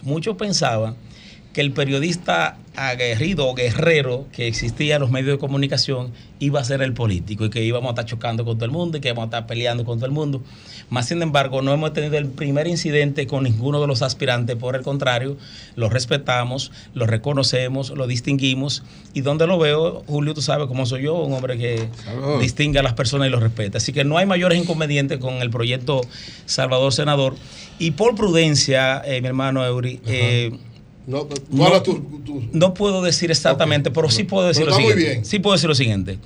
muchos 0.02 0.36
pensaban 0.36 0.96
que 1.60 1.66
el 1.66 1.74
periodista 1.74 2.58
aguerrido 2.78 3.46
o 3.46 3.54
guerrero 3.54 4.28
que 4.32 4.48
existía 4.48 4.96
en 4.96 5.02
los 5.02 5.12
medios 5.12 5.34
de 5.34 5.38
comunicación 5.38 6.14
iba 6.40 6.62
a 6.62 6.64
ser 6.64 6.82
el 6.82 6.94
político 6.94 7.44
y 7.44 7.50
que 7.50 7.62
íbamos 7.66 7.90
a 7.90 7.92
estar 7.92 8.06
chocando 8.06 8.46
con 8.46 8.56
todo 8.56 8.64
el 8.64 8.72
mundo 8.72 8.98
y 8.98 9.02
que 9.02 9.10
íbamos 9.10 9.24
a 9.24 9.26
estar 9.26 9.46
peleando 9.46 9.84
con 9.84 9.98
todo 9.98 10.06
el 10.06 10.14
mundo. 10.14 10.42
Más 10.90 11.10
sin 11.10 11.22
embargo, 11.22 11.62
no 11.62 11.74
hemos 11.74 11.92
tenido 11.92 12.18
el 12.18 12.28
primer 12.28 12.68
incidente 12.68 13.28
con 13.28 13.44
ninguno 13.44 13.82
de 13.82 13.88
los 13.88 14.02
aspirantes, 14.04 14.56
por 14.56 14.78
el 14.78 14.84
contrario, 14.84 15.36
lo 15.76 15.90
respetamos, 15.90 16.72
lo 16.94 17.06
reconocemos, 17.06 17.90
lo 17.90 18.08
distinguimos 18.08 18.84
y 19.14 19.20
donde 19.20 19.46
lo 19.46 19.60
veo, 19.60 20.06
Julio, 20.08 20.34
tú 20.34 20.42
sabes 20.42 20.68
cómo 20.68 20.86
soy 20.86 21.04
yo, 21.04 21.16
un 21.16 21.34
hombre 21.34 21.58
que 21.58 21.90
Salvador. 22.06 22.40
distingue 22.40 22.80
a 22.80 22.84
las 22.84 22.94
personas 22.94 23.28
y 23.28 23.32
los 23.32 23.44
respeta. 23.44 23.80
Así 23.80 23.92
que 23.92 24.06
no 24.06 24.18
hay 24.18 24.26
mayores 24.26 24.58
inconvenientes 24.58 25.18
con 25.18 25.42
el 25.42 25.50
proyecto 25.50 26.00
Salvador 26.46 26.94
Senador. 26.94 27.36
Y 27.80 27.92
por 27.92 28.16
prudencia, 28.16 29.02
eh, 29.06 29.20
mi 29.22 29.28
hermano 29.28 29.66
Eury, 29.66 30.00
eh, 30.06 30.52
No, 31.10 31.28
no, 31.50 31.66
hablas 31.66 31.84
tu- 31.84 32.00
tu- 32.24 32.44
no 32.54 32.74
puedo 32.76 33.02
decir 33.02 33.32
exactamente, 33.32 33.90
pero 33.90 34.10
sí 34.12 34.24
puedo 34.26 34.48
decir 34.48 34.66
Pero 34.66 34.76
lo 34.78 34.82
muy 34.82 34.92
siguiente. 34.92 35.14
bien. 35.16 35.26
Sí 35.26 35.40
puedo 35.40 35.56
decir 35.56 35.68
lo 35.68 35.76
siguiente. 35.76 36.20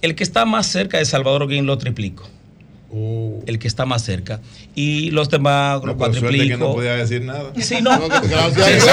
El 0.00 0.14
que 0.14 0.22
está 0.22 0.44
más 0.44 0.66
cerca 0.66 0.98
de 0.98 1.04
Salvador 1.04 1.42
Holguín 1.42 1.66
lo 1.66 1.76
triplico. 1.76 2.28
Oh. 2.94 3.42
El 3.46 3.58
que 3.58 3.66
está 3.68 3.86
más 3.86 4.04
cerca. 4.04 4.40
Y 4.74 5.10
los 5.12 5.30
demás 5.30 5.80
lo 5.82 5.94
No, 5.94 5.98
suerte 5.98 6.20
cuatriplico. 6.20 6.44
que 6.44 6.56
no 6.58 6.72
podía 6.74 6.94
decir 6.96 7.22
nada. 7.22 7.50
Sí, 7.58 7.76
no. 7.82 7.96
No, 7.98 8.08
que- 8.20 8.28
gracias 8.28 8.58
a 8.58 8.68
Dios. 8.68 8.84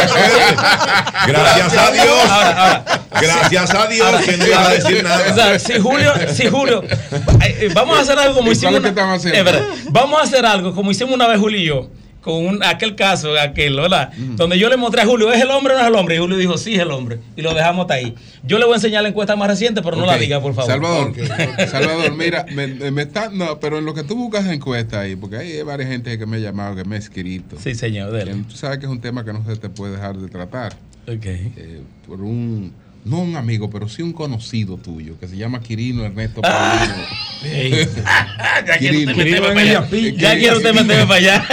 Gracias 1.28 1.78
a 1.78 1.92
Dios. 1.92 2.08
Ahora, 2.30 2.50
ahora. 2.52 2.86
Gracias 3.22 3.76
a 3.76 3.88
Dios 3.88 4.06
Ahora, 4.08 4.22
que 4.24 4.38
no 4.38 4.48
iba 4.48 4.68
a 4.68 4.74
decir 4.74 5.04
nada. 5.04 5.32
O 5.32 5.36
sea, 5.36 5.60
si 5.60 5.80
Julio, 5.80 6.12
si 6.34 6.48
Julio, 6.48 6.84
eh, 6.84 7.58
eh, 7.62 7.70
vamos 7.74 7.98
a 7.98 8.02
hacer 8.02 8.18
algo 8.18 8.36
como 8.36 8.50
¿Y 8.50 8.54
hicimos. 8.54 8.76
Es 8.84 9.44
verdad. 9.44 9.64
vamos 9.92 10.20
a 10.20 10.24
hacer 10.24 10.46
algo 10.46 10.74
como 10.74 10.92
hicimos 10.92 11.14
una 11.14 11.28
vez 11.28 11.40
Julio 11.40 11.60
y 11.60 11.66
yo. 11.66 11.90
Con 12.22 12.46
un- 12.46 12.64
aquel 12.64 12.96
caso, 12.96 13.30
aquel, 13.40 13.78
¿verdad? 13.78 14.12
Donde 14.36 14.60
yo 14.60 14.68
le 14.70 14.76
mostré 14.76 15.02
a 15.02 15.06
Julio, 15.06 15.32
¿es 15.32 15.42
el 15.42 15.50
hombre 15.52 15.74
o 15.74 15.78
no 15.78 15.82
es 15.84 15.88
el 15.88 15.96
hombre? 15.96 16.16
Y 16.16 16.18
Julio 16.20 16.38
dijo, 16.38 16.58
sí, 16.58 16.76
es 16.76 16.82
el 16.82 16.92
hombre. 16.92 17.20
Y 17.38 17.42
lo 17.42 17.54
dejamos 17.54 17.84
hasta 17.84 17.94
ahí. 17.94 18.14
Yo 18.44 18.60
le 18.60 18.66
voy 18.66 18.74
a 18.74 18.76
enseñar 18.76 19.04
la 19.04 19.10
encuesta 19.10 19.36
más 19.38 19.48
reciente, 19.48 19.82
pero 19.82 19.96
no 19.96 20.06
la 20.06 20.18
diga, 20.18 20.42
por 20.42 20.54
favor. 20.54 20.70
Salvador, 20.70 21.14
Salvador, 21.70 22.16
mira, 22.16 22.46
me, 22.54 22.68
me 22.92 23.02
está, 23.04 23.30
no, 23.30 23.60
pero 23.62 23.78
en 23.80 23.86
lo 23.86 23.94
que 23.94 24.04
tú 24.04 24.16
buscas 24.16 24.46
encuesta 24.48 25.00
ahí, 25.02 25.16
porque 25.16 25.38
hay 25.38 25.62
varias 25.62 25.90
gente 25.90 26.18
que 26.18 26.26
me 26.26 26.38
ha 26.38 26.40
llamado, 26.40 26.76
que 26.76 26.84
me 26.84 26.96
ha 26.96 27.00
escrito. 27.00 27.56
Sí, 27.58 27.74
señor, 27.74 28.12
dele. 28.12 28.32
Que 28.34 28.38
Tú 28.44 28.56
sabes 28.56 28.80
que 28.80 28.86
es 28.86 28.92
un 28.92 29.00
tema 29.02 29.24
que 29.24 29.32
no 29.32 29.44
se 29.46 29.56
te 29.56 29.70
puede 29.70 29.94
dejar 29.96 30.18
de 30.18 30.28
tratar. 30.28 30.74
Ok. 31.08 31.26
Eh, 31.26 31.82
por 32.06 32.22
un, 32.22 32.74
no 33.06 33.20
un 33.20 33.36
amigo, 33.36 33.70
pero 33.70 33.88
sí 33.90 34.02
un 34.02 34.14
conocido 34.14 34.78
tuyo, 34.78 35.18
que 35.20 35.28
se 35.28 35.38
llama 35.38 35.62
Quirino 35.62 36.04
Ernesto 36.06 36.42
Ah. 36.44 36.78
Paulino. 36.80 37.08
ya 38.68 38.78
quiero 38.78 38.94
Quirino. 38.98 39.12
usted 39.12 39.24
meterme 39.26 39.48
para 39.48 39.62
allá. 39.62 39.88
Eh, 39.92 40.16
Ya 40.18 40.38
quiero 40.38 40.58
usted 40.58 40.74
meterme 40.74 41.06
para 41.06 41.16
allá. 41.16 41.46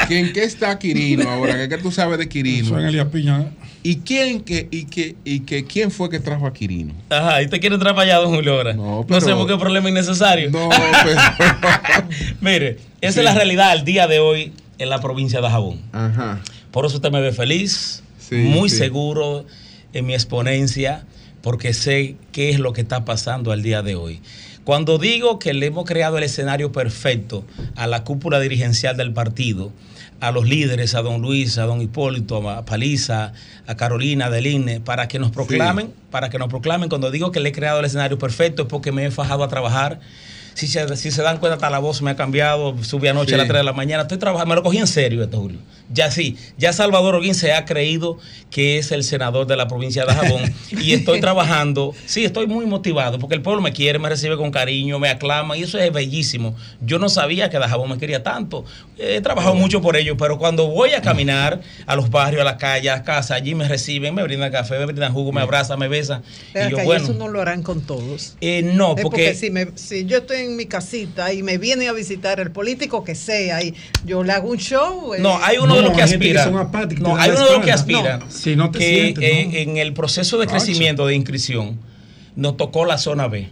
¿Que 0.08 0.18
¿En 0.20 0.32
qué 0.32 0.44
está 0.44 0.78
Quirino 0.78 1.28
ahora? 1.28 1.68
¿Qué, 1.68 1.78
tú 1.78 1.90
sabes 1.90 2.18
de 2.18 2.28
Quirino? 2.28 2.78
Elías 2.78 3.06
Piña. 3.08 3.46
¿Y 3.82 3.96
quién, 4.00 4.42
que, 4.42 4.68
y, 4.70 4.84
que, 4.84 5.16
y 5.24 5.40
que, 5.40 5.64
quién 5.64 5.90
fue 5.90 6.10
que 6.10 6.20
trajo 6.20 6.46
a 6.46 6.52
Quirino? 6.52 6.92
Ajá, 7.08 7.40
¿y 7.40 7.46
usted 7.46 7.60
quiere 7.60 7.76
entrar 7.76 7.94
para 7.94 8.04
allá, 8.12 8.16
don 8.18 8.34
Julio, 8.34 8.52
ahora? 8.54 8.74
No, 8.74 9.06
pero- 9.08 9.20
sé 9.22 9.32
por 9.32 9.46
qué 9.46 9.56
problema 9.56 9.88
innecesario. 9.88 10.50
No, 10.50 10.68
Mire, 12.40 12.78
esa 13.00 13.12
Sí. 13.14 13.18
es 13.20 13.24
la 13.24 13.34
realidad 13.34 13.70
al 13.70 13.84
día 13.84 14.06
de 14.06 14.18
hoy 14.18 14.52
en 14.78 14.88
la 14.90 15.00
provincia 15.00 15.40
de 15.40 15.48
Jabón. 15.48 15.80
Ajá. 15.92 16.40
Por 16.70 16.86
eso 16.86 16.96
usted 16.96 17.10
me 17.10 17.20
ve 17.20 17.32
feliz, 17.32 18.02
Sí, 18.18 18.36
muy 18.36 18.68
sí. 18.68 18.76
seguro 18.76 19.46
en 19.92 20.06
mi 20.06 20.14
exponencia, 20.14 21.04
porque 21.42 21.72
sé 21.72 22.16
qué 22.32 22.50
es 22.50 22.58
lo 22.58 22.72
que 22.72 22.82
está 22.82 23.04
pasando 23.04 23.52
al 23.52 23.62
día 23.62 23.82
de 23.82 23.94
hoy. 23.94 24.20
Cuando 24.64 24.98
digo 24.98 25.38
que 25.38 25.54
le 25.54 25.66
hemos 25.66 25.84
creado 25.84 26.18
el 26.18 26.24
escenario 26.24 26.70
perfecto 26.70 27.44
a 27.76 27.86
la 27.86 28.04
cúpula 28.04 28.40
dirigencial 28.40 28.96
del 28.96 29.12
partido, 29.12 29.72
a 30.20 30.32
los 30.32 30.46
líderes, 30.46 30.94
a 30.94 31.02
don 31.02 31.22
Luis, 31.22 31.56
a 31.56 31.64
don 31.64 31.80
Hipólito, 31.80 32.48
a 32.48 32.64
Paliza, 32.64 33.32
a 33.66 33.76
Carolina, 33.76 34.28
del 34.28 34.46
INE, 34.46 34.80
para 34.80 35.08
que 35.08 35.18
nos 35.18 35.30
proclamen, 35.30 35.92
para 36.10 36.28
que 36.28 36.38
nos 36.38 36.48
proclamen, 36.48 36.90
cuando 36.90 37.10
digo 37.10 37.32
que 37.32 37.40
le 37.40 37.48
he 37.48 37.52
creado 37.52 37.80
el 37.80 37.86
escenario 37.86 38.18
perfecto 38.18 38.62
es 38.62 38.68
porque 38.68 38.92
me 38.92 39.06
he 39.06 39.10
fajado 39.10 39.44
a 39.44 39.48
trabajar. 39.48 40.00
Si 40.54 40.66
se, 40.66 40.96
si 40.96 41.10
se 41.10 41.22
dan 41.22 41.38
cuenta, 41.38 41.54
hasta 41.54 41.70
la 41.70 41.78
voz 41.78 42.02
me 42.02 42.10
ha 42.10 42.16
cambiado. 42.16 42.76
Subí 42.84 43.08
anoche 43.08 43.34
a 43.34 43.38
las 43.38 43.44
Sí. 43.46 43.50
3 43.50 43.60
de 43.60 43.64
la 43.64 43.72
mañana. 43.72 44.02
Estoy 44.02 44.18
trabajando. 44.18 44.50
Me 44.50 44.56
lo 44.56 44.62
cogí 44.62 44.78
en 44.78 44.86
serio 44.86 45.22
esto, 45.22 45.38
Julio. 45.38 45.58
Ya 45.92 46.10
sí. 46.10 46.36
Ya 46.56 46.72
Salvador 46.72 47.16
Holguín 47.16 47.34
se 47.34 47.52
ha 47.52 47.64
creído 47.64 48.18
que 48.50 48.78
es 48.78 48.92
el 48.92 49.02
senador 49.02 49.46
de 49.46 49.56
la 49.56 49.66
provincia 49.66 50.04
de 50.06 50.12
Jabón. 50.14 50.42
y 50.70 50.92
estoy 50.92 51.20
trabajando. 51.20 51.94
Sí, 52.06 52.24
estoy 52.24 52.46
muy 52.46 52.66
motivado 52.66 53.18
porque 53.18 53.34
el 53.34 53.42
pueblo 53.42 53.60
me 53.62 53.72
quiere, 53.72 53.98
me 53.98 54.08
recibe 54.08 54.36
con 54.36 54.50
cariño, 54.50 54.98
me 54.98 55.08
aclama. 55.08 55.56
Y 55.56 55.62
eso 55.64 55.78
es 55.78 55.92
bellísimo. 55.92 56.54
Yo 56.80 56.98
no 56.98 57.08
sabía 57.08 57.50
que 57.50 57.58
Dajabón 57.58 57.90
me 57.90 57.98
quería 57.98 58.22
tanto. 58.22 58.64
He 58.98 59.20
trabajado 59.20 59.54
mucho 59.54 59.80
por 59.80 59.96
ello. 59.96 60.16
Pero 60.16 60.38
cuando 60.38 60.66
voy 60.68 60.90
a 60.92 61.00
caminar 61.02 61.60
a 61.86 61.96
los 61.96 62.10
barrios, 62.10 62.42
a 62.42 62.44
las 62.44 62.56
calles, 62.56 62.92
a 62.92 62.96
las 62.96 63.04
casas, 63.04 63.32
allí 63.32 63.54
me 63.54 63.66
reciben, 63.66 64.14
me 64.14 64.22
brindan 64.22 64.52
café, 64.52 64.78
me 64.78 64.86
brindan 64.86 65.12
jugo, 65.12 65.32
me 65.32 65.40
abrazan, 65.40 65.78
me 65.78 65.88
besan. 65.88 66.22
Pero 66.52 66.68
Y 66.68 66.70
yo, 66.80 66.84
bueno. 66.84 67.04
eso 67.04 67.14
no 67.14 67.28
lo 67.28 67.40
harán 67.40 67.62
con 67.62 67.80
todos. 67.80 68.36
eh, 68.40 68.62
no, 68.62 68.94
porque. 68.96 69.34
si, 69.34 69.50
me- 69.50 69.68
si 69.76 70.04
yo 70.06 70.18
estoy 70.18 70.39
en 70.44 70.56
mi 70.56 70.66
casita 70.66 71.32
y 71.32 71.42
me 71.42 71.58
viene 71.58 71.88
a 71.88 71.92
visitar 71.92 72.40
el 72.40 72.50
político 72.50 73.04
que 73.04 73.14
sea 73.14 73.62
y 73.62 73.74
yo 74.04 74.22
le 74.24 74.32
hago 74.32 74.50
un 74.50 74.58
show. 74.58 75.14
eh, 75.14 75.18
No, 75.20 75.38
hay 75.42 75.58
uno 75.58 75.76
de 75.76 75.82
los 75.82 75.92
que 75.92 76.02
aspira. 76.02 76.46
no, 76.46 77.16
hay 77.16 77.30
uno 77.30 77.44
de 77.46 77.52
los 77.56 77.64
que 77.64 77.72
aspira. 77.72 78.18
No, 78.18 78.30
si 78.30 78.56
no 78.56 78.70
te 78.70 78.78
que 78.78 78.84
sientes, 78.86 79.24
eh, 79.24 79.44
no. 79.46 79.56
en 79.70 79.76
el 79.76 79.92
proceso 79.92 80.38
de 80.38 80.46
crecimiento 80.46 81.06
de 81.06 81.14
inscripción 81.14 81.78
nos 82.36 82.56
tocó 82.56 82.84
la 82.84 82.98
zona 82.98 83.28
B. 83.28 83.48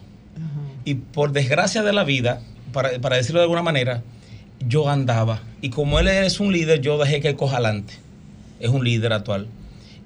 Y 0.85 0.95
por 0.95 1.33
desgracia 1.33 1.83
de 1.83 1.93
la 1.93 2.05
vida, 2.05 2.41
para, 2.73 2.99
para 3.01 3.17
decirlo 3.17 3.41
de 3.41 3.45
alguna 3.45 3.63
manera, 3.63 4.03
yo 4.67 4.89
andaba. 4.89 5.43
Y 5.61 5.71
como 5.71 5.99
él 5.99 6.09
es 6.09 6.41
un 6.41 6.53
líder, 6.53 6.81
yo 6.81 6.97
dejé 6.99 7.21
que 7.21 7.29
él 7.29 7.37
coja 7.37 7.57
adelante. 7.57 7.95
Es 8.61 8.71
un 8.71 8.83
líder 8.85 9.13
actual. 9.13 9.49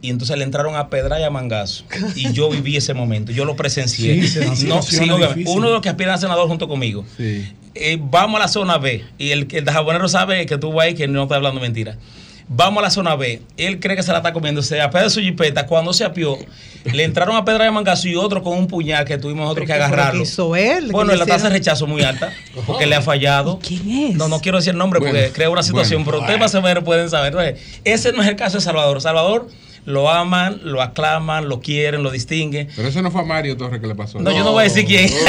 Y 0.03 0.11
entonces 0.11 0.37
le 0.37 0.45
entraron 0.45 0.77
a 0.77 0.91
pedra 0.91 1.19
y 1.21 1.23
a 1.23 1.31
mangazo. 1.31 1.85
Y 2.17 2.33
yo 2.33 2.51
viví 2.51 2.77
ese 2.77 2.93
momento, 2.93 3.33
yo 3.33 3.45
lo 3.47 3.57
presencié. 3.57 4.27
Sí, 4.27 4.67
no, 4.67 4.83
sí, 4.83 4.99
uno 5.47 5.69
de 5.69 5.73
los 5.73 5.81
que 5.81 5.89
aspiran 5.89 6.15
a 6.15 6.19
senador 6.19 6.49
junto 6.49 6.69
conmigo. 6.69 7.05
Eh, 7.75 7.99
vamos 8.01 8.37
a 8.41 8.45
la 8.45 8.49
zona 8.49 8.77
B. 8.79 9.03
Y 9.17 9.31
el, 9.31 9.49
el 9.51 9.65
jabonero 9.65 10.09
sabe 10.09 10.45
que 10.45 10.59
tú 10.59 10.73
vas 10.73 10.87
ahí 10.89 10.95
que 10.95 11.09
no 11.09 11.23
está 11.23 11.37
hablando 11.37 11.61
mentira. 11.61 11.97
Vamos 12.49 12.81
a 12.81 12.83
la 12.83 12.91
zona 12.91 13.15
B. 13.17 13.41
Él 13.57 13.81
cree 13.81 13.97
que 13.97 14.03
se 14.03 14.11
la 14.11 14.19
está 14.19 14.33
comiendo. 14.35 14.61
Se 14.63 14.81
apea 14.81 15.05
de 15.05 15.11
su 15.11 15.21
jipeta. 15.21 15.67
Cuando 15.67 15.93
se 15.95 16.05
apió, 16.05 16.37
le 16.93 17.05
entraron 17.05 17.35
a 17.37 17.45
pedra 17.47 17.65
de 17.65 17.71
mangazo 17.71 18.09
y 18.09 18.17
otro 18.17 18.43
con 18.43 18.59
un 18.59 18.67
puñal 18.67 19.07
que 19.07 19.17
tuvimos 19.17 19.45
nosotros 19.45 19.67
que 19.67 19.73
¿Qué 19.73 19.79
fue 19.79 19.87
lo 19.89 19.89
que 19.89 19.95
agarrarlo. 19.95 20.23
hizo 20.23 20.55
él? 20.57 20.87
¿Qué 20.87 20.93
Bueno, 20.93 21.15
la 21.15 21.25
tasa 21.25 21.49
de 21.49 21.55
rechazo 21.55 21.87
muy 21.87 22.03
alta 22.03 22.31
porque 22.67 22.85
le 22.87 22.97
ha 22.97 23.01
fallado. 23.01 23.59
¿Quién 23.67 23.91
es? 23.91 24.17
No, 24.17 24.29
no 24.29 24.41
quiero 24.41 24.59
decir 24.59 24.73
el 24.73 24.79
nombre 24.79 24.99
porque 25.01 25.13
Bueno, 25.13 25.33
crea 25.33 25.49
una 25.49 25.63
situación, 25.63 26.03
bueno. 26.05 26.11
pero 26.19 26.21
ustedes 26.23 26.41
más 26.41 26.55
o 26.55 26.61
menos 26.61 26.85
pueden 26.85 27.09
saber. 27.09 27.33
Entonces, 27.33 27.61
ese 27.85 28.13
no 28.13 28.23
es 28.23 28.29
el 28.29 28.37
caso 28.37 28.59
de 28.59 28.61
Salvador. 28.65 29.01
Salvador 29.01 29.49
lo 29.85 30.09
aman, 30.11 30.61
lo 30.63 30.81
aclaman, 30.81 31.49
lo 31.49 31.61
quieren, 31.61 32.03
lo 32.03 32.11
distinguen. 32.11 32.69
Pero 32.77 32.89
eso 32.89 33.03
no 33.03 33.11
fue 33.11 33.23
a 33.23 33.25
Mario 33.25 33.57
Torres 33.57 33.81
que 33.81 33.87
le 33.87 33.95
pasó. 33.95 34.21
No, 34.21 34.31
yo 34.31 34.45
no 34.45 34.53
voy 34.53 34.61
a 34.61 34.65
decir 34.65 34.85
quién. 34.87 35.11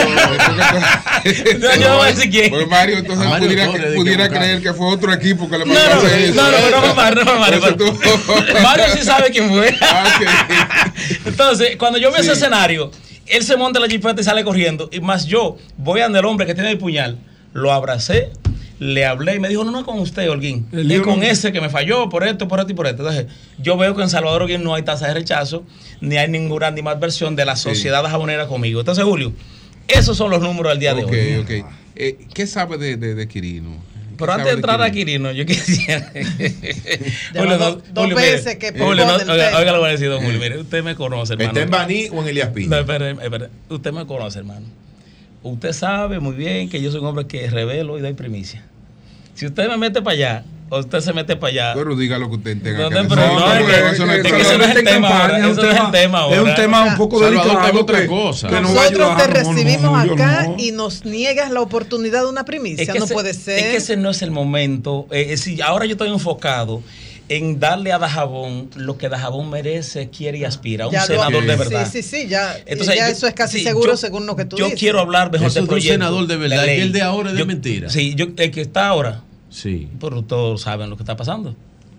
No, 1.60 1.76
yo 1.76 1.90
no 1.90 1.98
voy 1.98 2.08
a 2.08 2.14
decir 2.14 2.30
quién. 2.30 2.50
Pues 2.50 2.68
Mario 2.68 2.98
entonces 2.98 3.26
Mario 3.28 3.48
pudiera, 3.48 3.66
Torres, 3.66 3.82
de 3.84 3.90
que 3.90 3.96
pudiera 3.96 4.30
creer 4.30 4.62
que 4.62 4.74
fue 4.74 4.88
otro 4.88 5.14
equipo 5.14 5.50
que 5.50 5.58
le 5.58 5.66
No, 5.66 5.74
pasó 5.74 6.02
no, 6.04 6.08
eso. 6.08 6.34
no, 6.36 6.52
no, 6.52 6.70
no, 6.70 6.88
no, 6.88 6.96
Mario, 6.96 7.24
no, 7.24 7.40
Mario, 7.40 7.62
Mario 8.62 8.86
sí 8.94 9.04
sabe 9.04 9.32
quién 9.32 9.50
fue. 9.50 9.74
Ah, 9.82 10.94
Entonces, 11.26 11.78
cuando 11.78 11.98
yo 11.98 12.12
veo 12.12 12.22
ese 12.22 12.34
escenario, 12.34 12.92
él 13.26 13.44
se 13.44 13.56
monta 13.58 13.80
la 13.80 13.88
jipeta 13.88 14.20
y 14.22 14.24
sale 14.24 14.44
corriendo. 14.44 14.90
Y 14.92 15.00
más 15.00 15.26
yo 15.26 15.58
voy 15.78 16.02
ante 16.02 16.20
el 16.20 16.26
hombre 16.26 16.46
que 16.46 16.54
tiene 16.54 16.72
el 16.72 16.78
puñal, 16.78 17.18
lo 17.54 17.72
abracé, 17.72 18.32
le 18.80 19.06
hablé 19.06 19.36
y 19.36 19.40
me 19.40 19.48
dijo, 19.50 19.64
no, 19.64 19.72
no 19.72 19.86
con 19.86 20.00
usted, 20.00 20.30
Holguín. 20.30 20.68
El 20.72 20.92
Es 20.92 21.02
con 21.02 21.20
no- 21.20 21.26
ese 21.26 21.52
que 21.52 21.62
me 21.62 21.70
falló 21.70 22.10
por 22.10 22.24
esto, 22.28 22.48
por 22.48 22.60
esto 22.60 22.72
y 22.72 22.76
por 22.76 22.88
esto. 22.88 23.08
Entonces, 23.08 23.28
yo 23.60 23.78
veo 23.78 23.96
que 23.96 24.02
en 24.04 24.10
Salvador 24.10 24.42
Holguín 24.44 24.64
no 24.64 24.76
hay 24.76 24.84
tasa 24.84 25.08
de 25.08 25.14
rechazo, 25.14 25.64
ni 26.02 26.18
hay 26.18 26.28
ninguna 26.30 26.68
animadversión 26.68 27.36
de 27.36 27.46
la 27.46 27.56
sociedad 27.56 28.04
jabonera 28.04 28.48
conmigo. 28.48 28.80
Entonces, 28.82 29.04
Julio, 29.04 29.34
esos 29.88 30.18
son 30.18 30.30
los 30.32 30.42
números 30.42 30.72
del 30.74 30.80
día 30.80 30.94
de 30.94 31.04
hoy. 31.04 31.36
ok. 31.62 31.66
Eh, 31.96 32.18
¿Qué 32.34 32.48
sabe 32.48 32.78
de, 32.78 32.98
de, 32.98 33.14
de 33.16 33.28
Quirino? 33.28 33.94
Pero 34.18 34.32
antes 34.34 34.48
de 34.48 34.54
entrar 34.54 34.82
a 34.82 34.92
Quirino, 34.92 35.32
yo 35.32 35.46
quisiera. 35.46 36.12
Julio, 37.36 37.58
dos- 37.58 37.76
no- 37.78 37.82
dos 37.94 38.04
Julio, 38.04 38.16
mire, 38.16 38.32
veces 38.32 38.56
que 38.58 38.72
Julio, 38.72 39.06
no- 39.06 39.34
oiga, 39.34 39.52
lo 39.66 39.74
que 39.74 39.78
voy 39.80 39.90
a 39.90 39.92
decir, 39.92 40.10
don 40.10 40.24
Julio. 40.24 40.40
Mire, 40.40 40.60
usted 40.60 40.84
me 40.84 40.96
conoce, 40.96 41.34
hermano. 41.34 41.50
¿Está 41.52 41.62
en 41.64 41.70
Baní 41.70 42.08
o 42.12 42.22
en 42.22 42.28
Elías 42.30 42.50
Piña? 42.50 42.70
No, 42.70 42.78
espere, 42.78 43.12
espere. 43.12 43.50
Usted 43.70 43.92
me 43.92 44.06
conoce, 44.06 44.40
hermano. 44.40 44.66
Usted 45.44 45.74
sabe 45.74 46.20
muy 46.20 46.36
bien 46.36 46.70
que 46.70 46.82
yo 46.82 46.90
soy 46.92 47.02
un 47.02 47.08
hombre 47.08 47.28
que 47.28 47.50
revelo 47.50 47.98
y 47.98 48.02
doy 48.02 48.14
primicia. 48.14 48.64
Si 49.36 49.46
usted 49.46 49.68
me 49.68 49.78
mete 49.78 50.02
para 50.02 50.14
allá, 50.16 50.44
o 50.70 50.80
usted 50.80 51.02
se 51.02 51.12
mete 51.12 51.36
para 51.36 51.52
allá. 51.52 51.72
Pero 51.76 51.96
diga 51.96 52.18
lo 52.18 52.30
que 52.30 52.36
usted 52.38 52.62
tenga 52.62 52.80
No, 52.84 52.90
que 52.90 52.96
no, 53.04 53.10
pero 53.10 53.22
no, 53.40 53.54
es 53.54 53.64
que- 53.66 53.90
eso 53.92 54.06
no 54.06 54.14
es 54.14 54.22
que 54.24 54.28
es- 54.30 54.48
ese 54.48 54.58
no 54.58 54.64
es 54.64 54.76
el 54.76 54.84
tema 54.86 55.08
ahora, 55.22 55.38
es 55.38 55.44
un 55.46 55.52
eso 55.52 55.62
no 55.64 55.72
es 55.72 55.80
el 55.80 55.92
tema- 55.92 56.20
es 56.20 56.28
un 56.32 56.40
ahora. 56.40 56.56
tema 56.56 56.84
un 56.86 56.96
poco 56.98 57.20
Salvador, 57.20 57.44
delicado. 57.46 57.68
tengo 57.68 57.82
otra 57.82 58.08
cosa. 58.08 58.48
que 58.48 58.62
Nosotros 58.62 58.88
te 58.88 58.94
ayudar, 58.94 59.10
no, 59.10 59.28
no, 59.28 59.54
recibimos 59.56 60.12
acá 60.12 60.44
no. 60.48 60.56
y 60.58 60.72
nos 60.72 61.04
niegas 61.06 61.52
la 61.52 61.62
oportunidad 61.62 62.22
de 62.22 62.30
una 62.30 62.46
primicia. 62.46 62.84
Es 62.84 62.90
que 62.90 63.00
no 63.00 63.06
ese- 63.06 63.14
puede 63.14 63.34
ser. 63.34 63.60
Es 63.60 63.64
que 63.66 63.76
ese 63.78 63.98
no 63.98 64.10
es 64.12 64.22
el 64.22 64.32
momento. 64.32 65.08
Eh, 65.12 65.36
eh, 65.38 65.58
ahora 65.64 65.86
yo 65.86 65.92
estoy 65.92 66.10
enfocado 66.10 66.82
en 67.38 67.60
darle 67.60 67.92
a 67.92 68.00
Dajabón 68.00 68.70
lo 68.76 68.98
que 68.98 69.10
Dajabón 69.10 69.50
merece, 69.50 70.10
quiere 70.10 70.38
y 70.40 70.44
aspira. 70.46 70.88
Un 70.88 70.94
Ya 70.94 71.02
lo- 71.02 71.08
senador 71.08 71.46
de 71.46 71.56
verdad. 71.56 71.88
Sí, 71.92 72.02
sí, 72.02 72.22
sí, 72.24 72.28
ya, 72.28 72.58
Entonces, 72.66 72.96
ya 72.96 73.08
yo- 73.08 73.14
eso 73.14 73.28
es 73.28 73.34
casi 73.34 73.60
sí, 73.60 73.64
seguro 73.64 73.92
yo- 73.92 73.98
según 73.98 74.26
lo 74.26 74.36
que 74.36 74.46
tú 74.46 74.58
Yo 74.58 74.66
dices. 74.66 74.80
quiero 74.80 75.00
hablar 75.00 75.32
mejor 75.32 75.48
Eso 75.48 75.48
de 75.48 75.50
es 75.50 75.54
de 75.56 75.62
un 75.62 75.68
proyecto. 75.68 75.94
senador 75.94 76.28
de 76.28 76.38
verdad, 76.38 76.66
ley. 76.66 76.76
que 76.78 76.82
el 76.84 76.92
de 76.94 77.02
ahora 77.02 77.30
es 77.30 77.34
de 77.36 77.40
Yo- 77.40 77.46
mentira. 77.46 77.90
Sí, 77.90 78.16
yo, 78.16 78.28
el 78.38 78.52
que 78.52 78.62
está 78.62 78.88
ahora. 78.88 79.22
Sí. 79.50 79.88
Pero 80.00 80.22
todos 80.24 80.62
saben 80.62 80.90
lo 80.90 80.98
que 80.98 81.04
está 81.04 81.16
pasando. 81.16 81.56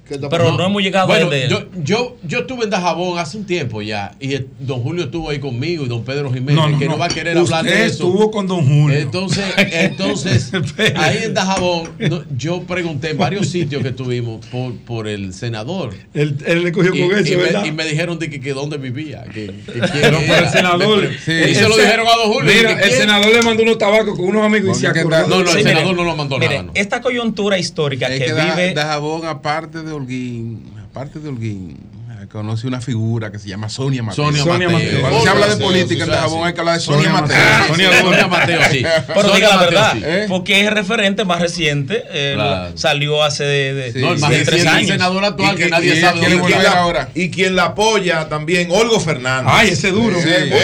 Pero 0.09 0.53
no 0.53 0.67
hemos 0.67 0.83
llegado 0.83 1.07
bueno, 1.07 1.31
a 1.31 1.49
yo, 1.49 1.65
yo, 1.83 2.17
yo 2.25 2.41
estuve 2.41 2.65
en 2.65 2.71
Dajabón 2.71 3.19
hace 3.19 3.39
un 3.39 3.47
tiempo 3.47 3.81
ya 3.81 4.15
y 4.21 4.35
el- 4.35 4.49
don 4.61 4.81
Julio 4.83 5.05
estuvo 5.05 5.31
ahí 5.31 5.39
conmigo 5.39 5.85
y 5.85 5.89
don 5.89 6.05
Pedro 6.05 6.31
Jiménez 6.33 6.57
No, 6.57 6.69
no, 6.69 6.79
que 6.79 6.85
no, 6.87 6.93
no. 6.93 6.99
va 6.99 7.07
a 7.07 7.09
querer 7.09 7.37
hablar 7.39 7.65
de 7.65 7.71
eso. 7.87 8.05
estuvo 8.05 8.31
con 8.31 8.47
don 8.47 8.67
Julio. 8.67 8.99
Entonces, 8.99 9.45
entonces 9.57 10.53
ahí 10.97 11.19
en 11.25 11.35
Dajabón 11.35 11.91
no, 11.99 12.23
yo 12.37 12.63
pregunté 12.63 13.11
en 13.11 13.19
varios 13.19 13.49
sitios 13.49 13.83
que 13.83 13.89
estuvimos 13.89 14.45
por, 14.47 14.75
por 14.79 15.09
el 15.09 15.33
senador. 15.33 15.95
Él, 16.13 16.37
él 16.47 16.63
le 16.65 16.73
cogió 16.73 16.95
Y, 16.95 17.01
con 17.09 17.19
eso, 17.19 17.33
y 17.33 17.37
¿verdad? 17.37 17.63
me, 17.63 17.69
y 17.69 17.73
me 17.73 17.85
dijeron 17.85 18.19
de 18.19 18.29
que, 18.31 18.41
que 18.41 18.53
dónde 18.53 18.77
vivía. 18.77 19.25
Que, 19.25 19.47
que 19.47 19.81
Pero 20.01 20.19
por 20.21 20.37
el 20.37 20.49
senador. 20.51 21.09
Sí. 21.25 21.33
Y 21.33 21.55
se 21.55 21.69
lo 21.69 21.77
dijeron 21.77 22.07
a 22.07 22.17
don 22.17 22.33
Julio. 22.33 22.53
Mira, 22.55 22.77
que 22.77 22.83
el 22.83 22.89
quién- 22.91 23.01
senador 23.01 23.33
le 23.33 23.43
mandó 23.43 23.63
unos 23.63 23.79
tabacos 23.79 24.17
con 24.17 24.27
unos 24.27 24.45
amigos 24.45 24.77
y 24.79 24.81
se 24.83 24.87
acordó. 24.89 25.27
No, 25.29 25.37
no, 25.37 25.41
el 25.43 25.49
Sí, 25.49 25.57
mire, 25.59 25.69
senador 25.71 25.97
no 25.97 26.05
lo 26.05 26.17
mandó 26.17 26.39
mire, 26.39 26.51
nada. 26.57 26.63
no. 26.65 26.73
Esta 26.75 27.01
coyuntura 27.01 27.59
histórica 27.59 28.07
Es 28.09 28.19
que, 28.21 28.27
que 28.27 28.33
Da- 28.33 28.55
vive. 28.55 28.75
Dajabón, 28.75 29.27
aparte 29.27 29.83
de 29.83 29.94
Holguín, 29.95 30.77
aparte 30.79 31.19
de 31.21 31.29
Holguín, 31.29 31.71
eh, 31.71 31.94
conoce 32.27 32.67
una 32.67 32.81
figura 32.81 33.31
que 33.31 33.39
se 33.39 33.49
llama 33.49 33.69
Sonia 33.69 34.03
Mateo. 34.03 34.25
Sonia 34.27 34.43
Sonia 34.43 34.69
Mateo. 34.69 34.87
Mateo. 34.89 35.01
Cuando 35.01 35.23
se 35.23 35.29
habla 35.29 35.47
de 35.49 35.57
política 35.57 36.05
en 36.05 36.11
Dajabón 36.11 36.47
hay 36.47 36.55
que 36.55 36.61
hablar 36.61 36.75
de 36.77 36.81
Sonia, 36.81 37.05
Sonia 37.11 37.21
Mateo. 37.21 37.37
Mateo. 37.37 37.69
Sonia 37.69 38.01
Sonia 38.01 38.27
Mateo, 38.27 38.61
sí. 38.71 38.85
Pero 39.07 39.21
Sonia 39.23 39.35
diga 39.37 39.49
la 39.49 39.57
verdad, 39.63 39.93
sí. 39.95 40.01
¿Eh? 40.05 40.27
porque 40.29 40.61
es 40.61 40.69
el 40.69 40.75
referente 40.75 41.25
más 41.25 41.41
reciente. 41.41 42.05
eh, 42.11 42.33
Claro. 42.35 42.77
Salió 42.77 43.23
hace 43.23 43.45
de, 43.45 43.75
de- 43.93 44.01
No, 44.01 44.13
el 44.13 44.19
más 44.19 44.31
de 44.31 44.37
reciente, 44.39 44.63
tres 44.63 44.67
años. 44.75 44.91
senador 44.91 45.25
actual 45.25 45.57
que 45.57 45.69
nadie 45.69 46.01
sabe 46.01 46.37
volver 46.37 46.61
y 46.61 46.63
la- 46.63 46.71
ahora. 46.71 47.09
Y 47.15 47.31
quien 47.31 47.57
la 47.57 47.65
apoya 47.65 48.29
también, 48.29 48.69
Olgo 48.71 49.01
Fernández. 49.01 49.53
Ay, 49.55 49.69
ese 49.71 49.91
duro. 49.91 50.17
Sí, 50.21 50.29
Olgo 50.29 50.57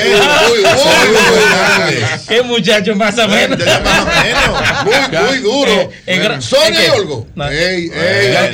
Fernández. 0.80 2.26
Qué 2.28 2.42
muchacho 2.42 2.94
más 2.96 3.16
o 3.18 3.28
menos. 3.28 3.58
Muy, 4.84 5.18
muy 5.28 5.38
duro. 5.38 5.90
Eh, 6.06 6.36
Sonia 6.40 6.86
y 6.86 6.90
Olgo. 6.90 7.26
Eh, 7.50 7.90
eh, 7.92 8.52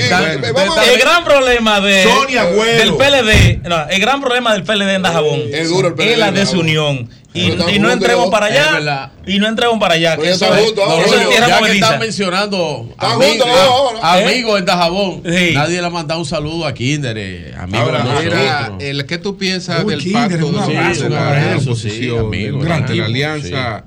el 0.92 1.00
gran 1.00 1.24
problema 1.24 1.80
de, 1.80 2.04
Sonia 2.04 2.42
Agüero. 2.42 2.95
Del 2.98 3.24
PLD, 3.24 3.68
no, 3.68 3.88
el 3.88 4.00
gran 4.00 4.20
problema 4.20 4.52
del 4.52 4.62
PLD 4.64 4.94
en 4.94 5.02
Dajabón 5.02 5.40
Es 5.52 5.68
duro 5.68 5.88
el 5.88 5.94
PLD 5.94 6.12
es 6.12 6.18
la 6.18 6.32
desunión. 6.32 7.08
Y, 7.36 7.78
no 7.78 7.90
entremos 7.90 8.30
para 8.30 8.46
allá. 8.46 9.12
Y 9.26 9.38
no 9.38 9.46
entremos 9.46 9.78
para 9.78 9.94
allá. 9.94 10.16
Que 10.16 10.24
ya 10.24 10.30
eso 10.30 10.54
es, 10.54 10.72
eso 10.72 11.20
es 11.20 11.28
tierra 11.28 11.48
ya 11.48 11.60
que 11.60 11.72
están 11.72 12.00
mencionando 12.00 12.88
amigos, 12.96 13.46
¿Eh? 13.46 13.98
amigos 14.00 14.58
en 14.58 14.64
Dajabón, 14.64 15.22
Sí. 15.24 15.52
nadie 15.54 15.80
le 15.80 15.86
ha 15.86 15.90
mandado 15.90 16.20
un 16.20 16.26
saludo 16.26 16.66
a 16.66 16.72
Kinder, 16.72 17.16
eh, 17.18 17.54
de 17.54 17.66
Mira, 17.66 18.72
el 18.78 19.04
que 19.06 19.18
tú 19.18 19.36
piensas 19.36 19.84
Uy, 19.84 19.94
del 19.94 20.02
Kinder, 20.02 20.28
pacto 20.30 20.46
un 20.46 20.54
de, 20.54 20.78
abrazo, 20.78 21.06
un 21.06 21.12
la 21.12 21.56
oposición, 21.58 22.26
amigo, 22.26 22.62
alianza 23.04 23.84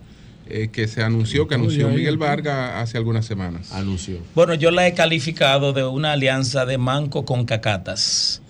eh, 0.52 0.70
que 0.72 0.88
se 0.88 1.04
anunció, 1.04 1.48
que 1.48 1.56
anunció 1.56 1.90
Miguel. 1.90 2.18
Vargas 2.18 2.74
hace 2.76 2.98
algunas 2.98 3.26
semanas? 3.26 3.72
Anunció. 3.72 4.18
Bueno, 4.34 4.56
yo 4.56 4.72
la 4.72 4.88
he 4.88 4.94
calificado 4.94 5.74
de 5.74 5.84
una 5.84 6.14
alianza 6.14 6.66
de 6.66 6.78
manco 6.78 7.24
con 7.24 7.46
cacatas. 7.46 8.42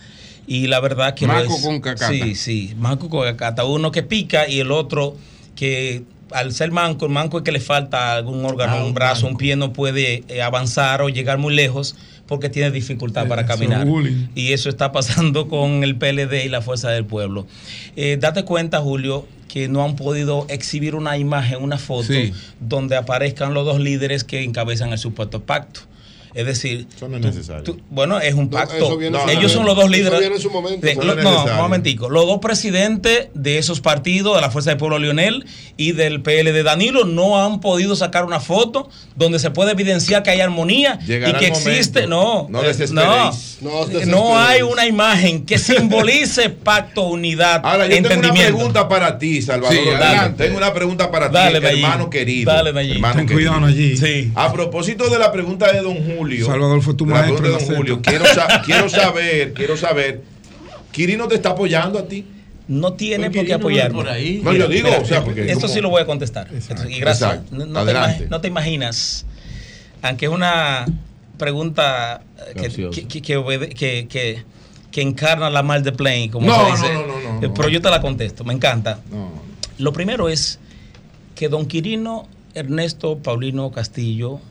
Y 0.51 0.65
la 0.65 0.79
verdad 0.79 1.13
que 1.13 1.27
Manco 1.27 1.55
es- 1.55 1.61
con 1.61 1.79
cacata. 1.79 2.09
Sí, 2.11 2.33
sí, 2.33 2.73
manco 2.79 3.07
con 3.07 3.23
cacata. 3.23 3.65
Uno 3.65 3.91
que 3.91 4.01
pica 4.01 4.47
y 4.49 4.59
el 4.59 4.71
otro 4.71 5.15
que 5.55 6.01
al 6.31 6.53
ser 6.53 6.71
manco, 6.71 7.05
el 7.05 7.11
manco 7.11 7.37
es 7.37 7.43
que 7.43 7.51
le 7.51 7.59
falta 7.59 8.15
algún 8.15 8.43
órgano, 8.45 8.73
Ah, 8.77 8.83
un 8.83 8.93
brazo, 8.95 9.27
un 9.27 9.37
pie, 9.37 9.55
no 9.55 9.73
puede 9.73 10.23
eh, 10.27 10.41
avanzar 10.41 11.01
o 11.03 11.09
llegar 11.09 11.37
muy 11.37 11.53
lejos 11.55 11.95
porque 12.27 12.49
tiene 12.49 12.71
dificultad 12.71 13.27
para 13.27 13.43
Eso, 13.43 13.49
caminar. 13.51 13.87
Y 14.35 14.53
eso 14.53 14.69
está 14.69 14.91
pasando 14.91 15.47
con 15.47 15.83
el 15.83 15.95
PLD 15.97 16.45
y 16.45 16.49
la 16.49 16.61
Fuerza 16.61 16.89
del 16.89 17.05
Pueblo. 17.05 17.45
Eh, 17.95 18.17
date 18.19 18.43
cuenta, 18.43 18.79
Julio, 18.79 19.27
que 19.47 19.67
no 19.67 19.83
han 19.83 19.95
podido 19.95 20.45
exhibir 20.49 20.93
una 20.95 21.17
imagen, 21.17 21.61
una 21.63 21.77
foto, 21.79 22.13
Sí. 22.13 22.31
donde 22.59 22.95
aparezcan 22.95 23.53
los 23.55 23.65
dos 23.65 23.79
líderes 23.79 24.23
que 24.23 24.43
encabezan 24.43 24.91
el 24.93 24.99
supuesto 24.99 25.41
pacto. 25.43 25.81
Es 26.33 26.45
decir, 26.45 26.85
Eso 26.95 27.07
no 27.07 27.15
es 27.17 27.21
tú- 27.21 27.27
necesario. 27.27 27.63
tú- 27.63 27.79
bueno, 27.89 28.19
es 28.19 28.33
un 28.35 28.49
pacto. 28.49 28.99
Ellos 29.29 29.51
son 29.51 29.65
los 29.65 29.75
dos 29.75 29.85
Eso 29.85 29.93
líderes. 29.93 30.19
viene 30.19 30.35
en 30.35 30.41
su 30.41 30.49
momento, 30.51 30.85
de- 30.85 30.91
eso 30.93 31.03
lo- 31.03 31.15
no 31.15 31.43
un 31.45 31.55
momentico. 31.57 32.09
Los 32.09 32.25
dos 32.27 32.39
presidentes 32.39 33.29
de 33.33 33.57
esos 33.57 33.81
partidos, 33.81 34.35
de 34.35 34.41
la 34.41 34.51
Fuerza 34.51 34.69
del 34.69 34.77
Pueblo 34.77 34.99
Lionel 34.99 35.45
y 35.77 35.93
del 35.93 36.21
PL 36.21 36.51
de 36.51 36.63
Danilo, 36.63 37.05
no 37.05 37.43
han 37.43 37.59
podido 37.61 37.95
sacar 37.95 38.25
una 38.25 38.39
foto 38.39 38.89
donde 39.15 39.39
se 39.39 39.49
puede 39.51 39.71
evidenciar 39.71 40.21
que 40.23 40.29
hay 40.29 40.41
armonía 40.41 40.99
Llegará 40.99 41.31
y 41.37 41.39
que 41.39 41.49
momento. 41.51 41.69
existe. 41.71 42.07
No, 42.07 42.47
No 42.49 42.63
eh, 42.63 42.67
desesperéis. 42.67 43.57
No 43.61 43.81
no 44.05 44.37
hay 44.37 44.61
una 44.61 44.85
imagen 44.85 45.45
que 45.45 45.57
simbolice 45.57 46.49
pacto, 46.63 47.03
unidad, 47.03 47.61
Ahora, 47.63 47.85
yo 47.87 47.93
tengo 47.95 48.07
una 48.07 48.15
entendimiento. 48.15 48.55
pregunta 48.57 48.87
para 48.87 49.17
ti, 49.17 49.41
Salvador. 49.41 49.75
Sí. 49.75 50.33
Tengo 50.37 50.57
una 50.57 50.73
pregunta 50.73 51.11
para 51.11 51.29
Dale, 51.29 51.59
ti, 51.59 51.65
hermano 51.67 52.09
querido. 52.09 52.51
Dale, 52.51 52.69
hermano 52.69 53.15
Ten 53.15 53.25
querido. 53.27 53.51
cuidado 53.51 53.65
allí. 53.67 53.97
Sí. 53.97 54.31
A 54.35 54.51
propósito 54.53 55.09
de 55.09 55.19
la 55.19 55.31
pregunta 55.31 55.71
de 55.71 55.81
don 55.81 55.97
Julio. 56.19 56.45
Salvador 56.45 56.81
fue 56.81 56.93
tu 56.93 57.05
maestro 57.05 57.41
de 57.49 57.57
en 57.57 57.67
don 57.67 57.75
Julio. 57.77 58.01
Quiero, 58.01 58.25
sa- 58.25 58.61
quiero 58.65 58.89
saber, 58.89 59.53
quiero 59.53 59.75
saber. 59.77 60.21
¿Quirino 60.91 61.27
te 61.27 61.35
está 61.35 61.49
apoyando 61.49 61.99
a 61.99 62.07
ti? 62.07 62.25
No 62.67 62.93
tiene 62.93 63.25
Porque 63.25 63.39
por 63.39 63.45
qué 63.47 63.53
apoyarme. 63.53 63.95
por 63.95 64.09
ahí. 64.09 64.41
No, 64.43 64.53
yo 64.53 64.67
digo, 64.67 64.89
o 65.01 65.05
sea, 65.05 65.23
porque. 65.23 65.43
Esto 65.49 65.61
como- 65.61 65.73
sí 65.73 65.81
lo 65.81 65.89
voy 65.89 66.01
a 66.01 66.05
contestar. 66.05 66.47
Esto- 66.53 66.73
y 66.89 66.99
gracias. 66.99 67.31
Exacto. 67.31 67.55
No, 67.55 67.65
no 67.65 67.73
te 67.73 67.79
Adelante. 67.79 68.23
imagi- 68.25 68.29
no 68.29 68.41
te 68.41 68.47
imaginas, 68.47 69.25
aunque 70.01 70.25
es 70.27 70.31
una 70.31 70.85
pregunta 71.37 72.21
eh, 72.37 72.53
que, 72.55 72.61
Capciosa. 72.63 72.99
que, 73.01 73.07
que, 73.07 73.21
que 73.21 73.37
obede- 73.37 73.69
que- 73.69 74.07
que- 74.07 74.43
que 74.91 75.01
encarna 75.01 75.49
la 75.49 75.61
mal 75.63 75.83
de 75.83 75.91
Plain, 75.91 76.31
como 76.31 76.47
No, 76.47 76.65
se 76.65 76.71
dice. 76.71 76.93
no, 76.93 77.01
no, 77.01 77.07
no, 77.07 77.13
no, 77.33 77.39
Eh, 77.39 77.47
no. 77.47 77.53
Pero 77.53 77.69
yo 77.69 77.81
te 77.81 77.89
la 77.89 78.01
contesto, 78.01 78.43
me 78.43 78.53
encanta. 78.53 78.99
No. 79.11 79.31
Lo 79.77 79.93
primero 79.93 80.29
es 80.29 80.59
que 81.35 81.47
don 81.47 81.65
Quirino 81.67 82.27
Ernesto 82.55 83.17
Paulino 83.19 83.71
Castillo, 83.71 84.41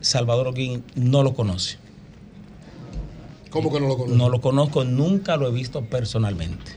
Salvador 0.00 0.48
Oguín, 0.48 0.84
no 0.94 1.22
lo 1.22 1.34
conoce. 1.34 1.78
¿Cómo 3.50 3.72
que 3.72 3.80
no 3.80 3.88
lo 3.88 3.96
conozco? 3.96 4.16
No 4.16 4.28
lo 4.28 4.40
conozco, 4.40 4.84
nunca 4.84 5.36
lo 5.36 5.48
he 5.48 5.52
visto 5.52 5.84
personalmente. 5.84 6.72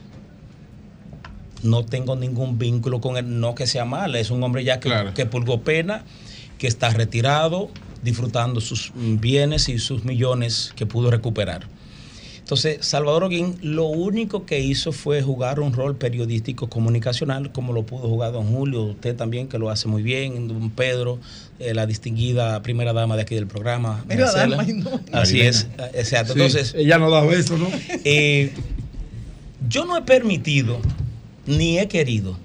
No 1.61 1.83
tengo 1.83 2.15
ningún 2.15 2.57
vínculo 2.57 3.01
con 3.01 3.17
él, 3.17 3.39
no 3.39 3.53
que 3.53 3.67
sea 3.67 3.85
mal, 3.85 4.15
es 4.15 4.31
un 4.31 4.41
hombre 4.43 4.64
ya 4.64 4.80
que, 4.80 4.91
que 5.14 5.25
purgó 5.25 5.61
pena, 5.61 6.06
que 6.57 6.67
está 6.67 6.89
retirado, 6.89 7.69
disfrutando 8.01 8.61
sus 8.61 8.93
bienes 8.95 9.67
y 9.67 9.77
sus 9.80 10.06
millones 10.06 10.72
que 10.75 10.85
pudo 10.85 11.11
recuperar. 11.11 11.67
Entonces, 12.49 12.83
Salvador 12.83 13.25
Oguín 13.25 13.59
lo 13.61 13.85
único 13.85 14.48
que 14.48 14.59
hizo 14.59 14.91
fue 14.91 15.22
jugar 15.22 15.59
un 15.59 15.72
rol 15.72 15.98
periodístico 15.98 16.67
comunicacional, 16.67 17.51
como 17.51 17.73
lo 17.73 17.85
pudo 17.85 18.07
jugar 18.07 18.31
don 18.31 18.48
Julio, 18.48 18.85
usted 18.85 19.15
también, 19.15 19.48
que 19.48 19.59
lo 19.59 19.69
hace 19.69 19.88
muy 19.88 20.01
bien, 20.01 20.48
don 20.48 20.72
Pedro, 20.72 21.19
eh, 21.60 21.74
la 21.74 21.86
distinguida 21.86 22.62
primera 22.62 22.94
dama 22.94 23.16
de 23.16 23.24
aquí 23.24 23.36
del 23.36 23.48
programa. 23.48 24.04
Mira, 24.08 24.26
Marcela. 24.26 24.58
dama, 24.58 24.74
no. 24.74 25.02
Así 25.12 25.42
es, 25.42 25.68
exacto. 25.94 26.34
Sí, 26.34 26.40
Entonces, 26.40 26.74
ella 26.76 26.98
no 26.98 27.10
da 27.10 27.22
besos, 27.22 27.60
¿no? 27.60 27.68
eh, 28.06 28.52
yo 29.68 29.86
no 29.86 29.98
he 29.98 30.02
permitido 30.04 30.80
ni 31.46 31.80
he 31.80 31.88
querido 31.88 32.38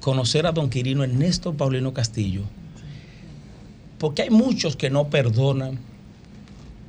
conocer 0.00 0.46
a 0.46 0.52
don 0.52 0.70
Quirino 0.70 1.02
Ernesto 1.02 1.54
Paulino 1.54 1.92
Castillo, 1.92 2.42
porque 3.98 4.22
hay 4.22 4.30
muchos 4.30 4.76
que 4.76 4.90
no 4.90 5.08
perdonan 5.08 5.78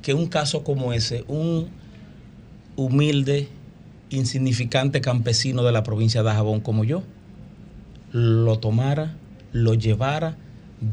que 0.02 0.14
un 0.14 0.26
caso 0.26 0.62
como 0.62 0.92
ese, 0.92 1.24
un 1.26 1.68
humilde, 2.76 3.48
insignificante 4.10 5.00
campesino 5.00 5.64
de 5.64 5.72
la 5.72 5.82
provincia 5.82 6.22
de 6.22 6.30
Ajabón 6.30 6.60
como 6.60 6.84
yo, 6.84 7.02
lo 8.12 8.58
tomara, 8.58 9.16
lo 9.52 9.74
llevara 9.74 10.36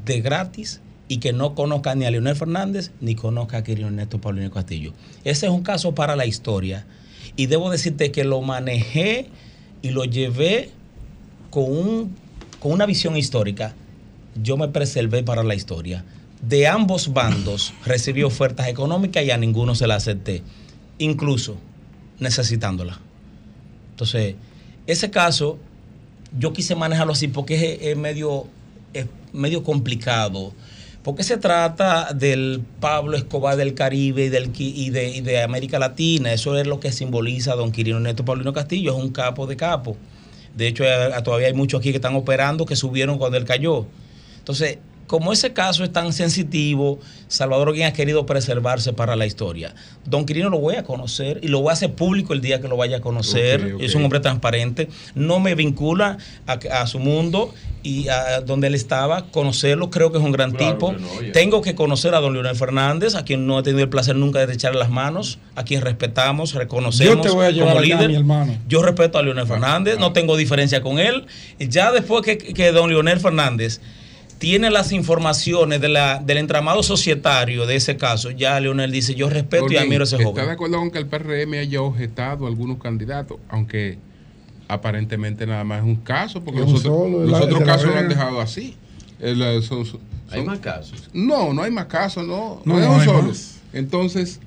de 0.05 0.21
gratis 0.21 0.81
y 1.07 1.17
que 1.17 1.33
no 1.33 1.55
conozca 1.55 1.93
ni 1.95 2.05
a 2.05 2.11
Leonel 2.11 2.35
Fernández 2.35 2.91
ni 2.99 3.15
conozca 3.15 3.57
a 3.57 3.63
Quirino 3.63 3.87
Ernesto 3.87 4.19
Paulino 4.19 4.51
Castillo. 4.51 4.93
Ese 5.23 5.45
es 5.45 5.51
un 5.51 5.61
caso 5.61 5.93
para 5.93 6.15
la 6.15 6.25
historia. 6.25 6.85
Y 7.35 7.47
debo 7.47 7.69
decirte 7.69 8.11
que 8.11 8.23
lo 8.23 8.41
manejé 8.41 9.27
y 9.81 9.89
lo 9.89 10.05
llevé 10.05 10.71
con, 11.49 11.65
un, 11.65 12.15
con 12.59 12.71
una 12.71 12.85
visión 12.85 13.17
histórica. 13.17 13.75
Yo 14.41 14.57
me 14.57 14.67
preservé 14.67 15.23
para 15.23 15.43
la 15.43 15.55
historia. 15.55 16.03
De 16.41 16.67
ambos 16.67 17.13
bandos 17.13 17.73
recibí 17.85 18.23
ofertas 18.23 18.67
económicas 18.67 19.23
y 19.23 19.31
a 19.31 19.37
ninguno 19.37 19.75
se 19.75 19.87
la 19.87 19.95
acepté, 19.95 20.43
incluso 20.97 21.57
necesitándola. 22.19 22.99
Entonces, 23.91 24.35
ese 24.87 25.09
caso 25.09 25.57
yo 26.37 26.53
quise 26.53 26.75
manejarlo 26.75 27.13
así 27.13 27.27
porque 27.27 27.79
es, 27.81 27.97
medio, 27.97 28.47
es 28.93 29.05
medio 29.33 29.63
complicado. 29.63 30.53
Porque 31.03 31.23
se 31.23 31.37
trata 31.37 32.13
del 32.13 32.63
Pablo 32.79 33.15
Escobar 33.15 33.57
del 33.57 33.75
Caribe 33.75 34.25
y, 34.25 34.29
del, 34.29 34.51
y, 34.57 34.89
de, 34.89 35.09
y 35.09 35.21
de 35.21 35.43
América 35.43 35.77
Latina. 35.77 36.33
Eso 36.33 36.57
es 36.57 36.65
lo 36.65 36.79
que 36.79 36.91
simboliza 36.91 37.53
don 37.55 37.71
Quirino 37.71 37.99
Neto 37.99 38.25
Paulino 38.25 38.53
Castillo. 38.53 38.97
Es 38.97 39.03
un 39.03 39.11
capo 39.11 39.45
de 39.45 39.55
capo. 39.55 39.95
De 40.55 40.67
hecho, 40.67 40.83
eh, 40.83 41.11
todavía 41.23 41.47
hay 41.47 41.53
muchos 41.53 41.79
aquí 41.79 41.91
que 41.91 41.97
están 41.97 42.15
operando 42.15 42.65
que 42.65 42.75
subieron 42.75 43.19
cuando 43.19 43.37
él 43.37 43.45
cayó. 43.45 43.85
Entonces, 44.39 44.79
como 45.07 45.31
ese 45.33 45.53
caso 45.53 45.83
es 45.83 45.91
tan 45.91 46.13
sensitivo, 46.13 46.99
Salvador 47.27 47.69
Oguín 47.69 47.83
ha 47.83 47.93
querido 47.93 48.25
preservarse 48.25 48.93
para 48.93 49.15
la 49.15 49.25
historia. 49.25 49.73
Don 50.05 50.25
Quirino 50.25 50.49
lo 50.49 50.59
voy 50.59 50.75
a 50.75 50.83
conocer 50.83 51.39
y 51.43 51.47
lo 51.47 51.61
voy 51.61 51.69
a 51.69 51.73
hacer 51.73 51.93
público 51.93 52.33
el 52.33 52.41
día 52.41 52.61
que 52.61 52.67
lo 52.67 52.77
vaya 52.77 52.97
a 52.97 53.01
conocer. 53.01 53.75
Es 53.79 53.95
un 53.95 54.03
hombre 54.03 54.19
transparente. 54.19 54.89
No 55.13 55.39
me 55.39 55.55
vincula 55.55 56.17
a, 56.47 56.53
a 56.53 56.87
su 56.87 56.99
mundo 56.99 57.53
y 57.83 58.07
a 58.07 58.41
donde 58.41 58.67
él 58.67 58.75
estaba. 58.75 59.27
Conocerlo, 59.31 59.89
creo 59.89 60.11
que 60.11 60.17
es 60.17 60.23
un 60.23 60.31
gran 60.31 60.51
Claro 60.51 60.73
tipo. 60.73 60.91
que 60.95 61.01
no, 61.01 61.11
oye. 61.19 61.31
Tengo 61.31 61.61
que 61.61 61.75
conocer 61.75 62.15
a 62.15 62.19
don 62.19 62.33
Leonel 62.33 62.55
Fernández, 62.55 63.15
a 63.15 63.23
quien 63.25 63.45
no 63.45 63.59
he 63.59 63.63
tenido 63.63 63.83
el 63.83 63.89
placer 63.89 64.15
nunca 64.15 64.45
de 64.45 64.53
echarle 64.53 64.79
las 64.79 64.89
manos, 64.89 65.39
a 65.55 65.63
quien 65.63 65.81
respetamos, 65.81 66.53
reconocemos 66.53 67.15
Yo 67.15 67.21
te 67.21 67.29
voy 67.29 67.45
a 67.45 67.51
llevar 67.51 67.73
como 67.73 67.81
líder. 67.81 68.09
mi 68.09 68.15
hermano. 68.15 68.57
Yo 68.67 68.81
respeto 68.81 69.17
a 69.17 69.23
Leonel 69.23 69.45
Fernández, 69.47 69.97
no 69.99 70.13
tengo 70.13 70.35
diferencia 70.37 70.81
con 70.81 70.99
él. 70.99 71.25
Ya 71.59 71.91
después 71.91 72.23
que, 72.23 72.37
que 72.37 72.71
don 72.71 72.89
Leonel 72.89 73.19
Fernández 73.19 73.81
tiene 74.37 74.69
las 74.69 74.91
informaciones 74.91 75.79
de 75.81 75.87
la, 75.89 76.19
del 76.19 76.37
entramado 76.37 76.83
societario 76.83 77.65
de 77.65 77.75
ese 77.77 77.97
caso, 77.97 78.31
ya 78.31 78.59
Leonel 78.59 78.91
dice, 78.91 79.15
yo 79.15 79.29
respeto 79.29 79.71
y 79.71 79.77
admiro 79.77 80.03
a 80.03 80.05
ese 80.05 80.15
¿Está 80.17 80.27
joven. 80.29 80.45
de 80.45 80.51
acuerdo 80.51 80.77
con 80.77 80.91
que 80.91 80.97
el 80.99 81.07
PRM 81.07 81.53
haya 81.59 81.81
objetado 81.81 82.45
a 82.45 82.49
algunos 82.49 82.77
candidatos? 82.79 83.37
Aunque 83.49 83.97
aparentemente 84.67 85.45
nada 85.45 85.63
más 85.63 85.79
es 85.79 85.85
un 85.85 85.95
caso, 85.97 86.43
porque 86.43 86.59
Es 86.61 86.69
los 86.69 86.85
un 86.85 86.91
otros, 86.91 86.93
solo, 87.11 87.17
los 87.19 87.25
es 87.25 87.31
la- 87.31 87.45
otros 87.45 87.61
es 87.61 87.65
casos 87.67 87.85
lo 87.93 87.97
han 87.97 88.09
dejado 88.09 88.41
así. 88.41 88.75
El, 89.19 89.41
eh, 89.41 89.61
son- 89.61 89.85
son- 89.85 90.01
Hay 90.29 90.37
son- 90.39 90.45
más 90.47 90.59
casos. 90.59 91.09
No, 91.13 91.53
no 91.53 91.61
hay 91.63 91.71
más 91.71 91.85
casos, 91.85 92.25
no. 92.25 92.61
No, 92.65 92.73
No, 92.73 92.79
es 92.79 92.85
no 92.87 92.93
un 92.93 92.99
hay 92.99 93.05
solo. 93.05 93.23
más. 93.23 93.61
Entonces, 93.73 94.39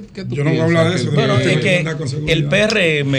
¿qué, 0.00 0.06
qué 0.12 0.24
tú 0.24 0.34
Yo 0.34 0.44
no 0.44 0.50
voy 0.50 0.58
a 0.58 0.64
hablar 0.64 0.90
de 0.90 0.96
eso, 0.96 1.08
el- 1.10 1.14
Bueno, 1.14 1.38
es 1.38 1.58
que 1.58 1.84
el 2.32 2.44
PRM 2.46 3.14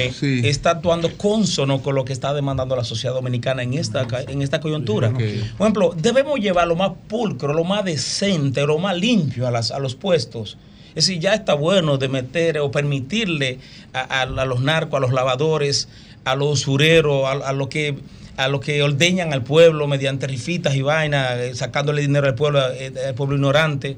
está 0.45 0.72
actuando 0.72 1.12
consono 1.18 1.82
con 1.82 1.95
lo 1.95 2.04
que 2.06 2.14
está 2.14 2.34
demandando 2.34 2.76
la 2.76 2.84
sociedad 2.84 3.14
dominicana 3.16 3.64
en 3.64 3.74
esta, 3.76 4.06
en 4.28 4.42
esta 4.42 4.60
coyuntura. 4.60 5.12
Por 5.12 5.22
ejemplo, 5.68 5.95
debemos 5.98 6.40
llevar 6.40 6.68
lo 6.68 6.76
más 6.76 6.92
pulcro, 7.08 7.54
lo 7.54 7.64
más 7.64 7.86
decente, 7.86 8.66
lo 8.66 8.78
más 8.78 8.98
limpio 8.98 9.48
a, 9.48 9.52
las, 9.52 9.72
a 9.72 9.80
los 9.80 9.95
puestos. 9.95 10.58
Es 10.95 11.08
decir, 11.08 11.20
ya 11.22 11.34
está 11.34 11.54
bueno 11.54 11.98
de 11.98 12.08
meter 12.10 12.58
o 12.60 12.72
permitirle 12.72 13.60
a, 13.94 14.00
a- 14.02 14.22
a 14.22 14.45
los 14.45 14.62
narcos, 14.62 14.98
a 14.98 15.02
los 15.02 15.12
lavadores, 15.14 15.88
a 16.26 16.36
los 16.36 16.54
usureros, 16.62 17.26
a, 17.26 17.32
a 17.50 17.54
los 17.54 17.68
que 17.70 17.95
a 18.38 18.50
los 18.50 18.60
que 18.60 18.84
ordeñan 18.84 19.32
al 19.32 19.44
pueblo 19.44 19.88
mediante 19.88 20.28
rifitas 20.28 20.76
y 20.76 20.82
vainas, 20.82 21.38
eh, 21.40 21.56
sacándole 21.56 22.02
dinero 22.02 22.28
al 22.28 22.36
pueblo, 22.36 22.60
eh, 22.74 22.92
al 23.08 23.14
pueblo 23.16 23.36
ignorante. 23.36 23.95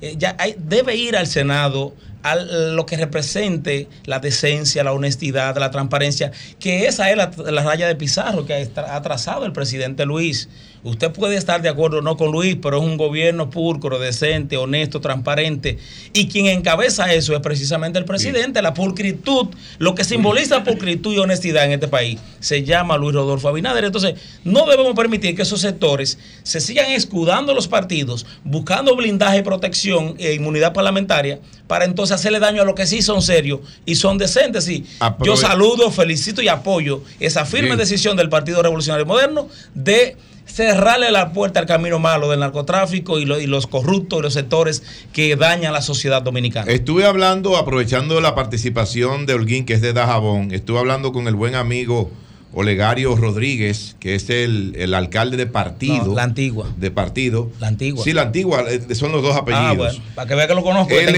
Eh, 0.00 0.14
ya 0.18 0.34
hay- 0.38 0.56
debe 0.58 0.96
ir 0.96 1.16
al 1.16 1.26
Senado 1.26 1.94
a 2.22 2.34
lo 2.36 2.84
que 2.84 2.96
represente 2.96 3.88
la 4.04 4.18
decencia, 4.18 4.84
la 4.84 4.92
honestidad, 4.92 5.56
la 5.56 5.70
transparencia, 5.70 6.32
que 6.58 6.86
esa 6.86 7.10
es 7.10 7.16
la, 7.16 7.30
raya 7.62 7.86
de 7.86 7.96
Pizarro 7.96 8.44
que 8.44 8.68
ha 8.76 9.02
trazado 9.02 9.46
el 9.46 9.52
presidente 9.52 10.04
Luis. 10.04 10.48
Usted 10.82 11.10
puede 11.12 11.36
estar 11.36 11.60
de 11.60 11.68
acuerdo 11.68 11.98
o 11.98 12.02
no 12.02 12.16
con 12.16 12.32
Luis, 12.32 12.56
pero 12.60 12.78
es 12.78 12.82
un 12.82 12.96
gobierno 12.96 13.50
pulcro, 13.50 13.98
decente, 13.98 14.56
honesto, 14.56 15.00
transparente. 15.00 15.76
Y 16.14 16.28
quien 16.28 16.46
encabeza 16.46 17.12
eso 17.12 17.34
es 17.34 17.40
precisamente 17.40 17.98
el 17.98 18.06
presidente. 18.06 18.62
La 18.62 18.72
pulcritud, 18.72 19.48
lo 19.78 19.94
que 19.94 20.04
simboliza 20.04 20.64
pulcritud 20.64 21.14
y 21.14 21.18
honestidad 21.18 21.66
en 21.66 21.72
este 21.72 21.88
país, 21.88 22.18
se 22.40 22.62
llama 22.64 22.96
Luis 22.96 23.14
Rodolfo 23.14 23.48
Abinader. 23.48 23.84
Entonces, 23.84 24.14
no 24.44 24.64
debemos 24.66 24.94
permitir 24.94 25.36
que 25.36 25.42
esos 25.42 25.60
sectores 25.60 26.18
se 26.44 26.60
sigan 26.60 26.90
escudando 26.90 27.52
los 27.52 27.68
partidos, 27.68 28.24
buscando 28.44 28.96
blindaje 28.96 29.38
y 29.38 29.42
protección 29.42 30.14
e 30.18 30.32
inmunidad 30.32 30.72
parlamentaria, 30.72 31.40
para 31.66 31.84
entonces 31.84 32.14
hacerle 32.14 32.40
daño 32.40 32.62
a 32.62 32.64
los 32.64 32.74
que 32.74 32.86
sí 32.86 33.02
son 33.02 33.20
serios 33.22 33.60
y 33.84 33.96
son 33.96 34.16
decentes. 34.18 34.66
Aprove- 34.98 35.26
yo 35.26 35.36
saludo, 35.36 35.90
felicito 35.90 36.40
y 36.42 36.48
apoyo 36.48 37.02
esa 37.20 37.44
firme 37.44 37.68
Bien. 37.68 37.78
decisión 37.78 38.16
del 38.16 38.28
Partido 38.28 38.62
Revolucionario 38.62 39.06
Moderno 39.06 39.48
de 39.74 40.16
cerrarle 40.52 41.10
la 41.10 41.32
puerta 41.32 41.60
al 41.60 41.66
camino 41.66 41.98
malo 41.98 42.28
del 42.30 42.40
narcotráfico 42.40 43.18
y, 43.18 43.24
lo- 43.24 43.40
y 43.40 43.46
los 43.46 43.66
corruptos 43.66 44.18
y 44.18 44.22
los 44.22 44.34
sectores 44.34 44.82
que 45.12 45.36
dañan 45.36 45.72
la 45.72 45.82
sociedad 45.82 46.22
dominicana. 46.22 46.70
Estuve 46.70 47.04
hablando, 47.06 47.56
aprovechando 47.56 48.20
la 48.20 48.34
participación 48.34 49.26
de 49.26 49.34
Holguín, 49.34 49.64
que 49.64 49.74
es 49.74 49.80
de 49.80 49.92
Dajabón, 49.92 50.52
estuve 50.52 50.78
hablando 50.78 51.12
con 51.12 51.28
el 51.28 51.34
buen 51.34 51.54
amigo 51.54 52.10
Olegario 52.52 53.14
Rodríguez, 53.14 53.94
que 54.00 54.16
es 54.16 54.28
el, 54.28 54.74
el 54.76 54.92
alcalde 54.94 55.36
de 55.36 55.46
partido. 55.46 56.04
No, 56.06 56.14
la 56.16 56.24
antigua. 56.24 56.68
De 56.76 56.90
partido. 56.90 57.48
La 57.60 57.68
antigua. 57.68 58.02
Sí, 58.02 58.12
la 58.12 58.22
antigua, 58.22 58.64
eh, 58.68 58.94
son 58.96 59.12
los 59.12 59.22
dos 59.22 59.36
apellidos. 59.36 59.68
Ah, 59.70 59.74
bueno, 59.74 60.02
para 60.16 60.28
que 60.28 60.34
vea 60.34 60.48
que 60.48 60.54
lo 60.56 60.64
conozco, 60.64 60.92
es, 60.92 61.08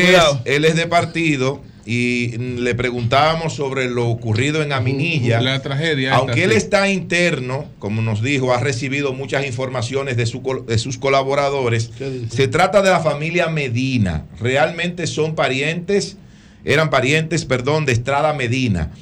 él 0.44 0.64
es 0.66 0.76
de 0.76 0.86
partido 0.86 1.62
y 1.84 2.36
le 2.38 2.74
preguntábamos 2.74 3.54
sobre 3.54 3.90
lo 3.90 4.08
ocurrido 4.08 4.62
en 4.62 4.72
Aminilla. 4.72 5.40
La 5.40 5.60
tragedia. 5.60 6.14
Aunque 6.14 6.42
esta, 6.42 6.44
él 6.44 6.50
sí. 6.52 6.56
está 6.56 6.88
interno, 6.88 7.64
como 7.78 8.02
nos 8.02 8.22
dijo, 8.22 8.52
ha 8.54 8.60
recibido 8.60 9.12
muchas 9.12 9.44
informaciones 9.46 10.16
de, 10.16 10.26
su 10.26 10.42
col- 10.42 10.64
de 10.66 10.78
sus 10.78 10.98
colaboradores. 10.98 11.90
Se 12.30 12.46
trata 12.48 12.82
de 12.82 12.90
la 12.90 13.00
familia 13.00 13.48
Medina. 13.48 14.26
Realmente 14.40 15.06
son 15.06 15.34
parientes, 15.34 16.16
eran 16.64 16.88
parientes, 16.90 17.44
perdón, 17.44 17.84
de 17.84 17.92
Estrada 17.92 18.32
Medina. 18.32 18.92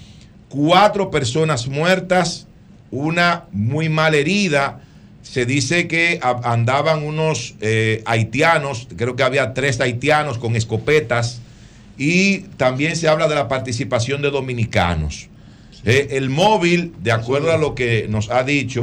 Cuatro 0.48 1.10
personas 1.10 1.68
muertas, 1.68 2.46
una 2.90 3.44
muy 3.52 3.88
mal 3.88 4.14
herida. 4.14 4.80
Se 5.22 5.44
dice 5.44 5.86
que 5.86 6.18
andaban 6.22 7.04
unos 7.04 7.54
eh, 7.60 8.02
haitianos, 8.06 8.88
creo 8.96 9.14
que 9.16 9.22
había 9.22 9.52
tres 9.52 9.78
haitianos 9.80 10.38
con 10.38 10.56
escopetas, 10.56 11.40
y 12.02 12.38
también 12.56 12.96
se 12.96 13.08
habla 13.08 13.28
de 13.28 13.34
la 13.34 13.46
participación 13.46 14.22
de 14.22 14.30
dominicanos. 14.30 15.28
Eh, 15.84 16.08
el 16.12 16.30
móvil, 16.30 16.94
de 17.02 17.12
acuerdo 17.12 17.52
a 17.52 17.58
lo 17.58 17.74
que 17.74 18.06
nos 18.08 18.30
ha 18.30 18.42
dicho, 18.42 18.82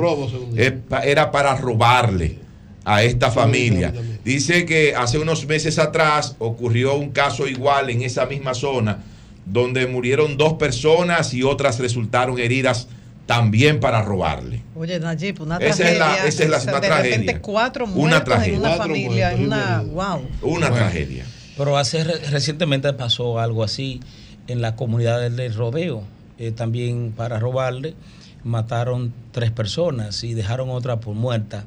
eh, 0.56 0.82
era 1.04 1.32
para 1.32 1.56
robarle 1.56 2.38
a 2.86 3.02
esta 3.02 3.32
familia. 3.32 3.92
Dice 4.24 4.66
que 4.68 4.94
hace 4.96 5.18
unos 5.18 5.48
meses 5.48 5.80
atrás 5.80 6.36
ocurrió 6.38 6.94
un 6.96 7.10
caso 7.10 7.48
igual 7.48 7.90
en 7.90 8.04
esa 8.04 8.28
misma 8.28 8.54
zona, 8.54 9.00
donde 9.48 9.88
murieron 9.88 10.38
dos 10.38 10.54
personas 10.54 11.34
y 11.34 11.42
otras 11.42 11.80
resultaron 11.80 12.38
heridas 12.38 12.88
también 13.26 13.80
para 13.80 14.04
robarle. 14.04 14.62
Oye, 14.76 15.00
Nayib, 15.00 15.42
una 15.42 15.58
Esa 15.58 15.70
es 15.70 15.98
tragedia. 15.98 16.00
la- 16.00 16.28
esa 16.28 16.44
es 16.44 16.50
la- 16.50 16.58
o 16.58 16.62
sea, 16.62 16.72
una 16.74 16.82
de 16.82 16.88
tragedia. 16.88 17.18
repente 17.18 17.42
cuatro 17.42 17.86
Una 17.86 17.94
muertos 17.96 18.24
tragedia. 18.26 18.54
en 18.54 18.60
una 18.60 18.70
Cuatro 18.70 18.84
familia, 18.94 19.32
en 19.34 19.44
una... 19.46 19.82
Wow. 19.82 20.22
Una 20.44 20.70
Bueno. 20.70 20.76
tragedia. 20.76 21.26
Pero 21.58 21.78
hace 21.78 22.04
re- 22.04 22.20
recientemente 22.30 22.92
pasó 22.94 23.40
algo 23.40 23.64
así 23.64 24.00
en 24.48 24.62
la 24.62 24.76
comunidad 24.76 25.20
del- 25.30 25.54
rodeo. 25.54 26.04
Eh, 26.40 26.52
también 26.52 27.14
para 27.16 27.40
robarle 27.40 27.96
mataron 28.44 29.12
tres 29.32 29.52
personas 29.52 30.24
y 30.24 30.34
dejaron 30.36 30.70
otra 30.70 31.00
por 31.00 31.16
muerta. 31.16 31.66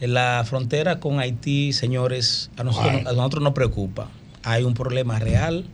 En 0.00 0.14
la 0.14 0.42
frontera 0.46 1.00
con 1.00 1.18
Haití, 1.20 1.72
señores, 1.72 2.50
a 2.56 2.64
nosotros, 2.64 3.00
a 3.06 3.12
nosotros 3.12 3.42
nos 3.42 3.54
preocupa. 3.54 4.08
Hay 4.42 4.62
un 4.64 4.74
problema 4.74 5.18
real. 5.18 5.64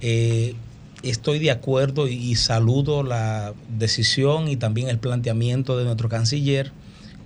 Eh, 0.00 0.54
estoy 1.02 1.38
de 1.38 1.50
acuerdo 1.50 2.08
y, 2.08 2.14
y 2.14 2.34
saludo 2.36 3.02
la 3.02 3.54
decisión 3.78 4.48
y 4.48 4.56
también 4.56 4.88
el 4.88 4.98
planteamiento 4.98 5.76
de 5.78 5.84
nuestro 5.84 6.08
canciller 6.08 6.72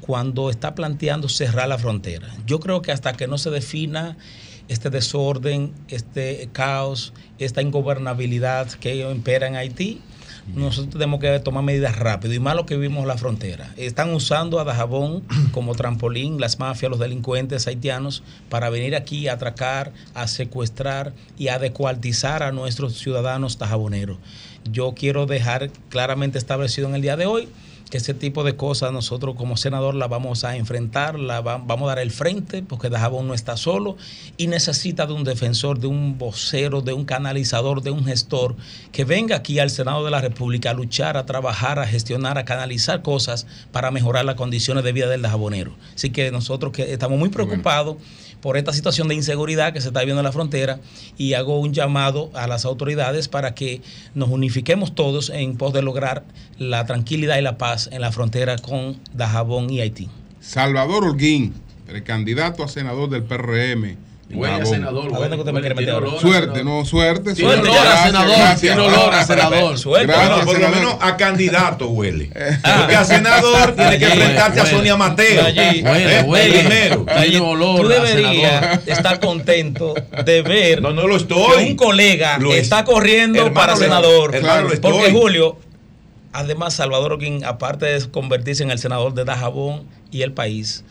cuando 0.01 0.51
está 0.51 0.75
planteando 0.75 1.29
cerrar 1.29 1.69
la 1.69 1.79
frontera. 1.79 2.29
Yo 2.47 2.59
creo 2.61 2.83
que 2.83 2.93
hasta 2.93 3.13
que 3.13 3.27
no 3.27 3.39
se 3.39 3.51
defina 3.51 4.17
este 4.71 4.89
desorden, 4.89 5.73
este 5.89 6.49
caos, 6.53 7.13
esta 7.41 7.61
ingobernabilidad 7.61 8.69
que 8.71 9.01
impera 9.01 9.49
en 9.49 9.57
Haití, 9.57 10.01
nosotros 10.55 10.93
tenemos 10.93 11.19
que 11.19 11.41
tomar 11.41 11.65
medidas 11.65 11.99
rápido 11.99 12.35
y 12.35 12.39
más 12.39 12.55
lo 12.55 12.67
que 12.67 12.77
vimos 12.77 13.03
en 13.03 13.09
la 13.09 13.19
frontera. 13.19 13.75
Están 13.77 14.15
usando 14.15 14.61
a 14.61 14.65
Dajabón 14.65 15.25
como 15.53 15.75
trampolín 15.75 16.41
las 16.41 16.61
mafias, 16.61 16.89
los 16.89 17.01
delincuentes 17.01 17.67
haitianos 17.67 18.23
para 18.49 18.71
venir 18.71 18.95
aquí 18.95 19.27
a 19.27 19.33
atracar, 19.33 19.93
a 20.15 20.29
secuestrar 20.29 21.15
y 21.37 21.49
a 21.49 21.59
descuartizar 21.59 22.45
a 22.45 22.53
nuestros 22.53 22.97
ciudadanos 22.97 23.59
dajaboneros. 23.59 24.19
Yo 24.71 24.95
quiero 24.95 25.27
dejar 25.27 25.71
claramente 25.89 26.39
establecido 26.39 26.89
en 26.89 26.95
el 26.95 27.03
día 27.03 27.17
de 27.17 27.27
hoy 27.27 27.49
que 27.91 27.99
ese 27.99 28.15
tipo 28.15 28.45
de 28.45 28.55
cosas 28.57 28.93
nosotros 28.93 29.35
como 29.37 29.57
senador 29.57 29.95
la 29.97 30.07
vamos 30.07 30.45
a 30.45 30.57
enfrentar, 30.57 31.19
la 31.19 31.41
va- 31.41 31.59
vamos 31.59 31.87
a 31.87 31.95
dar 31.95 31.99
el 31.99 32.13
frente, 32.13 32.63
porque 32.63 32.89
Dajabón 32.89 33.27
no 33.27 33.35
está 33.35 33.57
solo 33.57 33.97
y 34.37 34.47
necesita 34.47 35.07
de 35.07 35.13
un 35.13 35.25
defensor, 35.25 35.81
de 35.81 35.89
un 35.89 36.17
vocero, 36.17 36.81
de 36.83 36.93
un 36.93 37.05
canalizador, 37.05 37.83
de 37.83 37.91
un 37.91 38.05
gestor 38.05 38.55
que 38.93 39.05
venga 39.05 39.37
aquí 39.37 39.59
al 39.59 39.71
Senado 39.71 40.05
de 40.05 40.11
la 40.13 40.21
República 40.21 40.71
a 40.71 40.75
luchar, 40.75 41.17
a 41.17 41.27
trabajar, 41.27 41.79
a 41.81 41.87
gestionar, 41.87 42.39
a 42.39 42.45
canalizar 42.45 43.03
cosas 43.03 43.47
para 43.73 43.91
mejorar 43.91 44.25
las 44.25 44.37
condiciones 44.37 44.85
de 44.85 44.93
vida 44.93 45.09
del 45.09 45.23
dajabonero. 45.23 45.73
Así 45.95 46.11
que 46.11 46.31
nosotros 46.31 46.73
que 46.73 46.93
estamos 46.93 47.19
muy 47.19 47.29
preocupados 47.29 47.97
por 48.41 48.57
esta 48.57 48.73
situación 48.73 49.09
de 49.09 49.15
inseguridad 49.15 49.73
que 49.73 49.81
se 49.81 49.89
está 49.89 50.03
viendo 50.05 50.21
en 50.21 50.25
la 50.25 50.33
frontera 50.33 50.81
y 51.17 51.35
hago 51.35 51.59
un 51.61 51.73
llamado 51.73 52.31
a 52.35 52.47
las 52.47 52.65
autoridades 52.65 53.29
para 53.29 53.55
que 53.55 53.83
nos 54.15 54.29
unifiquemos 54.29 54.95
todos 54.95 55.31
en 55.31 55.57
pos 55.57 55.73
de 55.73 55.83
lograr 55.83 56.25
la 56.59 56.87
tranquilidad 56.87 57.39
y 57.39 57.43
la 57.43 57.59
paz 57.59 57.89
en 57.93 58.01
la 58.01 58.13
frontera 58.13 58.57
con 58.57 58.99
Dajabón 59.13 59.71
y 59.71 59.81
Haití. 59.81 60.09
Salvador 60.41 61.05
Holguín, 61.05 61.55
precandidato 61.87 62.65
a 62.65 62.69
senador 62.69 63.11
del 63.11 63.25
PRM. 63.25 64.10
Huele 64.33 64.63
a 64.63 64.65
senador, 64.67 65.13
¿A 65.13 65.19
dónde 65.19 65.37
que 65.37 65.41
usted 65.41 65.53
me 65.53 65.61
quiere 65.61 65.75
meter 65.75 65.91
ahora? 65.95 66.21
Suerte, 66.21 66.63
no, 66.63 66.85
suerte. 66.85 67.35
Tiene 67.35 67.53
suerte. 67.53 67.69
olor 67.69 67.79
a 67.81 67.83
Gracias, 67.83 68.07
senador, 68.07 68.37
gracias. 68.37 68.61
tiene 68.61 68.81
olor 68.81 69.15
a 69.15 69.25
senador. 69.25 69.79
Suerte. 69.79 70.13
Por 70.45 70.61
lo 70.61 70.69
menos 70.69 70.97
a 71.01 71.17
candidato 71.17 71.89
huele. 71.89 72.31
Ah. 72.63 72.77
Porque 72.81 72.97
a 72.97 73.05
senador 73.05 73.73
tiene 73.75 73.99
que 73.99 74.05
enfrentarse 74.07 74.61
a. 74.61 74.67
Sonia 74.67 74.97
Mateo. 74.97 75.45
Allí. 75.45 75.83
Huele, 75.83 76.19
¿Eh? 76.19 76.23
huele. 76.23 76.59
Primero. 76.61 77.07
Allí, 77.09 77.31
Tiene 77.33 77.47
olor 77.47 77.81
tú 77.83 77.89
deberías 77.89 78.81
estar 78.87 79.19
contento 79.21 79.95
de 80.25 80.43
ver 80.43 80.81
No, 80.81 80.93
no 80.93 81.07
lo 81.09 81.17
estoy. 81.17 81.65
que 81.65 81.71
un 81.71 81.77
colega 81.77 82.39
Lo 82.39 82.53
es- 82.55 82.61
está 82.63 82.85
corriendo 82.85 83.39
Hermano, 83.39 83.55
para 83.55 83.73
lo- 83.73 83.79
senador. 83.79 84.35
hermano, 84.35 84.69
lo 84.69 84.73
estoy. 84.75 84.93
porque 84.93 85.11
Julio, 85.11 85.59
además 86.33 86.75
Salvador 86.75 87.15
Oquín, 87.15 87.45
aparte 87.45 87.87
de 87.87 88.09
convertirse 88.11 88.63
en 88.63 88.71
el 88.71 88.79
senador 88.79 89.15
de 89.15 89.25
Dajabón 89.25 89.85
y 90.13 90.23
el 90.23 90.33
país, 90.33 90.85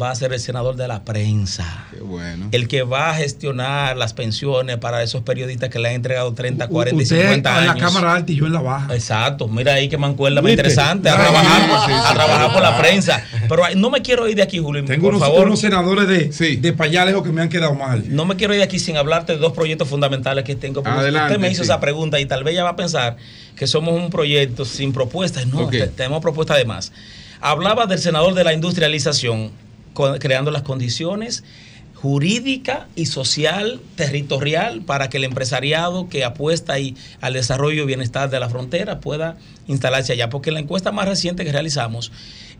va 0.00 0.10
a 0.10 0.14
ser 0.16 0.32
el 0.32 0.40
senador 0.40 0.74
de 0.74 0.88
la 0.88 1.04
prensa. 1.04 1.86
Qué 1.92 2.00
bueno. 2.00 2.48
El 2.50 2.66
que 2.66 2.82
va 2.82 3.10
a 3.10 3.14
gestionar 3.14 3.96
las 3.96 4.12
pensiones 4.12 4.76
para 4.78 5.02
esos 5.04 5.22
periodistas 5.22 5.70
que 5.70 5.78
le 5.78 5.88
han 5.90 5.94
entregado 5.94 6.34
30, 6.34 6.66
40 6.66 7.00
y 7.00 7.02
Usted 7.04 7.20
50 7.20 7.50
en 7.50 7.56
años. 7.56 7.74
la 7.76 7.80
cámara 7.80 8.14
alta 8.14 8.32
y 8.32 8.36
yo 8.36 8.46
en 8.46 8.52
la 8.54 8.60
baja. 8.60 8.92
Exacto, 8.92 9.46
mira 9.46 9.74
ahí 9.74 9.88
que 9.88 9.96
mancuerda 9.96 10.42
más 10.42 10.50
interesante, 10.50 11.08
a 11.08 11.14
trabajar, 11.14 11.60
sí, 11.62 11.68
sí, 11.86 11.92
a 11.92 12.08
sí, 12.08 12.14
trabajar 12.14 12.46
sí. 12.48 12.52
por 12.54 12.62
la 12.62 12.78
prensa. 12.78 13.24
Pero 13.48 13.62
no 13.76 13.90
me 13.90 14.02
quiero 14.02 14.28
ir 14.28 14.34
de 14.34 14.42
aquí, 14.42 14.58
Julio, 14.58 14.84
Tengo 14.84 15.02
por 15.04 15.14
unos, 15.14 15.26
favor. 15.28 15.46
unos 15.46 15.60
senadores 15.60 16.08
de, 16.08 16.56
de 16.56 16.72
Payalejo 16.72 17.22
que 17.22 17.30
me 17.30 17.42
han 17.42 17.48
quedado 17.48 17.74
mal. 17.74 18.02
No 18.08 18.24
me 18.24 18.34
quiero 18.34 18.52
ir 18.54 18.58
de 18.58 18.64
aquí 18.64 18.80
sin 18.80 18.96
hablarte 18.96 19.34
de 19.34 19.38
dos 19.38 19.52
proyectos 19.52 19.86
fundamentales 19.88 20.42
que 20.44 20.56
tengo. 20.56 20.82
porque 20.82 20.98
Adelante, 20.98 21.34
usted 21.34 21.40
me 21.40 21.50
hizo 21.52 21.62
sí. 21.62 21.70
esa 21.70 21.78
pregunta 21.78 22.18
y 22.18 22.26
tal 22.26 22.42
vez 22.42 22.54
ella 22.54 22.64
va 22.64 22.70
a 22.70 22.76
pensar 22.76 23.16
que 23.54 23.68
somos 23.68 23.94
un 23.94 24.10
proyecto 24.10 24.64
sin 24.64 24.92
propuestas. 24.92 25.46
No, 25.46 25.68
tenemos 25.68 26.20
propuestas 26.20 26.56
de 26.56 26.64
más. 26.64 26.92
Hablaba 27.40 27.86
del 27.86 27.98
senador 27.98 28.34
de 28.34 28.42
la 28.42 28.52
industrialización, 28.54 29.50
creando 29.94 30.50
las 30.50 30.62
condiciones 30.62 31.44
jurídica 32.04 32.86
y 32.96 33.06
social, 33.06 33.80
territorial, 33.96 34.82
para 34.82 35.08
que 35.08 35.16
el 35.16 35.24
empresariado 35.24 36.10
que 36.10 36.22
apuesta 36.22 36.74
ahí 36.74 36.94
al 37.22 37.32
desarrollo 37.32 37.84
y 37.84 37.86
bienestar 37.86 38.28
de 38.28 38.38
la 38.38 38.50
frontera 38.50 39.00
pueda 39.00 39.38
instalarse 39.68 40.12
allá. 40.12 40.28
Porque 40.28 40.50
la 40.50 40.60
encuesta 40.60 40.92
más 40.92 41.08
reciente 41.08 41.46
que 41.46 41.52
realizamos, 41.52 42.12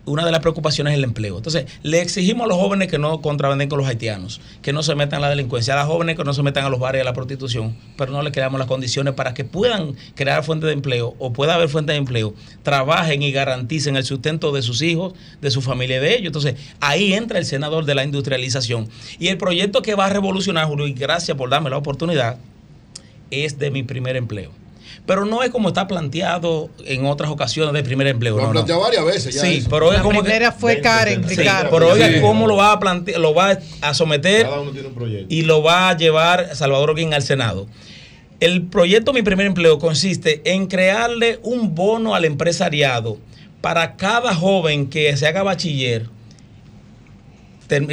una 0.07 0.25
de 0.25 0.31
las 0.31 0.41
preocupaciones 0.41 0.93
es 0.93 0.99
el 0.99 1.05
empleo. 1.05 1.37
Entonces, 1.37 1.67
le 1.83 2.01
exigimos 2.01 2.45
a 2.45 2.49
los 2.49 2.59
jóvenes 2.59 2.89
que 2.89 2.99
no 2.99 3.21
contrabanden 3.21 3.69
con 3.69 3.79
los 3.79 3.89
haitianos, 3.89 4.41
que 4.63 4.73
no 4.73 4.83
se 4.83 4.95
metan 4.95 5.19
a 5.19 5.23
la 5.23 5.31
delincuencia, 5.31 5.75
a 5.75 5.85
los 5.85 5.87
jóvenes 5.87 6.17
que 6.17 6.25
no 6.25 6.35
se 6.35 6.43
metan 6.43 6.65
a 6.65 6.69
los 6.69 6.81
bares 6.81 7.01
y 7.01 7.03
a 7.03 7.05
la 7.05 7.13
prostitución, 7.13 7.77
pero 7.97 8.13
no 8.13 8.23
le 8.23 8.33
creamos 8.33 8.59
las 8.59 8.69
condiciones 8.69 9.15
para 9.15 9.35
que 9.35 9.45
puedan 9.45 9.95
crear 10.15 10.45
fuentes 10.45 10.67
de 10.67 10.73
empleo 10.73 11.15
o 11.19 11.33
pueda 11.33 11.55
haber 11.55 11.69
fuentes 11.69 11.95
de 11.95 11.99
empleo, 11.99 12.35
trabajen 12.63 13.23
y 13.23 13.33
garanticen 13.33 13.97
el 13.97 14.05
sustento 14.05 14.53
de 14.53 14.63
sus 14.63 14.83
hijos, 14.83 15.15
de 15.41 15.51
su 15.51 15.63
familia 15.63 15.97
y 15.97 16.01
de 16.01 16.15
ellos. 16.15 16.27
Entonces, 16.27 16.57
ahí 16.81 17.15
entra 17.15 17.39
el 17.39 17.45
senador 17.45 17.85
de 17.85 17.95
la 17.95 18.05
industrialización. 18.05 18.89
Y 19.19 19.29
el 19.29 19.39
proyecto 19.39 19.83
que 19.83 19.95
va 19.95 20.07
a 20.07 20.11
revolucionar, 20.11 20.67
Julio, 20.67 20.87
y 20.87 20.93
gracias 20.93 21.37
por 21.37 21.51
darme 21.51 21.71
la 21.71 21.77
oportunidad, 21.77 22.39
es 23.31 23.59
de 23.59 23.71
mi 23.71 23.83
primer 23.83 24.17
empleo. 24.17 24.64
Pero 25.07 25.27
no 25.27 25.43
es 25.43 25.51
como 25.51 25.69
está 25.69 25.87
planteado 25.87 26.71
en 26.87 27.05
otras 27.05 27.31
ocasiones 27.31 27.75
de 27.75 27.83
primer 27.83 28.07
empleo. 28.07 28.37
Lo 28.37 28.39
han 28.39 28.43
no, 28.45 28.49
no. 28.49 28.53
planteado 28.61 28.81
varias 28.81 29.05
veces 29.05 29.35
ya 29.35 29.43
Sí, 29.43 29.57
eso. 29.59 29.69
pero 29.69 29.91
es 29.93 29.99
La 29.99 30.03
como 30.03 30.21
que- 30.23 30.31
primera 30.31 30.51
fue 30.53 30.81
Karen, 30.81 31.29
Sí, 31.29 31.37
pero 31.71 31.93
oiga, 31.93 32.09
Sí. 32.09 32.21
¿cómo 32.23 32.47
lo 32.47 32.57
va 32.57 32.73
a 32.73 32.81
plantear? 32.81 33.21
Lo 33.21 33.35
va 33.35 33.59
a 33.83 33.93
someter 33.95 34.45
Cada 34.47 34.61
uno 34.61 34.71
tiene 34.71 34.89
un 34.89 34.95
proyecto. 34.95 35.27
y 35.35 35.43
lo 35.43 35.63
va 35.63 35.91
a 35.91 35.97
llevar 35.97 36.57
Salvador 36.57 36.91
Oquín 36.91 37.13
al 37.13 37.23
Senado. 37.23 37.67
El 38.41 38.63
proyecto 38.63 39.13
Mi 39.13 39.23
Primer 39.23 39.47
Empleo 39.47 39.79
consiste 39.79 40.41
en 40.45 40.67
crearle 40.69 41.39
un 41.43 41.75
bono 41.75 42.15
al 42.15 42.25
empresariado 42.25 43.19
para 43.61 43.97
cada 43.97 44.35
joven 44.35 44.89
que 44.89 45.15
se 45.19 45.27
haga 45.27 45.43
bachiller, 45.43 46.07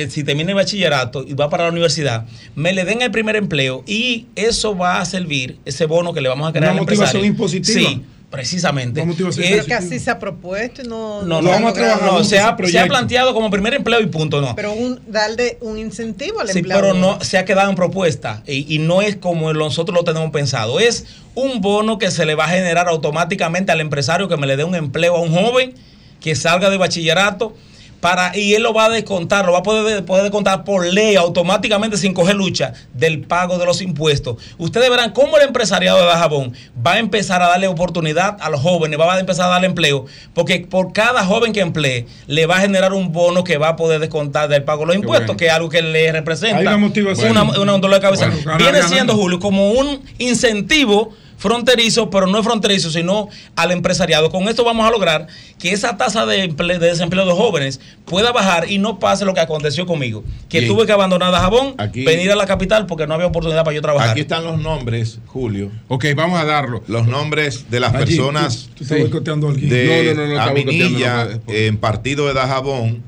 si 0.09 0.23
termina 0.23 0.49
el 0.51 0.55
bachillerato 0.55 1.23
y 1.27 1.33
va 1.33 1.49
para 1.49 1.63
la 1.65 1.69
universidad, 1.71 2.25
me 2.55 2.73
le 2.73 2.83
den 2.85 3.01
el 3.01 3.11
primer 3.11 3.35
empleo 3.35 3.83
y 3.87 4.27
eso 4.35 4.75
va 4.77 4.99
a 5.01 5.05
servir, 5.05 5.59
ese 5.65 5.85
bono 5.85 6.13
que 6.13 6.21
le 6.21 6.29
vamos 6.29 6.49
a 6.49 6.51
crear 6.51 6.71
Una 6.71 6.79
al 6.81 6.85
motivación 6.85 7.23
empresario. 7.25 7.25
impositiva. 7.25 7.89
Sí, 7.89 8.01
precisamente. 8.29 9.01
Es- 9.01 9.35
Pero 9.37 9.65
que 9.65 9.73
así 9.73 9.99
se 9.99 10.09
ha 10.09 10.17
propuesto 10.19 10.81
y 10.83 10.87
no, 10.87 11.21
no, 11.23 11.41
no 11.41 11.41
no, 11.41 11.49
se 11.49 11.55
ha 11.55 11.59
no, 11.59 11.67
logrado. 11.67 12.05
no, 12.19 12.23
se, 12.23 12.39
ha, 12.39 12.41
se 12.43 12.47
ha 12.47 12.55
proyecto. 12.57 12.87
planteado 12.87 13.33
como 13.33 13.49
primer 13.49 13.73
empleo 13.73 13.99
y 14.01 14.05
punto, 14.07 14.39
no. 14.41 14.55
Pero 14.55 14.71
un, 14.73 14.99
darle 15.07 15.57
un 15.61 15.77
incentivo 15.77 16.39
al 16.39 16.47
Sí, 16.49 16.59
empleado. 16.59 16.81
pero 16.81 16.93
no 16.93 17.21
se 17.21 17.37
ha 17.37 17.45
quedado 17.45 17.69
en 17.69 17.75
propuesta 17.75 18.41
y, 18.47 18.73
y 18.73 18.79
no 18.79 19.01
es 19.01 19.15
como 19.17 19.51
nosotros 19.53 19.95
lo 19.97 20.03
tenemos 20.03 20.31
pensado. 20.31 20.79
Es 20.79 21.05
un 21.35 21.61
bono 21.61 21.97
que 21.97 22.09
se 22.11 22.25
le 22.25 22.35
va 22.35 22.45
a 22.45 22.49
generar 22.49 22.87
automáticamente 22.87 23.71
al 23.71 23.81
empresario 23.81 24.27
que 24.29 24.37
me 24.37 24.47
le 24.47 24.55
dé 24.57 24.63
un 24.63 24.75
empleo 24.75 25.15
a 25.17 25.21
un 25.21 25.33
joven 25.33 25.73
que 26.21 26.35
salga 26.35 26.69
de 26.69 26.77
bachillerato 26.77 27.55
para 28.01 28.35
y 28.35 28.55
él 28.55 28.63
lo 28.63 28.73
va 28.73 28.85
a 28.85 28.89
descontar, 28.89 29.45
lo 29.45 29.53
va 29.53 29.59
a 29.59 29.63
poder, 29.63 30.03
poder 30.03 30.23
descontar 30.23 30.63
por 30.63 30.85
ley 30.85 31.15
automáticamente 31.15 31.97
sin 31.97 32.13
coger 32.13 32.35
lucha 32.35 32.73
del 32.93 33.21
pago 33.21 33.57
de 33.57 33.65
los 33.65 33.81
impuestos. 33.81 34.37
Ustedes 34.57 34.89
verán 34.89 35.11
cómo 35.11 35.37
el 35.37 35.43
empresariado 35.43 35.99
de 35.99 36.05
Dajabón 36.05 36.53
va 36.85 36.93
a 36.93 36.99
empezar 36.99 37.41
a 37.41 37.47
darle 37.47 37.67
oportunidad 37.67 38.37
a 38.41 38.49
los 38.49 38.59
jóvenes, 38.59 38.99
va 38.99 39.13
a 39.13 39.19
empezar 39.19 39.45
a 39.45 39.49
darle 39.49 39.67
empleo, 39.67 40.05
porque 40.33 40.65
por 40.69 40.91
cada 40.91 41.23
joven 41.23 41.53
que 41.53 41.61
emplee 41.61 42.07
le 42.27 42.45
va 42.47 42.57
a 42.57 42.59
generar 42.59 42.93
un 42.93 43.11
bono 43.13 43.43
que 43.43 43.57
va 43.57 43.69
a 43.69 43.75
poder 43.75 43.99
descontar 43.99 44.49
del 44.49 44.63
pago 44.63 44.81
de 44.81 44.87
los 44.87 44.95
impuestos, 44.95 45.27
bueno. 45.27 45.37
que 45.37 45.45
es 45.45 45.51
algo 45.53 45.69
que 45.69 45.81
le 45.81 46.11
representa 46.11 46.57
Hay 46.57 46.67
una 46.67 46.77
motivación. 46.77 47.31
una, 47.31 47.43
una 47.43 47.75
un 47.75 47.81
dolor 47.81 47.97
de 47.97 48.01
cabeza. 48.01 48.27
Bueno, 48.27 48.57
Viene 48.57 48.81
siendo, 48.83 49.15
Julio, 49.15 49.39
como 49.39 49.71
un 49.71 50.01
incentivo 50.17 51.13
fronterizo, 51.41 52.11
pero 52.11 52.27
no 52.27 52.37
es 52.37 52.45
fronterizo, 52.45 52.91
sino 52.91 53.27
al 53.55 53.71
empresariado. 53.71 54.29
Con 54.29 54.47
esto 54.47 54.63
vamos 54.63 54.87
a 54.87 54.91
lograr 54.91 55.25
que 55.57 55.71
esa 55.71 55.97
tasa 55.97 56.27
de, 56.27 56.47
de 56.47 56.79
desempleo 56.79 57.25
de 57.25 57.31
jóvenes 57.33 57.79
pueda 58.05 58.31
bajar 58.31 58.69
y 58.69 58.77
no 58.77 58.99
pase 58.99 59.25
lo 59.25 59.33
que 59.33 59.39
aconteció 59.39 59.87
conmigo, 59.87 60.23
que 60.49 60.59
Bien. 60.59 60.71
tuve 60.71 60.85
que 60.85 60.91
abandonar 60.91 61.31
Dajabón, 61.31 61.73
Aquí- 61.79 62.05
venir 62.05 62.31
a 62.31 62.35
la 62.35 62.45
capital 62.45 62.85
porque 62.85 63.07
no 63.07 63.15
había 63.15 63.25
oportunidad 63.25 63.63
para 63.63 63.73
yo 63.75 63.81
trabajar. 63.81 64.11
Aquí 64.11 64.21
están 64.21 64.43
los 64.43 64.59
nombres, 64.61 65.17
Julio. 65.25 65.71
Ok, 65.87 66.05
vamos 66.15 66.39
a 66.39 66.45
darlo. 66.45 66.83
Los 66.87 67.07
nombres 67.07 67.71
de 67.71 67.79
las 67.79 67.93
Allí, 67.95 68.15
personas 68.17 68.67
Tú, 68.69 68.75
tú 68.75 68.83
estás 68.83 68.99
boicoteando 68.99 69.47
a 69.47 69.51
alguien. 69.51 69.69
de 69.69 69.85
No, 69.85 70.13
no, 70.13 70.21
no, 70.21 70.27
no, 70.27 70.33
está 70.39 70.51
Aminilla 70.51 71.27
en 71.47 71.77
partido 71.77 72.27
de 72.27 72.33
Dajabón, 72.35 73.01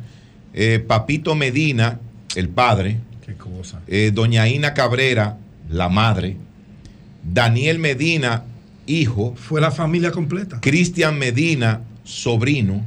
eh, 0.56 0.84
Papito 0.86 1.36
Medina, 1.36 2.00
el 2.36 2.50
padre, 2.50 2.98
Qué 3.24 3.36
cosa. 3.36 3.82
eh, 3.88 4.10
Doña 4.12 4.48
Ina 4.48 4.74
Cabrera, 4.74 5.38
la 5.70 5.88
madre, 5.90 6.38
Daniel 7.24 7.80
Medina, 7.80 8.44
hijo, 8.86 9.36
Fue 9.36 9.62
la 9.62 9.72
familia 9.72 10.12
completa. 10.12 10.60
Cristian 10.62 11.18
Medina, 11.18 11.82
sobrino, 12.04 12.84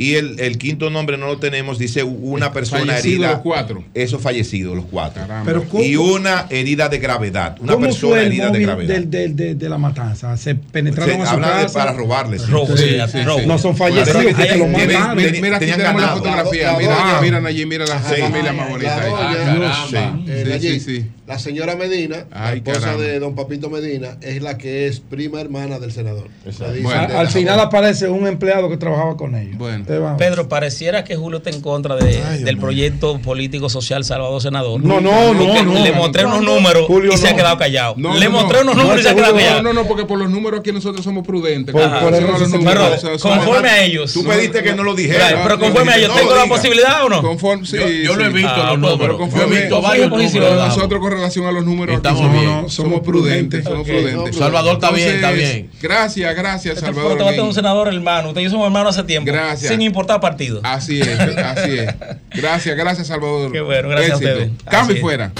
Y 0.00 0.14
el, 0.14 0.38
el 0.38 0.58
quinto 0.58 0.90
nombre 0.90 1.18
no 1.18 1.26
lo 1.26 1.38
tenemos, 1.38 1.76
dice 1.76 2.04
una 2.04 2.52
persona 2.52 2.82
Fallecidos 2.92 3.04
herida. 3.24 3.32
los 3.32 3.40
cuatro. 3.40 3.82
Eso 3.94 4.20
fallecidos 4.20 4.76
los 4.76 4.84
cuatro. 4.84 5.24
Pero 5.44 5.64
¿cómo- 5.68 5.82
y 5.82 5.96
una 5.96 6.46
herida 6.50 6.88
de 6.88 6.98
gravedad. 6.98 7.56
Una 7.60 7.72
¿Cómo 7.72 7.86
persona 7.86 8.12
fue 8.12 8.20
el 8.20 8.26
herida 8.28 8.44
de 8.44 8.50
móvil 8.50 8.66
gravedad. 8.66 8.94
del- 8.94 9.10
del- 9.10 9.34
de, 9.36 9.54
de 9.56 9.68
la 9.68 9.76
matanza? 9.76 10.36
¿Se 10.36 10.54
penetraron 10.54 11.16
Se 11.16 11.22
a 11.22 11.26
su 11.26 11.32
habla 11.32 11.56
de 11.58 11.62
casa? 11.64 11.78
para 11.80 11.92
robarle, 11.94 12.38
sí. 12.38 12.44
Robo, 12.48 12.76
Sí, 12.76 12.84
sí. 13.10 13.18
No 13.46 13.58
son 13.58 13.76
fallecidos, 13.76 14.22
que 14.24 14.34
que 14.34 14.48
se 14.50 14.56
lo 14.56 14.68
mataron. 14.68 15.16
Mira, 15.16 15.56
aquí 15.56 15.66
tenían 15.66 15.78
tenemos 15.78 15.80
la 15.82 15.90
ganado. 15.92 16.16
fotografía. 16.18 16.72
La 16.72 16.78
Mira, 16.78 16.94
doña- 16.96 17.20
mira, 17.20 17.40
Nayib, 17.40 17.66
mira 17.66 17.84
la 17.86 17.98
Sí. 18.00 18.20
familia 18.20 18.52
más 18.52 18.66
La 18.66 18.72
bonita. 18.72 19.06
doña, 19.06 19.74
Sí, 19.88 19.96
eh, 20.30 20.42
sí, 20.44 20.48
Nayib, 20.50 20.72
sí, 20.74 20.80
sí. 20.80 21.06
La 21.26 21.38
señora 21.38 21.76
Medina, 21.76 22.24
la 22.30 22.48
Ay, 22.48 22.58
esposa 22.58 22.80
caramba. 22.80 23.02
de 23.02 23.18
don 23.18 23.34
Papito 23.34 23.68
Medina, 23.68 24.16
es 24.22 24.40
la 24.40 24.56
que 24.56 24.86
es 24.86 25.00
prima 25.00 25.40
hermana 25.42 25.78
del 25.78 25.92
senador. 25.92 26.28
De 26.44 26.86
al 26.94 27.28
final 27.28 27.60
aparece 27.60 28.08
un 28.08 28.26
empleado 28.26 28.70
que 28.70 28.76
trabajaba 28.78 29.16
con 29.16 29.34
ellos. 29.34 29.58
Bueno. 29.58 29.84
Pedro, 30.18 30.48
pareciera 30.48 31.04
que 31.04 31.16
Julio 31.16 31.38
está 31.38 31.50
en 31.50 31.60
contra 31.60 31.96
de- 31.96 32.38
del 32.44 32.58
proyecto 32.58 33.18
político 33.18 33.68
social 33.68 34.04
Salvador 34.04 34.40
Senador. 34.42 34.82
No, 34.82 35.00
no, 35.00 35.32
no. 35.34 35.82
Le 35.84 35.92
mostré 35.92 36.24
unos 36.26 36.42
números 36.42 36.86
Julio, 36.86 37.12
y 37.14 37.16
se 37.16 37.28
ha 37.28 37.36
quedado 37.36 37.56
callado. 37.58 37.94
No, 37.96 38.14
le 38.16 38.26
no, 38.26 38.32
mostré 38.32 38.58
no. 38.64 38.72
unos 38.72 38.76
números 38.76 39.00
y 39.00 39.02
se 39.02 39.08
ha 39.08 39.12
No, 39.12 39.16
quedado 39.16 39.32
no, 39.32 39.38
callado. 39.38 39.62
No, 39.62 39.72
no, 39.72 39.84
porque 39.86 40.04
por 40.04 40.18
los 40.18 40.30
números 40.30 40.60
aquí 40.60 40.72
nosotros 40.72 41.04
somos 41.04 41.26
prudentes. 41.26 41.72
Por- 41.72 41.82
eso 41.82 41.88
a 41.96 42.38
los 42.38 42.48
números, 42.50 42.74
pero 42.74 42.94
o 42.94 42.98
sea, 42.98 43.18
somos- 43.18 43.38
conforme 43.44 43.68
a 43.68 43.84
ellos. 43.84 44.12
Tú 44.12 44.24
pediste 44.24 44.62
que 44.62 44.74
no 44.74 44.82
lo 44.82 44.94
dijera. 44.94 45.28
Claro, 45.28 45.40
pero 45.44 45.58
conforme 45.58 45.92
a 45.92 45.96
ellos, 45.96 46.14
¿tengo 46.14 46.34
la 46.34 46.46
posibilidad 46.46 47.04
o 47.04 47.08
no? 47.08 47.22
Conforme, 47.22 47.66
sí, 47.66 47.76
Yo- 47.76 47.88
yo 47.88 48.16
lo 48.16 48.24
he 48.24 48.28
visto, 48.30 48.56
los 48.56 48.64
pero 48.66 48.76
números. 48.76 49.16
conforme- 49.18 49.48
Yo 49.50 49.56
he 49.56 49.60
visto 49.60 49.82
varios 49.82 50.06
a 50.06 50.10
números. 50.10 50.68
Nosotros 50.68 51.00
con 51.00 51.10
relación 51.12 51.46
a 51.46 51.52
los 51.52 51.64
números 51.64 51.96
Estamos 51.96 52.20
somos, 52.20 52.40
bien. 52.40 52.68
somos 52.70 53.00
prudentes. 53.00 53.64
Somos 53.64 53.86
prudentes. 53.86 54.36
Salvador 54.36 54.74
está 54.74 54.90
bien, 54.90 55.08
está 55.16 55.30
bien. 55.32 55.70
Gracias, 55.80 56.34
gracias, 56.36 56.74
Este 56.74 56.86
Salvador. 56.86 57.18
fue 57.18 57.32
Lin. 57.32 57.40
un 57.42 57.54
senador 57.54 57.88
hermano. 57.88 58.28
Usted 58.28 58.40
y 58.40 58.44
yo 58.44 58.50
somos 58.50 58.66
hermanos 58.66 58.96
hace 58.96 59.06
tiempo. 59.06 59.30
Gracias. 59.30 59.68
Sin 59.78 59.86
importar 59.86 60.20
partido. 60.20 60.60
Así 60.64 61.00
es, 61.00 61.08
así 61.20 61.78
es. 61.78 61.94
Gracias, 62.34 62.76
gracias, 62.76 63.06
Salvador. 63.06 63.52
Qué 63.52 63.60
bueno, 63.60 63.88
gracias 63.88 64.10
a 64.12 64.14
Éxito. 64.16 64.32
ustedes. 64.32 64.50
Cambio 64.64 64.80
Así 64.80 64.92
y 64.92 64.96
es. 64.96 65.00
fuera. 65.00 65.32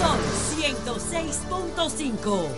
Sol 0.00 0.18
106.5. 0.60 2.48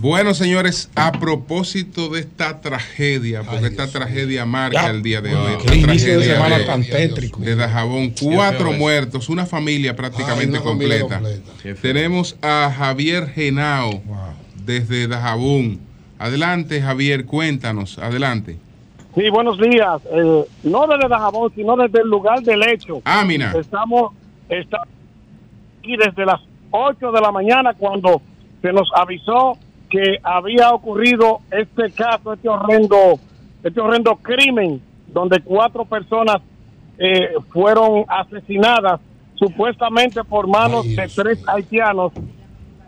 Bueno, 0.00 0.32
señores, 0.34 0.90
a 0.94 1.10
propósito 1.12 2.08
de 2.10 2.20
esta 2.20 2.60
tragedia, 2.60 3.42
porque 3.42 3.66
esta 3.66 3.88
tragedia 3.88 4.44
marca 4.44 4.82
Ya. 4.82 4.90
el 4.90 5.02
día 5.02 5.20
de 5.22 5.34
hoy. 5.34 5.56
Qué 5.66 5.74
inicio 5.76 6.20
de 6.20 6.26
tragedia 6.26 6.34
semana 6.36 6.58
de- 6.58 6.64
tan 6.66 6.84
tétrico. 6.84 7.40
De 7.40 7.56
Dajabón, 7.56 8.10
cuatro 8.20 8.70
muertos, 8.72 9.28
una 9.28 9.44
familia 9.46 9.96
prácticamente 9.96 10.56
Ay, 10.56 10.62
una 10.62 10.70
familia 10.72 11.00
completa. 11.00 11.42
Tenemos 11.82 12.36
a 12.42 12.72
Javier 12.76 13.28
Genao 13.34 14.02
desde 14.68 15.08
Dajabón. 15.08 15.78
Adelante, 16.18 16.82
Javier, 16.82 17.24
cuéntanos, 17.24 17.98
adelante. 17.98 18.58
Sí, 19.14 19.30
buenos 19.30 19.58
días. 19.58 20.02
Eh, 20.12 20.44
no 20.64 20.86
desde 20.86 21.08
Dajabón, 21.08 21.50
sino 21.54 21.74
desde 21.74 22.02
el 22.02 22.08
lugar 22.08 22.42
del 22.42 22.62
hecho. 22.68 23.00
Ah, 23.06 23.24
mira. 23.26 23.52
Estamos, 23.58 24.12
estamos 24.50 24.88
aquí 25.78 25.96
desde 25.96 26.26
las 26.26 26.40
8 26.70 27.12
de 27.12 27.20
la 27.20 27.32
mañana 27.32 27.72
cuando 27.72 28.20
se 28.60 28.70
nos 28.70 28.90
avisó 28.94 29.56
que 29.88 30.18
había 30.22 30.70
ocurrido 30.70 31.40
este 31.50 31.90
caso, 31.92 32.34
este 32.34 32.50
horrendo, 32.50 33.18
este 33.64 33.80
horrendo 33.80 34.16
crimen, 34.16 34.82
donde 35.06 35.40
cuatro 35.40 35.86
personas 35.86 36.42
eh, 36.98 37.30
fueron 37.54 38.04
asesinadas 38.06 39.00
supuestamente 39.36 40.22
por 40.24 40.46
manos 40.46 40.84
de 40.84 41.08
tres 41.08 41.42
haitianos, 41.48 42.12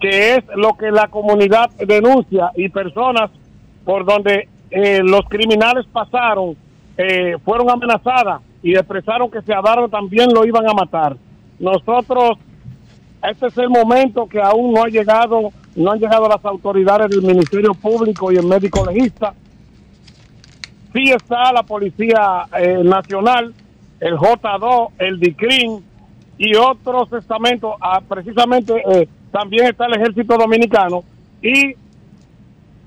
que 0.00 0.36
es 0.36 0.44
lo 0.56 0.72
que 0.74 0.90
la 0.90 1.08
comunidad 1.08 1.70
denuncia 1.76 2.50
y 2.56 2.68
personas 2.70 3.30
por 3.84 4.04
donde 4.04 4.48
eh, 4.70 5.02
los 5.02 5.22
criminales 5.28 5.86
pasaron, 5.92 6.56
eh, 6.96 7.36
fueron 7.44 7.70
amenazadas 7.70 8.40
y 8.62 8.74
expresaron 8.74 9.30
que 9.30 9.42
si 9.42 9.52
a 9.52 9.60
Dardo 9.60 9.88
también 9.88 10.32
lo 10.32 10.44
iban 10.44 10.68
a 10.68 10.74
matar. 10.74 11.16
Nosotros, 11.58 12.38
este 13.22 13.46
es 13.46 13.58
el 13.58 13.68
momento 13.68 14.26
que 14.26 14.40
aún 14.40 14.72
no 14.72 14.84
ha 14.84 14.88
llegado, 14.88 15.50
no 15.76 15.90
han 15.90 15.98
llegado 15.98 16.28
las 16.28 16.44
autoridades 16.44 17.10
del 17.10 17.22
Ministerio 17.22 17.74
Público 17.74 18.32
y 18.32 18.36
el 18.36 18.46
médico 18.46 18.84
legista. 18.90 19.34
Sí 20.92 21.10
está 21.10 21.52
la 21.52 21.62
Policía 21.62 22.46
eh, 22.58 22.82
Nacional, 22.82 23.54
el 24.00 24.16
J2, 24.16 24.90
el 24.98 25.20
DICRIN 25.20 25.84
y 26.38 26.54
otros 26.56 27.12
estamentos, 27.12 27.74
ah, 27.80 28.00
precisamente 28.06 28.82
eh, 28.90 29.08
también 29.30 29.66
está 29.66 29.86
el 29.86 29.94
Ejército 29.94 30.36
Dominicano 30.36 31.02
y 31.42 31.74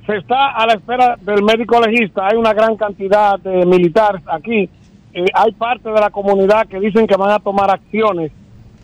se 0.06 0.18
está 0.18 0.52
a 0.52 0.66
la 0.66 0.74
espera 0.74 1.18
del 1.22 1.44
médico 1.44 1.80
legista. 1.80 2.28
Hay 2.28 2.38
una 2.38 2.54
gran 2.54 2.76
cantidad 2.76 3.40
de 3.40 3.66
militares 3.66 4.22
aquí. 4.28 4.70
Eh, 5.14 5.26
hay 5.34 5.52
parte 5.54 5.90
de 5.90 6.00
la 6.00 6.10
comunidad 6.10 6.68
que 6.68 6.80
dicen 6.80 7.08
que 7.08 7.16
van 7.16 7.32
a 7.32 7.40
tomar 7.40 7.70
acciones 7.72 8.32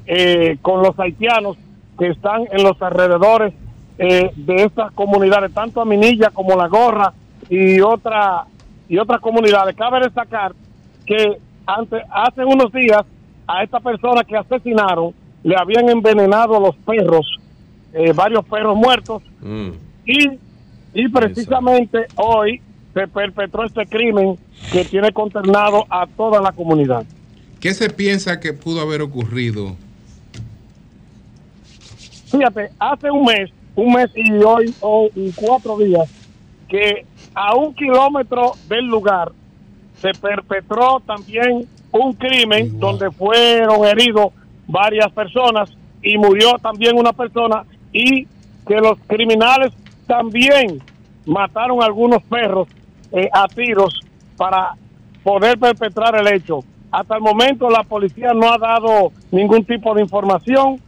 eh, 0.05 0.57
con 0.61 0.81
los 0.81 0.97
haitianos 0.99 1.57
que 1.97 2.07
están 2.07 2.43
en 2.51 2.63
los 2.63 2.81
alrededores 2.81 3.53
eh, 3.97 4.31
de 4.35 4.63
estas 4.63 4.91
comunidades, 4.93 5.53
tanto 5.53 5.81
Aminilla 5.81 6.29
como 6.29 6.55
La 6.55 6.67
Gorra 6.67 7.13
y 7.49 7.81
otra 7.81 8.45
y 8.87 8.97
otras 8.97 9.19
comunidades. 9.19 9.75
Cabe 9.75 9.99
destacar 9.99 10.53
que 11.05 11.37
ante, 11.65 12.01
hace 12.09 12.45
unos 12.45 12.71
días 12.71 13.03
a 13.45 13.63
esta 13.63 13.79
persona 13.79 14.23
que 14.23 14.37
asesinaron 14.37 15.13
le 15.43 15.55
habían 15.57 15.89
envenenado 15.89 16.59
los 16.59 16.75
perros, 16.77 17.39
eh, 17.93 18.13
varios 18.13 18.45
perros 18.45 18.75
muertos, 18.75 19.23
y, 20.05 20.29
y 20.93 21.07
precisamente 21.09 22.05
hoy 22.15 22.61
se 22.93 23.07
perpetró 23.07 23.65
este 23.65 23.85
crimen 23.85 24.37
que 24.71 24.85
tiene 24.85 25.11
consternado 25.11 25.85
a 25.89 26.07
toda 26.07 26.41
la 26.41 26.51
comunidad. 26.51 27.05
¿Qué 27.59 27.73
se 27.73 27.89
piensa 27.89 28.39
que 28.39 28.53
pudo 28.53 28.81
haber 28.81 29.01
ocurrido? 29.01 29.75
Fíjate, 32.31 32.69
hace 32.79 33.11
un 33.11 33.25
mes, 33.25 33.49
un 33.75 33.93
mes 33.93 34.09
y 34.15 34.31
hoy, 34.43 34.73
hoy 34.81 35.09
y 35.15 35.31
cuatro 35.31 35.77
días, 35.77 36.09
que 36.67 37.05
a 37.33 37.55
un 37.55 37.73
kilómetro 37.73 38.53
del 38.67 38.85
lugar 38.85 39.31
se 40.01 40.11
perpetró 40.19 40.99
también 41.05 41.67
un 41.91 42.13
crimen 42.13 42.79
donde 42.79 43.09
fueron 43.11 43.85
heridos 43.85 44.31
varias 44.67 45.11
personas 45.11 45.71
y 46.01 46.17
murió 46.17 46.57
también 46.61 46.97
una 46.97 47.11
persona 47.11 47.65
y 47.91 48.25
que 48.67 48.75
los 48.75 48.97
criminales 49.07 49.73
también 50.07 50.81
mataron 51.25 51.81
algunos 51.83 52.21
perros 52.23 52.67
eh, 53.11 53.29
a 53.31 53.47
tiros 53.47 53.99
para 54.37 54.75
poder 55.23 55.57
perpetrar 55.59 56.15
el 56.15 56.33
hecho. 56.33 56.63
Hasta 56.91 57.15
el 57.15 57.21
momento 57.21 57.69
la 57.69 57.83
policía 57.83 58.33
no 58.33 58.51
ha 58.51 58.57
dado 58.57 59.11
ningún 59.31 59.63
tipo 59.63 59.93
de 59.93 60.01
información. 60.01 60.79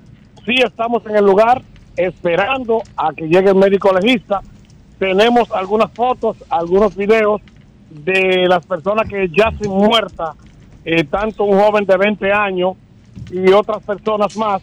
Sí 0.45 0.55
estamos 0.63 1.05
en 1.05 1.15
el 1.15 1.25
lugar 1.25 1.61
esperando 1.95 2.81
a 2.97 3.13
que 3.13 3.27
llegue 3.27 3.49
el 3.49 3.55
médico 3.55 3.91
legista. 3.93 4.41
Tenemos 4.97 5.51
algunas 5.51 5.91
fotos, 5.91 6.37
algunos 6.49 6.95
videos 6.95 7.41
de 7.89 8.47
las 8.47 8.65
personas 8.65 9.07
que 9.07 9.27
yacen 9.29 9.69
muertas, 9.69 10.35
eh, 10.85 11.03
tanto 11.03 11.43
un 11.43 11.59
joven 11.59 11.85
de 11.85 11.97
20 11.97 12.31
años 12.31 12.73
y 13.31 13.51
otras 13.51 13.83
personas 13.83 14.35
más. 14.37 14.61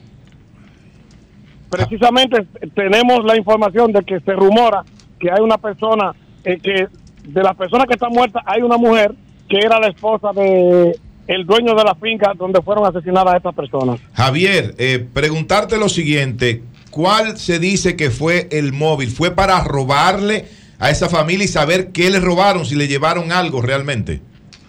Precisamente 1.70 2.46
tenemos 2.74 3.24
la 3.24 3.36
información 3.36 3.92
de 3.92 4.02
que 4.02 4.20
se 4.20 4.32
rumora 4.32 4.84
que 5.20 5.30
hay 5.30 5.40
una 5.40 5.58
persona, 5.58 6.14
eh, 6.44 6.58
que 6.62 6.86
de 7.24 7.42
las 7.42 7.56
personas 7.56 7.86
que 7.86 7.94
están 7.94 8.12
muertas 8.12 8.42
hay 8.46 8.62
una 8.62 8.76
mujer 8.76 9.14
que 9.48 9.58
era 9.58 9.78
la 9.78 9.88
esposa 9.88 10.32
de 10.34 10.96
el 11.26 11.44
dueño 11.44 11.74
de 11.74 11.84
la 11.84 11.94
finca 11.94 12.32
donde 12.36 12.62
fueron 12.62 12.86
asesinadas 12.86 13.36
estas 13.36 13.54
personas. 13.54 14.00
Javier, 14.14 14.74
eh, 14.78 15.06
preguntarte 15.12 15.76
lo 15.76 15.90
siguiente, 15.90 16.62
¿cuál 16.90 17.36
se 17.36 17.58
dice 17.58 17.96
que 17.96 18.10
fue 18.10 18.48
el 18.50 18.72
móvil? 18.72 19.10
¿Fue 19.10 19.30
para 19.34 19.62
robarle 19.62 20.46
a 20.78 20.88
esa 20.90 21.08
familia 21.10 21.44
y 21.44 21.48
saber 21.48 21.92
qué 21.92 22.08
le 22.08 22.18
robaron, 22.20 22.64
si 22.64 22.76
le 22.76 22.88
llevaron 22.88 23.30
algo 23.30 23.60
realmente? 23.60 24.22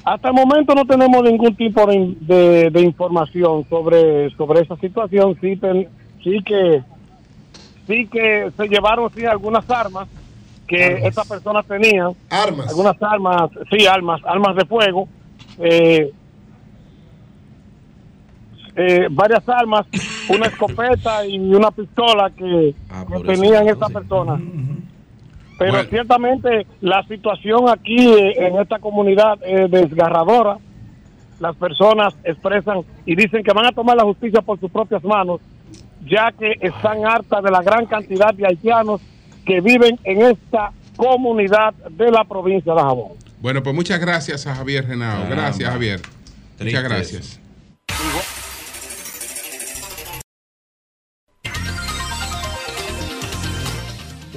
Hasta 0.03 0.29
el 0.29 0.33
momento 0.33 0.73
no 0.75 0.85
tenemos 0.85 1.23
ningún 1.23 1.55
tipo 1.55 1.85
de, 1.85 2.15
de- 2.21 2.69
de 2.71 2.81
información 2.81 3.63
sobre, 3.69 4.29
sobre 4.35 4.61
esa 4.61 4.75
situación. 4.77 5.37
Sí, 5.39 5.55
ten- 5.55 5.87
sí 6.23 6.41
que 6.45 6.83
sí 7.87 8.07
que 8.07 8.51
se 8.55 8.67
llevaron 8.67 9.09
sí 9.15 9.25
algunas 9.25 9.69
armas 9.69 10.07
que 10.67 10.99
estas 11.03 11.27
personas 11.27 11.65
tenían. 11.65 12.11
Armas. 12.29 12.69
Algunas 12.69 13.01
armas, 13.01 13.49
sí, 13.71 13.87
armas, 13.87 14.21
armas 14.25 14.55
de 14.55 14.65
fuego. 14.65 15.07
eh, 15.57 16.11
eh, 18.75 19.07
varias 19.11 19.47
armas, 19.49 19.85
una 20.29 20.45
escopeta 20.45 21.25
y 21.25 21.37
una 21.37 21.69
pistola 21.69 22.29
que, 22.29 22.73
que 22.73 23.05
por 23.05 23.17
eso, 23.17 23.25
tenían 23.25 23.67
estas 23.67 23.91
personas. 23.91 24.39
Pero 25.57 25.83
ciertamente 25.89 26.65
la 26.79 27.03
situación 27.03 27.67
aquí 27.67 27.97
eh, 27.97 28.47
en 28.47 28.57
esta 28.57 28.79
comunidad 28.79 29.37
es 29.43 29.69
desgarradora. 29.69 30.57
Las 31.41 31.55
personas 31.57 32.15
expresan 32.23 32.81
y 33.05 33.15
dicen 33.15 33.43
que 33.43 33.51
van 33.51 33.65
a 33.65 33.71
tomar 33.73 33.97
la 33.97 34.03
justicia 34.03 34.41
por 34.41 34.57
sus 34.59 34.71
propias 34.71 35.03
manos, 35.03 35.41
ya 36.05 36.31
que 36.31 36.57
están 36.61 37.05
hartas 37.05 37.43
de 37.43 37.51
la 37.51 37.61
gran 37.61 37.85
cantidad 37.85 38.33
de 38.33 38.45
haitianos 38.45 39.01
que 39.45 39.61
viven 39.61 39.99
en 40.03 40.21
esta 40.21 40.71
comunidad 40.95 41.73
de 41.91 42.11
la 42.11 42.23
provincia 42.23 42.73
de 42.73 42.81
Jabón. 42.81 43.13
Bueno, 43.39 43.63
pues 43.63 43.73
muchas 43.75 43.99
gracias 43.99 44.45
a 44.47 44.55
Javier 44.55 44.85
Renao. 44.87 45.23
Caramba. 45.23 45.35
Gracias, 45.35 45.69
Javier. 45.69 46.01
Triste 46.57 46.77
Muchas 46.77 46.83
gracias. 46.83 47.39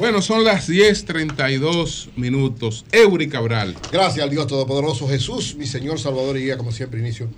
Bueno, 0.02 0.20
son 0.20 0.42
las 0.42 0.68
10:32 0.68 2.10
minutos. 2.16 2.84
Eury 2.91 3.28
Cabral. 3.28 3.76
Gracias 3.92 4.24
al 4.24 4.31
Dios 4.31 4.49
Todopoderoso 4.49 5.07
Jesús, 5.07 5.55
mi 5.55 5.66
Señor 5.66 6.00
Salvador 6.00 6.36
y 6.39 6.42
guía, 6.42 6.57
como 6.57 6.73
siempre 6.73 6.99
inicio 6.99 7.28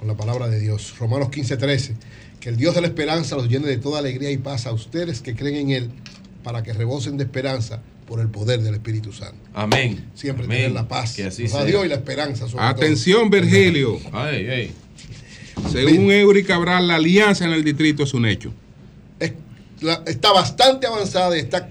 con 0.00 0.08
la 0.08 0.14
palabra 0.14 0.48
de 0.48 0.58
Dios. 0.58 0.98
Romanos 0.98 1.30
15, 1.30 1.56
13. 1.56 1.96
Que 2.40 2.50
el 2.50 2.56
Dios 2.56 2.74
de 2.74 2.80
la 2.80 2.86
esperanza 2.86 3.36
los 3.36 3.48
llene 3.48 3.66
de 3.66 3.78
toda 3.78 3.98
alegría 3.98 4.30
y 4.30 4.38
paz 4.38 4.66
a 4.66 4.72
ustedes 4.72 5.20
que 5.20 5.34
creen 5.34 5.56
en 5.56 5.70
Él, 5.70 5.90
para 6.44 6.62
que 6.62 6.72
rebosen 6.72 7.16
de 7.16 7.24
esperanza 7.24 7.80
por 8.06 8.20
el 8.20 8.28
poder 8.28 8.60
del 8.62 8.74
Espíritu 8.74 9.12
Santo. 9.12 9.36
Amén. 9.54 10.06
Siempre 10.14 10.44
Amén. 10.44 10.58
tener 10.58 10.72
la 10.72 10.86
paz. 10.88 11.14
Que 11.14 11.24
así 11.24 11.48
sea. 11.48 11.64
Dios 11.64 11.84
y 11.84 11.88
la 11.88 11.96
esperanza. 11.96 12.48
sobre 12.48 12.64
Atención, 12.64 13.28
todo. 13.30 13.40
Virgilio. 13.40 13.98
Ay, 14.12 14.46
ay. 14.48 14.72
Según 15.72 16.10
Eury 16.12 16.44
Cabral, 16.44 16.86
la 16.86 16.94
alianza 16.94 17.44
en 17.44 17.52
el 17.52 17.64
distrito 17.64 18.04
es 18.04 18.14
un 18.14 18.26
hecho. 18.26 18.52
La- 19.80 20.02
está 20.06 20.32
bastante 20.32 20.86
avanzada 20.88 21.36
y 21.36 21.40
está 21.40 21.68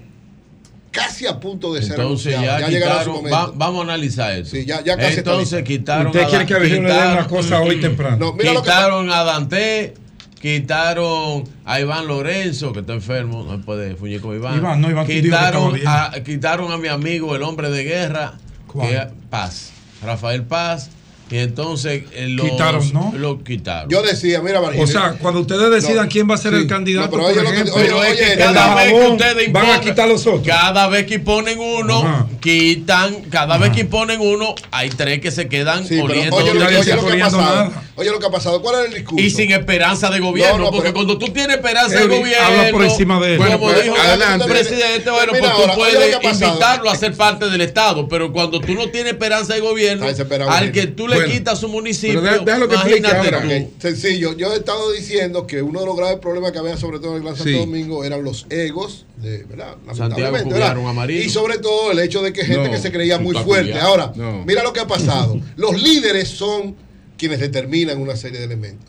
casi 0.90 1.26
a 1.26 1.38
punto 1.38 1.74
de 1.74 1.82
ser 1.82 1.92
Entonces 2.00 2.32
ya, 2.32 2.66
llegará 2.66 3.04
su 3.04 3.10
quitaron, 3.10 3.14
momento. 3.16 3.36
va- 3.36 3.52
vamos 3.54 3.80
a 3.80 3.84
analizar 3.84 4.32
eso. 4.32 4.50
Sí, 4.52 4.64
ya- 4.64 4.82
ya 4.82 4.96
casi 4.96 5.18
está 5.18 5.32
Entonces 5.32 5.62
quitaron 5.62 6.06
Usted 6.06 6.26
quiere 6.28 6.46
que 6.46 6.54
Virgilio 6.54 6.88
le 6.88 6.94
den 6.94 7.10
una 7.12 7.26
cosa 7.26 7.60
hoy 7.60 7.80
temprano. 7.80 8.16
No, 8.16 8.32
mira 8.32 8.54
lo 8.54 8.62
que- 8.62 8.70
quitaron 8.70 9.10
a 9.10 9.24
Dante, 9.24 9.92
quitaron 10.40 11.44
a 11.64 11.80
Iván 11.80 12.06
Lorenzo, 12.06 12.72
que 12.72 12.80
está 12.80 12.92
enfermo, 12.94 13.44
no 13.44 13.60
puede 13.62 13.96
fuñir 13.96 14.20
con 14.20 14.34
Iván. 14.36 14.56
Iván, 14.58 14.80
no, 14.80 14.90
Iván 14.90 15.06
quitaron, 15.06 15.78
a, 15.86 16.12
quitaron 16.24 16.72
a 16.72 16.78
mi 16.78 16.88
amigo, 16.88 17.34
el 17.36 17.42
hombre 17.42 17.70
de 17.70 17.84
guerra, 17.84 18.34
¿Cuál? 18.66 18.88
que- 18.88 19.08
Paz, 19.30 19.72
Rafael 20.02 20.44
Paz, 20.44 20.90
y 21.30 21.38
entonces 21.38 22.04
eh, 22.12 22.28
los, 22.28 22.48
Quitaron, 22.50 22.92
¿no? 22.92 23.12
Lo 23.16 23.42
quitaron. 23.44 23.90
Yo 23.90 24.02
decía, 24.02 24.40
mira, 24.40 24.60
Virgilio. 24.60 24.84
O 24.84 24.86
sea, 24.86 25.12
cuando 25.20 25.40
ustedes 25.40 25.70
decidan 25.70 26.06
No, 26.06 26.10
quién 26.10 26.30
va 26.30 26.34
a 26.34 26.38
ser 26.38 26.52
sí. 26.54 26.58
el 26.60 26.66
candidato, 26.66 27.06
No, 27.06 27.10
pero 27.10 27.22
por 27.22 27.32
oye 27.32 27.42
lo 27.42 27.48
que- 27.50 27.54
ejemplo, 27.54 27.74
oye, 27.74 27.84
Pero 27.86 28.02
es 28.04 28.16
que 28.18 28.24
oye, 28.24 28.36
cada 28.38 28.74
vez 28.74 28.92
que 28.92 29.06
ustedes 29.08 29.52
van 29.52 29.70
a 29.70 29.80
quitar 29.80 30.08
los 30.08 30.26
otros. 30.26 30.46
Cada 30.46 30.88
vez 30.88 31.06
que 31.06 31.14
imponen 31.16 31.58
uno, 31.58 31.98
Ajá. 32.00 32.26
quitan. 32.40 33.14
Cada 33.30 33.58
vez 33.58 33.70
que 33.70 33.80
imponen 33.80 34.20
uno, 34.20 34.54
hay 34.70 34.88
tres 34.90 35.20
que 35.20 35.30
se 35.30 35.48
quedan 35.48 35.82
Sí, 35.86 35.96
pero 36.00 36.04
oliendo. 36.04 36.36
oye, 36.36 36.46
lo 36.46 36.52
que- 36.52 36.58
nadie 36.58 36.76
oye 36.78 36.90
está 36.90 36.96
lo 37.02 37.08
que 37.08 37.22
ha 37.22 37.24
pasado. 37.26 37.42
nada. 37.42 37.82
Oye 37.96 38.10
lo 38.10 38.18
que 38.20 38.26
ha 38.26 38.30
pasado. 38.30 38.62
¿Cuál 38.62 38.80
es 38.80 38.86
el 38.90 38.94
discurso? 38.94 39.24
y 39.24 39.30
sin 39.30 39.52
esperanza 39.52 40.08
de 40.10 40.20
gobierno, 40.20 40.58
No, 40.58 40.64
no, 40.64 40.70
porque 40.70 40.82
pero- 40.90 40.94
cuando 40.94 41.18
tú 41.18 41.26
tienes 41.32 41.56
esperanza 41.56 41.98
de 41.98 42.06
gobierno, 42.06 42.46
habla 42.46 42.70
por 42.70 42.84
encima 42.84 43.20
de 43.20 43.32
él. 43.34 43.38
como 43.38 43.48
Bueno, 43.58 43.72
pues, 43.74 43.82
dijo 43.84 43.96
adelante. 43.98 44.44
el 44.44 44.50
presidente, 44.50 45.10
bueno, 45.10 45.32
pues 45.38 45.42
tú 45.42 45.62
oye 45.62 45.74
puedes 45.74 46.40
invitarlo 46.40 46.90
a 46.90 46.94
ser 46.96 47.14
parte 47.16 47.50
del 47.50 47.60
Estado, 47.60 48.08
pero 48.08 48.32
cuando 48.32 48.60
tú 48.60 48.74
no 48.74 48.88
tienes 48.88 49.12
esperanza 49.12 49.54
de 49.54 49.60
gobierno, 49.60 50.06
al 50.48 50.72
que 50.72 50.86
tú 50.86 51.08
le 51.08 51.17
Bueno, 51.20 51.32
quitas 51.32 51.58
su 51.60 51.68
municipio, 51.68 52.20
pero 52.22 52.44
déjalo 52.44 52.68
que 52.68 52.74
explique 52.74 53.06
ahora. 53.06 53.42
Sencillo, 53.78 54.36
yo 54.36 54.52
he 54.52 54.56
estado 54.56 54.90
diciendo 54.92 55.46
que 55.46 55.62
uno 55.62 55.80
de 55.80 55.86
los 55.86 55.96
graves 55.96 56.18
problemas 56.18 56.52
que 56.52 56.58
había, 56.58 56.76
sobre 56.76 56.98
todo 56.98 57.10
en 57.12 57.16
el 57.18 57.22
Gran 57.22 57.36
Santo 57.36 57.50
Sí. 57.50 57.58
Domingo, 57.58 58.04
eran 58.04 58.22
los 58.24 58.46
egos, 58.50 59.06
de, 59.16 59.44
¿verdad? 59.44 59.76
Santiago 59.94 59.98
Lamentablemente, 60.32 60.54
¿verdad? 60.54 61.08
Y 61.08 61.28
sobre 61.28 61.58
todo 61.58 61.90
el 61.92 61.98
hecho 62.00 62.22
de 62.22 62.32
que 62.32 62.44
gente 62.44 62.64
No, 62.66 62.70
que 62.70 62.78
se 62.78 62.90
creía 62.92 63.18
muy 63.18 63.34
fuerte. 63.36 63.78
Ahora, 63.78 64.12
No. 64.16 64.44
mira 64.44 64.62
lo 64.62 64.72
que 64.72 64.80
ha 64.80 64.86
pasado. 64.86 65.40
Los 65.56 65.80
líderes 65.82 66.28
son 66.28 66.76
quienes 67.16 67.40
determinan 67.40 68.00
una 68.00 68.16
serie 68.16 68.38
de 68.38 68.44
elementos. 68.44 68.88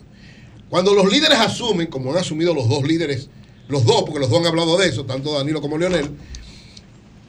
Cuando 0.68 0.94
los 0.94 1.10
líderes 1.12 1.38
asumen, 1.40 1.88
como 1.88 2.12
han 2.12 2.18
asumido 2.18 2.54
los 2.54 2.68
dos 2.68 2.84
líderes, 2.84 3.28
los 3.66 3.84
dos, 3.84 4.02
porque 4.04 4.20
los 4.20 4.30
dos 4.30 4.38
han 4.40 4.46
hablado 4.46 4.78
de 4.78 4.86
eso, 4.88 5.04
tanto 5.04 5.32
Danilo 5.36 5.60
como 5.60 5.76
Leonel, 5.78 6.10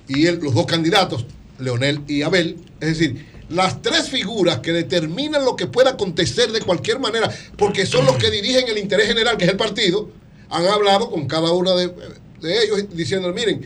y 0.08 0.26
el- 0.28 0.40
los 0.40 0.54
dos 0.54 0.66
candidatos, 0.66 1.26
Leonel 1.60 2.02
y 2.08 2.22
Abel, 2.22 2.58
es 2.80 2.90
decir, 2.98 3.26
las 3.52 3.82
tres 3.82 4.10
figuras 4.10 4.60
que 4.60 4.72
determinan 4.72 5.46
lo 5.46 5.56
que 5.56 5.68
pueda 5.68 5.92
acontecer 5.92 6.52
de 6.52 6.62
cualquier 6.62 7.00
manera, 7.00 7.30
porque 7.58 7.86
son 7.86 8.06
los 8.06 8.18
que 8.18 8.32
dirigen 8.32 8.68
el 8.68 8.78
interés 8.78 9.08
general, 9.08 9.38
que 9.38 9.46
es 9.46 9.52
el 9.52 9.58
partido, 9.58 10.10
han 10.50 10.66
hablado 10.68 11.10
con 11.10 11.28
cada 11.28 11.52
uno 11.52 11.76
de, 11.76 11.88
de 12.42 12.64
ellos 12.64 12.86
diciendo, 12.94 13.32
miren, 13.34 13.62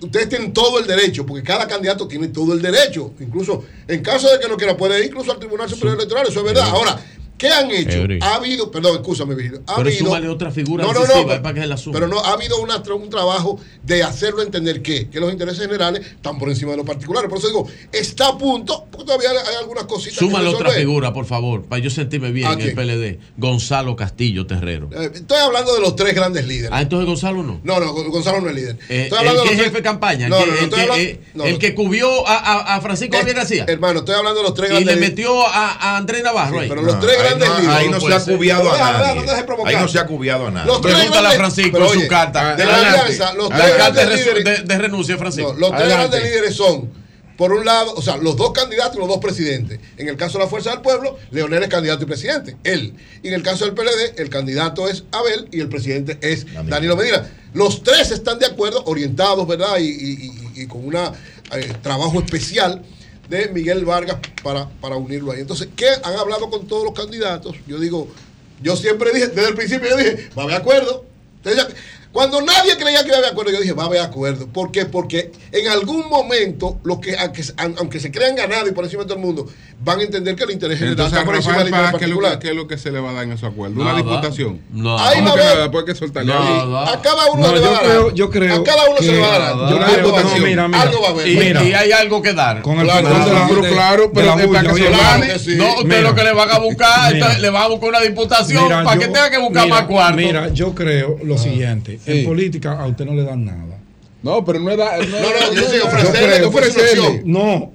ustedes 0.00 0.28
tienen 0.28 0.52
todo 0.52 0.78
el 0.78 0.86
derecho, 0.86 1.24
porque 1.24 1.42
cada 1.42 1.66
candidato 1.66 2.06
tiene 2.06 2.28
todo 2.28 2.52
el 2.52 2.62
derecho, 2.62 3.12
incluso 3.20 3.64
en 3.88 4.02
caso 4.02 4.30
de 4.30 4.38
que 4.38 4.48
no 4.48 4.56
quiera, 4.56 4.76
puede 4.76 4.98
ir 5.00 5.06
incluso 5.06 5.32
al 5.32 5.38
Tribunal 5.38 5.68
Superior 5.68 5.96
Electoral, 5.96 6.26
eso 6.28 6.40
es 6.40 6.46
verdad. 6.46 6.68
Ahora, 6.68 6.98
¿qué 7.38 7.48
han 7.48 7.70
hecho? 7.70 8.04
Ha 8.22 8.34
habido, 8.36 8.70
perdón, 8.70 8.96
escúchame, 8.96 9.34
Virgilio, 9.34 9.62
ha 9.66 9.76
Pero 9.76 9.88
habido, 9.88 10.04
súmale 10.06 10.28
otra 10.28 10.50
figura 10.50 10.84
no, 10.84 10.92
no, 10.92 11.00
no, 11.00 11.06
pero, 11.26 11.42
para 11.42 11.54
que 11.54 11.60
se 11.60 11.66
la 11.66 11.76
suma. 11.76 11.94
pero 11.94 12.08
no, 12.08 12.18
ha 12.20 12.32
habido 12.32 12.58
una 12.60 12.76
un 12.86 13.10
trabajo 13.10 13.58
de 13.82 14.02
hacerlo 14.02 14.42
entender 14.42 14.80
que, 14.82 15.08
que 15.10 15.20
los 15.20 15.30
intereses 15.32 15.60
generales 15.66 16.06
están 16.06 16.38
por 16.38 16.48
encima 16.48 16.70
de 16.72 16.76
los 16.78 16.86
particulares. 16.86 17.28
Por 17.28 17.38
eso 17.38 17.48
digo, 17.48 17.68
está 17.92 18.28
a 18.28 18.38
punto, 18.38 18.86
porque 18.90 19.04
todavía 19.06 19.30
hay 19.30 19.56
algunas 19.60 19.84
cositas 19.84 20.18
Súmale 20.18 20.48
otra 20.48 20.70
figura, 20.70 21.12
por 21.12 21.26
favor, 21.26 21.64
para 21.64 21.82
yo 21.82 21.90
sentirme 21.90 22.30
bien 22.30 22.46
¿A 22.48 22.52
en 22.54 22.60
el? 22.60 22.74
PLD. 22.74 23.18
Gonzalo 23.36 23.96
Castillo 23.96 24.46
Terrero. 24.46 24.88
Eh, 24.92 25.10
Estoy 25.14 25.38
hablando 25.38 25.74
de 25.74 25.80
los 25.80 25.94
tres 25.96 26.14
grandes 26.14 26.46
líderes. 26.46 26.70
Ah, 26.72 26.82
entonces 26.82 27.06
Gonzalo 27.06 27.42
no. 27.42 27.60
No, 27.64 27.80
no, 27.80 27.92
Gonzalo 27.92 28.40
no 28.40 28.48
es 28.48 28.54
líder. 28.54 28.76
Eh, 28.88 29.02
Estoy 29.04 29.18
el 29.22 29.28
hablando 29.28 29.42
que 29.42 29.48
de 29.48 29.54
es 29.54 29.58
los 29.58 29.64
jefe 29.66 29.70
tres- 29.70 29.82
de 29.82 29.82
campaña, 29.82 30.28
No, 30.28 30.38
que- 30.38 30.46
no, 30.46 30.52
no, 30.52 30.58
el, 30.62 30.68
que, 30.70 30.80
hablando- 30.80 30.94
eh, 31.02 31.20
no, 31.34 31.44
el 31.44 31.52
no. 31.54 31.58
que 31.58 31.74
cubrió 31.74 32.26
a, 32.28 32.36
a- 32.36 32.74
a 32.76 32.80
Francisco 32.80 33.16
Javier 33.16 33.36
García 33.36 33.64
Hermano, 33.68 33.98
estoy 34.00 34.14
hablando 34.14 34.38
de 34.40 34.44
los 34.44 34.54
tres 34.54 34.70
y 34.70 34.72
grandes 34.74 34.94
le 34.94 35.00
líderes. 35.00 35.10
metió 35.16 35.46
a, 35.46 35.72
a 35.72 35.96
Andrés 35.96 36.22
Navarro 36.22 36.54
Sí, 36.56 36.62
ahí. 36.62 36.68
pero 36.68 36.82
los 36.82 37.00
tres 37.00 37.18
ahí 37.20 37.25
grandes 37.28 37.48
no, 37.48 37.58
líderes. 37.58 37.76
ahí 37.76 37.88
no 37.88 38.00
se 38.00 38.14
ha 38.14 38.20
cubiado 38.24 38.72
a 38.72 38.78
nadie. 38.78 39.20
Ahí 39.66 39.76
no 39.76 39.88
se 39.88 39.98
ha 39.98 40.06
cubiado 40.06 40.46
a 40.46 40.50
nadie. 40.50 40.72
Pregúntale 40.82 41.28
a 41.28 41.32
Francisco 41.32 41.78
en 41.78 42.00
su 42.00 42.08
carta 42.08 42.56
de 42.56 42.64
la 42.64 42.76
alianza, 42.76 43.34
los 43.34 43.48
tres 43.48 43.58
La 43.58 43.76
carta 43.76 44.04
grandes 44.04 44.08
de, 44.08 44.16
líderes. 44.34 44.44
de- 44.44 44.74
de 44.74 44.78
renuncia, 44.78 45.18
Francisco. 45.18 45.54
Los 45.58 45.70
tres 45.76 45.88
grandes 45.88 46.22
líderes 46.22 46.54
son, 46.54 46.90
por 47.36 47.52
un 47.52 47.64
lado, 47.64 47.92
o 47.94 48.00
sea, 48.02 48.16
los 48.16 48.36
dos 48.36 48.52
candidatos 48.52 48.96
y 48.96 48.98
los 48.98 49.08
dos 49.08 49.18
presidentes. 49.18 49.78
En 49.98 50.08
el 50.08 50.16
caso 50.16 50.38
de 50.38 50.44
la 50.44 50.50
Fuerza 50.50 50.70
del 50.70 50.80
Pueblo, 50.80 51.18
Leonel 51.30 51.62
es 51.62 51.68
candidato 51.68 52.02
y 52.04 52.06
presidente, 52.06 52.56
él. 52.64 52.94
Y 53.22 53.28
en 53.28 53.34
el 53.34 53.42
caso 53.42 53.64
del 53.66 53.74
PLD, 53.74 54.14
el 54.18 54.30
candidato 54.30 54.88
es 54.88 55.04
Abel 55.12 55.48
y 55.52 55.60
el 55.60 55.68
presidente 55.68 56.18
es 56.22 56.46
Danilo 56.66 56.96
Medina. 56.96 57.28
Los 57.52 57.82
tres 57.82 58.10
están 58.10 58.38
de 58.38 58.46
acuerdo, 58.46 58.82
orientados, 58.86 59.46
¿verdad? 59.46 59.78
Y, 59.78 59.84
y- 59.84 60.32
y- 60.56 60.62
y 60.62 60.66
con 60.66 60.84
un 60.86 60.96
trabajo 61.82 62.18
especial 62.20 62.82
de 63.28 63.48
Miguel 63.48 63.84
Vargas 63.84 64.18
para, 64.42 64.68
para 64.68 64.96
unirlo 64.96 65.32
ahí. 65.32 65.40
Entonces, 65.40 65.68
¿qué 65.76 65.88
han 66.02 66.14
hablado 66.14 66.48
con 66.50 66.66
todos 66.66 66.84
los 66.84 66.94
candidatos? 66.94 67.56
Yo 67.66 67.78
digo, 67.78 68.08
yo 68.62 68.76
siempre 68.76 69.12
dije, 69.12 69.28
desde 69.28 69.48
el 69.48 69.54
principio 69.54 69.88
yo 69.90 69.96
dije, 69.96 70.30
va 70.38 70.52
a 70.52 70.56
acuerdo. 70.56 71.04
Entonces, 71.42 71.74
cuando 72.16 72.40
nadie 72.40 72.78
creía 72.78 73.02
que 73.02 73.08
iba 73.08 73.16
a 73.16 73.18
haber 73.18 73.30
acuerdo, 73.32 73.52
yo 73.52 73.60
dije, 73.60 73.74
va 73.74 73.82
a 73.82 73.86
haber 73.88 74.00
acuerdo. 74.00 74.46
¿Por 74.46 74.72
qué? 74.72 74.86
Porque 74.86 75.32
en 75.52 75.68
algún 75.68 76.08
momento, 76.08 76.78
los 76.82 76.98
que, 76.98 77.14
aunque, 77.14 77.44
aunque 77.76 78.00
se 78.00 78.10
crean 78.10 78.34
ganados 78.34 78.70
y 78.70 78.72
por 78.72 78.84
encima 78.84 79.02
de 79.02 79.08
todo 79.08 79.18
el 79.18 79.22
mundo, 79.22 79.46
van 79.84 80.00
a 80.00 80.02
entender 80.04 80.34
que 80.34 80.44
el 80.44 80.52
interés 80.52 80.78
general 80.78 80.92
Entonces, 80.94 81.12
está 81.12 81.26
por 81.26 81.36
encima 81.36 81.58
del 81.58 81.66
interés 81.66 81.90
Paz, 81.90 81.98
¿qué 81.98 82.04
es, 82.06 82.10
lo 82.10 82.16
particular. 82.16 82.38
que, 82.38 82.46
qué 82.46 82.50
es 82.52 82.56
lo 82.56 82.66
que 82.66 82.78
se 82.78 82.90
le 82.90 83.00
va 83.00 83.10
a 83.10 83.12
dar 83.12 83.24
en 83.24 83.32
esos 83.32 83.50
acuerdos? 83.50 83.76
Una 83.78 83.94
diputación. 83.94 84.62
No. 84.72 84.98
Ahí 84.98 85.16
¿Cómo 85.16 85.28
va 85.28 85.32
a 85.34 85.36
que 85.36 85.42
haber-? 85.42 85.58
Después 85.58 85.84
que 85.84 85.94
soltarle. 85.94 86.32
Nada. 86.32 86.92
A 86.94 87.02
cada 87.02 87.26
uno 87.26 87.46
No, 87.48 87.52
le 87.54 87.60
va 87.60 87.68
a 87.68 87.82
dar. 87.86 88.14
yo 88.14 88.30
creo 88.30 88.54
a 88.56 88.64
cada 88.64 88.84
uno 88.88 88.96
se 88.98 89.12
le 89.12 89.18
va 89.20 89.34
a 89.34 89.38
dar. 89.38 89.70
yo 89.70 89.78
creo- 89.78 90.38
mira, 90.42 90.68
mira. 90.68 90.80
Algo 90.80 91.02
va 91.02 91.08
a 91.08 91.10
haber. 91.10 91.28
Y, 91.28 91.36
Mira. 91.36 91.64
y 91.64 91.74
hay 91.74 91.92
algo 91.92 92.22
que 92.22 92.32
dar. 92.32 92.62
Con 92.62 92.80
el 92.80 92.86
Claro, 92.86 93.08
claro, 93.60 94.10
pero 94.14 94.36
se. 94.38 95.56
No, 95.56 95.68
ustedes 95.68 95.84
Mira. 95.84 96.00
lo 96.00 96.14
que 96.14 96.24
le 96.24 96.32
van 96.32 96.50
a 96.50 96.58
buscar, 96.60 97.12
le 97.12 97.50
van 97.50 97.62
a 97.62 97.66
buscar 97.68 97.88
una 97.90 98.00
diputación 98.00 98.68
para 98.68 98.98
que 98.98 99.06
tenga 99.06 99.28
que 99.28 99.38
buscar 99.38 99.68
más 99.68 99.82
cuarto. 99.82 100.16
Mira, 100.16 100.48
yo 100.48 100.74
creo 100.74 101.18
lo 101.22 101.36
siguiente. 101.36 102.00
Sí. 102.06 102.20
En 102.20 102.24
política 102.24 102.72
a 102.80 102.86
usted 102.86 103.04
no 103.04 103.14
le 103.14 103.24
dan 103.24 103.44
nada. 103.44 103.78
No, 104.22 104.44
pero 104.44 104.58
no 104.60 104.70
es 104.70 104.76
da- 104.78 104.96
no, 104.98 105.04
No, 105.04 105.18
no, 105.20 105.54
yo 105.54 105.78
no, 105.78 105.84
ofrecerle, 105.84 106.40
no, 106.40 106.48
ofrecerle 106.48 107.22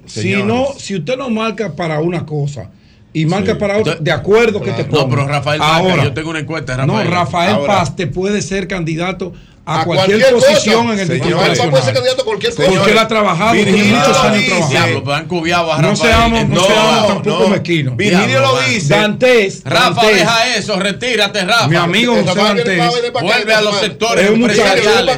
si 0.06 0.42
no, 0.42 0.68
si 0.76 0.96
usted 0.96 1.16
no 1.16 1.30
marca 1.30 1.74
para 1.74 2.00
una 2.00 2.26
cosa 2.26 2.68
y 3.12 3.24
marca 3.26 3.52
Sí. 3.52 3.58
para 3.58 3.78
otra, 3.78 3.94
de 3.96 4.10
acuerdo 4.10 4.60
que 4.60 4.72
te 4.72 4.84
ponga. 4.84 5.02
No, 5.04 5.08
pero 5.08 5.26
Rafael 5.28 5.58
Marca, 5.60 5.76
Ahora, 5.76 6.04
yo 6.04 6.12
tengo 6.14 6.30
una 6.30 6.40
encuesta 6.40 6.76
de 6.76 6.86
No, 6.86 6.94
Rafael. 6.94 7.10
Rafael 7.10 7.54
Ahora. 7.54 7.74
Paz 7.78 7.96
te 7.96 8.06
puede 8.06 8.42
ser 8.42 8.68
candidato 8.68 9.32
a, 9.64 9.82
A 9.82 9.84
cualquier, 9.84 10.18
cualquier 10.18 10.34
cosa. 10.34 10.46
posición 10.48 10.90
en 10.92 10.98
el. 10.98 11.08
Distrito 11.08 11.36
Rafael 11.38 11.56
Paz 11.56 11.56
puede 11.56 11.62
ser 11.62 11.70
Nacional. 11.72 11.94
candidato 11.94 12.22
a 12.22 12.24
cualquier 12.24 12.54
cosa. 12.54 12.68
Porque 12.68 12.90
él 12.90 12.98
ha 12.98 13.08
trabajado, 13.08 13.52
tiene 13.52 13.72
muchos 13.84 14.16
años 14.18 14.34
dice. 14.38 14.46
trabajando. 14.48 14.68
Diablo, 14.70 15.02
pero 15.04 15.14
han 15.14 15.26
cubiado 15.28 15.72
a 15.72 15.82
No 15.82 15.96
seamos, 15.96 16.48
no, 16.48 16.54
No, 16.56 16.64
seamos 16.66 17.06
tampoco 17.06 17.42
no. 17.44 17.48
mezquinos. 17.48 17.96
Virgilio 17.96 18.26
Diablo, 18.26 18.52
lo 18.56 18.60
dice. 18.68 18.88
Dantes, 18.94 19.62
Rafa, 19.64 19.84
Dantes, 20.02 20.16
deja 20.18 20.56
eso, 20.56 20.80
retírate, 20.80 21.44
Rafa. 21.44 21.68
mi 21.68 21.76
amigo 21.76 22.14
José 22.24 22.40
Dantes, 22.40 23.12
Vuelve 23.22 23.54
a 23.54 23.60
los 23.62 23.78
sectores 23.78 24.26
empresariales. 24.28 25.16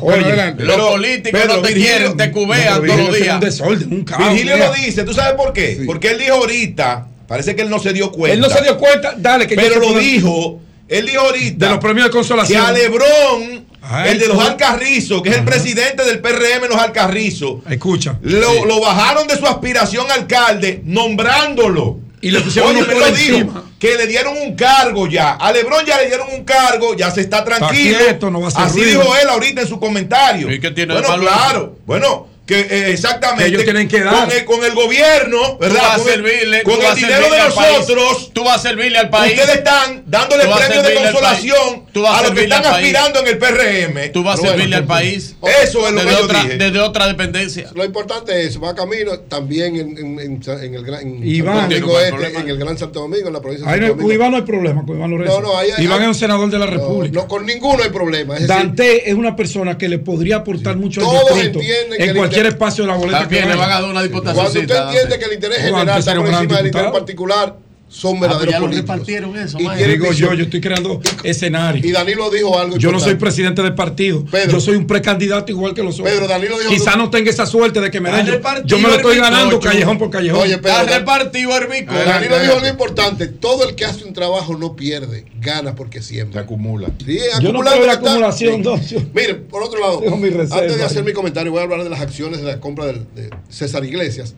Oye. 0.00 0.54
Los 0.58 0.76
políticos 0.76 1.40
no 1.46 1.54
te 1.60 1.68
Virgilio- 1.68 1.86
quieren, 1.88 2.16
te 2.16 2.32
cubean 2.32 2.84
todos 2.86 2.98
los 3.00 3.16
días. 3.16 3.34
un 3.34 3.40
desorden, 3.40 3.92
un 3.92 4.04
caos. 4.04 4.28
Virgilio 4.30 4.56
lo 4.56 4.72
dice, 4.72 5.04
¿tú 5.04 5.14
sabes 5.14 5.34
por 5.34 5.52
qué? 5.52 5.82
Porque 5.86 6.10
él 6.10 6.18
dijo 6.18 6.34
ahorita, 6.34 7.06
parece 7.28 7.54
que 7.54 7.62
él 7.62 7.70
no 7.70 7.78
se 7.78 7.92
dio 7.92 8.10
cuenta. 8.12 8.34
Él 8.34 8.40
no 8.40 8.50
se 8.50 8.60
dio 8.62 8.76
cuenta, 8.78 9.14
dale, 9.16 9.46
que 9.46 9.54
yo 9.56 9.62
Pero 9.62 9.80
lo 9.80 9.98
dijo, 9.98 10.60
él 10.88 11.06
dijo 11.06 11.20
ahorita 11.20 11.66
de 11.66 11.70
los 11.72 11.80
premios 11.80 12.06
de 12.06 12.10
que 12.10 12.16
consolación. 12.16 12.64
a 12.64 12.72
Lebrón, 12.72 13.66
Ay, 13.82 14.10
el 14.12 14.18
de 14.18 14.28
los. 14.28 14.38
Alcarrizos, 14.44 15.22
que 15.22 15.30
es 15.30 15.36
el 15.38 15.44
presidente 15.44 16.04
del 16.04 16.20
PRM 16.20 16.68
los 16.68 16.76
Alcarrizos, 16.80 17.56
Escucha. 17.70 18.18
lo, 18.22 18.64
lo 18.66 18.80
bajaron 18.80 19.26
de 19.26 19.36
su 19.36 19.46
aspiración 19.46 20.10
a 20.10 20.14
alcalde, 20.14 20.82
nombrándolo 20.84 21.98
Y 22.20 22.30
le 22.30 22.40
pusieron 22.40 22.70
Oye, 22.76 22.82
me 22.86 22.94
lo 22.94 23.06
dijo, 23.10 23.36
encima. 23.38 23.64
que 23.80 23.96
le 23.96 24.06
dieron 24.06 24.36
un 24.36 24.54
cargo 24.54 25.08
ya. 25.08 25.32
A 25.32 25.50
Lebron 25.52 25.84
ya 25.84 25.98
le 25.98 26.06
dieron 26.06 26.28
un 26.32 26.44
cargo, 26.44 26.94
ya 26.94 27.10
se 27.10 27.20
está 27.22 27.42
tranquilo. 27.44 27.98
quieto, 27.98 28.30
no 28.30 28.40
va 28.40 28.48
a 28.54 28.64
Así 28.66 28.78
ruido. 28.80 29.00
dijo 29.00 29.16
él 29.16 29.28
ahorita 29.28 29.62
en 29.62 29.66
su 29.68 29.80
comentario. 29.80 30.50
¿Y 30.50 30.60
qué 30.60 30.70
tiene 30.70 30.94
de 30.94 31.00
bueno, 31.00 31.16
malo 31.16 31.22
claro. 31.30 31.76
Bueno, 31.86 32.28
que 32.46 32.58
eh, 32.60 32.90
exactamente. 32.90 33.44
Que 33.44 33.48
ellos 33.50 33.64
tienen 33.64 33.86
que 33.88 34.00
dar. 34.00 34.26
Con 34.26 34.32
el, 34.36 34.44
con 34.44 34.64
el 34.64 34.72
gobierno, 34.74 35.38
Tú 35.52 35.58
¿verdad? 35.60 35.80
vas 35.82 35.94
a 35.94 35.98
con 35.98 36.08
el, 36.08 36.14
servirle, 36.14 36.62
con 36.64 36.74
el 36.82 36.94
dinero 36.96 37.30
de 37.30 37.38
país. 37.54 37.78
nosotros. 37.78 38.30
Tú 38.32 38.44
vas 38.44 38.56
a 38.56 38.68
servirle 38.68 38.98
al 38.98 39.10
país. 39.10 39.34
Ustedes 39.38 39.58
están 39.58 40.02
dándole 40.06 40.44
premios 40.44 40.84
de 40.86 40.94
consolación 40.94 41.86
a 42.06 42.18
a 42.18 42.22
los 42.22 42.30
que 42.32 42.42
están 42.44 42.66
aspirando 42.66 43.20
en 43.20 43.26
el 43.28 43.38
PRM. 43.38 44.12
Tú 44.12 44.22
vas 44.24 44.36
a 44.38 44.40
Bueno, 44.40 44.54
servirle 44.56 44.76
al 44.76 44.84
país. 44.86 45.36
Eso 45.62 45.86
es 45.86 45.92
lo 45.94 46.00
desde 46.00 46.10
que 46.10 46.16
yo 46.18 46.24
otra, 46.24 46.42
dije. 46.42 46.56
Desde 46.58 46.78
otra 46.80 47.06
dependencia. 47.06 47.70
Lo 47.74 47.84
importante 47.84 48.44
es, 48.44 48.60
va 48.60 48.74
camino 48.74 49.18
también 49.20 49.76
en, 49.76 49.98
en, 49.98 50.20
en, 50.20 50.42
en 50.62 50.74
el 50.74 50.84
gran 50.84 51.24
Iván. 51.24 51.70
Santo 51.70 51.86
Domingo 51.86 51.92
No 51.92 51.96
hay 51.98 52.04
Este, 52.04 52.12
problema. 52.16 52.40
en 52.40 52.48
el 52.48 52.58
Gran 52.58 52.78
Santo 52.78 53.00
Domingo, 53.00 53.26
en 53.28 53.32
la 53.34 53.40
provincia 53.40 53.66
de 53.66 53.72
Ahí 53.72 53.80
no 53.80 53.86
Santo 53.86 54.02
hay- 54.02 54.02
Domingo. 54.02 54.08
con 54.08 54.14
Iván 54.14 54.30
no 54.32 54.36
hay 54.38 54.42
problema, 54.42 54.84
con 54.86 54.96
Iván 54.96 55.10
Lorenzo. 55.10 55.40
No, 55.40 55.48
no, 55.52 55.58
hay- 55.58 55.70
Iván 55.78 55.98
hay- 55.98 56.02
es 56.02 56.08
un 56.08 56.14
senador 56.14 56.50
de 56.50 56.58
la 56.58 56.66
No, 56.66 56.70
República. 56.72 57.14
No, 57.20 57.28
con 57.28 57.46
ninguno 57.46 57.82
hay 57.84 57.90
problema. 57.90 58.34
Es 58.34 58.40
decir, 58.48 58.56
Dante 58.56 59.08
es 59.10 59.14
una 59.14 59.36
persona 59.36 59.78
que 59.78 59.88
le 59.88 59.98
podría 59.98 60.36
aportar 60.36 60.76
mucho 60.76 61.00
al 61.00 61.06
Todos 61.06 61.38
entienden 61.38 61.98
que 61.98 62.12
cualquier 62.32 62.46
espacio 62.46 62.84
de 62.84 62.90
la 62.90 62.96
boleta 62.96 63.20
También 63.20 63.44
que 63.44 63.48
le 63.50 63.56
van 63.56 63.70
a 63.70 63.80
dar 63.80 63.90
una 63.90 64.02
diputación. 64.02 64.44
Cuando 64.44 64.60
usted 64.60 64.76
entiende 64.76 65.18
que 65.18 65.24
el 65.24 65.32
interés 65.34 65.58
general 65.58 65.98
está 65.98 66.14
por 66.14 66.26
encima 66.26 66.56
del 66.56 66.66
interés 66.66 66.90
particular, 66.90 67.56
son 67.92 68.16
Ah, 68.16 68.20
verdaderos 68.22 68.52
ya 68.54 68.58
lo 68.58 68.64
políticos. 68.66 68.88
repartieron 68.90 69.36
eso, 69.36 69.58
Y 69.60 69.62
Digo 69.84 70.08
visión. 70.08 70.30
yo, 70.30 70.34
yo 70.34 70.44
estoy 70.44 70.60
creando 70.62 71.00
escenario. 71.22 71.86
Y 71.86 71.92
Danilo 71.92 72.30
dijo 72.30 72.58
algo 72.58 72.78
Yo 72.78 72.90
no 72.90 72.98
soy 72.98 73.16
presidente 73.16 73.62
de 73.62 73.72
partido. 73.72 74.24
Pedro. 74.24 74.52
yo 74.52 74.60
soy 74.60 74.76
un 74.76 74.86
precandidato 74.86 75.52
igual 75.52 75.74
que 75.74 75.82
los 75.82 76.00
otros. 76.00 76.10
Pedro, 76.12 76.26
Danilo 76.26 76.58
dijo- 76.58 76.70
Quizá 76.70 76.96
no 76.96 77.10
tenga 77.10 77.30
esa 77.30 77.44
suerte 77.44 77.80
de 77.80 77.90
que 77.90 78.00
me 78.00 78.10
den. 78.10 78.40
Yo, 78.64 78.78
me 78.78 78.88
lo 78.88 78.94
estoy 78.96 79.18
ganando 79.18 79.60
callejón 79.60 79.98
por 79.98 80.10
callejón. 80.10 80.40
Oye, 80.40 80.56
Pedro, 80.58 80.70
Está 80.80 80.84
Dan- 80.90 81.00
repartido 81.00 81.56
el 81.58 81.66
bico. 81.68 81.92
Danilo 81.92 82.38
dijo 82.40 82.54
algo 82.54 82.66
importante. 82.68 83.26
Todo 83.28 83.68
el 83.68 83.74
que 83.74 83.84
hace 83.84 84.04
un 84.04 84.14
trabajo 84.14 84.56
no 84.56 84.74
pierde, 84.74 85.26
gana 85.40 85.74
porque 85.74 86.00
Se 86.00 86.08
siempre. 86.08 86.40
acumula. 86.40 86.88
Sí, 87.04 87.18
yo 87.42 87.52
no 87.52 87.60
creo 87.60 87.86
la 87.86 87.92
acumulación, 87.94 88.62
no, 88.62 88.80
yo- 88.80 89.00
Miren, 89.14 89.44
por 89.44 89.62
otro 89.62 89.80
lado, 89.80 89.98
Tengo 90.00 90.16
mi 90.16 90.30
reserva. 90.30 90.62
antes 90.62 90.76
de 90.78 90.84
hacer 90.84 91.04
mi 91.04 91.12
comentario, 91.12 91.52
voy 91.52 91.60
a 91.60 91.64
hablar 91.64 91.84
de 91.84 91.90
las 91.90 92.00
acciones 92.00 92.40
de 92.40 92.46
la 92.46 92.58
compra 92.60 92.86
del- 92.86 93.06
de 93.14 93.28
César 93.50 93.84
Iglesias. 93.84 94.34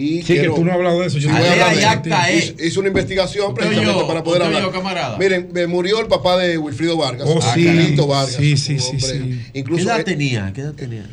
Y 0.00 0.18
Sí, 0.22 0.24
quiero- 0.34 0.54
que 0.54 0.60
tú 0.60 0.64
no 0.64 0.70
has 0.72 0.76
hablado 0.76 1.00
de 1.00 1.06
eso. 1.06 1.18
Yo 1.18 1.28
Sí, 1.28 1.34
no 1.34 1.38
voy 1.40 1.48
a 1.48 1.52
hablar 1.52 2.02
de 2.02 2.10
eh. 2.10 2.36
Hizo- 2.38 2.64
Hizo 2.66 2.80
una 2.80 2.88
investigación 2.88 3.54
precisamente 3.54 3.92
yo, 4.00 4.06
para 4.06 4.22
poder 4.24 4.42
hablar. 4.42 4.62
yo, 4.62 4.72
camarada. 4.72 5.18
Miren, 5.18 5.48
me 5.52 5.66
murió 5.66 6.00
el 6.00 6.06
papá 6.06 6.36
de 6.38 6.56
Wilfrido 6.58 6.96
Vargas, 6.96 7.26
Oh, 7.28 7.40
sí. 7.40 7.68
Angelito 7.68 8.06
Vargas. 8.06 8.34
Sí, 8.36 8.56
sí, 8.56 8.76
hombre, 8.80 9.00
sí. 9.00 9.40
¿Qué 9.52 9.58
Incluso 9.58 9.84
edad 9.84 10.00
eh, 10.00 10.04
tenía? 10.04 10.52
¿Qué 10.54 10.62
edad 10.62 10.72
tenía? 10.74 11.04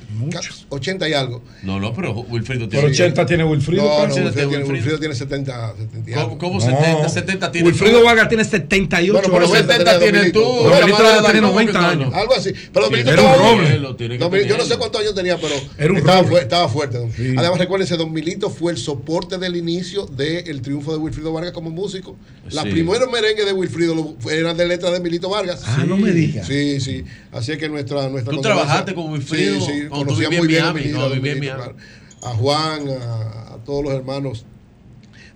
80 0.69 1.07
y 1.09 1.13
algo. 1.13 1.43
No, 1.63 1.79
no, 1.79 1.93
pero 1.93 2.11
Wilfrido 2.13 2.67
tiene. 2.69 2.87
80 2.87 3.25
tiene 3.25 3.43
Wilfrido. 3.43 3.83
No, 3.83 3.89
no. 3.89 4.03
Wilfrido, 4.05 4.31
tiene, 4.31 4.47
Wilfrido. 4.47 4.73
Wilfrido 4.73 4.99
tiene 4.99 5.15
70, 5.15 5.73
70 5.77 6.09
y 6.09 6.13
¿Cómo, 6.13 6.25
algo. 6.25 6.37
cómo 6.37 6.53
No. 6.59 6.61
70? 6.65 7.09
70 7.09 7.51
tiene. 7.51 7.67
Wilfrido. 7.67 8.03
Vargas 8.03 8.27
tiene 8.29 8.43
78 8.45 9.13
Bueno, 9.13 9.27
pero 9.31 9.45
años. 9.45 9.57
70 9.57 9.99
tienes 9.99 10.31
tú. 10.31 10.39
Dominito. 10.41 10.97
Tener 11.27 11.41
¿cómo 11.41 11.53
90 11.53 11.71
que 11.73 11.77
no? 11.79 11.85
años. 11.87 12.13
Algo 12.13 12.35
así. 12.35 12.51
Pero 12.73 12.85
Dominito 12.85 13.11
Era 13.11 13.21
un 13.21 13.27
estaba 13.63 13.95
tiene 13.97 14.47
yo 14.47 14.57
no 14.57 14.63
sé 14.65 14.77
cuántos 14.77 15.01
años 15.01 15.15
tenía, 15.15 15.37
pero 15.37 15.55
Era 15.77 15.91
un 15.91 15.97
estaba, 15.97 16.17
roble. 16.21 16.29
fu- 16.31 16.37
estaba 16.37 16.69
fuerte. 16.69 16.97
Además, 17.37 17.57
recuérdense, 17.59 17.97
Don 17.97 18.11
Milito 18.11 18.49
fue 18.49 18.75
el 18.77 18.83
soporte 18.83 19.37
del 19.37 19.55
inicio 19.55 20.05
del 20.05 20.61
triunfo 20.61 20.91
de 20.91 20.97
Wilfrido 20.99 21.33
Vargas 21.33 21.51
como 21.53 21.69
músico. 21.69 22.15
Los 22.49 22.63
Sí. 22.63 22.69
primeros 22.69 23.11
merengues 23.11 23.45
de 23.45 23.53
Wilfrido 23.53 24.15
eran 24.31 24.55
de 24.57 24.67
letra 24.67 24.91
de 24.91 24.99
Milito 24.99 25.29
Vargas. 25.29 25.63
Ah, 25.65 25.83
no 25.87 25.97
me 25.97 26.11
digas. 26.11 26.47
Sí, 26.47 26.79
sí. 26.79 27.03
Así 27.31 27.51
es 27.51 27.57
que 27.57 27.67
nuestra. 27.69 28.07
nuestra 28.09 28.33
¿Tú 28.33 28.41
trabajaste 28.41 28.93
con 28.93 29.11
Wilfrido 29.11 29.59
Sí, 29.59 29.71
sí. 29.81 29.87
Conocía 29.89 30.29
muy 30.29 30.37
en 30.39 30.47
bien 30.47 30.63
a 30.63 30.73
Miami? 30.73 30.79
Milito, 30.81 30.97
No, 30.99 31.03
a 31.05 31.09
don 31.09 31.17
vivía 31.17 31.31
en 31.33 31.39
Milito, 31.39 31.57
Miami. 31.57 31.73
claro. 31.73 31.87
A 32.23 32.35
Juan, 32.35 32.89
a, 32.89 33.53
a 33.53 33.57
todos 33.65 33.83
los 33.83 33.93
hermanos 33.93 34.45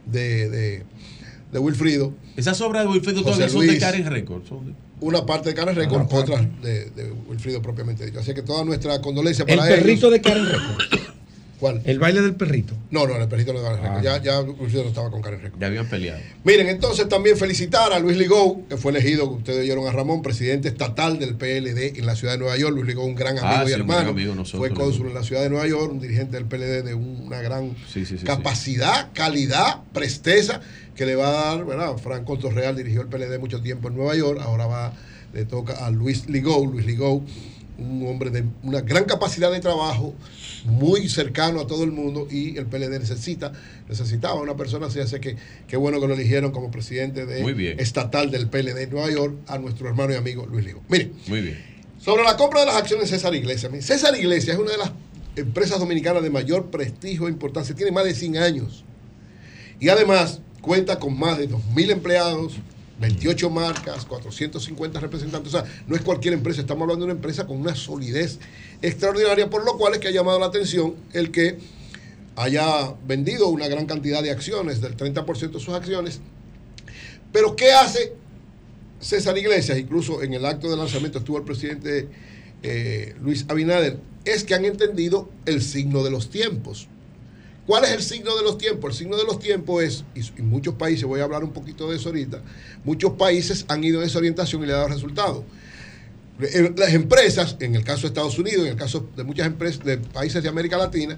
de, 0.06 0.50
de, 0.50 0.84
de 1.52 1.60
Wilfrido. 1.60 2.14
Esas 2.38 2.60
obras 2.61 2.84
de 2.84 2.90
Wilfrido 2.90 3.24
todavía 3.24 3.50
son 3.50 3.68
de. 3.68 3.78
Karen 3.78 4.06
Records. 4.06 4.50
Una 5.00 5.26
parte 5.26 5.50
de 5.50 5.56
Karen 5.56 5.76
Records, 5.76 6.14
otra 6.14 6.42
de, 6.61 6.86
de 6.92 7.11
Wilfrido 7.28 7.61
propiamente 7.61 8.06
dicho. 8.06 8.20
Así 8.20 8.34
que 8.34 8.44
toda 8.44 8.64
nuestra 8.64 9.02
condolencia 9.02 9.44
El 9.48 9.58
para 9.58 9.70
perrito 9.70 10.08
ellos. 10.08 10.11
de 10.11 10.22
Karen 10.22 10.45
Records. 10.45 10.90
¿Cuál? 11.61 11.80
El 11.85 11.99
baile 11.99 12.22
del 12.22 12.33
perrito. 12.33 12.73
No, 12.90 13.06
no, 13.06 13.15
el 13.15 13.27
perrito 13.30 13.53
no 13.53 13.59
Ah. 13.61 14.01
Ya, 14.03 14.19
ya 14.22 14.41
Wilfrido 14.41 14.81
no 14.83 14.90
estaba 14.90 15.11
con 15.11 15.22
Karen 15.22 15.41
Records. 15.41 15.61
Ya 15.61 15.67
habían 15.67 15.88
peleado. 15.88 16.19
Miren, 16.43 16.67
entonces 16.67 17.07
también 17.07 17.38
felicitar 17.38 17.93
a 17.93 17.99
Luis 17.99 18.17
Ligou, 18.17 18.67
que 18.67 18.77
fue 18.77 18.91
elegido, 18.91 19.30
ustedes 19.30 19.59
oyeron 19.59 19.88
a 19.88 19.91
Ramón, 19.91 20.23
presidente 20.23 20.69
estatal 20.69 21.19
del 21.19 21.35
PLD 21.35 21.99
en 21.99 22.06
la 22.07 22.15
ciudad 22.15 22.33
de 22.33 22.40
Nueva 22.40 22.57
York. 22.57 22.73
Luis 22.73 22.88
Ligou, 22.88 23.06
un 23.06 23.14
gran 23.14 23.38
amigo 23.38 23.48
Ah, 23.48 23.64
y 23.64 23.67
sí, 23.67 23.73
un 23.73 23.85
gran 23.88 23.91
hermano. 23.99 24.09
amigo 24.09 24.31
de 24.31 24.35
nosotros, 24.38 24.59
fue 24.67 24.75
cónsul 24.75 25.07
en 25.09 25.14
la 25.14 25.22
ciudad 25.23 25.43
de 25.43 25.49
Nueva 25.51 25.67
York, 25.67 25.91
un 25.91 25.99
dirigente 25.99 26.35
del 26.38 26.45
PLD 26.48 26.81
de 26.83 26.95
una 26.95 27.41
gran 27.41 27.75
Sí, 27.88 28.06
sí, 28.07 28.17
sí, 28.17 28.25
capacidad, 28.25 29.09
calidad, 29.14 29.81
presteza 29.93 30.61
que 30.95 31.06
le 31.06 31.15
va 31.15 31.27
a 31.27 31.56
dar, 31.56 31.65
¿verdad? 31.65 31.95
Franco 31.98 32.40
Torreal 32.40 32.75
dirigió 32.75 33.01
el 33.01 33.07
PLD 33.07 33.38
mucho 33.40 33.61
tiempo 33.61 33.88
en 33.90 33.95
Nueva 33.98 34.15
York, 34.15 34.40
ahora 34.41 34.65
va, 34.65 34.93
le 35.31 35.45
toca 35.45 35.85
a 35.85 35.91
Luis 35.91 36.27
Ligou, 36.27 36.65
Luis 36.65 36.88
Ligou, 36.88 37.23
un 37.82 38.08
hombre 38.08 38.30
de 38.30 38.43
una 38.64 38.82
gran 38.82 39.06
capacidad 39.06 39.51
de 39.51 39.60
trabajo, 39.60 40.14
muy 40.66 41.10
cercano 41.10 41.61
a 41.61 41.68
todo 41.68 41.84
el 41.84 41.92
mundo 41.92 42.27
y 42.30 42.58
el 42.58 42.66
PLD 42.68 43.00
necesita, 43.00 43.51
necesitaba 43.90 44.40
una 44.40 44.56
persona 44.56 44.88
así, 44.88 45.00
así 45.00 45.19
que 45.19 45.35
qué 45.68 45.77
bueno 45.77 46.00
que 46.00 46.08
lo 46.08 46.14
eligieron 46.14 46.51
como 46.51 46.69
presidente 46.72 47.26
de 47.26 47.42
Muy 47.42 47.53
bien. 47.53 47.80
estatal 47.80 48.30
del 48.32 48.48
PLD 48.48 48.76
de 48.76 48.88
Nueva 48.88 49.10
York 49.11 49.35
a 49.48 49.58
nuestro 49.58 49.88
hermano 49.88 50.14
y 50.14 50.16
amigo 50.18 50.45
Luis 50.45 50.66
Ligou. 50.66 50.82
Miren, 50.90 51.14
Muy 51.27 51.42
bien. 51.42 51.58
sobre 52.00 52.24
la 52.24 52.38
compra 52.38 52.60
de 52.61 52.68
las 52.68 52.76
acciones 52.76 53.10
de 53.10 53.18
César 53.18 53.34
Iglesias. 53.35 53.72
Mire, 53.72 53.84
César 53.84 54.16
Iglesias 54.16 54.56
es 54.56 54.61
una 54.61 54.72
de 54.72 54.77
las 54.77 54.92
empresas 55.35 55.80
dominicanas 55.80 56.22
de 56.24 56.30
mayor 56.30 56.69
prestigio 56.69 57.27
e 57.27 57.32
importancia. 57.32 57.74
Tiene 57.76 57.92
más 57.92 58.03
de 58.03 58.14
100 58.14 58.38
años. 58.38 58.84
Y 59.80 59.90
además 59.90 60.42
cuenta 60.61 61.00
con 61.00 61.18
más 61.18 61.38
de 61.40 61.50
2.000 61.50 61.90
empleados, 61.92 62.53
28 63.02 63.50
marcas, 63.50 64.06
450 64.06 65.00
representantes. 65.00 65.54
O 65.54 65.58
sea, 65.60 65.84
no 65.88 65.96
es 65.96 66.02
cualquier 66.02 66.36
empresa. 66.36 66.62
Estamos 66.62 66.84
hablando 66.84 67.06
de 67.06 67.12
una 67.12 67.18
empresa 67.18 67.48
con 67.48 67.60
una 67.60 67.76
solidez 67.76 68.40
extraordinaria, 68.82 69.50
por 69.50 69.66
lo 69.66 69.78
cual 69.78 69.94
es 69.94 70.00
que 70.00 70.08
ha 70.08 70.12
llamado 70.12 70.40
la 70.40 70.46
atención 70.46 70.96
el 71.14 71.32
que 71.32 71.58
haya 72.36 72.94
vendido 73.06 73.50
una 73.50 73.68
gran 73.68 73.88
cantidad 73.88 74.24
de 74.24 74.32
acciones, 74.32 74.80
del 74.80 74.96
30% 74.96 75.52
de 75.52 75.60
sus 75.60 75.74
acciones. 75.74 76.22
Pero 77.34 77.56
¿qué 77.56 77.74
hace 77.74 78.14
César 79.00 79.38
Iglesias, 79.38 79.78
incluso 79.80 80.22
en 80.22 80.34
el 80.34 80.46
acto 80.46 80.70
de 80.70 80.78
lanzamiento 80.78 81.20
estuvo 81.20 81.38
el 81.38 81.44
presidente 81.44 82.08
eh, 82.62 83.16
Luis 83.22 83.46
Abinader, 83.50 83.98
es 84.26 84.44
que 84.44 84.54
han 84.54 84.66
entendido 84.66 85.30
el 85.46 85.64
signo 85.64 86.04
de 86.04 86.12
los 86.12 86.30
tiempos. 86.30 86.88
¿Cuál 87.72 87.85
es 87.85 87.91
el 87.91 88.03
signo 88.03 88.35
de 88.35 88.43
los 88.43 88.58
tiempos? 88.58 88.91
El 88.91 88.98
signo 88.98 89.16
de 89.16 89.24
los 89.24 89.40
tiempos 89.40 89.82
es, 89.82 90.03
y 90.14 90.41
muchos 90.41 90.74
países, 90.74 91.06
voy 91.06 91.22
a 91.22 91.24
hablar 91.24 91.41
un 91.41 91.53
poquito 91.53 91.90
de 91.90 91.95
eso 91.95 92.09
ahorita, 92.09 92.41
muchos 92.83 93.14
países 93.14 93.64
han 93.69 93.82
ido 93.82 94.01
en 94.01 94.08
esa 94.08 94.17
orientación 94.17 94.61
y 94.61 94.66
le 94.66 94.74
han 94.74 94.80
dado 94.80 94.90
resultados. 94.90 95.45
Eh, 96.41 96.74
Las 96.75 96.93
empresas, 96.93 97.56
en 97.61 97.74
el 97.75 97.85
caso 97.85 98.01
de 98.01 98.08
Estados 98.08 98.38
Unidos, 98.38 98.66
en 98.66 98.74
el 98.74 98.75
caso 98.75 99.08
de 99.16 99.24
muchas 99.24 99.48
empresas 99.48 99.85
de 99.85 100.00
países 100.00 100.43
de 100.43 100.50
América 100.50 100.75
Latina, 100.75 101.17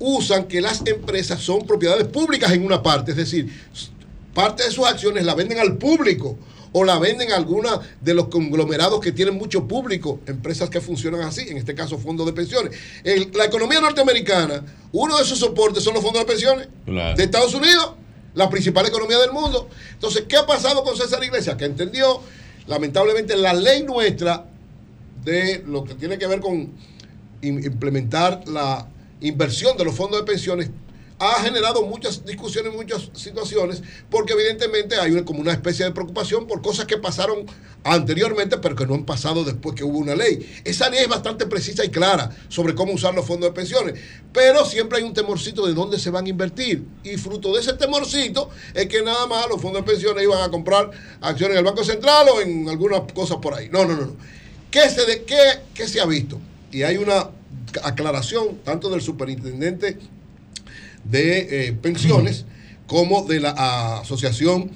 usan 0.00 0.48
que 0.48 0.60
las 0.60 0.84
empresas 0.84 1.40
son 1.40 1.64
propiedades 1.64 2.08
públicas 2.08 2.50
en 2.50 2.64
una 2.64 2.82
parte, 2.82 3.12
es 3.12 3.16
decir, 3.16 3.48
parte 4.34 4.64
de 4.64 4.72
sus 4.72 4.86
acciones 4.86 5.24
la 5.24 5.36
venden 5.36 5.60
al 5.60 5.76
público 5.78 6.36
o 6.78 6.84
la 6.84 6.98
venden 6.98 7.32
a 7.32 7.36
alguna 7.36 7.80
de 8.02 8.12
los 8.12 8.28
conglomerados 8.28 9.00
que 9.00 9.10
tienen 9.10 9.34
mucho 9.34 9.66
público, 9.66 10.20
empresas 10.26 10.68
que 10.68 10.78
funcionan 10.82 11.22
así, 11.22 11.48
en 11.48 11.56
este 11.56 11.74
caso 11.74 11.96
fondos 11.96 12.26
de 12.26 12.34
pensiones. 12.34 12.78
En 13.02 13.32
la 13.32 13.46
economía 13.46 13.80
norteamericana, 13.80 14.62
uno 14.92 15.16
de 15.16 15.24
sus 15.24 15.38
soportes 15.38 15.82
son 15.82 15.94
los 15.94 16.02
fondos 16.02 16.20
de 16.20 16.26
pensiones 16.26 16.68
Claro. 16.84 17.16
de 17.16 17.24
Estados 17.24 17.54
Unidos, 17.54 17.92
la 18.34 18.50
principal 18.50 18.84
economía 18.84 19.16
del 19.18 19.32
mundo. 19.32 19.70
Entonces, 19.94 20.24
¿qué 20.28 20.36
ha 20.36 20.44
pasado 20.44 20.84
con 20.84 20.94
César 20.98 21.24
Iglesias? 21.24 21.56
Que 21.56 21.64
entendió, 21.64 22.20
lamentablemente, 22.66 23.34
la 23.38 23.54
ley 23.54 23.82
nuestra 23.82 24.44
de 25.24 25.64
lo 25.66 25.82
que 25.84 25.94
tiene 25.94 26.18
que 26.18 26.26
ver 26.26 26.40
con 26.40 26.74
im- 27.40 27.64
implementar 27.64 28.46
la 28.48 28.86
inversión 29.22 29.78
de 29.78 29.84
los 29.86 29.94
fondos 29.94 30.20
de 30.20 30.26
pensiones 30.26 30.68
ha 31.18 31.42
generado 31.42 31.82
muchas 31.82 32.24
discusiones, 32.24 32.74
muchas 32.74 33.10
situaciones, 33.14 33.82
porque 34.10 34.34
evidentemente 34.34 34.96
hay 34.96 35.12
una, 35.12 35.24
como 35.24 35.40
una 35.40 35.52
especie 35.52 35.84
de 35.84 35.92
preocupación 35.92 36.46
por 36.46 36.60
cosas 36.60 36.84
que 36.84 36.98
pasaron 36.98 37.46
anteriormente, 37.84 38.58
pero 38.58 38.76
que 38.76 38.86
no 38.86 38.94
han 38.94 39.04
pasado 39.04 39.44
después 39.44 39.74
que 39.74 39.84
hubo 39.84 39.98
una 39.98 40.14
ley. 40.14 40.60
Esa 40.64 40.90
ley 40.90 41.00
es 41.00 41.08
bastante 41.08 41.46
precisa 41.46 41.84
y 41.84 41.88
clara 41.88 42.30
sobre 42.48 42.74
cómo 42.74 42.92
usar 42.92 43.14
los 43.14 43.26
fondos 43.26 43.50
de 43.50 43.54
pensiones, 43.54 43.98
pero 44.32 44.64
siempre 44.66 44.98
hay 44.98 45.04
un 45.04 45.14
temorcito 45.14 45.66
de 45.66 45.72
dónde 45.72 45.98
se 45.98 46.10
van 46.10 46.26
a 46.26 46.28
invertir. 46.28 46.84
Y 47.02 47.16
fruto 47.16 47.54
de 47.54 47.60
ese 47.60 47.72
temorcito 47.74 48.50
es 48.74 48.86
que 48.86 49.02
nada 49.02 49.26
más 49.26 49.48
los 49.48 49.62
fondos 49.62 49.84
de 49.84 49.90
pensiones 49.90 50.22
iban 50.22 50.42
a 50.42 50.50
comprar 50.50 50.90
acciones 51.20 51.54
en 51.54 51.58
el 51.58 51.64
Banco 51.64 51.84
Central 51.84 52.26
o 52.28 52.40
en 52.40 52.68
algunas 52.68 53.10
cosas 53.12 53.38
por 53.38 53.54
ahí. 53.54 53.68
No, 53.70 53.86
no, 53.86 53.94
no. 53.94 54.06
no. 54.06 54.16
¿Qué 54.70 54.90
se, 54.90 55.24
qué, 55.24 55.60
qué 55.72 55.88
se 55.88 56.00
ha 56.00 56.06
visto? 56.06 56.38
Y 56.70 56.82
hay 56.82 56.98
una 56.98 57.30
aclaración 57.82 58.58
tanto 58.64 58.90
del 58.90 59.00
superintendente 59.00 59.98
de 61.10 61.68
eh, 61.68 61.72
pensiones 61.72 62.44
como 62.86 63.24
de 63.24 63.40
la 63.40 63.98
asociación 64.00 64.70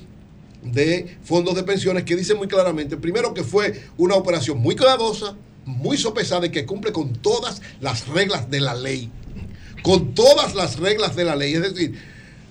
de 0.62 1.16
fondos 1.22 1.54
de 1.54 1.62
pensiones 1.62 2.04
que 2.04 2.16
dice 2.16 2.34
muy 2.34 2.48
claramente, 2.48 2.96
primero 2.96 3.32
que 3.32 3.44
fue 3.44 3.80
una 3.96 4.14
operación 4.14 4.58
muy 4.58 4.76
cuidadosa, 4.76 5.36
muy 5.64 5.96
sopesada 5.96 6.46
y 6.46 6.50
que 6.50 6.66
cumple 6.66 6.92
con 6.92 7.12
todas 7.14 7.62
las 7.80 8.08
reglas 8.08 8.50
de 8.50 8.60
la 8.60 8.74
ley. 8.74 9.10
Con 9.82 10.14
todas 10.14 10.54
las 10.54 10.78
reglas 10.78 11.16
de 11.16 11.24
la 11.24 11.36
ley. 11.36 11.54
Es 11.54 11.62
decir, 11.62 11.94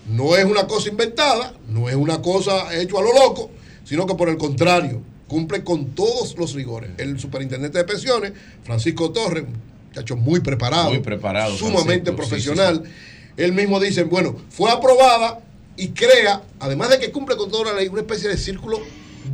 no 0.10 0.36
es 0.36 0.46
una 0.46 0.66
cosa 0.66 0.90
inventada, 0.90 1.54
no 1.68 1.90
es 1.90 1.96
una 1.96 2.22
cosa 2.22 2.76
hecho 2.76 2.98
a 2.98 3.04
lo 3.04 3.14
loco, 3.14 3.52
sino 3.84 4.08
que 4.08 4.16
por 4.16 4.30
el 4.30 4.38
contrario, 4.38 5.02
cumple 5.28 5.64
con 5.64 5.92
todos 5.92 6.36
los 6.38 6.54
rigores. 6.54 6.92
El 6.98 7.20
superintendente 7.20 7.78
de 7.78 7.84
pensiones, 7.84 8.34
Francisco 8.64 9.12
Torres, 9.12 9.44
un 9.44 9.54
muchacho 9.90 10.18
muy 10.18 10.40
preparado, 10.40 10.90
Muy 10.90 11.00
preparado, 11.00 11.56
sumamente 11.56 12.12
Francisco, 12.12 12.36
sí, 12.36 12.42
sí, 12.42 12.48
profesional, 12.56 12.84
él 13.44 13.54
mismo 13.54 13.80
dice, 13.80 14.04
bueno, 14.04 14.36
fue 14.50 14.70
aprobada 14.72 15.40
y 15.78 15.90
crea, 15.90 16.42
además 16.60 16.90
de 16.90 17.00
que 17.00 17.12
cumple 17.12 17.38
con 17.38 17.50
toda 17.50 17.72
la 17.72 17.80
ley, 17.80 17.88
una 17.88 18.02
especie 18.02 18.30
de 18.30 18.38
círculo 18.38 18.80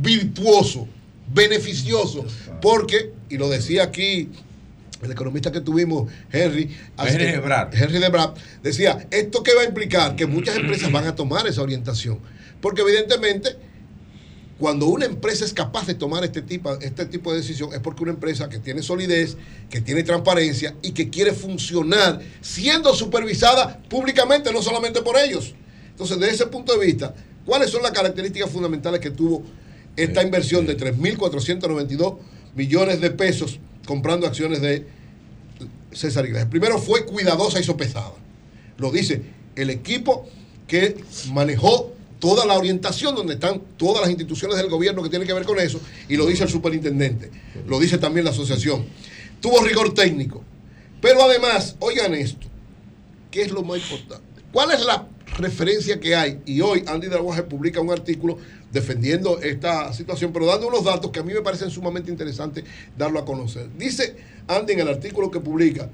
virtuoso, 0.00 0.86
beneficioso, 1.32 2.24
porque, 2.62 3.12
y 3.28 3.36
lo 3.36 3.48
decía 3.48 3.82
aquí 3.84 4.30
el 5.02 5.10
economista 5.10 5.52
que 5.52 5.60
tuvimos, 5.60 6.10
Henry, 6.32 6.74
Henry 6.98 7.24
de 7.26 7.38
Brad. 7.38 7.74
Henry 7.74 7.98
de 7.98 8.08
Brad, 8.08 8.34
decía, 8.62 9.06
¿esto 9.10 9.42
qué 9.42 9.54
va 9.54 9.62
a 9.62 9.64
implicar? 9.64 10.16
Que 10.16 10.26
muchas 10.26 10.56
empresas 10.56 10.90
van 10.90 11.06
a 11.06 11.14
tomar 11.14 11.46
esa 11.46 11.62
orientación. 11.62 12.18
Porque 12.60 12.82
evidentemente, 12.82 13.56
cuando 14.58 14.86
una 14.86 15.04
empresa 15.04 15.44
es 15.44 15.52
capaz 15.52 15.86
de 15.86 15.94
tomar 15.94 16.24
este 16.24 16.40
tipo, 16.40 16.72
este 16.80 17.04
tipo 17.06 17.30
de 17.30 17.38
decisión, 17.38 17.74
es 17.74 17.80
porque 17.80 18.02
una 18.02 18.12
empresa 18.12 18.48
que 18.48 18.58
tiene 18.58 18.82
solidez, 18.82 19.36
que 19.68 19.82
tiene 19.82 20.02
transparencia 20.02 20.74
y 20.82 20.92
que 20.92 21.10
quiere 21.10 21.32
funcionar 21.32 22.20
siendo 22.40 22.94
supervisada 22.94 23.82
públicamente, 23.88 24.52
no 24.52 24.62
solamente 24.62 25.02
por 25.02 25.18
ellos. 25.18 25.54
Entonces, 25.90 26.18
desde 26.18 26.34
ese 26.34 26.46
punto 26.46 26.78
de 26.78 26.86
vista, 26.86 27.14
¿cuáles 27.44 27.70
son 27.70 27.82
las 27.82 27.92
características 27.92 28.50
fundamentales 28.50 29.00
que 29.00 29.10
tuvo 29.10 29.42
esta 29.94 30.22
inversión 30.22 30.66
de 30.66 30.76
3.492 30.76 32.16
millones 32.54 33.00
de 33.00 33.10
pesos 33.10 33.60
comprando 33.86 34.26
acciones 34.26 34.62
de 34.62 34.86
César 35.92 36.24
Iglesias? 36.24 36.48
Primero 36.48 36.78
fue 36.78 37.04
cuidadosa 37.04 37.60
y 37.60 37.62
sopesada. 37.62 38.12
Lo 38.78 38.90
dice 38.90 39.22
el 39.54 39.68
equipo 39.68 40.26
que 40.66 40.96
manejó 41.32 41.95
toda 42.26 42.44
la 42.44 42.54
orientación 42.54 43.14
donde 43.14 43.34
están 43.34 43.62
todas 43.76 44.00
las 44.00 44.10
instituciones 44.10 44.56
del 44.56 44.68
gobierno 44.68 45.00
que 45.00 45.08
tienen 45.08 45.28
que 45.28 45.32
ver 45.32 45.44
con 45.44 45.60
eso, 45.60 45.80
y 46.08 46.16
lo 46.16 46.26
dice 46.26 46.42
el 46.42 46.50
superintendente, 46.50 47.30
lo 47.68 47.78
dice 47.78 47.98
también 47.98 48.24
la 48.24 48.32
asociación. 48.32 48.84
Tuvo 49.40 49.62
rigor 49.62 49.94
técnico. 49.94 50.42
Pero 51.00 51.22
además, 51.22 51.76
oigan 51.78 52.14
esto, 52.14 52.48
¿qué 53.30 53.42
es 53.42 53.52
lo 53.52 53.62
más 53.62 53.78
importante? 53.78 54.42
¿Cuál 54.50 54.72
es 54.72 54.84
la 54.84 55.06
referencia 55.38 56.00
que 56.00 56.16
hay? 56.16 56.40
Y 56.46 56.60
hoy 56.62 56.82
Andy 56.88 57.06
Draguaje 57.06 57.44
publica 57.44 57.80
un 57.80 57.92
artículo 57.92 58.38
defendiendo 58.72 59.38
esta 59.40 59.92
situación, 59.92 60.32
pero 60.32 60.46
dando 60.46 60.66
unos 60.66 60.82
datos 60.82 61.12
que 61.12 61.20
a 61.20 61.22
mí 61.22 61.32
me 61.32 61.42
parecen 61.42 61.70
sumamente 61.70 62.10
interesantes 62.10 62.64
darlo 62.98 63.20
a 63.20 63.24
conocer. 63.24 63.68
Dice 63.78 64.16
Andy 64.48 64.72
en 64.72 64.80
el 64.80 64.88
artículo 64.88 65.30
que 65.30 65.38
publica 65.38 65.88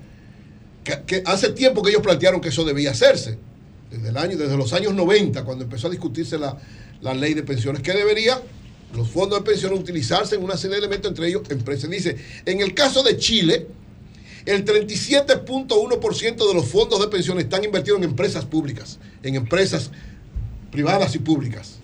que, 0.82 1.02
que 1.06 1.22
hace 1.26 1.50
tiempo 1.50 1.82
que 1.82 1.90
ellos 1.90 2.02
plantearon 2.02 2.40
que 2.40 2.48
eso 2.48 2.64
debía 2.64 2.92
hacerse, 2.92 3.36
desde, 3.92 4.08
el 4.08 4.16
año, 4.16 4.36
desde 4.36 4.56
los 4.56 4.72
años 4.72 4.94
90, 4.94 5.44
cuando 5.44 5.64
empezó 5.64 5.88
a 5.88 5.90
discutirse 5.90 6.38
la, 6.38 6.56
la 7.00 7.14
ley 7.14 7.34
de 7.34 7.42
pensiones, 7.42 7.82
que 7.82 7.92
debería 7.92 8.40
los 8.94 9.08
fondos 9.08 9.38
de 9.38 9.44
pensiones 9.44 9.78
utilizarse 9.78 10.34
en 10.34 10.42
una 10.42 10.56
serie 10.56 10.76
de 10.76 10.78
elementos, 10.78 11.10
entre 11.10 11.28
ellos 11.28 11.42
empresas. 11.50 11.88
Dice, 11.90 12.16
en 12.44 12.60
el 12.60 12.74
caso 12.74 13.02
de 13.02 13.16
Chile, 13.16 13.66
el 14.44 14.64
37.1% 14.64 16.48
de 16.48 16.54
los 16.54 16.66
fondos 16.66 17.00
de 17.00 17.08
pensiones 17.08 17.44
están 17.44 17.64
invertidos 17.64 17.98
en 17.98 18.04
empresas 18.04 18.44
públicas, 18.44 18.98
en 19.22 19.36
empresas 19.36 19.90
privadas 20.70 21.14
y 21.14 21.18
públicas. 21.18 21.78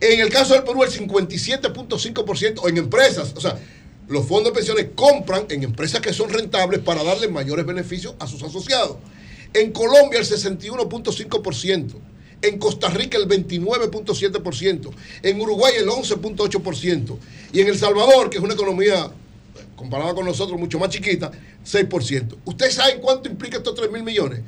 En 0.00 0.20
el 0.20 0.30
caso 0.30 0.54
del 0.54 0.64
Perú, 0.64 0.82
el 0.82 0.90
57.5% 0.90 2.68
en 2.68 2.76
empresas. 2.76 3.32
O 3.36 3.40
sea, 3.40 3.56
los 4.08 4.26
fondos 4.26 4.52
de 4.52 4.56
pensiones 4.56 4.88
compran 4.94 5.46
en 5.48 5.62
empresas 5.62 6.00
que 6.00 6.12
son 6.12 6.28
rentables 6.28 6.80
para 6.80 7.04
darle 7.04 7.28
mayores 7.28 7.64
beneficios 7.64 8.14
a 8.18 8.26
sus 8.26 8.42
asociados. 8.42 8.96
En 9.54 9.72
Colombia, 9.72 10.18
el 10.18 10.26
61.5%. 10.26 11.92
En 12.42 12.58
Costa 12.58 12.88
Rica, 12.88 13.18
el 13.18 13.28
29.7%. 13.28 14.90
En 15.22 15.40
Uruguay, 15.40 15.74
el 15.78 15.88
11.8%. 15.88 17.16
Y 17.52 17.60
en 17.60 17.68
El 17.68 17.78
Salvador, 17.78 18.30
que 18.30 18.38
es 18.38 18.42
una 18.42 18.54
economía 18.54 19.12
comparada 19.76 20.14
con 20.14 20.24
nosotros 20.24 20.58
mucho 20.58 20.78
más 20.78 20.88
chiquita, 20.90 21.30
6%. 21.64 22.36
¿Ustedes 22.44 22.74
saben 22.74 23.00
cuánto 23.00 23.28
implica 23.28 23.58
estos 23.58 23.74
3 23.74 23.90
mil 23.90 24.02
millones 24.02 24.40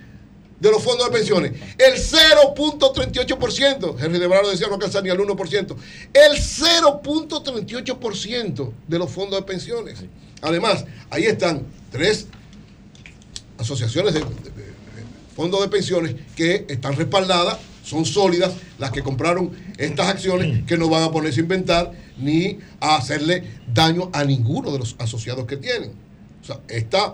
de 0.58 0.70
los 0.70 0.82
fondos 0.82 1.06
de 1.06 1.12
pensiones? 1.12 1.52
El 1.78 1.94
0.38%. 1.94 3.96
Henry 4.00 4.18
de 4.18 4.26
Bravo 4.26 4.50
decía 4.50 4.66
no 4.68 4.74
alcanza 4.74 5.00
ni 5.02 5.10
al 5.10 5.18
1%. 5.18 5.76
El 6.12 6.32
0.38% 6.38 8.72
de 8.88 8.98
los 8.98 9.10
fondos 9.10 9.38
de 9.38 9.46
pensiones. 9.46 9.98
Además, 10.42 10.84
ahí 11.10 11.24
están 11.24 11.62
tres 11.90 12.26
asociaciones 13.58 14.14
de 14.14 14.20
fondos 15.34 15.60
de 15.60 15.68
pensiones 15.68 16.14
que 16.36 16.64
están 16.68 16.96
respaldadas, 16.96 17.58
son 17.82 18.06
sólidas, 18.06 18.54
las 18.78 18.90
que 18.90 19.02
compraron 19.02 19.50
estas 19.76 20.08
acciones 20.08 20.64
que 20.64 20.78
no 20.78 20.88
van 20.88 21.02
a 21.02 21.10
ponerse 21.10 21.40
a 21.40 21.42
inventar 21.42 21.92
ni 22.18 22.58
a 22.80 22.96
hacerle 22.96 23.44
daño 23.72 24.10
a 24.12 24.24
ninguno 24.24 24.72
de 24.72 24.78
los 24.78 24.96
asociados 24.98 25.44
que 25.46 25.56
tienen. 25.56 25.92
O 26.42 26.44
sea, 26.44 26.60
está 26.68 27.12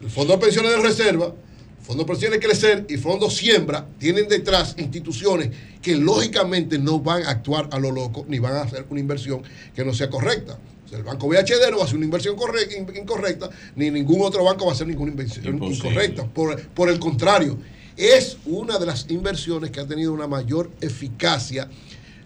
el 0.00 0.10
Fondo 0.10 0.34
de 0.34 0.38
Pensiones 0.38 0.72
de 0.72 0.82
Reserva, 0.82 1.34
Fondo 1.82 2.04
de 2.04 2.08
Pensiones 2.08 2.40
Crecer 2.40 2.86
y 2.88 2.96
Fondo 2.98 3.30
Siembra 3.30 3.86
tienen 3.98 4.28
detrás 4.28 4.74
instituciones 4.78 5.50
que 5.80 5.96
lógicamente 5.96 6.78
no 6.78 7.00
van 7.00 7.24
a 7.24 7.30
actuar 7.30 7.68
a 7.72 7.78
lo 7.78 7.90
loco 7.90 8.24
ni 8.28 8.38
van 8.38 8.56
a 8.56 8.62
hacer 8.62 8.86
una 8.90 9.00
inversión 9.00 9.42
que 9.74 9.84
no 9.84 9.94
sea 9.94 10.10
correcta. 10.10 10.58
Sea, 10.90 10.98
el 10.98 11.04
banco 11.04 11.28
VHD 11.28 11.70
no 11.70 11.76
va 11.78 11.82
a 11.82 11.86
hacer 11.86 11.96
una 11.96 12.04
inversión 12.04 12.36
corre- 12.36 12.68
in- 12.76 12.96
incorrecta, 12.96 13.48
ni 13.76 13.90
ningún 13.90 14.22
otro 14.22 14.42
banco 14.44 14.66
va 14.66 14.72
a 14.72 14.74
hacer 14.74 14.88
ninguna 14.88 15.12
inversión 15.12 15.46
Imposible. 15.46 15.88
incorrecta. 15.90 16.24
Por, 16.26 16.60
por 16.70 16.88
el 16.90 16.98
contrario, 16.98 17.56
es 17.96 18.38
una 18.44 18.78
de 18.78 18.86
las 18.86 19.06
inversiones 19.08 19.70
que 19.70 19.78
ha 19.80 19.86
tenido 19.86 20.12
una 20.12 20.26
mayor 20.26 20.70
eficacia 20.80 21.68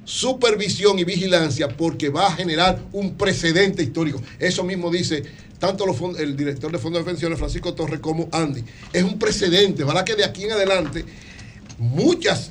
supervisión 0.07 0.99
y 0.99 1.05
vigilancia 1.05 1.69
porque 1.69 2.09
va 2.11 2.27
a 2.29 2.33
generar 2.37 2.81
un 2.93 3.15
precedente 3.15 3.83
histórico. 3.83 4.21
Eso 4.39 4.63
mismo 4.65 4.91
dice 4.91 5.23
tanto 5.59 5.87
los 5.87 5.97
el 6.19 6.37
director 6.37 6.71
de 6.71 6.79
Fondo 6.79 6.99
de 6.99 7.05
Pensiones, 7.07 7.39
Francisco 7.39 7.75
Torres, 7.75 8.01
como 8.01 8.29
Andy. 8.33 8.63
Es 8.93 9.03
un 9.03 9.19
precedente, 9.19 9.83
¿verdad? 9.85 10.05
Que 10.05 10.15
de 10.15 10.25
aquí 10.25 10.45
en 10.45 10.53
adelante 10.53 11.05
muchas 11.79 12.51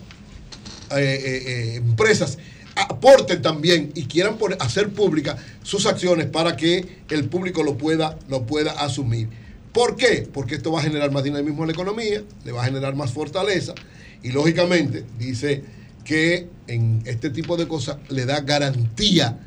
eh, 0.92 0.98
eh, 0.98 1.44
eh, 1.46 1.76
empresas 1.76 2.38
aporten 2.76 3.42
también 3.42 3.92
y 3.96 4.06
quieran 4.06 4.38
hacer 4.60 4.90
públicas 4.90 5.38
sus 5.64 5.86
acciones 5.86 6.28
para 6.28 6.56
que 6.56 7.04
el 7.10 7.26
público 7.26 7.64
lo 7.64 7.78
pueda, 7.78 8.18
lo 8.30 8.44
pueda 8.44 8.72
asumir. 8.72 9.30
¿Por 9.72 9.96
qué? 9.96 10.28
Porque 10.32 10.56
esto 10.56 10.72
va 10.72 10.80
a 10.80 10.84
generar 10.84 11.12
más 11.12 11.24
dinamismo 11.24 11.64
en 11.64 11.68
la 11.68 11.74
economía, 11.74 12.24
le 12.46 12.52
va 12.52 12.62
a 12.62 12.66
generar 12.66 12.96
más 12.96 13.12
fortaleza 13.12 13.74
y 14.22 14.32
lógicamente 14.32 15.04
dice 15.18 15.64
que 16.06 16.48
en 16.68 17.02
este 17.06 17.30
tipo 17.30 17.58
de 17.58 17.68
cosas 17.68 17.98
le 18.10 18.26
da 18.26 18.42
garantía 18.42 19.38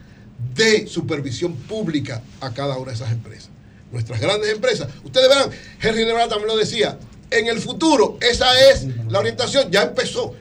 de 0.55 0.87
supervisión 0.87 1.55
pública 1.55 2.23
a 2.41 2.53
cada 2.53 2.77
una 2.77 2.91
de 2.91 2.97
esas 2.97 3.13
empresas. 3.13 3.51
Nuestras 3.93 4.21
grandes 4.21 4.51
empresas. 4.51 4.89
Ustedes 5.05 5.29
verán, 5.29 5.51
Henry 5.81 6.05
Nebrada 6.05 6.29
también 6.29 6.49
lo 6.49 6.57
decía, 6.57 6.99
en 7.31 7.47
el 7.47 7.59
futuro 7.59 8.19
esa 8.21 8.47
es 8.71 8.87
la 9.09 9.21
orientación, 9.21 9.71
ya 9.71 9.83
empezó. 9.83 10.35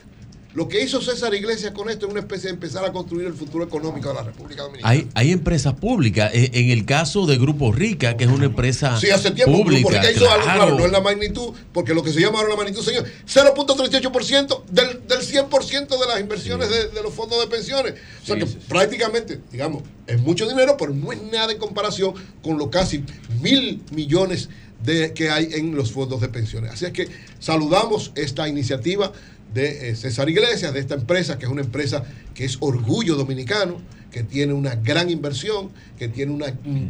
Lo 0.55 0.69
que 0.69 0.81
hizo 0.81 1.01
César 1.01 1.33
Iglesias 1.35 1.73
con 1.73 1.89
esto 1.89 2.05
es 2.05 2.11
una 2.13 2.21
especie 2.21 2.47
de 2.47 2.53
empezar 2.53 2.85
a 2.85 2.93
construir 2.93 3.27
el 3.27 3.33
futuro 3.33 3.65
económico 3.65 4.07
de 4.07 4.15
la 4.15 4.23
República 4.23 4.63
Dominicana. 4.63 4.89
Hay, 4.89 5.09
hay 5.13 5.31
empresas 5.33 5.73
públicas. 5.73 6.31
Eh, 6.33 6.49
En 6.53 6.69
el 6.69 6.85
caso 6.85 7.25
de 7.25 7.37
Grupo 7.37 7.73
Rica, 7.73 8.15
que 8.15 8.23
es 8.23 8.29
una 8.29 8.45
empresa 8.45 8.97
Sí, 8.97 9.09
hace 9.09 9.31
tiempo 9.31 9.51
pública. 9.51 9.89
Grupo 9.89 10.01
Rica 10.01 10.11
hizo 10.11 10.31
algo, 10.31 10.43
claro. 10.45 10.79
no 10.79 10.85
en 10.85 10.93
la 10.93 11.01
magnitud, 11.01 11.53
porque 11.73 11.93
lo 11.93 12.03
que 12.03 12.13
se 12.13 12.21
llama 12.21 12.39
ahora 12.39 12.51
la 12.51 12.55
magnitud, 12.55 12.81
señor, 12.81 13.05
0.38% 13.27 14.63
del, 14.71 15.05
del 15.07 15.19
100% 15.19 15.87
de 15.87 16.07
las 16.07 16.19
inversiones 16.21 16.69
de, 16.69 16.87
de 16.87 17.03
los 17.03 17.13
fondos 17.13 17.39
de 17.41 17.47
pensiones. 17.47 17.95
O 18.23 18.25
sea 18.25 18.37
que 18.37 18.45
prácticamente, 18.45 19.41
digamos, 19.51 19.83
es 20.07 20.21
mucho 20.21 20.47
dinero, 20.47 20.77
pero 20.77 20.93
no 20.93 21.11
es 21.11 21.21
nada 21.21 21.51
en 21.51 21.57
comparación 21.57 22.13
con 22.41 22.57
los 22.57 22.69
casi 22.69 23.03
mil 23.41 23.81
millones 23.91 24.49
de, 24.83 25.13
que 25.13 25.29
hay 25.29 25.49
en 25.53 25.75
los 25.75 25.91
fondos 25.91 26.21
de 26.21 26.29
pensiones. 26.29 26.71
Así 26.71 26.85
es 26.85 26.91
que 26.91 27.07
saludamos 27.39 28.11
esta 28.15 28.47
iniciativa 28.47 29.11
de 29.55 29.89
eh, 29.89 29.95
César 29.95 30.29
Iglesias, 30.29 30.71
de 30.73 30.79
esta 30.79 30.93
empresa, 30.93 31.39
que 31.39 31.45
es 31.45 31.51
una 31.51 31.61
empresa 31.61 32.03
que 32.35 32.45
es 32.45 32.57
orgullo 32.59 33.15
dominicano, 33.15 33.81
que 34.11 34.21
tiene 34.21 34.53
una 34.53 34.75
gran 34.75 35.09
inversión, 35.09 35.71
que 35.97 36.07
tiene 36.09 36.31
una, 36.33 36.47
un- 36.65 36.89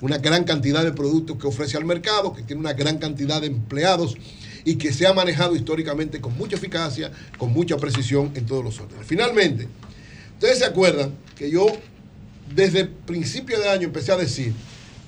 una 0.00 0.18
gran 0.18 0.44
cantidad 0.44 0.82
de 0.84 0.92
productos 0.92 1.38
que 1.38 1.46
ofrece 1.46 1.76
al 1.76 1.84
mercado, 1.84 2.32
que 2.34 2.42
tiene 2.42 2.60
una 2.60 2.72
gran 2.74 2.98
cantidad 2.98 3.40
de 3.40 3.46
empleados 3.46 4.16
y 4.64 4.74
que 4.76 4.92
se 4.92 5.06
ha 5.06 5.12
manejado 5.14 5.54
históricamente 5.56 6.20
con 6.20 6.36
mucha 6.36 6.56
eficacia, 6.56 7.12
con 7.38 7.52
mucha 7.52 7.76
precisión 7.76 8.32
en 8.34 8.44
todos 8.46 8.64
los 8.64 8.78
órdenes. 8.80 9.06
Finalmente, 9.06 9.68
ustedes 10.34 10.58
se 10.58 10.64
acuerdan 10.64 11.12
que 11.36 11.50
yo 11.50 11.66
desde 12.54 12.84
principio 12.84 13.58
de 13.60 13.68
año 13.70 13.84
empecé 13.84 14.12
a 14.12 14.16
decir, 14.16 14.52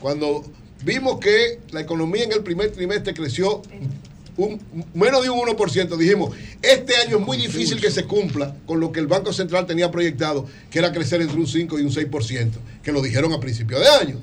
cuando 0.00 0.42
vimos 0.84 1.18
que 1.18 1.58
la 1.70 1.80
economía 1.80 2.24
en 2.24 2.32
el 2.32 2.42
primer 2.42 2.70
trimestre 2.70 3.12
creció 3.14 3.62
un, 4.38 4.60
menos 4.94 5.22
de 5.22 5.30
un 5.30 5.40
1%, 5.40 5.96
dijimos, 5.96 6.34
este 6.62 6.96
año 6.96 7.18
es 7.18 7.26
muy 7.26 7.36
difícil 7.36 7.80
que 7.80 7.90
se 7.90 8.04
cumpla 8.04 8.54
con 8.66 8.78
lo 8.78 8.92
que 8.92 9.00
el 9.00 9.08
Banco 9.08 9.32
Central 9.32 9.66
tenía 9.66 9.90
proyectado, 9.90 10.46
que 10.70 10.78
era 10.78 10.92
crecer 10.92 11.20
entre 11.20 11.36
un 11.36 11.46
5 11.46 11.78
y 11.78 11.82
un 11.82 11.90
6%, 11.90 12.50
que 12.82 12.92
lo 12.92 13.02
dijeron 13.02 13.32
a 13.32 13.40
principio 13.40 13.80
de 13.80 13.88
año. 13.88 14.16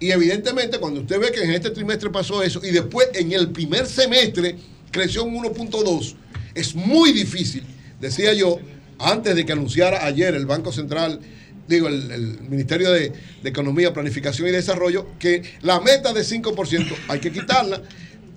Y 0.00 0.10
evidentemente 0.10 0.78
cuando 0.78 1.00
usted 1.00 1.20
ve 1.20 1.30
que 1.32 1.42
en 1.42 1.52
este 1.52 1.70
trimestre 1.70 2.10
pasó 2.10 2.42
eso 2.42 2.60
y 2.62 2.70
después 2.70 3.08
en 3.14 3.32
el 3.32 3.50
primer 3.50 3.86
semestre 3.86 4.56
creció 4.90 5.24
un 5.24 5.36
1.2, 5.36 6.16
Es 6.54 6.74
muy 6.74 7.12
difícil, 7.12 7.62
decía 8.00 8.34
yo, 8.34 8.58
antes 8.98 9.36
de 9.36 9.46
que 9.46 9.52
anunciara 9.52 10.04
ayer 10.04 10.34
el 10.34 10.46
Banco 10.46 10.72
Central, 10.72 11.20
digo, 11.68 11.86
el, 11.86 12.10
el 12.10 12.40
Ministerio 12.48 12.90
de, 12.90 13.12
de 13.42 13.48
Economía, 13.48 13.92
Planificación 13.92 14.48
y 14.48 14.50
Desarrollo, 14.50 15.06
que 15.20 15.42
la 15.62 15.80
meta 15.80 16.12
de 16.12 16.22
5% 16.22 16.96
hay 17.08 17.20
que 17.20 17.30
quitarla. 17.30 17.82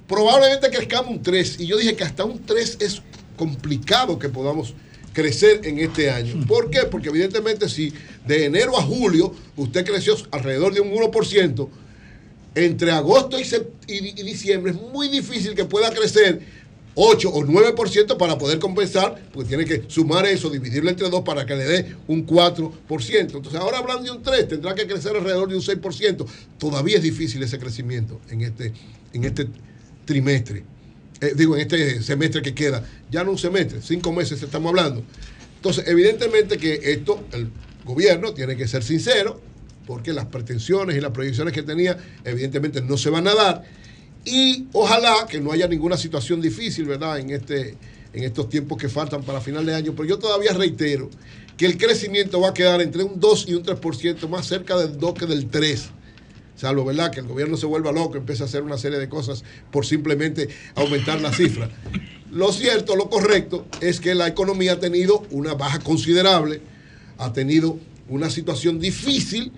Probablemente 0.10 0.70
crezcamos 0.70 1.12
un 1.12 1.22
3, 1.24 1.60
y 1.60 1.68
yo 1.68 1.78
dije 1.78 1.96
que 1.96 2.04
hasta 2.04 2.26
un 2.26 2.46
3 2.46 2.78
es 2.82 3.02
complicado 3.38 4.20
que 4.20 4.28
podamos 4.28 4.74
crecer 5.14 5.62
en 5.64 5.80
este 5.80 6.10
año. 6.10 6.46
¿Por 6.48 6.70
qué? 6.70 6.80
Porque 6.90 7.10
evidentemente 7.10 7.70
si 7.70 7.94
de 8.26 8.46
enero 8.46 8.78
a 8.78 8.82
julio 8.82 9.34
usted 9.56 9.86
creció 9.86 10.16
alrededor 10.32 10.74
de 10.74 10.82
un 10.82 10.92
1%, 10.92 11.70
entre 12.56 12.92
agosto 12.92 13.40
y, 13.40 13.44
sep- 13.44 13.70
y- 13.88 14.20
y 14.20 14.24
diciembre 14.24 14.72
es 14.72 14.78
muy 14.82 15.08
difícil 15.08 15.54
que 15.54 15.66
pueda 15.66 15.92
crecer 15.94 16.42
8 16.96 17.30
o 17.30 17.44
9% 17.44 18.18
para 18.18 18.38
poder 18.38 18.58
compensar, 18.60 19.30
porque 19.32 19.50
tiene 19.50 19.64
que 19.66 19.84
sumar 19.88 20.26
eso, 20.26 20.50
dividirlo 20.50 20.90
entre 20.90 21.08
dos 21.10 21.22
para 21.22 21.46
que 21.46 21.56
le 21.56 21.64
dé 21.66 21.96
un 22.08 22.26
4%. 22.26 23.36
Entonces 23.38 23.56
ahora 23.56 23.78
hablando 23.78 24.04
de 24.04 24.12
un 24.12 24.24
3, 24.24 24.48
tendrá 24.48 24.74
que 24.76 24.88
crecer 24.88 25.16
alrededor 25.16 25.48
de 25.50 25.56
un 25.56 25.62
6%. 25.62 26.26
Todavía 26.58 26.98
es 26.98 27.04
difícil 27.04 27.42
ese 27.44 27.60
crecimiento 27.60 28.20
en 28.30 28.42
este, 28.42 28.74
en 29.14 29.24
este 29.24 29.48
trimestre. 30.10 30.64
Eh, 31.22 31.34
digo, 31.36 31.56
en 31.56 31.62
este 31.62 32.02
semestre 32.02 32.42
que 32.42 32.56
queda. 32.56 32.84
Ya 33.12 33.24
no 33.24 33.30
un 33.30 33.38
semestre, 33.38 33.80
cinco 33.80 34.12
meses 34.12 34.42
estamos 34.42 34.70
hablando. 34.70 35.04
Entonces, 35.58 35.88
evidentemente 35.88 36.58
que 36.58 36.80
esto, 36.84 37.24
el 37.32 37.52
gobierno 37.86 38.34
tiene 38.34 38.58
que 38.58 38.68
ser 38.68 38.84
sincero, 38.84 39.40
porque 39.86 40.12
las 40.12 40.26
pretensiones 40.26 40.98
y 40.98 41.00
las 41.00 41.12
proyecciones 41.12 41.54
que 41.54 41.62
tenía, 41.62 41.96
evidentemente 42.24 42.82
no 42.82 42.98
se 42.98 43.12
van 43.12 43.28
a 43.28 43.36
dar. 43.36 43.64
Y 44.26 44.66
ojalá 44.74 45.28
que 45.30 45.40
no 45.40 45.52
haya 45.52 45.68
ninguna 45.68 45.96
situación 45.96 46.42
difícil, 46.42 46.86
¿verdad? 46.86 47.20
En, 47.20 47.30
este, 47.30 47.78
en 48.12 48.24
estos 48.24 48.50
tiempos 48.50 48.80
que 48.80 48.90
faltan 48.90 49.22
para 49.22 49.42
final 49.42 49.64
de 49.64 49.76
año. 49.76 49.94
Pero 49.96 50.10
yo 50.10 50.18
todavía 50.18 50.54
reitero 50.54 51.12
que 51.56 51.68
el 51.68 51.78
crecimiento 51.78 52.42
va 52.42 52.50
a 52.50 52.54
quedar 52.56 52.82
entre 52.82 53.04
un 53.04 53.20
2 53.20 53.46
y 53.48 53.54
un 53.54 53.64
3%, 53.64 54.28
más 54.28 54.48
cerca 54.48 54.76
del 54.76 54.98
2 54.98 55.14
que 55.14 55.28
del 55.28 55.48
3 55.52 55.92
salvo 56.60 56.84
verdad 56.84 57.10
que 57.12 57.22
el 57.22 57.28
gobierno 57.28 57.56
se 57.56 57.66
vuelva 57.66 57.92
loco, 57.92 58.18
empiece 58.18 58.44
a 58.44 58.46
hacer 58.48 58.64
una 58.64 58.78
serie 58.78 59.00
de 59.00 59.08
cosas 59.08 59.44
por 59.72 59.86
simplemente 59.86 60.50
aumentar 60.76 61.22
la 61.22 61.32
cifra. 61.32 61.70
Lo 62.32 62.52
cierto, 62.52 62.96
lo 62.96 63.10
correcto 63.10 63.66
es 63.82 64.00
que 64.00 64.14
la 64.14 64.28
economía 64.28 64.74
ha 64.74 64.80
tenido 64.80 65.26
una 65.32 65.54
baja 65.54 65.80
considerable, 65.80 66.62
ha 67.18 67.32
tenido 67.32 67.80
una 68.10 68.30
situación 68.30 68.80
difícil, 68.80 69.52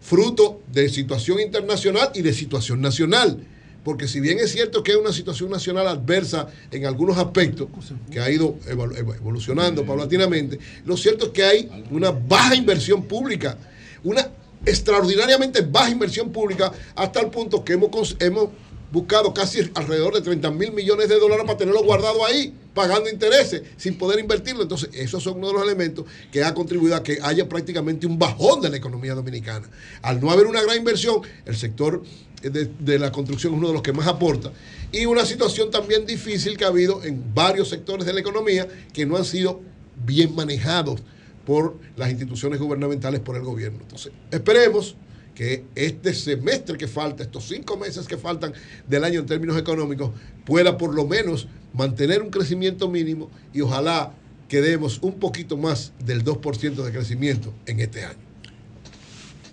fruto 0.00 0.60
de 0.72 0.88
situación 0.88 1.40
internacional 1.40 2.10
y 2.14 2.22
de 2.22 2.32
situación 2.32 2.80
nacional. 2.80 3.38
Porque 3.84 4.08
si 4.08 4.20
bien 4.20 4.38
es 4.38 4.52
cierto 4.52 4.82
que 4.82 4.92
hay 4.92 4.98
una 4.98 5.12
situación 5.12 5.50
nacional 5.50 5.86
adversa 5.86 6.48
en 6.70 6.84
algunos 6.84 7.16
aspectos, 7.16 7.68
que 8.10 8.20
ha 8.20 8.30
ido 8.30 8.56
evolu- 8.68 8.96
evo- 8.98 9.14
evolucionando 9.14 9.86
paulatinamente, 9.86 10.58
lo 10.84 10.96
cierto 10.98 11.26
es 11.26 11.30
que 11.30 11.44
hay 11.44 11.84
una 11.90 12.10
baja 12.10 12.54
inversión 12.56 13.04
pública, 13.04 13.56
una 14.04 14.28
extraordinariamente 14.64 15.62
baja 15.62 15.90
inversión 15.90 16.30
pública, 16.30 16.72
hasta 16.94 17.20
el 17.20 17.30
punto 17.30 17.64
que 17.64 17.74
hemos, 17.74 18.16
hemos 18.20 18.50
buscado 18.92 19.32
casi 19.32 19.70
alrededor 19.74 20.14
de 20.14 20.20
30 20.20 20.50
mil 20.50 20.72
millones 20.72 21.08
de 21.08 21.18
dólares 21.18 21.44
para 21.46 21.58
tenerlo 21.58 21.82
guardado 21.82 22.24
ahí, 22.24 22.52
pagando 22.74 23.08
intereses, 23.08 23.62
sin 23.76 23.96
poder 23.96 24.18
invertirlo. 24.18 24.62
Entonces, 24.62 24.90
esos 24.92 25.22
son 25.22 25.38
uno 25.38 25.48
de 25.48 25.52
los 25.54 25.62
elementos 25.62 26.04
que 26.32 26.42
ha 26.42 26.54
contribuido 26.54 26.96
a 26.96 27.02
que 27.02 27.18
haya 27.22 27.48
prácticamente 27.48 28.06
un 28.06 28.18
bajón 28.18 28.60
de 28.60 28.70
la 28.70 28.76
economía 28.76 29.14
dominicana. 29.14 29.68
Al 30.02 30.20
no 30.20 30.30
haber 30.30 30.46
una 30.46 30.62
gran 30.62 30.76
inversión, 30.76 31.22
el 31.46 31.56
sector 31.56 32.02
de, 32.42 32.70
de 32.78 32.98
la 32.98 33.12
construcción 33.12 33.52
es 33.52 33.58
uno 33.58 33.68
de 33.68 33.74
los 33.74 33.82
que 33.82 33.92
más 33.92 34.06
aporta. 34.06 34.52
Y 34.92 35.06
una 35.06 35.24
situación 35.24 35.70
también 35.70 36.04
difícil 36.04 36.56
que 36.56 36.64
ha 36.64 36.68
habido 36.68 37.04
en 37.04 37.34
varios 37.34 37.68
sectores 37.68 38.06
de 38.06 38.12
la 38.12 38.20
economía 38.20 38.66
que 38.92 39.06
no 39.06 39.16
han 39.16 39.24
sido 39.24 39.60
bien 40.04 40.34
manejados 40.34 41.00
por 41.44 41.76
las 41.96 42.10
instituciones 42.10 42.60
gubernamentales, 42.60 43.20
por 43.20 43.36
el 43.36 43.42
gobierno. 43.42 43.78
Entonces, 43.82 44.12
esperemos 44.30 44.96
que 45.34 45.64
este 45.74 46.12
semestre 46.12 46.76
que 46.76 46.86
falta, 46.86 47.22
estos 47.22 47.48
cinco 47.48 47.76
meses 47.76 48.06
que 48.06 48.16
faltan 48.16 48.52
del 48.86 49.04
año 49.04 49.20
en 49.20 49.26
términos 49.26 49.56
económicos, 49.56 50.10
pueda 50.44 50.76
por 50.76 50.94
lo 50.94 51.06
menos 51.06 51.48
mantener 51.72 52.22
un 52.22 52.30
crecimiento 52.30 52.88
mínimo 52.88 53.30
y 53.52 53.60
ojalá 53.60 54.12
quedemos 54.48 54.98
un 55.00 55.18
poquito 55.18 55.56
más 55.56 55.92
del 56.00 56.24
2% 56.24 56.82
de 56.82 56.92
crecimiento 56.92 57.54
en 57.66 57.80
este 57.80 58.04
año. 58.04 58.18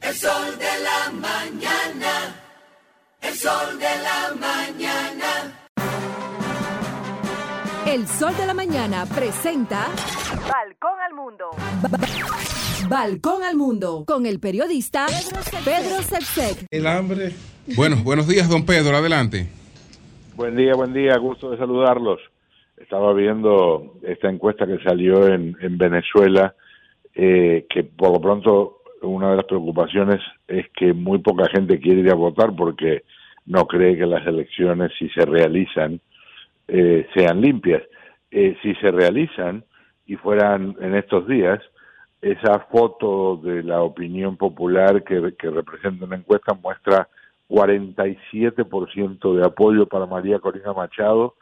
El 0.01 0.15
sol 0.15 0.57
de 0.57 0.83
la 0.83 1.11
mañana. 1.11 2.43
El 3.21 3.35
sol 3.35 3.79
de 3.79 3.85
la 3.85 4.35
mañana. 4.39 5.66
El 7.87 8.05
Sol 8.05 8.35
de 8.35 8.45
la 8.45 8.53
Mañana 8.53 9.05
presenta 9.05 9.85
Balcón 10.51 10.99
al 11.07 11.13
Mundo. 11.15 11.45
Balcón 12.89 13.43
al 13.43 13.55
Mundo 13.55 14.03
con 14.05 14.25
el 14.25 14.41
periodista 14.41 15.05
Pedro 15.63 16.01
Sepsek. 16.01 16.67
El 16.69 16.85
hambre. 16.85 17.31
Bueno, 17.77 17.95
buenos 18.03 18.27
días, 18.27 18.49
don 18.49 18.65
Pedro, 18.65 18.97
adelante. 18.97 19.47
Buen 20.35 20.57
día, 20.57 20.73
buen 20.75 20.93
día, 20.93 21.17
gusto 21.17 21.49
de 21.51 21.57
saludarlos. 21.57 22.19
Estaba 22.75 23.13
viendo 23.13 23.95
esta 24.03 24.29
encuesta 24.29 24.67
que 24.67 24.79
salió 24.83 25.25
en, 25.25 25.55
en 25.61 25.77
Venezuela, 25.77 26.55
eh, 27.15 27.65
que 27.69 27.85
por 27.85 28.11
lo 28.11 28.19
pronto 28.19 28.81
una 29.01 29.31
de 29.31 29.37
las 29.37 29.45
preocupaciones 29.45 30.19
es 30.49 30.65
que 30.75 30.91
muy 30.91 31.19
poca 31.19 31.47
gente 31.49 31.79
quiere 31.79 32.01
ir 32.01 32.11
a 32.11 32.15
votar 32.15 32.53
porque 32.53 33.03
no 33.45 33.65
cree 33.65 33.97
que 33.97 34.05
las 34.05 34.27
elecciones, 34.27 34.91
si 34.99 35.07
se 35.09 35.25
realizan, 35.25 36.01
eh, 36.67 37.07
sean 37.13 37.41
limpias. 37.41 37.83
Eh, 38.31 38.57
si 38.61 38.75
se 38.75 38.91
realizan 38.91 39.63
y 40.05 40.15
fueran 40.15 40.75
en 40.81 40.95
estos 40.95 41.27
días, 41.27 41.59
esa 42.21 42.59
foto 42.71 43.37
de 43.37 43.63
la 43.63 43.81
opinión 43.81 44.37
popular 44.37 45.03
que, 45.03 45.33
que 45.37 45.49
representa 45.49 46.05
una 46.05 46.17
encuesta 46.17 46.53
muestra 46.53 47.07
47% 47.49 49.35
de 49.35 49.45
apoyo 49.45 49.85
para 49.85 50.05
María 50.05 50.39
Corina 50.39 50.73
Machado, 50.73 51.35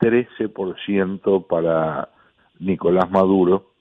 13% 0.00 1.46
para 1.46 2.08
Nicolás 2.58 3.10
Maduro 3.10 3.72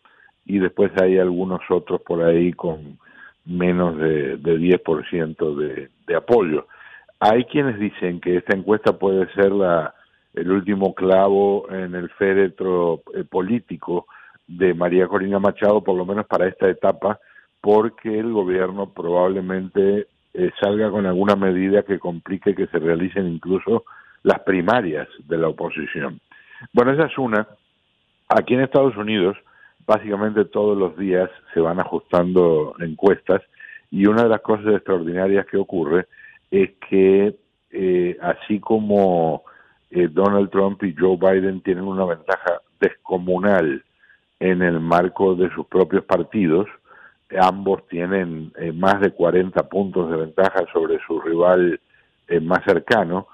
y 0.46 0.60
después 0.60 0.92
hay 1.02 1.18
algunos 1.18 1.62
otros 1.70 2.02
por 2.02 2.24
ahí 2.24 2.54
con 2.54 2.98
menos 3.46 3.98
de, 3.98 4.38
de 4.38 4.58
10% 4.58 5.56
de, 5.56 5.90
de 6.06 6.16
apoyo. 6.16 6.68
Hay 7.20 7.46
quienes 7.46 7.80
dicen 7.80 8.22
que 8.22 8.38
esta 8.38 8.56
encuesta 8.56 8.98
puede 8.98 9.28
ser 9.34 9.52
la, 9.52 9.94
el 10.38 10.52
último 10.52 10.94
clavo 10.94 11.68
en 11.72 11.96
el 11.96 12.10
féretro 12.10 13.02
eh, 13.14 13.24
político 13.24 14.08
de 14.48 14.74
María 14.74 15.08
Corina 15.08 15.40
Machado, 15.40 15.84
por 15.84 15.98
lo 15.98 16.06
menos 16.06 16.26
para 16.28 16.48
esta 16.48 16.70
etapa, 16.70 17.20
porque 17.60 18.20
el 18.20 18.32
gobierno 18.32 18.94
probablemente 18.94 20.08
eh, 20.34 20.52
salga 20.62 20.92
con 20.92 21.06
alguna 21.06 21.36
medida 21.36 21.84
que 21.84 22.00
complique 22.00 22.56
que 22.56 22.68
se 22.68 22.80
realicen 22.80 23.28
incluso 23.28 23.86
las 24.24 24.40
primarias 24.42 25.08
de 25.28 25.38
la 25.38 25.50
oposición. 25.50 26.20
Bueno, 26.74 26.94
esa 26.94 27.06
es 27.06 27.18
una. 27.18 27.48
Aquí 28.30 28.54
en 28.54 28.62
Estados 28.62 28.96
Unidos, 28.96 29.38
básicamente 29.86 30.46
todos 30.46 30.78
los 30.78 30.98
días 30.98 31.30
se 31.54 31.60
van 31.60 31.80
ajustando 31.80 32.76
encuestas 32.80 33.42
y 33.90 34.06
una 34.06 34.24
de 34.24 34.30
las 34.30 34.42
cosas 34.42 34.76
extraordinarias 34.76 35.46
que 35.48 35.58
ocurre 35.58 36.08
es 36.52 36.72
que 36.90 37.36
eh, 37.72 38.18
así 38.22 38.60
como 38.60 39.44
eh, 39.92 40.08
Donald 40.12 40.50
Trump 40.50 40.84
y 40.84 40.96
Joe 40.98 41.18
Biden 41.18 41.62
tienen 41.62 41.86
una 41.86 42.06
ventaja 42.06 42.62
descomunal 42.80 43.84
en 44.40 44.62
el 44.62 44.80
marco 44.80 45.36
de 45.36 45.50
sus 45.54 45.66
propios 45.68 46.04
partidos, 46.06 46.68
ambos 47.40 47.86
tienen 47.88 48.54
eh, 48.58 48.72
más 48.72 49.02
de 49.02 49.12
40 49.12 49.68
puntos 49.70 50.10
de 50.10 50.18
ventaja 50.18 50.66
sobre 50.72 51.00
su 51.06 51.20
rival 51.20 51.80
eh, 52.28 52.40
más 52.40 52.64
cercano. 52.66 53.28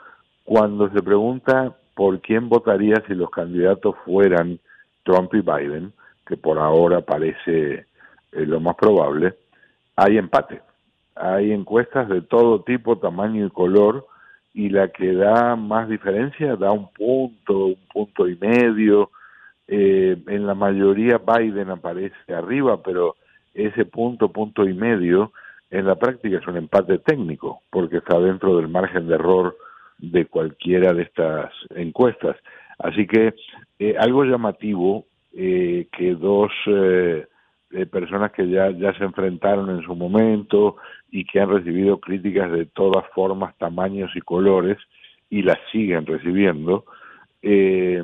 Cuando 0.44 0.90
se 0.90 1.02
pregunta 1.02 1.76
por 1.96 2.20
quién 2.22 2.50
votaría 2.50 3.04
si 3.08 3.14
los 3.14 3.30
candidatos 3.30 3.96
fueran 4.06 4.60
Trump 5.04 5.34
y 5.34 5.42
Biden, 5.42 5.94
que 6.26 6.38
por 6.38 6.58
ahora 6.58 7.02
parece 7.02 7.74
eh, 7.76 7.86
lo 8.32 8.60
más 8.60 8.76
probable, 8.76 9.36
hay 9.96 10.18
empate. 10.18 10.62
Hay 11.16 11.52
encuestas 11.52 12.10
de 12.10 12.22
todo 12.22 12.64
tipo, 12.64 12.98
tamaño 12.98 13.46
y 13.46 13.50
color, 13.52 14.08
y 14.54 14.70
la 14.70 14.90
que 14.90 15.14
da 15.14 15.56
más 15.56 15.90
diferencia 15.90 16.56
da 16.56 16.72
un 16.72 16.92
punto, 16.92 17.66
un 17.68 17.80
punto 17.92 18.28
y 18.28 18.36
medio. 18.36 19.12
Eh, 19.68 20.18
en 20.28 20.46
la 20.46 20.56
mayoría 20.56 21.20
Biden 21.20 21.70
aparece 21.70 22.34
arriba, 22.34 22.82
pero 22.84 23.16
ese 23.54 23.86
punto, 23.86 24.32
punto 24.32 24.68
y 24.68 24.74
medio, 24.74 25.32
en 25.72 25.88
la 25.88 25.96
práctica 25.96 26.38
es 26.38 26.48
un 26.48 26.58
empate 26.58 27.00
técnico, 27.00 27.62
porque 27.72 27.98
está 27.98 28.20
dentro 28.20 28.58
del 28.58 28.68
margen 28.68 29.08
de 29.08 29.16
error 29.16 29.58
de 29.98 30.26
cualquiera 30.26 30.94
de 30.94 31.04
estas 31.04 31.52
encuestas. 31.76 32.36
Así 32.78 33.08
que 33.08 33.34
eh, 33.80 33.96
algo 33.98 34.24
llamativo 34.24 35.06
eh, 35.36 35.88
que 35.92 36.14
dos 36.14 36.52
eh, 36.68 37.26
eh, 37.74 37.86
personas 37.88 38.32
que 38.32 38.48
ya, 38.48 38.70
ya 38.72 38.94
se 38.94 39.04
enfrentaron 39.04 39.70
en 39.70 39.84
su 39.84 39.96
momento 39.96 40.78
y 41.12 41.26
que 41.26 41.40
han 41.40 41.50
recibido 41.50 42.00
críticas 42.00 42.52
de 42.52 42.66
todas 42.66 43.04
formas, 43.14 43.58
tamaños 43.58 44.12
y 44.16 44.22
colores 44.22 44.78
y 45.30 45.42
las 45.42 45.58
siguen 45.72 46.06
recibiendo, 46.06 46.86
eh, 47.42 48.04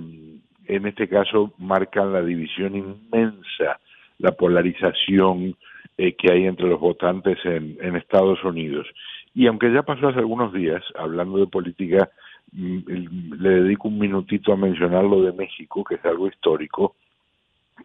en 0.65 0.85
este 0.85 1.07
caso 1.07 1.53
marcan 1.59 2.14
la 2.14 2.22
división 2.23 2.75
inmensa, 2.75 3.80
la 4.17 4.31
polarización 4.31 5.56
eh, 5.98 6.15
que 6.15 6.31
hay 6.31 6.45
entre 6.45 6.67
los 6.67 6.80
votantes 6.80 7.38
en, 7.43 7.77
en 7.81 7.95
Estados 7.95 8.43
Unidos. 8.43 8.88
Y 9.35 9.48
aunque 9.48 9.72
ya 9.72 9.83
pasó 9.83 10.07
hace 10.07 10.19
algunos 10.19 10.51
días, 10.51 10.83
hablando 10.98 11.38
de 11.38 11.48
política, 11.48 12.09
mm, 12.51 13.33
le 13.39 13.49
dedico 13.61 13.88
un 13.88 13.99
minutito 13.99 14.51
a 14.51 14.57
mencionar 14.57 15.03
lo 15.03 15.22
de 15.22 15.33
México, 15.33 15.83
que 15.83 15.95
es 15.95 16.06
algo 16.06 16.27
histórico 16.27 16.95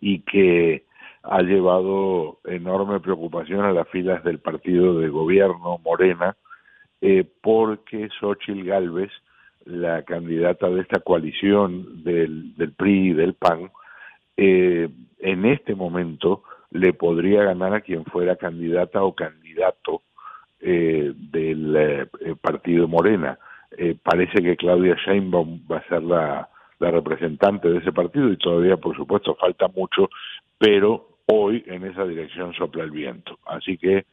y 0.01 0.21
que 0.21 0.85
ha 1.25 1.43
llevado 1.43 2.39
enorme 2.45 3.01
preocupación 3.01 3.65
a 3.65 3.73
las 3.73 3.89
filas 3.89 4.23
del 4.25 4.39
partido 4.39 4.99
de 4.99 5.09
gobierno 5.09 5.79
Morena, 5.85 6.37
eh, 7.01 7.25
porque 7.43 8.09
Xochitl 8.21 8.65
Galvez, 8.65 9.11
la 9.65 10.03
candidata 10.03 10.69
de 10.69 10.83
esta 10.83 11.01
coalición 11.01 12.05
del, 12.05 12.55
del 12.57 12.73
PRI 12.73 13.11
y 13.11 13.15
del 13.15 13.35
PAN, 13.35 13.71
eh, 14.37 14.89
en 15.21 15.45
este 15.47 15.75
momento 15.75 16.43
le 16.71 16.93
podría 16.93 17.45
ganar 17.45 17.73
a 17.75 17.81
quien 17.81 18.05
fuera 18.05 18.37
candidata 18.37 19.03
o 19.03 19.15
candidato 19.15 20.03
eh, 20.61 21.13
del 21.15 21.77
eh, 21.77 22.07
partido 22.41 22.89
Morena. 22.89 23.39
Eh, 23.77 23.97
parece 24.03 24.43
que 24.43 24.57
Claudia 24.57 24.97
Sheinbaum 24.97 25.63
va 25.71 25.79
a 25.79 25.89
ser 25.89 26.03
la, 26.03 26.49
la 26.79 26.91
representante 26.91 27.69
de 27.69 27.79
ese 27.79 27.93
partido 27.93 28.31
y 28.31 28.37
todavía, 28.37 28.77
por 28.77 28.97
supuesto, 28.97 29.35
falta 29.35 29.69
mucho, 29.69 30.09
pero 30.59 31.14
hoy 31.27 31.65
en 31.67 31.85
esa 31.85 32.05
dirección 32.05 32.53
sopla 32.55 32.85
el 32.85 32.91
viento. 32.91 33.39
Así 33.47 33.79
que 33.79 34.05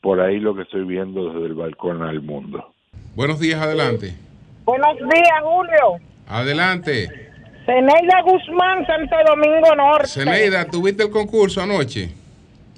por 0.00 0.20
ahí 0.20 0.38
lo 0.38 0.54
que 0.54 0.62
estoy 0.62 0.84
viendo 0.84 1.32
desde 1.32 1.46
el 1.46 1.54
balcón 1.54 2.02
al 2.02 2.20
mundo. 2.22 2.72
Buenos 3.14 3.40
días, 3.40 3.60
adelante. 3.60 4.14
Buenos 4.64 4.96
días, 4.98 5.40
Julio. 5.42 6.06
Adelante. 6.26 7.08
Zeneida 7.66 8.22
Guzmán, 8.24 8.86
Santo 8.86 9.16
Domingo 9.26 9.74
Norte. 9.76 10.08
Zeneida, 10.08 10.66
¿tuviste 10.66 11.04
el 11.04 11.10
concurso 11.10 11.62
anoche? 11.62 12.10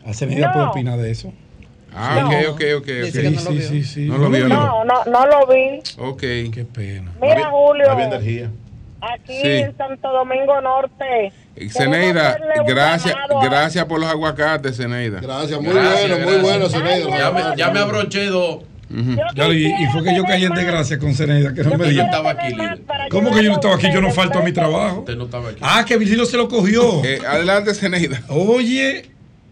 A 0.05 0.13
Zeneida 0.13 0.49
No. 0.49 0.53
puede 0.53 0.67
opinar 0.67 0.99
de 0.99 1.11
eso. 1.11 1.33
Ah, 1.93 2.19
No. 2.21 2.29
ok, 2.29 2.35
ok, 2.51 2.61
ok. 2.77 2.83
ok. 2.83 2.87
Dice 2.87 3.23
que 3.23 3.31
no. 3.31 3.39
Sí, 3.41 3.61
sí, 3.63 3.83
sí. 3.85 4.09
No 4.09 4.19
lo 4.19 4.29
vio, 4.31 4.47
No, 4.49 4.85
no. 4.85 4.85
no, 4.85 5.05
no 5.07 5.27
lo 5.27 5.47
vi. 5.47 5.81
Ok. 5.99 6.21
Qué 6.53 6.67
pena. 6.73 7.11
Mira, 7.21 7.49
Julio. 7.51 7.91
Había 7.91 8.07
energía. 8.07 8.51
Aquí 9.15 9.39
Sí. 9.41 9.49
en 9.49 9.77
Santo 9.77 10.09
Domingo 10.11 10.61
Norte. 10.61 11.33
Zeneida, 11.71 12.37
gracias, 12.67 13.15
gracias 13.43 13.85
por 13.87 14.01
los 14.01 14.09
aguacates, 14.11 14.77
Zeneida. 14.77 15.21
Gracias, 15.21 15.61
muy 15.61 15.73
bueno, 15.73 16.19
muy 16.25 16.37
bueno, 16.39 16.69
Zeneida. 16.69 17.09
Ya 17.19 17.31
me, 17.31 17.57
ya 17.57 17.71
me 17.71 17.81
abroché 17.81 18.27
dos. 18.27 18.65
Y, 18.89 19.67
y 19.67 19.87
fue 19.93 20.05
que 20.05 20.15
yo 20.15 20.23
caí 20.25 20.45
en 20.45 20.55
desgracia 20.55 20.99
con 20.99 21.15
Zeneida, 21.15 21.53
que 21.55 21.63
no 21.65 21.71
me 21.77 21.87
Yo 21.87 21.91
dijo. 21.91 22.03
estaba 22.05 22.31
aquí. 22.31 22.57
¿Cómo 23.11 23.31
que 23.35 23.43
yo 23.43 23.51
no 23.51 23.55
estaba 23.57 23.75
aquí? 23.75 23.89
Yo 23.93 24.01
no 24.01 24.11
falto 24.13 24.39
a 24.39 24.43
mi 24.43 24.53
trabajo. 24.53 25.01
Usted 25.01 25.17
no 25.17 25.25
estaba 25.25 25.49
aquí. 25.51 25.59
Ah, 25.61 25.85
que 25.87 25.97
Virgilio 25.97 26.25
se 26.27 26.37
lo 26.37 26.49
cogió. 26.49 27.05
Eh, 27.05 27.19
adelante, 27.27 27.75
Zeneida. 27.75 28.23
Oye, 28.29 29.07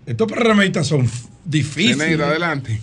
estos 0.07 0.31
programas 0.31 0.87
son 0.87 1.09
difíciles. 1.45 1.99
Zeneida, 1.99 2.27
adelante. 2.29 2.81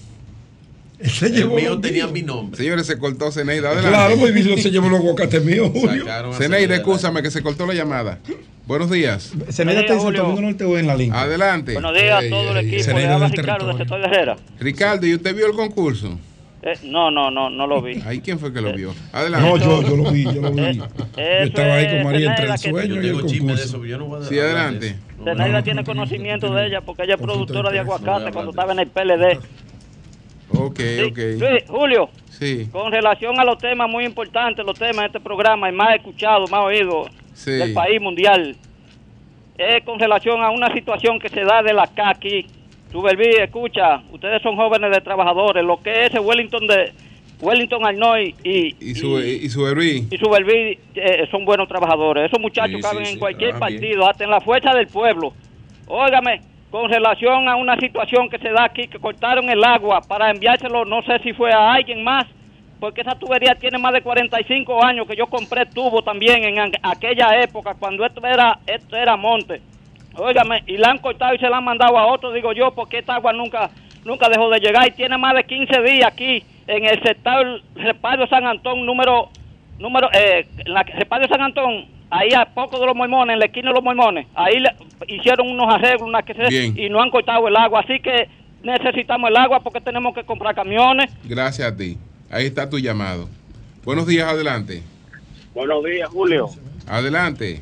Se 1.09 1.27
El 1.27 1.33
llevó 1.33 1.55
mío 1.55 1.79
tenía 1.79 2.07
mi 2.07 2.21
nombre. 2.21 2.57
Señores, 2.57 2.85
se 2.87 2.97
cortó 2.97 3.31
Zeneida, 3.31 3.69
adelante. 3.69 3.89
Claro, 3.89 4.15
pues 4.19 4.61
se 4.61 4.71
llevó 4.71 4.89
los 4.89 4.99
aguacates 4.99 5.43
míos, 5.43 5.69
Julio. 5.73 5.89
Zeneida, 6.05 6.33
Zeneida. 6.33 6.75
escúchame 6.75 7.21
que 7.23 7.31
se 7.31 7.41
cortó 7.41 7.65
la 7.65 7.73
llamada. 7.73 8.19
Buenos 8.67 8.89
días. 8.91 9.31
Zeneida 9.51 9.81
está 9.81 9.93
en 9.93 10.01
Santo 10.01 10.21
Domingo 10.21 10.41
Norte 10.41 10.63
o 10.63 10.77
en 10.77 10.87
la 10.87 10.95
línea. 10.95 11.21
Adelante. 11.21 11.73
Buenos 11.73 11.93
días 11.93 12.23
a 12.23 12.29
todo 12.29 12.51
el 12.51 12.57
equipo. 12.57 12.75
Le 12.77 12.83
Zeneida 12.83 13.13
habla 13.15 13.27
del 13.29 13.37
Ricardo 13.37 13.67
de 13.67 13.73
territorio. 13.73 13.77
Sector 13.77 13.99
de 13.99 14.05
Herrera. 14.17 14.37
Ricardo, 14.59 15.07
¿y 15.07 15.15
usted 15.15 15.35
vio 15.35 15.47
el 15.47 15.53
concurso? 15.53 16.19
Eh, 16.63 16.73
no, 16.83 17.09
no, 17.09 17.31
no, 17.31 17.49
no 17.49 17.65
lo 17.65 17.81
vi. 17.81 17.99
Ahí, 18.05 18.21
¿quién 18.21 18.37
fue 18.37 18.53
que 18.53 18.61
lo 18.61 18.71
vio? 18.71 18.93
Adelante. 19.11 19.49
No, 19.49 19.57
yo, 19.57 19.81
yo 19.81 19.97
lo 19.97 20.11
vi, 20.11 20.23
yo 20.25 20.33
lo 20.41 20.51
vi. 20.51 20.77
Yo 20.77 20.83
Eso 21.17 21.43
estaba 21.43 21.73
ahí 21.73 21.87
con 21.87 22.03
María 22.03 22.29
entre 22.29 22.45
Zeneida 22.45 22.53
el 22.53 22.59
sueño 22.59 23.01
y 23.01 23.07
el 23.07 23.13
concurso. 23.21 23.63
eso, 23.63 23.85
yo 23.85 23.97
no 23.97 24.05
voy 24.05 24.23
a 24.23 24.27
Sí, 24.29 24.37
adelante. 24.37 24.87
eso. 24.89 25.23
Zenaida 25.25 25.63
tiene 25.63 25.83
conocimiento 25.83 26.53
de 26.53 26.67
ella 26.67 26.81
porque 26.81 27.03
ella 27.03 27.15
es 27.15 27.21
productora 27.21 27.71
de 27.71 27.79
aguacate 27.79 28.31
cuando 28.31 28.51
estaba 28.51 28.73
en 28.73 28.79
el 28.79 28.87
PLD. 28.87 29.39
Ok, 30.57 30.79
Sí, 30.79 31.01
ok. 31.03 31.17
Luis, 31.39 31.63
Julio, 31.67 32.09
Sí, 32.29 32.67
con 32.71 32.91
relación 32.91 33.39
a 33.39 33.45
los 33.45 33.57
temas 33.59 33.87
muy 33.89 34.03
importantes, 34.05 34.65
los 34.65 34.77
temas 34.77 35.01
de 35.01 35.05
este 35.07 35.19
programa, 35.19 35.69
el 35.69 35.75
más 35.75 35.95
escuchado, 35.95 36.47
más 36.47 36.65
oído 36.65 37.05
sí. 37.33 37.51
del 37.51 37.73
país 37.73 38.01
mundial, 38.01 38.55
es 39.57 39.83
con 39.83 39.99
relación 39.99 40.41
a 40.41 40.49
una 40.49 40.73
situación 40.73 41.19
que 41.19 41.29
se 41.29 41.43
da 41.43 41.61
de 41.61 41.73
la 41.73 41.85
CA 41.87 42.09
aquí. 42.09 42.47
Subelví, 42.91 43.29
escucha, 43.37 44.01
ustedes 44.11 44.41
son 44.41 44.55
jóvenes 44.55 44.91
de 44.91 45.01
trabajadores, 45.01 45.63
lo 45.63 45.81
que 45.81 46.05
es 46.05 46.09
ese 46.09 46.19
Wellington 46.19 46.67
de 46.67 46.91
Wellington 47.39 47.85
Arnoy 47.85 48.35
y, 48.43 48.75
Y 48.79 48.95
su, 48.95 49.17
eh, 49.19 51.27
son 51.31 51.45
buenos 51.45 51.67
trabajadores. 51.67 52.25
Esos 52.25 52.39
muchachos 52.39 52.75
Sí, 52.77 52.81
caben 52.81 53.05
sí, 53.05 53.09
en 53.11 53.13
sí. 53.15 53.19
cualquier 53.19 53.55
Ah, 53.55 53.67
bien. 53.67 53.79
partido, 53.81 54.07
hasta 54.09 54.23
en 54.25 54.29
la 54.31 54.41
fuerza 54.41 54.73
del 54.73 54.87
pueblo. 54.87 55.33
Óigame, 55.87 56.41
con 56.71 56.89
relación 56.89 57.49
a 57.49 57.57
una 57.57 57.75
situación 57.75 58.29
que 58.29 58.39
se 58.39 58.49
da 58.49 58.63
aquí, 58.63 58.87
que 58.87 58.97
cortaron 58.97 59.49
el 59.49 59.63
agua 59.63 60.01
para 60.01 60.31
enviárselo, 60.31 60.85
no 60.85 61.03
sé 61.03 61.19
si 61.19 61.33
fue 61.33 61.51
a 61.51 61.73
alguien 61.73 62.01
más, 62.01 62.25
porque 62.79 63.01
esa 63.01 63.13
tubería 63.15 63.55
tiene 63.55 63.77
más 63.77 63.93
de 63.93 64.01
45 64.01 64.83
años 64.83 65.05
que 65.05 65.17
yo 65.17 65.27
compré 65.27 65.65
tubo 65.65 66.01
también 66.01 66.43
en 66.45 66.71
aquella 66.81 67.41
época, 67.41 67.75
cuando 67.77 68.05
esto 68.05 68.25
era, 68.25 68.57
esto 68.65 68.95
era 68.95 69.17
monte. 69.17 69.61
Óigame, 70.15 70.63
y 70.65 70.77
la 70.77 70.89
han 70.91 70.97
cortado 70.97 71.35
y 71.35 71.39
se 71.39 71.49
la 71.49 71.57
han 71.57 71.63
mandado 71.63 71.97
a 71.97 72.07
otro, 72.07 72.31
digo 72.31 72.53
yo, 72.53 72.71
porque 72.71 72.99
esta 72.99 73.15
agua 73.15 73.33
nunca 73.33 73.69
nunca 74.03 74.29
dejó 74.29 74.49
de 74.49 74.59
llegar 74.59 74.87
y 74.87 74.91
tiene 74.91 75.17
más 75.17 75.35
de 75.35 75.43
15 75.43 75.81
días 75.83 76.07
aquí 76.07 76.43
en 76.67 76.85
el 76.85 77.01
sector 77.03 77.61
Repario 77.75 78.25
San 78.27 78.45
Antón 78.45 78.85
número 78.85 79.29
número 79.77 80.09
eh, 80.11 80.47
en 80.65 80.73
la 80.73 80.83
Repario 80.83 81.27
San 81.27 81.41
Antón 81.41 81.85
ahí 82.11 82.29
a 82.33 82.45
poco 82.45 82.79
de 82.79 82.85
los 82.85 82.95
mormones 82.95 83.33
en 83.33 83.39
la 83.39 83.45
esquina 83.45 83.69
de 83.69 83.75
los 83.75 83.83
mormones 83.83 84.27
ahí 84.35 84.59
le- 84.59 84.75
hicieron 85.07 85.49
unos 85.49 85.73
arreglos 85.73 86.03
una 86.03 86.21
que 86.21 86.33
se- 86.33 86.65
y 86.65 86.89
no 86.89 87.01
han 87.01 87.09
cortado 87.09 87.47
el 87.47 87.55
agua 87.55 87.79
así 87.79 87.99
que 87.99 88.27
necesitamos 88.63 89.29
el 89.29 89.37
agua 89.37 89.59
porque 89.61 89.81
tenemos 89.81 90.13
que 90.13 90.23
comprar 90.23 90.53
camiones 90.53 91.09
Gracias 91.23 91.71
a 91.71 91.75
ti. 91.75 91.97
Ahí 92.29 92.45
está 92.45 92.69
tu 92.69 92.77
llamado. 92.79 93.27
Buenos 93.83 94.05
días, 94.07 94.27
adelante. 94.27 94.83
buenos 95.55 95.83
días 95.83 96.07
Julio 96.09 96.47
Adelante. 96.87 97.61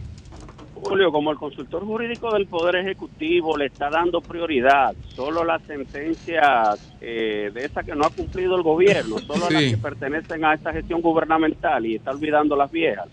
Julio, 0.82 1.11
como 1.11 1.32
el 1.32 1.38
consultor 1.38 1.84
jurídico 1.86 2.32
del 2.34 2.48
Poder 2.48 2.78
Ejecutivo 2.78 3.58
le 3.58 3.66
está 3.66 3.90
dando 3.90 4.22
prioridad 4.22 4.94
solo 5.14 5.44
las 5.44 5.61
sentencias 5.64 6.80
eh, 7.02 7.52
de 7.53 7.66
esas 7.66 7.86
que 7.86 7.94
no 7.95 8.06
ha 8.06 8.10
cumplido 8.10 8.56
el 8.56 8.64
gobierno, 8.64 9.19
solo 9.19 9.50
las 9.50 9.61
Sí. 9.64 9.72
que 9.72 9.78
pertenecen 9.78 10.44
a 10.45 10.53
esta 10.53 10.72
gestión 10.72 11.02
gubernamental 11.02 11.86
y 11.86 11.95
está 11.95 12.11
olvidando 12.11 12.56
las 12.56 12.72
viejas. 12.72 13.08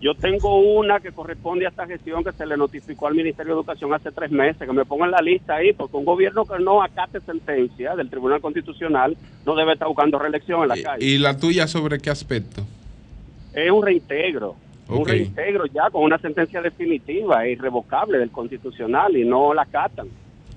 Yo 0.00 0.14
tengo 0.14 0.60
una 0.60 0.98
que 0.98 1.12
corresponde 1.12 1.66
a 1.66 1.68
esta 1.68 1.86
gestión 1.86 2.24
que 2.24 2.32
se 2.32 2.46
le 2.46 2.56
notificó 2.56 3.06
al 3.06 3.14
Ministerio 3.14 3.52
de 3.52 3.60
Educación 3.60 3.92
hace 3.92 4.10
tres 4.10 4.30
meses, 4.30 4.66
que 4.66 4.72
me 4.72 4.86
ponga 4.86 5.04
en 5.04 5.10
la 5.10 5.20
lista 5.20 5.56
ahí, 5.56 5.74
porque 5.74 5.98
un 5.98 6.06
gobierno 6.06 6.46
que 6.46 6.58
no 6.58 6.82
acate 6.82 7.20
sentencia 7.20 7.94
del 7.94 8.08
Tribunal 8.08 8.40
Constitucional 8.40 9.14
no 9.44 9.54
debe 9.54 9.74
estar 9.74 9.88
buscando 9.88 10.18
reelección 10.18 10.62
en 10.62 10.68
la 10.68 10.82
calle. 10.82 11.04
¿Y 11.04 11.18
la 11.18 11.36
tuya 11.36 11.66
sobre 11.66 11.98
qué 11.98 12.08
aspecto? 12.08 12.62
Es 13.52 13.70
un 13.70 13.84
reintegro. 13.84 14.56
Un 14.88 15.06
reintegro 15.06 15.66
ya 15.66 15.90
con 15.90 16.02
una 16.02 16.18
sentencia 16.18 16.62
definitiva 16.62 17.44
e 17.44 17.52
irrevocable 17.52 18.18
del 18.18 18.30
Constitucional 18.30 19.14
y 19.16 19.24
no 19.24 19.52
la 19.52 19.62
acatan. 19.62 20.08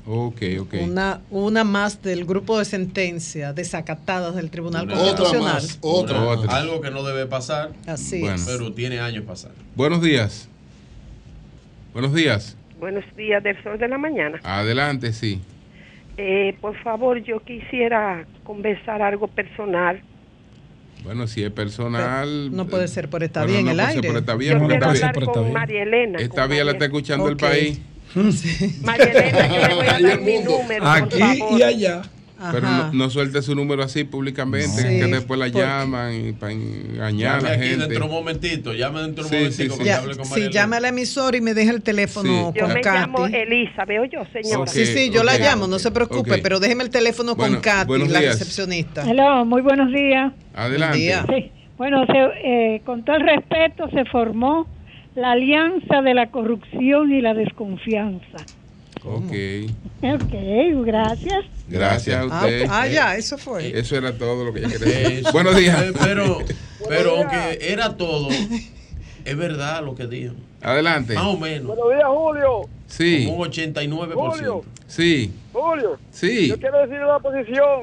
Ok, 0.06 0.42
ok. 0.60 0.74
Una, 0.82 1.22
una 1.30 1.64
más 1.64 2.02
del 2.02 2.26
grupo 2.26 2.60
de 2.60 2.66
sentencia 2.66 3.54
desacatadas 3.54 4.36
del 4.36 4.50
Tribunal 4.50 4.84
Una- 4.86 4.96
Constitucional. 4.96 5.64
Una- 5.82 6.58
Algo 6.58 6.82
que 6.82 6.92
no 6.92 7.04
debe 7.04 7.26
pasar. 7.26 7.72
Así 7.88 8.20
Bueno. 8.20 8.36
es. 8.36 8.46
Pero 8.46 8.74
tiene 8.74 9.00
años 9.00 9.24
pasar. 9.24 9.52
Buenos 9.76 10.02
días. 10.02 10.50
Buenos 11.94 12.14
días. 12.14 12.58
Buenos 12.80 13.06
días 13.16 13.42
del 13.44 13.62
sol 13.64 13.78
de 13.80 13.88
la 13.88 13.98
mañana. 13.98 14.42
Adelante, 14.44 15.14
sí. 15.14 15.40
Eh, 16.18 16.58
por 16.60 16.78
favor, 16.84 17.24
yo 17.24 17.40
quisiera 17.40 18.26
conversar 18.44 19.02
algo 19.02 19.28
personal. 19.28 20.02
Bueno, 21.04 21.28
si 21.28 21.44
es 21.44 21.52
personal. 21.52 22.54
No 22.56 22.68
puede 22.68 22.88
ser 22.88 23.10
por 23.10 23.24
esta 23.24 23.42
Bueno, 23.44 23.52
vía 23.54 23.60
en 23.60 23.66
no 23.66 23.72
el 23.72 23.78
puede 23.78 23.88
ser 23.88 23.96
aire. 23.98 24.08
por 24.10 24.18
esta 24.20 24.36
vía, 24.36 24.52
Yo 24.54 24.60
porque 24.60 24.78
quiero 24.78 24.90
hablar 24.90 25.26
con 25.26 25.54
María 25.54 25.84
Elena. 25.84 26.20
Esta 26.20 26.42
con 26.44 26.52
vía 26.52 26.64
la 26.66 26.72
está 26.74 26.86
escuchando 26.86 27.28
el 27.28 27.34
Ok. 27.36 27.42
País. 28.14 28.82
María 28.84 29.06
Elena, 29.06 29.48
yo 29.48 29.68
le 29.68 29.74
voy 29.76 29.88
a 29.88 30.00
dar 30.00 30.22
mi 30.22 30.38
número, 30.40 30.84
por 30.84 30.88
Aquí 30.88 31.20
favor. 31.40 31.60
y 31.60 31.64
allá. 31.64 32.02
Pero 32.52 32.68
Ajá. 32.68 32.90
no, 32.92 33.06
no 33.06 33.10
suelte 33.10 33.42
su 33.42 33.56
número 33.56 33.84
así 33.84 34.04
públicamente, 34.04 34.68
Sí, 34.68 34.84
que 35.00 35.06
después 35.08 35.40
la 35.40 35.48
llaman 35.48 36.14
y 36.14 36.32
para 36.34 36.52
engañar 36.52 37.36
a 37.36 37.40
Llame 37.40 37.44
la 37.50 37.56
aquí 37.56 37.64
gente. 37.70 37.78
dentro 37.86 38.00
de 38.00 38.06
un 38.06 38.12
momentito. 38.12 38.74
Llame 38.74 39.02
dentro 39.02 39.24
de 39.24 39.46
un 39.46 39.52
Sí, 39.54 39.64
sí, 39.64 39.70
que 39.78 39.84
sí. 39.86 39.90
hable 39.90 40.16
con 40.18 40.26
sí, 40.26 40.32
María 40.32 40.50
llame 40.50 40.76
a 40.76 40.80
la 40.82 40.88
emisora 40.90 41.38
y 41.38 41.42
me 41.42 41.54
deja 41.54 41.72
el 41.72 41.82
teléfono 41.82 42.52
Sí. 42.54 42.60
Yo 42.60 42.66
con 42.66 42.74
me 42.74 42.82
llamo 42.82 43.18
Katy. 43.20 43.36
Elisa, 43.38 43.86
veo 43.86 44.04
yo, 44.04 44.24
señora. 44.34 44.68
sí, 44.70 44.86
sí, 44.86 45.10
yo 45.10 45.24
la 45.24 45.36
ok. 45.36 45.40
llamo, 45.40 45.68
no 45.68 45.80
se 45.80 45.90
preocupe, 45.92 46.34
Ok. 46.34 46.40
pero 46.44 46.60
déjeme 46.60 46.84
el 46.84 46.90
teléfono 46.90 47.36
Bueno, 47.36 47.54
con 47.54 47.62
Katy, 47.62 48.08
la 48.10 48.20
recepcionista. 48.20 49.10
Hello, 49.10 49.46
muy 49.46 49.62
buenos 49.62 49.90
días. 49.94 50.34
Adelante. 50.54 50.98
día. 50.98 51.26
Sí. 51.30 51.50
Bueno, 51.78 52.06
se, 52.08 52.14
eh, 52.76 52.82
con 52.86 53.06
todo 53.06 53.16
el 53.16 53.22
respeto, 53.24 53.90
se 53.92 54.04
formó 54.06 54.68
la 55.16 55.32
Alianza 55.32 56.02
de 56.02 56.14
la 56.14 56.30
Corrupción 56.32 57.12
y 57.12 57.22
la 57.22 57.34
Desconfianza. 57.34 58.38
Ok. 59.06 59.32
Ok, 60.02 60.34
gracias. 60.86 61.46
Gracias 61.68 62.16
a 62.16 62.22
Ah, 62.22 62.46
usted. 62.46 62.68
ah, 62.70 62.88
ya, 62.88 63.16
eso 63.18 63.38
fue. 63.38 63.78
Eso 63.78 63.98
era 63.98 64.18
todo 64.18 64.46
lo 64.46 64.54
que 64.54 64.60
ella 64.60 64.70
quería 64.78 65.10
decir. 65.10 65.24
Buenos 65.34 65.56
días. 65.58 65.82
Eh, 65.82 65.94
Pero, 66.04 66.38
pero 66.88 67.18
aunque 67.18 67.60
era 67.62 67.96
todo, 67.98 68.30
es 68.30 69.38
verdad 69.38 69.84
lo 69.84 69.96
que 69.96 70.08
dijo. 70.08 70.34
Adelante. 70.62 71.16
Más 71.16 71.26
o 71.26 71.38
menos. 71.38 71.68
Buenos 71.68 71.90
días, 71.90 72.08
Julio. 72.08 72.62
Sí. 72.88 73.26
Como 73.28 73.42
un 73.44 73.50
89%. 73.50 74.14
Julio. 74.14 74.62
Sí. 74.88 75.32
Julio. 75.52 75.98
Sí. 76.12 76.48
Yo 76.50 76.58
quiero 76.60 76.78
decirle 76.80 77.04
a 77.04 77.08
la 77.08 77.18
oposición 77.18 77.82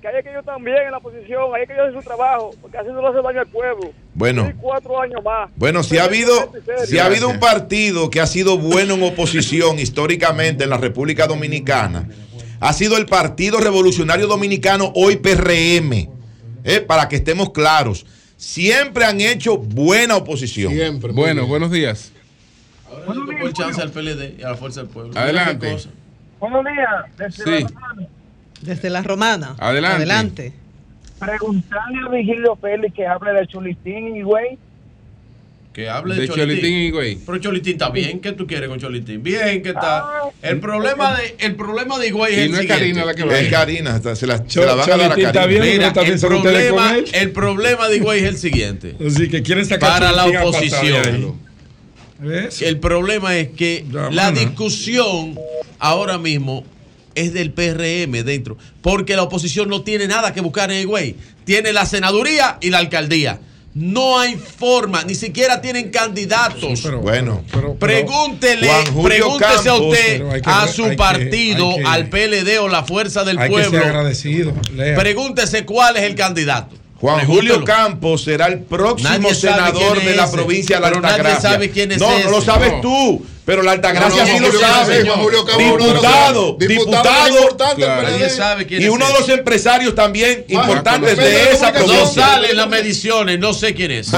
que 0.00 0.08
hay 0.08 0.22
que 0.22 0.30
ellos 0.30 0.44
también 0.44 0.76
en 0.86 0.90
la 0.90 0.98
oposición, 0.98 1.54
hay 1.54 1.66
que 1.66 1.72
ellos 1.72 1.88
hacer 1.88 2.02
su 2.02 2.06
trabajo, 2.06 2.50
porque 2.60 2.78
así 2.78 2.88
no 2.88 3.00
le 3.00 3.08
hace 3.08 3.22
daño 3.22 3.40
al 3.40 3.46
pueblo. 3.46 3.92
Bueno. 4.14 4.48
Y 4.48 4.52
cuatro 4.54 5.00
años 5.00 5.22
más. 5.24 5.50
Bueno, 5.56 5.82
si 5.82 5.98
ha 5.98 6.04
habido, 6.04 6.52
si 6.86 6.98
ha 6.98 7.06
habido 7.06 7.28
un 7.28 7.38
partido 7.38 8.10
que 8.10 8.20
ha 8.20 8.26
sido 8.26 8.58
bueno 8.58 8.94
en 8.94 9.02
oposición 9.02 9.78
históricamente 9.78 10.64
en 10.64 10.70
la 10.70 10.78
República 10.78 11.26
Dominicana, 11.26 12.08
ha 12.60 12.72
sido 12.72 12.96
el 12.96 13.06
Partido 13.06 13.58
Revolucionario 13.58 14.26
Dominicano, 14.26 14.92
hoy 14.94 15.16
PRM. 15.16 16.08
Eh, 16.62 16.80
para 16.80 17.08
que 17.08 17.16
estemos 17.16 17.50
claros, 17.50 18.04
siempre 18.36 19.04
han 19.04 19.20
hecho 19.20 19.56
buena 19.56 20.16
oposición. 20.16 21.00
Bueno, 21.12 21.46
buenos 21.46 21.70
días. 21.70 22.12
Ahora 22.86 23.14
le 23.14 23.32
tocó 23.32 23.46
el 23.46 23.52
chance 23.54 23.80
al 23.80 23.90
PLD 23.90 24.40
y 24.40 24.42
a 24.42 24.50
la 24.50 24.56
Fuerza 24.56 24.82
del 24.82 24.90
Pueblo. 24.90 25.18
Adelante. 25.18 25.76
Buenos 26.38 26.64
días. 26.64 27.16
Desde 27.16 27.60
Sí. 27.60 27.66
Desde 28.62 28.90
la 28.90 29.02
romana. 29.02 29.54
Adelante. 29.58 29.96
Adelante. 29.96 30.52
Preguntarle 31.18 31.98
a 32.06 32.08
Vigilio 32.10 32.56
Félix 32.56 32.94
que 32.94 33.06
hable 33.06 33.32
de 33.32 33.46
Chulitín 33.46 34.16
y 34.16 34.22
güey. 34.22 34.58
Que 35.72 35.88
hable 35.88 36.16
De 36.16 36.22
de, 36.22 36.28
Cholitín. 36.28 36.48
Cholitín 36.48 36.72
y 36.78 36.86
Higüey. 36.88 37.18
Pero 37.24 37.38
Cholitín 37.38 37.72
está 37.74 37.90
bien. 37.90 38.18
¿Qué 38.20 38.32
tú 38.32 38.44
quieres 38.44 38.68
con 38.68 38.80
Cholitín? 38.80 39.22
Bien, 39.22 39.62
¿qué 39.62 39.68
está? 39.68 40.04
El 40.42 40.58
problema 40.58 41.14
de, 41.16 41.36
el 41.38 41.54
problema 41.54 41.96
de 41.98 42.08
Higüey 42.08 42.32
es 42.32 42.38
Y 42.38 42.42
el 42.42 42.50
no 42.50 42.56
es 42.56 42.60
siguiente. 42.62 42.80
Karina 42.84 43.04
la 43.04 43.14
que 43.14 43.24
va. 43.24 43.38
Es 43.38 43.50
Karina, 43.50 44.00
se 44.16 44.26
la, 44.26 44.44
se 44.48 44.66
la 44.66 44.74
van 44.74 44.90
a 44.90 44.96
dar 44.96 45.00
a 45.00 45.08
Cholitín 45.14 45.26
está 45.26 45.46
bien, 45.46 45.62
Mira, 45.62 45.92
el 45.94 46.18
problema, 46.18 46.96
el 47.12 47.30
problema 47.30 47.88
de 47.88 47.96
Higüey 47.98 48.18
es 48.20 48.26
el 48.26 48.36
siguiente. 48.36 48.96
Así 49.06 49.28
que 49.28 49.42
quieren 49.42 49.64
sacar 49.64 50.00
Para 50.00 50.10
la 50.12 50.26
oposición. 50.26 51.38
El 52.60 52.78
problema 52.80 53.36
es 53.36 53.50
que 53.50 53.84
Ya, 53.88 54.10
la 54.10 54.24
mano. 54.24 54.40
discusión 54.40 55.38
ahora 55.78 56.18
mismo 56.18 56.64
es 57.14 57.32
del 57.32 57.52
PRM 57.52 58.22
dentro, 58.24 58.56
porque 58.82 59.16
la 59.16 59.22
oposición 59.22 59.68
no 59.68 59.82
tiene 59.82 60.06
nada 60.08 60.32
que 60.32 60.40
buscar 60.40 60.70
en 60.70 60.80
Higüey. 60.82 61.16
Tiene 61.44 61.72
la 61.72 61.86
senaduría 61.86 62.58
y 62.60 62.70
la 62.70 62.78
alcaldía. 62.78 63.40
No 63.72 64.18
hay 64.18 64.34
forma, 64.36 65.04
ni 65.04 65.14
siquiera 65.14 65.60
tienen 65.60 65.90
candidatos. 65.90 66.82
Bueno, 67.02 67.44
Pregúntele, 67.78 68.68
pregúntese 69.02 69.68
a 69.68 69.74
usted, 69.74 70.18
que- 70.18 70.40
a 70.44 70.62
hay 70.64 70.72
su 70.72 70.84
que- 70.88 70.96
partido, 70.96 71.70
hay 71.70 71.76
que- 71.78 71.84
al 71.88 72.08
PLD 72.08 72.58
o 72.58 72.68
la 72.68 72.82
Fuerza 72.82 73.22
del 73.24 73.38
Hay 73.38 73.48
que 73.48 73.52
Pueblo. 73.52 73.70
ser 73.78 73.82
agradecido. 73.88 74.54
Lea. 74.74 74.96
Pregúntese 74.96 75.64
cuál 75.64 75.96
es 75.96 76.02
el 76.02 76.14
candidato. 76.16 76.76
Juan 77.00 77.16
Pregúntelo. 77.18 77.54
Julio 77.54 77.64
Campos 77.64 78.22
será 78.24 78.46
el 78.48 78.58
próximo 78.60 79.32
senador 79.32 80.02
de 80.02 80.14
la 80.14 80.24
ese. 80.24 80.32
provincia 80.36 80.76
de 80.76 80.82
la 80.82 80.90
nadie 80.90 81.06
Altagracia. 81.08 81.50
sabe 81.50 81.70
quién 81.70 81.92
es 81.92 81.98
no, 81.98 82.18
no 82.24 82.30
lo 82.30 82.40
sabes 82.42 82.72
No. 82.74 82.80
tú, 82.82 83.26
pero 83.46 83.62
la 83.62 83.72
Altagracia 83.72 84.22
No, 84.24 84.30
no, 84.30 84.36
sí 84.38 84.52
lo 84.52 84.60
sabe. 84.60 84.96
Campos, 84.98 85.14
Juan 85.14 85.24
Julio 85.24 85.44
Campos, 85.46 85.64
diputado, 85.78 86.56
diputado 86.58 86.58
diputado, 86.58 87.28
importante 87.40 87.80
del 87.86 88.02
Nadie 88.02 88.28
sabe 88.30 88.66
quién 88.66 88.82
y 88.82 88.84
es 88.84 88.90
uno 88.90 89.06
de 89.06 89.12
los 89.14 89.28
empresarios 89.30 89.94
también 89.94 90.44
importantes 90.48 91.16
de 91.16 91.50
esa. 91.52 91.72
No 91.72 91.78
provincia. 91.86 92.06
sale 92.26 92.50
en 92.50 92.56
las 92.58 92.68
mediciones, 92.68 93.38
no 93.38 93.54
sé 93.54 93.72
quién 93.74 93.92
es. 93.92 94.10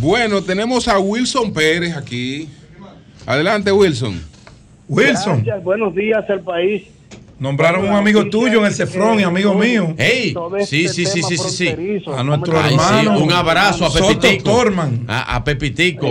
Bueno, 0.00 0.42
tenemos 0.42 0.88
a 0.88 0.98
Wilson 0.98 1.52
Pérez 1.52 1.96
aquí. 1.96 2.48
Adelante, 3.26 3.70
Wilson. 3.72 4.20
Wilson, 4.88 5.36
Gracias, 5.44 5.64
buenos 5.64 5.94
días 5.94 6.28
al 6.28 6.40
país. 6.40 6.82
nombraron 7.38 7.84
un 7.88 7.94
amigo 7.94 8.28
tuyo 8.28 8.58
en 8.60 8.66
el 8.66 8.72
Cefrón 8.72 9.20
y 9.20 9.22
amigo 9.22 9.54
mío. 9.54 9.94
Hey, 9.96 10.34
este 10.58 10.66
sí, 10.66 11.06
sí, 11.06 11.22
sí, 11.22 11.22
sí, 11.22 11.38
sí. 11.38 12.02
A 12.14 12.22
nuestro 12.22 12.58
Ay, 12.60 12.70
sí, 12.70 12.74
hermano. 13.00 13.18
un 13.20 13.32
abrazo 13.32 13.86
a 13.86 13.92
Pepitico. 13.92 14.44
Torman. 14.50 15.04
A, 15.08 15.36
a 15.36 15.44
Pepitico. 15.44 16.06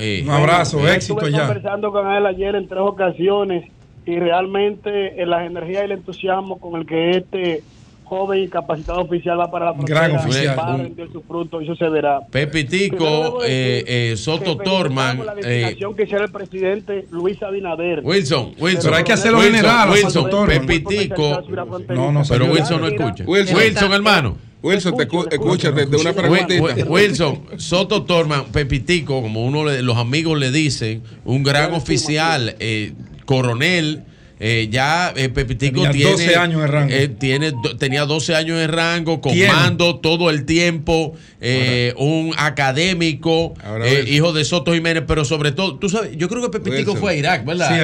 Eh, 0.00 0.22
Un 0.24 0.30
abrazo, 0.30 0.86
éxito 0.88 1.14
Estuve 1.14 1.32
ya. 1.32 1.46
conversando 1.46 1.90
con 1.90 2.06
él 2.12 2.24
ayer 2.26 2.54
en 2.54 2.68
tres 2.68 2.80
ocasiones 2.82 3.64
y 4.06 4.16
realmente 4.18 5.20
en 5.20 5.30
las 5.30 5.44
energías 5.46 5.82
y 5.82 5.84
el 5.86 5.92
entusiasmo 5.92 6.58
con 6.60 6.78
el 6.80 6.86
que 6.86 7.10
este 7.16 7.62
joven 8.08 8.42
y 8.44 8.48
capacitado 8.48 9.00
oficial 9.02 9.38
va 9.38 9.50
para 9.50 9.66
la 9.66 9.72
Gran 9.72 10.10
frontera 10.10 10.20
oficial. 10.24 10.58
va 10.58 10.74
a 10.74 10.76
rendir 10.78 11.08
su 11.12 11.22
fruto 11.22 11.60
y 11.60 11.64
eso 11.64 11.76
se 11.76 11.88
verá. 11.88 12.20
Pepitico, 12.30 13.40
eh, 13.44 13.84
eh, 13.86 14.16
Soto 14.16 14.56
Torman. 14.56 15.24
la 15.24 15.32
eh, 15.34 15.36
designación 15.42 15.94
que 15.94 16.02
hiciera 16.04 16.24
el 16.24 16.32
presidente 16.32 17.06
Luis 17.10 17.42
Abinader. 17.42 18.00
Wilson, 18.02 18.54
Wilson. 18.58 18.82
Pero 18.84 18.96
hay 18.96 19.04
que 19.04 19.12
hacerlo 19.12 19.38
Wilson, 19.38 19.54
general, 19.54 19.90
Wilson. 19.90 20.46
Pepitico. 20.46 21.42
No, 21.90 22.12
no, 22.12 22.22
Pero 22.22 22.44
señor. 22.44 22.50
Wilson 22.50 22.80
no 22.80 22.86
escucha. 22.88 23.24
Wilson. 23.26 23.56
Wilson, 23.56 23.92
hermano. 23.92 24.36
Wilson, 24.60 24.96
te 24.96 25.08
escu- 25.08 25.28
escúchate 25.32 25.86
de 25.86 25.96
una 25.96 26.12
preguntita. 26.12 26.60
Wi- 26.62 26.82
Wilson, 26.82 27.42
Soto 27.58 28.02
Torman, 28.02 28.46
Pepitico, 28.46 29.22
como 29.22 29.44
uno 29.46 29.64
de 29.68 29.82
los 29.82 29.96
amigos 29.96 30.36
le 30.38 30.50
dicen, 30.50 31.02
un 31.24 31.44
gran 31.44 31.72
oficial, 31.74 32.56
eh, 32.58 32.92
coronel. 33.24 34.02
Eh, 34.40 34.68
ya 34.70 35.12
eh, 35.16 35.28
Pepitico 35.28 35.82
Tenía 35.82 35.92
tiene 35.92 36.10
12 36.12 36.36
años 36.36 36.62
en 36.62 36.68
rango. 36.68 36.92
eh, 36.94 37.08
tiene, 37.08 37.50
do- 37.50 37.76
tenía 37.76 38.04
12 38.04 38.34
años 38.36 38.60
en 38.60 38.68
rango, 38.70 39.20
Tiene. 39.20 39.46
comando 39.52 39.96
todo 40.00 40.30
el 40.30 40.44
tiempo, 40.44 41.14
eh, 41.40 41.92
un 41.96 42.32
académico, 42.36 43.54
eh, 43.84 44.04
hijo 44.08 44.32
de 44.32 44.44
Soto 44.44 44.72
Jiménez, 44.74 45.04
pero 45.06 45.24
sobre 45.24 45.52
todo, 45.52 45.76
tú 45.78 45.88
sabes, 45.88 46.16
yo 46.16 46.28
creo 46.28 46.42
que 46.42 46.50
Pepitico 46.50 46.92
Wilson. 46.92 46.96
fue 47.00 47.12
a 47.12 47.14
Irak, 47.14 47.44
¿verdad? 47.44 47.68
Sí, 47.68 47.80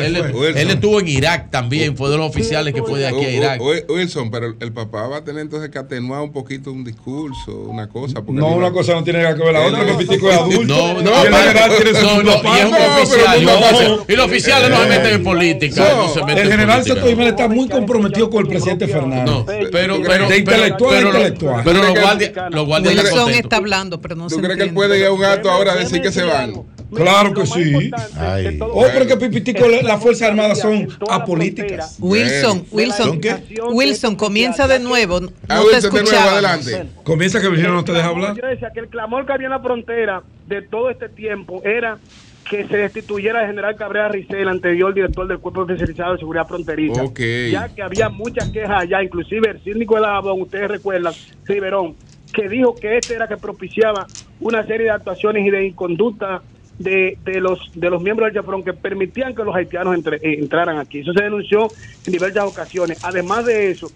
él 0.60 0.70
estuvo 0.70 1.00
en 1.00 1.08
Irak 1.08 1.50
también, 1.50 1.96
fue 1.96 2.10
de 2.10 2.16
los 2.16 2.26
oficiales 2.28 2.72
que 2.74 2.82
fue 2.82 3.00
de 3.00 3.06
aquí 3.08 3.24
a 3.24 3.30
Irak. 3.30 3.60
O- 3.60 3.70
o- 3.72 3.94
Wilson, 3.94 4.30
pero 4.30 4.54
el 4.60 4.72
papá 4.72 5.06
va 5.08 5.18
a 5.18 5.24
tener 5.24 5.42
entonces 5.42 5.70
que 5.70 5.78
atenuar 5.78 6.20
un 6.22 6.32
poquito 6.32 6.70
un 6.72 6.84
discurso, 6.84 7.52
una 7.68 7.88
cosa. 7.88 8.22
porque 8.22 8.40
No, 8.40 8.48
una 8.48 8.70
cosa 8.72 8.94
no 8.94 9.02
tiene 9.04 9.22
nada 9.22 9.34
que 9.36 9.42
ver 9.42 9.52
la 9.52 9.60
otra. 9.66 9.84
No, 9.84 9.98
Pepitico 9.98 10.30
es 10.30 10.36
adulto. 10.36 10.62
No, 10.62 11.00
y 11.00 11.04
no, 11.04 11.22
el 11.22 11.30
no, 11.30 12.22
no, 12.22 12.34
y 12.56 12.58
es 12.58 12.64
un 12.66 12.74
oficial. 12.74 14.04
y 14.08 14.16
los 14.16 14.26
oficiales 14.26 14.70
no 14.70 14.82
se 14.82 14.88
meten 14.88 15.14
en 15.14 15.22
política. 15.24 15.88
No, 15.94 16.06
no 16.06 16.14
se 16.14 16.24
meten 16.24 16.43
El 16.46 16.52
en 16.52 16.58
general. 16.58 16.84
Soto 16.84 17.06
Jiménez 17.06 17.28
está 17.32 17.48
muy 17.48 17.68
comprometido 17.68 18.30
con 18.30 18.42
el 18.42 18.48
presidente 18.48 18.86
Fernández. 18.88 19.24
No, 19.34 19.44
pero, 19.46 20.00
pero, 20.02 20.28
De 20.28 20.38
intelectual 20.38 20.94
a 20.94 20.96
pero, 20.98 21.08
intelectual. 21.10 21.62
pero 21.64 21.78
los 21.78 21.86
¿Tú 21.88 21.92
crees 21.92 21.94
que- 21.94 22.00
guardias, 22.32 22.32
los 22.52 22.66
guardias 22.66 22.92
están 22.94 23.04
Wilson 23.06 23.18
contentos. 23.24 23.44
está 23.44 23.56
hablando, 23.56 24.00
pero 24.00 24.14
no 24.16 24.26
¿Tú 24.28 24.34
se 24.36 24.40
crees 24.42 24.58
que 24.58 24.66
puede 24.72 24.98
ir 24.98 25.06
a 25.06 25.12
un 25.12 25.24
acto 25.24 25.50
ahora 25.50 25.72
a 25.72 25.76
decir 25.76 26.00
que 26.02 26.12
se 26.12 26.22
van? 26.22 26.52
Claro 26.94 27.34
que 27.34 27.44
sí. 27.44 27.90
Ay. 28.16 28.56
Oh, 28.60 28.84
pero 28.92 29.06
que 29.06 29.16
Pipitico, 29.16 29.66
las 29.66 30.00
Fuerzas 30.00 30.28
Armadas 30.28 30.60
son 30.60 30.86
apolíticas. 31.10 31.96
Wilson, 31.98 32.66
Wilson. 32.70 33.20
Wilson, 33.72 34.14
comienza 34.16 34.68
de 34.68 34.78
nuevo. 34.78 35.20
No 35.20 35.28
Ah, 35.48 35.60
te 35.68 35.76
de 35.76 35.80
nuevo, 35.90 35.96
escuchaba. 35.98 36.32
adelante. 36.32 36.84
Comienza 37.02 37.40
que 37.40 37.48
Virginia 37.48 37.72
no 37.72 37.84
te 37.84 37.92
deja 37.92 38.08
hablar. 38.08 38.36
Yo 38.40 38.46
decía 38.46 38.70
que 38.72 38.80
el 38.80 38.88
clamor 38.88 39.26
que 39.26 39.32
había 39.32 39.46
en 39.46 39.52
la 39.52 39.60
frontera 39.60 40.22
de 40.46 40.62
todo 40.62 40.88
este 40.90 41.08
tiempo 41.08 41.62
era 41.64 41.98
que 42.48 42.66
se 42.68 42.76
destituyera 42.76 43.40
el 43.42 43.48
general 43.48 43.76
Cabrera 43.76 44.08
Ricel, 44.08 44.48
anterior 44.48 44.92
director 44.92 45.26
del 45.26 45.38
Cuerpo 45.38 45.62
Especializado 45.62 46.12
de 46.12 46.18
Seguridad 46.18 46.46
Fronteriza. 46.46 47.02
Ya 47.52 47.68
que 47.74 47.82
había 47.82 48.08
muchas 48.10 48.50
quejas 48.50 48.82
allá, 48.82 49.02
inclusive 49.02 49.50
el 49.50 49.62
síndico 49.62 49.94
de 49.96 50.02
Dajabón, 50.02 50.42
ustedes 50.42 50.68
recuerdan, 50.68 51.14
Riverón, 51.46 51.96
que 52.32 52.48
dijo 52.48 52.78
que 52.78 52.98
este 52.98 53.14
era 53.14 53.28
que 53.28 53.36
propiciaba 53.38 54.08
una 54.40 54.64
serie 54.66 54.86
de 54.86 54.90
actuaciones 54.92 55.46
y 55.46 55.50
de 55.50 55.66
inconducta 55.66 56.42
de, 56.76 57.18
de 57.24 57.40
los 57.40 57.58
de 57.72 57.88
los 57.88 58.02
miembros 58.02 58.26
del 58.26 58.34
Chafrón 58.42 58.64
que 58.64 58.72
permitían 58.74 59.34
que 59.34 59.44
los 59.44 59.54
haitianos 59.54 59.94
entre- 59.94 60.16
eh, 60.16 60.38
entraran 60.40 60.78
aquí. 60.78 60.98
Eso 61.00 61.12
se 61.16 61.24
denunció 61.24 61.72
en 62.04 62.12
diversas 62.12 62.44
ocasiones. 62.44 62.98
Además 63.00 63.46
de 63.46 63.70
eso, 63.70 63.92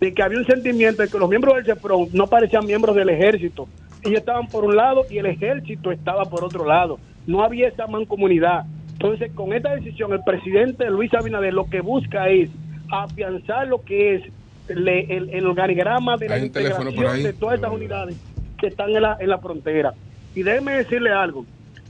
de 0.00 0.12
que 0.14 0.22
había 0.22 0.38
un 0.38 0.46
sentimiento 0.46 1.02
de 1.02 1.08
que 1.10 1.18
los 1.18 1.28
miembros 1.28 1.54
del 1.54 1.66
Chefron 1.66 2.08
no 2.12 2.26
parecían 2.26 2.66
miembros 2.66 2.96
del 2.96 3.10
ejército. 3.10 3.68
Ellos 4.02 4.18
estaban 4.18 4.48
por 4.48 4.64
un 4.64 4.74
lado 4.74 5.04
y 5.10 5.18
el 5.18 5.26
ejército 5.26 5.92
estaba 5.92 6.24
por 6.28 6.42
otro 6.42 6.64
lado. 6.64 6.98
No 7.26 7.42
había 7.42 7.68
esa 7.68 7.86
mancomunidad. 7.86 8.64
Entonces, 8.92 9.32
con 9.32 9.52
esta 9.52 9.74
decisión, 9.74 10.12
el 10.12 10.22
presidente 10.24 10.88
Luis 10.90 11.12
Abinader 11.14 11.52
lo 11.54 11.64
que 11.68 11.80
busca 11.80 12.28
es 12.28 12.50
afianzar 12.90 13.66
lo 13.68 13.82
que 13.82 14.14
es 14.16 14.22
le- 14.68 15.04
el, 15.16 15.30
el 15.30 15.46
organigrama 15.46 16.16
de 16.16 16.28
la 16.28 16.36
integración 16.46 17.22
de 17.24 17.32
todas 17.32 17.54
estas 17.56 17.70
unidades 17.72 18.16
que 18.58 18.66
están 18.68 18.90
en 18.90 19.02
la, 19.02 19.16
en 19.20 19.28
la 19.28 19.38
frontera. 19.38 19.92
Y 20.34 20.42
déjeme 20.42 20.72
decirle 20.76 21.10
algo. 21.10 21.44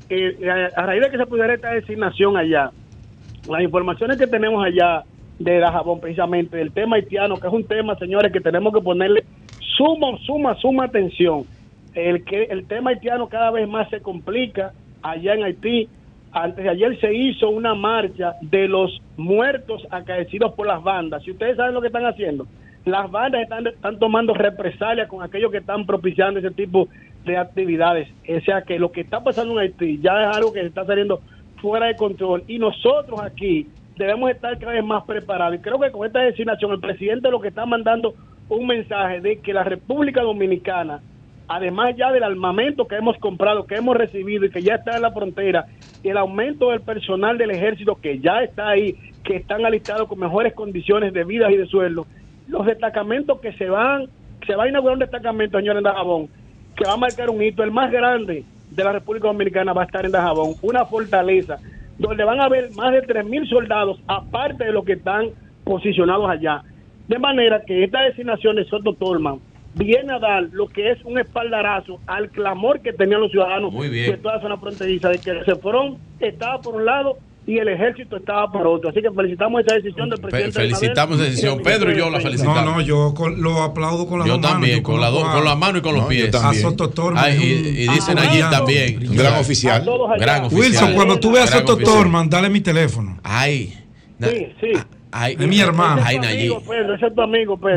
que 0.09 0.29
eh, 0.29 0.69
a 0.77 0.87
raíz 0.87 1.03
de 1.03 1.11
que 1.11 1.17
se 1.19 1.27
pudiera 1.27 1.55
esta 1.55 1.71
designación 1.73 2.37
allá, 2.37 2.71
las 3.49 3.63
informaciones 3.63 4.17
que 4.19 4.27
tenemos 4.27 4.65
allá 4.65 5.03
de 5.39 5.59
Dajabón, 5.59 6.01
precisamente, 6.01 6.57
del 6.57 6.73
tema 6.73 6.97
haitiano, 6.97 7.37
que 7.37 7.47
es 7.47 7.53
un 7.53 7.65
tema, 7.65 7.97
señores, 7.97 8.33
que 8.33 8.41
tenemos 8.41 8.73
que 8.73 8.81
ponerle 8.81 9.25
suma, 9.77 10.17
suma, 10.25 10.55
suma 10.57 10.85
atención. 10.85 11.45
El, 11.95 12.25
que, 12.25 12.45
el 12.45 12.67
tema 12.67 12.91
haitiano 12.91 13.29
cada 13.29 13.51
vez 13.51 13.69
más 13.69 13.89
se 13.91 14.01
complica 14.01 14.73
allá 15.03 15.35
en 15.35 15.45
Haití. 15.45 15.89
Antes 16.33 16.65
de 16.65 16.71
ayer 16.71 16.99
se 16.99 17.13
hizo 17.13 17.51
una 17.51 17.75
marcha 17.75 18.35
de 18.41 18.67
los 18.67 19.03
muertos 19.17 19.87
acaecidos 19.91 20.55
por 20.55 20.67
las 20.67 20.83
bandas. 20.83 21.23
Si 21.25 21.31
ustedes 21.31 21.57
saben 21.57 21.75
lo 21.75 21.81
que 21.81 21.89
están 21.89 22.07
haciendo, 22.07 22.47
las 22.85 23.11
bandas 23.11 23.43
están, 23.43 23.99
tomando 23.99 24.33
represalias 24.35 25.09
con 25.09 25.23
aquellos 25.23 25.51
que 25.51 25.59
están 25.59 25.85
propiciando 25.85 26.41
ese 26.41 26.51
tipo 26.51 26.89
de 27.25 27.37
actividades. 27.37 28.09
O 28.29 28.41
sea 28.41 28.63
que 28.63 28.79
lo 28.79 28.91
que 28.91 29.03
está 29.03 29.23
pasando 29.23 29.53
en 29.53 29.59
Haití 29.61 30.01
ya 30.01 30.23
es 30.23 30.37
algo 30.37 30.53
que 30.53 30.61
está 30.61 30.87
saliendo 30.87 31.21
fuera 31.61 31.87
de 31.87 31.97
control. 31.97 32.45
Y 32.49 32.59
nosotros 32.59 33.21
aquí 33.21 33.69
debemos 33.97 34.31
estar 34.31 34.59
cada 34.59 34.73
vez 34.73 34.85
más 34.85 35.05
preparados. 35.05 35.57
Y 35.57 35.63
creo 35.63 35.79
que 35.79 35.91
con 35.91 36.07
esta 36.07 36.21
designación 36.21 36.73
el 36.73 36.81
presidente 36.81 37.31
lo 37.31 37.41
que 37.41 37.49
está 37.49 37.67
mandando 37.67 38.15
un 38.49 38.67
mensaje 38.67 39.21
de 39.21 39.39
que 39.41 39.53
la 39.53 39.65
República 39.65 40.23
Dominicana, 40.23 41.01
además 41.55 41.95
ya 41.97 42.11
del 42.11 42.23
armamento 42.23 42.87
que 42.87 42.97
hemos 42.97 43.19
comprado, 43.19 43.67
que 43.67 43.75
hemos 43.75 43.95
recibido 43.95 44.47
y 44.47 44.51
que 44.51 44.63
ya 44.63 44.77
está 44.77 44.97
en 44.97 45.03
la 45.03 45.13
frontera, 45.13 45.67
el 46.03 46.17
aumento 46.17 46.71
del 46.71 46.81
personal 46.81 47.37
del 47.37 47.51
ejército 47.51 47.99
que 48.01 48.21
ya 48.21 48.43
está 48.43 48.71
ahí, 48.71 48.97
que 49.23 49.37
están 49.37 49.67
alistados 49.67 50.09
con 50.09 50.19
mejores 50.19 50.55
condiciones 50.55 51.13
de 51.13 51.25
vida 51.25 51.53
y 51.53 51.59
de 51.59 51.67
sueldo, 51.67 52.07
los 52.49 52.65
destacamentos 52.65 53.39
que 53.41 53.53
se 53.53 53.69
van, 53.69 54.07
se 54.47 54.55
va 54.55 54.65
a 54.65 54.69
inaugurar 54.69 54.95
un 54.95 55.01
destacamento, 55.01 55.59
señor 55.59 55.77
en 55.77 55.83
Dajabón, 55.83 56.29
que 56.75 56.87
va 56.87 56.95
a 56.95 56.97
marcar 56.97 57.29
un 57.29 57.43
hito, 57.43 57.63
el 57.63 57.71
más 57.71 57.93
grande 57.93 58.45
de 58.71 58.85
la 58.85 58.93
República 58.93 59.29
Dominicana 59.29 59.75
va 59.75 59.83
a 59.83 59.85
estar 59.85 60.07
en 60.07 60.13
Dajabón, 60.13 60.55
una 60.63 60.87
fortaleza 60.87 61.59
donde 61.99 62.25
van 62.25 62.41
a 62.41 62.45
haber 62.45 62.71
más 62.73 62.93
de 62.93 63.03
3.000 63.03 63.49
soldados, 63.51 64.01
aparte 64.07 64.65
de 64.65 64.73
los 64.73 64.87
que 64.87 64.95
están 64.95 65.27
posicionados 65.65 66.31
allá. 66.31 66.63
De 67.09 67.19
manera 67.19 67.63
que 67.67 67.85
esta 67.85 68.01
designación 68.01 68.57
de 68.57 68.65
Soto 68.65 68.95
Tolman 68.95 69.39
viene 69.75 70.13
a 70.13 70.19
dar 70.19 70.45
lo 70.53 70.69
que 70.69 70.91
es 70.93 70.99
un 71.05 71.19
espaldarazo 71.19 71.99
al 72.07 72.31
clamor 72.31 72.81
que 72.81 72.93
tenían 72.93 73.21
los 73.21 73.31
ciudadanos 73.31 73.73
Muy 73.73 73.89
bien. 73.89 74.11
de 74.13 74.17
toda 74.19 74.37
la 74.37 74.43
zona 74.43 74.57
fronteriza, 74.59 75.09
de 75.09 75.19
que 75.19 75.31
el 75.31 75.45
CEFRON 75.45 75.99
estaba 76.21 76.61
por 76.61 76.75
un 76.77 76.85
lado 76.85 77.17
y 77.45 77.59
el 77.59 77.67
ejército 77.69 78.19
estaba 78.19 78.53
por 78.53 78.65
otro. 78.69 78.91
Así 78.91 79.03
que 79.03 79.11
felicitamos 79.11 79.63
esa 79.65 79.75
decisión 79.75 80.09
del 80.09 80.21
presidente. 80.21 80.53
felicitamos 80.61 81.17
esa 81.17 81.25
decisión. 81.25 81.61
Pedro 81.61 81.91
y 81.91 81.97
yo 81.97 82.09
la 82.09 82.21
felicitamos. 82.21 82.65
No, 82.65 82.75
no, 82.77 82.81
yo 82.83 83.15
con- 83.15 83.43
lo 83.43 83.63
aplaudo 83.63 84.07
con 84.07 84.21
las 84.21 84.29
Yo 84.29 84.35
manos. 84.37 84.51
también, 84.53 84.81
con, 84.83 85.01
la 85.01 85.11
do- 85.11 85.27
a- 85.27 85.33
con 85.33 85.45
las 85.45 85.59
manos 85.59 85.79
y 85.81 85.83
con 85.83 85.95
los 85.95 86.03
No, 86.05 86.09
pies. 86.09 86.33
A 86.37 86.55
Soto 86.55 86.91
Torman 86.91 87.25
Ay, 87.25 87.35
es 87.37 87.43
y, 87.43 87.89
dicen 87.89 88.19
Ah, 88.19 88.23
allí 88.31 88.41
también. 88.49 89.09
Un 89.11 89.17
gran 89.17 89.41
oficial. 89.41 89.85
Gran 90.19 90.45
oficial. 90.45 90.61
Wilson, 90.61 90.95
cuando 90.95 91.19
tú 91.19 91.33
veas 91.33 91.53
a 91.53 91.59
Soto. 91.59 91.79
Torman, 91.79 92.31
dale 92.31 92.49
mi 92.49 92.61
teléfono. 92.61 93.19
Ay. 93.25 93.75
Sí, 94.21 94.47
sí. 94.61 94.69
Ay, 95.13 95.37
mi 95.37 95.61
hermano. 95.61 96.03
Ay, 96.05 96.19
Pedro, 96.19 96.63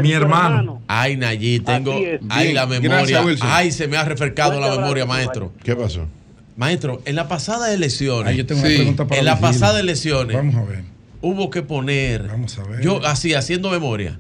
Mi 0.02 0.12
hermano. 0.14 0.82
Ay, 0.88 1.18
Nayib, 1.18 1.66
tengo. 1.66 1.94
Ay, 2.30 2.54
la 2.54 2.66
memoria. 2.66 3.24
Ay, 3.42 3.72
se 3.72 3.88
me 3.88 3.98
ha 3.98 4.06
refrescado 4.06 4.60
la 4.60 4.70
memoria, 4.72 5.06
maestro. 5.06 5.52
¿Qué 5.62 5.76
pasó? 5.76 6.08
Maestro, 6.56 7.02
en 7.04 7.18
las 7.18 7.28
pasadas 7.28 7.72
elecciones. 7.72 8.28
Ay, 8.28 8.38
yo 8.38 8.46
tengo 8.46 8.62
una 8.62 8.70
pregunta 8.70 9.06
para 9.06 9.20
En 9.20 9.26
las 9.26 9.40
pasadas 9.40 9.82
elecciones. 9.82 10.38
Vamos 10.38 10.56
a 10.56 10.64
ver. 10.64 10.84
Hubo 11.22 11.50
que 11.50 11.62
poner. 11.62 12.28
Vamos 12.28 12.58
a 12.58 12.64
ver. 12.64 12.82
Yo, 12.82 13.06
así, 13.06 13.34
haciendo 13.34 13.70
memoria. 13.70 14.18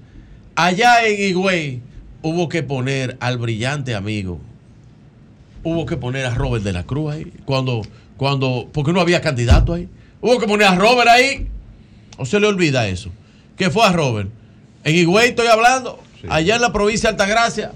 Allá 0.55 1.07
en 1.07 1.21
Higüey, 1.21 1.81
hubo 2.21 2.49
que 2.49 2.63
poner 2.63 3.15
al 3.21 3.37
brillante 3.37 3.95
amigo. 3.95 4.41
Hubo 5.63 5.85
que 5.85 5.95
poner 5.95 6.25
a 6.25 6.35
Robert 6.35 6.65
de 6.65 6.73
la 6.73 6.83
Cruz 6.83 7.13
ahí. 7.13 7.31
Cuando, 7.45 7.83
cuando, 8.17 8.67
porque 8.73 8.91
no 8.91 8.99
había 8.99 9.21
candidato 9.21 9.73
ahí. 9.73 9.87
Hubo 10.19 10.37
que 10.37 10.47
poner 10.47 10.67
a 10.67 10.75
Robert 10.75 11.07
ahí. 11.07 11.47
¿O 12.17 12.25
se 12.25 12.39
le 12.39 12.47
olvida 12.47 12.87
eso? 12.87 13.09
¿Qué 13.57 13.69
fue 13.69 13.85
a 13.85 13.91
Robert? 13.91 14.29
En 14.83 14.95
Higüey 14.95 15.29
estoy 15.29 15.47
hablando. 15.47 15.99
Allá 16.29 16.55
en 16.55 16.61
la 16.61 16.71
provincia 16.73 17.09
de 17.09 17.13
Altagracia. 17.13 17.71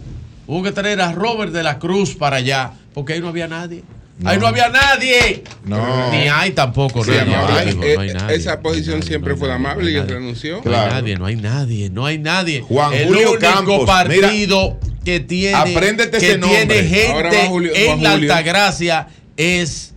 Hubo 0.47 0.63
que 0.63 0.71
traer 0.71 1.01
a 1.01 1.11
Robert 1.11 1.51
de 1.51 1.61
la 1.63 1.77
Cruz 1.79 2.15
para 2.15 2.37
allá. 2.37 2.71
Porque 2.93 3.13
ahí 3.13 3.19
no 3.21 3.27
había 3.29 3.47
nadie. 3.47 3.83
Ahí 4.25 4.37
no 4.37 4.47
había 4.47 4.67
nadie. 4.69 5.43
No. 5.63 6.11
Ni 6.11 6.27
hay 6.27 6.51
tampoco 6.51 7.05
Sí, 7.05 7.11
no, 7.25 7.35
ahora 7.37 7.57
hay- 7.59 7.65
mismo, 7.67 7.83
no 7.95 8.01
hay 8.01 8.13
nadie. 8.13 8.35
esa 8.35 8.59
posición 8.59 9.01
siempre 9.01 9.35
fue 9.37 9.51
amable 9.51 9.91
y 9.91 9.99
renunció. 9.99 10.61
No 10.65 10.71
hay 10.77 10.89
nadie, 10.89 11.15
no 11.17 11.25
hay 11.25 11.35
nadie, 11.37 11.89
no 11.89 12.05
hay 12.05 12.17
nadie. 12.17 12.61
Juan 12.61 12.93
el 12.93 13.07
Julio 13.07 13.31
único 13.31 13.39
Campos, 13.39 13.85
partido 13.85 14.77
que 15.05 15.21
tiene, 15.21 15.73
que 15.73 16.17
ese 16.17 16.37
tiene 16.37 16.83
gente 16.83 17.07
Ahora 17.11 17.31
Julio- 17.47 17.71
en 17.73 17.85
Juan 17.87 18.03
la 18.03 18.11
Julio. 18.11 18.33
Altagracia 18.33 19.07
es 19.37 19.93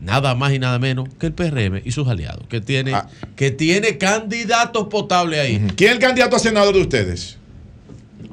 nada 0.00 0.34
más 0.34 0.52
y 0.52 0.58
nada 0.58 0.78
menos 0.78 1.08
que 1.18 1.26
el 1.26 1.32
PRM 1.32 1.82
y 1.84 1.90
sus 1.92 2.06
aliados, 2.08 2.46
que 2.48 2.60
tiene, 2.60 2.92
que 3.36 3.50
tiene 3.50 3.98
candidatos 3.98 4.88
potables 4.88 5.40
ahí. 5.40 5.66
¿Quién 5.76 5.90
es 5.90 5.96
el 5.96 6.02
candidato 6.02 6.36
a 6.36 6.38
senador 6.38 6.74
de 6.74 6.80
ustedes? 6.82 7.36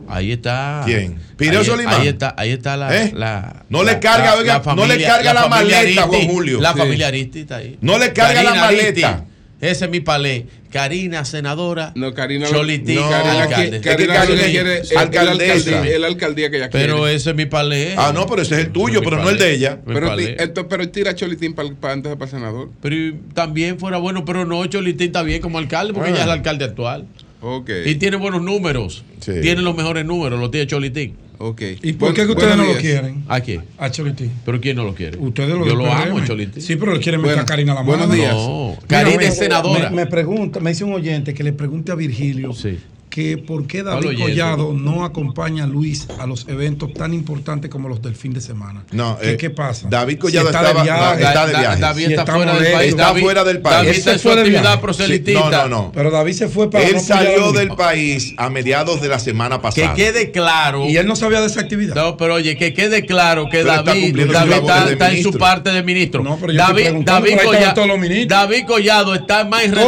Ahí 0.07 0.31
está. 0.31 0.83
¿Quién? 0.85 1.19
¿Pireo 1.35 1.63
Solimán? 1.63 2.01
Ahí 2.01 2.07
está, 2.07 2.35
ahí 2.37 2.51
está 2.51 2.77
la. 2.77 2.95
¿Eh? 2.95 3.11
la- 3.15 3.63
No 3.69 3.83
le 3.83 3.99
carga, 3.99 4.25
la- 4.25 4.35
oiga, 4.35 4.61
no 4.75 4.85
le 4.85 5.01
carga 5.01 5.33
la 5.33 5.47
maleta, 5.47 6.03
Juan 6.03 6.27
Julio. 6.27 6.61
La 6.61 6.73
Sí. 6.73 6.79
familia 6.79 7.07
Aristi 7.07 7.39
está 7.39 7.57
ahí. 7.57 7.77
No 7.81 7.97
le 7.97 8.13
carga 8.13 8.43
la 8.43 8.53
maleta. 8.55 9.09
Aristi, 9.09 9.23
ese 9.71 9.85
es 9.85 9.91
mi 9.91 9.99
palé. 9.99 10.47
Karina, 10.71 11.23
senadora. 11.25 11.93
No, 11.95 12.13
Karina. 12.13 12.47
Cholitín, 12.47 12.95
no, 12.95 13.09
Karina, 13.09 13.43
alcalde. 13.43 13.71
que- 13.81 13.89
Karina 13.89 14.13
que 14.13 14.19
Karina- 14.19 14.43
quiere 14.45 14.77
es 14.79 14.91
la 14.93 15.01
alcaldesa. 15.01 15.87
es 15.87 15.99
la 15.99 16.07
alcaldía 16.07 16.49
que 16.49 16.57
ella 16.57 16.69
quiere. 16.69 16.85
Pero 16.87 17.07
ese 17.07 17.29
es 17.29 17.35
mi 17.35 17.45
palé. 17.45 17.93
Ah, 17.97 18.11
no, 18.13 18.25
pero 18.27 18.41
ese 18.41 18.55
es 18.55 18.65
el 18.65 18.71
tuyo, 18.71 19.01
pero 19.03 19.17
no 19.17 19.29
el 19.29 19.37
de 19.37 19.53
ella. 19.53 19.79
Pero, 19.85 20.17
esto- 20.17 20.67
pero 20.67 20.89
tira 20.89 21.15
Cholitín 21.15 21.53
para, 21.53 21.69
antes 21.93 22.09
de 22.11 22.17
para 22.17 22.29
senador. 22.31 22.69
Pero 22.81 23.17
también 23.33 23.79
fuera 23.79 23.97
bueno, 23.97 24.25
pero 24.25 24.45
no, 24.45 24.65
Cholitín 24.65 25.07
está 25.07 25.23
bien 25.23 25.41
como 25.41 25.57
alcalde, 25.59 25.93
porque 25.93 26.09
Ah. 26.09 26.13
ella 26.13 26.19
es 26.21 26.25
el 26.25 26.31
alcalde 26.31 26.65
actual. 26.65 27.05
Ok. 27.41 27.69
Y 27.85 27.95
tiene 27.95 28.17
buenos 28.17 28.41
números. 28.41 29.03
Sí. 29.19 29.33
Tiene 29.41 29.61
los 29.61 29.75
mejores 29.75 30.03
números, 30.05 30.39
los 30.39 30.51
tiene 30.51 30.67
Cholitín. 30.67 31.15
Ok. 31.39 31.61
¿Y 31.81 31.93
por 31.93 32.13
qué 32.13 32.25
que 32.25 32.31
ustedes 32.31 32.55
no 32.57 32.63
lo 32.65 32.75
quieren? 32.77 33.23
¿A 33.27 33.39
quién? 33.41 33.63
A 33.77 33.89
Cholitín. 33.91 34.31
¿Pero 34.45 34.59
quién 34.61 34.75
no 34.77 34.83
lo 34.83 34.93
quiere? 34.95 35.17
Ustedes 35.17 35.49
lo 35.49 35.59
Yo 35.59 35.65
del 35.65 35.77
lo 35.77 35.91
amo, 35.91 36.23
Cholitín. 36.25 36.61
Sí, 36.61 36.75
pero 36.75 36.93
le 36.93 36.99
quieren 36.99 37.21
meter 37.21 37.35
Bueno, 37.35 37.41
a 37.43 37.45
Karina 37.45 37.73
la 37.73 37.83
mano. 37.83 37.97
buenos 37.97 38.15
días. 38.15 38.33
No, 38.33 38.75
Karina 38.87 39.23
es 39.23 39.37
senadora. 39.37 39.89
Me, 39.89 39.95
me 39.97 40.05
pregunta, 40.07 40.59
me 40.59 40.69
dice 40.71 40.83
un 40.83 40.93
oyente 40.93 41.33
que 41.33 41.43
le 41.43 41.53
pregunte 41.53 41.91
a 41.91 41.95
Virgilio 41.95 42.53
que 43.15 43.37
por 43.37 43.65
qué 43.65 43.81
¿Cuál 43.81 44.01
David? 44.03 44.19
Collado 44.19 44.73
no 44.73 45.05
acompaña 45.05 45.63
a 45.63 45.67
Luis 45.67 46.05
a 46.19 46.27
los 46.27 46.45
eventos 46.49 46.93
tan 46.93 47.13
importantes 47.13 47.71
como 47.71 47.87
los 47.87 48.01
del 48.01 48.13
fin 48.13 48.33
de 48.33 48.41
semana. 48.41 48.83
No, 48.91 49.17
¿Qué, 49.17 49.31
eh, 49.31 49.37
qué 49.37 49.49
pasa? 49.49 49.87
David 49.89 50.15
Si 50.15 50.19
Collado 50.19 50.49
está 50.49 50.61
de 50.73 50.73
viaje. 50.83 51.01
no, 51.21 51.27
está 51.29 51.45
de 51.47 51.57
viaje. 51.57 51.79
David 51.79 52.05
Si 52.07 52.11
está 52.11 52.21
está 52.23 52.33
fuera 52.35 52.53
del 52.59 52.73
país. 52.73 52.89
Está 52.89 53.03
David- 53.05 53.21
fuera 53.21 53.43
del 53.45 53.61
país. 53.61 53.75
David 53.77 53.89
está 53.91 54.11
en 54.11 54.17
se 54.17 54.21
su 54.21 54.27
fue 54.27 54.35
de 54.35 54.41
actividad 54.41 54.61
viaje. 54.63 54.77
proselitista. 54.81 55.39
No, 55.49 55.49
no, 55.49 55.67
no. 55.69 55.91
Pero 55.93 56.11
David 56.11 56.33
se 56.33 56.49
fue 56.49 56.69
para 56.69 56.83
Él 56.85 56.95
no 56.95 56.99
salió 56.99 57.51
del 57.53 57.69
país 57.69 58.33
a 58.35 58.49
mediados 58.49 58.99
de 59.01 59.07
la 59.07 59.19
semana 59.19 59.55
Que 59.55 59.61
pasada. 59.61 59.93
quede 59.93 60.31
claro. 60.31 60.85
Y 60.89 60.97
él 60.97 61.07
no 61.07 61.15
sabía 61.15 61.39
de 61.39 61.47
esa 61.47 61.61
actividad. 61.61 61.95
No, 61.95 62.17
pero 62.17 62.33
oye, 62.33 62.57
que 62.57 62.73
quede 62.73 63.05
claro 63.05 63.45
que 63.45 63.59
Pero 63.59 63.69
está 63.69 63.83
David, 63.83 64.13
David 64.29 64.91
está, 64.91 65.09
en 65.13 65.23
su 65.23 65.31
parte 65.37 65.69
de 65.71 65.83
ministro. 65.83 66.21
No, 66.21 66.35
pero 66.37 66.51
yo 66.51 66.57
David, 66.57 66.89
David, 67.05 67.37
Collado, 67.45 67.73
todos 67.75 67.87
los 67.87 67.97
ministros. 67.97 68.27
David 68.27 68.65
Collado 68.67 69.15
está 69.15 69.45
más 69.45 69.61
ministros 69.61 69.85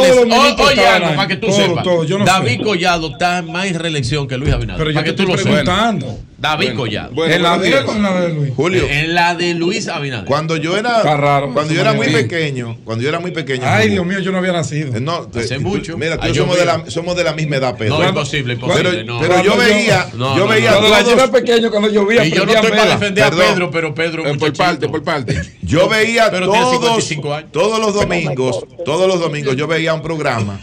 Oye, 0.70 0.82
para 1.14 1.28
que 1.28 1.36
tú 1.36 1.52
sepas. 1.52 1.84
David. 2.24 2.62
Collado 2.62 3.17
está 3.18 3.42
más 3.42 3.66
en 3.66 3.78
reelección 3.78 4.26
que 4.28 4.36
Luis 4.36 4.52
Abinader. 4.52 4.78
Pero 4.78 4.90
yo 4.90 5.04
que 5.04 5.12
tú 5.12 5.22
estoy 5.24 5.36
lo 5.36 5.38
sepas. 5.42 5.52
preguntando. 5.64 6.18
David 6.40 6.66
Bueno, 6.66 6.80
Collado. 6.80 7.10
bueno, 7.14 7.34
¿En 7.34 7.42
la 7.42 7.58
de 7.58 7.70
la 7.70 8.20
de 8.20 8.28
Luis? 8.32 8.52
Julio, 8.54 8.86
En 8.88 9.12
la 9.12 9.34
de 9.34 9.54
Luis 9.54 9.88
Abinader. 9.88 10.24
cuando 10.24 10.56
yo 10.56 10.76
era, 10.76 11.02
raro, 11.02 11.52
cuando 11.52 11.74
yo 11.74 11.80
era 11.80 11.94
muy 11.94 12.06
pequeño, 12.10 12.76
cuando 12.84 13.02
yo 13.02 13.08
era 13.08 13.18
muy 13.18 13.32
pequeño. 13.32 13.62
Ay, 13.66 13.88
Julio, 13.88 13.92
Dios 13.94 14.06
mío, 14.06 14.18
yo 14.20 14.30
no 14.30 14.38
había 14.38 14.52
nacido. 14.52 14.96
eh, 14.96 15.00
No, 15.00 15.28
Hace 15.34 15.56
eh, 15.56 15.58
mucho. 15.58 15.98
Mira, 15.98 16.16
tú 16.16 16.32
somos 16.32 16.56
de, 16.56 16.64
la, 16.64 16.84
somos 16.88 17.16
de 17.16 17.24
la 17.24 17.32
misma 17.32 17.56
edad, 17.56 17.76
Pedro. 17.76 17.98
No, 17.98 18.08
imposible, 18.08 18.52
imposible. 18.54 18.88
pero, 18.90 19.04
no. 19.04 19.18
pero 19.20 19.42
yo 19.42 19.56
veía, 19.56 20.08
No, 20.14 20.36
yo 20.36 20.44
no, 20.44 20.48
veía. 20.48 20.70
Cuando 20.70 20.88
yo 20.90 21.02
todos, 21.02 21.12
era 21.14 21.32
pequeño, 21.32 21.70
cuando 21.72 21.88
llovía, 21.90 22.24
Y 22.24 22.30
yo 22.30 22.46
no 22.46 22.52
estoy 22.52 22.70
para 22.70 22.86
defender 22.86 23.24
a. 23.24 23.30
Pedro, 23.32 23.70
pero 23.72 23.92
Pedro 23.94 24.24
es 24.24 24.34
Eh, 24.34 24.38
por 24.38 24.52
parte, 24.56 24.88
por 24.88 25.02
parte. 25.02 25.40
yo 25.62 25.88
veía 25.88 26.30
Pero 26.30 26.52
tiene 26.52 26.66
todos, 26.66 27.02
55 27.04 27.34
años. 27.34 27.50
todos 27.52 27.80
los 27.80 27.94
domingos, 27.94 28.64
todos 28.84 29.08
los 29.08 29.18
domingos 29.18 29.56
yo 29.56 29.66
veía 29.66 29.92
un 29.92 30.02
programa, 30.02 30.60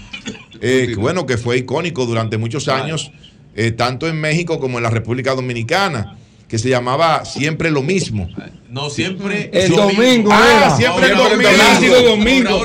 eh, 0.62 0.88
que, 0.90 0.96
bueno, 0.96 1.26
que 1.26 1.38
fue 1.38 1.58
icónico 1.58 2.06
durante 2.06 2.38
muchos 2.38 2.68
años, 2.68 3.12
eh, 3.56 3.72
tanto 3.72 4.08
en 4.08 4.20
México 4.20 4.60
como 4.60 4.78
en 4.78 4.84
la 4.84 4.90
República 4.90 5.34
Dominicana, 5.36 6.18
que 6.48 6.60
se 6.60 6.70
llamaba 6.70 7.26
Siempre 7.26 7.72
lo 7.72 7.82
mismo. 7.82 8.30
No, 8.70 8.90
siempre. 8.90 9.50
El 9.54 9.72
lo 9.72 9.88
mismo. 9.88 10.02
domingo 10.04 10.30
Ah, 10.34 10.58
era. 10.58 10.76
siempre 10.78 11.08
el 11.12 11.18
domingo. 11.18 11.50
el 11.50 12.06
domingo. 12.06 12.64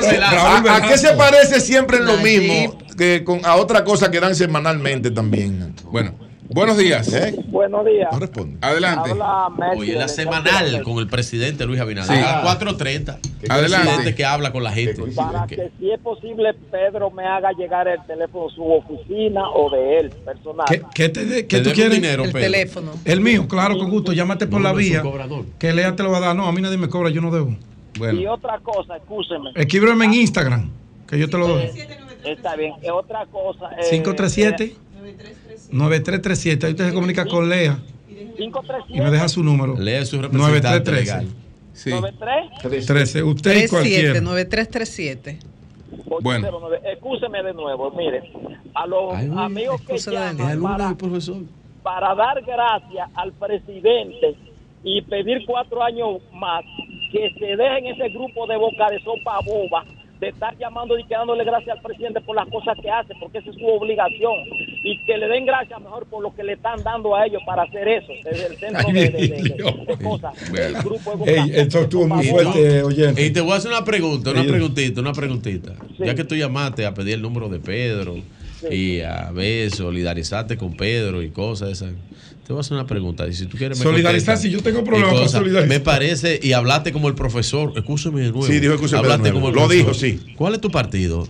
¿A, 0.67 0.75
a 0.75 0.81
qué 0.87 0.97
se 0.97 1.13
parece 1.13 1.61
siempre 1.61 1.97
en 1.97 2.05
lo 2.05 2.17
mismo 2.17 2.77
que 2.97 3.23
con, 3.23 3.45
a 3.45 3.55
otra 3.55 3.83
cosa 3.83 4.11
que 4.11 4.19
dan 4.19 4.35
semanalmente 4.35 5.09
también? 5.11 5.73
Bueno, 5.85 6.13
buenos 6.53 6.77
días. 6.77 7.11
¿Eh? 7.13 7.35
Buenos 7.47 7.85
días. 7.85 8.09
No 8.11 8.19
responde. 8.19 8.57
Adelante. 8.61 9.11
Hoy 9.77 9.91
es 9.91 9.97
la 9.97 10.07
semanal 10.07 10.83
con 10.83 10.97
el 10.99 11.07
presidente 11.07 11.65
Luis 11.65 11.79
Abinader. 11.79 12.15
Sí. 12.17 12.23
A 12.23 12.43
las 12.43 12.59
4.30. 12.59 13.19
El 13.41 13.51
Adelante. 13.51 13.85
presidente 13.87 14.15
que 14.15 14.25
habla 14.25 14.51
con 14.51 14.63
la 14.63 14.71
gente. 14.71 15.01
Para 15.15 15.47
Que- 15.47 15.55
que 15.55 15.71
si 15.79 15.91
es 15.91 15.99
posible 15.99 16.53
Pedro 16.71 17.09
me 17.11 17.25
haga 17.25 17.51
llegar 17.53 17.87
el 17.87 17.99
teléfono 18.05 18.49
de 18.49 18.55
su 18.55 18.63
oficina 18.63 19.49
o 19.49 19.69
de 19.69 19.97
él 19.99 20.09
personal. 20.25 20.65
¿Qué, 20.67 20.81
qué 20.93 21.09
te 21.09 21.25
de- 21.25 21.47
qué 21.47 21.57
Te 21.57 21.63
tú 21.69 21.71
quieres? 21.75 21.93
dinero, 21.93 22.23
El 22.25 22.31
Pedro. 22.31 22.45
teléfono. 22.51 22.91
El 23.05 23.21
mío, 23.21 23.47
claro, 23.47 23.77
con 23.77 23.89
gusto. 23.89 24.13
Llámate 24.13 24.45
por 24.47 24.59
No, 24.61 24.67
la 24.67 24.71
no 24.73 24.77
vía. 24.77 25.03
Que 25.59 25.73
Lea 25.73 25.95
te 25.95 26.03
lo 26.03 26.11
va 26.11 26.17
a 26.17 26.21
dar. 26.21 26.35
No, 26.35 26.45
a 26.47 26.51
mí 26.51 26.61
nadie 26.61 26.77
me 26.77 26.89
cobra, 26.89 27.09
yo 27.09 27.21
no 27.21 27.31
debo. 27.31 27.55
Y 27.95 27.99
Bueno, 27.99 28.33
otra 28.33 28.59
cosa, 28.59 28.95
escúcheme. 28.97 29.51
Escríbeme 29.55 30.05
en 30.05 30.13
Instagram, 30.13 30.69
que 31.07 31.19
yo 31.19 31.29
te 31.29 31.37
lo 31.37 31.47
doy. 31.47 31.63
Está 32.23 32.55
bien. 32.55 32.73
Y 32.83 32.89
otra 32.89 33.25
cosa. 33.25 33.69
eh, 33.79 33.87
537 33.89 34.75
9337. 35.71 36.65
Ahí 36.65 36.71
usted 36.73 36.87
se 36.89 36.93
comunica 36.93 37.25
con 37.25 37.49
Lea 37.49 37.79
eh, 38.09 38.33
537 38.37 38.93
y 38.97 39.01
me 39.01 39.11
deja 39.11 39.29
su 39.29 39.43
número. 39.43 39.75
Lee 39.77 40.05
su 40.05 40.21
representante 40.21 40.91
9313. 40.91 41.05
legal. 41.05 41.27
sí. 41.73 41.89
93 41.91 42.85
13. 42.85 43.23
Usted 43.23 43.51
y 43.51 43.53
37 43.53 43.69
cualquiera. 43.69 44.21
9337. 44.21 45.39
Bueno. 46.21 46.47
809. 46.47 46.79
Escúcheme 46.93 47.43
de 47.43 47.53
nuevo. 47.53 47.91
Mire, 47.91 48.21
a 48.73 48.87
los 48.87 49.13
Ay, 49.15 49.29
amigos 49.37 49.81
que 49.81 49.95
escúchame 49.95 50.25
de 50.25 50.33
llaman 50.37 50.51
alumno 50.51 50.77
para, 50.77 50.95
profesor. 50.95 51.37
para 51.83 52.15
dar 52.15 52.41
gracias 52.41 53.09
al 53.15 53.31
presidente 53.33 54.35
y 54.83 55.01
pedir 55.03 55.45
cuatro 55.45 55.83
años 55.83 56.21
más, 56.33 56.63
que 57.11 57.29
se 57.37 57.45
dejen 57.55 57.85
ese 57.87 58.09
grupo 58.09 58.47
de 58.47 58.57
boca 58.57 58.89
de 58.89 58.99
sopa 59.03 59.39
boba, 59.45 59.85
de 60.21 60.29
estar 60.29 60.55
llamando 60.59 60.97
y 60.97 61.03
quedándole 61.05 61.43
gracias 61.43 61.75
al 61.75 61.81
presidente 61.81 62.21
por 62.21 62.35
las 62.35 62.47
cosas 62.47 62.77
que 62.81 62.89
hace, 62.89 63.13
porque 63.19 63.39
esa 63.39 63.49
es 63.49 63.55
su 63.57 63.65
obligación. 63.65 64.33
Y 64.83 65.03
que 65.03 65.17
le 65.17 65.27
den 65.27 65.45
gracias 65.47 65.81
mejor 65.81 66.05
por 66.05 66.21
lo 66.23 66.33
que 66.35 66.43
le 66.43 66.53
están 66.53 66.81
dando 66.83 67.15
a 67.15 67.25
ellos 67.25 67.41
para 67.45 67.63
hacer 67.63 67.87
eso, 67.87 68.13
desde 68.23 68.45
el 68.45 68.57
centro 68.57 68.87
de, 68.93 69.09
de- 69.09 69.27
de- 69.27 69.85
de 69.87 69.97
cosas. 70.03 70.33
El 70.53 70.73
grupo 70.75 71.25
de 71.25 71.33
Ey, 71.37 71.51
esto 71.55 71.79
estuvo 71.79 72.07
muy 72.07 72.23
fuerte, 72.27 72.83
oyente. 72.83 73.25
Y 73.25 73.31
te 73.31 73.41
voy 73.41 73.53
a 73.53 73.55
hacer 73.55 73.71
una 73.71 73.83
pregunta, 73.83 74.29
una 74.31 74.43
preguntita, 74.43 75.01
una 75.01 75.13
preguntita. 75.13 75.73
Ya 75.97 76.13
que 76.15 76.23
tú 76.23 76.35
llamaste 76.35 76.85
a 76.85 76.93
pedir 76.93 77.15
el 77.15 77.21
número 77.23 77.49
de 77.49 77.59
Pedro 77.59 78.15
y 78.69 79.01
a 79.01 79.31
ver, 79.31 79.71
solidarizarte 79.71 80.55
con 80.55 80.77
Pedro 80.77 81.23
y 81.23 81.29
cosas 81.31 81.69
esas. 81.71 81.93
Te 82.45 82.53
voy 82.53 82.59
a 82.59 82.61
hacer 82.61 82.73
una 82.73 82.87
pregunta. 82.87 83.27
Y 83.27 83.33
si 83.33 83.45
tú 83.45 83.57
quieres 83.57 83.77
me 83.77 83.83
Solidarizar, 83.83 84.37
si 84.37 84.49
yo 84.49 84.61
tengo 84.61 84.83
problemas 84.83 85.13
con 85.13 85.29
solidarizar. 85.29 85.69
Me 85.69 85.79
parece, 85.79 86.39
y 86.41 86.53
hablaste 86.53 86.91
como 86.91 87.07
el 87.07 87.15
profesor. 87.15 87.73
Escúchame 87.75 88.21
de 88.21 88.31
nuevo. 88.31 88.45
Sí, 88.45 88.59
dijo 88.59 88.73
escúchame 88.73 89.03
de 89.07 89.13
Hablaste 89.13 89.31
nuevo. 89.31 89.35
como 89.35 89.47
el 89.49 89.55
Lo 89.55 89.61
profesor. 89.67 89.93
dijo, 90.09 90.23
sí. 90.27 90.33
¿Cuál 90.35 90.55
es 90.55 90.61
tu 90.61 90.69
partido? 90.71 91.27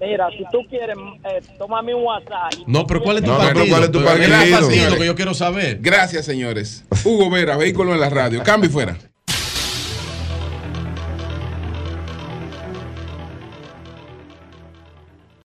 Mira, 0.00 0.28
si 0.30 0.44
tú 0.50 0.58
quieres, 0.70 0.96
eh, 0.96 1.40
un 1.60 2.02
WhatsApp. 2.04 2.52
No, 2.66 2.86
pero 2.86 3.02
¿cuál 3.02 3.18
es 3.18 3.24
tu 3.24 3.30
No, 3.30 3.34
no, 3.36 3.44
partido? 3.44 3.64
pero 3.64 3.70
¿cuál 3.74 3.84
es 3.84 3.92
tu 3.92 4.02
partido? 4.02 4.34
el 4.42 4.50
partido 4.50 4.96
que 4.98 5.06
yo 5.06 5.14
quiero 5.14 5.34
saber. 5.34 5.78
Gracias, 5.82 6.24
señores. 6.24 6.84
Hugo 7.04 7.28
Vera, 7.30 7.56
vehículo 7.56 7.92
en 7.92 8.00
la 8.00 8.08
radio. 8.08 8.42
Cambio 8.42 8.70
y 8.70 8.72
fuera. 8.72 8.96